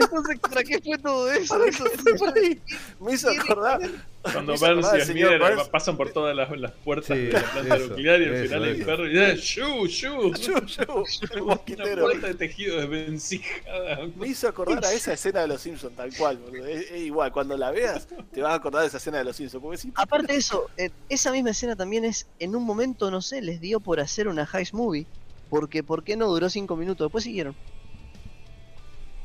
Entonces, 0.00 0.38
¿para 0.38 0.62
qué 0.62 0.80
fue 0.80 0.98
todo 0.98 1.30
eso? 1.32 1.58
¿Para 1.58 1.70
Eso- 1.70 1.84
qué 1.84 1.98
fue 1.98 2.14
por 2.14 2.38
ahí? 2.38 2.60
Me 3.00 3.12
hizo 3.14 3.30
acordar. 3.30 3.80
Cuando 4.22 4.54
Burns 4.54 4.86
y 4.92 4.96
del 4.98 5.06
señor 5.06 5.30
Smith 5.38 5.40
Burns. 5.56 5.68
pasan 5.70 5.96
por 5.96 6.12
todas 6.12 6.36
las, 6.36 6.50
las 6.58 6.72
puertas 6.72 7.16
Sí, 7.16 7.24
de 7.24 7.32
la 7.32 7.40
planta 7.52 7.76
eso, 7.76 7.86
nuclear 7.88 8.20
y 8.20 8.24
al 8.26 8.34
eso, 8.34 8.42
final 8.42 8.64
el 8.68 8.84
perro 8.84 9.06
y 9.06 9.10
dice 9.12 9.36
¡Shu! 9.36 9.86
¡Shu! 9.86 10.34
Yo, 10.34 10.66
yo, 10.66 11.04
el 11.32 11.40
Una 11.40 11.56
puerta 11.56 12.26
de 12.26 12.34
tejido 12.34 12.76
desvencijada. 12.80 14.06
Me 14.16 14.28
hizo 14.28 14.46
acordar 14.48 14.84
a 14.84 14.92
esa 14.92 15.14
escena 15.14 15.40
de 15.40 15.48
los 15.48 15.62
Simpsons, 15.62 15.96
tal 15.96 16.14
cual, 16.14 16.36
boludo. 16.36 16.66
Es, 16.66 16.90
es 16.90 17.00
igual, 17.00 17.32
cuando 17.32 17.56
la 17.56 17.70
veas, 17.70 18.08
te 18.32 18.42
vas 18.42 18.52
a 18.52 18.56
acordar 18.56 18.82
de 18.82 18.88
esa 18.88 18.98
escena 18.98 19.18
de 19.18 19.24
los 19.24 19.36
Simpsons. 19.36 19.62
Porque 19.62 19.78
Aparte 19.94 20.32
de 20.34 20.38
eso, 20.38 20.68
eh, 20.76 20.90
esa 21.08 21.32
misma 21.32 21.50
escena 21.50 21.74
también 21.74 22.04
es, 22.04 22.26
en 22.38 22.54
un 22.54 22.64
momento, 22.64 23.10
no 23.10 23.22
sé, 23.22 23.40
les 23.40 23.58
dio 23.60 23.80
por 23.80 24.00
hacer 24.00 24.28
una 24.28 24.46
heist 24.52 24.74
movie. 24.74 25.06
Porque, 25.48 25.82
¿por 25.82 26.04
qué 26.04 26.16
no 26.16 26.26
duró 26.28 26.50
cinco 26.50 26.76
minutos? 26.76 27.06
Después 27.06 27.24
siguieron. 27.24 27.56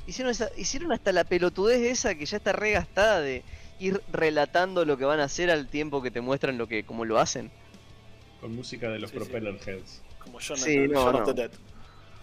Hicieron, 0.07 0.31
esa- 0.31 0.51
hicieron 0.57 0.91
hasta 0.91 1.11
la 1.11 1.23
pelotudez 1.23 1.81
esa 1.81 2.15
que 2.15 2.25
ya 2.25 2.37
está 2.37 2.51
regastada 2.53 3.21
de 3.21 3.43
ir 3.79 4.01
relatando 4.11 4.85
lo 4.85 4.97
que 4.97 5.05
van 5.05 5.19
a 5.19 5.25
hacer 5.25 5.49
al 5.49 5.67
tiempo 5.67 6.01
que 6.01 6.11
te 6.11 6.21
muestran 6.21 6.57
lo 6.57 6.67
que, 6.67 6.85
como 6.85 7.05
lo 7.05 7.19
hacen. 7.19 7.51
Con 8.39 8.55
música 8.55 8.89
de 8.89 8.99
los 8.99 9.11
Sí, 9.11 9.17
sí. 9.19 9.19
Propeller 9.19 9.57
Heads. 9.65 10.01
como 10.19 10.39
yo 10.39 10.55
no, 10.55 10.61
Sí, 10.63 10.75
yo 10.75 11.11
no, 11.11 11.33
dead. 11.33 11.51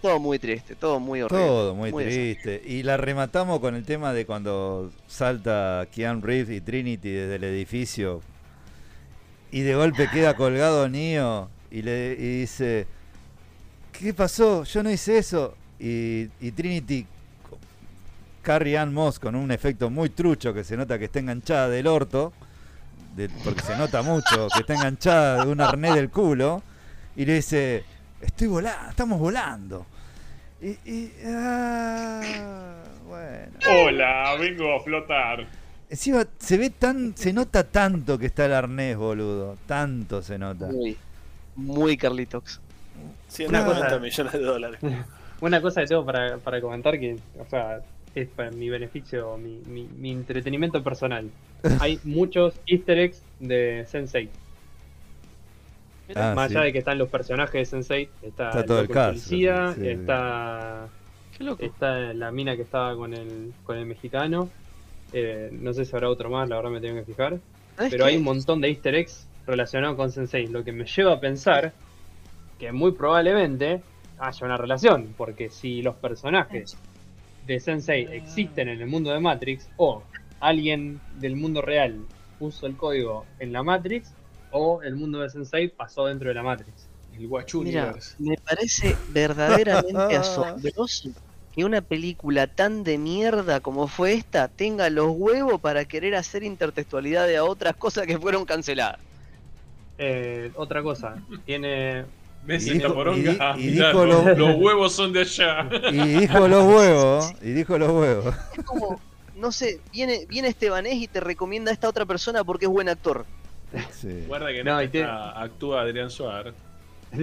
Todo 0.01 0.19
muy 0.19 0.39
triste, 0.39 0.75
todo 0.75 0.99
muy 0.99 1.23
horrible. 1.23 1.47
Todo 1.47 1.75
muy, 1.75 1.93
Muy 1.93 2.05
triste. 2.05 2.61
Y 2.67 2.83
la 2.83 2.97
rematamos 2.97 3.61
con 3.61 3.75
el 3.77 3.85
tema 3.85 4.13
de 4.13 4.27
cuando 4.27 4.91
salta 5.07 5.87
Keanu 5.93 6.21
Reeves 6.21 6.57
y 6.57 6.61
Trinity 6.61 7.11
desde 7.11 7.37
el 7.37 7.45
edificio 7.45 8.21
y 9.53 9.61
de 9.61 9.75
golpe 9.75 10.09
queda 10.11 10.35
colgado 10.35 10.89
Neo 10.89 11.51
y 11.71 11.83
le 11.83 12.17
y 12.19 12.41
dice, 12.41 12.87
¿qué 13.93 14.13
pasó? 14.15 14.65
Yo 14.65 14.83
no 14.83 14.91
hice 14.91 15.19
eso. 15.19 15.55
Y, 15.79 16.29
y 16.41 16.51
Trinity, 16.53 17.07
Carrie 18.43 18.77
Ann 18.77 18.93
Moss 18.93 19.19
con 19.19 19.35
un 19.35 19.51
efecto 19.51 19.89
muy 19.91 20.11
trucho 20.11 20.53
que 20.53 20.65
se 20.65 20.77
nota 20.77 20.99
que 20.99 21.07
está 21.07 21.21
enganchada 21.21 21.69
del 21.69 21.87
orto, 21.87 22.33
de- 23.17 23.29
porque 23.45 23.63
se 23.63 23.77
nota 23.77 24.03
mucho 24.03 24.49
que 24.53 24.61
está 24.61 24.75
enganchada 24.75 25.45
de 25.45 25.51
un 25.53 25.61
arnés 25.61 25.95
del 25.95 26.11
culo, 26.11 26.63
y 27.17 27.25
le 27.25 27.35
dice, 27.35 27.85
estoy 28.21 28.49
volando, 28.49 28.91
estamos 28.91 29.19
volando. 29.21 29.87
Y, 30.61 30.69
y- 30.91 31.13
ah, 31.27 32.21
bueno. 33.09 33.53
Hola, 33.71 34.35
vengo 34.39 34.75
a 34.77 34.81
flotar. 34.83 35.47
Encima 35.91 36.25
se 36.39 36.57
ve 36.57 36.71
tan, 36.71 37.15
se 37.17 37.33
nota 37.33 37.65
tanto 37.65 38.19
que 38.19 38.27
está 38.27 38.47
el 38.47 38.55
arnés, 38.55 38.97
boludo. 38.97 39.57
Tanto 39.67 40.23
se 40.23 40.39
nota. 40.39 40.67
Muy, 40.67 40.97
muy 41.57 41.97
Carlitox. 41.99 42.61
190 43.29 43.85
cosa- 43.89 43.99
millones 43.99 44.33
de 44.33 44.39
dólares. 44.41 44.81
Una 45.41 45.61
cosa 45.61 45.81
que 45.83 45.89
tengo 45.89 46.07
para, 46.07 46.39
para 46.39 46.61
comentar 46.61 46.99
que, 47.01 47.19
o 47.39 47.45
sea, 47.51 47.81
es 48.15 48.29
para 48.29 48.51
mi 48.51 48.69
beneficio, 48.69 49.37
mi, 49.39 49.61
mi, 49.67 49.89
mi 49.99 50.11
entretenimiento 50.11 50.83
personal. 50.83 51.31
Hay 51.81 51.99
muchos 52.05 52.55
easter 52.67 52.99
eggs 52.99 53.23
de 53.41 53.85
Sensei. 53.89 54.29
Ah, 56.15 56.33
Más 56.35 56.51
sí. 56.51 56.57
allá 56.57 56.67
de 56.67 56.73
que 56.73 56.79
están 56.79 56.99
los 56.99 57.09
personajes 57.09 57.53
de 57.53 57.65
Sensei, 57.65 58.09
está, 58.23 58.51
Está 58.51 58.65
todo 58.67 58.81
el 58.81 58.89
policía, 58.89 59.73
sí, 59.75 59.81
sí. 59.81 59.89
está, 59.89 60.89
Qué 61.37 61.45
loco. 61.45 61.65
está 61.65 62.13
la 62.13 62.31
mina 62.31 62.55
que 62.57 62.63
estaba 62.63 62.95
con 62.97 63.15
el, 63.15 63.53
con 63.65 63.79
el 63.79 63.87
mexicano. 63.87 64.51
Eh, 65.13 65.49
no 65.53 65.73
sé 65.73 65.85
si 65.85 65.95
habrá 65.95 66.09
otro 66.11 66.29
más, 66.29 66.49
la 66.49 66.57
verdad 66.57 66.71
me 66.71 66.81
tengo 66.81 66.97
que 66.97 67.05
fijar. 67.05 67.39
¿Sabes 67.77 67.93
Pero 67.93 68.05
hay 68.05 68.17
un 68.17 68.25
montón 68.25 68.61
de 68.61 68.69
easter 68.69 68.95
eggs 68.95 69.27
relacionados 69.47 69.97
con 69.97 70.11
Sensei, 70.11 70.47
lo 70.49 70.63
que 70.65 70.73
me 70.73 70.85
lleva 70.85 71.15
a 71.15 71.21
pensar 71.21 71.73
que 72.59 72.73
muy 72.73 72.93
probablemente 72.93 73.81
haya 74.19 74.47
una 74.47 74.57
relación, 74.57 75.15
porque 75.17 75.49
si 75.51 75.83
los 75.83 75.97
personajes 75.97 76.77
de 77.47 77.61
Sensei 77.61 78.09
existen 78.13 78.69
en 78.69 78.81
el 78.81 78.87
mundo 78.87 79.13
de 79.13 79.21
Matrix, 79.21 79.69
o 79.77 80.03
alguien 80.41 81.01
del 81.19 81.37
mundo 81.37 81.63
real 81.63 81.99
puso 82.39 82.67
el 82.67 82.77
código 82.77 83.25
en 83.39 83.53
la 83.53 83.63
Matrix, 83.63 84.13
o 84.51 84.83
el 84.83 84.97
mundo 84.97 85.21
de 85.21 85.31
Sensei 85.31 85.69
pasó 85.69 86.07
dentro 86.07 86.29
de 86.29 86.35
la 86.35 86.43
Matrix. 86.43 86.89
El 87.13 87.29
Mira, 87.63 87.95
me 88.19 88.37
parece 88.39 88.97
verdaderamente 89.11 90.17
asombroso 90.17 91.11
que 91.53 91.65
una 91.65 91.83
película 91.83 92.47
tan 92.47 92.83
de 92.83 92.97
mierda 92.97 93.61
como 93.61 93.87
fue 93.87 94.15
esta 94.15 94.49
tenga 94.49 94.89
los 94.89 95.11
huevos 95.11 95.61
para 95.61 95.85
querer 95.85 96.15
hacer 96.15 96.43
intertextualidad 96.43 97.27
de 97.27 97.37
a 97.37 97.45
otras 97.45 97.77
cosas 97.77 98.07
que 98.07 98.19
fueron 98.19 98.47
canceladas. 98.47 98.99
Eh, 99.99 100.51
otra 100.57 100.83
cosa, 100.83 101.23
tiene 101.45 102.07
¿Ves 102.45 102.67
Y 102.67 102.71
dijo- 102.79 102.93
poronga? 102.95 103.55
y 103.57 103.63
di- 103.63 103.69
y 103.69 103.73
Mirá, 103.73 103.89
dijo 103.89 104.05
los, 104.07 104.25
lo- 104.25 104.35
los 104.35 104.57
huevos 104.57 104.93
son 104.95 105.13
de 105.13 105.21
allá. 105.21 105.69
Y 105.93 105.99
dijo 106.21 106.49
los 106.49 106.65
huevos, 106.65 107.33
y 107.41 107.51
dijo 107.53 107.79
los 107.79 107.91
huevos. 107.91 108.35
Es 108.59 108.65
como, 108.65 109.01
no 109.37 109.53
sé, 109.53 109.81
viene, 109.93 110.27
viene 110.29 110.49
Estebanés 110.49 110.95
y 110.95 111.07
te 111.07 111.21
recomienda 111.21 111.71
a 111.71 111.75
esta 111.75 111.89
otra 111.89 112.05
persona 112.05 112.43
porque 112.45 112.65
es 112.67 112.71
buen 112.71 112.89
actor. 112.89 113.25
Sí. 113.93 114.25
Guarda 114.27 114.49
que 114.53 114.65
No, 114.65 114.77
actúa 114.77 115.83
Adrián 115.83 116.11
Suárez. 116.11 116.55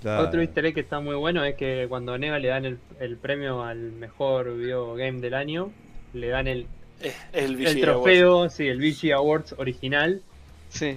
Claro. 0.00 0.28
Otro 0.28 0.40
easter 0.40 0.64
egg 0.64 0.74
que 0.74 0.80
está 0.80 0.98
muy 1.00 1.14
bueno 1.14 1.44
es 1.44 1.56
que 1.56 1.84
cuando 1.90 2.14
a 2.14 2.18
Neva 2.18 2.38
le 2.38 2.48
dan 2.48 2.64
el, 2.64 2.78
el 3.00 3.18
premio 3.18 3.62
al 3.62 3.92
mejor 3.92 4.56
video 4.56 4.94
game 4.94 5.20
del 5.20 5.34
año, 5.34 5.70
le 6.14 6.28
dan 6.28 6.46
el, 6.48 6.66
es 7.02 7.14
el 7.34 7.66
el 7.66 7.80
trofeo, 7.82 8.48
sí, 8.48 8.66
el 8.66 8.78
VG 8.80 9.12
Awards 9.12 9.54
original, 9.58 10.22
Sí. 10.70 10.96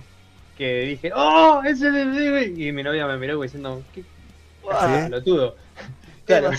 Que 0.58 0.82
dije, 0.82 1.12
¡Oh! 1.16 1.62
¡Ese 1.66 1.88
es! 1.88 2.58
Y 2.58 2.72
mi 2.72 2.84
novia 2.84 3.08
me 3.08 3.18
miró 3.18 3.42
diciendo, 3.42 3.82
¿qué 3.94 4.02
¿Sí? 4.02 4.08
pelotudo? 5.06 5.56
Claro, 6.26 6.52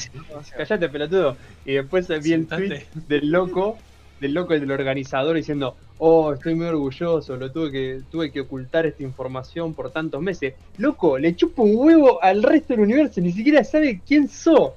callate 0.55 0.91
pelotudo. 0.91 1.39
Y 1.65 1.73
después 1.73 2.07
vi 2.23 2.35
el 2.35 2.47
tweet 2.47 2.85
del 3.09 3.31
loco, 3.31 3.79
del 4.21 4.35
loco 4.35 4.53
del 4.53 4.71
organizador 4.71 5.37
diciendo, 5.37 5.75
oh, 5.97 6.35
estoy 6.35 6.55
muy 6.55 6.67
orgulloso, 6.67 7.35
lo 7.37 7.51
tuve 7.51 7.73
que, 7.73 8.03
tuve 8.11 8.31
que 8.31 8.43
ocultar 8.43 8.85
esta 8.85 9.03
información 9.03 9.73
por 9.73 9.91
tantos 9.91 10.21
meses. 10.21 10.53
Loco, 10.77 11.17
le 11.17 11.35
chupo 11.35 11.63
un 11.63 11.77
huevo 11.77 12.23
al 12.23 12.43
resto 12.43 12.75
del 12.75 12.81
universo, 12.81 13.23
ni 13.23 13.33
siquiera 13.33 13.65
sabe 13.65 14.03
quién 14.07 14.29
sos. 14.29 14.73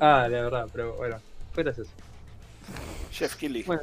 Ah, 0.00 0.26
la 0.30 0.42
verdad, 0.42 0.68
pero 0.72 0.94
bueno, 0.94 1.16
fue 1.52 1.62
gracioso. 1.62 1.90
Jeff 3.12 3.36
Keighley. 3.36 3.62
Bueno. 3.64 3.82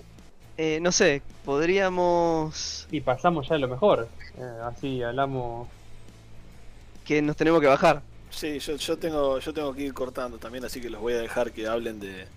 Eh, 0.57 0.79
no 0.81 0.91
sé, 0.91 1.21
podríamos... 1.45 2.87
Y 2.91 2.99
pasamos 2.99 3.47
ya 3.47 3.55
a 3.55 3.59
lo 3.59 3.69
mejor. 3.69 4.09
Eh, 4.39 4.59
así 4.63 5.03
hablamos. 5.03 5.67
que 7.05 7.21
nos 7.21 7.35
tenemos 7.35 7.59
que 7.61 7.67
bajar. 7.67 8.01
Sí, 8.29 8.59
yo, 8.59 8.75
yo 8.75 8.97
tengo 8.97 9.39
yo 9.39 9.53
tengo 9.53 9.73
que 9.73 9.81
ir 9.81 9.93
cortando 9.93 10.37
también, 10.37 10.63
así 10.63 10.79
que 10.79 10.89
los 10.89 11.01
voy 11.01 11.13
a 11.13 11.17
dejar 11.17 11.51
que 11.51 11.67
hablen 11.67 11.99
de, 11.99 12.27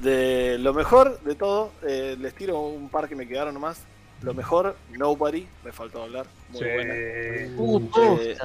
de 0.00 0.58
lo 0.58 0.72
mejor 0.72 1.20
de 1.22 1.34
todo. 1.34 1.72
Eh, 1.86 2.16
les 2.18 2.34
tiro 2.34 2.60
un 2.60 2.88
par 2.88 3.08
que 3.08 3.14
me 3.14 3.28
quedaron 3.28 3.54
nomás. 3.54 3.82
Lo 4.22 4.34
mejor, 4.34 4.76
Nobody, 4.92 5.46
me 5.64 5.72
faltó 5.72 6.02
hablar. 6.04 6.26
Muy 6.50 6.62
buena. 6.62 6.94
Uh, 7.56 7.90
Eh. 8.20 8.36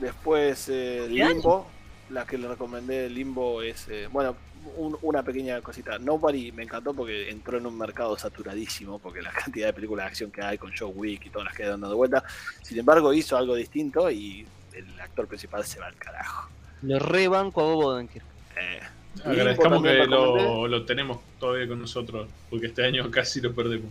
Después 0.00 0.68
eh. 0.70 1.06
Limbo, 1.08 1.66
la 2.10 2.24
que 2.26 2.38
le 2.38 2.48
recomendé 2.48 3.08
Limbo 3.10 3.60
es, 3.62 3.86
eh, 3.88 4.08
bueno, 4.10 4.36
un- 4.76 4.98
una 5.02 5.22
pequeña 5.22 5.60
cosita. 5.60 5.98
Nobody 5.98 6.52
me 6.52 6.62
encantó 6.64 6.92
porque 6.94 7.30
entró 7.30 7.58
en 7.58 7.66
un 7.66 7.76
mercado 7.78 8.16
saturadísimo, 8.18 8.98
porque 8.98 9.22
la 9.22 9.30
cantidad 9.44 9.66
de 9.68 9.72
películas 9.72 10.04
de 10.04 10.08
acción 10.08 10.30
que 10.30 10.42
hay 10.42 10.58
con 10.58 10.72
Joe 10.76 10.88
Wick 10.90 11.26
y 11.26 11.30
todas 11.30 11.46
las 11.46 11.54
que 11.56 11.64
dan 11.64 11.80
dando 11.80 11.96
vuelta. 11.96 12.22
Sin 12.62 12.78
embargo, 12.78 13.12
hizo 13.12 13.36
algo 13.36 13.54
distinto 13.54 14.10
y 14.10 14.46
el 14.72 15.00
actor 15.00 15.26
principal 15.26 15.64
se 15.64 15.78
va 15.80 15.86
al 15.86 15.94
carajo. 15.96 16.48
Lo 16.82 16.98
rebanco 16.98 17.60
a 17.60 17.64
Bob 17.64 17.84
Odenkirk. 17.86 18.24
Eh, 18.56 18.80
Agradezcamos 19.24 19.82
que 19.82 20.06
lo, 20.06 20.66
lo 20.66 20.84
tenemos 20.84 21.18
todavía 21.38 21.68
con 21.68 21.80
nosotros, 21.80 22.28
porque 22.50 22.66
este 22.66 22.84
año 22.84 23.08
casi 23.12 23.40
lo 23.40 23.54
perdemos. 23.54 23.90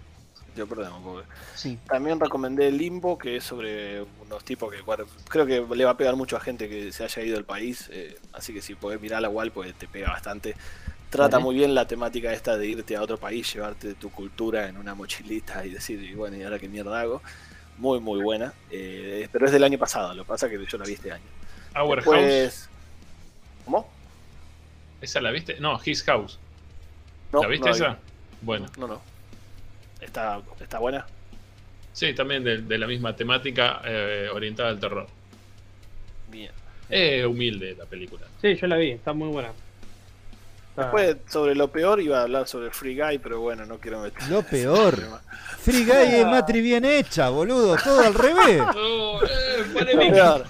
Yo 0.56 0.68
perdemos. 0.68 1.24
Sí. 1.56 1.78
También 1.88 2.20
recomendé 2.20 2.72
Limbo, 2.72 3.18
que 3.18 3.38
es 3.38 3.44
sobre 3.44 4.02
unos 4.22 4.44
tipos 4.44 4.72
que 4.72 4.82
bueno, 4.82 5.06
creo 5.30 5.46
que 5.46 5.66
le 5.76 5.86
va 5.86 5.92
a 5.92 5.98
pegar 5.98 6.16
mucho 6.16 6.38
a 6.38 6.40
gente 6.40 6.68
que 6.70 6.92
se 6.92 7.04
haya 7.04 7.22
ido 7.24 7.36
del 7.36 7.46
país. 7.46 7.90
eh, 7.92 8.18
así 8.34 8.54
que 8.54 8.62
si 8.62 8.76
podés 8.76 9.00
mirarla 9.02 9.28
igual, 9.30 9.52
pues 9.52 9.74
te 9.76 9.88
pega 9.88 10.10
bastante. 10.10 10.56
Trata 11.10 11.38
Vale. 11.38 11.44
muy 11.44 11.56
bien 11.56 11.76
la 11.76 11.86
temática 11.88 12.34
esta 12.34 12.58
de 12.58 12.66
irte 12.68 12.96
a 12.96 13.02
otro 13.04 13.18
país, 13.18 13.54
llevarte 13.54 13.94
tu 13.94 14.10
cultura 14.12 14.68
en 14.68 14.78
una 14.78 14.96
mochilita 14.96 15.64
y 15.66 15.70
decir, 15.70 16.02
y 16.02 16.16
bueno, 16.16 16.36
¿y 16.38 16.44
ahora 16.44 16.58
qué 16.58 16.68
mierda 16.68 17.00
hago? 17.02 17.22
Muy, 17.78 18.00
muy 18.00 18.22
buena. 18.22 18.54
eh, 18.72 19.28
pero 19.32 19.46
es 19.46 19.52
del 19.52 19.64
año 19.64 19.78
pasado, 19.78 20.14
lo 20.16 20.24
que 20.24 20.28
pasa 20.30 20.48
es 20.48 20.52
que 20.58 20.66
yo 20.66 20.78
la 20.78 20.86
vi 20.86 20.94
este 20.94 21.12
año. 21.12 21.24
Our 21.76 22.02
House. 22.04 22.70
¿Cómo? 23.66 23.88
¿esa 25.02 25.22
la 25.22 25.32
viste? 25.32 25.60
No, 25.60 25.80
His 25.84 26.02
House. 26.04 26.40
No, 27.32 27.42
¿La 27.44 27.48
viste 27.48 27.68
no 27.70 27.76
vi. 27.76 27.82
esa? 27.82 27.98
Bueno, 28.42 28.66
No, 28.78 28.88
no. 28.88 29.02
¿Está, 30.04 30.42
está 30.60 30.80
buena? 30.80 31.06
sí, 31.92 32.14
también 32.14 32.44
de, 32.44 32.58
de 32.58 32.78
la 32.78 32.88
misma 32.88 33.16
temática 33.16 33.82
eh, 33.86 34.28
orientada 34.34 34.70
al 34.70 34.80
terror. 34.80 35.08
Bien. 36.30 36.52
Es 36.90 37.26
humilde 37.26 37.76
la 37.78 37.86
película. 37.86 38.26
Sí, 38.42 38.56
yo 38.56 38.68
la 38.68 38.78
vi, 38.78 38.92
está 38.92 39.14
muy 39.14 39.30
buena. 39.30 39.52
Después, 40.76 41.18
sobre 41.30 41.54
lo 41.54 41.68
peor, 41.68 42.02
iba 42.02 42.20
a 42.20 42.24
hablar 42.24 42.48
sobre 42.48 42.72
Free 42.72 43.00
Guy, 43.00 43.20
pero 43.20 43.40
bueno, 43.40 43.64
no 43.66 43.78
quiero 43.78 44.00
meter. 44.00 44.28
Lo 44.28 44.42
peor. 44.42 44.98
Free 45.60 45.86
Guy 45.86 46.16
es 46.16 46.26
Matri 46.26 46.62
bien 46.62 46.84
hecha, 46.84 47.30
boludo. 47.30 47.78
Todo 47.84 48.00
al 48.02 48.14
revés. 48.14 48.64
Eh, 49.86 50.46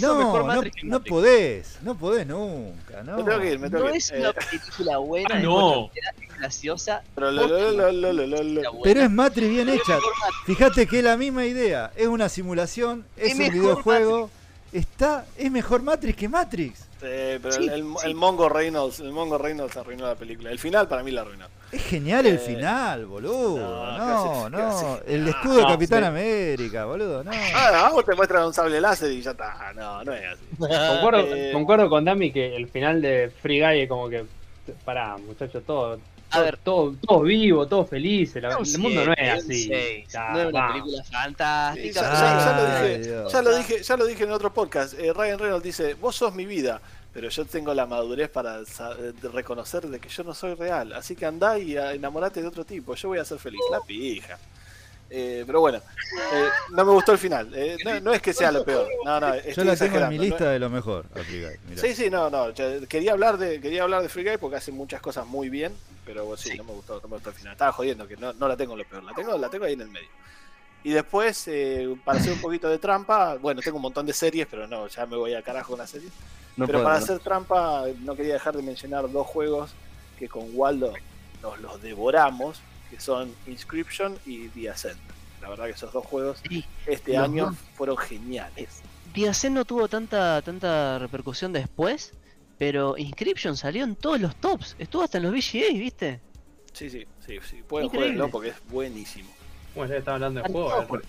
No, 0.00 0.14
mejor 0.16 0.40
no, 0.40 0.46
Matrix 0.46 0.84
no 0.84 0.90
Matrix. 0.90 1.10
podés. 1.10 1.78
No 1.82 1.96
podés 1.96 2.26
nunca, 2.26 3.02
no. 3.04 3.16
Me 3.18 3.22
tengo 3.24 3.40
que 3.40 3.52
ir, 3.52 3.58
me 3.58 3.70
tengo 3.70 3.84
No 3.84 3.90
que 3.90 3.96
ir. 3.96 4.02
es 4.02 4.10
una 4.12 4.32
película 4.32 4.98
buena, 4.98 5.28
Ah, 5.34 5.38
no. 5.40 5.90
es 5.94 6.36
graciosa. 6.38 7.02
pero 7.14 7.30
lo- 7.30 7.46
lo- 7.48 7.70
lo- 7.72 7.92
lo- 7.92 8.12
lo- 8.12 8.26
lo- 8.26 8.42
lo- 8.42 8.60
Está 8.60 8.70
buena. 8.70 8.82
Pero 8.84 9.02
es 9.02 9.10
Matri 9.10 9.48
bien 9.48 9.68
hecha. 9.68 9.94
Matrix. 9.94 10.12
Fíjate 10.46 10.86
que 10.86 10.98
es 10.98 11.04
la 11.04 11.16
misma 11.16 11.44
idea. 11.46 11.90
Es 11.96 12.06
una 12.06 12.28
simulación, 12.28 13.04
es, 13.16 13.32
Es 13.32 13.38
un 13.38 13.52
videojuego. 13.54 14.30
Está, 14.72 15.24
es 15.36 15.50
mejor 15.50 15.82
Matrix 15.82 16.16
que 16.18 16.28
Matrix. 16.28 16.80
Eh, 17.02 17.38
pero 17.40 17.54
Sí, 17.54 17.64
el, 17.64 17.70
el- 17.70 17.84
sí. 17.98 18.06
el 18.06 18.14
Mongo 18.14 18.48
Reynolds, 18.48 19.00
el 19.00 19.12
Mongo 19.12 19.38
Reynolds 19.38 19.76
arruinó 19.76 20.06
la 20.06 20.14
película. 20.16 20.50
El 20.50 20.58
final 20.58 20.88
para 20.88 21.02
mí 21.02 21.10
la 21.12 21.20
arruinó. 21.22 21.46
Es 21.70 21.82
genial 21.84 22.26
el 22.26 22.36
Eh, 22.36 22.38
final, 22.38 23.06
boludo. 23.06 23.58
no, 23.58 23.98
No, 23.98 24.50
casi- 24.50 24.50
no. 24.50 24.58
casi. 24.58 24.86
El 25.14 25.28
escudo 25.28 25.56
de 25.58 25.66
Capitán 25.66 26.00
sí. 26.00 26.06
América, 26.06 26.84
boludo. 26.86 27.22
No. 27.22 27.30
Ah, 27.54 27.90
vos 27.92 28.04
te 28.04 28.14
muestran 28.14 28.46
un 28.46 28.54
sable 28.54 28.80
láser 28.80 29.12
y 29.12 29.22
ya 29.22 29.30
está. 29.32 29.72
No, 29.76 30.02
no 30.02 30.12
es 30.12 30.24
así. 30.32 30.44
Concuerdo, 30.58 31.20
Eh, 31.34 31.50
concuerdo 31.52 31.88
con 31.88 32.04
Dami 32.04 32.32
que 32.32 32.56
el 32.56 32.68
final 32.68 33.00
de 33.00 33.30
Free 33.42 33.60
Guy 33.60 33.80
es 33.82 33.88
como 33.88 34.08
que. 34.08 34.24
Pará, 34.84 35.16
muchachos, 35.18 35.62
todo. 35.66 35.98
A 36.30 36.40
ver. 36.40 36.56
todo, 36.58 36.94
todo 37.06 37.22
vivo, 37.22 37.66
todo 37.66 37.84
feliz. 37.86 38.34
El, 38.36 38.46
Un 38.46 38.66
el 38.66 38.78
mundo 38.78 39.04
no 39.06 39.12
es 39.14 39.44
así. 39.44 40.04
Ya, 40.08 40.30
No 40.30 40.40
es 40.40 40.46
una 40.48 40.68
película 40.72 41.02
Sí, 41.04 41.12
fantástica. 41.12 42.00
ya, 42.02 42.10
ya- 42.12 42.48
ya 42.48 42.52
lo 42.62 42.76
dije, 42.78 43.28
ya 43.30 43.42
lo 43.42 43.56
dije, 43.56 43.82
ya 43.82 43.96
lo 43.96 44.06
dije 44.06 44.24
en 44.24 44.32
otro 44.32 44.52
podcast. 44.52 44.94
Eh, 44.98 45.12
Ryan 45.12 45.38
Reynolds 45.38 45.64
dice, 45.64 45.94
vos 45.94 46.16
sos 46.16 46.34
mi 46.34 46.44
vida, 46.46 46.80
pero 47.14 47.28
yo 47.28 47.44
tengo 47.46 47.72
la 47.74 47.86
madurez 47.86 48.28
para 48.28 48.60
reconocer 49.32 49.86
de 49.88 49.98
que 50.00 50.08
yo 50.08 50.22
no 50.24 50.34
soy 50.34 50.54
real. 50.54 50.92
Así 50.92 51.16
que 51.16 51.26
andá 51.26 51.58
y 51.58 51.76
enamorate 51.76 52.42
de 52.42 52.48
otro 52.48 52.64
tipo. 52.64 52.94
Yo 52.94 53.08
voy 53.08 53.18
a 53.18 53.24
ser 53.24 53.38
feliz. 53.38 53.60
La 53.70 53.80
pija. 53.80 54.38
Eh, 55.10 55.44
pero 55.46 55.60
bueno, 55.60 55.78
eh, 55.78 56.48
no 56.72 56.84
me 56.84 56.92
gustó 56.92 57.12
el 57.12 57.18
final. 57.18 57.50
Eh, 57.54 57.76
no, 57.84 57.98
no 58.00 58.12
es 58.12 58.20
que 58.20 58.32
sea 58.34 58.52
lo 58.52 58.64
peor. 58.64 58.86
No, 59.04 59.18
no, 59.18 59.34
Yo 59.36 59.40
estoy 59.40 59.64
la 59.64 59.76
tengo 59.76 59.98
en 59.98 60.08
mi 60.10 60.18
lista 60.18 60.44
no- 60.44 60.50
de 60.50 60.58
lo 60.58 60.68
mejor. 60.70 61.06
a 61.14 61.18
Free 61.24 61.40
Guy, 61.44 61.56
mirá. 61.68 61.80
Sí, 61.80 61.94
sí, 61.94 62.10
no, 62.10 62.28
no. 62.28 62.52
Quería 62.88 63.12
hablar 63.12 63.38
de, 63.38 63.60
quería 63.60 63.84
hablar 63.84 64.02
de 64.02 64.08
Free 64.10 64.24
Guy 64.24 64.36
porque 64.36 64.56
hace 64.56 64.70
muchas 64.72 65.00
cosas 65.00 65.26
muy 65.26 65.48
bien, 65.48 65.72
Pero 66.04 66.34
sí, 66.38 66.50
Sí. 66.52 66.56
no 66.58 66.64
me 66.64 66.72
gustó, 66.72 67.00
no 67.02 67.08
me 67.08 67.16
gustó 67.16 67.28
el 67.30 67.36
final. 67.36 67.52
Estaba 67.52 67.70
jodiendo 67.72 68.08
que 68.08 68.16
no, 68.16 68.32
no 68.32 68.48
la 68.48 68.56
tengo 68.56 68.72
en 68.72 68.78
lo 68.78 68.84
peor, 68.86 69.04
la 69.04 69.12
tengo, 69.12 69.36
la 69.36 69.50
tengo 69.50 69.66
ahí 69.66 69.74
en 69.74 69.82
el 69.82 69.88
medio. 69.88 70.08
Y 70.82 70.90
después, 70.92 71.44
eh, 71.48 71.94
para 72.04 72.18
hacer 72.18 72.32
un 72.32 72.40
poquito 72.40 72.66
de 72.68 72.78
trampa, 72.78 73.34
bueno, 73.36 73.60
tengo 73.60 73.76
un 73.76 73.82
montón 73.82 74.06
de 74.06 74.14
series, 74.14 74.46
pero 74.50 74.66
no, 74.66 74.86
ya 74.86 75.04
me 75.04 75.16
voy 75.16 75.34
a 75.34 75.42
carajo 75.42 75.70
con 75.72 75.78
las 75.80 75.90
series. 75.90 76.10
No 76.56 76.64
pero 76.66 76.78
puedo, 76.78 76.84
para 76.84 76.98
no. 76.98 77.04
hacer 77.04 77.18
trampa, 77.18 77.84
no 78.00 78.14
quería 78.16 78.32
dejar 78.34 78.56
de 78.56 78.62
mencionar 78.62 79.10
dos 79.12 79.26
juegos 79.26 79.70
que 80.18 80.28
con 80.30 80.48
Waldo 80.54 80.94
nos 81.42 81.60
los 81.60 81.82
devoramos, 81.82 82.60
que 82.90 83.00
son 83.00 83.32
Inscription 83.46 84.18
y 84.26 84.48
The 84.48 84.70
Ascent. 84.70 84.98
La 85.42 85.48
verdad 85.50 85.66
que 85.66 85.72
esos 85.72 85.92
dos 85.92 86.04
juegos 86.06 86.40
Sí, 86.48 86.64
este 86.86 87.16
año 87.16 87.46
dos. 87.46 87.56
fueron 87.74 87.96
geniales. 87.96 88.80
Diacen 89.14 89.54
no 89.54 89.64
tuvo 89.64 89.88
tanta, 89.88 90.42
tanta 90.42 90.98
repercusión 90.98 91.52
después, 91.52 92.12
pero 92.58 92.96
Inscription 92.98 93.56
salió 93.56 93.84
en 93.84 93.94
todos 93.96 94.20
los 94.20 94.34
tops. 94.36 94.74
Estuvo 94.78 95.02
hasta 95.02 95.18
en 95.18 95.24
los 95.24 95.32
VGA, 95.32 95.72
¿viste? 95.72 96.20
Sí, 96.72 96.90
sí, 96.90 97.06
sí, 97.26 97.38
sí. 97.48 97.62
Pueden 97.66 97.88
jugarlo 97.88 98.28
porque 98.30 98.48
es 98.50 98.56
buenísimo. 98.68 99.28
Bueno, 99.74 99.92
ya 99.92 99.98
estaba 99.98 100.16
hablando 100.16 100.42
de 100.42 100.48
juego. 100.52 100.70
topo. 100.74 100.96
El, 100.96 101.02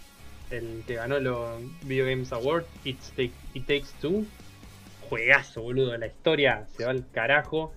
el 0.51 0.83
que 0.85 0.95
ganó 0.95 1.19
los 1.19 1.61
Video 1.83 2.05
Games 2.05 2.31
Awards, 2.31 2.67
It's 2.83 3.11
Take- 3.15 3.31
It 3.53 3.65
Takes 3.67 3.87
Two. 4.01 4.25
Juegazo, 5.09 5.61
boludo. 5.61 5.97
La 5.97 6.07
historia 6.07 6.67
se 6.77 6.85
va 6.85 6.91
al 6.91 7.05
carajo. 7.11 7.73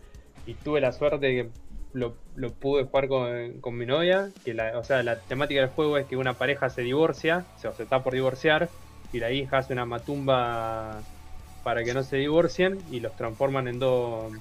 Y 0.46 0.54
tuve 0.54 0.80
la 0.80 0.92
suerte 0.92 1.26
de 1.26 1.32
que 1.44 1.50
lo, 1.92 2.14
pude 2.60 2.84
jugar 2.84 3.08
con, 3.08 3.60
con 3.60 3.76
mi 3.76 3.86
novia. 3.86 4.30
Que 4.44 4.54
la, 4.54 4.78
o 4.78 4.84
sea, 4.84 5.02
la 5.02 5.18
temática 5.20 5.60
del 5.60 5.70
juego 5.70 5.98
es 5.98 6.06
que 6.06 6.16
una 6.16 6.34
pareja 6.34 6.70
se 6.70 6.82
divorcia, 6.82 7.44
o 7.56 7.60
sea, 7.60 7.72
se 7.72 7.84
está 7.84 8.02
por 8.02 8.14
divorciar. 8.14 8.68
Y 9.12 9.20
la 9.20 9.30
hija 9.30 9.58
hace 9.58 9.72
una 9.72 9.84
matumba 9.84 11.02
para 11.64 11.84
que 11.84 11.94
no 11.94 12.02
se 12.02 12.16
divorcien. 12.16 12.78
Y 12.90 13.00
los 13.00 13.14
transforman 13.16 13.68
en 13.68 13.78
dos 13.78 14.32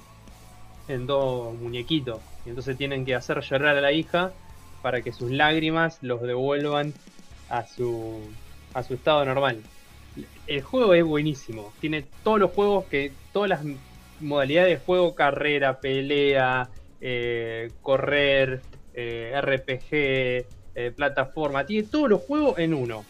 en 0.88 1.06
dos 1.06 1.54
muñequitos. 1.54 2.20
Y 2.44 2.50
entonces 2.50 2.76
tienen 2.76 3.04
que 3.04 3.14
hacer 3.14 3.40
llorar 3.40 3.76
a 3.76 3.80
la 3.80 3.92
hija 3.92 4.32
para 4.82 5.00
que 5.02 5.12
sus 5.12 5.30
lágrimas 5.30 5.98
los 6.02 6.22
devuelvan 6.22 6.92
a 7.48 7.66
su, 7.66 8.20
a 8.74 8.82
su 8.82 8.94
estado 8.94 9.24
normal. 9.24 9.62
El 10.46 10.62
juego 10.62 10.94
es 10.94 11.04
buenísimo. 11.04 11.72
Tiene 11.80 12.04
todos 12.22 12.38
los 12.38 12.50
juegos 12.50 12.84
que. 12.86 13.12
Todas 13.32 13.48
las 13.48 13.60
modalidades 14.20 14.78
de 14.78 14.84
juego: 14.84 15.14
carrera, 15.14 15.80
pelea, 15.80 16.68
eh, 17.04 17.70
correr, 17.82 18.62
eh, 18.94 19.32
RPG, 19.40 19.88
eh, 20.74 20.92
plataforma. 20.96 21.66
Tiene 21.66 21.86
todos 21.88 22.08
los 22.08 22.20
juegos 22.22 22.58
en 22.58 22.72
uno. 22.74 23.04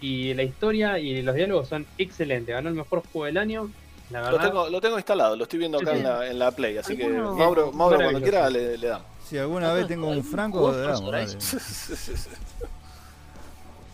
Y 0.00 0.34
la 0.34 0.42
historia 0.42 0.98
y 0.98 1.22
los 1.22 1.34
diálogos 1.34 1.68
son 1.68 1.86
excelentes. 1.96 2.54
Ganó 2.54 2.68
el 2.68 2.74
mejor 2.74 3.02
juego 3.12 3.24
del 3.26 3.38
año. 3.38 3.70
La 4.10 4.30
Lo 4.30 4.38
tengo, 4.38 4.68
lo 4.68 4.80
tengo 4.80 4.96
instalado, 4.98 5.34
lo 5.34 5.44
estoy 5.44 5.58
viendo 5.58 5.78
acá 5.78 5.92
Sí, 5.92 5.96
en 5.98 6.04
la, 6.04 6.30
en 6.30 6.38
la 6.38 6.50
Play, 6.52 6.76
así 6.78 6.96
que 6.96 7.08
Mauro, 7.08 7.72
Mauro 7.72 7.96
cuando 7.96 8.20
quiera 8.20 8.48
le, 8.50 8.76
le 8.78 8.86
damos. 8.88 9.06
Si 9.24 9.36
alguna 9.36 9.72
vez 9.72 9.88
tengo 9.88 10.06
un 10.06 10.12
¿Algún 10.12 10.30
franco, 10.30 10.70
le 10.70 10.78
damos. 10.78 11.10
Dale. 11.10 11.26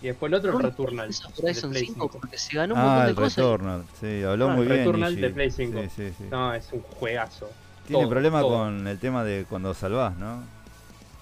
Y 0.03 0.07
después 0.07 0.31
el 0.33 0.35
otro, 0.35 0.51
el 0.51 0.57
¿Cómo 0.57 0.69
Returnal. 0.69 1.07
Horizon 1.41 1.71
Play 1.71 1.85
5, 1.87 1.95
5. 1.95 2.11
porque 2.21 2.37
se 2.37 2.57
ganó 2.57 2.75
un 2.75 2.81
Ah, 2.81 2.85
montón 2.85 3.05
de 3.05 3.11
el 3.11 3.15
cosas. 3.17 3.37
Returnal. 3.37 3.85
Sí, 4.01 4.23
habló 4.25 4.49
Ah, 4.51 4.55
muy 4.57 4.67
bien. 4.67 4.79
Returnal 4.79 5.17
de 5.17 5.31
Play 5.31 5.51
5. 5.53 5.81
Sí, 5.83 5.89
sí, 5.97 6.13
sí. 6.19 6.25
No, 6.29 6.53
es 6.55 6.73
un 6.73 6.81
juegazo. 6.83 7.49
Tiene 7.87 8.03
todo, 8.03 8.11
problema 8.11 8.41
todo. 8.41 8.59
con 8.59 8.87
el 8.87 8.99
tema 8.99 9.25
de 9.25 9.45
cuando 9.49 9.75
salvás, 9.75 10.17
¿no? 10.17 10.43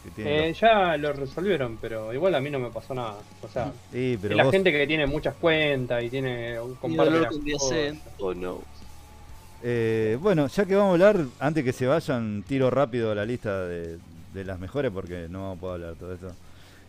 Que 0.04 0.10
tiene 0.10 0.48
Eh, 0.48 0.54
ya 0.54 0.96
lo 0.96 1.12
resolvieron, 1.12 1.76
pero 1.80 2.12
igual 2.14 2.34
a 2.34 2.40
mí 2.40 2.48
no 2.50 2.58
me 2.58 2.70
pasó 2.70 2.94
nada. 2.94 3.16
O 3.42 3.48
sea, 3.48 3.72
Sí, 3.92 4.18
pero 4.20 4.34
la 4.34 4.44
vos- 4.44 4.52
gente 4.52 4.72
que 4.72 4.86
tiene 4.86 5.06
muchas 5.06 5.34
cuentas 5.34 6.02
y 6.02 6.10
tiene 6.10 6.56
Y. 6.84 7.38
Diacen. 7.44 8.00
Oh 8.18 8.32
no. 8.34 8.60
Eh, 9.62 10.16
bueno, 10.20 10.46
ya 10.46 10.64
que 10.64 10.74
vamos 10.74 10.90
a 10.90 10.92
hablar, 11.08 11.26
antes 11.38 11.64
que 11.64 11.72
se 11.72 11.86
vayan, 11.86 12.42
tiro 12.48 12.70
rápido 12.70 13.14
la 13.14 13.26
lista 13.26 13.66
de, 13.66 13.98
de 14.32 14.44
las 14.44 14.58
mejores 14.58 14.90
porque 14.90 15.26
no 15.28 15.40
vamos 15.42 15.58
a 15.58 15.60
poder 15.60 15.74
hablar 15.82 15.94
todo 15.98 16.14
esto. 16.14 16.32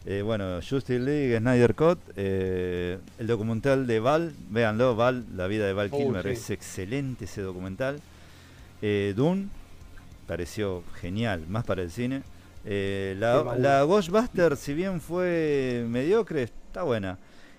Eh, 0.05 0.21
bueno, 0.23 0.55
Justice 0.67 0.97
League, 0.99 1.37
Snyder 1.37 1.75
Cut, 1.75 1.99
eh, 2.15 2.97
el 3.19 3.27
documental 3.27 3.85
de 3.87 3.99
Val, 3.99 4.33
véanlo, 4.49 4.95
Val, 4.95 5.25
la 5.35 5.47
vida 5.47 5.67
de 5.67 5.73
Val 5.73 5.89
Oh, 5.91 5.97
Kilmer, 5.97 6.23
sí. 6.23 6.29
es 6.29 6.49
excelente 6.49 7.25
ese 7.25 7.41
documental. 7.41 7.99
Eh, 8.81 9.13
Dune, 9.15 9.47
pareció 10.31 10.81
genial, 11.01 11.43
más 11.49 11.65
para 11.65 11.81
el 11.81 11.91
cine. 11.91 12.23
Eh, 12.63 13.17
la, 13.19 13.57
la 13.57 13.83
Ghostbuster, 13.83 14.55
si 14.55 14.73
bien 14.73 15.01
fue 15.01 15.83
mediocre, 15.89 16.43
está 16.43 16.83
buena. 16.83 17.17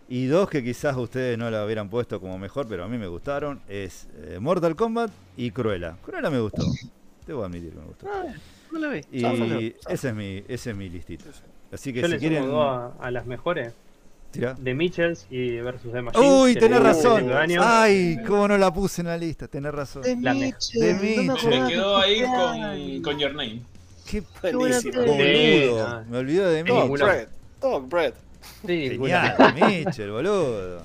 Y 0.08 0.24
dos 0.24 0.48
que 0.48 0.64
quizás 0.64 0.96
ustedes 0.96 1.36
no 1.36 1.50
la 1.50 1.66
hubieran 1.66 1.90
puesto 1.90 2.18
como 2.18 2.38
mejor, 2.38 2.66
pero 2.66 2.84
a 2.84 2.88
mí 2.88 2.96
me 2.96 3.08
gustaron, 3.08 3.60
es 3.68 4.08
eh, 4.22 4.38
Mortal 4.40 4.74
Kombat 4.74 5.10
y 5.36 5.50
Cruella. 5.50 5.98
Cruella 6.02 6.30
me 6.30 6.40
gustó. 6.40 6.62
Debo 7.26 7.44
admitir 7.44 7.72
que 7.72 7.78
me 7.78 7.84
gustó. 7.84 8.06
Ah, 8.10 8.32
no 8.72 8.78
la 8.78 8.88
vi. 8.88 9.00
Y 9.12 9.74
ese 9.86 10.08
es 10.08 10.14
mi, 10.14 10.42
ese 10.48 10.70
es 10.70 10.76
mi 10.76 10.88
listita. 10.88 11.26
Así 11.70 11.92
que 11.92 12.00
Yo 12.00 12.06
si 12.06 12.12
le 12.14 12.18
quieren. 12.18 12.50
a, 12.54 12.92
a 12.98 13.10
las 13.10 13.26
mejores. 13.26 13.74
Tirá. 14.32 14.54
De 14.54 14.74
Mitchells 14.74 15.26
y 15.30 15.58
versus 15.58 15.92
The 15.92 16.02
Machine. 16.02 16.26
Uy, 16.42 16.54
tenés 16.54 16.82
razón. 16.82 17.26
de. 17.28 17.58
Ay, 17.60 18.18
cómo 18.26 18.48
no 18.48 18.56
la 18.58 18.72
puse 18.72 19.02
en 19.02 19.08
la 19.08 19.16
lista, 19.18 19.46
tenés 19.46 19.72
razón. 19.72 20.02
Me- 20.02 20.14
De 20.14 20.34
Mitchell. 20.34 21.38
Se 21.38 21.72
quedó 21.72 21.96
ahí 21.98 22.22
con, 22.22 23.02
con 23.02 23.18
Your 23.18 23.30
Name. 23.34 23.60
Qué 24.10 24.22
Buenísimo. 24.52 25.02
boludo. 25.02 26.04
Me 26.08 26.18
olvidé 26.18 26.46
de 26.48 26.64
Mitchell. 26.64 26.88
Bread, 26.90 27.28
Dog 27.60 27.88
Bread. 27.88 28.14
Sí, 28.66 28.90
Genial. 28.90 29.36
Mitchell, 29.68 30.10
boludo. 30.10 30.82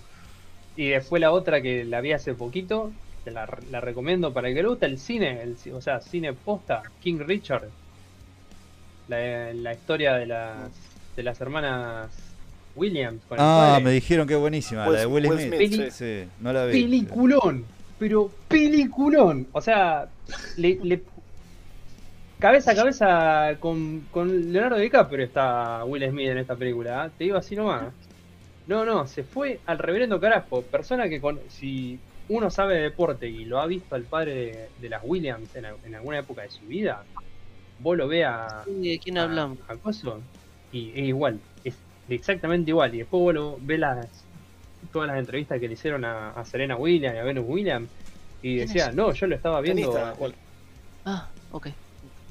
Y 0.76 0.90
después 0.90 1.20
la 1.20 1.32
otra 1.32 1.62
que 1.62 1.84
la 1.86 2.02
vi 2.02 2.12
hace 2.12 2.34
poquito, 2.36 2.92
que 3.24 3.32
la, 3.32 3.50
la 3.72 3.82
recomiendo 3.82 4.32
para 4.34 4.50
el 4.50 4.56
que 4.56 4.62
le 4.62 4.68
gusta 4.70 4.86
el 4.86 5.00
cine, 5.00 5.42
el, 5.42 5.58
o 5.74 5.82
sea, 5.82 6.02
cine 6.02 6.34
posta, 6.34 6.84
King 7.02 7.20
Richard. 7.26 7.70
La, 9.08 9.54
la 9.54 9.74
historia 9.74 10.14
de 10.16 10.26
las, 10.26 10.70
de 11.16 11.24
las 11.24 11.40
hermanas 11.42 12.10
Williams 12.78 13.22
con 13.28 13.38
el 13.38 13.44
Ah, 13.46 13.80
me 13.84 13.92
dijeron 13.92 14.28
que 14.28 14.36
es 14.36 14.40
buenísima, 14.40 14.88
la 14.88 15.00
de 15.00 15.06
Will 15.06 15.28
Will 15.28 15.40
Smith. 15.40 15.74
Smith, 15.74 15.90
sí. 15.92 16.24
no 16.40 16.54
la 16.54 16.66
vi. 16.66 16.84
Peliculón, 16.84 17.66
pero 18.00 18.32
peliculón. 18.48 19.48
O 19.52 19.62
sea, 19.62 20.08
le, 20.58 20.80
le- 20.84 21.02
cabeza 22.40 22.72
a 22.72 22.76
cabeza 22.76 23.56
con, 23.60 24.02
con 24.12 24.52
Leonardo 24.54 24.78
DiCaprio 24.78 25.26
está 25.26 25.84
Will 25.86 26.08
Smith 26.10 26.30
en 26.30 26.38
esta 26.38 26.56
película. 26.56 27.08
¿eh? 27.08 27.10
Te 27.18 27.24
digo 27.26 27.38
así 27.38 27.56
nomás. 27.56 27.86
No, 28.68 28.84
no, 28.86 29.08
se 29.08 29.24
fue 29.24 29.60
al 29.66 29.78
reverendo 29.80 30.20
carajo. 30.20 30.62
Persona 30.62 31.08
que 31.10 31.22
con, 31.22 31.40
si 31.50 32.00
uno 32.30 32.50
sabe 32.50 32.76
de 32.76 32.82
deporte 32.84 33.28
y 33.30 33.46
lo 33.46 33.60
ha 33.60 33.66
visto 33.66 33.96
al 33.96 34.04
padre 34.04 34.34
de, 34.36 34.70
de 34.82 34.90
las 34.90 35.02
Williams 35.04 35.56
en, 35.56 35.66
al- 35.66 35.78
en 35.86 35.96
alguna 35.96 36.20
época 36.20 36.42
de 36.42 36.50
su 36.50 36.66
vida, 36.66 37.04
vos 37.80 37.96
lo 37.98 38.08
veas 38.08 38.66
¿De 38.66 39.00
quién 39.02 39.18
a- 39.18 39.24
hablamos? 39.24 39.58
a 39.70 39.76
coso, 39.78 40.20
y 40.74 40.90
es 40.92 41.08
igual, 41.08 41.40
exactamente 42.10 42.72
igual. 42.72 42.94
Y 42.96 43.00
después 43.00 43.34
lo- 43.36 43.58
ves 43.62 43.80
las, 43.80 44.08
todas 44.92 45.08
las 45.08 45.18
entrevistas 45.20 45.60
que 45.60 45.68
le 45.68 45.74
hicieron 45.74 46.06
a, 46.06 46.30
a 46.32 46.46
Serena 46.46 46.76
Williams 46.76 47.16
y 47.16 47.20
a 47.20 47.24
Venus 47.24 47.46
Williams, 47.48 47.90
y 48.42 48.56
¿Quién 48.58 48.68
decía, 48.68 48.88
es? 48.88 48.96
no, 48.96 49.12
yo 49.14 49.28
lo 49.28 49.36
estaba 49.36 49.62
viendo. 49.62 49.92
Wal- 50.20 50.34
Ah, 51.06 51.28
ok. 51.52 51.68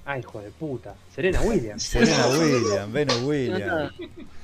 Ay, 0.08 0.20
hijo 0.20 0.40
de 0.40 0.50
puta, 0.52 0.94
Serena 1.12 1.40
Williams. 1.40 1.82
Serena 1.90 2.26
Williams, 2.28 2.92
Venus 2.92 3.22
Williams. 3.22 3.92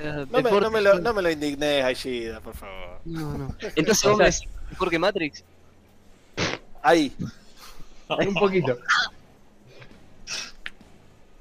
Eh, 0.00 0.26
No 0.30 0.38
me, 0.38 0.42
deporte- 0.42 0.60
no 0.62 0.70
me 0.72 0.80
lo, 0.80 0.98
no 0.98 1.14
me 1.14 1.22
lo 1.22 1.30
indignes, 1.30 1.84
Aishida, 1.84 2.40
por 2.40 2.54
favor. 2.56 2.98
No, 3.04 3.38
no. 3.38 3.54
Entonces 3.76 4.08
vos 4.08 4.18
me 4.18 4.24
decís 4.24 4.48
mejor 4.70 4.90
que 4.90 4.98
Matrix. 4.98 5.44
Ahí. 6.82 7.12
Un 8.08 8.34
poquito. 8.34 8.76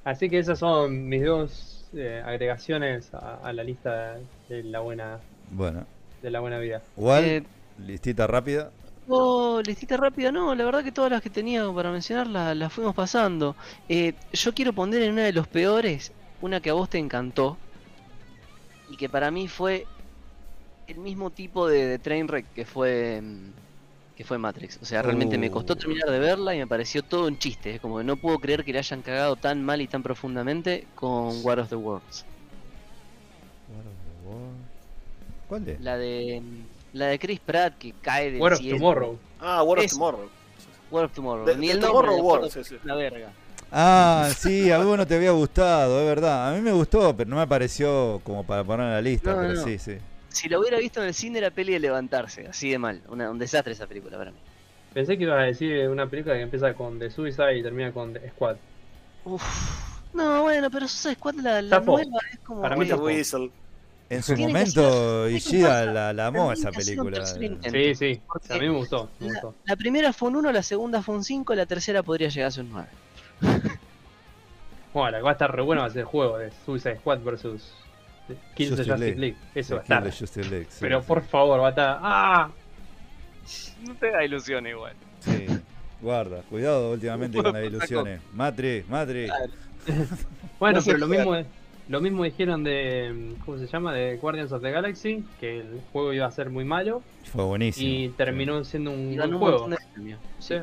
Así 0.03 0.29
que 0.29 0.39
esas 0.39 0.59
son 0.59 1.07
mis 1.09 1.23
dos 1.25 1.70
eh, 1.93 2.21
agregaciones 2.25 3.13
a, 3.13 3.35
a 3.37 3.53
la 3.53 3.63
lista 3.63 4.19
de 4.47 4.63
la 4.63 4.79
buena 4.81 5.25
Bueno, 5.49 5.87
de 6.21 6.31
la 6.31 6.39
buena 6.41 6.59
vida. 6.59 6.85
igual, 6.95 7.25
Eh, 7.25 7.47
listita 7.75 8.27
rápida. 8.27 8.73
Oh, 9.05 9.61
listita 9.63 9.95
rápida, 9.97 10.31
no, 10.31 10.55
la 10.55 10.63
verdad 10.65 10.83
que 10.83 10.91
todas 10.91 11.11
las 11.11 11.21
que 11.21 11.29
tenía 11.29 11.71
para 11.73 11.91
mencionar 11.91 12.27
las, 12.27 12.73
fuimos 12.73 12.95
pasando. 12.95 13.57
Eh, 13.87 14.17
yo 14.31 14.53
quiero 14.53 14.73
poner 14.73 15.01
en 15.03 15.13
una 15.13 15.23
de 15.25 15.33
los 15.33 15.47
peores, 15.47 16.13
una 16.39 16.61
que 16.61 16.69
a 16.69 16.73
vos 16.73 16.89
te 16.89 16.97
encantó, 16.97 17.61
y 18.85 18.97
que 18.97 19.09
para 19.09 19.31
mí 19.31 19.47
fue 19.47 19.89
el 20.87 20.99
mismo 20.99 21.31
tipo 21.31 21.67
de, 21.67 21.87
de 21.87 21.99
Trainwreck 21.99 22.53
que 22.53 22.65
fue 22.65 23.21
mm, 23.21 23.53
que 24.21 24.27
fue 24.27 24.37
Matrix. 24.37 24.77
O 24.81 24.85
sea, 24.85 25.01
realmente 25.01 25.35
me 25.39 25.49
costó 25.49 25.73
Uh. 25.73 25.77
terminar 25.77 26.07
de 26.11 26.19
verla 26.19 26.53
y 26.53 26.59
me 26.59 26.67
pareció 26.67 27.01
todo 27.01 27.25
un 27.27 27.39
chiste. 27.39 27.73
Es 27.75 27.81
como 27.81 27.97
que 27.97 28.03
no 28.03 28.17
puedo 28.17 28.37
creer 28.37 28.63
que 28.63 28.71
le 28.71 28.77
hayan 28.77 29.01
cagado 29.01 29.35
tan 29.35 29.63
mal 29.63 29.81
y 29.81 29.87
tan 29.87 30.03
profundamente 30.03 30.85
con 30.93 31.43
War 31.43 31.59
of 31.59 31.69
the 31.69 31.75
Worlds. 31.75 32.23
¿Cuál 35.47 35.67
es? 35.67 35.81
La 35.81 35.97
de 35.97 36.41
la 36.93 37.07
de 37.07 37.17
Chris 37.19 37.39
Pratt 37.39 37.77
que 37.79 37.93
cae 38.01 38.31
del 38.31 38.41
War 38.41 38.53
of 38.53 38.59
cielo. 38.59 38.77
Tomorrow. 38.77 39.17
Ah, 39.39 39.63
War 39.63 39.79
of 39.79 39.85
Es- 39.85 39.91
Tomorrow. 39.93 40.29
War 40.91 41.05
of 41.05 41.13
Tomorrow. 41.13 41.45
De- 41.45 41.57
Ni 41.57 41.67
de 41.67 41.73
el 41.73 41.79
Tomorrow 41.79 42.11
nombre, 42.17 42.23
War, 42.31 42.41
War 42.41 42.51
sí, 42.51 42.63
sí. 42.63 42.75
La 42.83 42.95
verga. 42.95 43.31
Ah, 43.71 44.29
sí, 44.37 44.69
a 44.71 44.77
vos 44.77 44.97
no 44.97 45.07
te 45.07 45.15
había 45.15 45.31
gustado, 45.31 45.99
es 46.01 46.05
verdad. 46.05 46.49
A 46.49 46.53
mí 46.55 46.61
me 46.61 46.73
gustó, 46.73 47.15
pero 47.15 47.29
no 47.29 47.37
me 47.37 47.47
pareció 47.47 48.19
como 48.23 48.43
para 48.45 48.63
poner 48.63 48.85
en 48.87 48.93
la 48.93 49.01
lista, 49.01 49.31
No, 49.33 49.37
pero 49.41 49.53
no. 49.53 49.63
sí, 49.63 49.79
sí. 49.79 49.97
Si 50.31 50.47
lo 50.49 50.59
hubiera 50.59 50.77
visto 50.77 51.01
en 51.01 51.07
el 51.07 51.13
cine 51.13 51.39
era 51.39 51.51
peli 51.51 51.73
de 51.73 51.79
levantarse, 51.79 52.47
así 52.47 52.69
de 52.71 52.77
mal. 52.77 53.01
Una- 53.09 53.29
un 53.29 53.37
desastre 53.39 53.73
esa 53.73 53.87
película 53.87 54.17
para 54.17 54.31
mí. 54.31 54.37
Pensé 54.93 55.17
que 55.17 55.23
ibas 55.23 55.39
a 55.39 55.43
decir 55.43 55.87
una 55.89 56.07
película 56.07 56.35
que 56.35 56.41
empieza 56.41 56.73
con 56.73 56.99
The 56.99 57.09
Suicide 57.09 57.57
y 57.57 57.63
termina 57.63 57.91
con 57.91 58.13
The 58.13 58.29
Squad. 58.31 58.55
Uf, 59.25 59.43
No, 60.13 60.41
bueno, 60.43 60.69
pero 60.69 60.87
Suicide 60.87 61.15
Squad 61.15 61.35
la, 61.35 61.61
la 61.61 61.79
nueva 61.79 62.19
es 62.33 62.39
como. 62.39 62.61
Para 62.61 62.75
mí. 62.75 62.91
Whistle. 62.91 63.49
En 64.09 64.21
su 64.23 64.35
Tiene 64.35 64.51
momento, 64.51 65.23
ser- 65.27 65.31
Ishida 65.31 65.85
la, 65.85 66.11
la 66.11 66.27
amó 66.27 66.51
esa 66.51 66.69
película. 66.71 67.25
Sí, 67.25 67.95
sí. 67.95 68.21
Porque 68.27 68.53
A 68.53 68.57
mí 68.57 68.67
me 68.67 68.75
gustó, 68.75 69.09
me 69.19 69.27
La, 69.27 69.33
gustó. 69.33 69.55
la 69.63 69.75
primera 69.77 70.11
fue 70.11 70.27
un 70.27 70.35
1, 70.35 70.51
la 70.51 70.63
segunda 70.63 71.01
fue 71.01 71.15
un 71.15 71.23
5, 71.23 71.55
la 71.55 71.65
tercera 71.65 72.03
podría 72.03 72.27
llegar 72.27 72.49
a 72.49 72.51
ser 72.51 72.65
un 72.65 72.71
9. 72.71 72.87
Bueno, 74.93 75.11
la 75.11 75.17
que 75.19 75.23
va 75.23 75.29
a 75.29 75.33
estar 75.33 75.55
re 75.55 75.61
bueno 75.61 75.81
va 75.83 75.87
a 75.87 75.91
ser 75.91 75.99
el 76.01 76.05
juego 76.05 76.37
de 76.37 76.51
Suicide 76.65 76.97
Squad 76.97 77.19
versus 77.21 77.71
Kills 78.55 78.71
the 78.77 78.83
Justice 78.83 78.97
League. 78.99 79.17
League. 79.19 79.37
Eso 79.55 79.75
va 79.75 79.81
a 79.81 79.83
Kill 79.83 79.95
estar. 79.97 80.03
the 80.03 80.17
Justice 80.17 80.49
League, 80.49 80.67
sí, 80.69 80.77
Pero 80.81 81.01
por 81.03 81.21
favor, 81.23 81.59
va 81.61 81.67
a 81.67 81.69
estar. 81.69 81.99
¡Ah! 82.01 82.49
No 83.85 83.95
te 83.95 84.11
da 84.11 84.23
ilusión 84.23 84.65
igual. 84.67 84.93
Sí. 85.19 85.45
Guarda, 86.01 86.41
cuidado 86.49 86.91
últimamente 86.91 87.37
con 87.43 87.53
las 87.53 87.65
ilusiones. 87.65 88.21
Matri, 88.33 88.83
Matri. 88.89 89.27
Bueno, 90.59 90.79
pero 90.85 90.99
lo 90.99 91.07
mismo, 91.07 91.35
lo 91.89 92.01
mismo 92.01 92.23
dijeron 92.23 92.63
de. 92.63 93.33
¿Cómo 93.43 93.57
se 93.57 93.65
llama? 93.65 93.91
De 93.93 94.17
Guardians 94.17 94.51
of 94.51 94.61
the 94.61 94.69
Galaxy. 94.69 95.23
Que 95.39 95.61
el 95.61 95.81
juego 95.91 96.13
iba 96.13 96.27
a 96.27 96.31
ser 96.31 96.51
muy 96.51 96.63
malo. 96.63 97.01
Fue 97.23 97.43
buenísimo. 97.43 97.89
Y 97.91 98.09
terminó 98.09 98.63
siendo 98.63 98.91
un 98.91 99.15
buen 99.15 99.39
juego. 99.39 99.69
Sí. 100.37 100.55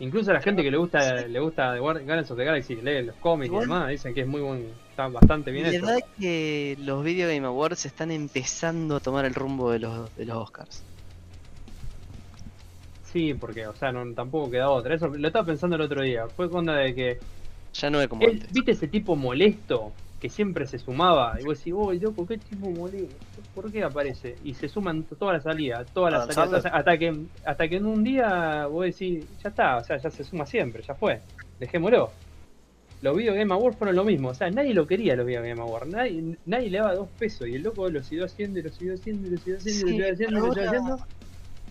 Incluso 0.00 0.30
a 0.30 0.34
la 0.34 0.40
gente 0.40 0.62
que 0.62 0.70
le 0.70 0.76
gusta 0.76 1.26
le 1.26 1.40
gusta 1.40 1.72
The 1.74 1.80
Guard- 1.80 2.04
Guardians 2.04 2.30
of 2.30 2.36
the 2.38 2.44
Galaxy, 2.44 2.76
lee 2.76 3.02
los 3.02 3.16
cómics 3.16 3.52
y 3.52 3.58
demás, 3.58 3.88
dicen 3.88 4.14
que 4.14 4.20
es 4.20 4.26
muy 4.28 4.40
buen, 4.40 4.68
está 4.90 5.08
bastante 5.08 5.50
bien 5.50 5.64
La 5.64 5.70
hecho. 5.72 5.86
verdad 5.86 6.00
que 6.18 6.76
los 6.80 7.02
Video 7.02 7.26
Game 7.28 7.46
Awards 7.46 7.84
están 7.86 8.10
empezando 8.12 8.96
a 8.96 9.00
tomar 9.00 9.24
el 9.24 9.34
rumbo 9.34 9.70
de 9.72 9.80
los, 9.80 10.14
de 10.16 10.24
los 10.24 10.36
Oscars. 10.36 10.82
Sí, 13.12 13.34
porque, 13.34 13.66
o 13.66 13.74
sea, 13.74 13.90
no, 13.90 14.12
tampoco 14.14 14.50
queda 14.50 14.68
otra. 14.70 14.94
Eso 14.94 15.08
lo 15.08 15.26
estaba 15.26 15.46
pensando 15.46 15.76
el 15.76 15.82
otro 15.82 16.02
día. 16.02 16.28
Fue 16.28 16.46
onda 16.46 16.74
de 16.76 16.94
que. 16.94 17.18
Ya 17.74 17.90
no 17.90 18.00
es 18.00 18.08
como 18.08 18.22
él- 18.22 18.32
antes. 18.32 18.52
¿Viste 18.52 18.72
ese 18.72 18.86
tipo 18.88 19.16
molesto 19.16 19.92
que 20.20 20.28
siempre 20.28 20.66
se 20.66 20.78
sumaba? 20.78 21.36
Y 21.40 21.44
vos 21.44 21.58
decís, 21.58 21.72
uy, 21.76 21.98
loco, 22.00 22.26
qué 22.26 22.38
tipo 22.38 22.70
molesto. 22.70 23.14
¿Por 23.54 23.70
qué 23.72 23.84
aparece? 23.84 24.36
Y 24.44 24.54
se 24.54 24.68
suman 24.68 25.04
todas 25.04 25.34
las 25.34 25.42
salidas, 25.44 25.86
todas 25.92 26.12
las 26.12 26.34
salidas. 26.34 26.66
Hasta 26.66 26.98
que, 26.98 27.16
hasta 27.44 27.68
que 27.68 27.76
en 27.76 27.86
un 27.86 28.02
día 28.04 28.66
vos 28.66 28.84
decís, 28.84 29.24
ya 29.42 29.48
está, 29.50 29.76
o 29.76 29.84
sea, 29.84 29.96
ya 29.98 30.10
se 30.10 30.24
suma 30.24 30.44
siempre, 30.46 30.82
ya 30.82 30.94
fue. 30.94 31.20
Dejémoslo. 31.60 32.10
Los 33.00 33.16
Video 33.16 33.32
Game 33.34 33.54
Awards 33.54 33.78
fueron 33.78 33.94
lo 33.94 34.02
mismo, 34.04 34.30
o 34.30 34.34
sea, 34.34 34.50
nadie 34.50 34.74
lo 34.74 34.84
quería 34.84 35.14
los 35.14 35.24
Video 35.24 35.40
Game 35.40 35.60
Awards, 35.60 35.86
nadie, 35.88 36.36
nadie 36.46 36.68
le 36.68 36.78
daba 36.78 36.94
dos 36.96 37.08
pesos 37.16 37.46
y 37.46 37.54
el 37.54 37.62
loco 37.62 37.88
lo 37.88 38.02
siguió 38.02 38.24
haciendo 38.24 38.58
y 38.58 38.62
lo 38.62 38.70
siguió 38.70 38.94
haciendo 38.94 39.28
y 39.28 39.30
lo 39.30 39.38
siguió 39.38 39.56
haciendo 39.58 39.80
y 39.80 39.82
lo 39.82 39.86
Sí, 39.86 39.90
siguió 39.92 40.12
haciendo 40.12 40.36
y 40.36 40.40
lo 40.40 40.52
siguió 40.52 40.68
ahora- 40.68 40.80
haciendo 40.80 41.06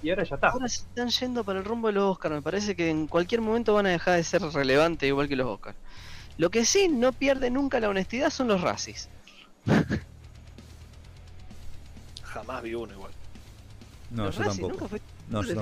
y 0.04 0.10
ahora 0.12 0.24
ya 0.24 0.36
está. 0.36 0.48
Ahora 0.50 0.70
se 0.70 0.78
están 0.84 1.10
yendo 1.10 1.44
para 1.44 1.60
el 1.60 1.66
rumbo 1.66 1.88
de 1.88 1.94
los 1.96 2.04
Oscars. 2.12 2.34
Me 2.36 2.42
parece 2.42 2.76
que 2.78 2.90
en 2.90 3.08
cualquier 3.08 3.42
momento 3.42 3.74
van 3.74 3.88
a 3.88 3.90
dejar 3.90 4.16
de 4.16 4.24
ser 4.24 4.42
relevantes 4.42 5.10
igual 5.10 5.28
que 5.28 5.36
los 5.36 5.48
Oscars. 5.48 5.76
Lo 6.38 6.50
que 6.50 6.66
sí 6.66 6.88
no 6.88 7.14
pierde 7.14 7.50
nunca 7.50 7.80
la 7.80 7.90
honestidad 7.90 8.30
son 8.30 8.48
los 8.48 8.62
racis. 8.62 9.10
Jamás 12.24 12.62
vi 12.64 12.74
uno 12.76 12.94
igual. 12.94 13.12
No, 14.12 14.26
los 14.26 14.38
yo 14.38 14.44
tampoco. 14.44 14.70
nunca 14.70 14.88
fue- 14.88 15.02
No, 15.30 15.42
yo. 15.44 15.62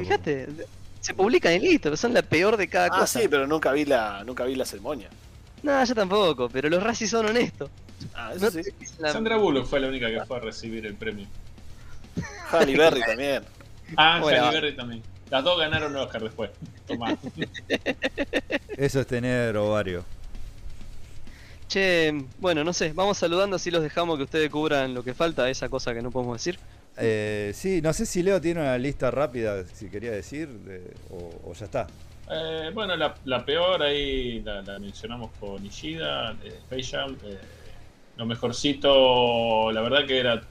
Se 1.02 1.14
publican 1.14 1.54
y 1.54 1.60
listo, 1.60 1.96
son 1.96 2.14
la 2.14 2.24
peor 2.24 2.58
de 2.58 2.68
cada 2.68 2.88
Ah, 2.88 3.00
cosa. 3.02 3.20
sí, 3.20 3.28
pero 3.28 3.46
nunca 3.48 3.72
vi 3.72 3.86
la, 3.86 4.24
nunca 4.24 4.44
vi 4.44 4.56
la 4.56 4.66
ceremonia. 4.66 5.10
No, 5.62 5.84
yo 5.84 5.96
tampoco, 5.96 6.50
pero 6.50 6.68
los 6.70 6.82
racis 6.82 7.10
son 7.10 7.28
honestos. 7.28 7.70
Ah, 8.14 8.34
eso 8.36 8.50
sí. 8.52 8.62
la- 9.00 9.14
Sandra 9.14 9.38
Bullock 9.38 9.66
fue 9.68 9.80
la 9.80 9.88
única 9.88 10.10
que 10.10 10.24
fue 10.26 10.38
a 10.38 10.40
recibir 10.40 10.86
el 10.86 10.96
premio. 10.96 11.28
Halle 12.52 12.78
Berry 12.78 13.02
también. 13.02 13.44
Ah, 13.98 14.18
Bueno. 14.20 14.46
Halle 14.48 14.60
Berry 14.62 14.76
también. 14.76 15.04
Las 15.30 15.44
dos 15.44 15.60
ganaron 15.60 15.96
Oscar 15.96 16.24
después. 16.24 16.50
Tomá. 16.88 17.16
Eso 18.78 19.00
es 19.02 19.08
tener 19.08 19.56
ovario. 19.58 20.04
Che, 21.68 22.14
bueno, 22.40 22.64
no 22.64 22.74
sé, 22.74 22.94
vamos 22.94 23.18
saludando 23.18 23.56
así 23.56 23.72
los 23.72 23.82
dejamos 23.82 24.18
que 24.18 24.24
ustedes 24.24 24.50
cubran 24.50 24.94
lo 24.94 25.04
que 25.04 25.14
falta, 25.14 25.50
esa 25.50 25.68
cosa 25.70 25.94
que 25.94 26.02
no 26.02 26.12
podemos 26.12 26.38
decir. 26.38 26.60
Eh, 26.98 27.52
sí, 27.54 27.82
no 27.82 27.92
sé 27.92 28.06
si 28.06 28.24
Leo 28.24 28.40
tiene 28.40 28.62
una 28.62 28.78
lista 28.78 29.12
rápida, 29.12 29.66
si 29.66 29.90
quería 29.90 30.12
decir, 30.12 30.48
de- 30.48 30.94
o, 31.10 31.50
o 31.50 31.54
ya 31.54 31.66
está. 31.66 31.88
Eh, 32.32 32.72
bueno, 32.74 32.96
la, 32.96 33.16
la 33.26 33.44
peor 33.46 33.82
ahí 33.84 34.42
la, 34.42 34.62
la 34.62 34.80
mencionamos 34.80 35.32
con 35.40 35.64
Ishida, 35.66 36.32
eh, 36.44 36.60
Space 36.70 36.84
Jam. 36.98 37.18
eh, 37.26 37.38
lo 38.18 38.26
mejorcito, 38.26 39.72
la 39.72 39.82
verdad 39.82 40.06
que 40.08 40.20
era. 40.20 40.42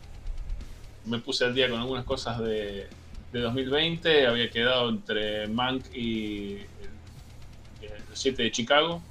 Me 1.07 1.19
puse 1.19 1.45
al 1.45 1.55
día 1.55 1.69
con 1.71 1.81
algunas 1.81 2.05
cosas 2.05 2.39
de, 2.41 2.87
de 3.33 3.41
2020. 3.41 4.27
Había 4.27 4.51
quedado 4.51 4.89
entre 4.91 5.47
Mank 5.49 5.87
y 5.95 6.57
eh, 7.81 7.91
los 8.11 8.19
7 8.19 8.43
de 8.43 8.51
Chicago. 8.51 9.03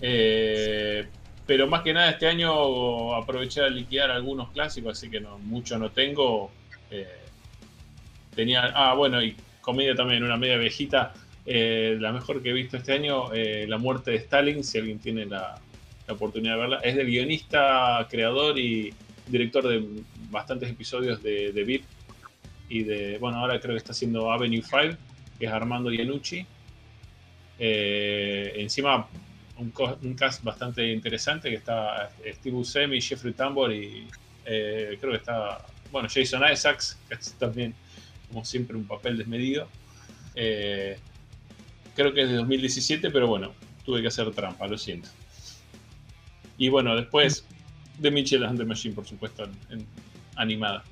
Eh, 0.00 1.06
pero 1.46 1.66
más 1.66 1.82
que 1.82 1.92
nada 1.92 2.10
este 2.10 2.26
año 2.26 3.14
aproveché 3.14 3.60
a 3.60 3.68
liquidar 3.68 4.10
algunos 4.10 4.50
clásicos, 4.50 4.98
así 4.98 5.10
que 5.10 5.20
no, 5.20 5.38
mucho 5.38 5.78
no 5.78 5.90
tengo. 5.90 6.50
Eh, 6.90 7.06
tenía. 8.34 8.72
Ah, 8.74 8.94
bueno, 8.94 9.22
y 9.22 9.36
comedia 9.60 9.94
también, 9.94 10.24
una 10.24 10.36
media 10.36 10.56
viejita. 10.56 11.12
Eh, 11.46 11.98
la 12.00 12.12
mejor 12.12 12.42
que 12.42 12.50
he 12.50 12.52
visto 12.52 12.78
este 12.78 12.94
año, 12.94 13.30
La 13.32 13.78
muerte 13.78 14.12
de 14.12 14.16
Stalin, 14.18 14.64
si 14.64 14.78
alguien 14.78 14.98
tiene 14.98 15.26
la, 15.26 15.60
la 16.06 16.14
oportunidad 16.14 16.54
de 16.54 16.60
verla. 16.60 16.78
Es 16.78 16.96
del 16.96 17.06
guionista, 17.06 18.06
creador 18.10 18.58
y 18.58 18.94
director 19.26 19.66
de 19.66 19.84
bastantes 20.30 20.70
episodios 20.70 21.22
de, 21.22 21.52
de 21.52 21.64
VIP. 21.64 21.84
Y 22.70 22.82
de, 22.84 23.18
bueno, 23.18 23.38
ahora 23.38 23.60
creo 23.60 23.74
que 23.74 23.78
está 23.78 23.92
haciendo 23.92 24.32
Avenue 24.32 24.62
5, 24.62 24.96
que 25.38 25.46
es 25.46 25.52
Armando 25.52 25.92
Iannucci. 25.92 26.46
Encima, 27.58 29.06
un, 29.58 29.70
co- 29.70 29.98
un 30.02 30.14
cast 30.14 30.42
bastante 30.42 30.90
interesante, 30.92 31.48
que 31.50 31.56
está 31.56 32.10
Steve 32.26 32.56
Buscemi, 32.56 33.00
Jeffrey 33.00 33.32
Tambor 33.34 33.72
y 33.72 34.08
eh, 34.44 34.96
creo 35.00 35.12
que 35.12 35.18
está, 35.18 35.64
bueno, 35.92 36.08
Jason 36.12 36.42
Isaacs, 36.50 36.98
que 37.08 37.14
es 37.14 37.32
también, 37.34 37.74
como 38.28 38.44
siempre, 38.44 38.76
un 38.76 38.84
papel 38.86 39.16
desmedido. 39.16 39.68
Eh, 40.34 40.98
creo 41.94 42.12
que 42.12 42.22
es 42.22 42.28
de 42.28 42.34
2017, 42.36 43.10
pero 43.10 43.26
bueno, 43.28 43.52
tuve 43.84 44.02
que 44.02 44.08
hacer 44.08 44.30
trampa, 44.32 44.66
lo 44.66 44.76
siento. 44.76 45.08
Y 46.58 46.68
bueno, 46.68 46.96
después 46.96 47.44
de 47.98 48.10
Mitchell 48.10 48.44
and 48.44 48.58
the 48.58 48.64
Machine, 48.64 48.94
por 48.94 49.06
supuesto, 49.06 49.44
en, 49.44 49.52
en 49.80 49.86
animada. 50.36 50.84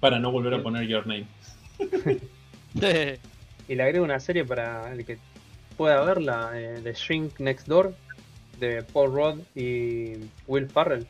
Para 0.00 0.18
no 0.18 0.30
volver 0.30 0.54
a 0.54 0.62
poner 0.62 0.86
Your 0.86 1.06
Name. 1.06 1.26
Y 3.68 3.74
le 3.74 3.82
agrego 3.82 4.04
una 4.04 4.20
serie 4.20 4.44
para 4.44 4.92
el 4.92 5.04
que 5.04 5.18
pueda 5.76 6.02
verla, 6.02 6.50
eh, 6.54 6.80
de 6.80 6.92
Shrink 6.94 7.38
Next 7.40 7.66
Door, 7.66 7.94
de 8.60 8.82
Paul 8.82 9.12
Rudd 9.12 9.40
y 9.54 10.14
Will 10.46 10.68
Farrell. 10.68 11.06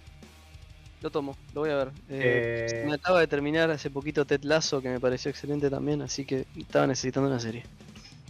lo 1.03 1.11
tomo, 1.11 1.37
lo 1.55 1.61
voy 1.61 1.71
a 1.71 1.77
ver. 1.77 1.89
Eh, 2.11 2.73
Eh, 2.81 2.83
Me 2.85 2.95
acaba 2.95 3.21
de 3.21 3.27
terminar 3.29 3.71
hace 3.71 3.91
poquito 3.91 4.25
Ted 4.25 4.43
Lasso, 4.43 4.81
que 4.83 4.89
me 4.89 4.99
pareció 4.99 5.31
excelente 5.31 5.71
también, 5.71 6.03
así 6.03 6.25
que 6.25 6.45
estaba 6.57 6.87
necesitando 6.87 7.29
una 7.29 7.39
serie. 7.41 7.63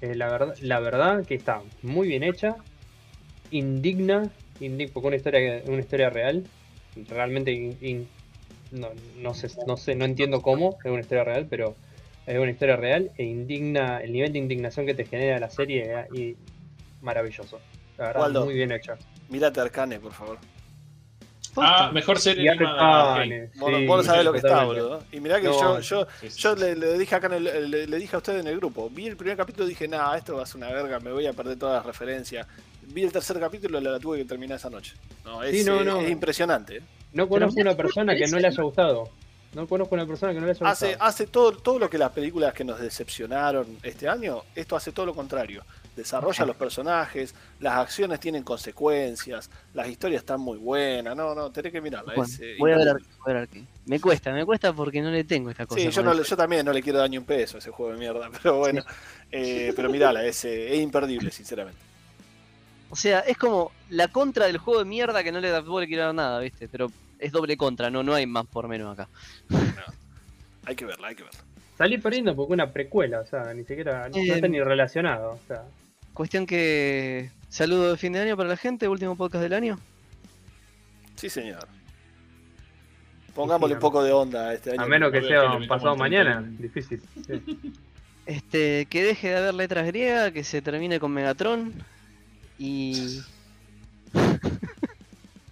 eh, 0.03 0.15
la, 0.15 0.29
verdad, 0.29 0.55
la 0.61 0.79
verdad 0.81 1.25
que 1.25 1.35
está 1.35 1.63
muy 1.83 2.07
bien 2.09 2.23
hecha, 2.23 2.57
indigna, 3.51 4.31
indig- 4.61 4.91
porque 4.93 5.07
una 5.09 5.17
historia, 5.17 5.63
una 5.67 5.81
historia 5.81 6.11
real, 6.11 6.45
realmente 7.09 7.53
in- 7.53 7.79
in- 7.81 8.09
no, 8.73 8.91
no 9.19 9.33
sé, 9.33 9.49
no 9.67 9.77
sé, 9.77 9.95
no 9.95 10.05
entiendo 10.05 10.43
cómo 10.43 10.77
es 10.85 10.91
una 10.91 11.01
historia 11.01 11.25
real, 11.25 11.47
pero 11.49 11.77
es 12.27 12.39
una 12.39 12.51
historia 12.51 12.77
real 12.77 13.11
e 13.17 13.25
indigna, 13.25 14.01
el 14.01 14.13
nivel 14.13 14.33
de 14.33 14.39
indignación 14.39 14.85
que 14.87 14.95
te 14.95 15.05
genera 15.05 15.39
la 15.39 15.49
serie 15.51 15.85
eh, 15.93 16.07
y 16.13 16.37
maravilloso. 17.05 17.61
La 17.99 18.07
verdad, 18.09 18.23
Waldo. 18.23 18.45
muy 18.45 18.55
bien 18.55 18.73
hecha. 18.73 18.97
Mirate 19.29 19.61
Arcane, 19.61 19.99
por 20.01 20.13
favor. 20.13 20.39
Ah, 21.59 21.91
mejor 21.93 22.19
serie 22.19 22.45
Y 22.45 22.49
animada. 22.49 23.15
Arcane, 23.15 23.51
Vos, 23.55 23.71
no- 23.73 23.79
sí, 23.79 23.87
vos 23.87 23.97
no 23.97 24.03
sabés 24.03 24.25
lo 24.27 24.33
que 24.33 24.39
está, 24.39 24.65
boludo. 24.65 25.03
Y 25.11 25.21
mirá 25.21 25.41
que 25.41 25.47
No, 25.47 25.81
yo, 25.81 25.81
yo, 25.81 26.07
Sí, 26.21 26.29
sí, 26.31 26.39
yo 26.43 26.55
le, 26.55 26.77
le 26.77 26.99
dije 26.99 27.15
acá 27.15 27.29
en 27.29 27.33
el- 27.47 27.71
le, 27.71 27.87
le 27.87 27.97
dije 27.99 28.15
a 28.15 28.19
ustedes 28.19 28.43
en 28.43 28.49
el 28.49 28.57
grupo, 28.59 28.91
vi 28.91 29.07
el 29.07 29.17
primer 29.17 29.39
capítulo 29.39 29.65
y 29.65 29.71
dije, 29.71 29.89
nah, 29.89 30.15
esto 30.17 30.37
va 30.37 30.43
a 30.43 30.47
ser 30.47 30.59
una 30.59 30.69
verga, 30.71 31.01
me 31.01 31.11
voy 31.13 31.27
a 31.27 31.33
perder 31.33 31.59
todas 31.59 31.77
las 31.77 31.87
referencias. 31.87 32.47
Vi 32.89 33.03
el 33.05 33.11
tercer 33.13 33.41
capítulo 33.41 33.79
y 33.81 33.83
la 33.85 33.99
tuve 33.99 34.19
que 34.19 34.25
terminar 34.27 34.57
esa 34.59 34.69
noche. 34.69 34.95
No, 35.25 35.43
es, 35.43 35.57
Sí, 35.57 35.65
no, 35.65 35.81
eh, 35.81 35.85
no. 35.85 36.01
es 36.03 36.11
impresionante. 36.11 36.77
¿eh? 36.77 36.83
No 37.15 37.27
conozco 37.27 37.59
una 37.61 37.75
persona 37.75 38.15
que 38.15 38.27
no 38.27 38.39
le 38.39 38.49
haya 38.49 38.63
gustado. 38.63 39.09
No 39.57 39.67
conozco 39.67 39.95
una 39.95 40.05
persona 40.05 40.35
que 40.35 40.41
no 40.41 40.45
le 40.45 40.53
haya 40.53 40.69
Hace, 40.69 40.89
gustado. 40.89 41.09
hace 41.09 41.27
todo, 41.29 41.53
todo 41.53 41.79
lo 41.79 41.89
que 41.89 41.97
las 41.97 42.13
películas 42.13 42.53
que 42.53 42.63
nos 42.63 42.79
decepcionaron 42.79 43.79
este 43.83 44.07
año, 44.07 44.43
esto 44.55 44.77
hace 44.77 44.93
todo 44.93 45.07
lo 45.07 45.15
contrario. 45.15 45.65
Desarrolla 45.97 46.45
los 46.45 46.57
personajes, 46.57 47.35
las 47.61 47.79
acciones 47.79 48.21
tienen 48.21 48.43
consecuencias, 48.43 49.49
las 49.73 49.89
historias 49.89 50.21
están 50.21 50.43
muy 50.43 50.59
buenas. 50.59 51.17
No, 51.17 51.35
no, 51.35 51.51
tenés 51.51 51.73
que 51.73 51.81
mirarla. 51.81 52.13
Bueno, 52.15 52.31
es, 52.31 52.39
eh, 52.39 52.57
voy, 52.59 52.73
a 52.73 52.77
ver, 52.77 52.97
voy 52.97 53.03
a 53.25 53.29
ver 53.29 53.37
Arcane. 53.39 53.67
Me 53.87 53.99
cuesta, 53.99 54.31
me 54.31 54.45
cuesta 54.45 54.75
porque 54.75 55.01
no 55.01 55.11
le 55.11 55.25
tengo 55.25 55.49
esta 55.49 55.65
cosa. 55.65 55.81
Sí, 55.81 55.89
yo, 55.89 56.03
no 56.03 56.15
también 56.23 56.67
no 56.67 56.75
le 56.75 56.83
quiero 56.83 56.99
dar 56.99 57.09
ni 57.09 57.17
un 57.17 57.25
peso 57.25 57.57
a 57.57 57.61
ese 57.61 57.71
juego 57.71 57.93
de 57.93 57.99
mierda, 57.99 58.29
pero 58.43 58.59
bueno, 58.59 58.85
eh, 59.33 59.73
pero 59.75 59.89
mirala, 59.89 60.23
es, 60.23 60.45
eh, 60.45 60.75
es 60.75 60.83
imperdible, 60.83 61.31
sinceramente. 61.31 61.81
O 62.91 62.95
sea, 62.95 63.21
es 63.21 63.39
como 63.39 63.73
la 63.89 64.09
contra 64.09 64.45
del 64.49 64.59
juego 64.59 64.81
de 64.81 64.85
mierda 64.85 65.25
que 65.25 65.33
no 65.33 65.41
le, 65.41 65.51
le 65.51 65.87
quiero 65.87 66.03
dar 66.05 66.15
nada, 66.15 66.41
¿viste? 66.41 66.69
Pero 66.69 66.91
es 67.19 67.33
doble 67.33 67.57
contra, 67.57 67.91
no, 67.91 68.03
no 68.03 68.15
hay 68.15 68.27
más 68.27 68.47
por 68.47 68.69
menos 68.69 68.93
acá. 68.93 69.09
Hay 70.65 70.75
que 70.75 70.85
verla, 70.85 71.09
hay 71.09 71.15
que 71.15 71.23
verla. 71.25 71.41
Salí 71.79 71.99
perdiendo 71.99 72.35
porque 72.35 72.53
una 72.55 72.73
precuela, 72.73 73.21
o 73.21 73.27
sea, 73.27 73.53
ni 73.53 73.65
siquiera 73.65 74.09
no 74.09 74.17
Eh, 74.17 74.29
está 74.29 74.49
ni 74.49 74.61
relacionado. 74.61 75.33
O 75.33 75.41
sea, 75.47 75.65
Cuestión 76.15 76.47
que 76.47 77.31
Saludo 77.49 77.93
de 77.93 77.97
fin 77.97 78.13
de 78.13 78.21
año 78.21 78.37
para 78.37 78.49
la 78.49 78.57
gente, 78.57 78.89
último 78.89 79.17
podcast 79.17 79.43
del 79.43 79.53
año. 79.53 79.79
Sí, 81.15 81.31
señor. 81.31 81.67
Pongámosle 83.35 83.75
Sí, 83.75 83.77
un 83.77 83.81
poco 83.81 84.03
de 84.03 84.13
onda 84.13 84.49
a 84.49 84.55
este 84.55 84.73
año. 84.73 84.83
A 84.83 84.87
menos 84.87 85.13
que 85.13 85.23
sea 85.23 85.59
pasado 85.69 85.97
mañana, 85.97 86.43
31. 86.43 86.63
difícil. 86.63 87.03
sí. 87.27 87.73
Este, 88.27 88.87
que 88.87 89.05
deje 89.05 89.29
de 89.29 89.37
haber 89.37 89.55
letras 89.55 89.87
griegas, 89.87 90.33
que 90.33 90.43
se 90.43 90.61
termine 90.61 90.99
con 90.99 91.13
Megatron 91.13 91.73
y 92.59 93.21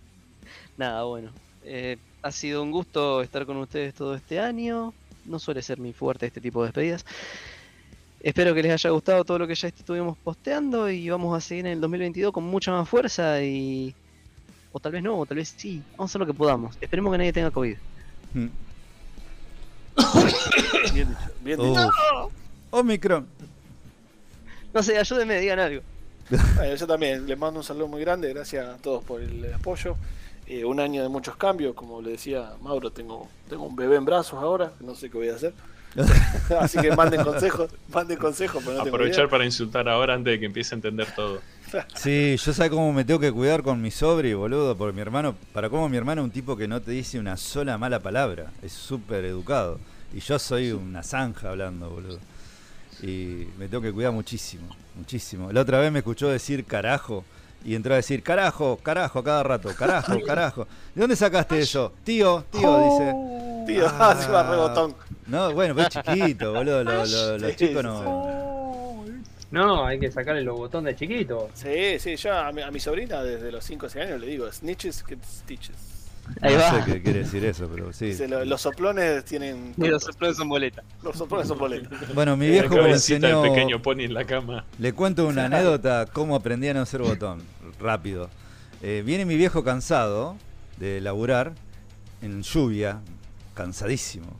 nada, 0.77 1.05
bueno. 1.05 1.31
Eh, 1.65 1.99
ha 2.23 2.33
sido 2.33 2.63
un 2.63 2.71
gusto 2.71 3.23
estar 3.23 3.47
con 3.47 3.57
ustedes 3.59 3.95
todo 3.95 4.15
este 4.15 4.41
año. 4.41 4.93
No 5.25 5.39
suele 5.39 5.63
ser 5.63 5.79
mi 5.79 5.93
fuerte 5.93 6.27
este 6.27 6.41
tipo 6.41 6.63
de 6.63 6.69
despedidas. 6.69 7.05
Espero 8.21 8.55
que 8.55 8.63
les 8.63 8.73
haya 8.73 8.91
gustado 8.91 9.25
todo 9.25 9.39
lo 9.39 9.47
que 9.47 9.55
ya 9.55 9.69
estuvimos 9.69 10.17
posteando 10.17 10.89
y 10.89 11.11
vamos 11.11 11.37
a 11.37 11.41
seguir 11.41 11.67
en 11.67 11.73
el 11.73 11.81
2022 11.81 12.33
con 12.33 12.45
mucha 12.45 12.73
más 12.73 12.89
fuerza 12.89 13.43
y 13.43 13.95
o 14.73 14.81
tal 14.81 14.93
vez 14.93 15.03
no, 15.03 15.19
o 15.19 15.27
tal 15.27 15.37
vez 15.37 15.55
sí. 15.57 15.83
Vamos 15.93 16.01
a 16.01 16.05
hacer 16.11 16.21
lo 16.21 16.27
que 16.27 16.35
podamos. 16.35 16.77
Esperemos 16.81 17.13
que 17.13 17.19
nadie 17.19 17.33
tenga 17.33 17.51
COVID. 17.51 17.77
Mm. 18.33 18.47
Bien 20.95 21.09
dicho. 21.09 21.31
Bien 21.43 21.59
dicho. 21.59 21.89
Uf. 22.27 22.33
Omicron. 22.71 23.27
No 24.73 24.83
sé, 24.83 24.99
ayúdenme, 24.99 25.39
digan 25.39 25.61
algo. 25.61 25.83
Bueno, 26.57 26.75
yo 26.75 26.87
también 26.87 27.27
les 27.27 27.39
mando 27.39 27.61
un 27.61 27.65
saludo 27.65 27.87
muy 27.87 28.01
grande, 28.01 28.33
gracias 28.33 28.67
a 28.67 28.79
todos 28.79 29.05
por 29.05 29.21
el 29.21 29.53
apoyo. 29.55 29.97
Eh, 30.47 30.65
un 30.65 30.79
año 30.79 31.03
de 31.03 31.09
muchos 31.09 31.37
cambios, 31.37 31.75
como 31.75 32.03
le 32.03 32.13
decía 32.13 32.53
Mauro, 32.61 32.91
tengo, 32.91 33.29
tengo 33.49 33.65
un 33.65 33.77
bebé 33.77 33.97
en 33.97 34.05
brazos 34.05 34.43
ahora, 34.43 34.73
no 34.81 34.95
sé 34.95 35.11
qué 35.11 35.17
voy 35.17 35.29
a 35.29 35.35
hacer. 35.37 35.55
Así 36.61 36.79
que 36.81 36.95
manden 36.95 37.23
consejos, 37.23 37.71
manden 37.93 38.19
consejos, 38.19 38.63
pero 38.65 38.79
no 38.79 38.83
Aprovechar 38.83 39.29
para 39.29 39.45
insultar 39.45 39.89
ahora 39.89 40.15
antes 40.15 40.33
de 40.33 40.41
que 40.41 40.47
empiece 40.47 40.75
a 40.75 40.77
entender 40.77 41.09
todo. 41.15 41.41
Sí, 41.97 42.37
yo 42.37 42.53
sé 42.53 42.71
cómo 42.71 42.93
me 42.93 43.05
tengo 43.05 43.19
que 43.19 43.33
cuidar 43.33 43.65
con 43.65 43.83
mi 43.83 43.91
sobri, 43.91 44.33
boludo, 44.33 44.77
porque 44.77 44.95
mi 44.95 45.01
hermano, 45.01 45.35
para 45.53 45.69
cómo 45.69 45.89
mi 45.89 45.97
hermano 45.97 46.21
es 46.21 46.27
un 46.27 46.31
tipo 46.31 46.57
que 46.57 46.69
no 46.69 46.81
te 46.81 46.93
dice 46.93 47.19
una 47.19 47.37
sola 47.37 47.79
mala 47.79 47.99
palabra, 47.99 48.53
es 48.63 48.71
súper 48.73 49.25
educado. 49.25 49.81
Y 50.15 50.21
yo 50.21 50.39
soy 50.39 50.71
una 50.71 51.03
zanja 51.03 51.51
hablando, 51.51 51.91
boludo. 51.91 52.21
Y 53.03 53.49
me 53.59 53.67
tengo 53.67 53.83
que 53.83 53.93
cuidar 53.93 54.13
muchísimo, 54.13 54.69
muchísimo. 54.95 55.51
La 55.51 55.63
otra 55.63 55.81
vez 55.81 55.91
me 55.91 55.99
escuchó 55.99 56.29
decir 56.29 56.65
carajo 56.65 57.25
y 57.65 57.75
entró 57.75 57.95
a 57.95 57.97
decir 57.97 58.23
carajo, 58.23 58.79
carajo 58.83 59.19
a 59.21 59.25
cada 59.25 59.43
rato, 59.43 59.71
carajo, 59.77 60.13
carajo. 60.27 60.67
¿De 60.95 61.01
dónde 61.01 61.17
sacaste 61.17 61.59
eso? 61.59 61.93
Tío, 62.05 62.45
tío, 62.51 62.79
dice. 62.91 63.15
Tío, 63.67 63.87
Ah. 63.89 64.11
así 64.11 64.31
va 64.31 64.43
rebotón. 64.51 64.95
No, 65.27 65.53
bueno, 65.55 65.75
pero 65.75 65.89
es 65.89 65.95
chiquito, 65.95 66.53
boludo. 66.53 66.85
lo- 66.85 66.93
lo- 67.07 67.39
los 67.39 67.51
Sí, 67.53 67.57
chicos 67.57 67.83
sí, 67.83 67.89
no. 67.89 69.05
No, 69.51 69.87
hay 69.87 70.01
que 70.01 70.11
sacarle 70.11 70.43
los 70.43 70.57
botones 70.57 70.95
de 70.95 70.99
chiquito. 71.07 71.49
Sí, 71.55 71.99
sí, 72.01 72.17
yo 72.17 72.37
a 72.37 72.51
mi, 72.53 72.61
a 72.63 72.71
mi 72.71 72.81
sobrina 72.81 73.23
desde 73.23 73.53
los 73.53 73.65
5 73.65 73.87
o 73.87 73.89
6 73.89 74.05
años 74.07 74.21
le 74.21 74.27
digo, 74.27 74.51
snitches 74.53 75.05
get 75.07 75.19
stitches. 75.25 75.77
Ahí 76.41 76.55
no 76.55 76.61
va. 76.61 76.71
sé 76.85 76.91
qué 76.93 77.03
quiere 77.03 77.19
decir 77.21 77.45
eso, 77.45 77.69
pero 77.73 77.93
sí. 77.93 78.07
Dice, 78.07 78.27
"Lo- 78.27 78.45
los 78.47 78.61
soplones 78.61 79.25
tienen... 79.27 79.75
Y 79.77 79.87
los 79.89 80.03
soplones 80.03 80.37
son 80.39 80.49
boletas. 80.49 80.85
Los 81.03 81.17
soplones 81.17 81.47
son 81.47 81.59
boletas. 81.59 81.93
Bueno, 82.15 82.37
mi 82.37 82.49
viejo 82.49 82.75
me 82.77 82.91
enseñó. 82.93 83.43
pequeño 83.43 83.81
pony 83.81 84.01
en 84.05 84.15
la 84.15 84.25
cama. 84.25 84.65
Le 84.79 84.93
cuento 84.93 85.27
una 85.27 85.45
anécdota 85.45 86.07
cómo 86.13 86.35
aprendí 86.35 86.69
a 86.69 86.75
no 86.75 86.85
ser 86.87 87.03
botón. 87.03 87.43
Rápido. 87.79 88.29
Eh, 88.83 89.03
viene 89.05 89.25
mi 89.25 89.37
viejo 89.37 89.65
cansado 89.65 90.37
de 90.79 91.01
laburar 91.01 91.53
en 92.23 92.43
lluvia, 92.43 93.01
cansadísimo. 93.55 94.37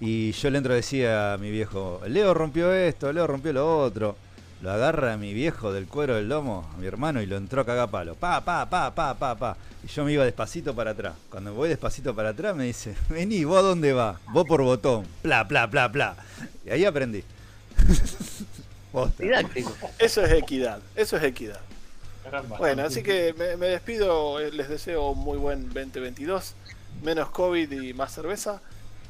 Y 0.00 0.32
yo 0.32 0.50
le 0.50 0.58
entro 0.58 0.72
a 0.72 0.76
decir 0.76 1.06
a 1.06 1.38
mi 1.38 1.50
viejo, 1.50 2.00
Leo 2.08 2.34
rompió 2.34 2.72
esto, 2.72 3.12
Leo 3.12 3.26
rompió 3.26 3.52
lo 3.52 3.78
otro. 3.80 4.16
Lo 4.60 4.70
agarra 4.70 5.12
a 5.12 5.16
mi 5.16 5.34
viejo 5.34 5.72
del 5.72 5.88
cuero 5.88 6.14
del 6.14 6.28
lomo, 6.28 6.70
a 6.72 6.78
mi 6.78 6.86
hermano, 6.86 7.20
y 7.20 7.26
lo 7.26 7.36
entró 7.36 7.62
a 7.62 7.66
cagar 7.66 7.90
palo. 7.90 8.14
Pa, 8.14 8.40
pa, 8.44 8.68
pa, 8.70 8.94
pa, 8.94 9.14
pa, 9.14 9.34
pa. 9.34 9.56
Y 9.82 9.88
yo 9.88 10.04
me 10.04 10.12
iba 10.12 10.24
despacito 10.24 10.74
para 10.74 10.92
atrás. 10.92 11.14
Cuando 11.30 11.52
voy 11.52 11.68
despacito 11.68 12.14
para 12.14 12.28
atrás 12.28 12.54
me 12.54 12.64
dice, 12.64 12.94
vení, 13.08 13.44
¿vos 13.44 13.58
a 13.58 13.62
dónde 13.62 13.92
vas? 13.92 14.18
Vos 14.32 14.46
por 14.46 14.62
botón. 14.62 15.04
Pla, 15.22 15.48
pla, 15.48 15.68
pla, 15.68 15.90
pla. 15.90 16.16
Y 16.64 16.70
ahí 16.70 16.84
aprendí. 16.84 17.24
Didáctico. 19.18 19.72
Eso 19.98 20.22
es 20.22 20.32
equidad, 20.32 20.80
eso 20.94 21.16
es 21.16 21.24
equidad. 21.24 21.60
Caramba. 22.32 22.56
Bueno, 22.56 22.82
así 22.84 23.02
que 23.02 23.34
me, 23.36 23.56
me 23.58 23.66
despido, 23.66 24.40
eh, 24.40 24.50
les 24.50 24.68
deseo 24.70 25.10
un 25.10 25.18
muy 25.18 25.36
buen 25.36 25.66
2022, 25.66 26.54
menos 27.02 27.28
COVID 27.30 27.70
y 27.70 27.92
más 27.92 28.14
cerveza. 28.14 28.62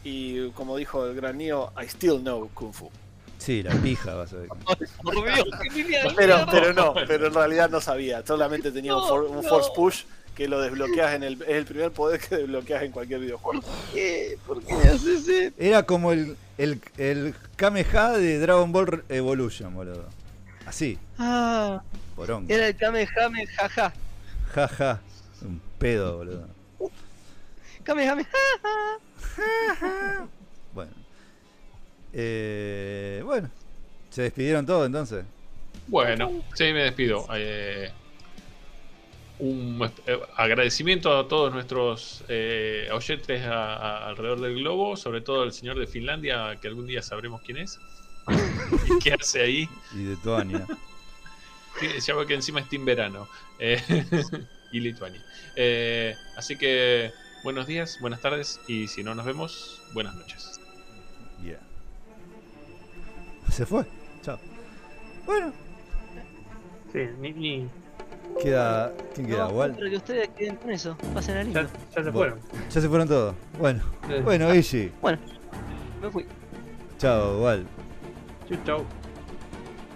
Y 0.02 0.48
como 0.50 0.76
dijo 0.76 1.06
el 1.06 1.14
gran 1.14 1.38
Neo, 1.38 1.72
I 1.80 1.84
still 1.86 2.18
know 2.20 2.50
Kung 2.52 2.72
Fu. 2.72 2.90
Sí, 3.38 3.62
la 3.62 3.72
pija 3.76 4.14
vas 4.14 4.32
a 4.32 4.36
ver. 4.38 4.48
Por 5.02 5.14
Pero, 6.16 6.46
pero 6.50 6.72
no, 6.72 6.94
pero 7.06 7.28
en 7.28 7.34
realidad 7.34 7.70
no 7.70 7.80
sabía, 7.80 8.26
solamente 8.26 8.72
tenía 8.72 8.94
un, 8.96 9.02
No, 9.02 9.08
for- 9.08 9.24
un 9.24 9.36
no. 9.36 9.42
Force 9.44 9.70
Push 9.74 10.02
que 10.34 10.48
lo 10.48 10.60
desbloqueas 10.60 11.14
en 11.14 11.22
el, 11.22 11.34
es 11.42 11.48
el 11.48 11.64
primer 11.66 11.92
poder 11.92 12.18
que 12.20 12.36
desbloqueas 12.38 12.82
en 12.82 12.90
cualquier 12.90 13.20
videojuego. 13.20 13.62
¿Qué? 13.92 14.36
¿Por 14.46 14.62
qué 14.64 14.74
me 14.74 14.82
haces 14.88 15.28
eso? 15.28 15.54
Era 15.58 15.84
como 15.84 16.10
el, 16.12 16.36
el, 16.58 16.80
el 16.98 17.34
Kameha 17.54 18.10
de 18.12 18.38
Dragon 18.40 18.72
Ball 18.72 19.04
Evolution, 19.08 19.74
boludo. 19.74 20.06
Así, 20.66 20.98
Ah, 21.18 21.82
porón. 22.14 22.46
era 22.48 22.68
el 22.68 22.76
Kamehame 22.76 23.46
jaja. 23.46 23.92
Ja, 24.54 24.68
ja. 24.68 25.00
Un 25.42 25.60
pedo, 25.78 26.18
boludo. 26.18 26.46
Kamehame 27.84 28.26
Bueno. 30.74 30.92
Eh, 32.12 33.22
bueno. 33.24 33.50
¿Se 34.10 34.22
despidieron 34.22 34.66
todos 34.66 34.86
entonces? 34.86 35.24
Bueno, 35.86 36.30
sí, 36.54 36.64
me 36.72 36.84
despido. 36.84 37.26
Eh, 37.34 37.90
un 39.38 39.82
eh, 40.06 40.18
agradecimiento 40.36 41.18
a 41.18 41.26
todos 41.26 41.52
nuestros 41.52 42.22
eh, 42.28 42.88
oyentes 42.92 43.42
a- 43.44 43.74
a- 43.76 44.06
alrededor 44.08 44.40
del 44.40 44.54
globo, 44.56 44.96
sobre 44.96 45.20
todo 45.22 45.42
al 45.42 45.52
señor 45.52 45.78
de 45.78 45.86
Finlandia, 45.86 46.58
que 46.60 46.68
algún 46.68 46.86
día 46.86 47.02
sabremos 47.02 47.40
quién 47.42 47.56
es. 47.58 47.78
y 48.88 48.98
qué 49.02 49.14
hace 49.14 49.40
ahí. 49.42 49.68
Y 49.94 50.04
de 50.04 50.16
Tuania. 50.16 50.66
Sí, 51.90 52.00
Ya 52.06 52.14
veo 52.14 52.26
que 52.26 52.34
encima 52.34 52.60
es 52.60 52.68
Team 52.68 52.84
Verano. 52.84 53.28
Eh, 53.58 53.80
y 54.72 54.80
Lituania. 54.80 55.22
Eh, 55.56 56.14
así 56.36 56.56
que 56.56 57.12
buenos 57.44 57.66
días, 57.66 57.98
buenas 58.00 58.20
tardes 58.20 58.60
y 58.68 58.88
si 58.88 59.02
no 59.02 59.14
nos 59.14 59.24
vemos, 59.26 59.82
buenas 59.94 60.14
noches. 60.14 60.60
Yeah. 61.42 61.58
Se 63.50 63.66
fue. 63.66 63.84
Chao. 64.22 64.38
Bueno, 65.26 65.52
Sí, 66.92 66.98
ni, 67.20 67.32
ni- 67.32 67.68
queda. 68.42 68.92
¿Quién 69.14 69.26
queda? 69.26 69.48
No, 69.48 69.54
Wal. 69.54 69.76
que 69.76 69.96
ustedes 69.96 70.28
queden 70.36 70.56
con 70.56 70.70
eso. 70.70 70.96
Pasen 71.14 71.36
a 71.38 71.42
lindo. 71.42 71.62
ya, 71.62 71.68
ya 71.96 72.04
se 72.04 72.10
Bueno. 72.10 72.12
fueron. 72.12 72.40
Ya 72.70 72.80
se 72.80 72.88
fueron 72.88 73.08
todos. 73.08 73.34
Bueno. 73.58 73.82
Sí. 74.06 74.14
Bueno, 74.22 74.54
Iggy. 74.54 74.92
Bueno, 75.00 75.18
me 76.02 76.10
fui. 76.10 76.26
Chao, 76.98 77.42
Wal. 77.42 77.66
Chau, 78.48 78.58
chau. 78.64 78.86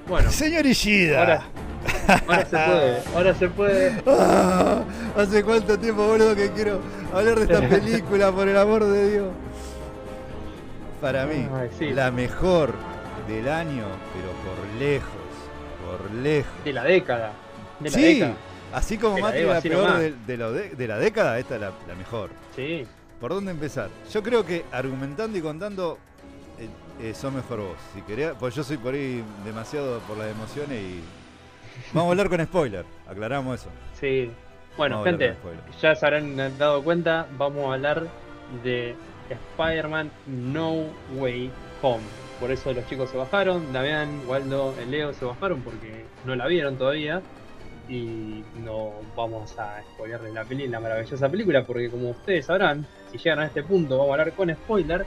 Bueno, 0.08 0.30
Señor 0.30 0.66
Ishida. 0.66 1.18
ahora, 1.20 1.42
ahora 2.28 2.44
se 2.44 2.56
puede. 2.58 3.02
Ahora 3.14 3.34
se 3.34 3.48
puede. 3.48 4.02
Ah, 4.06 4.84
¿Hace 5.16 5.42
cuánto 5.42 5.78
tiempo, 5.78 6.06
boludo, 6.06 6.34
que 6.36 6.50
quiero 6.52 6.80
hablar 7.12 7.38
de 7.40 7.52
esta 7.54 7.68
película, 7.68 8.30
por 8.32 8.48
el 8.48 8.56
amor 8.56 8.84
de 8.84 9.10
Dios? 9.10 9.28
Para 11.00 11.26
mí, 11.26 11.46
Ay, 11.52 11.70
sí. 11.78 11.90
la 11.90 12.10
mejor 12.10 12.72
del 13.28 13.48
año, 13.48 13.84
pero 14.14 14.32
por 14.44 14.80
lejos, 14.80 15.10
por 15.84 16.10
lejos. 16.14 16.64
De 16.64 16.72
la 16.72 16.84
década. 16.84 17.32
De 17.80 17.90
la 17.90 17.96
sí, 17.96 18.02
década. 18.14 18.34
así 18.72 18.96
como 18.98 19.16
Te 19.30 19.44
la 19.44 19.54
la 19.54 19.60
peor 19.60 19.98
de, 19.98 20.14
de 20.26 20.36
lo 20.36 20.52
de, 20.52 20.70
de 20.70 20.88
la 20.88 20.98
década, 20.98 21.38
esta 21.38 21.56
es 21.56 21.60
la, 21.60 21.72
la 21.86 21.94
mejor. 21.96 22.30
Sí. 22.54 22.86
¿Por 23.20 23.32
dónde 23.34 23.50
empezar? 23.50 23.88
Yo 24.12 24.22
creo 24.22 24.44
que 24.46 24.64
argumentando 24.72 25.36
y 25.36 25.40
contando 25.42 25.98
eh, 27.00 27.14
son 27.14 27.36
mejor 27.36 27.60
vos. 27.60 27.76
Si 27.94 28.02
querés, 28.02 28.32
pues 28.38 28.54
yo 28.54 28.64
soy 28.64 28.76
por 28.76 28.94
ahí 28.94 29.22
demasiado 29.44 30.00
por 30.00 30.16
las 30.16 30.30
emociones 30.30 30.80
y... 30.80 31.02
Vamos 31.92 32.08
a 32.08 32.10
hablar 32.12 32.28
con 32.30 32.44
spoiler, 32.44 32.84
aclaramos 33.06 33.60
eso. 33.60 33.70
Sí. 34.00 34.30
Bueno, 34.76 35.02
Vamos 35.02 35.18
gente, 35.18 35.34
ya 35.80 35.94
se 35.94 36.06
habrán 36.06 36.36
dado 36.58 36.82
cuenta, 36.82 37.26
vamos 37.38 37.70
a 37.70 37.74
hablar 37.74 38.06
de 38.62 38.94
Spider-Man 39.30 40.10
No 40.26 40.84
Way 41.16 41.50
Home. 41.82 42.04
Por 42.40 42.50
eso 42.50 42.72
los 42.74 42.86
chicos 42.86 43.10
se 43.10 43.16
bajaron, 43.16 43.72
Damián, 43.72 44.22
Waldo, 44.26 44.74
el 44.78 44.90
Leo 44.90 45.14
se 45.14 45.24
bajaron 45.24 45.62
porque 45.62 46.04
no 46.26 46.36
la 46.36 46.46
vieron 46.46 46.76
todavía. 46.76 47.22
Y 47.88 48.44
no 48.64 48.92
vamos 49.16 49.56
a 49.58 49.80
spoilerles 49.94 50.34
la, 50.34 50.44
peli 50.44 50.66
la 50.66 50.80
maravillosa 50.80 51.28
película, 51.28 51.64
porque 51.64 51.88
como 51.88 52.10
ustedes 52.10 52.46
sabrán, 52.46 52.84
si 53.12 53.18
llegan 53.18 53.38
a 53.38 53.46
este 53.46 53.62
punto, 53.62 53.96
vamos 53.96 54.10
a 54.10 54.12
hablar 54.20 54.32
con 54.32 54.52
spoiler. 54.52 55.06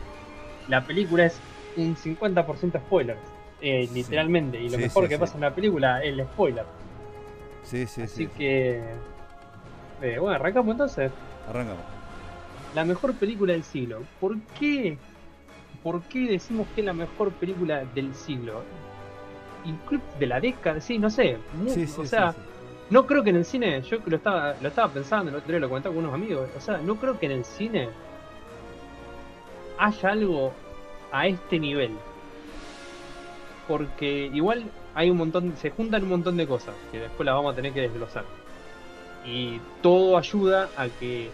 La 0.70 0.86
película 0.86 1.26
es 1.26 1.40
un 1.82 1.96
50% 1.96 2.80
spoiler, 2.80 3.18
eh, 3.62 3.88
literalmente. 3.94 4.60
Y 4.60 4.66
lo 4.70 4.78
Sí, 4.78 4.84
mejor 4.84 5.04
sí, 5.04 5.10
que 5.10 5.18
pasa 5.20 5.36
en 5.36 5.42
la 5.42 5.54
película 5.56 6.02
es 6.04 6.10
el 6.14 6.24
spoiler. 6.26 6.66
Sí, 7.64 7.86
sí, 7.88 8.02
Así 8.04 8.26
sí. 8.26 8.28
que. 8.38 8.82
eh, 10.02 10.18
bueno, 10.20 10.36
arrancamos 10.36 10.72
entonces. 10.74 11.12
Arrancamos. 11.48 11.84
La 12.76 12.86
mejor 12.86 13.14
película 13.16 13.54
del 13.54 13.64
siglo. 13.64 14.02
¿Por 14.20 14.40
qué? 14.60 14.98
¿Por 15.84 16.02
qué 16.04 16.28
decimos 16.28 16.68
que 16.76 16.82
es 16.82 16.86
la 16.86 16.94
mejor 16.94 17.32
película 17.32 17.84
del 17.96 18.14
siglo? 18.14 18.64
Incluso 19.66 20.04
de 20.20 20.26
la 20.28 20.40
década, 20.40 20.80
sí, 20.82 20.98
no 21.00 21.10
sé. 21.10 21.38
o 21.98 22.06
sea. 22.06 22.34
No 22.90 23.06
creo 23.06 23.24
que 23.24 23.30
en 23.30 23.36
el 23.36 23.46
cine, 23.46 23.80
yo 23.84 24.00
lo 24.04 24.16
estaba, 24.16 24.56
lo 24.60 24.68
estaba 24.68 24.92
pensando, 24.92 25.30
el 25.30 25.36
otro 25.38 25.52
día 25.52 25.60
lo 25.60 25.70
comentaba 25.70 25.94
con 25.94 26.04
unos 26.06 26.16
amigos, 26.16 26.50
o 26.58 26.60
sea, 26.60 26.80
no 26.80 26.96
creo 26.96 27.20
que 27.20 27.28
en 27.28 27.34
el 27.34 27.46
cine 27.46 27.88
haya 29.78 30.10
algo 30.10 30.52
a 31.12 31.28
este 31.28 31.60
nivel. 31.60 31.92
Porque 33.68 34.30
igual 34.34 34.66
hay 34.96 35.10
un 35.10 35.18
montón, 35.18 35.56
se 35.58 35.70
juntan 35.70 36.04
un 36.04 36.10
montón 36.10 36.38
de 36.38 36.48
cosas 36.48 36.76
que 36.92 37.00
después 37.00 37.26
las 37.26 37.36
vamos 37.36 37.54
a 37.54 37.56
tener 37.56 37.74
que 37.74 37.82
desglosar. 37.82 38.26
Y 39.26 39.60
todo 39.82 40.18
ayuda 40.18 40.70
a 40.76 40.88
que 40.88 41.30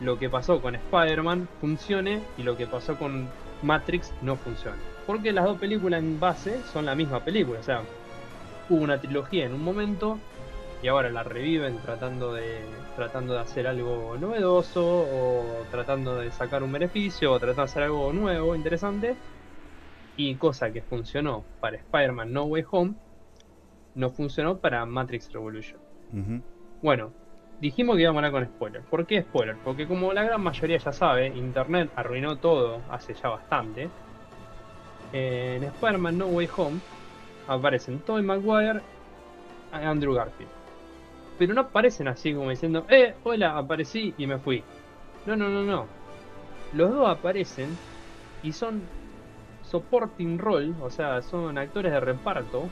lo 0.00 0.18
que 0.18 0.28
pasó 0.28 0.60
con 0.60 0.74
Spider-Man 0.74 1.48
funcione 1.60 2.22
y 2.36 2.42
lo 2.42 2.56
que 2.56 2.66
pasó 2.66 2.96
con 2.96 3.28
Matrix 3.62 4.12
no 4.22 4.36
funcione. 4.36 4.78
Porque 5.06 5.32
las 5.32 5.44
dos 5.44 5.58
películas 5.58 6.02
en 6.02 6.18
base 6.18 6.60
son 6.72 6.86
la 6.86 6.94
misma 6.94 7.20
película, 7.20 7.60
o 7.60 7.62
sea, 7.62 7.82
hubo 8.68 8.82
una 8.82 9.00
trilogía 9.00 9.44
en 9.44 9.54
un 9.54 9.62
momento 9.62 10.18
y 10.84 10.88
ahora 10.88 11.08
la 11.08 11.22
reviven 11.22 11.78
tratando 11.78 12.34
de 12.34 12.60
tratando 12.94 13.32
de 13.32 13.40
hacer 13.40 13.66
algo 13.66 14.18
novedoso 14.20 14.84
o 14.84 15.64
tratando 15.70 16.16
de 16.16 16.30
sacar 16.30 16.62
un 16.62 16.72
beneficio 16.72 17.32
o 17.32 17.38
tratando 17.38 17.62
de 17.62 17.70
hacer 17.70 17.82
algo 17.84 18.12
nuevo, 18.12 18.54
interesante. 18.54 19.16
Y 20.18 20.34
cosa 20.34 20.70
que 20.70 20.82
funcionó 20.82 21.42
para 21.58 21.78
Spider-Man 21.78 22.34
No 22.34 22.44
Way 22.44 22.64
Home, 22.70 22.94
no 23.94 24.10
funcionó 24.10 24.58
para 24.58 24.84
Matrix 24.84 25.32
Revolution. 25.32 25.80
Bueno, 26.82 27.12
dijimos 27.62 27.96
que 27.96 28.02
íbamos 28.02 28.22
a 28.22 28.26
hablar 28.26 28.42
con 28.42 28.54
spoilers. 28.54 28.84
¿Por 28.84 29.06
qué 29.06 29.22
spoiler? 29.22 29.56
Porque 29.64 29.88
como 29.88 30.12
la 30.12 30.22
gran 30.22 30.42
mayoría 30.42 30.76
ya 30.76 30.92
sabe, 30.92 31.28
Internet 31.28 31.90
arruinó 31.96 32.36
todo 32.36 32.82
hace 32.90 33.14
ya 33.14 33.30
bastante. 33.30 33.88
En 35.14 35.64
Spider-Man 35.64 36.18
No 36.18 36.26
Way 36.26 36.48
Home 36.58 36.78
aparecen 37.48 38.00
Tobey 38.00 38.22
Maguire 38.22 38.82
y 39.72 39.76
Andrew 39.76 40.12
Garfield. 40.12 40.53
Pero 41.38 41.54
no 41.54 41.62
aparecen 41.62 42.08
así 42.08 42.32
como 42.32 42.50
diciendo, 42.50 42.84
eh, 42.88 43.14
hola, 43.24 43.58
aparecí 43.58 44.14
y 44.16 44.26
me 44.26 44.38
fui. 44.38 44.62
No, 45.26 45.36
no, 45.36 45.48
no, 45.48 45.62
no. 45.64 45.88
Los 46.72 46.90
dos 46.92 47.08
aparecen 47.08 47.78
y 48.42 48.52
son 48.52 48.88
supporting 49.62 50.38
role, 50.38 50.74
o 50.80 50.90
sea, 50.90 51.22
son 51.22 51.56
actores 51.58 51.92
de 51.92 52.00
reparto 52.00 52.68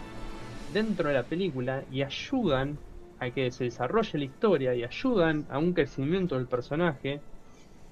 dentro 0.72 1.08
de 1.08 1.14
la 1.14 1.24
película 1.24 1.84
y 1.90 2.02
ayudan 2.02 2.78
a 3.18 3.30
que 3.30 3.50
se 3.50 3.64
desarrolle 3.64 4.18
la 4.18 4.24
historia 4.24 4.74
y 4.74 4.82
ayudan 4.82 5.46
a 5.48 5.58
un 5.58 5.72
crecimiento 5.72 6.36
del 6.36 6.46
personaje 6.46 7.20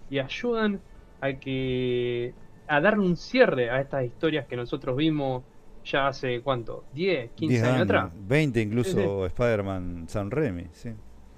y 0.08 0.18
ayudan 0.18 0.80
a 1.20 1.32
que 1.34 2.34
a 2.66 2.80
darle 2.80 3.04
un 3.04 3.16
cierre 3.16 3.70
a 3.70 3.80
estas 3.80 4.04
historias 4.04 4.46
que 4.46 4.56
nosotros 4.56 4.96
vimos 4.96 5.44
ya 5.84 6.08
hace 6.08 6.40
cuánto, 6.42 6.84
10, 6.94 7.30
15 7.32 7.54
10 7.54 7.64
años, 7.66 7.82
atrás. 7.82 8.12
20 8.28 8.60
incluso. 8.60 9.26
Spider-Man 9.26 10.04
San 10.08 10.30
Remy, 10.30 10.66
sí. 10.72 10.90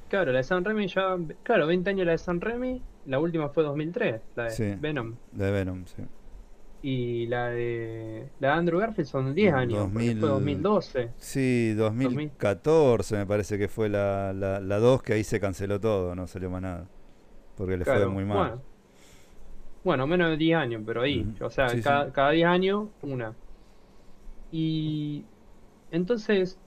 Claro, 0.09 0.31
la 0.33 0.39
de 0.39 0.45
San 0.45 0.65
Remy 0.65 0.87
ya, 0.89 1.17
claro, 1.43 1.67
20 1.67 1.91
años 1.91 2.07
la 2.07 2.13
de 2.13 2.19
San 2.19 2.41
Remy, 2.41 2.83
la 3.07 3.19
última 3.19 3.49
fue 3.49 3.63
2003, 3.63 4.21
la 4.37 4.45
de 4.45 4.51
Sí. 4.51 4.75
Venom. 4.81 5.15
De 5.33 5.51
Venom, 5.51 5.85
sí. 5.87 6.03
Y 6.85 7.27
la 7.29 7.49
de 7.51 8.29
la 8.41 8.49
de 8.49 8.55
Andrew 8.55 8.81
Garfield 8.81 9.07
son 9.09 9.35
10 9.35 9.55
años, 9.55 9.85
porque 9.93 10.09
2000. 10.15 10.19
fue 10.21 10.29
2012. 10.29 11.11
Sí, 11.17 11.75
2014 11.75 13.17
me 13.19 13.27
parece 13.27 13.57
que 13.57 13.69
fue 13.69 13.89
la, 13.89 14.33
la, 14.33 14.59
la 14.61 14.79
2 14.81 15.03
que 15.03 15.13
ahí 15.15 15.23
se 15.25 15.39
canceló 15.39 15.81
todo, 15.81 16.15
no 16.17 16.27
salió 16.27 16.51
más 16.51 16.63
nada. 16.63 16.89
Porque 17.57 17.77
le 17.77 17.85
fue 17.85 17.95
Claro, 17.95 18.11
muy 18.11 18.25
mal. 18.25 18.37
Bueno, 18.37 18.63
Bueno, 19.85 20.07
menos 20.09 20.31
de 20.31 20.37
10 20.37 20.57
años, 20.59 20.83
pero 20.85 21.03
ahí. 21.03 21.21
Ujú. 21.37 21.45
O 21.47 21.51
sea, 21.51 21.69
Sí, 21.69 21.81
cada, 21.83 22.07
sí. 22.07 22.11
cada 22.13 22.31
10 22.33 22.47
años, 22.49 22.89
una. 23.03 23.33
Y 24.53 25.25
entonces, 25.91 26.59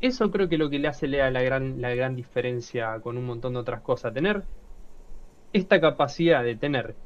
eso 0.00 0.30
creo 0.30 0.48
que 0.48 0.58
lo 0.58 0.68
que 0.68 0.78
le 0.78 0.88
hace 0.88 1.06
Lea 1.06 1.30
la 1.30 1.42
gran, 1.42 1.80
la 1.80 1.94
gran 1.94 2.16
diferencia 2.16 3.00
con 3.00 3.16
un 3.16 3.24
montón 3.24 3.54
de 3.54 3.60
otras 3.60 3.80
cosas. 3.80 4.12
Tener 4.12 4.42
esta 5.52 5.80
capacidad 5.80 6.42
de 6.42 6.56
tener 6.56 6.96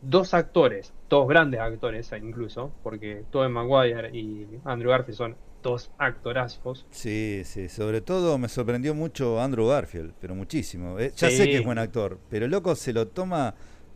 dos 0.00 0.34
actores, 0.34 0.94
dos 1.08 1.28
grandes 1.28 1.60
actores 1.60 2.10
incluso, 2.22 2.72
porque 2.82 3.24
Tobey 3.30 3.50
Maguire 3.50 4.16
y 4.16 4.46
Andrew 4.64 4.90
Garfield 4.90 5.16
son 5.16 5.36
dos 5.62 5.90
actorazos. 5.98 6.86
Sí, 6.90 7.42
sí, 7.44 7.68
sobre 7.68 8.00
todo 8.00 8.38
me 8.38 8.48
sorprendió 8.48 8.94
mucho 8.94 9.40
Andrew 9.40 9.66
Garfield, 9.66 10.14
pero 10.20 10.34
muchísimo. 10.34 10.98
Eh, 11.00 11.12
ya 11.16 11.28
sé 11.28 11.46
que 11.46 11.56
es 11.56 11.64
buen 11.64 11.78
actor, 11.78 12.20
pero 12.30 12.44
el 12.44 12.52
loco 12.52 12.76
se 12.76 12.92
lo 12.92 13.08
toma 13.08 13.54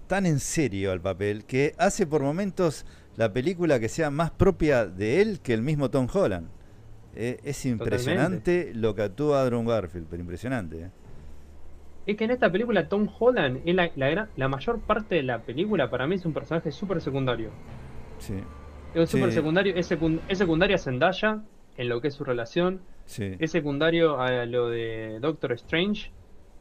tan 0.09 0.27
en 0.27 0.40
serio 0.40 0.90
al 0.90 1.01
papel 1.01 1.44
que 1.44 1.73
hace 1.78 2.09
por 2.09 2.23
momentos 2.23 2.85
la 3.20 3.30
película 3.34 3.78
que 3.78 3.90
sea 3.90 4.09
más 4.10 4.30
propia 4.30 4.86
de 4.86 5.20
él 5.20 5.40
que 5.40 5.52
el 5.52 5.60
mismo 5.60 5.90
Tom 5.90 6.09
Holland. 6.10 6.48
Eh, 7.14 7.38
es 7.44 7.66
impresionante 7.66 8.72
lo 8.74 8.94
que 8.94 9.02
actúa 9.02 9.42
Andrew 9.42 9.62
Garfield, 9.62 10.06
pero 10.09 10.22
impresionante. 10.22 10.84
eh. 10.84 10.90
Es 12.06 12.16
que 12.16 12.24
en 12.24 12.30
esta 12.30 12.51
película 12.51 12.88
Tom 12.88 13.06
Holland 13.18 13.60
es 13.66 13.74
la, 13.74 13.90
la, 13.94 14.09
gran- 14.09 14.28
la 14.36 14.48
mayor 14.48 14.80
parte 14.80 15.16
de 15.16 15.22
la 15.22 15.40
película 15.42 15.90
para 15.90 16.06
mí 16.06 16.14
es 16.14 16.24
un 16.24 16.32
personaje 16.32 16.72
súper 16.72 17.02
secundario. 17.02 17.51
Sí, 18.18 18.36
Es 18.94 19.10
Sí. 19.10 19.18
súper 19.18 19.32
secundario, 19.32 19.74
es, 19.76 19.90
secun- 19.90 20.20
es 20.26 20.39
secundario 20.39 20.76
a 20.76 20.78
Zendaya 20.78 21.42
en 21.76 21.89
lo 21.90 22.00
que 22.00 22.08
es 22.08 22.15
su 22.15 22.24
relación, 22.24 22.81
sí. 23.05 23.36
es 23.39 23.50
secundario 23.50 24.18
a 24.18 24.47
lo 24.47 24.70
de 24.70 25.18
Doctor 25.20 25.52
Strange 25.52 26.10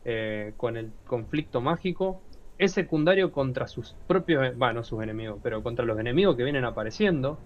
eh, 0.03 0.51
con 0.57 0.75
el 0.75 0.91
conflicto 1.07 1.61
mágico, 1.61 2.21
es 2.59 2.73
secundario 2.73 3.31
contra 3.33 3.67
sus 3.67 3.97
propios, 4.07 4.57
bueno, 4.57 4.75
no 4.75 4.85
sus 4.85 5.03
enemigos, 5.03 5.39
pero 5.43 5.63
contra 5.63 5.85
los 5.85 5.99
enemigos 5.99 6.38
que 6.38 6.43
vienen 6.45 6.65
apareciendo, 6.65 7.43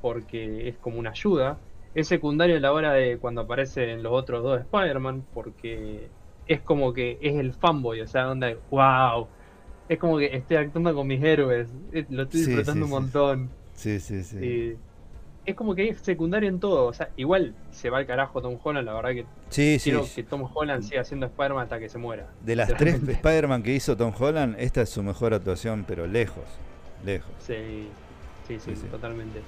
porque 0.00 0.68
es 0.68 0.78
como 0.78 0.98
una 0.98 1.10
ayuda, 1.10 1.62
es 1.94 2.08
secundario 2.08 2.56
a 2.56 2.60
la 2.60 2.72
hora 2.72 2.92
de 2.92 3.18
cuando 3.18 3.42
aparecen 3.42 4.02
los 4.02 4.12
otros 4.12 4.42
dos 4.42 4.60
Spider-Man, 4.62 5.26
porque 5.32 6.12
es 6.46 6.62
como 6.62 6.92
que 6.92 7.18
es 7.22 7.34
el 7.36 7.54
fanboy, 7.54 8.00
o 8.02 8.06
sea, 8.06 8.30
onda, 8.30 8.54
wow, 8.70 9.30
es 9.88 9.98
como 9.98 10.18
que 10.18 10.26
estoy 10.36 10.58
actuando 10.58 10.94
con 10.94 11.06
mis 11.06 11.22
héroes, 11.22 11.74
eh, 11.92 12.06
lo 12.10 12.24
estoy 12.24 12.40
Sí, 12.40 12.42
disfrutando 12.42 12.84
sí, 12.84 12.86
un 12.86 12.90
montón. 12.92 13.56
Sí, 13.74 14.00
sí, 14.00 14.24
sí. 14.24 14.38
Y 14.38 14.80
es 15.46 15.54
como 15.54 15.74
que 15.74 15.88
es 15.88 15.98
secundario 16.00 16.48
en 16.48 16.60
todo. 16.60 16.86
O 16.86 16.92
sea, 16.92 17.10
igual 17.16 17.54
se 17.70 17.88
va 17.90 17.98
al 17.98 18.06
carajo 18.06 18.42
Tom 18.42 18.58
Holland. 18.62 18.86
La 18.86 18.94
verdad 18.94 19.10
que 19.10 19.26
Sí, 19.48 19.78
sí. 19.78 19.90
quiero 19.90 20.04
que 20.14 20.22
Tom 20.24 20.48
Holland 20.52 20.82
siga 20.82 21.04
siendo 21.04 21.26
Spider-Man 21.26 21.64
hasta 21.64 21.78
que 21.78 21.88
se 21.88 21.98
muera. 21.98 22.26
De 22.42 22.56
las 22.56 22.74
tres. 22.76 23.00
Spider-Man 23.08 23.62
que 23.62 23.74
hizo 23.74 23.96
Tom 23.96 24.12
Holland, 24.18 24.56
esta 24.58 24.82
es 24.82 24.90
su 24.90 25.02
mejor 25.02 25.32
actuación, 25.34 25.84
pero 25.86 26.06
lejos, 26.06 26.44
lejos. 27.04 27.30
Sí, 27.38 27.54
sí, 28.46 28.58
sí, 28.58 28.70
Sí, 28.74 28.76
sí. 28.76 28.86
totalmente. 28.88 29.40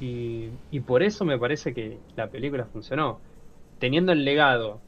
Y, 0.00 0.50
y 0.70 0.80
por 0.80 1.02
eso 1.02 1.24
me 1.24 1.38
parece 1.38 1.72
que 1.74 1.98
la 2.16 2.28
película 2.28 2.64
funcionó. 2.66 3.18
Teniendo 3.78 4.12
el 4.12 4.24
legado 4.24 4.80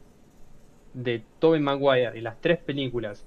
de 0.94 1.22
Tobey 1.38 1.60
Maguire 1.60 2.16
y 2.16 2.20
las 2.20 2.40
tres 2.40 2.58
películas, 2.58 3.26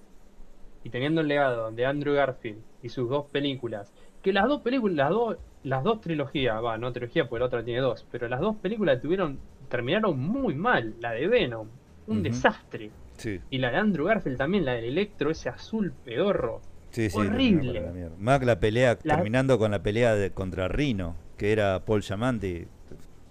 y 0.83 0.89
teniendo 0.89 1.21
el 1.21 1.27
legado 1.27 1.71
de 1.71 1.85
Andrew 1.85 2.15
Garfield 2.15 2.59
y 2.81 2.89
sus 2.89 3.09
dos 3.09 3.25
películas, 3.27 3.93
que 4.21 4.33
las 4.33 4.47
dos 4.47 4.61
películas, 4.61 4.95
las 4.97 5.09
dos, 5.09 5.37
las 5.63 5.83
dos 5.83 6.01
trilogías, 6.01 6.63
va, 6.63 6.77
no 6.77 6.91
trilogía 6.91 7.27
porque 7.27 7.39
la 7.39 7.45
otra 7.47 7.63
tiene 7.63 7.79
dos, 7.81 8.05
pero 8.11 8.27
las 8.27 8.39
dos 8.39 8.55
películas 8.57 9.01
tuvieron, 9.01 9.39
terminaron 9.69 10.19
muy 10.19 10.53
mal. 10.55 10.93
La 10.99 11.11
de 11.11 11.27
Venom, 11.27 11.67
un 12.07 12.23
desastre. 12.23 12.91
Sí, 13.17 13.39
Y 13.51 13.59
la 13.59 13.69
de 13.71 13.77
Andrew 13.77 14.05
Garfield 14.07 14.37
también, 14.37 14.65
la 14.65 14.73
del 14.73 14.85
Electro, 14.85 15.29
ese 15.31 15.49
azul 15.49 15.93
pedorro. 16.03 16.61
sí, 16.89 17.09
sí. 17.09 17.17
Horrible. 17.17 17.79
la. 17.81 18.09
Más 18.17 18.43
la 18.43 18.59
pelea, 18.59 18.97
La- 19.03 19.15
terminando 19.15 19.59
con 19.59 19.71
la 19.71 19.83
pelea 19.83 20.15
de, 20.15 20.31
contra 20.31 20.67
Rino, 20.67 21.15
que 21.37 21.51
era 21.51 21.79
Paul 21.85 22.01
Giamatti. 22.01 22.65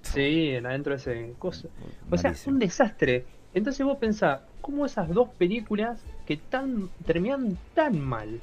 Sí, 0.02 0.54
adentro 0.56 0.92
de 0.92 0.96
ese 0.96 1.34
cosa. 1.38 1.68
O 2.10 2.16
sea, 2.16 2.30
malísimo. 2.30 2.54
un 2.54 2.58
desastre. 2.60 3.24
Entonces 3.52 3.84
vos 3.84 3.98
pensás, 3.98 4.40
¿cómo 4.60 4.86
esas 4.86 5.08
dos 5.08 5.28
películas 5.30 6.00
que 6.24 6.36
tan 6.36 6.88
terminan 7.04 7.58
tan 7.74 8.00
mal 8.00 8.40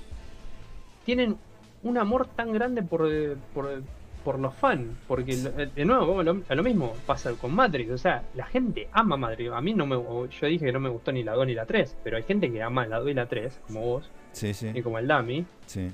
tienen 1.05 1.37
un 1.83 1.97
amor 1.97 2.27
tan 2.27 2.51
grande 2.53 2.81
por, 2.83 3.07
eh, 3.11 3.35
por, 3.53 3.81
por 4.23 4.39
los 4.39 4.53
fans? 4.55 4.87
Porque, 5.07 5.33
eh, 5.33 5.69
de 5.75 5.85
nuevo, 5.85 6.21
lo, 6.23 6.41
lo 6.49 6.63
mismo 6.63 6.93
pasa 7.05 7.31
con 7.33 7.53
Matrix. 7.53 7.91
O 7.91 7.97
sea, 7.97 8.23
la 8.35 8.45
gente 8.45 8.87
ama 8.91 9.15
Matrix. 9.17 9.51
A 9.51 9.61
mí 9.61 9.73
no 9.73 9.85
me... 9.85 9.95
Yo 9.95 10.47
dije 10.47 10.65
que 10.65 10.71
no 10.71 10.79
me 10.79 10.89
gustó 10.89 11.11
ni 11.11 11.23
la 11.23 11.33
2 11.33 11.47
ni 11.47 11.53
la 11.53 11.65
3, 11.65 11.95
pero 12.03 12.17
hay 12.17 12.23
gente 12.23 12.51
que 12.51 12.61
ama 12.61 12.85
la 12.87 12.99
2 12.99 13.09
y 13.09 13.13
la 13.13 13.25
3, 13.27 13.59
como 13.67 13.81
vos, 13.81 14.09
Sí, 14.31 14.53
sí, 14.53 14.71
y 14.73 14.81
como 14.81 14.99
el 14.99 15.07
Dami. 15.07 15.45
sí. 15.65 15.91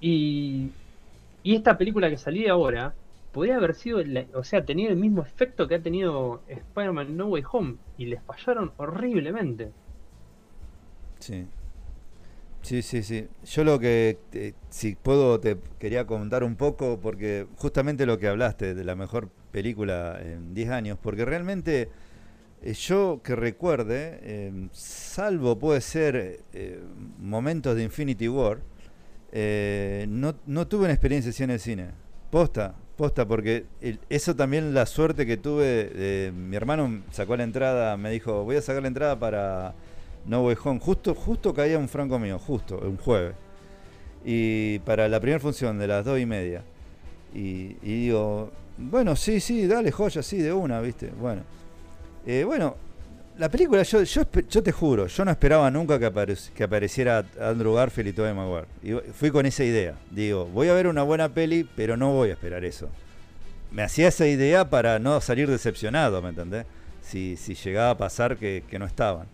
Y, 0.00 0.70
y 1.42 1.54
esta 1.56 1.78
película 1.78 2.10
que 2.10 2.18
salía 2.18 2.52
ahora 2.52 2.92
podría 3.32 3.56
haber 3.56 3.74
sido, 3.74 4.02
la- 4.02 4.24
o 4.34 4.44
sea, 4.44 4.64
tenido 4.64 4.90
el 4.90 4.96
mismo 4.96 5.22
efecto 5.22 5.66
que 5.68 5.76
ha 5.76 5.80
tenido 5.82 6.42
Spider-Man 6.48 7.16
No 7.16 7.26
Way 7.26 7.44
Home 7.52 7.76
y 7.98 8.06
les 8.06 8.22
fallaron 8.22 8.72
horriblemente. 8.76 9.70
Sí. 11.18 11.46
Sí, 12.66 12.82
sí, 12.82 13.04
sí. 13.04 13.28
Yo 13.44 13.62
lo 13.62 13.78
que, 13.78 14.18
eh, 14.32 14.52
si 14.70 14.96
puedo, 14.96 15.38
te 15.38 15.56
quería 15.78 16.04
comentar 16.04 16.42
un 16.42 16.56
poco, 16.56 16.98
porque 17.00 17.46
justamente 17.58 18.06
lo 18.06 18.18
que 18.18 18.26
hablaste 18.26 18.74
de 18.74 18.82
la 18.82 18.96
mejor 18.96 19.28
película 19.52 20.18
en 20.20 20.52
10 20.52 20.70
años, 20.70 20.98
porque 21.00 21.24
realmente 21.24 21.88
eh, 22.62 22.72
yo 22.72 23.20
que 23.22 23.36
recuerde, 23.36 24.18
eh, 24.22 24.68
salvo 24.72 25.56
puede 25.60 25.80
ser 25.80 26.40
eh, 26.52 26.80
momentos 27.20 27.76
de 27.76 27.84
Infinity 27.84 28.26
War, 28.28 28.58
eh, 29.30 30.06
no, 30.08 30.34
no 30.46 30.66
tuve 30.66 30.86
una 30.86 30.92
experiencia 30.92 31.30
así 31.30 31.44
en 31.44 31.50
el 31.50 31.60
cine. 31.60 31.90
Posta. 32.30 32.74
posta, 32.96 33.28
porque 33.28 33.66
el- 33.80 34.00
eso 34.08 34.34
también 34.34 34.74
la 34.74 34.86
suerte 34.86 35.24
que 35.26 35.36
tuve. 35.36 36.32
mi 36.34 36.56
hermano 36.56 37.02
sacó 37.12 37.36
la 37.36 37.44
entrada, 37.44 37.96
me 37.96 38.10
dijo, 38.10 38.42
voy 38.42 38.56
a 38.56 38.62
sacar 38.62 38.82
la 38.82 38.88
entrada 38.88 39.18
para 39.20 39.74
No 40.26 40.42
Way 40.44 40.56
Home. 40.64 40.80
Justo, 40.80 41.14
justo 41.14 41.54
caía 41.54 41.78
un 41.78 41.88
franco 41.88 42.18
mío, 42.18 42.38
justo, 42.38 42.78
un 42.78 42.96
jueves. 42.96 43.34
Y 44.24 44.80
para 44.80 45.08
la 45.08 45.20
primera 45.20 45.40
función 45.40 45.78
de 45.78 45.86
las 45.86 46.04
dos 46.04 46.18
y 46.18 46.26
media. 46.26 46.62
Y, 47.34 47.76
y 47.82 48.04
digo, 48.06 48.50
bueno, 48.78 49.14
sí, 49.14 49.40
sí, 49.40 49.66
dale, 49.66 49.92
joya, 49.92 50.22
sí, 50.22 50.38
de 50.38 50.52
una, 50.52 50.80
¿viste? 50.80 51.10
Bueno. 51.20 51.42
Eh, 52.26 52.42
bueno, 52.44 52.76
la 53.38 53.48
película, 53.48 53.82
yo, 53.82 54.02
yo, 54.02 54.22
yo 54.48 54.62
te 54.62 54.72
juro, 54.72 55.06
yo 55.06 55.24
no 55.24 55.30
esperaba 55.30 55.70
nunca 55.70 55.98
que, 55.98 56.10
aparec- 56.10 56.50
que 56.50 56.64
apareciera 56.64 57.24
Andrew 57.40 57.74
Garfield 57.74 58.08
y 58.08 58.12
Tobey 58.12 58.34
Maguire. 58.34 58.66
Y 58.82 59.12
fui 59.12 59.30
con 59.30 59.46
esa 59.46 59.62
idea. 59.62 59.94
Digo, 60.10 60.46
voy 60.46 60.68
a 60.68 60.74
ver 60.74 60.88
una 60.88 61.02
buena 61.02 61.28
peli, 61.28 61.68
pero 61.76 61.96
no 61.96 62.12
voy 62.12 62.30
a 62.30 62.32
esperar 62.32 62.64
eso. 62.64 62.88
Me 63.70 63.82
hacía 63.82 64.08
esa 64.08 64.26
idea 64.26 64.70
para 64.70 64.98
no 64.98 65.20
salir 65.20 65.48
decepcionado, 65.50 66.22
¿me 66.22 66.30
entendés? 66.30 66.66
Si, 67.02 67.36
si 67.36 67.54
llegaba 67.54 67.90
a 67.90 67.96
pasar 67.98 68.36
que, 68.36 68.64
que 68.68 68.78
no 68.78 68.86
estaban. 68.86 69.26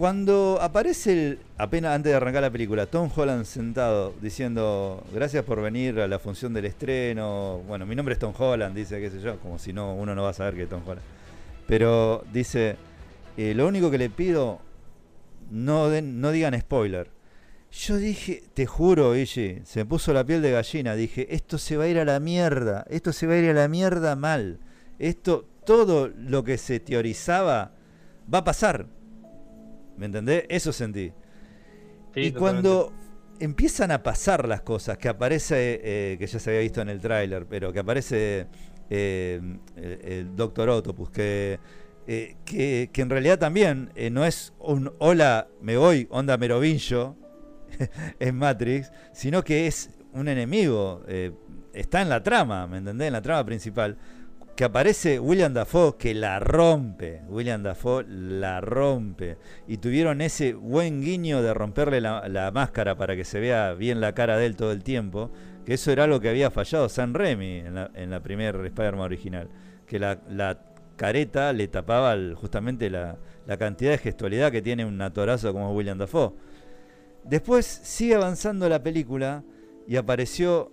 Cuando 0.00 0.56
aparece, 0.62 1.12
el- 1.12 1.38
apenas 1.58 1.94
antes 1.94 2.08
de 2.10 2.16
arrancar 2.16 2.40
la 2.40 2.50
película, 2.50 2.86
Tom 2.86 3.10
Holland 3.14 3.44
sentado 3.44 4.14
diciendo, 4.22 5.04
gracias 5.12 5.44
por 5.44 5.60
venir 5.60 6.00
a 6.00 6.08
la 6.08 6.18
función 6.18 6.54
del 6.54 6.64
estreno. 6.64 7.60
Bueno, 7.68 7.84
mi 7.84 7.94
nombre 7.94 8.14
es 8.14 8.18
Tom 8.18 8.32
Holland, 8.34 8.74
dice, 8.74 8.98
qué 8.98 9.10
sé 9.10 9.20
yo, 9.20 9.38
como 9.40 9.58
si 9.58 9.74
no 9.74 9.92
uno 9.94 10.14
no 10.14 10.22
va 10.22 10.30
a 10.30 10.32
saber 10.32 10.54
que 10.54 10.62
es 10.62 10.70
Tom 10.70 10.80
Holland. 10.86 11.04
Pero 11.66 12.24
dice, 12.32 12.76
eh, 13.36 13.52
lo 13.54 13.68
único 13.68 13.90
que 13.90 13.98
le 13.98 14.08
pido, 14.08 14.60
no, 15.50 15.90
den, 15.90 16.22
no 16.22 16.30
digan 16.30 16.58
spoiler. 16.58 17.10
Yo 17.70 17.98
dije, 17.98 18.42
te 18.54 18.64
juro, 18.64 19.14
Iggy, 19.14 19.60
se 19.66 19.80
me 19.80 19.84
puso 19.84 20.14
la 20.14 20.24
piel 20.24 20.40
de 20.40 20.52
gallina. 20.52 20.94
Dije, 20.94 21.26
esto 21.34 21.58
se 21.58 21.76
va 21.76 21.84
a 21.84 21.88
ir 21.88 21.98
a 21.98 22.06
la 22.06 22.20
mierda. 22.20 22.86
Esto 22.88 23.12
se 23.12 23.26
va 23.26 23.34
a 23.34 23.36
ir 23.36 23.50
a 23.50 23.52
la 23.52 23.68
mierda 23.68 24.16
mal. 24.16 24.60
Esto, 24.98 25.44
todo 25.66 26.08
lo 26.08 26.42
que 26.42 26.56
se 26.56 26.80
teorizaba 26.80 27.72
va 28.32 28.38
a 28.38 28.44
pasar. 28.44 28.86
¿Me 29.96 30.06
entendés? 30.06 30.44
Eso 30.48 30.72
sentí. 30.72 31.12
Sí, 32.14 32.20
y 32.20 32.32
totalmente. 32.32 32.38
cuando 32.38 32.92
empiezan 33.40 33.90
a 33.90 34.02
pasar 34.02 34.46
las 34.46 34.60
cosas, 34.60 34.98
que 34.98 35.08
aparece, 35.08 35.80
eh, 35.82 36.16
que 36.18 36.26
ya 36.26 36.38
se 36.38 36.50
había 36.50 36.60
visto 36.60 36.80
en 36.82 36.90
el 36.90 37.00
tráiler, 37.00 37.46
pero 37.46 37.72
que 37.72 37.80
aparece 37.80 38.46
eh, 38.90 39.40
el, 39.76 40.00
el 40.04 40.36
Doctor 40.36 40.68
Octopus, 40.68 41.10
que, 41.10 41.58
eh, 42.06 42.36
que, 42.44 42.90
que 42.92 43.02
en 43.02 43.10
realidad 43.10 43.38
también 43.38 43.92
no 44.12 44.24
es 44.24 44.52
un 44.60 44.92
hola, 44.98 45.48
me 45.62 45.76
voy, 45.76 46.06
onda 46.10 46.36
Merovingo, 46.36 47.16
en 48.20 48.36
Matrix, 48.36 48.92
sino 49.12 49.42
que 49.42 49.66
es 49.66 49.90
un 50.12 50.28
enemigo, 50.28 51.02
está 51.72 52.02
en 52.02 52.08
la 52.08 52.22
trama, 52.22 52.66
¿me 52.66 52.78
entendés? 52.78 53.06
En 53.06 53.12
la 53.12 53.22
trama 53.22 53.44
principal. 53.44 53.96
Que 54.60 54.66
aparece 54.66 55.18
William 55.18 55.54
Dafoe 55.54 55.96
que 55.96 56.12
la 56.12 56.38
rompe. 56.38 57.22
William 57.30 57.62
Dafoe 57.62 58.04
la 58.06 58.60
rompe. 58.60 59.38
Y 59.66 59.78
tuvieron 59.78 60.20
ese 60.20 60.52
buen 60.52 61.00
guiño 61.00 61.40
de 61.40 61.54
romperle 61.54 62.02
la, 62.02 62.28
la 62.28 62.50
máscara 62.50 62.94
para 62.94 63.16
que 63.16 63.24
se 63.24 63.40
vea 63.40 63.72
bien 63.72 64.02
la 64.02 64.12
cara 64.12 64.36
de 64.36 64.44
él 64.44 64.56
todo 64.56 64.72
el 64.72 64.84
tiempo. 64.84 65.30
Que 65.64 65.72
eso 65.72 65.90
era 65.92 66.04
algo 66.04 66.20
que 66.20 66.28
había 66.28 66.50
fallado 66.50 66.90
San 66.90 67.14
Remy 67.14 67.60
en 67.60 67.74
la, 67.74 67.90
en 67.94 68.10
la 68.10 68.22
primera 68.22 68.62
Spider-Man 68.66 69.00
original. 69.00 69.48
Que 69.86 69.98
la, 69.98 70.20
la 70.28 70.60
careta 70.96 71.54
le 71.54 71.66
tapaba 71.66 72.14
justamente 72.34 72.90
la, 72.90 73.16
la 73.46 73.56
cantidad 73.56 73.92
de 73.92 73.96
gestualidad 73.96 74.52
que 74.52 74.60
tiene 74.60 74.84
un 74.84 75.00
atorazo 75.00 75.54
como 75.54 75.74
William 75.74 75.96
Dafoe. 75.96 76.34
Después 77.24 77.64
sigue 77.64 78.14
avanzando 78.14 78.68
la 78.68 78.82
película 78.82 79.42
y 79.88 79.96
apareció 79.96 80.70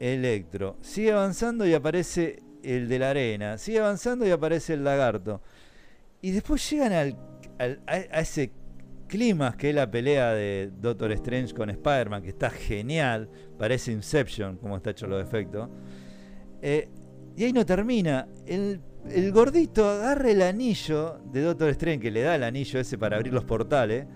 Electro. 0.00 0.76
Sigue 0.80 1.12
avanzando 1.12 1.64
y 1.64 1.74
aparece 1.74 2.47
el 2.62 2.88
de 2.88 2.98
la 2.98 3.10
arena. 3.10 3.58
Sigue 3.58 3.78
avanzando 3.78 4.26
y 4.26 4.30
aparece 4.30 4.74
el 4.74 4.84
lagarto. 4.84 5.40
Y 6.20 6.32
después 6.32 6.68
llegan 6.70 6.92
al, 6.92 7.16
a, 7.86 8.20
ese 8.20 8.52
clima 9.06 9.56
que 9.56 9.70
es 9.70 9.74
la 9.74 9.90
pelea 9.90 10.32
de 10.32 10.70
Doctor 10.80 11.12
Strange 11.12 11.54
con 11.54 11.70
Spider-Man, 11.70 12.22
que 12.22 12.30
está 12.30 12.50
genial. 12.50 13.28
Parece 13.58 13.92
Inception, 13.92 14.56
como 14.56 14.76
está 14.76 14.90
hecho 14.90 15.06
los 15.06 15.22
efectos. 15.22 15.68
Eh, 16.60 16.88
y 17.36 17.44
ahí 17.44 17.52
no 17.52 17.64
termina. 17.64 18.28
El, 18.46 18.80
gordito 19.32 19.88
agarra 19.88 20.30
el 20.30 20.42
anillo 20.42 21.20
de 21.32 21.42
Doctor 21.42 21.70
Strange, 21.70 22.00
que 22.00 22.10
le 22.10 22.22
da 22.22 22.34
el 22.34 22.42
anillo 22.42 22.80
ese 22.80 22.98
para 22.98 23.16
abrir 23.16 23.32
los 23.32 23.44
portales. 23.44 24.06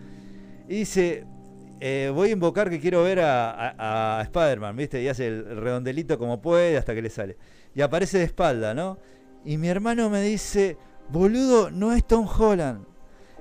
Y 0.69 0.79
dice, 0.79 1.25
eh, 1.81 2.11
voy 2.13 2.31
a 2.31 2.33
invocar 2.33 2.69
que 2.69 2.81
quiero 2.81 3.03
ver 3.05 3.21
a 3.23 4.21
Spider-Man, 4.25 4.77
¿viste? 4.77 5.03
Y 5.03 5.09
hace 5.09 5.29
el 5.29 5.57
redondelito 5.57 6.19
como 6.19 6.43
puede 6.43 6.77
hasta 6.77 6.95
que 6.95 7.03
le 7.03 7.11
sale. 7.11 7.37
Y 7.75 7.81
aparece 7.81 8.19
de 8.19 8.25
espalda, 8.25 8.75
¿no? 8.75 8.99
Y 9.45 9.57
mi 9.57 9.69
hermano 9.69 10.09
me 10.11 10.23
dice, 10.23 10.77
boludo, 11.09 11.71
no 11.71 11.93
es 11.93 12.07
Tom 12.07 12.27
Holland. 12.27 12.85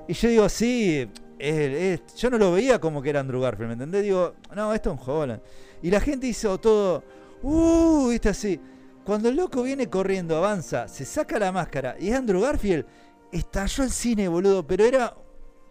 Y 0.07 0.13
yo 0.13 0.29
digo, 0.29 0.49
sí, 0.49 1.09
es- 1.37 2.01
es- 2.09 2.15
yo 2.15 2.29
no 2.29 2.37
lo 2.37 2.51
veía 2.53 2.79
como 2.79 3.01
que 3.01 3.09
era 3.09 3.19
Andrew 3.19 3.41
Garfield, 3.41 3.67
¿me 3.67 3.73
entendés? 3.73 4.03
Digo, 4.03 4.33
no, 4.55 4.73
es 4.73 4.81
Tom 4.81 4.97
Holland. 5.05 5.41
Y 5.81 5.89
la 5.91 5.99
gente 5.99 6.27
hizo 6.27 6.59
todo, 6.59 7.03
uh, 7.43 8.09
viste 8.09 8.29
así. 8.29 8.59
Cuando 9.03 9.29
el 9.29 9.35
loco 9.35 9.63
viene 9.63 9.89
corriendo, 9.89 10.37
avanza, 10.37 10.87
se 10.87 11.05
saca 11.05 11.39
la 11.39 11.51
máscara 11.51 11.95
y 11.99 12.09
es 12.09 12.15
Andrew 12.15 12.41
Garfield, 12.41 12.85
estalló 13.31 13.83
el 13.83 13.89
cine, 13.91 14.27
boludo, 14.27 14.65
pero 14.65 14.85
era, 14.85 15.15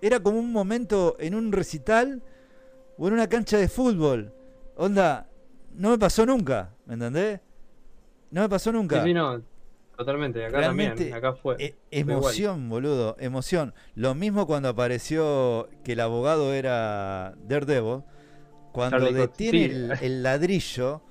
era 0.02 0.20
como 0.20 0.38
un 0.38 0.52
momento 0.52 1.16
en 1.20 1.34
un 1.34 1.52
recital 1.52 2.22
o 2.98 3.06
en 3.06 3.14
una 3.14 3.28
cancha 3.28 3.56
de 3.58 3.68
fútbol. 3.68 4.34
Onda, 4.76 5.28
no 5.74 5.90
me 5.90 5.98
pasó 5.98 6.26
nunca, 6.26 6.74
¿me 6.86 6.94
entendés? 6.94 7.40
No 8.30 8.42
me 8.42 8.48
pasó 8.48 8.72
nunca. 8.72 9.02
Sí, 9.02 9.08
sí, 9.08 9.14
no. 9.14 9.42
Totalmente. 9.96 10.46
Acá 10.46 10.58
Realmente, 10.58 11.10
también. 11.10 11.14
Acá 11.14 11.34
fue. 11.34 11.56
E- 11.58 11.74
fue 11.90 12.00
emoción, 12.00 12.68
boludo, 12.70 13.16
emoción. 13.18 13.74
Lo 13.94 14.14
mismo 14.14 14.46
cuando 14.46 14.70
apareció 14.70 15.68
que 15.84 15.92
el 15.92 16.00
abogado 16.00 16.54
era 16.54 17.34
Daredevil, 17.46 18.02
cuando 18.72 18.98
Charlie 18.98 19.12
detiene 19.12 19.58
sí. 19.58 19.64
el, 19.64 19.92
el 20.00 20.22
ladrillo 20.22 21.02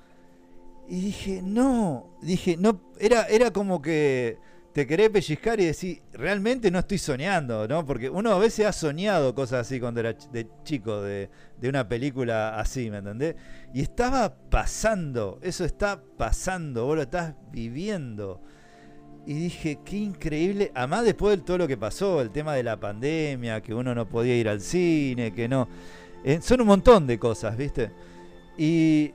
y 0.88 1.00
dije, 1.00 1.40
no, 1.40 2.16
dije, 2.20 2.56
no, 2.56 2.80
era, 2.98 3.22
era 3.26 3.52
como 3.52 3.80
que 3.80 4.38
te 4.72 4.86
querés 4.86 5.10
pellizcar 5.10 5.58
y 5.60 5.64
decir, 5.64 6.02
realmente 6.12 6.70
no 6.70 6.78
estoy 6.78 6.98
soñando, 6.98 7.66
¿no? 7.66 7.84
Porque 7.84 8.08
uno 8.08 8.30
a 8.30 8.38
veces 8.38 8.66
ha 8.66 8.72
soñado 8.72 9.34
cosas 9.34 9.66
así 9.66 9.80
cuando 9.80 10.00
era 10.00 10.12
de 10.32 10.46
chico, 10.62 11.02
de, 11.02 11.28
de 11.58 11.68
una 11.68 11.88
película 11.88 12.58
así, 12.58 12.90
¿me 12.90 12.98
entendés? 12.98 13.34
Y 13.74 13.80
estaba 13.80 14.34
pasando, 14.48 15.38
eso 15.42 15.64
está 15.64 16.00
pasando, 16.16 16.86
vos 16.86 16.96
lo 16.96 17.02
estás 17.02 17.34
viviendo. 17.50 18.40
Y 19.26 19.34
dije, 19.34 19.80
qué 19.84 19.96
increíble. 19.96 20.72
Además, 20.74 21.04
después 21.04 21.36
de 21.38 21.44
todo 21.44 21.58
lo 21.58 21.68
que 21.68 21.76
pasó, 21.76 22.20
el 22.20 22.30
tema 22.30 22.54
de 22.54 22.62
la 22.62 22.78
pandemia, 22.78 23.60
que 23.60 23.74
uno 23.74 23.94
no 23.94 24.08
podía 24.08 24.36
ir 24.36 24.48
al 24.48 24.60
cine, 24.60 25.32
que 25.34 25.48
no. 25.48 25.68
eh, 26.24 26.40
son 26.40 26.60
un 26.62 26.68
montón 26.68 27.06
de 27.06 27.18
cosas, 27.18 27.56
¿viste? 27.56 27.90
Y. 28.56 29.12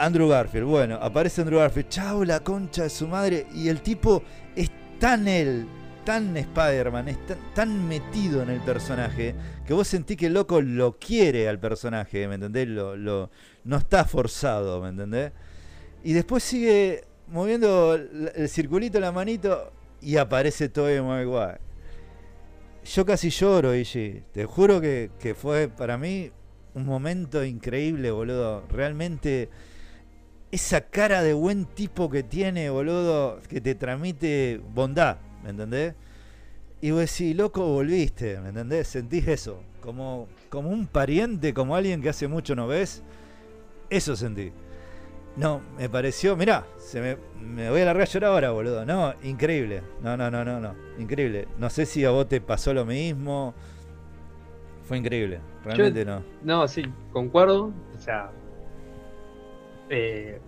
Andrew 0.00 0.28
Garfield, 0.28 0.66
bueno, 0.66 0.94
aparece 0.96 1.42
Andrew 1.42 1.58
Garfield, 1.58 1.88
chau, 1.88 2.24
la 2.24 2.40
concha 2.40 2.84
de 2.84 2.90
su 2.90 3.06
madre. 3.06 3.46
Y 3.54 3.68
el 3.68 3.82
tipo 3.82 4.22
es 4.56 4.70
tan 4.98 5.28
él, 5.28 5.66
tan 6.04 6.34
Spider-Man, 6.36 7.08
es 7.08 7.18
tan, 7.54 7.86
metido 7.86 8.42
en 8.42 8.48
el 8.50 8.60
personaje, 8.60 9.34
que 9.66 9.74
vos 9.74 9.86
sentís 9.86 10.16
que 10.16 10.26
el 10.26 10.34
loco 10.34 10.60
lo 10.62 10.98
quiere 10.98 11.48
al 11.48 11.58
personaje, 11.60 12.26
¿me 12.28 12.36
entendés? 12.36 12.66
Lo, 12.68 12.96
lo- 12.96 13.30
no 13.64 13.76
está 13.76 14.04
forzado, 14.06 14.80
¿me 14.80 14.88
entendés? 14.88 15.32
Y 16.02 16.14
después 16.14 16.42
sigue 16.42 17.04
moviendo 17.28 17.94
el, 17.94 18.48
circulito 18.48 18.98
la 19.00 19.12
manito 19.12 19.70
y 20.00 20.16
aparece 20.16 20.70
Tobey 20.70 21.00
Maguire. 21.02 21.58
Yo 22.84 23.04
casi 23.04 23.28
lloro, 23.28 23.74
Iggy. 23.74 24.22
Te 24.32 24.46
juro 24.46 24.80
que, 24.80 25.10
que 25.20 25.34
fue 25.34 25.68
para 25.68 25.98
mí 25.98 26.30
un 26.74 26.86
momento 26.86 27.44
increíble, 27.44 28.10
boludo. 28.10 28.64
Realmente 28.70 29.50
esa 30.50 30.80
cara 30.82 31.22
de 31.22 31.32
buen 31.32 31.64
tipo 31.64 32.10
que 32.10 32.22
tiene, 32.22 32.70
boludo, 32.70 33.40
que 33.48 33.60
te 33.60 33.74
transmite 33.74 34.60
bondad, 34.74 35.18
¿me 35.42 35.50
entendés? 35.50 35.94
Y 36.80 36.90
vos 36.90 37.00
decís, 37.00 37.36
loco, 37.36 37.64
volviste, 37.66 38.40
¿me 38.40 38.48
entendés? 38.48 38.88
Sentís 38.88 39.28
eso, 39.28 39.62
como, 39.80 40.28
como 40.48 40.70
un 40.70 40.86
pariente, 40.86 41.54
como 41.54 41.76
alguien 41.76 42.00
que 42.02 42.08
hace 42.08 42.26
mucho 42.26 42.56
no 42.56 42.66
ves. 42.66 43.02
Eso 43.90 44.16
sentí. 44.16 44.52
No, 45.36 45.60
me 45.78 45.88
pareció, 45.88 46.36
mirá, 46.36 46.66
se 46.78 47.00
me, 47.00 47.16
me 47.40 47.70
voy 47.70 47.82
a 47.82 47.84
largar 47.84 48.06
a 48.08 48.10
llorar 48.10 48.30
ahora, 48.30 48.50
boludo. 48.50 48.84
No, 48.84 49.14
increíble. 49.22 49.82
No, 50.02 50.16
no, 50.16 50.30
no, 50.30 50.44
no, 50.44 50.58
no. 50.58 50.74
Increíble. 50.98 51.46
No 51.58 51.70
sé 51.70 51.86
si 51.86 52.04
a 52.04 52.10
vos 52.10 52.28
te 52.28 52.40
pasó 52.40 52.74
lo 52.74 52.84
mismo. 52.84 53.54
Fue 54.84 54.98
increíble. 54.98 55.40
Realmente 55.64 56.04
no. 56.04 56.22
No, 56.42 56.66
sí, 56.66 56.82
concuerdo. 57.12 57.72
O 57.96 58.00
sea, 58.00 58.32
eh, 59.90 60.40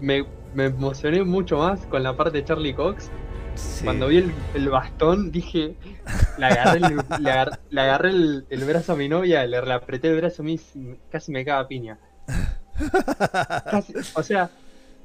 me, 0.00 0.24
me 0.54 0.64
emocioné 0.66 1.22
mucho 1.24 1.58
más 1.58 1.84
con 1.86 2.02
la 2.02 2.16
parte 2.16 2.38
de 2.38 2.44
Charlie 2.44 2.74
Cox. 2.74 3.10
Sí. 3.54 3.84
Cuando 3.84 4.08
vi 4.08 4.16
el, 4.16 4.32
el 4.54 4.70
bastón, 4.70 5.30
dije, 5.30 5.76
le 6.38 6.46
agarré, 6.46 6.78
el, 6.86 6.96
le 7.22 7.30
agar- 7.30 7.60
le 7.68 7.80
agarré 7.82 8.08
el, 8.08 8.46
el 8.48 8.64
brazo 8.64 8.94
a 8.94 8.96
mi 8.96 9.08
novia, 9.10 9.44
le, 9.46 9.60
le 9.60 9.72
apreté 9.74 10.08
el 10.08 10.16
brazo 10.16 10.40
a 10.40 10.44
mí, 10.46 10.58
y 10.74 10.94
casi 11.10 11.30
me 11.32 11.44
caga 11.44 11.68
piña. 11.68 11.98
Casi- 13.70 13.92
o 14.14 14.22
sea, 14.22 14.50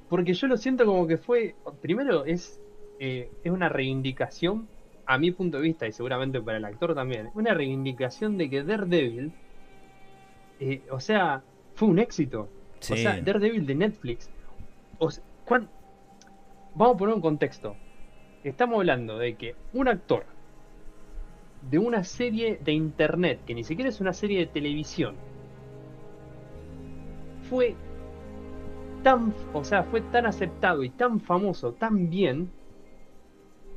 Porque 0.10 0.34
yo 0.34 0.48
lo 0.48 0.56
siento 0.56 0.86
como 0.86 1.06
que 1.08 1.18
fue. 1.18 1.56
Primero, 1.82 2.24
es, 2.24 2.62
eh, 3.00 3.30
es 3.44 3.52
una 3.52 3.68
reivindicación, 3.68 4.68
a 5.06 5.18
mi 5.18 5.32
punto 5.32 5.58
de 5.58 5.64
vista, 5.64 5.86
y 5.86 5.92
seguramente 5.92 6.42
para 6.42 6.58
el 6.58 6.66
actor 6.66 6.96
también, 6.96 7.30
una 7.34 7.54
reivindicación 7.54 8.38
de 8.38 8.50
que 8.50 8.64
Daredevil. 8.64 9.34
eh, 10.62 10.82
o 10.90 11.00
sea, 11.02 11.44
fue 11.76 11.90
un 11.90 12.00
éxito. 12.00 12.48
Sí. 12.80 12.94
O 12.94 12.98
sea, 12.98 13.22
Daredevil 13.22 13.66
de 13.66 13.76
Netflix. 13.76 14.30
O 15.00 15.12
sea, 15.12 15.24
¿cuán- 15.46 15.70
Vamos 16.76 16.96
a 16.96 16.98
poner 16.98 17.16
un 17.16 17.22
contexto. 17.22 17.76
Estamos 18.44 18.78
hablando 18.78 19.18
de 19.18 19.36
que 19.36 19.56
un 19.74 19.88
actor 19.88 20.26
de 21.70 21.80
una 21.80 22.04
serie 22.04 22.60
de 22.64 22.72
internet, 22.72 23.40
que 23.46 23.56
ni 23.56 23.64
siquiera 23.64 23.90
es 23.90 24.00
una 24.00 24.14
serie 24.14 24.40
de 24.40 24.46
televisión, 24.46 25.16
fue 27.50 27.76
tan, 29.04 29.34
o 29.54 29.64
sea, 29.64 29.84
fue 29.84 30.02
tan 30.02 30.26
aceptado 30.26 30.84
y 30.84 30.90
tan 30.90 31.20
famoso, 31.20 31.74
tan 31.74 32.10
bien, 32.10 32.50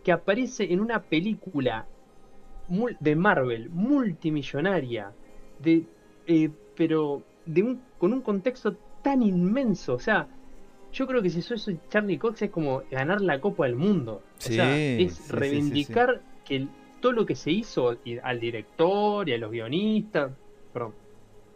que 0.04 0.12
aparece 0.12 0.72
en 0.72 0.80
una 0.80 1.02
película 1.02 1.86
de 3.00 3.16
Marvel 3.16 3.70
multimillonaria, 3.70 5.12
de, 5.58 5.84
eh, 6.26 6.50
pero 6.76 7.22
de 7.46 7.62
un, 7.62 7.80
con 7.98 8.12
un 8.12 8.20
contexto 8.20 8.76
tan 9.02 9.22
inmenso, 9.22 9.94
o 9.94 9.98
sea, 9.98 10.28
yo 10.92 11.06
creo 11.06 11.22
que 11.22 11.30
si 11.30 11.38
eso 11.40 11.54
es 11.54 11.70
Charlie 11.88 12.18
Cox 12.18 12.42
es 12.42 12.50
como 12.50 12.82
ganar 12.90 13.20
la 13.20 13.40
Copa 13.40 13.64
del 13.66 13.76
Mundo. 13.76 14.22
Sí, 14.38 14.52
o 14.52 14.56
sea, 14.56 14.76
es 14.76 15.14
sí, 15.14 15.22
sí, 15.22 15.32
reivindicar 15.32 16.20
que 16.44 16.56
el- 16.56 16.68
todo 17.00 17.12
lo 17.12 17.24
que 17.26 17.34
se 17.34 17.50
hizo 17.50 17.96
y 18.04 18.18
al 18.18 18.40
director 18.40 19.28
y 19.28 19.32
a 19.32 19.38
los 19.38 19.50
guionistas, 19.50 20.32
perdón, 20.72 20.94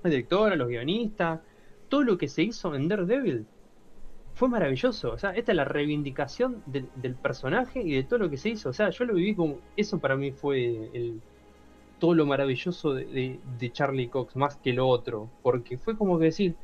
al 0.02 0.10
director, 0.10 0.52
a 0.52 0.56
los 0.56 0.68
guionistas, 0.68 1.40
todo 1.88 2.02
lo 2.02 2.16
que 2.16 2.28
se 2.28 2.42
hizo 2.42 2.74
en 2.74 2.88
Daredevil 2.88 3.46
fue 4.34 4.48
maravilloso. 4.48 5.12
O 5.12 5.18
sea, 5.18 5.30
esta 5.30 5.52
es 5.52 5.56
la 5.56 5.64
reivindicación 5.64 6.62
del, 6.66 6.88
del 6.96 7.14
personaje 7.14 7.80
y 7.82 7.92
de 7.94 8.02
todo 8.04 8.20
lo 8.20 8.30
que 8.30 8.36
se 8.36 8.50
hizo. 8.50 8.70
O 8.70 8.72
sea, 8.72 8.90
yo 8.90 9.04
lo 9.04 9.14
viví 9.14 9.34
como. 9.34 9.58
Eso 9.76 9.98
para 9.98 10.16
mí 10.16 10.32
fue 10.32 10.90
el, 10.94 11.20
todo 11.98 12.14
lo 12.14 12.26
maravilloso 12.26 12.94
de, 12.94 13.04
de- 13.06 13.40
de 13.58 13.72
Charlie 13.72 14.08
Cox, 14.08 14.34
más 14.36 14.56
que 14.56 14.72
lo 14.72 14.88
otro. 14.88 15.28
Porque 15.42 15.78
fue 15.78 15.96
como 15.96 16.18
que 16.18 16.26
decir, 16.26 16.56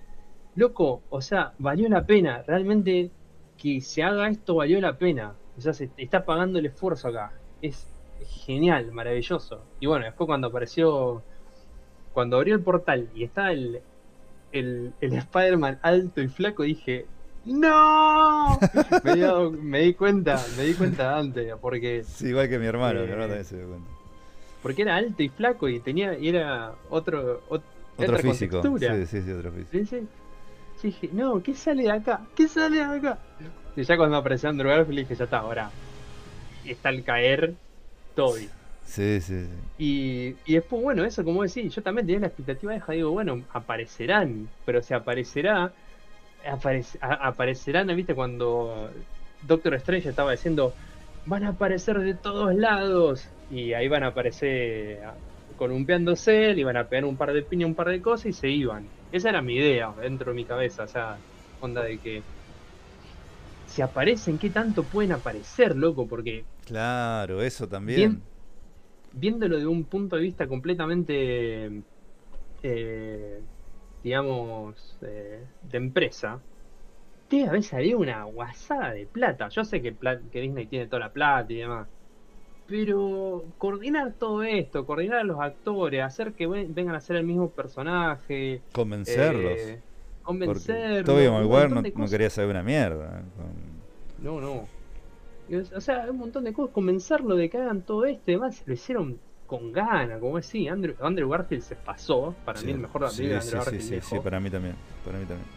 loco, 0.56 1.02
o 1.10 1.20
sea, 1.20 1.52
valió 1.58 1.88
la 1.88 2.04
pena. 2.06 2.42
Realmente 2.46 3.10
que 3.56 3.80
se 3.80 4.02
haga 4.02 4.28
esto 4.28 4.56
valió 4.56 4.80
la 4.80 4.96
pena. 4.96 5.34
O 5.56 5.60
sea, 5.60 5.72
se 5.72 5.90
está 5.96 6.24
pagando 6.24 6.58
el 6.58 6.66
esfuerzo 6.66 7.08
acá. 7.08 7.32
Es 7.60 7.86
genial, 8.46 8.92
maravilloso. 8.92 9.62
Y 9.80 9.86
bueno, 9.86 10.04
después 10.06 10.26
cuando 10.26 10.48
apareció. 10.48 11.22
Cuando 12.12 12.36
abrió 12.38 12.54
el 12.56 12.62
portal 12.62 13.08
y 13.14 13.22
está 13.24 13.52
el, 13.52 13.80
el, 14.52 14.92
el 15.00 15.12
Spider-Man 15.16 15.78
alto 15.82 16.20
y 16.20 16.28
flaco, 16.28 16.64
dije, 16.64 17.06
¡No! 17.44 18.58
me, 19.04 19.14
di 19.14 19.22
me 19.62 19.80
di 19.80 19.94
cuenta, 19.94 20.44
me 20.56 20.64
di 20.64 20.74
cuenta 20.74 21.16
antes, 21.16 21.54
porque, 21.60 22.02
Sí, 22.04 22.28
igual 22.28 22.48
que 22.48 22.58
mi 22.58 22.66
hermano, 22.66 23.00
Eh, 23.00 23.04
mi 23.04 23.10
hermano 23.10 23.28
también 23.28 23.44
se 23.44 23.56
dio 23.56 23.68
cuenta. 23.68 23.90
porque 24.62 24.82
era 24.82 24.96
alto 24.96 25.22
y 25.22 25.28
flaco 25.28 25.68
y 25.68 25.78
tenía, 25.80 26.18
y 26.18 26.28
era 26.28 26.72
otro, 26.90 27.40
ot- 27.48 27.62
Otro 27.96 28.18
físico. 28.18 28.60
Sí, 28.78 29.06
sí, 29.06 29.22
sí, 29.22 29.30
otro 29.30 29.52
físico. 29.52 29.70
Sí, 29.72 29.86
sí. 29.86 30.08
Sí, 30.81 30.89
dije, 30.89 31.10
no, 31.12 31.42
¿qué 31.42 31.55
sale 31.55 31.83
de 31.84 31.91
acá? 31.91 32.26
¿Qué 32.34 32.49
sale 32.49 32.76
de 32.78 32.83
acá? 32.84 33.20
Y 33.76 33.83
ya 33.84 33.97
cuando 33.97 34.17
apareció 34.17 34.49
Andrew 34.49 34.70
Garfield 34.70 35.00
dije, 35.00 35.15
ya 35.15 35.25
está, 35.25 35.39
ahora 35.39 35.70
está 36.65 36.89
al 36.91 37.05
caer 37.05 37.57
Toby. 38.15 38.49
Sí, 38.84 39.20
sí, 39.20 39.47
sí. 39.47 39.49
Y, 39.76 40.41
y 40.44 40.55
después, 40.55 40.83
bueno, 40.83 41.05
eso 41.05 41.25
como 41.25 41.42
decís, 41.42 41.75
yo 41.75 41.83
también 41.83 42.07
tenía 42.07 42.20
la 42.20 42.26
expectativa 42.26 42.75
de 42.75 42.83
digo, 42.97 43.12
bueno, 43.12 43.47
aparecerán, 43.50 44.50
pero 44.65 44.83
se 44.83 44.94
aparecerá, 44.94 45.75
aparec- 46.44 46.99
a- 47.00 47.28
aparecerán, 47.28 47.89
¿viste? 47.97 48.15
Cuando 48.15 48.92
Doctor 49.41 49.75
Strange 49.76 50.09
estaba 50.10 50.33
diciendo, 50.33 50.75
van 51.25 51.44
a 51.44 51.50
aparecer 51.50 51.99
de 52.00 52.15
todos 52.17 52.55
lados, 52.55 53.26
y 53.49 53.73
ahí 53.75 53.89
van 53.89 54.05
a 54.05 54.09
aparecer 54.09 55.00
columpiándose, 55.57 56.55
le 56.55 56.60
iban 56.60 56.76
a 56.76 56.89
pegar 56.89 57.05
un 57.07 57.17
par 57.17 57.33
de 57.33 57.42
piñas, 57.42 57.68
un 57.68 57.75
par 57.76 57.89
de 57.89 58.02
cosas 58.02 58.26
y 58.26 58.33
se 58.34 58.49
iban. 58.50 58.92
Esa 59.10 59.30
era 59.30 59.42
mi 59.42 59.56
idea 59.56 59.92
dentro 60.00 60.30
de 60.32 60.36
mi 60.36 60.47
cabeza, 60.47 60.84
o 60.84 60.89
sea, 60.89 61.22
onda 61.58 61.82
de 61.84 62.00
que 62.00 62.26
si 63.64 63.80
aparecen, 63.80 64.39
¿qué 64.39 64.50
tanto 64.50 64.89
pueden 64.89 65.12
aparecer, 65.12 65.74
loco? 65.76 66.06
Porque 66.06 66.47
Claro, 66.60 67.42
eso 67.42 67.68
también. 67.68 68.22
Bien. 68.22 68.30
viéndolo 69.12 69.58
de 69.58 69.66
un 69.66 69.89
punto 69.89 70.16
de 70.16 70.22
vista 70.22 70.48
completamente, 70.48 71.84
eh, 72.62 73.47
digamos, 74.02 74.98
eh, 75.02 75.50
de 75.60 75.78
empresa, 75.78 76.44
debe 77.30 77.48
haber 77.50 77.64
salido 77.64 77.98
una 78.00 78.24
guasada 78.24 78.92
de 78.92 79.06
plata. 79.08 79.48
Yo 79.50 79.64
sé 79.64 79.82
que, 79.82 79.97
que 80.32 80.40
Disney 80.42 80.68
tiene 80.68 80.89
toda 80.89 81.00
la 81.00 81.12
plata 81.12 81.52
y 81.52 81.58
demás. 81.58 81.90
Pero 82.70 83.44
coordinar 83.58 84.12
todo 84.18 84.44
esto, 84.44 84.86
coordinar 84.86 85.18
a 85.18 85.24
los 85.24 85.40
actores, 85.40 86.02
hacer 86.05 86.32
que 86.34 86.47
ven- 86.47 86.73
vengan 86.73 86.94
a 86.94 87.00
ser 87.00 87.16
el 87.16 87.24
mismo 87.24 87.50
personaje, 87.50 88.62
Convencerlos. 88.73 89.58
eh, 89.58 89.81
convencerlos. 90.23 91.05
Tobey 91.05 91.28
Maguire 91.28 91.68
no, 91.68 91.82
no 91.82 92.08
quería 92.08 92.31
saber 92.31 92.50
una 92.50 92.62
mierda. 92.62 93.18
¿eh? 93.18 94.23
No, 94.23 94.40
no. 94.40 94.68
O 95.76 95.81
sea, 95.81 96.07
un 96.08 96.18
montón 96.18 96.44
de 96.44 96.52
cosas. 96.52 96.73
Convencerlo 96.73 97.34
de 97.34 97.50
que 97.50 97.58
hagan 97.58 97.82
todo 97.82 98.05
esto 98.05 98.31
y 98.31 98.34
demás. 98.34 98.62
Lo 98.66 98.73
hicieron 98.74 99.18
con 99.49 99.73
gana, 99.73 100.20
como 100.20 100.36
así. 100.36 100.68
Andrew, 100.68 100.94
Andrew 101.00 101.28
Garfield 101.28 101.62
se 101.65 101.74
pasó. 101.74 102.36
Para 102.44 102.60
Sí, 102.60 102.66
mí, 102.66 102.73
el 102.73 102.78
mejor 102.78 103.10
sí, 103.10 103.26
de 103.26 103.28
sí, 103.28 103.34
Andrew 103.34 103.50
sí, 103.50 103.57
Garfield. 103.57 103.82
sí, 103.82 103.90
lejos. 103.97 104.08
sí, 104.10 104.18
para 104.20 104.39
mí 104.39 104.49
también. 104.49 104.76
Para 105.05 105.18
mí 105.18 105.24
también. 105.24 105.49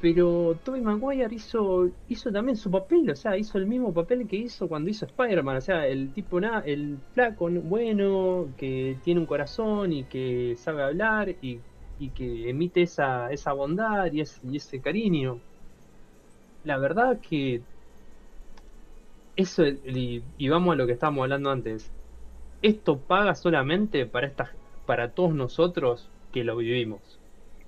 Pero 0.00 0.60
Tobey 0.64 0.80
Maguire 0.80 1.34
hizo, 1.34 1.90
hizo 2.08 2.30
también 2.32 2.56
su 2.56 2.70
papel. 2.70 3.10
O 3.10 3.16
sea, 3.16 3.36
hizo 3.36 3.58
el 3.58 3.66
mismo 3.66 3.92
papel 3.92 4.26
que 4.28 4.36
hizo 4.36 4.68
cuando 4.68 4.90
hizo 4.90 5.06
Spider-Man. 5.06 5.56
O 5.56 5.60
sea, 5.60 5.86
el 5.88 6.12
tipo, 6.12 6.40
nada, 6.40 6.60
el 6.66 6.98
flaco 7.14 7.50
bueno, 7.50 8.54
que 8.56 9.00
tiene 9.02 9.20
un 9.20 9.26
corazón 9.26 9.92
y 9.92 10.04
que 10.04 10.54
sabe 10.56 10.82
hablar 10.84 11.30
y, 11.42 11.60
y 11.98 12.10
que 12.10 12.48
emite 12.50 12.82
esa, 12.82 13.32
esa 13.32 13.52
bondad 13.52 14.12
y 14.12 14.20
ese, 14.20 14.40
y 14.46 14.56
ese 14.56 14.80
cariño. 14.80 15.40
La 16.62 16.78
verdad 16.78 17.20
que 17.20 17.62
eso, 19.36 19.66
y, 19.66 20.22
y 20.36 20.48
vamos 20.48 20.72
a 20.72 20.76
lo 20.76 20.86
que 20.86 20.92
estábamos 20.92 21.22
hablando 21.22 21.50
antes. 21.50 21.92
Esto 22.62 22.98
paga 23.00 23.34
solamente 23.34 24.06
para 24.06 24.26
esta, 24.26 24.52
para 24.86 25.12
todos 25.14 25.34
nosotros 25.34 26.12
que 26.32 26.44
lo 26.44 26.56
vivimos. 26.56 27.20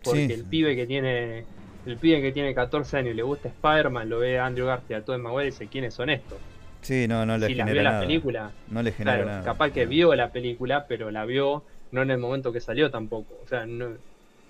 Porque 0.02 0.26
Sí. 0.26 0.32
el 0.32 0.44
pibe 0.44 0.76
que 0.76 0.86
tiene, 0.86 1.44
el 1.86 1.96
pibe 1.96 2.20
que 2.20 2.32
tiene 2.32 2.54
14 2.54 2.96
años 2.98 3.12
y 3.12 3.16
le 3.16 3.22
gusta 3.22 3.48
Spider-Man, 3.48 4.08
lo 4.08 4.18
ve 4.18 4.38
a 4.38 4.46
Andrew 4.46 4.66
Garfield, 4.66 5.02
a 5.02 5.04
Tobey 5.04 5.20
Maguire 5.20 5.48
y 5.48 5.50
dice 5.50 5.66
quiénes 5.68 5.94
son 5.94 6.10
estos. 6.10 6.38
Sí, 6.82 7.06
no, 7.08 7.26
no 7.26 7.36
le 7.38 7.46
si 7.46 7.54
genera 7.54 7.72
vio 7.72 7.82
la 7.82 8.00
película, 8.00 8.50
No 8.70 8.82
le 8.82 8.92
genera 8.92 9.16
claro, 9.16 9.30
nada. 9.30 9.44
capaz 9.44 9.70
que 9.70 9.86
vio 9.86 10.14
la 10.14 10.30
película, 10.32 10.86
pero 10.88 11.10
la 11.10 11.24
vio 11.24 11.62
no 11.92 12.02
en 12.02 12.10
el 12.10 12.18
momento 12.18 12.52
que 12.52 12.60
salió 12.60 12.90
tampoco. 12.90 13.34
O 13.44 13.48
sea, 13.48 13.66
no, 13.66 13.88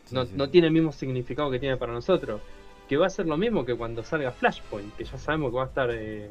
Sí, 0.04 0.14
no, 0.14 0.24
sí. 0.26 0.32
no 0.36 0.48
tiene 0.50 0.66
el 0.68 0.72
mismo 0.72 0.92
significado 0.92 1.50
que 1.50 1.58
tiene 1.58 1.76
para 1.76 1.92
nosotros. 1.92 2.40
Que 2.88 2.96
va 2.96 3.06
a 3.06 3.10
ser 3.10 3.26
lo 3.26 3.36
mismo 3.36 3.64
que 3.64 3.74
cuando 3.76 4.02
salga 4.02 4.32
Flashpoint, 4.32 4.96
que 4.96 5.04
ya 5.04 5.16
sabemos 5.18 5.50
que 5.50 5.56
va 5.56 5.62
a 5.62 5.66
estar 5.66 5.90
eh, 5.92 6.28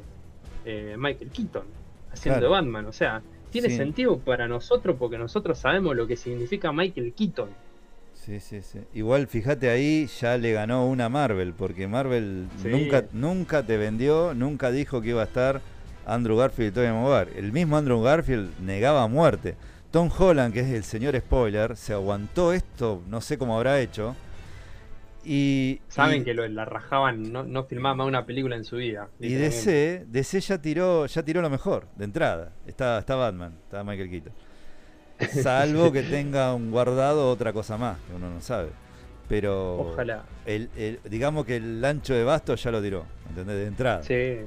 eh, 0.65 0.95
Michael 0.97 1.31
Keaton 1.31 1.63
haciendo 2.11 2.39
Claro. 2.39 2.53
de 2.55 2.61
Batman. 2.61 2.85
O 2.87 2.91
sea, 2.93 3.21
tiene 3.51 3.69
Sí. 3.69 3.77
sentido 3.77 4.19
para 4.19 4.47
nosotros 4.47 4.95
porque 4.99 5.17
nosotros 5.17 5.57
sabemos 5.57 5.95
lo 5.95 6.05
que 6.07 6.17
significa 6.17 6.71
Michael 6.73 7.13
Keaton. 7.13 7.49
Sí, 8.25 8.39
sí, 8.39 8.61
sí. 8.61 8.79
Igual, 8.93 9.27
fíjate 9.27 9.69
ahí, 9.69 10.07
ya 10.19 10.37
le 10.37 10.51
ganó 10.53 10.87
una 10.87 11.09
Marvel, 11.09 11.53
porque 11.53 11.87
Marvel 11.87 12.47
Sí. 12.61 12.67
nunca, 12.69 13.05
nunca 13.13 13.63
te 13.65 13.77
vendió, 13.77 14.33
nunca 14.35 14.71
dijo 14.71 15.01
que 15.01 15.09
iba 15.09 15.21
a 15.21 15.25
estar 15.25 15.61
Andrew 16.05 16.37
Garfield 16.37 16.71
y 16.71 16.75
Tobey 16.75 16.91
Maguire. 16.91 17.39
El 17.39 17.51
mismo 17.51 17.77
Andrew 17.77 18.01
Garfield 18.01 18.59
negaba 18.59 19.07
muerte. 19.07 19.55
Tom 19.91 20.09
Holland, 20.15 20.53
que 20.53 20.59
es 20.59 20.67
el 20.69 20.83
señor 20.83 21.17
spoiler, 21.17 21.75
se 21.75 21.93
aguantó 21.93 22.53
esto, 22.53 23.01
no 23.07 23.21
sé 23.21 23.37
cómo 23.39 23.55
habrá 23.57 23.79
hecho. 23.79 24.15
Y, 25.23 25.81
Saben 25.89 26.21
y- 26.21 26.25
que 26.25 26.33
lo, 26.33 26.47
la 26.47 26.65
rajaban, 26.65 27.31
no, 27.31 27.43
no 27.43 27.63
filmaba 27.65 27.95
más 27.95 28.07
una 28.07 28.25
película 28.25 28.55
en 28.55 28.63
su 28.63 28.77
vida. 28.77 29.09
Y. 29.19 29.33
DC, 29.33 30.05
DC 30.07 30.39
ya 30.41 30.61
tiró, 30.61 31.05
ya 31.07 31.23
tiró 31.23 31.41
lo 31.41 31.49
mejor, 31.49 31.87
de 31.95 32.05
entrada. 32.05 32.53
Está, 32.65 32.99
está 32.99 33.15
Batman, 33.15 33.53
está 33.63 33.83
Michael 33.83 34.09
Keaton. 34.09 34.33
Salvo 35.41 35.91
que 35.91 36.03
tenga 36.17 36.53
un 36.53 36.71
guardado 36.71 37.29
otra 37.29 37.53
cosa 37.53 37.77
más, 37.77 37.97
que 38.07 38.15
uno 38.15 38.29
no 38.29 38.41
sabe. 38.41 38.69
Pero 39.27 39.79
Ojalá. 39.91 40.23
el, 40.45 40.69
el- 40.75 40.99
digamos 41.09 41.45
que 41.45 41.57
el 41.57 41.83
ancho 41.85 42.13
de 42.13 42.23
basto 42.23 42.55
ya 42.55 42.71
lo 42.71 42.81
tiró, 42.81 43.05
¿entendés? 43.29 43.55
De 43.57 43.65
entrada. 43.67 44.03
Sí. 44.03 44.45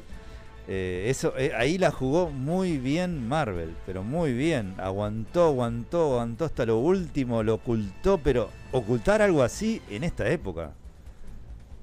Eh, 0.68 1.06
eso, 1.08 1.34
eh, 1.36 1.52
ahí 1.56 1.76
la 1.76 1.90
jugó 1.90 2.30
muy 2.30 2.78
bien 2.78 3.28
Marvel, 3.28 3.74
pero 3.86 4.02
muy 4.02 4.32
bien. 4.32 4.74
Aguantó, 4.78 5.46
aguantó, 5.48 6.12
aguantó 6.14 6.44
hasta 6.44 6.64
lo 6.66 6.78
último, 6.78 7.42
lo 7.42 7.54
ocultó, 7.54 8.18
pero 8.18 8.48
ocultar 8.72 9.22
algo 9.22 9.42
así 9.42 9.82
en 9.90 10.04
esta 10.04 10.28
época 10.30 10.70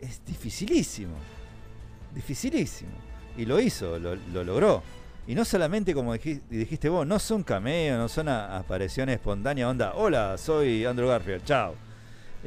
es 0.02 0.22
dificilísimo. 0.26 1.14
Dificilísimo. 2.16 2.92
Y 3.38 3.46
lo 3.46 3.60
hizo, 3.60 4.00
lo, 4.00 4.16
lo 4.34 4.44
logró. 4.44 4.82
Y 5.30 5.36
no 5.36 5.46
solamente 5.46 5.94
como 5.94 6.12
dijiste, 6.16 6.90
vos, 6.90 7.06
no 7.06 7.20
son 7.20 7.44
cameos, 7.44 8.00
no 8.00 8.10
son 8.10 8.28
apariciones 8.30 9.18
espontáneas, 9.18 9.70
onda, 9.70 9.94
hola, 9.96 10.36
soy 10.40 10.86
Andrew 10.86 11.08
Garfield, 11.08 11.46
chao. 11.46 11.76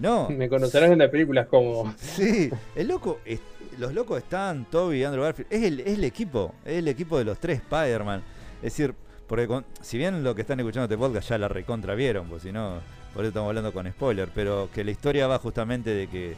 No, 0.01 0.29
Me 0.31 0.49
conocerán 0.49 0.91
en 0.93 0.99
las 0.99 1.09
películas 1.11 1.47
como. 1.47 1.95
Sí, 1.99 2.51
el 2.75 2.89
loco, 2.89 3.21
es- 3.25 3.39
los 3.79 3.95
locos 3.95 4.19
están, 4.19 4.65
Toby 4.65 4.99
y 4.99 5.05
Andrew 5.05 5.23
Garfield, 5.23 5.47
es 5.53 5.63
el, 5.63 5.79
es 5.81 5.95
el 5.97 6.03
equipo, 6.05 6.55
es 6.65 6.79
el 6.79 6.89
equipo 6.89 7.17
de 7.19 7.25
los 7.25 7.39
tres 7.39 7.59
Spider-Man. 7.61 8.21
Es 8.57 8.63
decir, 8.77 8.95
porque 9.29 9.47
con- 9.47 9.65
si 9.81 9.97
bien 9.97 10.25
lo 10.25 10.35
que 10.35 10.41
están 10.43 10.59
escuchando 10.59 10.85
este 10.85 10.99
podcast 10.99 11.29
ya 11.31 11.39
la 11.39 11.47
recontra 11.49 11.95
vieron, 11.95 12.27
pues 12.27 12.43
si 12.43 12.51
no, 12.51 12.81
por 13.15 13.23
eso 13.23 13.29
estamos 13.29 13.49
hablando 13.49 13.73
con 13.73 13.89
spoiler, 13.89 14.29
pero 14.35 14.69
que 14.75 14.83
la 14.83 14.91
historia 14.91 15.29
va 15.29 15.39
justamente 15.39 15.91
de 15.91 16.09
que 16.09 16.35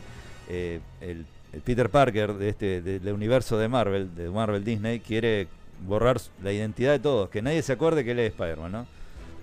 eh, 0.51 0.81
el, 1.01 1.25
el 1.55 1.61
Peter 1.63 1.89
Parker 1.89 2.35
de 2.35 2.51
este 2.51 2.83
de- 2.83 3.01
del 3.01 3.15
universo 3.15 3.57
de 3.57 3.67
Marvel, 3.69 4.15
de 4.15 4.29
Marvel 4.29 4.63
Disney, 4.63 5.01
quiere 5.01 5.49
borrar 5.86 6.20
la 6.43 6.53
identidad 6.53 6.93
de 6.93 6.99
todos, 6.99 7.28
que 7.31 7.43
nadie 7.43 7.62
se 7.62 7.73
acuerde 7.73 8.05
que 8.05 8.12
él 8.12 8.19
es 8.20 8.33
Spider-Man, 8.33 8.73
¿no? 8.73 8.86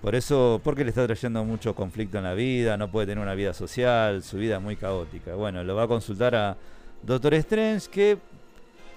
Por 0.02 0.16
eso, 0.16 0.60
porque 0.64 0.84
le 0.84 0.90
está 0.90 1.06
trayendo 1.06 1.44
mucho 1.46 1.76
conflicto 1.76 2.18
en 2.18 2.24
la 2.24 2.34
vida, 2.34 2.76
no 2.76 2.90
puede 2.90 3.08
tener 3.08 3.22
una 3.22 3.36
vida 3.36 3.54
social, 3.54 4.24
su 4.24 4.38
vida 4.38 4.56
es 4.56 4.62
muy 4.62 4.76
caótica. 4.76 5.36
Bueno, 5.36 5.64
lo 5.64 5.76
va 5.76 5.84
a 5.84 5.88
consultar 5.88 6.34
a 6.34 6.58
Doctor 7.04 7.36
Strange, 7.36 7.88
que 7.92 8.18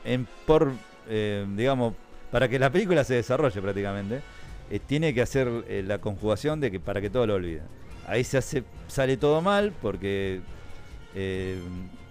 en, 0.05 0.27
por, 0.47 0.73
eh, 1.09 1.47
digamos, 1.57 1.95
para 2.31 2.49
que 2.49 2.59
la 2.59 2.71
película 2.71 3.05
se 3.05 3.15
desarrolle 3.15 3.61
prácticamente, 3.61 4.23
eh, 4.71 4.81
tiene 4.81 5.13
que 5.13 5.21
hacer 5.21 5.49
eh, 5.69 5.85
la 5.87 5.99
conjugación 5.99 6.59
de 6.61 6.71
que 6.71 6.81
para 6.81 7.03
que 7.03 7.11
todo 7.11 7.27
lo 7.27 7.35
olviden. 7.35 7.65
Ahí 8.07 8.25
se 8.25 8.39
hace, 8.39 8.65
sale 8.89 9.19
todo 9.19 9.43
mal 9.43 9.73
porque 9.83 10.41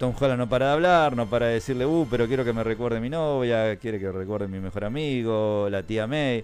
Tom 0.04 0.14
Holland 0.20 0.38
no 0.38 0.50
para 0.50 0.66
de 0.66 0.72
hablar, 0.74 1.16
no 1.16 1.30
para 1.30 1.48
de 1.48 1.54
decirle, 1.54 1.86
uh, 1.86 2.06
pero 2.12 2.28
quiero 2.28 2.44
que 2.44 2.52
me 2.52 2.62
recuerde 2.62 3.00
mi 3.00 3.10
novia, 3.10 3.78
quiere 3.78 4.02
que 4.02 4.12
recuerde 4.12 4.50
mi 4.50 4.60
mejor 4.60 4.84
amigo, 4.84 5.70
la 5.72 5.82
tía 5.82 6.08
May, 6.08 6.44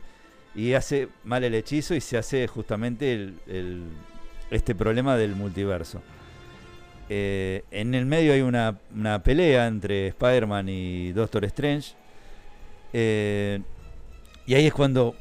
y 0.55 0.71
hace 0.71 1.09
mal 1.25 1.43
el 1.43 1.53
hechizo 1.53 1.93
y 1.93 1.99
se 1.99 2.17
hace 2.17 2.47
justamente 2.47 3.11
el, 3.11 3.83
este 4.49 4.75
problema 4.75 5.17
del 5.17 5.35
multiverso. 5.35 6.01
Eh, 7.09 7.65
en 7.69 7.93
el 7.95 8.05
medio 8.05 8.31
hay 8.31 8.39
una, 8.39 8.79
pelea 9.25 9.67
entre 9.67 10.07
Spider-Man 10.07 10.69
y 10.69 11.11
Doctor 11.11 11.43
Strange. 11.43 11.95
Eh, 12.93 13.59
y 14.45 14.53
ahí 14.53 14.67
es 14.67 14.73
cuando 14.73 15.15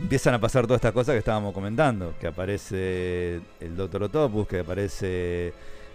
empiezan 0.00 0.32
a 0.32 0.40
pasar 0.40 0.64
todas 0.64 0.78
estas 0.78 0.92
cosas 0.92 1.12
que 1.12 1.18
estábamos 1.18 1.52
comentando. 1.52 2.14
Que 2.18 2.28
aparece 2.28 3.42
el 3.60 3.76
Doctor 3.76 4.04
Octopus, 4.04 4.48
que 4.48 4.60
aparece 4.60 5.52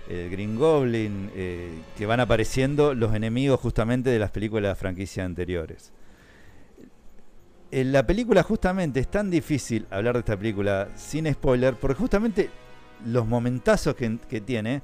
el 0.09 0.29
Green 0.29 0.55
Goblin, 0.55 1.31
eh, 1.35 1.69
que 1.97 2.05
van 2.05 2.19
apareciendo 2.19 2.93
los 2.93 3.13
enemigos 3.13 3.59
justamente 3.59 4.09
de 4.09 4.19
las 4.19 4.31
películas 4.31 4.71
de 4.71 4.75
franquicia 4.75 5.25
anteriores. 5.25 5.91
En 7.71 7.91
la 7.91 8.07
película 8.07 8.43
justamente 8.43 9.01
es 9.01 9.09
tan 9.09 9.29
difícil 9.29 9.85
hablar 9.89 10.13
de 10.13 10.19
esta 10.19 10.37
película 10.37 10.89
sin 10.95 11.31
spoiler, 11.31 11.75
porque 11.75 11.95
justamente 11.95 12.49
los 13.05 13.27
momentazos 13.27 13.95
que, 13.95 14.17
que 14.29 14.41
tiene 14.41 14.81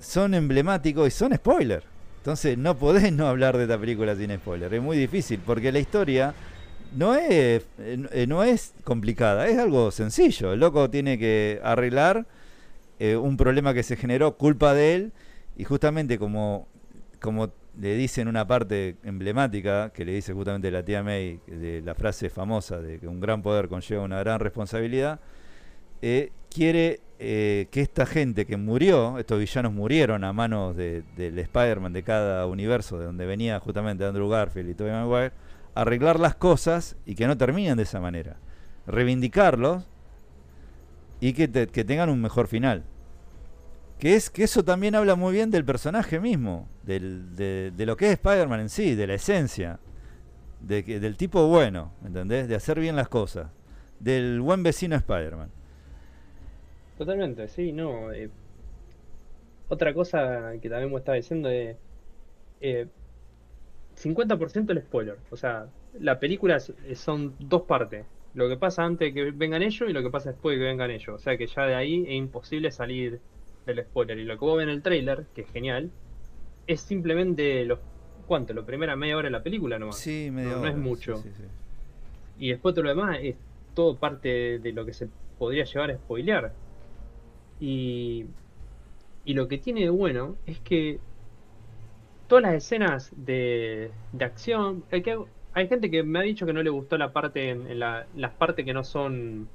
son 0.00 0.34
emblemáticos 0.34 1.08
y 1.08 1.10
son 1.10 1.34
spoiler. 1.34 1.82
Entonces 2.18 2.56
no 2.58 2.76
podés 2.76 3.12
no 3.12 3.26
hablar 3.26 3.56
de 3.56 3.64
esta 3.64 3.78
película 3.78 4.14
sin 4.14 4.34
spoiler. 4.36 4.72
Es 4.72 4.82
muy 4.82 4.96
difícil, 4.96 5.40
porque 5.44 5.72
la 5.72 5.78
historia 5.78 6.34
no 6.96 7.14
es, 7.14 7.64
eh, 7.78 8.26
no 8.28 8.42
es 8.42 8.74
complicada, 8.84 9.46
es 9.48 9.58
algo 9.58 9.90
sencillo. 9.90 10.52
El 10.52 10.60
loco 10.60 10.88
tiene 10.90 11.18
que 11.18 11.60
arreglar 11.62 12.26
eh, 12.98 13.16
un 13.16 13.36
problema 13.36 13.74
que 13.74 13.82
se 13.82 13.96
generó, 13.96 14.36
culpa 14.36 14.74
de 14.74 14.94
él, 14.94 15.12
y 15.56 15.64
justamente 15.64 16.18
como, 16.18 16.68
como 17.20 17.50
le 17.80 17.94
dice 17.94 18.20
en 18.20 18.28
una 18.28 18.46
parte 18.46 18.96
emblemática, 19.04 19.90
que 19.90 20.04
le 20.04 20.12
dice 20.12 20.32
justamente 20.32 20.70
la 20.70 20.84
tía 20.84 21.02
May, 21.02 21.40
de 21.46 21.80
la 21.82 21.94
frase 21.94 22.28
famosa 22.30 22.80
de 22.80 22.98
que 22.98 23.06
un 23.06 23.20
gran 23.20 23.42
poder 23.42 23.68
conlleva 23.68 24.02
una 24.02 24.18
gran 24.18 24.40
responsabilidad, 24.40 25.20
eh, 26.02 26.30
quiere 26.50 27.00
eh, 27.20 27.66
que 27.72 27.80
esta 27.80 28.06
gente 28.06 28.46
que 28.46 28.56
murió, 28.56 29.18
estos 29.18 29.38
villanos 29.40 29.72
murieron 29.72 30.22
a 30.22 30.32
manos 30.32 30.76
de- 30.76 31.02
del 31.16 31.38
Spider-Man 31.38 31.92
de 31.92 32.04
cada 32.04 32.46
universo, 32.46 32.98
de 32.98 33.06
donde 33.06 33.26
venía 33.26 33.58
justamente 33.58 34.04
Andrew 34.04 34.28
Garfield 34.28 34.70
y 34.70 34.74
Tobey 34.74 34.92
Maguire, 34.92 35.32
arreglar 35.74 36.18
las 36.20 36.36
cosas 36.36 36.96
y 37.06 37.16
que 37.16 37.26
no 37.26 37.36
terminen 37.36 37.76
de 37.76 37.82
esa 37.82 38.00
manera. 38.00 38.36
Reivindicarlos 38.86 39.84
y 41.20 41.32
que, 41.32 41.48
te- 41.48 41.66
que 41.68 41.84
tengan 41.84 42.10
un 42.10 42.20
mejor 42.20 42.46
final. 42.48 42.84
Que 43.98 44.14
es 44.14 44.30
que 44.30 44.44
eso 44.44 44.64
también 44.64 44.94
habla 44.94 45.16
muy 45.16 45.32
bien 45.32 45.50
del 45.50 45.64
personaje 45.64 46.20
mismo, 46.20 46.68
de, 46.84 47.72
lo 47.84 47.96
que 47.96 48.06
es 48.06 48.12
Spider-Man 48.12 48.60
en 48.60 48.68
sí, 48.68 48.94
de 48.94 49.06
la 49.08 49.14
esencia, 49.14 49.80
de 50.60 50.82
del 51.00 51.16
tipo 51.16 51.48
bueno, 51.48 51.92
¿entendés? 52.04 52.48
De 52.48 52.54
hacer 52.56 52.80
bien 52.80 52.96
las 52.96 53.08
cosas, 53.08 53.48
del 54.00 54.40
buen 54.40 54.62
vecino 54.62 54.96
Spider-Man. 54.96 55.50
Totalmente, 56.96 57.48
sí, 57.48 57.72
no. 57.72 58.12
eh, 58.12 58.30
otra 59.68 59.92
cosa 59.94 60.52
que 60.60 60.68
también 60.70 60.90
me 60.90 60.98
estaba 60.98 61.16
diciendo 61.16 61.48
es. 61.48 61.76
eh, 62.60 62.88
50% 63.96 64.70
el 64.72 64.80
spoiler. 64.82 65.18
O 65.30 65.36
sea, 65.36 65.66
la 66.00 66.18
película 66.20 66.58
son 66.94 67.34
dos 67.38 67.62
partes. 67.62 68.06
Lo 68.34 68.48
que 68.48 68.56
pasa 68.56 68.84
antes 68.84 69.12
de 69.12 69.14
que 69.14 69.30
vengan 69.30 69.62
ellos 69.62 69.88
y 69.88 69.92
lo 69.92 70.02
que 70.02 70.10
pasa 70.10 70.30
después 70.30 70.56
de 70.56 70.64
que 70.64 70.68
vengan 70.68 70.90
ellos. 70.90 71.08
O 71.08 71.18
sea 71.18 71.36
que 71.36 71.46
ya 71.46 71.62
de 71.62 71.74
ahí 71.74 72.04
es 72.06 72.12
imposible 72.12 72.70
salir 72.70 73.20
del 73.66 73.82
spoiler. 73.82 74.18
Y 74.18 74.24
lo 74.24 74.38
que 74.38 74.44
vos 74.44 74.56
ves 74.56 74.64
en 74.64 74.70
el 74.70 74.82
trailer, 74.82 75.26
que 75.34 75.42
es 75.42 75.50
genial, 75.50 75.90
es 76.66 76.80
simplemente 76.80 77.64
los. 77.64 77.78
¿Cuánto? 78.26 78.52
La 78.52 78.64
primera 78.64 78.94
media 78.94 79.16
hora 79.16 79.28
de 79.28 79.32
la 79.32 79.42
película 79.42 79.78
nomás. 79.78 79.98
Sí, 79.98 80.30
medio 80.30 80.50
No, 80.50 80.60
no 80.60 80.68
es 80.68 80.76
mucho. 80.76 81.16
Sí, 81.16 81.30
sí, 81.30 81.34
sí. 81.38 81.44
Y 82.38 82.50
después 82.50 82.74
todo 82.74 82.84
lo 82.84 82.90
demás 82.90 83.18
es 83.22 83.36
todo 83.74 83.96
parte 83.96 84.58
de 84.58 84.72
lo 84.72 84.84
que 84.84 84.92
se 84.92 85.08
podría 85.38 85.64
llevar 85.64 85.90
a 85.90 85.96
spoilear. 85.96 86.52
Y, 87.58 88.26
y 89.24 89.34
lo 89.34 89.48
que 89.48 89.58
tiene 89.58 89.80
de 89.80 89.90
bueno 89.90 90.36
es 90.46 90.60
que 90.60 91.00
todas 92.28 92.42
las 92.42 92.54
escenas 92.54 93.10
de, 93.16 93.90
de 94.12 94.24
acción, 94.24 94.82
que, 94.90 95.18
hay 95.54 95.68
gente 95.68 95.90
que 95.90 96.02
me 96.02 96.18
ha 96.18 96.22
dicho 96.22 96.46
que 96.46 96.52
no 96.52 96.62
le 96.62 96.70
gustó 96.70 96.98
la 96.98 97.12
parte 97.12 97.56
las 97.74 98.32
partes 98.34 98.64
que 98.64 98.74
no 98.74 98.84
son 98.84 99.48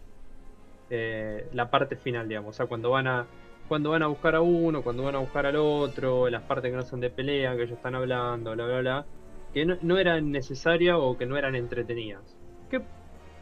eh, 0.89 1.47
la 1.53 1.69
parte 1.69 1.95
final, 1.95 2.27
digamos, 2.27 2.51
o 2.51 2.57
sea, 2.57 2.65
cuando 2.67 2.91
van 2.91 3.07
a 3.07 3.25
cuando 3.67 3.91
van 3.91 4.03
a 4.03 4.07
buscar 4.07 4.35
a 4.35 4.41
uno, 4.41 4.83
cuando 4.83 5.03
van 5.03 5.15
a 5.15 5.19
buscar 5.19 5.45
al 5.45 5.55
otro, 5.55 6.29
las 6.29 6.43
partes 6.43 6.69
que 6.69 6.75
no 6.77 6.83
son 6.83 6.99
de 6.99 7.09
pelea, 7.09 7.55
que 7.55 7.63
ellos 7.63 7.77
están 7.77 7.95
hablando, 7.95 8.51
bla 8.53 8.65
bla 8.65 8.79
bla, 8.81 9.05
que 9.53 9.65
no, 9.65 9.77
no 9.81 9.97
eran 9.97 10.31
necesarias 10.31 10.97
o 10.99 11.17
que 11.17 11.25
no 11.25 11.37
eran 11.37 11.55
entretenidas. 11.55 12.37
Que 12.69 12.81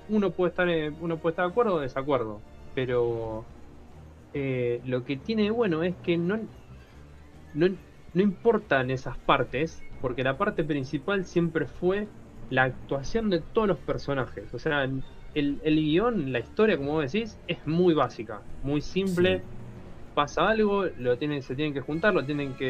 uno 0.09 0.31
puede 0.31 0.49
estar 0.51 0.69
eh, 0.69 0.91
uno 1.01 1.17
puede 1.17 1.33
estar 1.33 1.45
de 1.45 1.51
acuerdo 1.51 1.75
o 1.75 1.79
desacuerdo, 1.79 2.41
pero 2.75 3.45
eh, 4.33 4.81
lo 4.85 5.03
que 5.03 5.17
tiene 5.17 5.43
de 5.43 5.51
bueno 5.51 5.83
es 5.83 5.95
que 5.97 6.17
no, 6.17 6.39
no, 7.53 7.67
no 8.13 8.21
importan 8.21 8.91
esas 8.91 9.17
partes, 9.17 9.83
porque 9.99 10.23
la 10.23 10.37
parte 10.37 10.63
principal 10.63 11.25
siempre 11.25 11.65
fue 11.67 12.07
la 12.51 12.63
actuación 12.63 13.29
de 13.29 13.39
todos 13.39 13.67
los 13.67 13.77
personajes. 13.79 14.53
O 14.53 14.59
sea, 14.59 14.83
el, 14.83 15.03
el 15.63 15.75
guion, 15.75 16.31
la 16.31 16.39
historia, 16.39 16.77
como 16.77 16.91
vos 16.91 17.11
decís, 17.11 17.39
es 17.47 17.65
muy 17.65 17.95
básica, 17.95 18.41
muy 18.61 18.81
simple. 18.81 19.39
Sí. 19.39 19.43
Pasa 20.13 20.49
algo, 20.49 20.85
lo 20.97 21.17
tienen, 21.17 21.41
se 21.41 21.55
tienen 21.55 21.73
que 21.73 21.79
juntar, 21.79 22.13
lo 22.13 22.25
tienen 22.25 22.53
que 22.55 22.69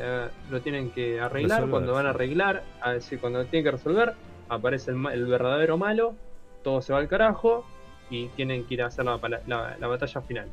eh, 0.00 0.28
lo 0.50 0.60
tienen 0.60 0.90
que 0.92 1.20
arreglar. 1.20 1.58
Resolver, 1.58 1.70
cuando 1.70 1.92
van 1.92 2.06
a 2.06 2.10
arreglar, 2.10 2.62
a 2.80 2.92
decir, 2.92 3.18
cuando 3.18 3.44
tienen 3.46 3.64
que 3.64 3.72
resolver, 3.72 4.14
aparece 4.48 4.92
el, 4.92 5.26
verdadero 5.26 5.76
malo, 5.76 6.14
todo 6.62 6.80
se 6.80 6.92
va 6.92 7.00
al 7.00 7.08
carajo 7.08 7.66
y 8.08 8.28
tienen 8.28 8.64
que 8.64 8.74
ir 8.74 8.82
a 8.82 8.86
hacer 8.86 9.04
la- 9.04 9.76
la 9.80 9.86
batalla 9.88 10.20
final. 10.20 10.46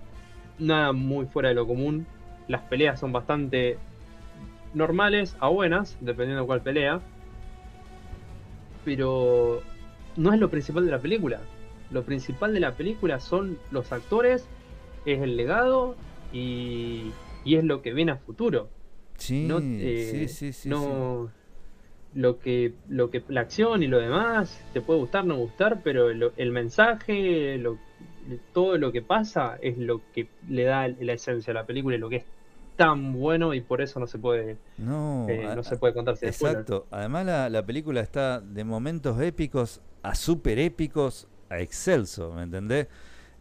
Nada 0.58 0.92
muy 0.92 1.28
fuera 1.28 1.50
de 1.50 1.56
lo 1.56 1.68
común. 1.68 2.08
Las 2.48 2.62
peleas 2.64 3.00
son 3.00 3.12
bastante 3.12 3.78
normales 4.74 5.38
a 5.40 5.50
buenas, 5.50 5.98
dependiendo 6.02 6.42
de 6.42 6.48
cuál 6.48 6.62
pelea. 6.62 7.00
Pero 8.86 9.62
no 10.18 10.34
es 10.34 10.40
lo 10.40 10.50
principal 10.50 10.86
de 10.86 10.92
la 10.92 11.00
película. 11.00 11.40
Lo 11.92 12.04
principal 12.04 12.54
de 12.54 12.60
la 12.60 12.72
película 12.74 13.20
son 13.20 13.58
los 13.72 13.92
actores, 13.92 14.46
es 15.06 15.22
el 15.22 15.36
legado 15.38 15.96
y, 16.32 17.12
y 17.46 17.56
es 17.56 17.64
lo 17.64 17.82
que 17.82 17.94
viene 17.94 18.12
a 18.14 18.18
futuro. 18.18 18.70
Sí, 19.18 19.46
No, 19.48 19.60
eh, 19.62 20.28
sí, 20.28 20.28
sí, 20.28 20.54
sí, 20.54 20.70
no 20.70 21.32
lo 22.16 22.38
que 22.40 22.74
lo 22.90 23.10
que 23.10 23.24
la 23.28 23.42
acción 23.42 23.82
y 23.82 23.88
lo 23.88 23.98
demás 24.00 24.62
te 24.72 24.82
puede 24.82 25.00
gustar 25.00 25.26
no 25.26 25.36
gustar 25.36 25.82
pero 25.84 26.10
el 26.12 26.52
mensaje 26.52 27.58
lo- 27.58 27.80
todo 28.54 28.78
lo 28.78 28.92
que 28.92 29.02
pasa 29.02 29.58
es 29.62 29.80
lo 29.80 30.00
que 30.14 30.28
le 30.48 30.64
da 30.64 30.88
la 30.88 31.14
esencia 31.14 31.52
a 31.52 31.56
la 31.56 31.66
película 31.66 31.96
y 31.96 32.00
lo 32.00 32.10
que 32.10 32.18
es 32.18 32.26
tan 32.76 33.14
bueno 33.14 33.54
y 33.54 33.62
por 33.62 33.82
eso 33.82 34.00
no 34.00 34.08
se 34.08 34.18
puede. 34.18 34.58
No, 34.78 35.28
eh, 35.30 35.46
a- 35.48 35.56
no 35.56 35.64
se 35.64 35.78
puede 35.78 35.94
contar. 35.94 36.16
Exacto. 36.22 36.88
Además 36.92 37.26
la, 37.26 37.50
la 37.50 37.66
película 37.66 38.02
está 38.02 38.40
de 38.40 38.64
momentos 38.64 39.20
épicos 39.22 39.82
a 40.02 40.16
super 40.16 40.60
épicos 40.60 41.28
a 41.50 41.60
excelso, 41.60 42.32
¿me 42.34 42.44
entendés? 42.44 42.88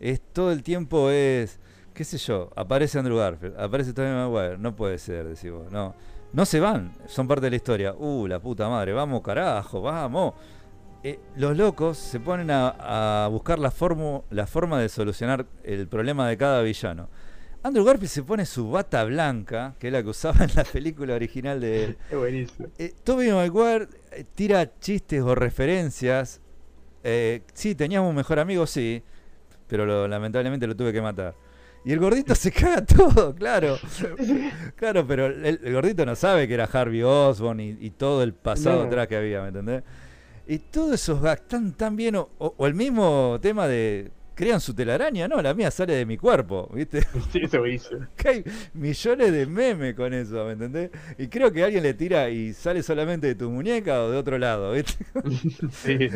Es 0.00 0.20
todo 0.20 0.52
el 0.52 0.62
tiempo 0.62 1.10
es, 1.10 1.60
qué 1.94 2.04
sé 2.04 2.18
yo, 2.18 2.50
aparece 2.56 2.98
Andrew 2.98 3.16
Garfield, 3.18 3.58
aparece 3.58 3.92
Tobey 3.92 4.10
Maguire, 4.12 4.58
no 4.58 4.74
puede 4.76 4.98
ser, 4.98 5.26
decís 5.28 5.50
vos, 5.50 5.70
no. 5.70 5.94
No 6.32 6.46
se 6.46 6.60
van, 6.60 6.92
son 7.06 7.28
parte 7.28 7.44
de 7.46 7.50
la 7.50 7.56
historia. 7.56 7.94
Uh, 7.94 8.26
la 8.26 8.38
puta 8.40 8.66
madre, 8.68 8.92
vamos 8.94 9.20
carajo, 9.22 9.82
vamos. 9.82 10.32
Eh, 11.04 11.18
los 11.36 11.56
locos 11.56 11.98
se 11.98 12.20
ponen 12.20 12.50
a, 12.50 13.24
a 13.24 13.28
buscar 13.28 13.58
la, 13.58 13.70
formu- 13.70 14.22
la 14.30 14.46
forma 14.46 14.80
de 14.80 14.88
solucionar 14.88 15.46
el 15.64 15.88
problema 15.88 16.26
de 16.28 16.36
cada 16.38 16.62
villano. 16.62 17.08
Andrew 17.64 17.84
Garfield 17.84 18.10
se 18.10 18.22
pone 18.24 18.44
su 18.44 18.70
bata 18.70 19.04
blanca, 19.04 19.74
que 19.78 19.86
es 19.88 19.92
la 19.92 20.02
que 20.02 20.08
usaba 20.08 20.44
en 20.44 20.50
la 20.56 20.64
película 20.64 21.14
original 21.14 21.60
de. 21.60 21.96
Es 22.10 22.18
buenísimo. 22.18 22.68
Eh, 22.78 22.92
Tobey 23.04 23.30
Maguire 23.30 23.88
eh, 24.10 24.24
tira 24.34 24.78
chistes 24.80 25.22
o 25.22 25.34
referencias. 25.34 26.40
Eh, 27.04 27.42
sí, 27.54 27.74
teníamos 27.74 28.10
un 28.10 28.16
mejor 28.16 28.38
amigo, 28.40 28.66
sí, 28.66 29.02
pero 29.68 29.86
lo- 29.86 30.08
lamentablemente 30.08 30.66
lo 30.66 30.74
tuve 30.76 30.92
que 30.92 31.00
matar. 31.02 31.34
Y 31.84 31.92
el 31.92 31.98
gordito 31.98 32.34
se 32.34 32.50
caga 32.52 32.84
todo, 32.84 33.34
claro. 33.34 33.76
Claro, 34.76 35.06
pero 35.06 35.26
el, 35.26 35.60
el 35.62 35.72
gordito 35.72 36.04
no 36.06 36.14
sabe 36.16 36.46
que 36.48 36.54
era 36.54 36.64
Harvey 36.64 37.02
Osborn 37.02 37.60
y, 37.60 37.76
y 37.80 37.90
todo 37.90 38.22
el 38.22 38.34
pasado 38.34 38.80
No. 38.82 38.86
atrás 38.86 39.08
que 39.08 39.16
había, 39.16 39.42
¿me 39.42 39.48
entendés? 39.48 39.82
Y 40.46 40.58
todos 40.58 40.94
esos 40.94 41.20
gags 41.22 41.46
tan, 41.48 41.72
tan 41.72 41.96
bien. 41.96 42.16
O, 42.16 42.28
o 42.38 42.66
el 42.66 42.74
mismo 42.74 43.38
tema 43.40 43.66
de. 43.68 44.10
Crean 44.42 44.60
su 44.60 44.74
telaraña, 44.74 45.28
no, 45.28 45.40
la 45.40 45.54
mía 45.54 45.70
sale 45.70 45.94
de 45.94 46.04
mi 46.04 46.16
cuerpo, 46.18 46.68
¿viste? 46.74 47.00
Sí, 47.32 47.42
eso 47.44 47.62
que 48.16 48.28
hay 48.28 48.44
millones 48.74 49.30
de 49.30 49.46
memes 49.46 49.94
con 49.94 50.12
eso, 50.12 50.44
¿me 50.46 50.52
entendés? 50.54 50.90
Y 51.16 51.28
creo 51.28 51.52
que 51.52 51.62
alguien 51.62 51.84
le 51.84 51.94
tira 51.94 52.28
y 52.28 52.52
sale 52.52 52.82
solamente 52.82 53.28
de 53.28 53.34
tu 53.36 53.48
muñeca 53.50 54.02
o 54.02 54.10
de 54.10 54.16
otro 54.18 54.38
lado, 54.38 54.72
¿viste? 54.72 55.04
Sí. 55.70 56.08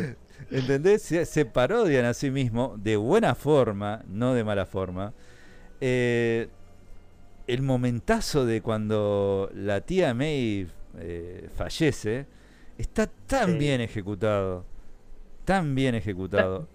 ¿Entendés? 0.51 1.03
Se, 1.03 1.25
se 1.25 1.45
parodian 1.45 2.03
a 2.03 2.13
sí 2.13 2.29
mismo 2.29 2.75
de 2.77 2.97
buena 2.97 3.33
forma, 3.33 4.03
no 4.09 4.33
de 4.33 4.43
mala 4.43 4.65
forma. 4.65 5.13
Eh, 5.79 6.49
el 7.47 7.61
momentazo 7.61 8.45
de 8.45 8.61
cuando 8.61 9.49
la 9.55 9.79
tía 9.81 10.13
May 10.13 10.67
eh, 10.99 11.49
fallece 11.55 12.27
está 12.77 13.07
tan 13.07 13.53
Sí. 13.53 13.57
bien 13.57 13.79
ejecutado. 13.79 14.65
Tan 15.45 15.75
bien 15.75 15.95
ejecutado. 15.95 16.67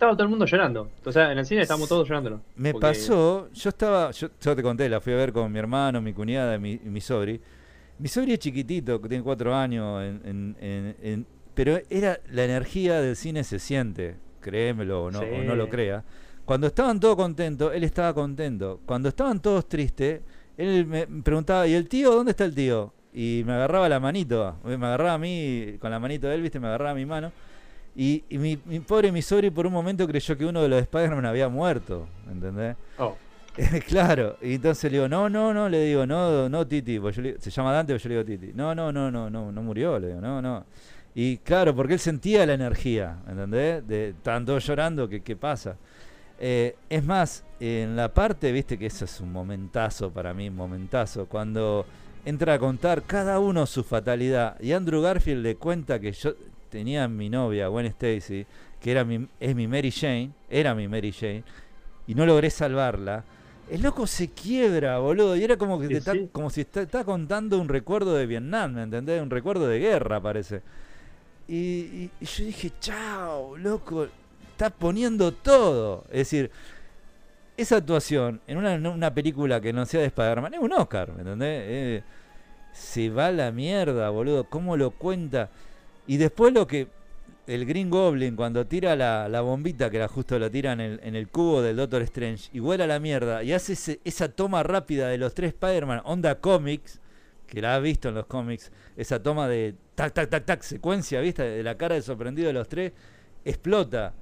Estaba 0.00 0.14
todo 0.14 0.22
el 0.22 0.30
mundo 0.30 0.46
llorando. 0.46 0.90
O 1.04 1.12
sea, 1.12 1.30
en 1.30 1.36
el 1.36 1.44
cine 1.44 1.60
estábamos 1.60 1.86
todos 1.86 2.08
llorando. 2.08 2.40
Me 2.56 2.72
Porque- 2.72 2.86
pasó, 2.86 3.50
yo 3.52 3.68
estaba, 3.68 4.10
yo, 4.12 4.28
yo 4.40 4.56
te 4.56 4.62
conté, 4.62 4.88
la 4.88 4.98
fui 4.98 5.12
a 5.12 5.16
ver 5.16 5.30
con 5.30 5.52
mi 5.52 5.58
hermano, 5.58 6.00
mi 6.00 6.14
cuñada 6.14 6.54
y 6.56 6.58
mi, 6.58 6.72
y 6.72 6.88
mi 6.88 7.02
sobri. 7.02 7.38
Mi 7.98 8.08
sobri 8.08 8.32
es 8.32 8.38
chiquitito, 8.38 8.98
que 9.02 9.10
tiene 9.10 9.22
cuatro 9.22 9.54
años, 9.54 10.02
en- 10.02 10.22
en- 10.24 10.56
en- 10.58 10.96
en- 11.02 11.26
pero 11.54 11.78
era 11.90 12.18
la 12.32 12.44
energía 12.46 13.02
del 13.02 13.14
cine 13.14 13.44
se 13.44 13.58
siente, 13.58 14.16
créemelo 14.40 15.04
o 15.04 15.10
no, 15.10 15.18
o 15.20 15.44
no 15.44 15.54
lo 15.54 15.68
crea. 15.68 16.02
Cuando 16.46 16.68
estaban 16.68 16.98
todos 16.98 17.16
contentos, 17.16 17.70
él 17.74 17.84
estaba 17.84 18.14
contento. 18.14 18.80
Cuando 18.86 19.10
estaban 19.10 19.38
todos 19.42 19.68
tristes, 19.68 20.22
él 20.56 20.86
me 20.86 21.06
preguntaba, 21.06 21.66
¿y 21.66 21.74
el 21.74 21.86
tío? 21.88 22.10
¿Dónde 22.14 22.30
está 22.30 22.46
el 22.46 22.54
tío? 22.54 22.94
Y 23.12 23.42
me 23.44 23.52
agarraba 23.52 23.86
la 23.90 24.00
manito, 24.00 24.56
me 24.64 24.76
agarraba 24.76 25.12
a 25.12 25.18
mí, 25.18 25.76
con 25.78 25.90
la 25.90 26.00
manito 26.00 26.26
de 26.26 26.36
él, 26.36 26.40
viste, 26.40 26.58
me 26.58 26.68
agarraba 26.68 26.94
mi 26.94 27.04
mano. 27.04 27.32
Y, 27.94 28.24
y 28.28 28.38
mi, 28.38 28.58
mi 28.64 28.80
pobre 28.80 29.10
mi 29.10 29.20
sobri 29.22 29.50
por 29.50 29.66
un 29.66 29.72
momento 29.72 30.06
creyó 30.06 30.36
que 30.36 30.44
uno 30.46 30.62
de 30.62 30.68
los 30.68 30.80
Spider-Man 30.82 31.26
había 31.26 31.48
muerto, 31.48 32.06
¿entendés? 32.30 32.76
Oh, 32.98 33.16
claro, 33.88 34.36
y 34.40 34.54
entonces 34.54 34.90
le 34.90 34.98
digo, 34.98 35.08
no, 35.08 35.28
no, 35.28 35.52
no, 35.52 35.68
le 35.68 35.84
digo, 35.84 36.06
no, 36.06 36.48
no, 36.48 36.66
Titi, 36.66 36.98
pues 37.00 37.16
yo 37.16 37.22
le- 37.22 37.38
se 37.40 37.50
llama 37.50 37.72
Dante, 37.72 37.92
pero 37.92 38.02
yo 38.02 38.08
le 38.08 38.14
digo 38.24 38.24
Titi. 38.46 38.52
No, 38.54 38.74
no, 38.74 38.92
no, 38.92 39.10
no, 39.10 39.28
no, 39.28 39.50
no 39.52 39.62
murió, 39.62 39.98
le 39.98 40.08
digo, 40.08 40.20
no, 40.20 40.40
no. 40.40 40.64
Y 41.14 41.38
claro, 41.38 41.74
porque 41.74 41.94
él 41.94 41.98
sentía 42.00 42.46
la 42.46 42.54
energía, 42.54 43.18
¿entendés? 43.28 43.86
De 43.86 44.14
todos 44.22 44.64
llorando, 44.64 45.08
¿qué, 45.08 45.20
qué 45.20 45.34
pasa? 45.34 45.76
Eh, 46.38 46.76
es 46.88 47.04
más, 47.04 47.44
en 47.58 47.96
la 47.96 48.14
parte, 48.14 48.52
viste 48.52 48.78
que 48.78 48.86
eso 48.86 49.04
es 49.04 49.20
un 49.20 49.32
momentazo 49.32 50.10
para 50.10 50.32
mí, 50.32 50.48
un 50.48 50.56
momentazo, 50.56 51.26
cuando 51.26 51.84
entra 52.24 52.54
a 52.54 52.58
contar 52.58 53.02
cada 53.02 53.38
uno 53.40 53.66
su 53.66 53.82
fatalidad 53.82 54.58
y 54.60 54.72
Andrew 54.72 55.02
Garfield 55.02 55.42
le 55.42 55.56
cuenta 55.56 55.98
que 55.98 56.12
yo 56.12 56.34
tenía 56.70 57.08
mi 57.08 57.30
novia, 57.30 57.68
Gwen 57.68 57.86
Stacy, 57.86 58.46
que 58.80 58.90
era 58.92 59.04
mi, 59.04 59.28
es 59.40 59.54
mi 59.54 59.66
Mary 59.68 59.90
Jane, 59.92 60.32
era 60.48 60.74
mi 60.74 60.88
Mary 60.88 61.12
Jane, 61.12 61.44
y 62.06 62.14
no 62.14 62.26
logré 62.26 62.50
salvarla. 62.50 63.24
El 63.70 63.82
loco 63.82 64.06
se 64.06 64.30
quiebra, 64.30 64.98
boludo, 64.98 65.36
y 65.36 65.44
era 65.44 65.56
como 65.56 65.80
que 65.80 65.88
Sí, 65.88 65.92
te 65.92 65.98
está, 65.98 66.18
como 66.32 66.50
si 66.50 66.62
está, 66.62 66.82
está 66.82 67.04
contando 67.04 67.58
un 67.60 67.68
recuerdo 67.68 68.14
de 68.14 68.26
Vietnam, 68.26 68.74
¿me 68.74 68.82
entendés? 68.82 69.22
Un 69.22 69.30
recuerdo 69.30 69.68
de 69.68 69.78
guerra, 69.78 70.20
parece. 70.20 70.62
Y, 71.48 71.56
y- 71.56 72.10
y 72.20 72.24
yo 72.26 72.44
dije, 72.44 72.72
chao, 72.80 73.56
loco, 73.56 74.08
está 74.52 74.70
poniendo 74.70 75.32
todo. 75.32 76.04
Es 76.10 76.18
decir, 76.30 76.50
esa 77.56 77.76
actuación 77.76 78.40
en 78.46 78.58
una, 78.58 78.74
una 78.90 79.12
película 79.14 79.60
que 79.60 79.72
no 79.72 79.84
sea 79.86 80.00
de 80.00 80.06
Spider-Man 80.06 80.54
es 80.54 80.60
un 80.60 80.72
Oscar, 80.72 81.12
¿me 81.12 81.20
entendés? 81.20 81.62
Eh, 81.66 82.02
se 82.72 83.10
va 83.10 83.26
a 83.26 83.32
la 83.32 83.52
mierda, 83.52 84.10
boludo, 84.10 84.44
cómo 84.44 84.76
lo 84.76 84.92
cuenta. 84.92 85.50
Y 86.10 86.16
después 86.16 86.52
lo 86.52 86.66
que 86.66 86.88
el 87.46 87.64
Green 87.64 87.88
Goblin 87.88 88.34
cuando 88.34 88.66
tira 88.66 88.96
la, 88.96 89.28
la 89.28 89.42
bombita, 89.42 89.88
que 89.90 89.98
era 89.98 90.08
justo 90.08 90.36
la 90.40 90.50
tira 90.50 90.72
en 90.72 90.80
el, 90.80 91.00
en 91.04 91.14
el 91.14 91.28
cubo 91.28 91.62
del 91.62 91.76
Doctor 91.76 92.02
Strange, 92.02 92.50
y 92.52 92.58
vuela 92.58 92.82
a 92.82 92.86
la 92.88 92.98
mierda, 92.98 93.44
y 93.44 93.52
hace 93.52 94.00
esa 94.02 94.28
toma 94.28 94.64
rápida 94.64 95.06
de 95.06 95.18
los 95.18 95.34
tres 95.34 95.50
Spider-Man, 95.50 96.02
onda 96.04 96.40
cómics, 96.40 96.98
que 97.46 97.62
la 97.62 97.76
has 97.76 97.82
visto 97.82 98.08
en 98.08 98.16
los 98.16 98.26
cómics, 98.26 98.72
esa 98.96 99.22
toma 99.22 99.46
de 99.46 99.76
tac, 99.94 100.12
tac, 100.12 100.28
tac, 100.28 100.44
tac, 100.44 100.62
secuencia, 100.62 101.20
¿viste? 101.20 101.44
De 101.44 101.62
la 101.62 101.76
cara 101.76 101.94
de 101.94 102.02
sorprendido 102.02 102.48
de 102.48 102.54
los 102.54 102.66
tres, 102.66 102.92
explota, 103.44 104.12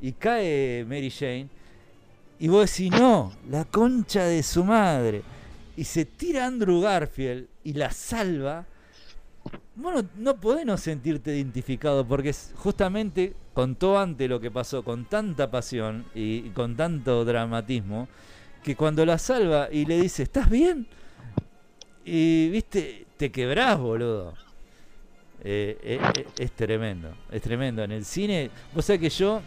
y 0.00 0.12
cae 0.12 0.86
Mary 0.88 1.10
Jane, 1.10 1.48
y 2.38 2.48
vos 2.48 2.70
decís, 2.70 2.90
no, 2.90 3.34
la 3.50 3.66
concha 3.66 4.24
de 4.24 4.42
su 4.42 4.64
madre, 4.64 5.20
y 5.76 5.84
se 5.84 6.06
tira 6.06 6.46
Andrew 6.46 6.80
Garfield 6.80 7.48
y 7.64 7.74
la 7.74 7.90
salva. 7.90 8.64
Bueno, 9.76 10.08
no 10.16 10.36
podés 10.36 10.64
no 10.64 10.76
sentirte 10.76 11.34
identificado 11.34 12.06
porque 12.06 12.34
justamente 12.54 13.34
contó 13.52 13.98
antes 13.98 14.28
lo 14.28 14.40
que 14.40 14.50
pasó 14.50 14.84
con 14.84 15.04
tanta 15.04 15.50
pasión 15.50 16.06
y, 16.14 16.50
con 16.50 16.76
tanto 16.76 17.24
dramatismo 17.24 18.08
que 18.62 18.76
cuando 18.76 19.04
la 19.04 19.18
salva 19.18 19.68
y 19.70 19.84
le 19.84 20.00
dice, 20.00 20.22
¿estás 20.22 20.48
bien? 20.48 20.86
Y 22.04 22.48
viste, 22.50 23.06
te 23.16 23.30
quebrás, 23.30 23.78
boludo. 23.78 24.34
Eh, 25.42 25.76
eh, 25.82 26.00
eh, 26.16 26.26
es 26.38 26.52
tremendo, 26.52 27.14
es 27.30 27.42
tremendo. 27.42 27.84
En 27.84 27.92
el 27.92 28.04
cine, 28.04 28.50
vos 28.74 28.84
sabés 28.84 29.00
que 29.00 29.10
yo, 29.10 29.42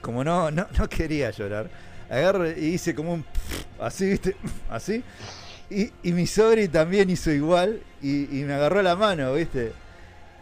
como 0.00 0.22
no, 0.22 0.50
no, 0.50 0.66
no 0.78 0.88
quería 0.88 1.30
llorar, 1.30 1.68
agarro 2.08 2.48
y 2.48 2.66
hice 2.66 2.94
como 2.94 3.14
un 3.14 3.24
así, 3.80 4.10
viste, 4.10 4.36
así. 4.68 5.02
Y, 5.74 5.92
y 6.08 6.12
mi 6.12 6.26
sobri 6.26 6.68
también 6.68 7.10
hizo 7.10 7.32
igual 7.32 7.80
y, 8.00 8.38
y 8.38 8.44
me 8.44 8.54
agarró 8.54 8.80
la 8.80 8.94
mano, 8.94 9.34
¿viste? 9.34 9.72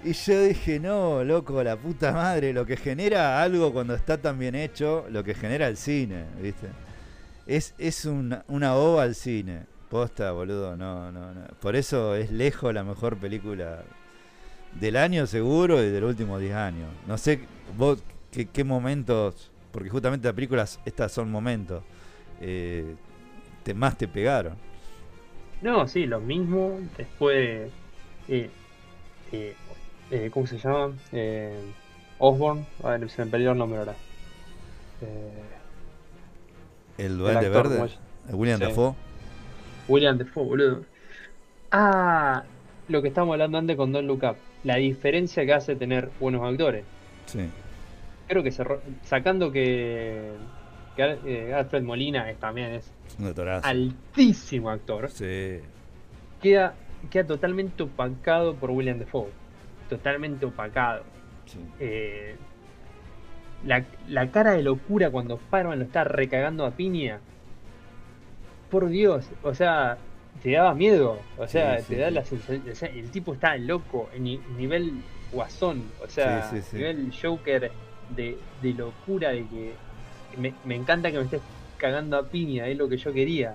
Y 0.05 0.13
yo 0.13 0.43
dije, 0.43 0.81
no, 0.81 1.23
loco, 1.23 1.63
la 1.63 1.77
puta 1.77 2.13
madre, 2.13 2.53
lo 2.53 2.67
que 2.67 2.77
genera 2.77 3.41
algo 3.41 3.73
cuando 3.73 3.95
está 3.95 4.19
tan 4.19 4.39
bien 4.39 4.55
hecho, 4.55 5.07
lo 5.11 5.23
que 5.23 5.33
genera 5.35 5.69
el 5.69 5.77
cine, 5.77 6.25
¿viste? 6.41 6.67
Es, 7.47 7.75
es 7.79 8.05
una, 8.05 8.45
una 8.49 8.75
ova 8.75 9.05
al 9.05 9.15
cine. 9.15 9.63
Posta, 9.89 10.33
boludo, 10.33 10.77
no, 10.77 11.13
no, 11.13 11.33
no. 11.33 11.43
Por 11.61 11.77
eso 11.77 12.15
es 12.17 12.31
lejos 12.33 12.75
la 12.75 12.83
mejor 12.83 13.17
película 13.17 13.85
del 14.81 14.97
año 14.97 15.27
seguro 15.27 15.83
y 15.83 15.91
de 15.91 16.01
los 16.01 16.11
últimos 16.11 16.41
10 16.41 16.55
años. 16.55 16.89
No 17.07 17.17
sé 17.17 17.41
vos 17.77 18.03
qué, 18.31 18.65
momentos, 18.65 19.51
porque 19.71 19.89
justamente 19.89 20.27
las 20.27 20.35
películas, 20.35 20.81
estas 20.85 21.13
son 21.13 21.31
momentos, 21.31 21.85
eh, 22.41 22.97
más 23.75 23.97
te 23.97 24.09
pegaron. 24.09 24.57
No, 25.63 25.87
sí, 25.89 26.07
lo 26.07 26.21
mismo. 26.21 26.79
Después. 26.97 27.71
Eh, 28.29 28.51
eh, 29.33 29.55
eh, 30.11 30.31
¿Cómo 30.33 30.47
se 30.47 30.59
llama? 30.59 30.93
Eh, 31.13 31.59
Osborn. 32.19 32.67
A 32.83 32.91
ver, 32.91 33.09
se 33.11 33.25
me 33.25 33.31
perdió 33.31 33.53
el 33.53 33.59
nombre 33.59 33.79
ahora. 33.79 33.95
Eh, 35.01 35.31
El 36.99 37.07
el 37.07 37.19
Duende 37.19 37.47
actor, 37.47 37.69
Verde. 37.69 37.91
William 38.31 38.59
Sí. 38.59 38.65
Dafoe. 38.67 38.95
William 39.89 40.19
Defoe, 40.19 40.45
boludo. 40.45 40.85
Ah, 41.71 42.45
lo 42.89 43.03
que 43.03 43.09
estábamos 43.09 43.33
hablando 43.35 43.59
antes 43.59 43.77
con 43.77 43.93
Don 43.93 44.07
Look 44.07 44.23
Up. 44.25 44.37
La 44.65 44.77
diferencia 44.77 45.45
que 45.45 45.53
hace 45.55 45.75
tener 45.75 46.11
buenos 46.21 46.43
actores. 46.45 46.85
Sí. 47.27 47.49
Creo 48.29 48.43
que 48.43 48.53
cerró- 48.53 48.81
sacando 49.05 49.51
que, 49.51 50.31
que 50.97 51.19
eh, 51.27 51.55
Alfred 51.55 51.83
Molina 51.83 52.27
también 52.41 52.73
es 52.73 52.93
Un 53.19 53.33
altísimo 53.63 54.71
actor. 54.71 55.11
Sí. 55.11 55.59
Queda, 56.41 56.75
queda 57.11 57.27
totalmente 57.27 57.83
opacado 57.83 58.55
por 58.55 58.71
William 58.71 58.99
Defoe. 58.99 59.29
Totalmente 59.89 60.47
opacado. 60.47 61.03
sí. 61.47 61.59
Eh, 61.81 62.37
la, 63.65 63.85
la 64.09 64.29
cara 64.31 64.53
de 64.53 64.63
locura 64.65 65.11
cuando 65.11 65.35
Spider-Man 65.37 65.79
lo 65.79 65.85
está 65.85 66.03
recagando 66.05 66.67
a 66.67 66.73
piña. 66.73 67.21
Por 68.71 68.89
Dios, 68.89 69.29
o 69.43 69.55
sea, 69.55 69.99
te 70.43 70.53
daba 70.53 70.75
miedo. 70.75 71.19
O 71.39 71.47
sea, 71.47 71.79
Sí, 71.81 71.95
te 71.95 72.01
da 72.01 72.11
la 72.11 72.25
sensación. 72.25 72.63
O 72.71 72.75
sea, 72.75 72.89
el 72.89 73.11
tipo 73.11 73.35
está 73.35 73.57
loco, 73.59 74.09
en 74.15 74.25
ni- 74.25 74.41
nivel 74.57 74.93
guasón. 75.31 75.85
O 76.03 76.09
sea, 76.09 76.51
nivel 76.73 77.13
Joker 77.21 77.71
de, 78.17 78.39
de 78.63 78.73
locura, 78.75 79.31
de 79.31 79.45
que 79.47 79.73
me, 80.39 80.55
me 80.65 80.77
encanta 80.77 81.11
que 81.11 81.19
me 81.19 81.25
estés 81.25 81.41
cagando 81.77 82.17
a 82.17 82.25
piña, 82.29 82.67
es 82.69 82.77
lo 82.77 82.89
que 82.89 82.97
yo 82.97 83.13
quería. 83.13 83.55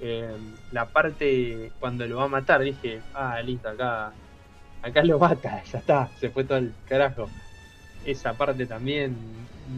Eh, 0.00 0.34
la 0.72 0.86
parte 0.86 1.70
cuando 1.80 2.06
lo 2.06 2.16
va 2.16 2.24
a 2.24 2.28
matar, 2.28 2.60
dije, 2.62 3.00
ah, 3.14 3.40
listo, 3.42 3.68
acá, 3.68 4.12
acá 4.82 5.04
lo 5.04 5.18
mata, 5.18 5.62
ya 5.72 5.78
está, 5.78 6.08
se 6.18 6.30
fue 6.30 6.44
todo 6.44 6.58
el 6.58 6.72
carajo. 6.88 7.28
Esa 8.04 8.34
parte 8.34 8.66
también 8.66 9.16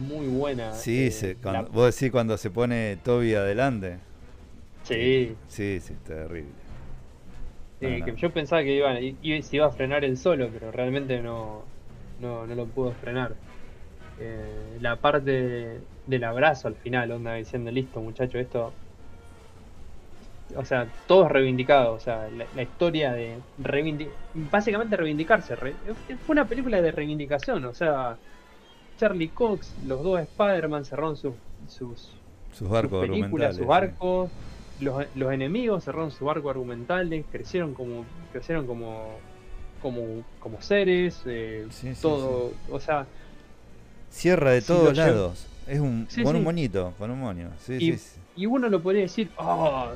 muy 0.07 0.27
buena. 0.27 0.73
Sí, 0.73 1.05
eh, 1.07 1.11
se- 1.11 1.33
la- 1.35 1.41
cuando- 1.41 1.69
vos 1.71 1.95
decís 1.95 2.11
cuando 2.11 2.37
se 2.37 2.49
pone 2.49 2.97
Toby 3.03 3.35
adelante. 3.35 3.99
Sí, 4.83 5.35
Sí, 5.47 5.79
sí, 5.81 5.93
terrible. 6.05 6.51
No, 7.79 7.89
que 8.05 8.11
no. 8.11 8.17
yo 8.17 8.31
pensaba 8.31 8.63
que 8.63 8.75
iba, 8.75 8.99
i- 8.99 9.15
i- 9.21 9.41
se 9.43 9.57
iba 9.57 9.67
a 9.67 9.71
frenar 9.71 10.03
él 10.03 10.17
solo, 10.17 10.49
pero 10.51 10.71
realmente 10.71 11.21
no, 11.21 11.63
no, 12.19 12.47
no 12.47 12.55
lo 12.55 12.65
pudo 12.65 12.91
frenar. 12.93 13.35
Eh, 14.19 14.77
la 14.81 14.95
parte 14.97 15.79
del 16.05 16.23
abrazo 16.23 16.67
al 16.67 16.75
final, 16.75 17.11
onda 17.11 17.35
diciendo, 17.35 17.71
listo 17.71 18.01
muchacho, 18.01 18.39
esto... 18.39 18.73
O 20.55 20.63
sea, 20.63 20.87
todo 21.07 21.25
es 21.25 21.31
reivindicado, 21.31 21.93
o 21.93 21.99
sea, 21.99 22.29
la, 22.31 22.45
la 22.55 22.63
historia 22.63 23.11
de 23.11 23.37
reivindi- 23.59 24.07
básicamente 24.33 24.95
reivindicarse. 24.95 25.55
re- 25.57 25.73
fue 26.25 26.33
una 26.33 26.47
película 26.47 26.81
de 26.81 26.91
reivindicación, 26.91 27.65
o 27.65 27.73
sea, 27.73 28.17
Charlie 28.97 29.29
Cox, 29.29 29.75
los 29.85 30.01
dos 30.03 30.21
Spider-Man 30.21 30.85
cerraron 30.85 31.17
sus, 31.17 31.33
sus, 31.67 32.15
Sus 32.53 32.69
barcos 32.69 32.99
sus 33.01 33.09
películas, 33.09 33.55
sus 33.57 33.67
barcos, 33.67 34.31
los, 34.79 35.05
los 35.15 35.33
enemigos 35.33 35.83
cerraron 35.83 36.11
sus 36.11 36.21
barcos 36.21 36.51
argumentales, 36.51 37.25
crecieron 37.29 37.73
como, 37.73 38.05
crecieron 38.31 38.65
como, 38.65 39.19
como, 39.81 40.23
como 40.39 40.61
seres, 40.61 41.21
eh, 41.25 41.65
Sí, 41.69 41.93
sí, 41.93 42.01
todo, 42.01 42.53
o 42.71 42.79
sea. 42.79 43.05
Cierra 44.09 44.51
de 44.51 44.61
Sí, 44.61 44.67
todos 44.67 44.93
llevo- 44.93 45.07
lados. 45.07 45.47
Es 45.67 45.79
un 45.79 46.07
Sí, 46.09 46.23
con 46.23 46.35
un 46.35 46.41
sí. 46.41 46.45
moñito, 46.45 46.93
con 46.97 47.11
un 47.11 47.19
moño. 47.19 47.49
Sí, 47.59 47.73
Y- 47.75 47.91
sí, 47.93 47.97
sí. 47.97 48.19
y 48.37 48.45
uno 48.45 48.69
lo 48.69 48.81
podría 48.81 49.01
decir, 49.03 49.29
ah, 49.37 49.91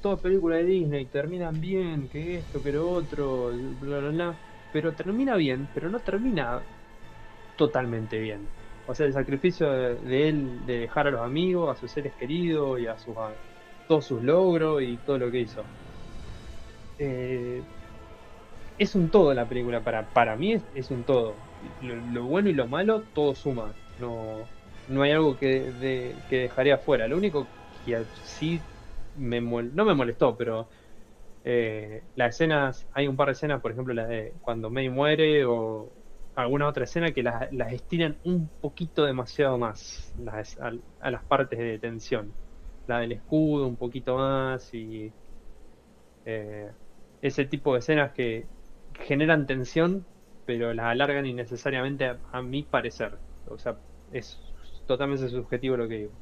todas 0.00 0.18
películas 0.20 0.58
de 0.58 0.64
Disney 0.64 1.04
terminan 1.06 1.60
bien, 1.60 2.08
que 2.08 2.38
esto, 2.38 2.60
que 2.62 2.72
lo 2.72 2.90
otro, 2.90 3.52
bla, 3.80 3.98
bla, 4.00 4.08
bla, 4.10 4.34
pero 4.72 4.92
termina 4.92 5.36
bien, 5.36 5.68
pero 5.74 5.88
no 5.90 6.00
termina 6.00 6.60
totalmente 7.56 8.18
bien. 8.18 8.40
O 8.88 8.94
sea, 8.96 9.06
el 9.06 9.12
sacrificio 9.12 9.70
de, 9.70 9.94
de 9.94 10.28
él 10.28 10.66
de 10.66 10.78
dejar 10.80 11.06
a 11.06 11.10
los 11.12 11.20
amigos, 11.20 11.76
a 11.76 11.80
sus 11.80 11.90
seres 11.92 12.12
queridos 12.18 12.80
y 12.80 12.88
a 12.88 12.98
sus 12.98 13.16
a 13.16 13.30
todos 13.86 14.04
sus 14.04 14.22
logros 14.22 14.82
y 14.82 14.96
todo 15.06 15.18
lo 15.18 15.30
que 15.30 15.40
hizo. 15.40 15.62
Eh, 16.98 17.62
es 18.78 18.94
un 18.96 19.08
todo 19.08 19.32
la 19.34 19.44
película, 19.48 19.80
para, 19.80 20.02
para 20.12 20.34
mí 20.34 20.54
es, 20.54 20.62
es 20.74 20.90
un 20.90 21.04
todo. 21.04 21.34
Lo, 21.80 22.24
bueno 22.26 22.48
y 22.50 22.54
lo 22.54 22.66
malo, 22.68 23.08
todo 23.12 23.34
suma. 23.34 23.78
No, 23.96 24.52
no 24.86 25.02
hay 25.02 25.12
algo 25.12 25.36
que, 25.36 25.72
de- 25.72 26.24
que 26.28 26.36
dejaría 26.38 26.76
afuera. 26.76 27.06
Lo 27.08 27.16
único 27.16 27.52
que 27.84 28.06
sí 28.12 28.68
me 29.14 29.40
mol- 29.40 29.72
no 29.72 29.84
me 29.84 29.94
molestó, 29.94 30.36
pero 30.36 30.68
eh, 31.44 32.08
las 32.14 32.34
escenas, 32.36 32.88
hay 32.92 33.08
un 33.08 33.16
par 33.16 33.28
de 33.28 33.32
escenas, 33.34 33.60
por 33.62 33.72
ejemplo, 33.72 33.94
la 33.94 34.06
de 34.06 34.34
cuando 34.40 34.70
May 34.70 34.90
muere 34.90 35.44
o 35.46 35.92
alguna 36.34 36.68
otra 36.68 36.84
escena 36.84 37.12
que 37.12 37.22
las, 37.22 37.52
las 37.52 37.72
estiran 37.72 38.18
un 38.24 38.50
poquito 38.60 39.04
demasiado 39.06 39.58
más 39.58 40.12
las- 40.16 40.58
a, 40.58 40.72
a 41.00 41.10
las 41.10 41.24
partes 41.26 41.58
de 41.58 41.78
tensión. 41.80 42.36
La 42.86 43.00
del 43.00 43.12
escudo 43.12 43.66
un 43.68 43.76
poquito 43.78 44.16
más 44.16 44.72
y 44.74 45.14
eh, 46.24 46.72
ese 47.20 47.44
tipo 47.46 47.72
de 47.72 47.80
escenas 47.80 48.12
que 48.12 48.50
generan 48.94 49.46
tensión, 49.46 50.06
pero 50.46 50.72
las 50.74 50.86
alargan 50.86 51.26
innecesariamente 51.26 52.06
a, 52.06 52.18
a 52.32 52.42
mi 52.42 52.62
parecer. 52.62 53.18
O 53.48 53.58
sea, 53.58 53.76
es 54.12 54.38
totalmente 54.86 55.28
subjetivo 55.28 55.76
lo 55.76 55.88
que 55.88 55.96
digo. 55.98 56.12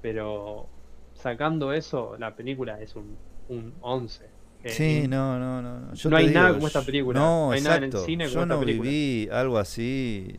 Pero 0.00 0.68
sacando 1.14 1.72
eso, 1.72 2.16
la 2.18 2.34
película 2.34 2.80
es 2.80 2.96
un, 2.96 3.16
un 3.48 3.74
11. 3.80 4.24
Eh, 4.64 4.68
Sí, 4.70 5.08
no, 5.08 5.38
no, 5.38 5.62
no. 5.62 5.80
no. 5.80 5.94
Yo 5.94 6.10
no 6.10 6.16
hay 6.16 6.28
nada 6.30 6.54
como 6.54 6.66
esta 6.66 6.82
película. 6.82 7.18
No, 7.18 7.46
No 7.46 7.52
hay 7.52 7.60
nada 7.62 7.76
en 7.76 7.84
el 7.84 7.88
exacto. 7.90 8.06
cine 8.06 8.24
como 8.24 8.34
Yo 8.34 8.42
esta 8.42 8.54
no 8.54 8.60
película. 8.60 8.90
viví 8.90 9.28
algo 9.30 9.58
así. 9.58 10.38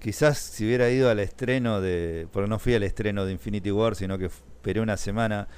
Quizás 0.00 0.38
si 0.38 0.64
hubiera 0.66 0.90
ido 0.90 1.10
al 1.10 1.18
estreno 1.20 1.80
de. 1.80 2.28
Porque 2.32 2.48
no 2.48 2.58
fui 2.58 2.74
al 2.74 2.82
estreno 2.82 3.24
de 3.24 3.32
Infinity 3.32 3.70
War, 3.70 3.94
sino 3.96 4.18
que 4.18 4.26
esperé 4.26 4.80
una 4.80 4.96
semana. 4.96 5.48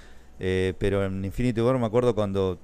eh, 0.41 0.75
pero 0.79 1.05
en 1.05 1.25
Infinity 1.25 1.61
War 1.61 1.79
me 1.79 1.87
acuerdo 1.87 2.15
cuando 2.15 2.59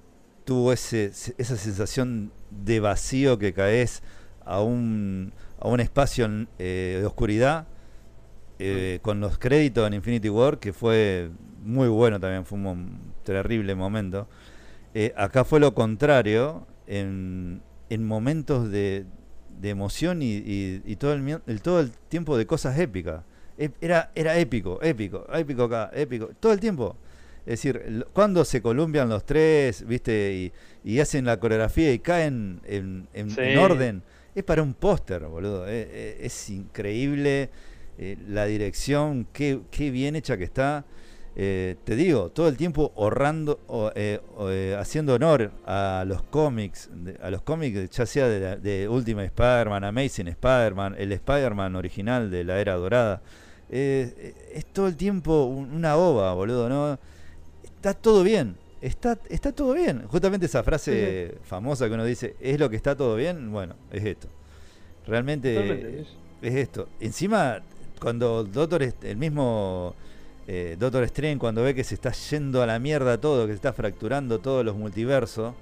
tuvo 0.45 0.73
ese, 0.73 1.07
esa 1.07 1.57
sensación 1.57 2.33
de 2.65 2.81
vacío 2.81 3.39
que 3.39 3.53
caes 3.53 4.03
a 4.45 4.61
un, 4.63 5.33
a 5.61 5.69
un 5.69 5.81
espacio 5.81 6.29
eh, 6.59 6.99
de 7.01 7.07
oscuridad. 7.07 7.67
eh, 8.59 9.01
con 9.03 9.21
los 9.21 9.39
créditos 9.39 9.87
en 9.87 9.95
Infinity 9.95 10.29
War, 10.31 10.59
que 10.59 10.73
fue 10.73 11.31
muy 11.65 11.89
bueno 11.89 12.21
también, 12.21 12.45
fue 12.45 12.59
un 12.59 12.99
terrible 13.25 13.75
momento. 13.75 14.29
Eh, 14.95 15.13
acá 15.17 15.45
fue 15.45 15.61
lo 15.61 15.75
contrario, 15.75 16.67
en, 16.87 17.63
en 17.91 18.07
momentos 18.07 18.71
de, 18.71 19.07
de 19.61 19.71
emoción 19.71 20.23
y, 20.23 20.37
y- 20.37 20.83
y 20.85 20.97
todo, 20.97 21.13
el, 21.15 21.41
el- 21.47 21.63
todo 21.63 21.81
el 21.81 21.91
tiempo 21.93 22.37
de 22.37 22.47
cosas 22.47 22.79
épicas. 22.79 23.25
E- 23.59 23.71
Era, 23.81 24.11
era 24.15 24.39
épico, 24.39 24.81
épico, 24.83 25.27
épico 25.35 25.65
acá, 25.65 25.91
épico, 25.95 26.31
todo 26.41 26.53
el 26.53 26.61
tiempo. 26.61 26.97
Es 27.47 27.63
decir, 27.63 28.07
cuando 28.13 28.45
se 28.45 28.63
columpian 28.63 29.09
los 29.09 29.25
tres, 29.25 29.87
viste, 29.87 30.33
y, 30.85 30.93
y 30.93 31.01
hacen 31.01 31.27
la 31.27 31.39
coreografía 31.39 31.93
y 31.93 31.99
caen 31.99 32.61
en, 32.65 33.07
en- 33.13 33.31
Sí. 33.31 33.41
en 33.41 33.59
orden, 33.59 34.03
es 34.35 34.43
para 34.45 34.63
un 34.63 34.73
póster, 34.75 35.23
boludo. 35.27 35.67
Eh, 35.69 35.89
eh, 35.91 36.17
es 36.23 36.51
increíble 36.51 37.51
eh, 37.99 38.17
la 38.29 38.47
dirección, 38.47 39.27
qué, 39.33 39.61
qué 39.71 39.91
bien 39.91 40.17
hecha 40.17 40.37
que 40.39 40.45
está. 40.45 40.85
Eh, 41.37 41.77
te 41.85 41.97
digo, 41.97 42.31
todo 42.31 42.49
el 42.49 42.57
tiempo 42.57 42.93
ahorrando, 42.97 43.61
o, 43.67 43.91
eh, 43.95 44.21
o, 44.37 44.49
eh, 44.51 44.75
haciendo 44.77 45.15
honor 45.15 45.51
a 45.67 46.05
los 46.07 46.23
cómics, 46.23 46.89
a 47.21 47.29
los 47.31 47.43
cómics 47.43 47.91
ya 47.91 48.07
sea 48.07 48.27
de, 48.29 48.41
la- 48.41 48.57
de 48.57 48.89
Ultimate 48.89 49.27
Spider-Man, 49.27 49.85
Amazing 49.85 50.29
Spider-Man, 50.29 50.95
el 50.97 51.13
Spider-Man 51.13 51.77
original 51.77 52.31
de 52.31 52.45
la 52.45 52.59
era 52.61 52.75
dorada. 52.75 53.21
Es 53.69 54.65
todo 54.73 54.87
el 54.89 54.97
tiempo 54.97 55.45
un- 55.45 55.73
una 55.75 55.97
ova, 55.97 56.33
boludo, 56.35 56.69
¿no? 56.69 56.99
Está 57.85 58.01
todo 58.01 58.23
bien, 58.25 58.57
está, 58.81 59.19
está 59.29 59.53
todo 59.53 59.75
bien. 59.75 60.07
Justamente 60.09 60.47
esa 60.47 60.63
frase 60.63 61.35
famosa 61.43 61.87
que 61.87 61.93
uno 61.93 62.07
dice, 62.07 62.35
¿es 62.41 62.59
lo 62.59 62.71
que 62.71 62.77
está 62.77 62.97
todo 62.97 63.15
bien? 63.15 63.53
Bueno, 63.53 63.75
es 63.93 64.03
esto. 64.07 64.27
Realmente 65.07 65.55
es- 66.01 66.07
es 66.41 66.55
esto. 66.55 66.89
Encima, 66.99 67.61
cuando 68.01 68.43
Doctor, 68.43 68.83
el 69.03 69.17
mismo 69.19 69.95
eh, 70.49 70.77
Doctor 70.79 71.05
Strange, 71.05 71.37
cuando 71.39 71.63
ve 71.63 71.75
que 71.75 71.85
se 71.85 71.95
está 71.95 72.11
yendo 72.13 72.63
a 72.63 72.67
la 72.67 72.79
mierda 72.79 73.21
todo, 73.21 73.45
que 73.45 73.53
se 73.53 73.57
está 73.57 73.75
fracturando 73.75 74.39
todos 74.39 74.65
los 74.65 74.75
multiversos, 74.77 75.55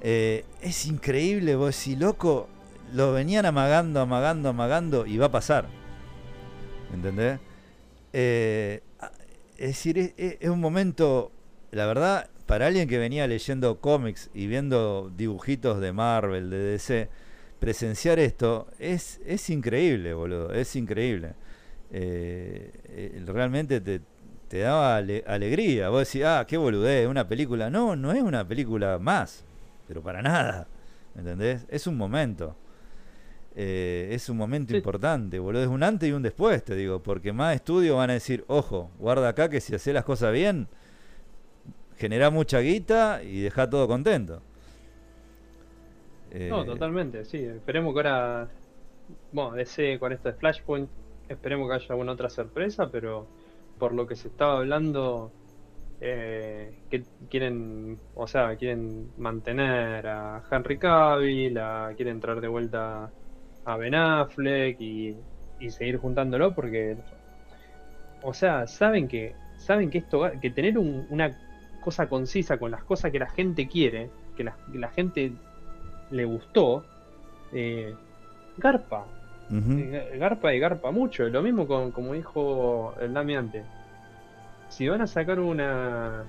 eh, 0.00 0.46
es 0.62 0.86
increíble, 0.86 1.54
vos 1.54 1.76
decís, 1.76 1.98
loco, 2.00 2.48
lo 2.94 3.12
venían 3.12 3.44
amagando, 3.44 4.00
amagando, 4.00 4.48
amagando, 4.48 5.04
y 5.04 5.18
va 5.18 5.26
a 5.26 5.30
pasar. 5.30 5.66
¿Entendés? 6.94 7.40
Eh, 8.14 8.80
es 9.58 9.66
decir, 9.68 10.14
es 10.16 10.48
un 10.48 10.60
momento, 10.60 11.30
la 11.72 11.86
verdad, 11.86 12.28
para 12.46 12.66
alguien 12.68 12.88
que 12.88 12.98
venía 12.98 13.26
leyendo 13.26 13.80
cómics 13.80 14.30
y 14.34 14.46
viendo 14.46 15.10
dibujitos 15.16 15.80
de 15.80 15.92
Marvel, 15.92 16.50
de 16.50 16.58
DC, 16.58 17.08
presenciar 17.58 18.18
esto 18.18 18.68
es, 18.78 19.20
es 19.26 19.50
increíble, 19.50 20.14
boludo, 20.14 20.52
es 20.52 20.74
increíble. 20.76 21.34
Eh, 21.90 22.70
eh, 22.84 23.22
realmente 23.26 23.80
te, 23.80 24.00
te 24.48 24.58
daba 24.60 24.96
ale- 24.96 25.24
alegría. 25.26 25.88
Vos 25.88 26.06
decís, 26.06 26.24
ah, 26.26 26.44
qué 26.48 26.56
boludez, 26.56 27.06
una 27.08 27.26
película. 27.28 27.70
No, 27.70 27.96
no 27.96 28.12
es 28.12 28.22
una 28.22 28.46
película 28.46 28.98
más, 28.98 29.44
pero 29.88 30.02
para 30.02 30.22
nada. 30.22 30.68
¿Entendés? 31.16 31.66
Es 31.68 31.86
un 31.86 31.96
momento. 31.96 32.56
Eh, 33.54 34.08
es 34.12 34.28
un 34.30 34.36
momento 34.38 34.70
Sí. 34.72 34.78
importante, 34.78 35.38
boludo. 35.38 35.62
Es 35.62 35.68
un 35.68 35.82
antes 35.82 36.08
y 36.08 36.12
un 36.12 36.22
después, 36.22 36.64
te 36.64 36.74
digo, 36.74 37.02
porque 37.02 37.32
más 37.32 37.54
estudios 37.54 37.96
van 37.96 38.10
a 38.10 38.14
decir, 38.14 38.44
ojo, 38.48 38.90
guarda 38.98 39.28
acá 39.28 39.50
que 39.50 39.60
si 39.60 39.74
haces 39.74 39.92
las 39.92 40.04
cosas 40.04 40.32
bien, 40.32 40.68
genera 42.02 42.30
mucha 42.30 42.60
guita 42.60 43.22
y 43.24 43.42
deja 43.42 43.70
todo 43.70 43.88
contento. 43.88 44.42
No, 46.48 46.64
Eh, 46.64 46.64
totalmente, 46.64 47.24
sí. 47.24 47.38
Esperemos 47.44 47.94
que 47.94 48.00
ahora, 48.00 48.48
bueno, 49.32 49.52
DC 49.54 49.98
con 49.98 50.12
esto 50.12 50.28
de 50.30 50.34
Flashpoint, 50.36 50.90
esperemos 51.28 51.68
que 51.68 51.74
haya 51.76 51.86
alguna 51.90 52.12
otra 52.12 52.30
sorpresa, 52.30 52.90
pero 52.90 53.32
por 53.78 53.94
lo 53.94 54.06
que 54.06 54.16
se 54.16 54.28
estaba 54.28 54.58
hablando, 54.58 55.34
eh, 56.00 56.82
que 56.90 57.04
quieren, 57.30 58.00
o 58.14 58.26
sea, 58.28 58.56
quieren 58.56 59.12
mantener 59.16 60.06
a 60.08 60.44
Henry 60.50 60.78
Cavill, 60.78 61.58
a- 61.58 61.94
quieren 61.96 62.20
traer 62.20 62.40
de 62.40 62.48
vuelta 62.48 63.14
a 63.64 63.76
Ben 63.78 63.94
Affleck 63.94 64.80
y, 64.80 65.16
y 65.58 65.70
seguir 65.70 65.98
juntándolo 65.98 66.54
porque, 66.54 66.98
o 68.20 68.32
sea, 68.34 68.66
saben 68.66 69.08
que, 69.08 69.36
saben 69.56 69.90
que 69.90 69.98
esto, 69.98 70.30
que 70.40 70.50
tener 70.50 70.78
un- 70.78 71.06
una 71.10 71.36
cosa 71.82 72.08
concisa 72.08 72.56
con 72.56 72.70
las 72.70 72.82
cosas 72.84 73.12
que 73.12 73.18
la 73.18 73.28
gente 73.28 73.68
quiere, 73.68 74.08
que 74.36 74.44
la, 74.44 74.56
que 74.72 74.78
la 74.78 74.88
gente 74.88 75.32
le 76.10 76.24
gustó, 76.24 76.82
eh, 77.52 77.94
garpa. 78.56 79.04
Eh, 79.54 80.16
Garpa 80.18 80.54
y 80.54 80.58
garpa 80.58 80.90
mucho. 80.92 81.28
Lo 81.28 81.42
mismo 81.42 81.66
con, 81.66 81.90
como 81.90 82.14
dijo 82.14 82.94
el 83.02 83.12
Dami 83.12 83.36
antes. 83.36 83.62
Si 84.70 84.88
van 84.88 85.02
a 85.02 85.06
sacar 85.06 85.38
una. 85.40 86.24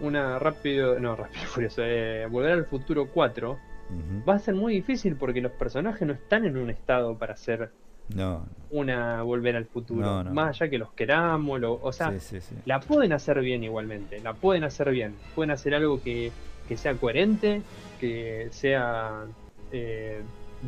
Una 0.00 0.38
rápido. 0.38 0.98
No, 1.00 1.16
rápido 1.16 1.44
furioso. 1.46 1.82
eh, 1.84 2.26
Volver 2.30 2.52
al 2.52 2.66
futuro 2.66 3.08
4. 3.08 3.52
Ujú. 3.52 4.24
Va 4.28 4.34
a 4.34 4.38
ser 4.38 4.54
muy 4.54 4.74
difícil 4.74 5.16
porque 5.16 5.40
los 5.40 5.52
personajes 5.52 6.06
no 6.06 6.12
están 6.12 6.44
en 6.44 6.58
un 6.58 6.68
estado 6.68 7.16
para 7.16 7.34
ser 7.36 7.70
No, 8.08 8.44
una 8.70 9.22
volver 9.22 9.56
al 9.56 9.66
futuro. 9.66 10.00
No, 10.04 10.24
no. 10.24 10.30
Más 10.32 10.60
allá 10.60 10.70
que 10.70 10.78
los 10.78 10.92
queramos, 10.92 11.60
lo- 11.60 11.80
o 11.82 11.92
sea, 11.92 12.10
sí, 12.12 12.20
sí, 12.20 12.40
sí. 12.40 12.54
la 12.66 12.80
pueden 12.80 13.12
hacer 13.12 13.40
bien 13.40 13.64
igualmente, 13.64 14.20
la 14.20 14.34
pueden 14.34 14.64
hacer 14.64 14.90
bien. 14.90 15.14
Pueden 15.34 15.50
hacer 15.50 15.74
algo 15.74 16.02
que, 16.02 16.30
que 16.68 16.76
sea 16.76 16.94
coherente, 16.94 17.62
que 18.00 18.48
sea 18.50 19.24
eh, 19.72 20.20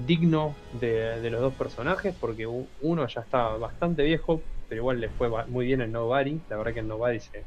digno 0.07 0.55
de, 0.81 1.21
de 1.21 1.31
los 1.31 1.41
dos 1.41 1.55
personajes, 1.55 2.15
porque 2.21 2.47
uno 2.47 3.07
ya 3.07 3.21
está 3.21 3.49
bastante 3.57 4.03
viejo, 4.05 4.41
pero 4.69 4.81
igual 4.83 5.01
le 5.01 5.09
fue 5.11 5.29
muy 5.49 5.67
bien 5.67 5.81
en 5.83 5.93
Nobody. 5.93 6.41
La 6.49 6.57
verdad 6.57 6.73
que 6.75 6.81
en 6.81 6.89
Nobody 6.89 7.21
se, 7.21 7.45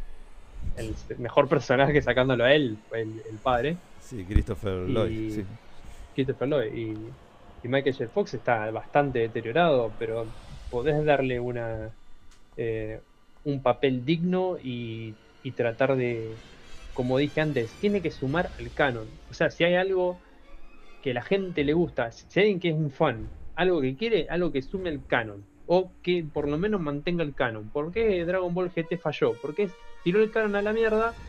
el 0.77 0.93
mejor 1.19 1.47
personaje 1.47 2.01
sacándolo 2.01 2.43
a 2.43 2.53
él 2.53 2.77
el, 2.91 3.21
el 3.29 3.37
padre, 3.41 3.77
Sí, 4.01 4.23
Christopher 4.27 4.87
Lloyd. 4.89 5.43
Christopher 6.15 6.47
Lloyd. 6.47 6.73
Y, 6.73 6.97
y 7.63 7.67
Michael 7.67 7.95
J. 7.95 8.09
Fox 8.09 8.33
está 8.33 8.69
bastante 8.71 9.19
deteriorado, 9.19 9.95
pero 9.97 10.33
podés 10.69 11.03
darle 11.05 11.39
una 11.39 11.95
eh, 12.57 13.01
un 13.43 13.61
papel 13.63 14.05
digno 14.05 14.57
y, 14.61 15.15
y 15.43 15.51
tratar 15.53 15.95
de, 15.95 16.35
como 16.93 17.17
dije 17.17 17.41
antes, 17.41 17.77
tiene 17.79 18.01
que 18.01 18.11
sumar 18.11 18.51
al 18.57 18.73
canon. 18.73 19.09
O 19.29 19.33
sea, 19.33 19.49
si 19.49 19.63
hay 19.63 19.75
algo 19.75 20.19
que 21.01 21.13
la 21.13 21.21
gente 21.23 21.63
le 21.63 21.73
gusta, 21.73 22.11
si 22.11 22.39
hay 22.39 22.45
alguien 22.45 22.59
que 22.59 22.69
es 22.69 22.75
un 22.75 22.91
fan, 22.91 23.29
algo 23.55 23.81
que 23.81 23.95
quiere, 23.95 24.27
algo 24.29 24.51
que 24.51 24.61
sume 24.61 24.89
al 24.89 25.05
canon, 25.05 25.45
o 25.65 25.93
que 26.01 26.23
por 26.23 26.47
lo 26.49 26.57
menos 26.57 26.81
mantenga 26.81 27.23
el 27.23 27.35
canon. 27.35 27.69
¿Por 27.71 27.91
qué 27.91 28.25
Dragon 28.25 28.53
Ball 28.53 28.71
GT 28.71 28.97
falló? 28.97 29.39
Porque 29.39 29.69
tiró 30.03 30.21
el 30.21 30.31
canon 30.31 30.55
a 30.55 30.61
la 30.61 30.73
mierda 30.73 31.19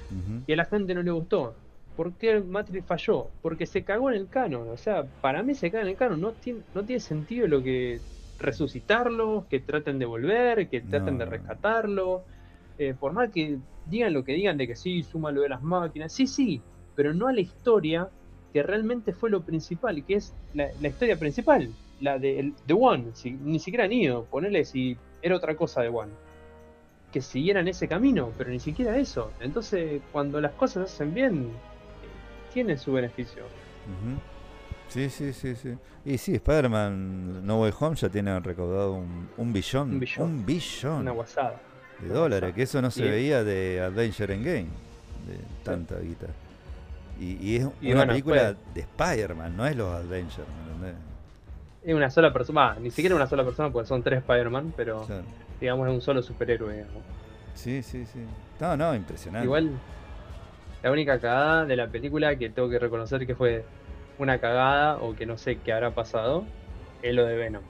y 0.47 0.53
a 0.53 0.57
la 0.57 0.65
gente 0.65 0.95
no 0.95 1.03
le 1.03 1.11
gustó. 1.13 1.61
¿Por 1.97 2.15
qué 2.17 2.41
Matrix 2.41 2.87
falló? 2.87 3.31
Porque 3.43 3.67
se 3.67 3.85
cagó 3.85 4.11
en 4.11 4.17
el 4.17 4.29
canon. 4.29 4.69
O 4.69 4.77
sea, 4.77 5.05
para 5.21 5.43
mí 5.43 5.55
se 5.55 5.71
caga 5.71 5.83
en 5.85 5.91
el 5.91 5.97
canon. 5.97 6.21
No 6.21 6.33
tiene, 6.33 6.63
no 6.75 6.85
tiene 6.85 7.01
sentido 7.01 7.47
lo 7.47 7.63
que 7.63 8.01
resucitarlo, 8.39 9.47
que 9.49 9.61
traten 9.61 9.99
de 9.99 10.07
volver, 10.07 10.69
que 10.69 10.81
traten 10.81 11.19
de 11.19 11.25
rescatarlo. 11.27 12.25
Eh, 12.79 12.95
por 12.99 13.13
más 13.13 13.31
que 13.31 13.59
digan 13.85 14.15
lo 14.15 14.25
que 14.25 14.33
digan 14.33 14.57
de 14.57 14.67
que 14.67 14.77
sí, 14.77 15.03
suma 15.03 15.31
lo 15.31 15.43
de 15.43 15.51
las 15.51 15.63
máquinas, 15.63 16.13
sí, 16.13 16.27
sí, 16.27 16.63
pero 16.95 17.13
no 17.13 17.29
a 17.29 17.33
la 17.33 17.41
historia 17.41 18.09
que 18.53 18.63
realmente 18.63 19.13
fue 19.13 19.29
lo 19.31 19.43
principal, 19.43 20.03
que 20.05 20.15
es 20.15 20.35
la, 20.55 20.69
la 20.81 20.89
historia 20.89 21.19
principal, 21.19 21.69
la 22.01 22.19
de 22.19 22.39
el- 22.39 22.55
The 22.67 22.73
One, 22.75 23.15
si- 23.15 23.33
ni 23.33 23.59
siquiera 23.59 23.87
Neo, 23.87 24.25
ponerle 24.25 24.65
si 24.65 24.97
era 25.23 25.37
otra 25.37 25.55
cosa 25.55 25.83
de 25.83 25.89
One 25.89 26.13
que 27.13 27.21
siguieran 27.21 27.67
ese 27.69 27.89
camino, 27.89 28.33
pero 28.39 28.51
ni 28.51 28.61
siquiera 28.61 28.97
eso. 28.97 29.33
Entonces, 29.41 30.01
cuando 30.13 30.41
las 30.41 30.53
cosas 30.53 30.89
se 30.91 30.95
hacen 31.03 31.13
bien, 31.13 31.51
tienen 32.53 32.79
su 32.79 32.93
beneficio. 32.93 33.43
Ujú. 33.45 34.19
Sí, 34.89 35.09
sí, 35.11 35.33
sí, 35.33 35.55
sí. 35.55 35.77
Y 36.05 36.19
sí, 36.19 36.35
Spider-Man 36.35 37.47
No 37.47 37.61
Way 37.61 37.73
Home 37.81 37.97
ya 37.97 38.09
tiene 38.09 38.39
recaudado 38.41 38.95
un, 38.95 39.29
un 39.37 39.53
billón. 39.53 39.91
Un 39.93 40.01
billón. 40.01 40.29
Un 40.31 40.47
billón 40.47 40.97
Una 41.03 41.11
guasada. 41.13 41.61
de 42.01 42.07
una 42.07 42.15
dólares, 42.15 42.41
guasada. 42.41 42.55
que 42.55 42.63
eso 42.63 42.83
no 42.83 42.91
se 42.91 43.05
Y- 43.07 43.11
veía 43.11 43.45
de 43.45 43.81
Adventure 43.83 44.35
Endgame, 44.35 44.67
de 45.29 45.39
tanta 45.63 45.99
guita. 46.01 46.27
Y, 47.21 47.37
y 47.41 47.57
es 47.57 47.69
Y 47.81 47.87
una 47.89 47.97
bueno, 47.97 48.13
película 48.13 48.55
de 48.75 48.81
Spider-Man, 48.81 49.57
no 49.57 49.67
es 49.67 49.77
los 49.77 49.95
Adventures, 49.95 50.49
¿me 50.67 50.73
entendés? 50.73 50.95
Es 51.85 51.95
una 51.95 52.11
sola 52.11 52.33
persona, 52.33 52.77
ni 52.81 52.91
siquiera 52.91 53.15
una 53.15 53.27
sola 53.27 53.45
persona, 53.45 53.71
porque 53.71 53.87
son 53.89 54.03
tres 54.03 54.19
Spider-Man, 54.21 54.73
pero 54.77 55.05
Claro. 55.07 55.23
digamos 55.61 55.87
es 55.89 55.95
un 55.95 56.01
solo 56.01 56.23
superhéroe. 56.23 56.73
digamos. 56.75 57.03
Sí, 57.55 57.83
sí, 57.83 58.07
sí. 58.07 58.21
No, 58.59 58.77
no, 58.77 58.95
impresionante. 58.95 59.45
Igual, 59.45 59.71
la 60.83 60.91
única 60.91 61.19
cagada 61.19 61.65
de 61.67 61.77
la 61.77 61.89
película 61.89 62.37
que 62.37 62.51
tengo 62.51 62.69
que 62.71 62.79
reconocer 62.79 63.27
que 63.27 63.35
fue 63.35 63.65
una 64.19 64.39
cagada 64.39 64.97
o 64.99 65.15
que 65.15 65.27
no 65.27 65.37
sé 65.39 65.57
qué 65.59 65.73
habrá 65.73 65.91
pasado, 65.95 66.45
es 67.03 67.15
lo 67.15 67.25
de 67.25 67.37
Venom. 67.37 67.63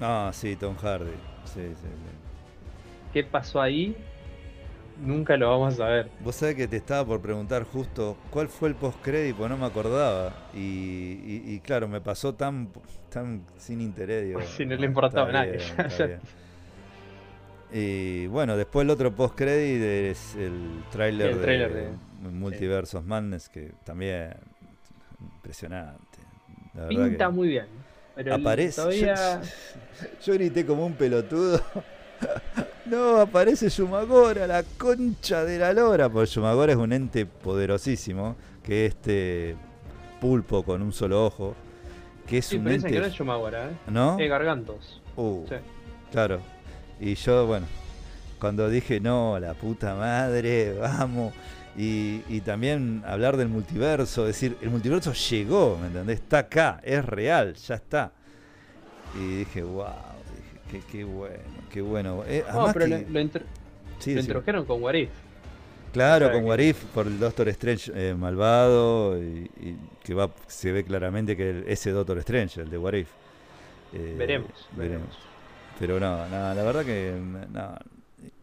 No, 0.00 0.32
sí, 0.32 0.56
Tom 0.56 0.76
Hardy. 0.76 1.10
Sí, 1.44 1.60
sí, 1.60 1.74
sí. 1.74 1.88
¿Qué 3.12 3.24
pasó 3.24 3.60
ahí? 3.62 3.96
Nunca 5.02 5.36
lo 5.36 5.50
vamos 5.50 5.74
a 5.74 5.76
saber. 5.76 6.08
Vos 6.20 6.36
sabés 6.36 6.54
que 6.54 6.66
te 6.68 6.76
estaba 6.76 7.04
por 7.04 7.20
preguntar 7.20 7.64
justo 7.64 8.16
cuál 8.30 8.48
fue 8.48 8.70
el 8.70 8.74
postcrédito, 8.74 9.46
no 9.48 9.56
me 9.58 9.66
acordaba. 9.66 10.32
Y, 10.54 10.58
y- 10.58 11.42
y 11.46 11.60
claro, 11.60 11.86
me 11.88 12.00
pasó 12.00 12.34
tan, 12.34 12.68
tan 13.10 13.42
sin 13.58 13.80
interés. 13.82 14.24
Digo, 14.26 14.40
Sí, 14.56 14.64
no 14.64 14.74
le 14.76 14.82
"Ah, 14.82 14.86
importaba 14.86 15.28
a 15.28 15.32
nadie". 15.32 15.52
bien, 15.52 15.62
está 15.78 16.06
bien". 16.06 16.20
Y 17.72 18.26
bueno, 18.28 18.56
después 18.56 18.84
el 18.84 18.90
otro 18.90 19.14
postcrédito 19.14 19.84
es 19.84 20.36
el 20.36 20.82
tráiler 20.90 21.30
El 21.30 21.40
de, 21.40 21.46
de- 21.68 21.88
Multiversos 22.20 23.04
Madness, 23.04 23.48
que 23.48 23.72
también 23.84 24.34
impresionante. 25.20 26.18
La 26.74 26.88
Pinta 26.88 27.26
que 27.26 27.32
muy 27.32 27.48
bien. 27.48 27.66
Pero 28.14 28.34
aparece. 28.34 28.76
todavía... 28.80 29.40
Yo 30.24 30.34
grité 30.34 30.64
como 30.66 30.86
un 30.86 30.94
pelotudo. 30.94 31.60
No, 32.86 33.20
aparece 33.20 33.68
Shumagora, 33.68 34.46
la 34.46 34.62
concha 34.78 35.44
de 35.44 35.58
la 35.58 35.72
lora. 35.72 36.08
Porque 36.08 36.30
Shumagora 36.30 36.72
es 36.72 36.78
un 36.78 36.92
ente 36.92 37.26
poderosísimo. 37.26 38.36
Que 38.62 38.86
es 38.86 38.94
este 38.94 39.56
pulpo 40.20 40.62
con 40.62 40.82
un 40.82 40.92
solo 40.92 41.26
ojo. 41.26 41.54
Que 42.28 42.38
es 42.38 42.46
Sí, 42.46 42.56
un 42.58 42.62
pero 42.64 42.76
dicen 42.76 42.90
que 42.92 42.98
no 42.98 43.04
ente. 43.04 43.12
es 43.14 43.18
Shumagora, 43.18 43.66
¿eh? 43.70 43.72
¿No? 43.88 44.16
Es 44.18 44.30
Gargantos. 44.30 45.02
Uh, 45.16 45.44
Sí. 45.48 45.56
Claro. 46.12 46.40
Y 47.00 47.16
yo, 47.16 47.46
bueno, 47.48 47.66
cuando 48.38 48.70
dije, 48.70 49.00
no, 49.00 49.36
la 49.40 49.54
puta 49.54 49.94
madre, 49.96 50.72
vamos. 50.78 51.34
Y, 51.78 52.22
y 52.28 52.40
también 52.40 53.02
hablar 53.06 53.36
del 53.36 53.48
multiverso, 53.48 54.24
decir, 54.24 54.56
el 54.62 54.70
multiverso 54.70 55.12
llegó, 55.12 55.76
¿me 55.80 55.88
entendés? 55.88 56.20
Está 56.20 56.38
acá, 56.38 56.80
es 56.82 57.04
real, 57.04 57.54
ya 57.54 57.74
está. 57.74 58.12
Y 59.14 59.38
dije, 59.40 59.62
wow, 59.62 59.84
dije, 60.70 60.84
qué, 60.90 60.98
qué 60.98 61.04
bueno, 61.04 61.34
qué 61.70 61.80
bueno. 61.82 62.22
Eh, 62.26 62.44
No, 62.52 62.70
pero 62.72 62.86
que- 62.86 63.02
lo, 63.02 63.10
lo 63.10 63.20
intro- 63.20 63.42
sí, 63.98 64.14
lo 64.14 64.20
sí. 64.22 64.26
introdujeron 64.26 64.64
con 64.64 64.82
Warif. 64.82 65.10
Claro, 65.92 66.30
con 66.32 66.40
que- 66.42 66.46
What 66.48 66.58
If, 66.58 66.84
por 66.86 67.06
el 67.06 67.18
Doctor 67.18 67.48
Strange 67.50 67.90
eh, 67.94 68.14
malvado, 68.14 69.18
y, 69.22 69.50
y 69.60 69.76
que 70.02 70.12
va, 70.14 70.30
se 70.46 70.72
ve 70.72 70.82
claramente 70.84 71.36
que 71.36 71.50
el- 71.50 71.64
ese 71.68 71.90
Doctor 71.90 72.18
Strange, 72.18 72.62
el 72.62 72.70
de 72.70 72.78
What 72.78 72.94
If. 72.94 73.08
Eh, 73.92 74.14
Veremos, 74.18 74.50
veremos. 74.72 74.76
veremos. 74.76 75.18
Pero 75.78 76.00
no, 76.00 76.26
no, 76.28 76.54
la 76.54 76.62
verdad 76.62 76.84
que 76.84 77.14
no, 77.52 77.76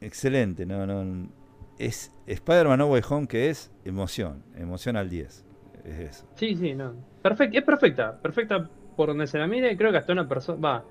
excelente, 0.02 0.66
no, 0.66 0.86
no, 0.88 1.28
es 1.78 2.14
Spider-Man 2.28 2.80
No 2.80 2.88
Way 2.88 3.02
Home 3.10 3.28
que 3.28 3.50
es 3.50 3.72
emoción, 3.86 4.44
emoción 4.56 4.96
al 4.96 5.10
10, 5.10 5.46
es 5.86 6.00
eso. 6.00 6.28
Sí, 6.36 6.56
sí, 6.56 6.74
no. 6.74 6.94
Perfecta, 7.22 7.58
es 7.58 7.64
perfecta. 7.64 8.18
Perfecta 8.22 8.70
por 8.96 9.08
donde 9.10 9.28
se 9.28 9.38
la 9.38 9.48
mire. 9.48 9.76
Creo 9.78 9.92
que 9.92 9.98
hasta 9.98 10.14
una 10.14 10.28
persona. 10.28 10.60
Va. 10.60 10.84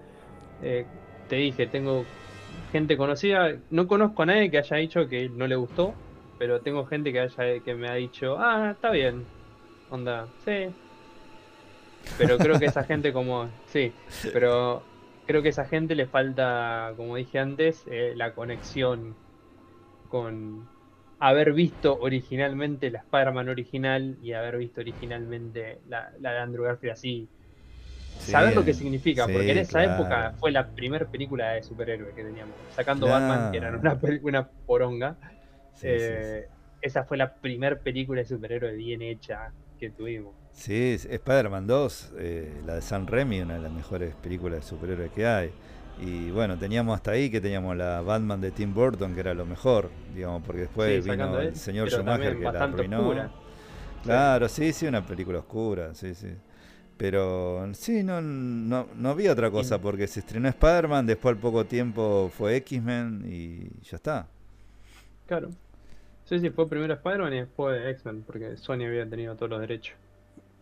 eh, 0.62 0.84
te 1.28 1.36
dije, 1.36 1.66
tengo 1.66 2.04
gente 2.72 2.96
conocida. 2.96 3.56
No 3.70 3.86
conozco 3.86 4.22
a 4.22 4.26
nadie 4.26 4.50
que 4.50 4.58
haya 4.58 4.76
dicho 4.76 5.08
que 5.08 5.28
no 5.28 5.46
le 5.46 5.56
gustó. 5.56 5.94
Pero 6.38 6.60
tengo 6.60 6.84
gente 6.86 7.12
que 7.12 7.20
haya 7.20 7.60
que 7.60 7.74
me 7.74 7.88
ha 7.88 7.94
dicho, 7.94 8.36
ah, 8.38 8.70
está 8.72 8.90
bien. 8.90 9.24
Onda, 9.90 10.26
sí. 10.44 10.68
Pero 12.18 12.36
creo 12.38 12.58
que 12.58 12.66
esa 12.66 12.84
gente 12.84 13.12
como. 13.12 13.48
Sí. 13.66 13.92
Pero 14.32 14.82
creo 15.26 15.42
que 15.42 15.50
esa 15.50 15.64
gente 15.66 15.94
le 15.94 16.06
falta, 16.06 16.92
como 16.96 17.16
dije 17.16 17.38
antes, 17.38 17.84
eh, 17.86 18.14
la 18.16 18.34
conexión 18.34 19.14
con 20.08 20.68
haber 21.22 21.52
visto 21.52 21.98
originalmente 22.00 22.90
la 22.90 22.98
Spider-Man 22.98 23.48
original 23.48 24.18
y 24.20 24.32
haber 24.32 24.58
visto 24.58 24.80
originalmente 24.80 25.78
la, 25.88 26.10
la 26.20 26.32
de 26.32 26.38
Andrew 26.40 26.64
Garfield 26.64 26.92
así. 26.94 27.28
Sí, 28.18 28.32
Saber 28.32 28.56
lo 28.56 28.64
que 28.64 28.74
significa, 28.74 29.26
sí, 29.26 29.32
porque 29.32 29.52
en 29.52 29.58
esa 29.58 29.84
claro. 29.84 30.02
época 30.02 30.34
fue 30.40 30.50
la 30.50 30.66
primera 30.74 31.06
película 31.08 31.52
de 31.52 31.62
superhéroe 31.62 32.12
que 32.12 32.24
teníamos. 32.24 32.56
Sacando. 32.70 33.06
Batman, 33.06 33.52
que 33.52 33.58
era 33.58 33.70
una, 33.70 33.98
una 34.22 34.48
poronga. 34.66 35.16
Sí, 35.74 35.86
eh, 35.90 36.48
Esa 36.80 37.04
fue 37.04 37.16
la 37.16 37.32
primera 37.34 37.78
película 37.78 38.20
de 38.20 38.26
superhéroe 38.26 38.74
bien 38.74 39.00
hecha 39.02 39.52
que 39.78 39.90
tuvimos. 39.90 40.34
sí, 40.50 40.96
sí, 40.98 41.08
Spider-Man 41.08 41.66
2, 41.68 42.12
eh, 42.18 42.62
la 42.66 42.74
de 42.74 42.82
Sam 42.82 43.06
Raimi, 43.06 43.40
una 43.42 43.54
de 43.54 43.60
las 43.60 43.72
mejores 43.72 44.14
películas 44.16 44.60
de 44.60 44.66
superhéroes 44.66 45.12
que 45.12 45.24
hay. 45.24 45.52
Y 45.96 46.30
bueno, 46.30 46.58
teníamos 46.58 46.96
hasta 46.96 47.12
ahí 47.12 47.30
que 47.30 47.40
teníamos 47.40 47.76
la 47.76 48.00
Batman 48.02 48.40
de 48.40 48.52
Tim 48.52 48.74
Burton, 48.74 49.14
que 49.14 49.20
era 49.20 49.34
lo 49.34 49.46
mejor, 49.46 49.90
digamos, 50.14 50.42
porque 50.42 50.62
después 50.62 51.00
Sí, 51.00 51.00
vino 51.02 51.38
el 51.38 51.54
señor 51.56 51.90
Schumacher 51.90 52.38
que 52.38 52.48
la 52.50 52.64
arruinó. 52.64 52.98
oscura. 53.00 53.32
Claro, 54.02 54.48
sí, 54.48 54.72
sí, 54.72 54.86
una 54.86 55.04
película 55.06 55.38
oscura, 55.40 55.94
sí, 55.94 56.14
sí. 56.14 56.28
Pero 56.96 57.68
sí, 57.74 58.02
no, 58.04 58.20
no, 58.22 58.88
no 58.94 59.10
había 59.10 59.32
otra 59.32 59.50
cosa, 59.50 59.80
porque 59.80 60.06
se 60.08 60.20
estrenó 60.20 60.48
Spider-Man, 60.48 61.06
después 61.06 61.34
al 61.34 61.40
poco 61.40 61.66
tiempo 61.66 62.30
fue 62.36 62.56
X-Men 62.56 63.24
y 63.26 63.70
ya 63.84 63.96
está. 63.96 64.28
Claro. 65.26 65.50
Sí, 66.24 66.38
sí, 66.40 66.50
fue 66.50 66.68
primero 66.68 66.94
Spider-Man 66.94 67.34
y 67.34 67.40
después 67.40 67.86
X-Men, 67.86 68.24
porque 68.24 68.56
Sony 68.56 68.84
había 68.86 69.08
tenido 69.08 69.36
todos 69.36 69.50
los 69.50 69.60
derechos. 69.60 69.96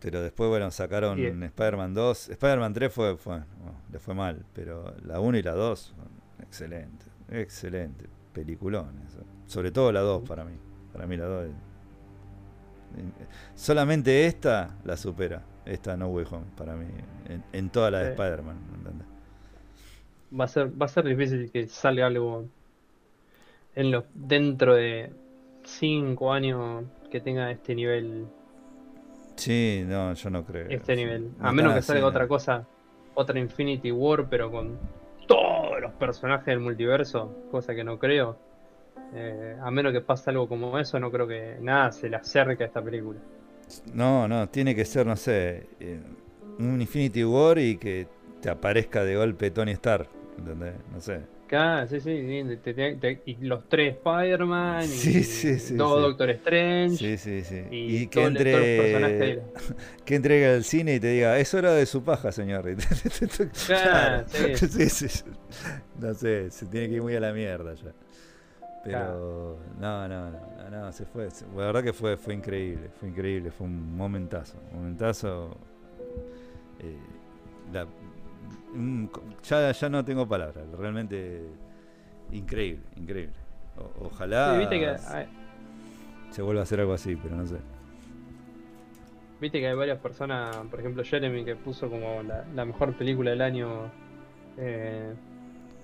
Pero 0.01 0.21
después, 0.21 0.49
bueno, 0.49 0.71
sacaron. 0.71 1.19
Spider-Man 1.19 1.93
2. 1.93 2.29
Spider-Man 2.29 2.73
3 2.73 2.91
fue, 2.93 3.17
fue 3.17 3.35
bueno, 3.59 3.75
le 3.91 3.99
fue 3.99 4.13
mal, 4.15 4.43
pero 4.53 4.95
la 5.05 5.19
1 5.19 5.37
y 5.37 5.43
la 5.43 5.53
2, 5.53 5.95
excelente, 6.41 7.05
excelente, 7.29 8.05
peliculones. 8.33 9.17
Sobre 9.45 9.71
todo 9.71 9.91
la 9.91 10.01
2 10.01 10.27
para 10.27 10.43
mí. 10.43 10.53
Para 10.91 11.05
mí 11.07 11.17
la 11.17 11.25
2 11.25 11.45
es- 11.45 11.51
Solamente 13.55 14.25
esta 14.25 14.75
la 14.83 14.97
supera, 14.97 15.43
esta 15.65 15.95
No 15.95 16.07
Way 16.09 16.25
Home, 16.31 16.45
para 16.57 16.75
mí, 16.75 16.87
en, 17.29 17.43
en 17.53 17.69
toda 17.69 17.89
la 17.91 17.99
de 17.99 18.05
Sí. 18.07 18.11
Spider-Man. 18.21 18.57
va 20.37 20.45
a 20.45 20.47
ser, 20.47 20.81
va 20.81 20.85
a 20.85 20.89
ser 20.89 21.05
difícil 21.05 21.51
que 21.51 21.67
salga 21.67 22.07
algo 22.07 22.45
en 23.75 23.91
los, 23.91 24.03
dentro 24.13 24.75
de 24.75 25.13
5 25.63 26.33
años 26.33 26.85
que 27.09 27.19
tenga 27.21 27.51
este 27.51 27.75
nivel, 27.75 28.27
Sí, 29.41 29.83
no, 29.87 30.13
yo 30.13 30.29
no 30.29 30.45
creo. 30.45 30.67
este 30.69 30.95
nivel. 30.95 31.31
No 31.39 31.47
A 31.47 31.51
menos 31.51 31.73
que 31.73 31.81
salga 31.81 32.05
otra 32.05 32.27
cosa, 32.27 32.67
otra 33.15 33.39
Infinity 33.39 33.91
War, 33.91 34.27
pero 34.29 34.51
con 34.51 34.77
todos 35.25 35.81
los 35.81 35.91
personajes 35.93 36.45
del 36.45 36.59
multiverso, 36.59 37.35
cosa 37.49 37.73
que 37.73 37.83
no 37.83 37.97
creo. 37.97 38.37
Eh, 39.15 39.57
a 39.59 39.71
menos 39.71 39.93
que 39.93 40.01
pase 40.01 40.29
algo 40.29 40.47
como 40.47 40.77
eso, 40.77 40.99
no 40.99 41.09
creo 41.09 41.27
que 41.27 41.57
nada 41.59 41.91
se 41.91 42.07
le 42.07 42.17
acerque 42.17 42.63
a 42.63 42.67
esta 42.67 42.83
película. 42.83 43.19
No, 43.91 44.27
no, 44.27 44.47
tiene 44.47 44.75
que 44.75 44.85
ser, 44.85 45.07
no 45.07 45.15
sé, 45.15 45.69
eh, 45.79 45.99
un 46.59 46.79
Infinity 46.79 47.23
War 47.23 47.57
y 47.57 47.77
que 47.77 48.07
te 48.41 48.49
aparezca 48.51 49.03
de 49.03 49.15
golpe 49.15 49.49
Tony 49.49 49.71
Stark, 49.71 50.07
¿entendés? 50.37 50.75
No 50.93 51.01
sé. 51.01 51.21
Claro, 51.51 51.85
sí, 51.85 51.99
sí, 51.99 52.43
sí, 52.47 52.57
te- 52.63 52.73
te- 52.73 52.95
te- 52.95 53.21
y 53.25 53.35
los 53.41 53.67
tres 53.67 53.95
Spider-Man, 53.97 54.83
y 54.85 54.87
Sí, 54.87 55.75
todo. 55.75 55.99
Doctor 55.99 56.29
Strange, 56.29 56.95
Sí, 56.95 57.17
sí, 57.17 57.41
sí. 57.43 57.61
y, 57.69 57.97
Y, 58.03 58.07
que 58.07 58.23
entre 58.23 59.41
que 60.05 60.15
entregue 60.15 60.47
al 60.47 60.63
cine 60.63 60.95
y 60.95 60.99
te 61.01 61.07
diga, 61.07 61.37
es 61.39 61.53
hora 61.53 61.73
de 61.73 61.85
su 61.85 62.05
paja, 62.05 62.31
señor. 62.31 62.63
Claro, 63.67 64.23
sí. 64.29 64.55
sí, 64.69 64.89
sí, 64.89 65.09
sí. 65.09 65.23
No 65.99 66.13
sé, 66.13 66.49
se 66.51 66.67
tiene 66.67 66.87
que 66.87 66.93
ir 66.95 67.01
muy 67.01 67.17
a 67.17 67.19
la 67.19 67.33
mierda 67.33 67.73
ya. 67.73 67.91
Pero 68.85 69.59
no, 69.77 70.07
no, 70.07 70.31
no, 70.31 70.39
no, 70.57 70.69
no, 70.69 70.91
se 70.93 71.05
fue. 71.05 71.27
La 71.57 71.65
verdad 71.65 71.83
que 71.83 71.91
fue, 71.91 72.15
fue 72.15 72.33
increíble, 72.33 72.89
fue 72.97 73.09
increíble, 73.09 73.51
fue 73.51 73.67
un 73.67 73.97
momentazo, 73.97 74.57
un 74.71 74.77
momentazo. 74.77 75.57
eh, 76.79 76.95
la- 77.73 77.87
un 78.73 79.09
ya, 79.43 79.71
ya 79.71 79.89
no 79.89 80.03
tengo 80.05 80.27
palabras, 80.27 80.65
realmente 80.77 81.41
increíble, 82.31 82.83
increíble. 82.95 83.35
O- 83.77 84.07
ojalá 84.07 84.53
Sí, 84.53 84.57
viste 84.59 84.79
que 84.79 84.87
hay, 84.87 85.27
se 86.31 86.41
vuelva 86.41 86.61
a 86.61 86.63
hacer 86.63 86.79
algo 86.79 86.93
así, 86.93 87.15
pero 87.15 87.35
no 87.35 87.45
sé. 87.45 87.57
viste 89.39 89.59
que 89.59 89.67
hay 89.67 89.75
varias 89.75 89.99
personas, 89.99 90.55
por 90.67 90.79
ejemplo 90.79 91.03
Jeremy 91.03 91.43
que 91.43 91.55
puso 91.55 91.89
como 91.89 92.21
la, 92.23 92.45
la 92.53 92.65
mejor 92.65 92.93
película 92.93 93.31
del 93.31 93.41
año 93.41 93.91
eh, 94.57 95.13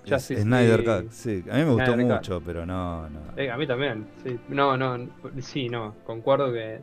Justice 0.08 0.42
Snyder. 0.42 0.84
Cut, 0.84 1.10
sí. 1.10 1.44
A 1.50 1.54
mí 1.56 1.64
me 1.64 1.70
gustó 1.70 1.92
Snyder 1.94 2.06
Cut. 2.06 2.14
mucho, 2.14 2.42
pero 2.44 2.64
no, 2.66 3.08
no. 3.10 3.20
Eh, 3.36 3.50
a 3.50 3.56
mí 3.56 3.66
también, 3.66 4.06
sí. 4.22 4.38
No, 4.48 4.76
no, 4.76 5.08
sí, 5.40 5.68
no, 5.68 5.94
concuerdo 6.04 6.52
que 6.52 6.76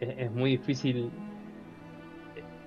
es, 0.00 0.18
es 0.18 0.30
muy 0.32 0.50
difícil. 0.52 1.10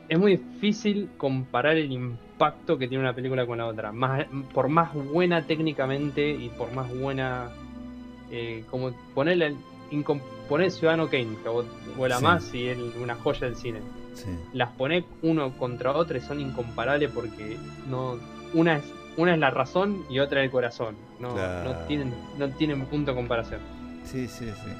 Es 0.09 0.17
muy 0.19 0.37
difícil 0.37 1.09
comparar 1.17 1.75
el 1.77 1.91
impacto 1.91 2.77
que 2.77 2.87
tiene 2.87 3.03
una 3.03 3.13
película 3.13 3.45
con 3.45 3.57
la 3.57 3.65
otra. 3.65 3.91
Más, 3.91 4.25
por 4.53 4.69
más 4.69 4.93
buena 4.93 5.41
técnicamente 5.45 6.29
y 6.29 6.49
por 6.49 6.71
más 6.73 6.93
buena. 6.97 7.49
eh, 8.31 8.63
como 8.69 8.91
ponerle. 9.15 9.55
Poner 10.49 10.69
Ciudadano 10.71 11.07
Kane, 11.09 11.37
que 11.43 11.47
vos 11.49 11.65
vuela 11.95 12.17
Sí. 12.17 12.23
más 12.23 12.53
y 12.53 12.67
es 12.67 12.77
una 13.01 13.15
joya 13.15 13.47
del 13.47 13.55
cine. 13.55 13.79
Sí. 14.15 14.25
Las 14.53 14.69
pones 14.73 15.05
uno 15.21 15.51
contra 15.57 15.93
otro 15.93 16.17
y 16.17 16.21
son 16.21 16.41
incomparables 16.41 17.09
porque 17.11 17.57
no. 17.89 18.17
Una 18.53 18.77
es, 18.77 18.83
una 19.15 19.33
es 19.33 19.39
la 19.39 19.49
razón 19.49 20.03
y 20.09 20.19
otra 20.19 20.43
el 20.43 20.51
corazón. 20.51 20.95
No, 21.21 21.33
Claro. 21.35 21.69
no 21.71 21.77
tienen, 21.87 22.13
no 22.37 22.49
tienen 22.49 22.85
punto 22.85 23.11
de 23.11 23.15
comparación. 23.17 23.61
Sí, 24.03 24.27
sí, 24.27 24.45
sí. 24.45 24.71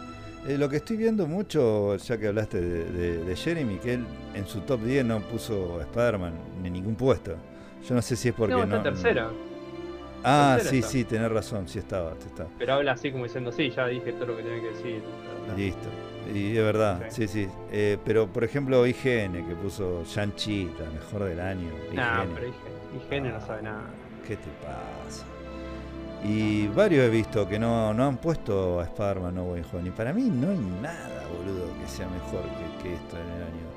Eh, 0.47 0.57
lo 0.57 0.69
que 0.69 0.77
estoy 0.77 0.95
viendo 0.97 1.27
mucho, 1.27 1.97
ya 1.97 2.17
que 2.17 2.27
hablaste 2.27 2.61
de, 2.61 2.85
de- 2.91 3.23
de 3.25 3.35
Jeremy, 3.35 3.77
que 3.79 3.95
él 3.95 4.05
en 4.33 4.47
su 4.47 4.61
top 4.61 4.81
10 4.81 5.03
no 5.05 5.19
puso 5.21 5.77
a 5.79 5.81
Spider-Man 5.83 6.33
ni 6.63 6.69
ningún 6.69 6.95
puesto. 6.95 7.35
Yo 7.87 7.95
no 7.95 8.01
sé 8.01 8.15
si 8.15 8.29
es 8.29 8.33
porque 8.33 8.53
no, 8.55 8.65
no. 8.65 8.77
está 8.77 8.83
tercera. 8.83 9.29
Ah, 10.23 10.53
tercera 10.55 10.71
sí, 10.71 10.77
está. 10.79 10.89
sí, 10.91 11.03
tenés 11.03 11.31
razón, 11.31 11.67
sí 11.67 11.79
estaba, 11.79 12.13
sí 12.19 12.27
estaba. 12.27 12.49
Pero 12.57 12.73
habla 12.73 12.93
así 12.93 13.11
como 13.11 13.25
diciendo, 13.25 13.51
sí, 13.51 13.69
ya 13.69 13.87
dije 13.87 14.13
todo 14.13 14.27
lo 14.27 14.37
que 14.37 14.43
tenía 14.43 14.61
que 14.61 14.69
decir. 14.69 15.01
Listo. 15.55 15.87
Y 16.33 16.57
es 16.57 16.63
verdad, 16.63 17.05
sí, 17.09 17.27
sí. 17.27 17.47
Eh, 17.71 17.97
pero 18.03 18.27
por 18.27 18.43
ejemplo, 18.43 18.85
IGN, 18.85 19.47
que 19.47 19.55
puso 19.61 20.03
Shang-Chi, 20.05 20.71
la 20.79 20.89
mejor 20.91 21.23
del 21.25 21.39
año. 21.39 21.69
Nah, 21.93 22.23
IGN. 22.23 22.33
pero 22.33 22.47
IGN, 22.47 23.23
IGN 23.25 23.33
no 23.33 23.41
sabe 23.41 23.61
nada. 23.63 23.83
¿Qué 24.27 24.35
te 24.35 24.49
pasa? 24.61 24.96
Y 26.23 26.67
varios 26.67 27.05
he 27.05 27.09
visto 27.09 27.47
que 27.47 27.59
no, 27.59 27.93
no 27.93 28.05
han 28.07 28.17
puesto 28.17 28.79
a 28.79 28.83
Spider-Man 28.85 29.35
No 29.35 29.43
Way 29.45 29.63
Home. 29.71 29.87
Y 29.89 29.91
para 29.91 30.11
mí 30.13 30.23
no 30.29 30.49
hay 30.49 30.57
nada, 30.81 31.23
boludo, 31.37 31.67
que 31.79 31.87
sea 31.87 32.07
mejor 32.07 32.41
que, 32.43 32.83
que 32.83 32.95
esto 32.95 33.17
en 33.17 33.25
el 33.27 33.43
año. 33.43 33.67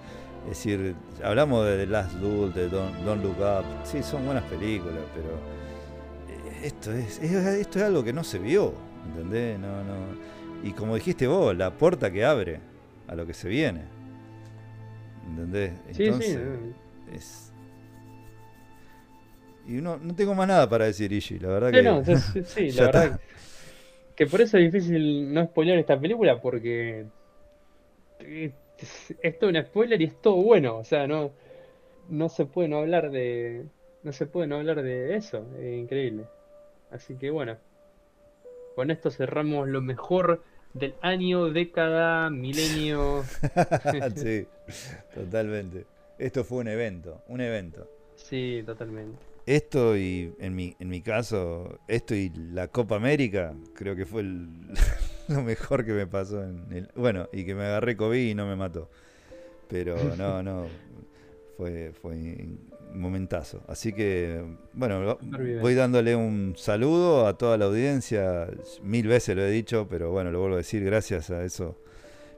Es 0.44 0.50
decir, 0.56 0.94
hablamos 1.22 1.66
de 1.66 1.76
The 1.76 1.86
Last 1.86 2.12
Duel, 2.14 2.52
de 2.54 2.68
Don't, 2.68 2.96
Don't 3.00 3.22
Look 3.22 3.36
Up. 3.40 3.64
Sí, 3.84 4.02
son 4.02 4.24
buenas 4.24 4.44
películas, 4.44 5.04
pero 5.14 5.28
eh, 6.28 6.66
esto 6.66 6.92
es, 6.92 7.18
es- 7.22 7.32
esto 7.32 7.78
es 7.78 7.84
algo 7.84 8.02
que 8.02 8.12
no 8.14 8.24
se 8.24 8.38
vio, 8.38 8.72
¿entendés? 9.06 9.58
No, 9.58 9.68
no. 9.84 9.94
Y 10.64 10.72
como 10.72 10.94
dijiste 10.94 11.26
vos, 11.26 11.54
la 11.56 11.70
puerta 11.72 12.10
que 12.10 12.24
abre 12.24 12.60
a 13.06 13.14
lo 13.14 13.26
que 13.26 13.34
se 13.34 13.48
viene. 13.48 13.82
¿Entendés? 15.28 15.72
Sí, 15.92 16.04
Entonces, 16.06 16.38
sí. 16.38 17.14
es... 17.14 17.49
Y 19.70 19.74
no, 19.80 19.98
no 19.98 20.16
tengo 20.16 20.34
más 20.34 20.48
nada 20.48 20.68
para 20.68 20.86
decir, 20.86 21.12
Ishi, 21.12 21.38
la 21.38 21.48
verdad 21.48 21.70
que... 21.70 21.82
no, 21.82 22.04
sí, 22.44 22.70
la 22.72 22.86
verdad 22.86 23.04
está. 23.04 23.20
que 24.16 24.26
por 24.26 24.40
eso 24.40 24.58
es 24.58 24.64
difícil 24.72 25.32
no 25.32 25.44
spoilear 25.44 25.78
esta 25.78 25.98
película 25.98 26.40
porque 26.40 27.06
esto 29.22 29.48
es 29.48 29.54
un 29.54 29.62
spoiler 29.62 30.02
y 30.02 30.06
es 30.06 30.20
todo 30.20 30.36
bueno, 30.36 30.76
o 30.78 30.84
sea, 30.84 31.06
no 31.06 31.30
no 32.08 32.28
se 32.28 32.46
puede 32.46 32.66
no 32.66 32.78
hablar 32.78 33.12
de 33.12 33.64
no 34.02 34.12
se 34.12 34.26
puede 34.26 34.48
no 34.48 34.56
hablar 34.56 34.82
de 34.82 35.14
eso, 35.14 35.46
es 35.60 35.78
increíble. 35.78 36.24
Así 36.90 37.14
que 37.14 37.30
bueno, 37.30 37.56
con 38.74 38.90
esto 38.90 39.12
cerramos 39.12 39.68
lo 39.68 39.80
mejor 39.80 40.42
del 40.74 40.94
año, 41.00 41.48
década, 41.50 42.28
milenio. 42.28 43.22
sí, 44.16 44.48
totalmente. 45.14 45.86
Esto 46.18 46.42
fue 46.42 46.58
un 46.58 46.68
evento, 46.68 47.22
un 47.28 47.40
evento. 47.40 47.88
Sí, 48.16 48.64
totalmente. 48.66 49.29
Esto 49.50 49.96
y, 49.96 50.32
en 50.38 50.54
mi, 50.54 50.76
en 50.78 50.88
mi 50.88 51.02
caso, 51.02 51.80
esto 51.88 52.14
y 52.14 52.30
la 52.52 52.68
Copa 52.68 52.94
América, 52.94 53.52
creo 53.74 53.96
que 53.96 54.06
fue 54.06 54.20
el- 54.20 54.48
lo 55.28 55.42
mejor 55.42 55.84
que 55.84 55.90
me 55.92 56.06
pasó. 56.06 56.44
En 56.44 56.66
el, 56.70 56.88
bueno, 56.94 57.28
y 57.32 57.44
que 57.44 57.56
me 57.56 57.64
agarré 57.64 57.96
COVID 57.96 58.30
y 58.30 58.32
no 58.36 58.46
me 58.46 58.54
mató. 58.54 58.88
Pero 59.66 59.96
no, 60.16 60.40
no, 60.44 60.68
fue, 61.56 61.90
fue 62.00 62.12
un 62.12 62.60
momentazo. 62.94 63.60
Así 63.66 63.92
que, 63.92 64.40
bueno, 64.72 65.18
voy 65.60 65.74
dándole 65.74 66.14
un 66.14 66.54
saludo 66.56 67.26
a 67.26 67.36
toda 67.36 67.58
la 67.58 67.64
audiencia. 67.64 68.46
Mil 68.84 69.08
veces 69.08 69.34
lo 69.34 69.42
he 69.42 69.50
dicho, 69.50 69.88
pero 69.90 70.12
bueno, 70.12 70.30
lo 70.30 70.38
vuelvo 70.38 70.54
a 70.54 70.58
decir, 70.58 70.84
gracias 70.84 71.28
a 71.32 71.42
esos 71.42 71.74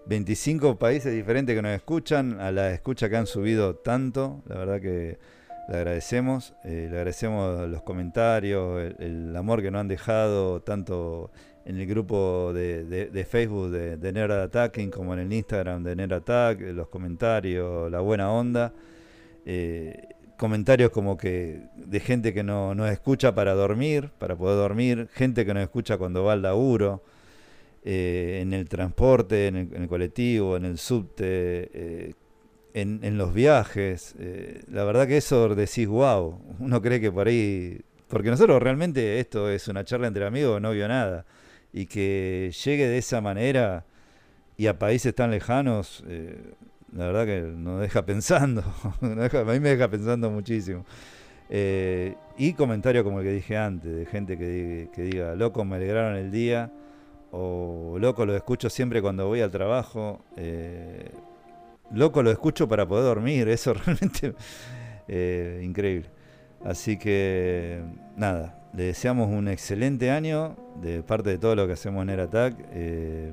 25 0.07 0.78
países 0.78 1.12
diferentes 1.12 1.55
que 1.55 1.60
nos 1.60 1.73
escuchan, 1.76 2.41
a 2.41 2.50
la 2.50 2.73
escucha 2.73 3.10
que 3.10 3.16
han 3.18 3.26
subido 3.26 3.74
tanto, 3.76 4.41
la 4.47 4.57
verdad 4.57 4.81
que 4.81 5.18
le 5.68 5.76
agradecemos, 5.76 6.55
eh, 6.65 6.89
le 6.91 6.97
agradecemos 6.97 7.68
los 7.68 7.82
comentarios, 7.82 8.92
el, 8.99 9.34
amor 9.36 9.62
que 9.62 9.70
nos 9.70 9.81
han 9.81 9.89
dejado, 9.89 10.60
tanto 10.62 11.31
en 11.65 11.78
el 11.78 11.86
grupo 11.86 12.52
de, 12.52 12.84
de- 12.84 13.24
Facebook 13.24 13.70
de, 13.70 13.97
de 13.97 14.12
Nerd 14.12 14.32
Attacking 14.32 14.91
como 14.91 15.15
en 15.15 15.20
el 15.20 15.32
Instagram 15.32 15.84
de 15.84 15.94
Nerd 15.97 16.12
Attack, 16.15 16.60
eh, 16.60 16.73
los 16.73 16.89
comentarios, 16.89 17.91
la 17.91 18.00
buena 18.00 18.31
onda. 18.32 18.73
eh, 19.47 20.08
comentarios 20.36 20.91
como 20.91 21.16
que 21.16 21.62
de 21.76 22.00
gente 22.00 22.34
que 22.34 22.42
no 22.42 22.74
nos 22.74 22.91
escucha 22.91 23.32
para 23.34 23.55
dormir, 23.55 24.10
para 24.18 24.34
poder 24.36 24.57
dormir, 24.57 25.08
gente 25.15 25.47
que 25.47 25.55
nos 25.55 25.62
escucha 25.62 25.99
cuando 25.99 26.24
va 26.24 26.32
al 26.32 26.42
laburo, 26.42 27.05
en 27.84 28.52
el 28.52 28.68
transporte, 28.68 29.47
en 29.49 29.57
el, 29.57 29.89
colectivo, 29.89 30.57
en 30.57 30.65
el 30.65 30.78
subte, 30.78 32.15
en, 32.75 33.01
en 33.02 33.18
los 33.18 33.33
viajes. 33.34 34.15
eh, 34.18 34.62
la 34.70 34.84
verdad 34.84 35.07
que 35.07 35.17
eso 35.17 35.55
decís, 35.55 35.86
wow, 35.89 36.39
uno 36.59 36.83
cree 36.83 37.01
que 37.01 37.10
por 37.12 37.28
ahí, 37.28 37.81
porque 38.09 38.31
nosotros 38.31 38.62
realmente 38.62 39.20
esto 39.20 39.51
es 39.51 39.68
una 39.68 39.84
charla 39.84 40.07
entre 40.07 40.26
amigos, 40.26 40.60
no 40.60 40.73
vio 40.73 40.89
nada, 40.89 41.25
y 41.73 41.86
que 41.86 42.52
llegue 42.65 42.86
de 42.86 42.99
esa 42.99 43.20
manera 43.20 43.84
y 44.57 44.67
a 44.67 44.78
países 44.78 45.15
tan 45.15 45.31
lejanos, 45.31 46.05
eh, 46.07 46.55
la 46.94 47.07
verdad 47.07 47.26
que 47.26 47.41
nos 47.41 47.81
deja 47.81 48.05
pensando, 48.07 48.62
a 49.01 49.44
mí 49.44 49.60
me 49.60 49.70
deja 49.70 49.89
pensando 49.89 50.31
muchísimo. 50.31 50.84
Eh, 51.55 52.15
y 52.39 52.55
comentarios 52.55 53.05
como 53.05 53.20
el 53.20 53.26
que 53.26 53.33
dije 53.33 53.59
antes, 53.59 53.94
de 53.94 54.07
gente 54.07 54.39
que, 54.39 54.89
que 54.94 55.02
diga, 55.02 55.34
loco, 55.34 55.65
me 55.65 55.76
alegraron 55.76 56.17
el 56.17 56.31
día, 56.31 56.73
o 57.31 57.97
loco, 57.99 58.25
lo 58.26 58.36
escucho 58.36 58.70
siempre 58.70 59.02
cuando 59.02 59.26
voy 59.26 59.41
al 59.41 59.51
trabajo, 59.51 60.23
loco, 61.92 62.22
lo 62.22 62.30
escucho 62.30 62.68
para 62.68 62.86
poder 62.86 63.04
dormir, 63.04 63.48
eso 63.48 63.74
realmente 63.86 64.34
eh, 65.08 65.62
increíble. 65.64 66.08
Así 66.64 66.96
que, 66.96 67.82
nada, 68.16 68.58
le 68.72 68.84
deseamos 68.84 69.28
un 69.28 69.48
excelente 69.48 70.10
año 70.10 70.56
de 70.80 71.02
parte 71.02 71.30
de 71.30 71.38
todo 71.38 71.56
lo 71.56 71.66
que 71.66 71.72
hacemos 71.72 72.02
en 72.02 72.10
Air 72.10 72.20
Attack. 72.20 72.54
eh, 72.72 73.32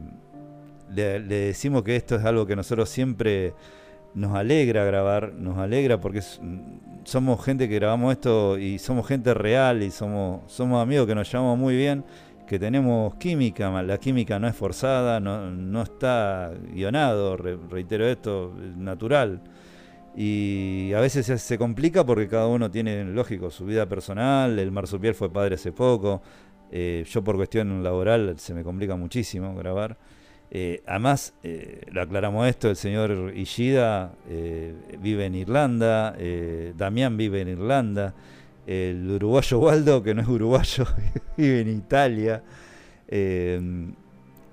le, 0.93 1.19
decimos 1.21 1.83
que 1.83 1.95
esto 1.95 2.15
es 2.15 2.25
algo 2.25 2.45
que 2.45 2.55
nosotros 2.55 2.89
siempre 2.89 3.53
nos 4.13 4.35
alegra 4.35 4.83
grabar, 4.83 5.33
nos 5.33 5.57
alegra 5.57 6.01
porque 6.01 6.21
somos 7.03 7.43
gente 7.43 7.69
que 7.69 7.75
grabamos 7.75 8.13
esto 8.13 8.57
y 8.57 8.79
somos 8.79 9.07
gente 9.07 9.33
real 9.33 9.83
y 9.83 9.91
somos, 9.91 10.51
somos 10.51 10.81
amigos 10.81 11.05
que 11.07 11.15
nos 11.15 11.31
llevamos 11.31 11.57
muy 11.57 11.75
bien, 11.75 12.03
que 12.49 12.57
tenemos 12.57 13.13
química, 13.15 13.69
la 13.83 13.99
química 13.99 14.39
no 14.39 14.47
es 14.47 14.55
forzada, 14.55 15.19
no, 15.19 15.51
no 15.51 15.83
está 15.83 16.51
guionado, 16.73 17.37
re- 17.37 17.59
reitero 17.69 18.07
esto, 18.07 18.55
es 18.67 18.75
natural. 18.75 19.39
Y 20.15 20.91
a 20.93 20.99
veces 20.99 21.27
se, 21.41 21.57
complica 21.59 22.03
porque 22.03 22.27
cada 22.27 22.47
uno 22.47 22.71
tiene, 22.71 23.05
lógico, 23.05 23.51
su 23.51 23.65
vida 23.65 23.85
personal. 23.87 24.57
El 24.57 24.71
Marsupial 24.71 25.13
fue 25.13 25.31
padre 25.31 25.55
hace 25.55 25.71
poco. 25.71 26.21
eh, 26.71 27.05
yo 27.07 27.23
por 27.23 27.35
cuestión 27.35 27.83
laboral 27.83 28.33
se 28.39 28.55
me 28.55 28.63
complica 28.63 28.95
muchísimo 28.95 29.55
grabar. 29.55 29.95
Eh, 30.49 30.81
además, 30.87 31.35
eh, 31.43 31.81
lo 31.91 32.01
aclaramos 32.01 32.47
esto, 32.47 32.69
el 32.71 32.75
señor 32.75 33.31
Ishida 33.35 34.11
vive 34.99 35.25
en 35.27 35.35
Irlanda, 35.35 36.15
Damián 36.75 37.15
vive 37.15 37.41
en 37.41 37.49
Irlanda, 37.49 38.15
el 38.71 39.09
uruguayo 39.11 39.59
Waldo, 39.59 40.03
que 40.03 40.13
no 40.13 40.21
es 40.21 40.27
uruguayo, 40.27 40.85
vive 41.37 41.61
en 41.61 41.69
Italia. 41.69 42.43
eh, 43.07 43.59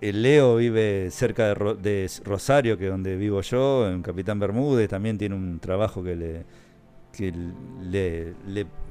el 0.01 0.23
Leo 0.23 0.57
vive 0.57 1.11
cerca 1.11 1.49
de, 1.49 1.55
Ro- 1.55 1.75
de 1.75 2.09
Rosario, 2.25 2.77
que 2.77 2.85
es 2.85 2.91
donde 2.91 3.17
vivo 3.17 3.41
yo, 3.41 3.89
en 3.89 4.03
Capitán 4.03 4.39
Bermúdez, 4.39 4.89
también 4.91 5.17
tiene 5.19 5.35
un 5.35 5.59
trabajo 5.59 6.03
que 6.05 6.15
le- 6.15 6.45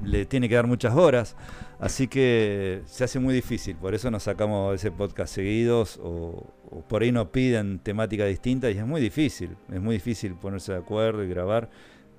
le 0.04 0.26
tiene 0.26 0.48
que 0.48 0.54
dar 0.56 0.66
muchas 0.66 0.94
horas, 0.96 1.36
así 1.78 2.08
que 2.08 2.82
se 2.86 3.04
hace 3.04 3.18
muy 3.20 3.34
difícil, 3.34 3.76
por 3.76 3.94
eso 3.94 4.10
nos 4.10 4.24
sacamos 4.24 4.74
ese 4.74 4.90
podcast 4.90 5.32
seguidos 5.34 5.98
o, 6.02 6.44
o 6.70 6.80
por 6.88 7.02
ahí 7.02 7.12
nos 7.12 7.28
piden 7.28 7.78
temáticas 7.78 8.28
distintas 8.28 8.74
y 8.74 8.78
es 8.78 8.86
muy 8.86 9.00
difícil, 9.00 9.50
es 9.72 9.80
muy 9.80 9.94
difícil 9.96 10.34
ponerse 10.34 10.72
de 10.72 10.78
acuerdo 10.78 11.22
y 11.22 11.28
grabar, 11.28 11.70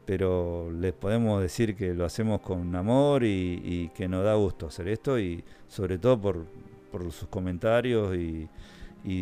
pero 0.08 0.72
les 0.72 0.94
podemos 0.94 1.42
decir 1.42 1.76
que 1.76 1.94
lo 1.94 2.06
hacemos 2.06 2.40
con 2.40 2.74
amor 2.77 3.26
y, 3.26 3.92
que 3.94 4.08
nos 4.08 4.24
da 4.24 4.36
gusto 4.36 4.68
hacer 4.68 4.88
esto 4.88 5.19
y 5.19 5.44
sobre 5.68 5.98
todo 5.98 6.19
por, 6.19 6.45
por 6.92 7.11
sus 7.11 7.27
comentarios 7.27 8.16
y, 8.16 8.48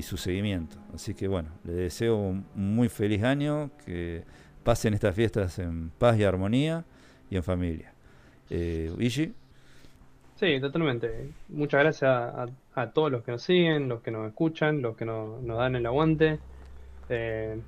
su 0.04 0.18
seguimiento. 0.18 0.78
Así 0.94 1.14
que 1.14 1.28
bueno, 1.28 1.50
les 1.64 1.76
deseo 1.76 2.18
un 2.18 2.46
muy 2.56 2.88
feliz 2.90 3.24
año, 3.24 3.72
que 3.86 4.24
pasen 4.64 4.94
estas 4.94 5.16
fiestas 5.16 5.60
en 5.60 5.90
paz 5.90 6.18
y 6.20 6.24
armonía 6.24 6.86
y 7.30 7.36
en 7.36 7.44
familia. 7.44 7.94
Eh, 8.50 8.92
Ishi, 9.00 9.34
Sí, 10.36 10.60
totalmente. 10.60 11.30
Muchas 11.50 11.82
gracias 11.82 12.12
a, 12.12 12.48
a 12.76 12.92
todos 12.92 13.12
los 13.12 13.24
que 13.24 13.32
nos 13.32 13.42
siguen, 13.42 13.88
los 13.90 14.02
que 14.02 14.12
nos 14.12 14.28
escuchan, 14.28 14.82
los 14.82 14.96
que 14.98 15.06
nos, 15.06 15.42
nos 15.42 15.58
dan 15.58 15.76
el 15.76 15.86
aguante. 15.86 16.40
Eh, 17.10 17.60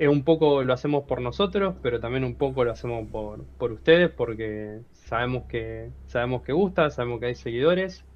es 0.00 0.08
un 0.08 0.24
poco 0.24 0.64
lo 0.64 0.72
hacemos 0.72 1.04
por 1.06 1.20
nosotros, 1.20 1.76
pero 1.82 2.00
también 2.00 2.24
un 2.24 2.36
poco 2.36 2.64
lo 2.64 2.72
hacemos 2.72 3.08
por, 3.10 3.48
por 3.56 3.72
ustedes, 3.72 4.10
porque 4.12 4.82
sabemos 4.92 5.46
que, 5.48 5.94
sabemos 6.06 6.42
que 6.42 6.52
gusta, 6.52 6.90
sabemos 6.90 7.20
que 7.20 7.26
hay 7.26 7.34
seguidores, 7.36 8.06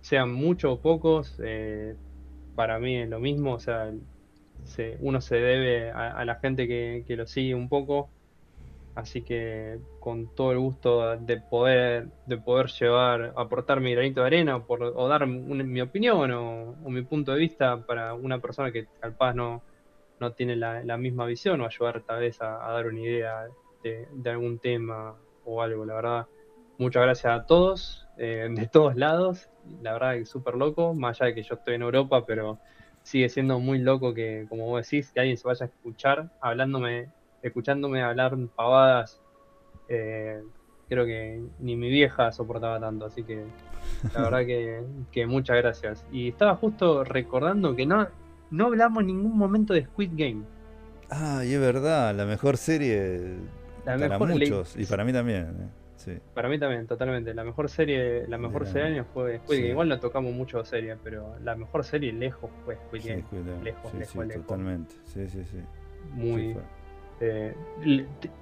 sean 0.00 0.32
muchos 0.32 0.72
o 0.74 0.82
pocos, 0.82 1.36
eh, 1.44 1.96
para 2.54 2.78
mí 2.80 2.96
es 2.98 3.08
lo 3.10 3.20
mismo, 3.20 3.54
o 3.54 3.60
sea, 3.60 3.92
se- 4.64 4.96
uno 5.00 5.20
se 5.20 5.36
debe 5.36 5.90
a, 5.92 6.24
la 6.26 6.36
gente 6.36 6.68
que, 6.68 7.04
que 7.06 7.16
lo 7.16 7.26
sigue 7.26 7.54
un 7.54 7.68
poco. 7.68 8.14
Así 8.94 9.24
que 9.24 9.80
con 9.98 10.34
todo 10.34 10.52
el 10.52 10.58
gusto 10.58 11.16
de 11.18 11.40
poder, 11.40 12.12
de 12.24 12.38
poder 12.38 12.66
llevar, 12.68 13.32
aportar 13.36 13.80
mi 13.80 13.92
granito 13.94 14.20
de 14.20 14.26
arena 14.26 14.56
o, 14.66 15.08
dar 15.08 15.26
mi 15.26 15.80
opinión 15.80 16.30
o, 16.32 16.72
o 16.82 16.90
mi 16.90 17.02
punto 17.02 17.32
de 17.32 17.38
vista 17.38 17.84
para 17.86 18.14
una 18.14 18.40
persona 18.40 18.72
que 18.72 18.88
capaz 19.00 19.34
no, 19.34 19.64
no 20.20 20.32
tiene 20.32 20.56
la, 20.56 20.84
la 20.84 20.96
misma 20.96 21.26
visión 21.26 21.60
o 21.60 21.66
ayudar 21.66 22.02
tal 22.02 22.20
vez 22.20 22.40
a, 22.40 22.66
a 22.68 22.72
dar 22.72 22.86
una 22.86 23.00
idea 23.00 23.48
de, 23.82 24.06
de 24.12 24.30
algún 24.30 24.58
tema 24.58 25.16
o 25.44 25.62
algo. 25.62 25.84
La 25.84 25.94
verdad, 25.94 26.26
muchas 26.78 27.02
gracias 27.02 27.32
a 27.32 27.46
todos, 27.46 28.08
eh, 28.18 28.48
de 28.50 28.68
todos 28.68 28.96
lados. 28.96 29.48
La 29.82 29.92
verdad 29.94 30.14
que 30.14 30.26
súper 30.26 30.54
loco, 30.54 30.94
más 30.94 31.20
allá 31.20 31.28
de 31.28 31.34
que 31.34 31.42
yo 31.42 31.54
estoy 31.54 31.74
en 31.74 31.82
Europa, 31.82 32.24
pero 32.26 32.58
sigue 33.02 33.28
siendo 33.28 33.58
muy 33.58 33.78
loco 33.78 34.14
que, 34.14 34.46
como 34.48 34.66
vos 34.66 34.88
decís, 34.88 35.10
que 35.12 35.20
alguien 35.20 35.36
se 35.36 35.48
vaya 35.48 35.66
a 35.66 35.68
escuchar 35.68 36.30
hablándome 36.40 37.08
escuchándome 37.42 38.02
hablar 38.02 38.36
pavadas, 38.54 39.20
eh, 39.88 40.42
creo 40.88 41.06
que 41.06 41.42
ni 41.58 41.76
mi 41.76 41.88
vieja 41.88 42.32
soportaba 42.32 42.78
tanto, 42.80 43.06
así 43.06 43.22
que 43.22 43.44
la 44.14 44.22
verdad 44.22 44.40
que, 44.40 44.82
que 45.10 45.26
muchas 45.26 45.56
gracias. 45.56 46.06
Y 46.12 46.28
estaba 46.28 46.56
justo 46.56 47.04
recordando 47.04 47.74
que 47.74 47.86
no, 47.86 48.06
no 48.50 48.66
hablamos 48.66 49.00
en 49.02 49.06
ningún 49.08 49.36
momento 49.36 49.74
de 49.74 49.84
Squid 49.84 50.10
Game. 50.14 50.42
ah, 51.10 51.42
y 51.44 51.52
es 51.54 51.60
verdad, 51.60 52.14
la 52.14 52.24
mejor 52.26 52.56
serie 52.56 53.36
La 53.84 53.94
para 53.96 54.08
mejor- 54.08 54.28
muchos 54.30 54.76
y 54.76 54.84
para 54.86 55.04
mí 55.04 55.12
también. 55.12 55.42
eh, 55.42 55.68
sí. 55.96 56.12
Para 56.34 56.48
mí 56.48 56.58
también, 56.58 56.86
totalmente. 56.86 57.34
La 57.34 57.44
mejor 57.44 57.68
serie, 57.68 58.26
la 58.28 58.38
mejor 58.38 58.66
serie 58.66 58.82
del 58.84 58.92
año. 58.94 59.02
año 59.02 59.10
fue 59.12 59.38
Squid 59.38 59.56
Sí. 59.56 59.62
Game. 59.62 59.70
Igual 59.72 59.88
no 59.88 60.00
tocamos 60.00 60.32
mucho 60.32 60.64
series, 60.64 60.96
pero 61.02 61.34
la 61.42 61.56
mejor 61.56 61.84
serie 61.84 62.12
lejos 62.12 62.50
fue 62.64 62.76
Squid 62.76 63.02
Game. 63.04 63.24
Lejos, 63.64 63.90
Sí, 63.90 63.98
lejos, 63.98 64.12
sí, 64.12 64.18
lejos. 64.28 64.46
totalmente. 64.46 64.94
Sí, 65.04 65.28
sí, 65.28 65.44
sí. 65.44 65.58
Muy. 66.14 66.56
Eh, 67.22 67.54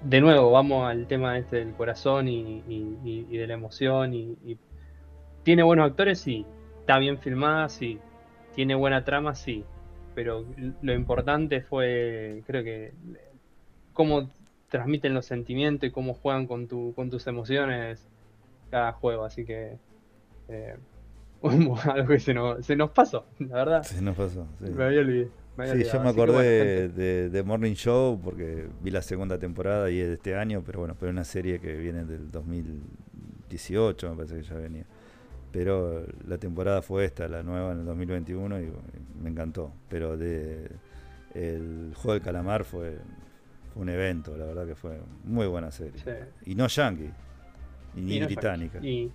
de 0.04 0.20
nuevo, 0.20 0.52
vamos 0.52 0.88
al 0.88 1.06
tema 1.08 1.36
este 1.36 1.56
del 1.56 1.72
corazón 1.74 2.28
y, 2.28 2.62
y- 2.68 2.96
y- 3.04 3.26
y 3.28 3.36
de 3.36 3.46
la 3.48 3.54
emoción. 3.54 4.14
Y, 4.14 4.36
y- 4.44 4.58
¿Tiene 5.42 5.62
buenos 5.64 5.90
actores? 5.90 6.20
Sí. 6.20 6.44
¿Está 6.80 6.98
bien 6.98 7.18
filmada? 7.18 7.68
Sí. 7.68 7.98
¿Tiene 8.54 8.74
buena 8.76 9.04
trama? 9.04 9.34
Sí. 9.34 9.64
Pero 10.18 10.44
lo 10.82 10.94
importante 10.94 11.60
fue, 11.60 12.42
creo 12.44 12.64
que, 12.64 12.92
cómo 13.92 14.28
transmiten 14.68 15.14
los 15.14 15.26
sentimientos 15.26 15.88
y 15.88 15.92
cómo 15.92 16.12
juegan 16.12 16.48
con, 16.48 16.66
tu, 16.66 16.92
con 16.96 17.08
tus 17.08 17.28
emociones 17.28 18.04
cada 18.68 18.90
juego. 18.94 19.24
Así 19.24 19.44
que, 19.44 19.78
eh, 20.48 20.76
algo 21.42 22.08
que 22.08 22.18
se 22.18 22.34
nos, 22.34 22.66
se 22.66 22.74
nos 22.74 22.90
pasó, 22.90 23.26
la 23.38 23.58
verdad. 23.58 23.82
Sí, 23.84 24.02
nos 24.02 24.16
pasó. 24.16 24.48
sí. 24.58 24.72
Me 24.72 24.86
había 24.86 25.02
olvidado. 25.02 25.30
me 25.56 25.70
había 25.70 25.74
Sí, 25.76 25.82
olvidado. 25.82 25.92
yo 25.92 26.00
me 26.00 26.08
Así 26.08 26.20
que, 26.24 26.32
bueno, 26.32 26.48
acordé 26.48 26.88
de, 26.88 27.30
de 27.30 27.42
Morning 27.44 27.74
Show 27.74 28.20
porque 28.20 28.66
vi 28.80 28.90
la 28.90 29.02
segunda 29.02 29.38
temporada 29.38 29.88
y 29.88 30.00
es 30.00 30.08
de 30.08 30.14
este 30.14 30.34
año, 30.34 30.64
pero 30.66 30.80
bueno, 30.80 30.96
pero 30.98 31.12
una 31.12 31.22
serie 31.22 31.60
que 31.60 31.76
viene 31.76 32.04
del 32.04 32.32
2018, 32.32 34.10
me 34.10 34.16
parece 34.16 34.34
que 34.34 34.42
ya 34.42 34.56
venía. 34.56 34.84
Pero 35.52 36.04
la 36.26 36.38
temporada 36.38 36.82
fue 36.82 37.04
esta, 37.06 37.26
la 37.28 37.42
nueva 37.42 37.72
en 37.72 37.80
el 37.80 37.86
2021 37.86 38.60
y 38.60 38.72
me 39.22 39.30
encantó. 39.30 39.72
Pero 39.88 40.16
de 40.16 40.70
el 41.34 41.92
juego 41.96 42.14
del 42.14 42.22
calamar 42.22 42.64
fue, 42.64 42.98
fue 43.72 43.82
un 43.82 43.88
evento, 43.88 44.36
la 44.36 44.44
verdad 44.46 44.66
que 44.66 44.74
fue 44.74 44.98
muy 45.24 45.46
buena 45.46 45.70
serie. 45.70 46.00
sí. 46.04 46.50
Y 46.50 46.54
no 46.54 46.66
yankee, 46.66 47.10
y 47.96 48.00
ni 48.00 48.16
Y 48.16 48.20
no 48.20 48.26
británica. 48.26 48.78
Y, 48.82 49.10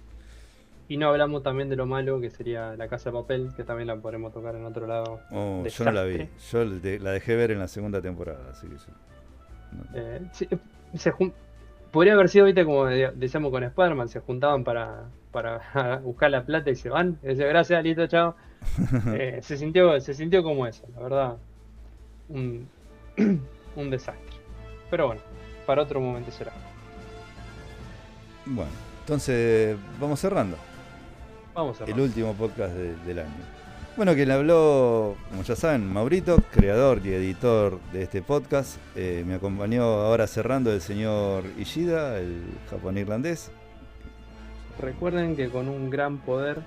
y 0.90 0.98
no 0.98 1.10
hablamos 1.10 1.44
también 1.44 1.70
de 1.70 1.76
lo 1.76 1.86
malo 1.86 2.20
que 2.20 2.30
sería 2.30 2.76
la 2.76 2.88
casa 2.88 3.10
de 3.10 3.14
papel, 3.18 3.52
que 3.56 3.64
también 3.64 3.88
la 3.88 3.96
podremos 3.96 4.34
tocar 4.34 4.56
en 4.56 4.66
otro 4.66 4.86
lado. 4.88 5.20
Oh, 5.32 5.64
yo 5.66 5.86
no 5.86 5.92
la 5.92 6.04
vi, 6.04 6.28
yo 6.52 6.66
la 6.66 7.12
dejé 7.12 7.36
ver 7.36 7.52
en 7.52 7.60
la 7.60 7.68
segunda 7.68 8.02
temporada, 8.02 8.50
así 8.52 8.68
que 8.68 8.76
yo- 8.76 8.94
no. 9.72 9.84
Eh, 9.96 10.22
se 10.96 11.14
Podría 11.92 12.14
haber 12.14 12.28
sido, 12.30 12.46
viste, 12.46 12.66
como 12.66 12.86
de- 12.86 13.12
decíamos 13.16 13.52
con 13.52 13.64
Spider-Man, 13.64 14.10
se 14.10 14.20
juntaban 14.20 14.64
para, 14.64 15.04
para 15.34 15.98
buscar 16.04 16.32
la 16.32 16.46
plata 16.46 16.70
y 16.72 16.76
se 16.76 16.88
van. 16.90 17.20
Y 17.22 17.28
decía, 17.28 17.48
gracias, 17.48 17.84
listo, 17.84 18.08
chao. 18.08 18.36
Eh, 19.14 19.40
se, 19.42 19.58
sintió, 19.58 20.00
se 20.00 20.14
sintió 20.14 20.42
como 20.42 20.66
eso, 20.66 20.88
la 20.96 21.02
verdad. 21.02 21.38
Un, 22.30 22.70
un 23.76 23.90
desastre. 23.90 24.38
Pero 24.90 25.08
bueno, 25.08 25.22
para 25.66 25.82
otro 25.82 26.00
momento 26.00 26.32
será. 26.32 26.54
Bueno, 28.46 28.72
entonces 29.02 29.76
vamos 30.00 30.20
cerrando. 30.20 30.56
Vamos 31.54 31.82
a 31.82 31.86
El 31.86 32.00
último 32.00 32.34
podcast 32.34 32.74
de- 32.74 32.96
del 33.06 33.20
año. 33.20 33.30
Bueno, 33.96 34.16
quien 34.16 34.28
le 34.28 34.34
habló, 34.34 35.16
como 35.30 35.44
ya 35.44 35.56
saben, 35.56 35.92
Maurito, 35.92 36.38
creador 36.52 37.00
y 37.06 37.14
editor 37.14 37.80
de 37.92 38.04
este 38.04 38.22
podcast. 38.24 38.78
Eh, 38.96 39.24
me 39.28 39.36
acompañó 39.36 39.84
ahora 39.84 40.26
cerrando 40.26 40.74
el 40.74 40.82
señor 40.82 41.44
Ishida, 41.60 42.18
el 42.18 42.42
japonés-irlandés. 42.72 43.52
Recuerden 44.80 45.36
que 45.36 45.50
con 45.50 45.70
un 45.70 45.90
gran 45.90 46.20
poder 46.20 46.62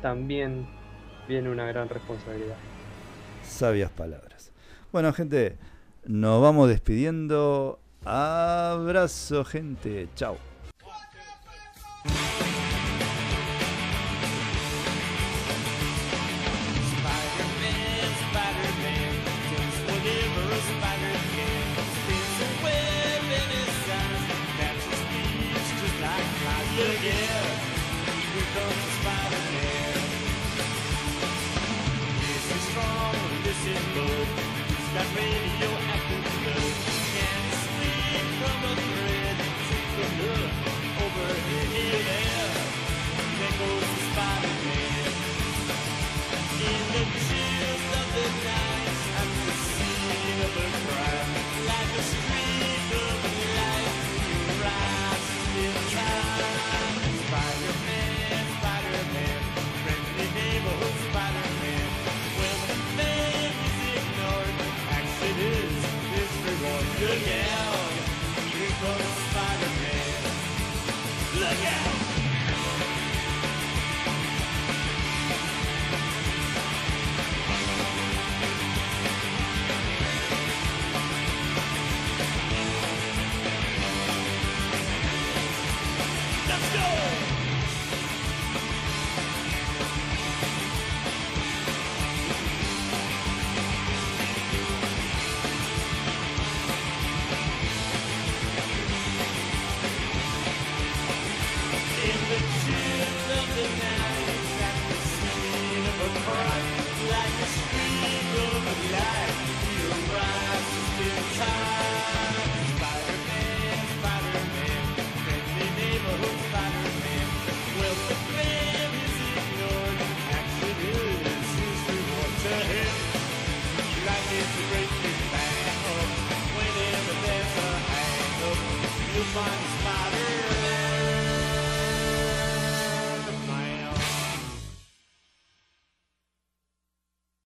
también 0.00 0.66
viene 1.28 1.50
una 1.50 1.66
gran 1.66 1.88
responsabilidad. 1.88 2.56
Sabias 3.42 3.90
palabras. 3.90 4.52
Bueno, 4.92 5.12
gente, 5.12 5.56
nos 6.04 6.42
vamos 6.42 6.68
despidiendo. 6.68 7.78
Abrazo, 8.04 9.44
gente. 9.44 10.08
Chao. 10.14 10.51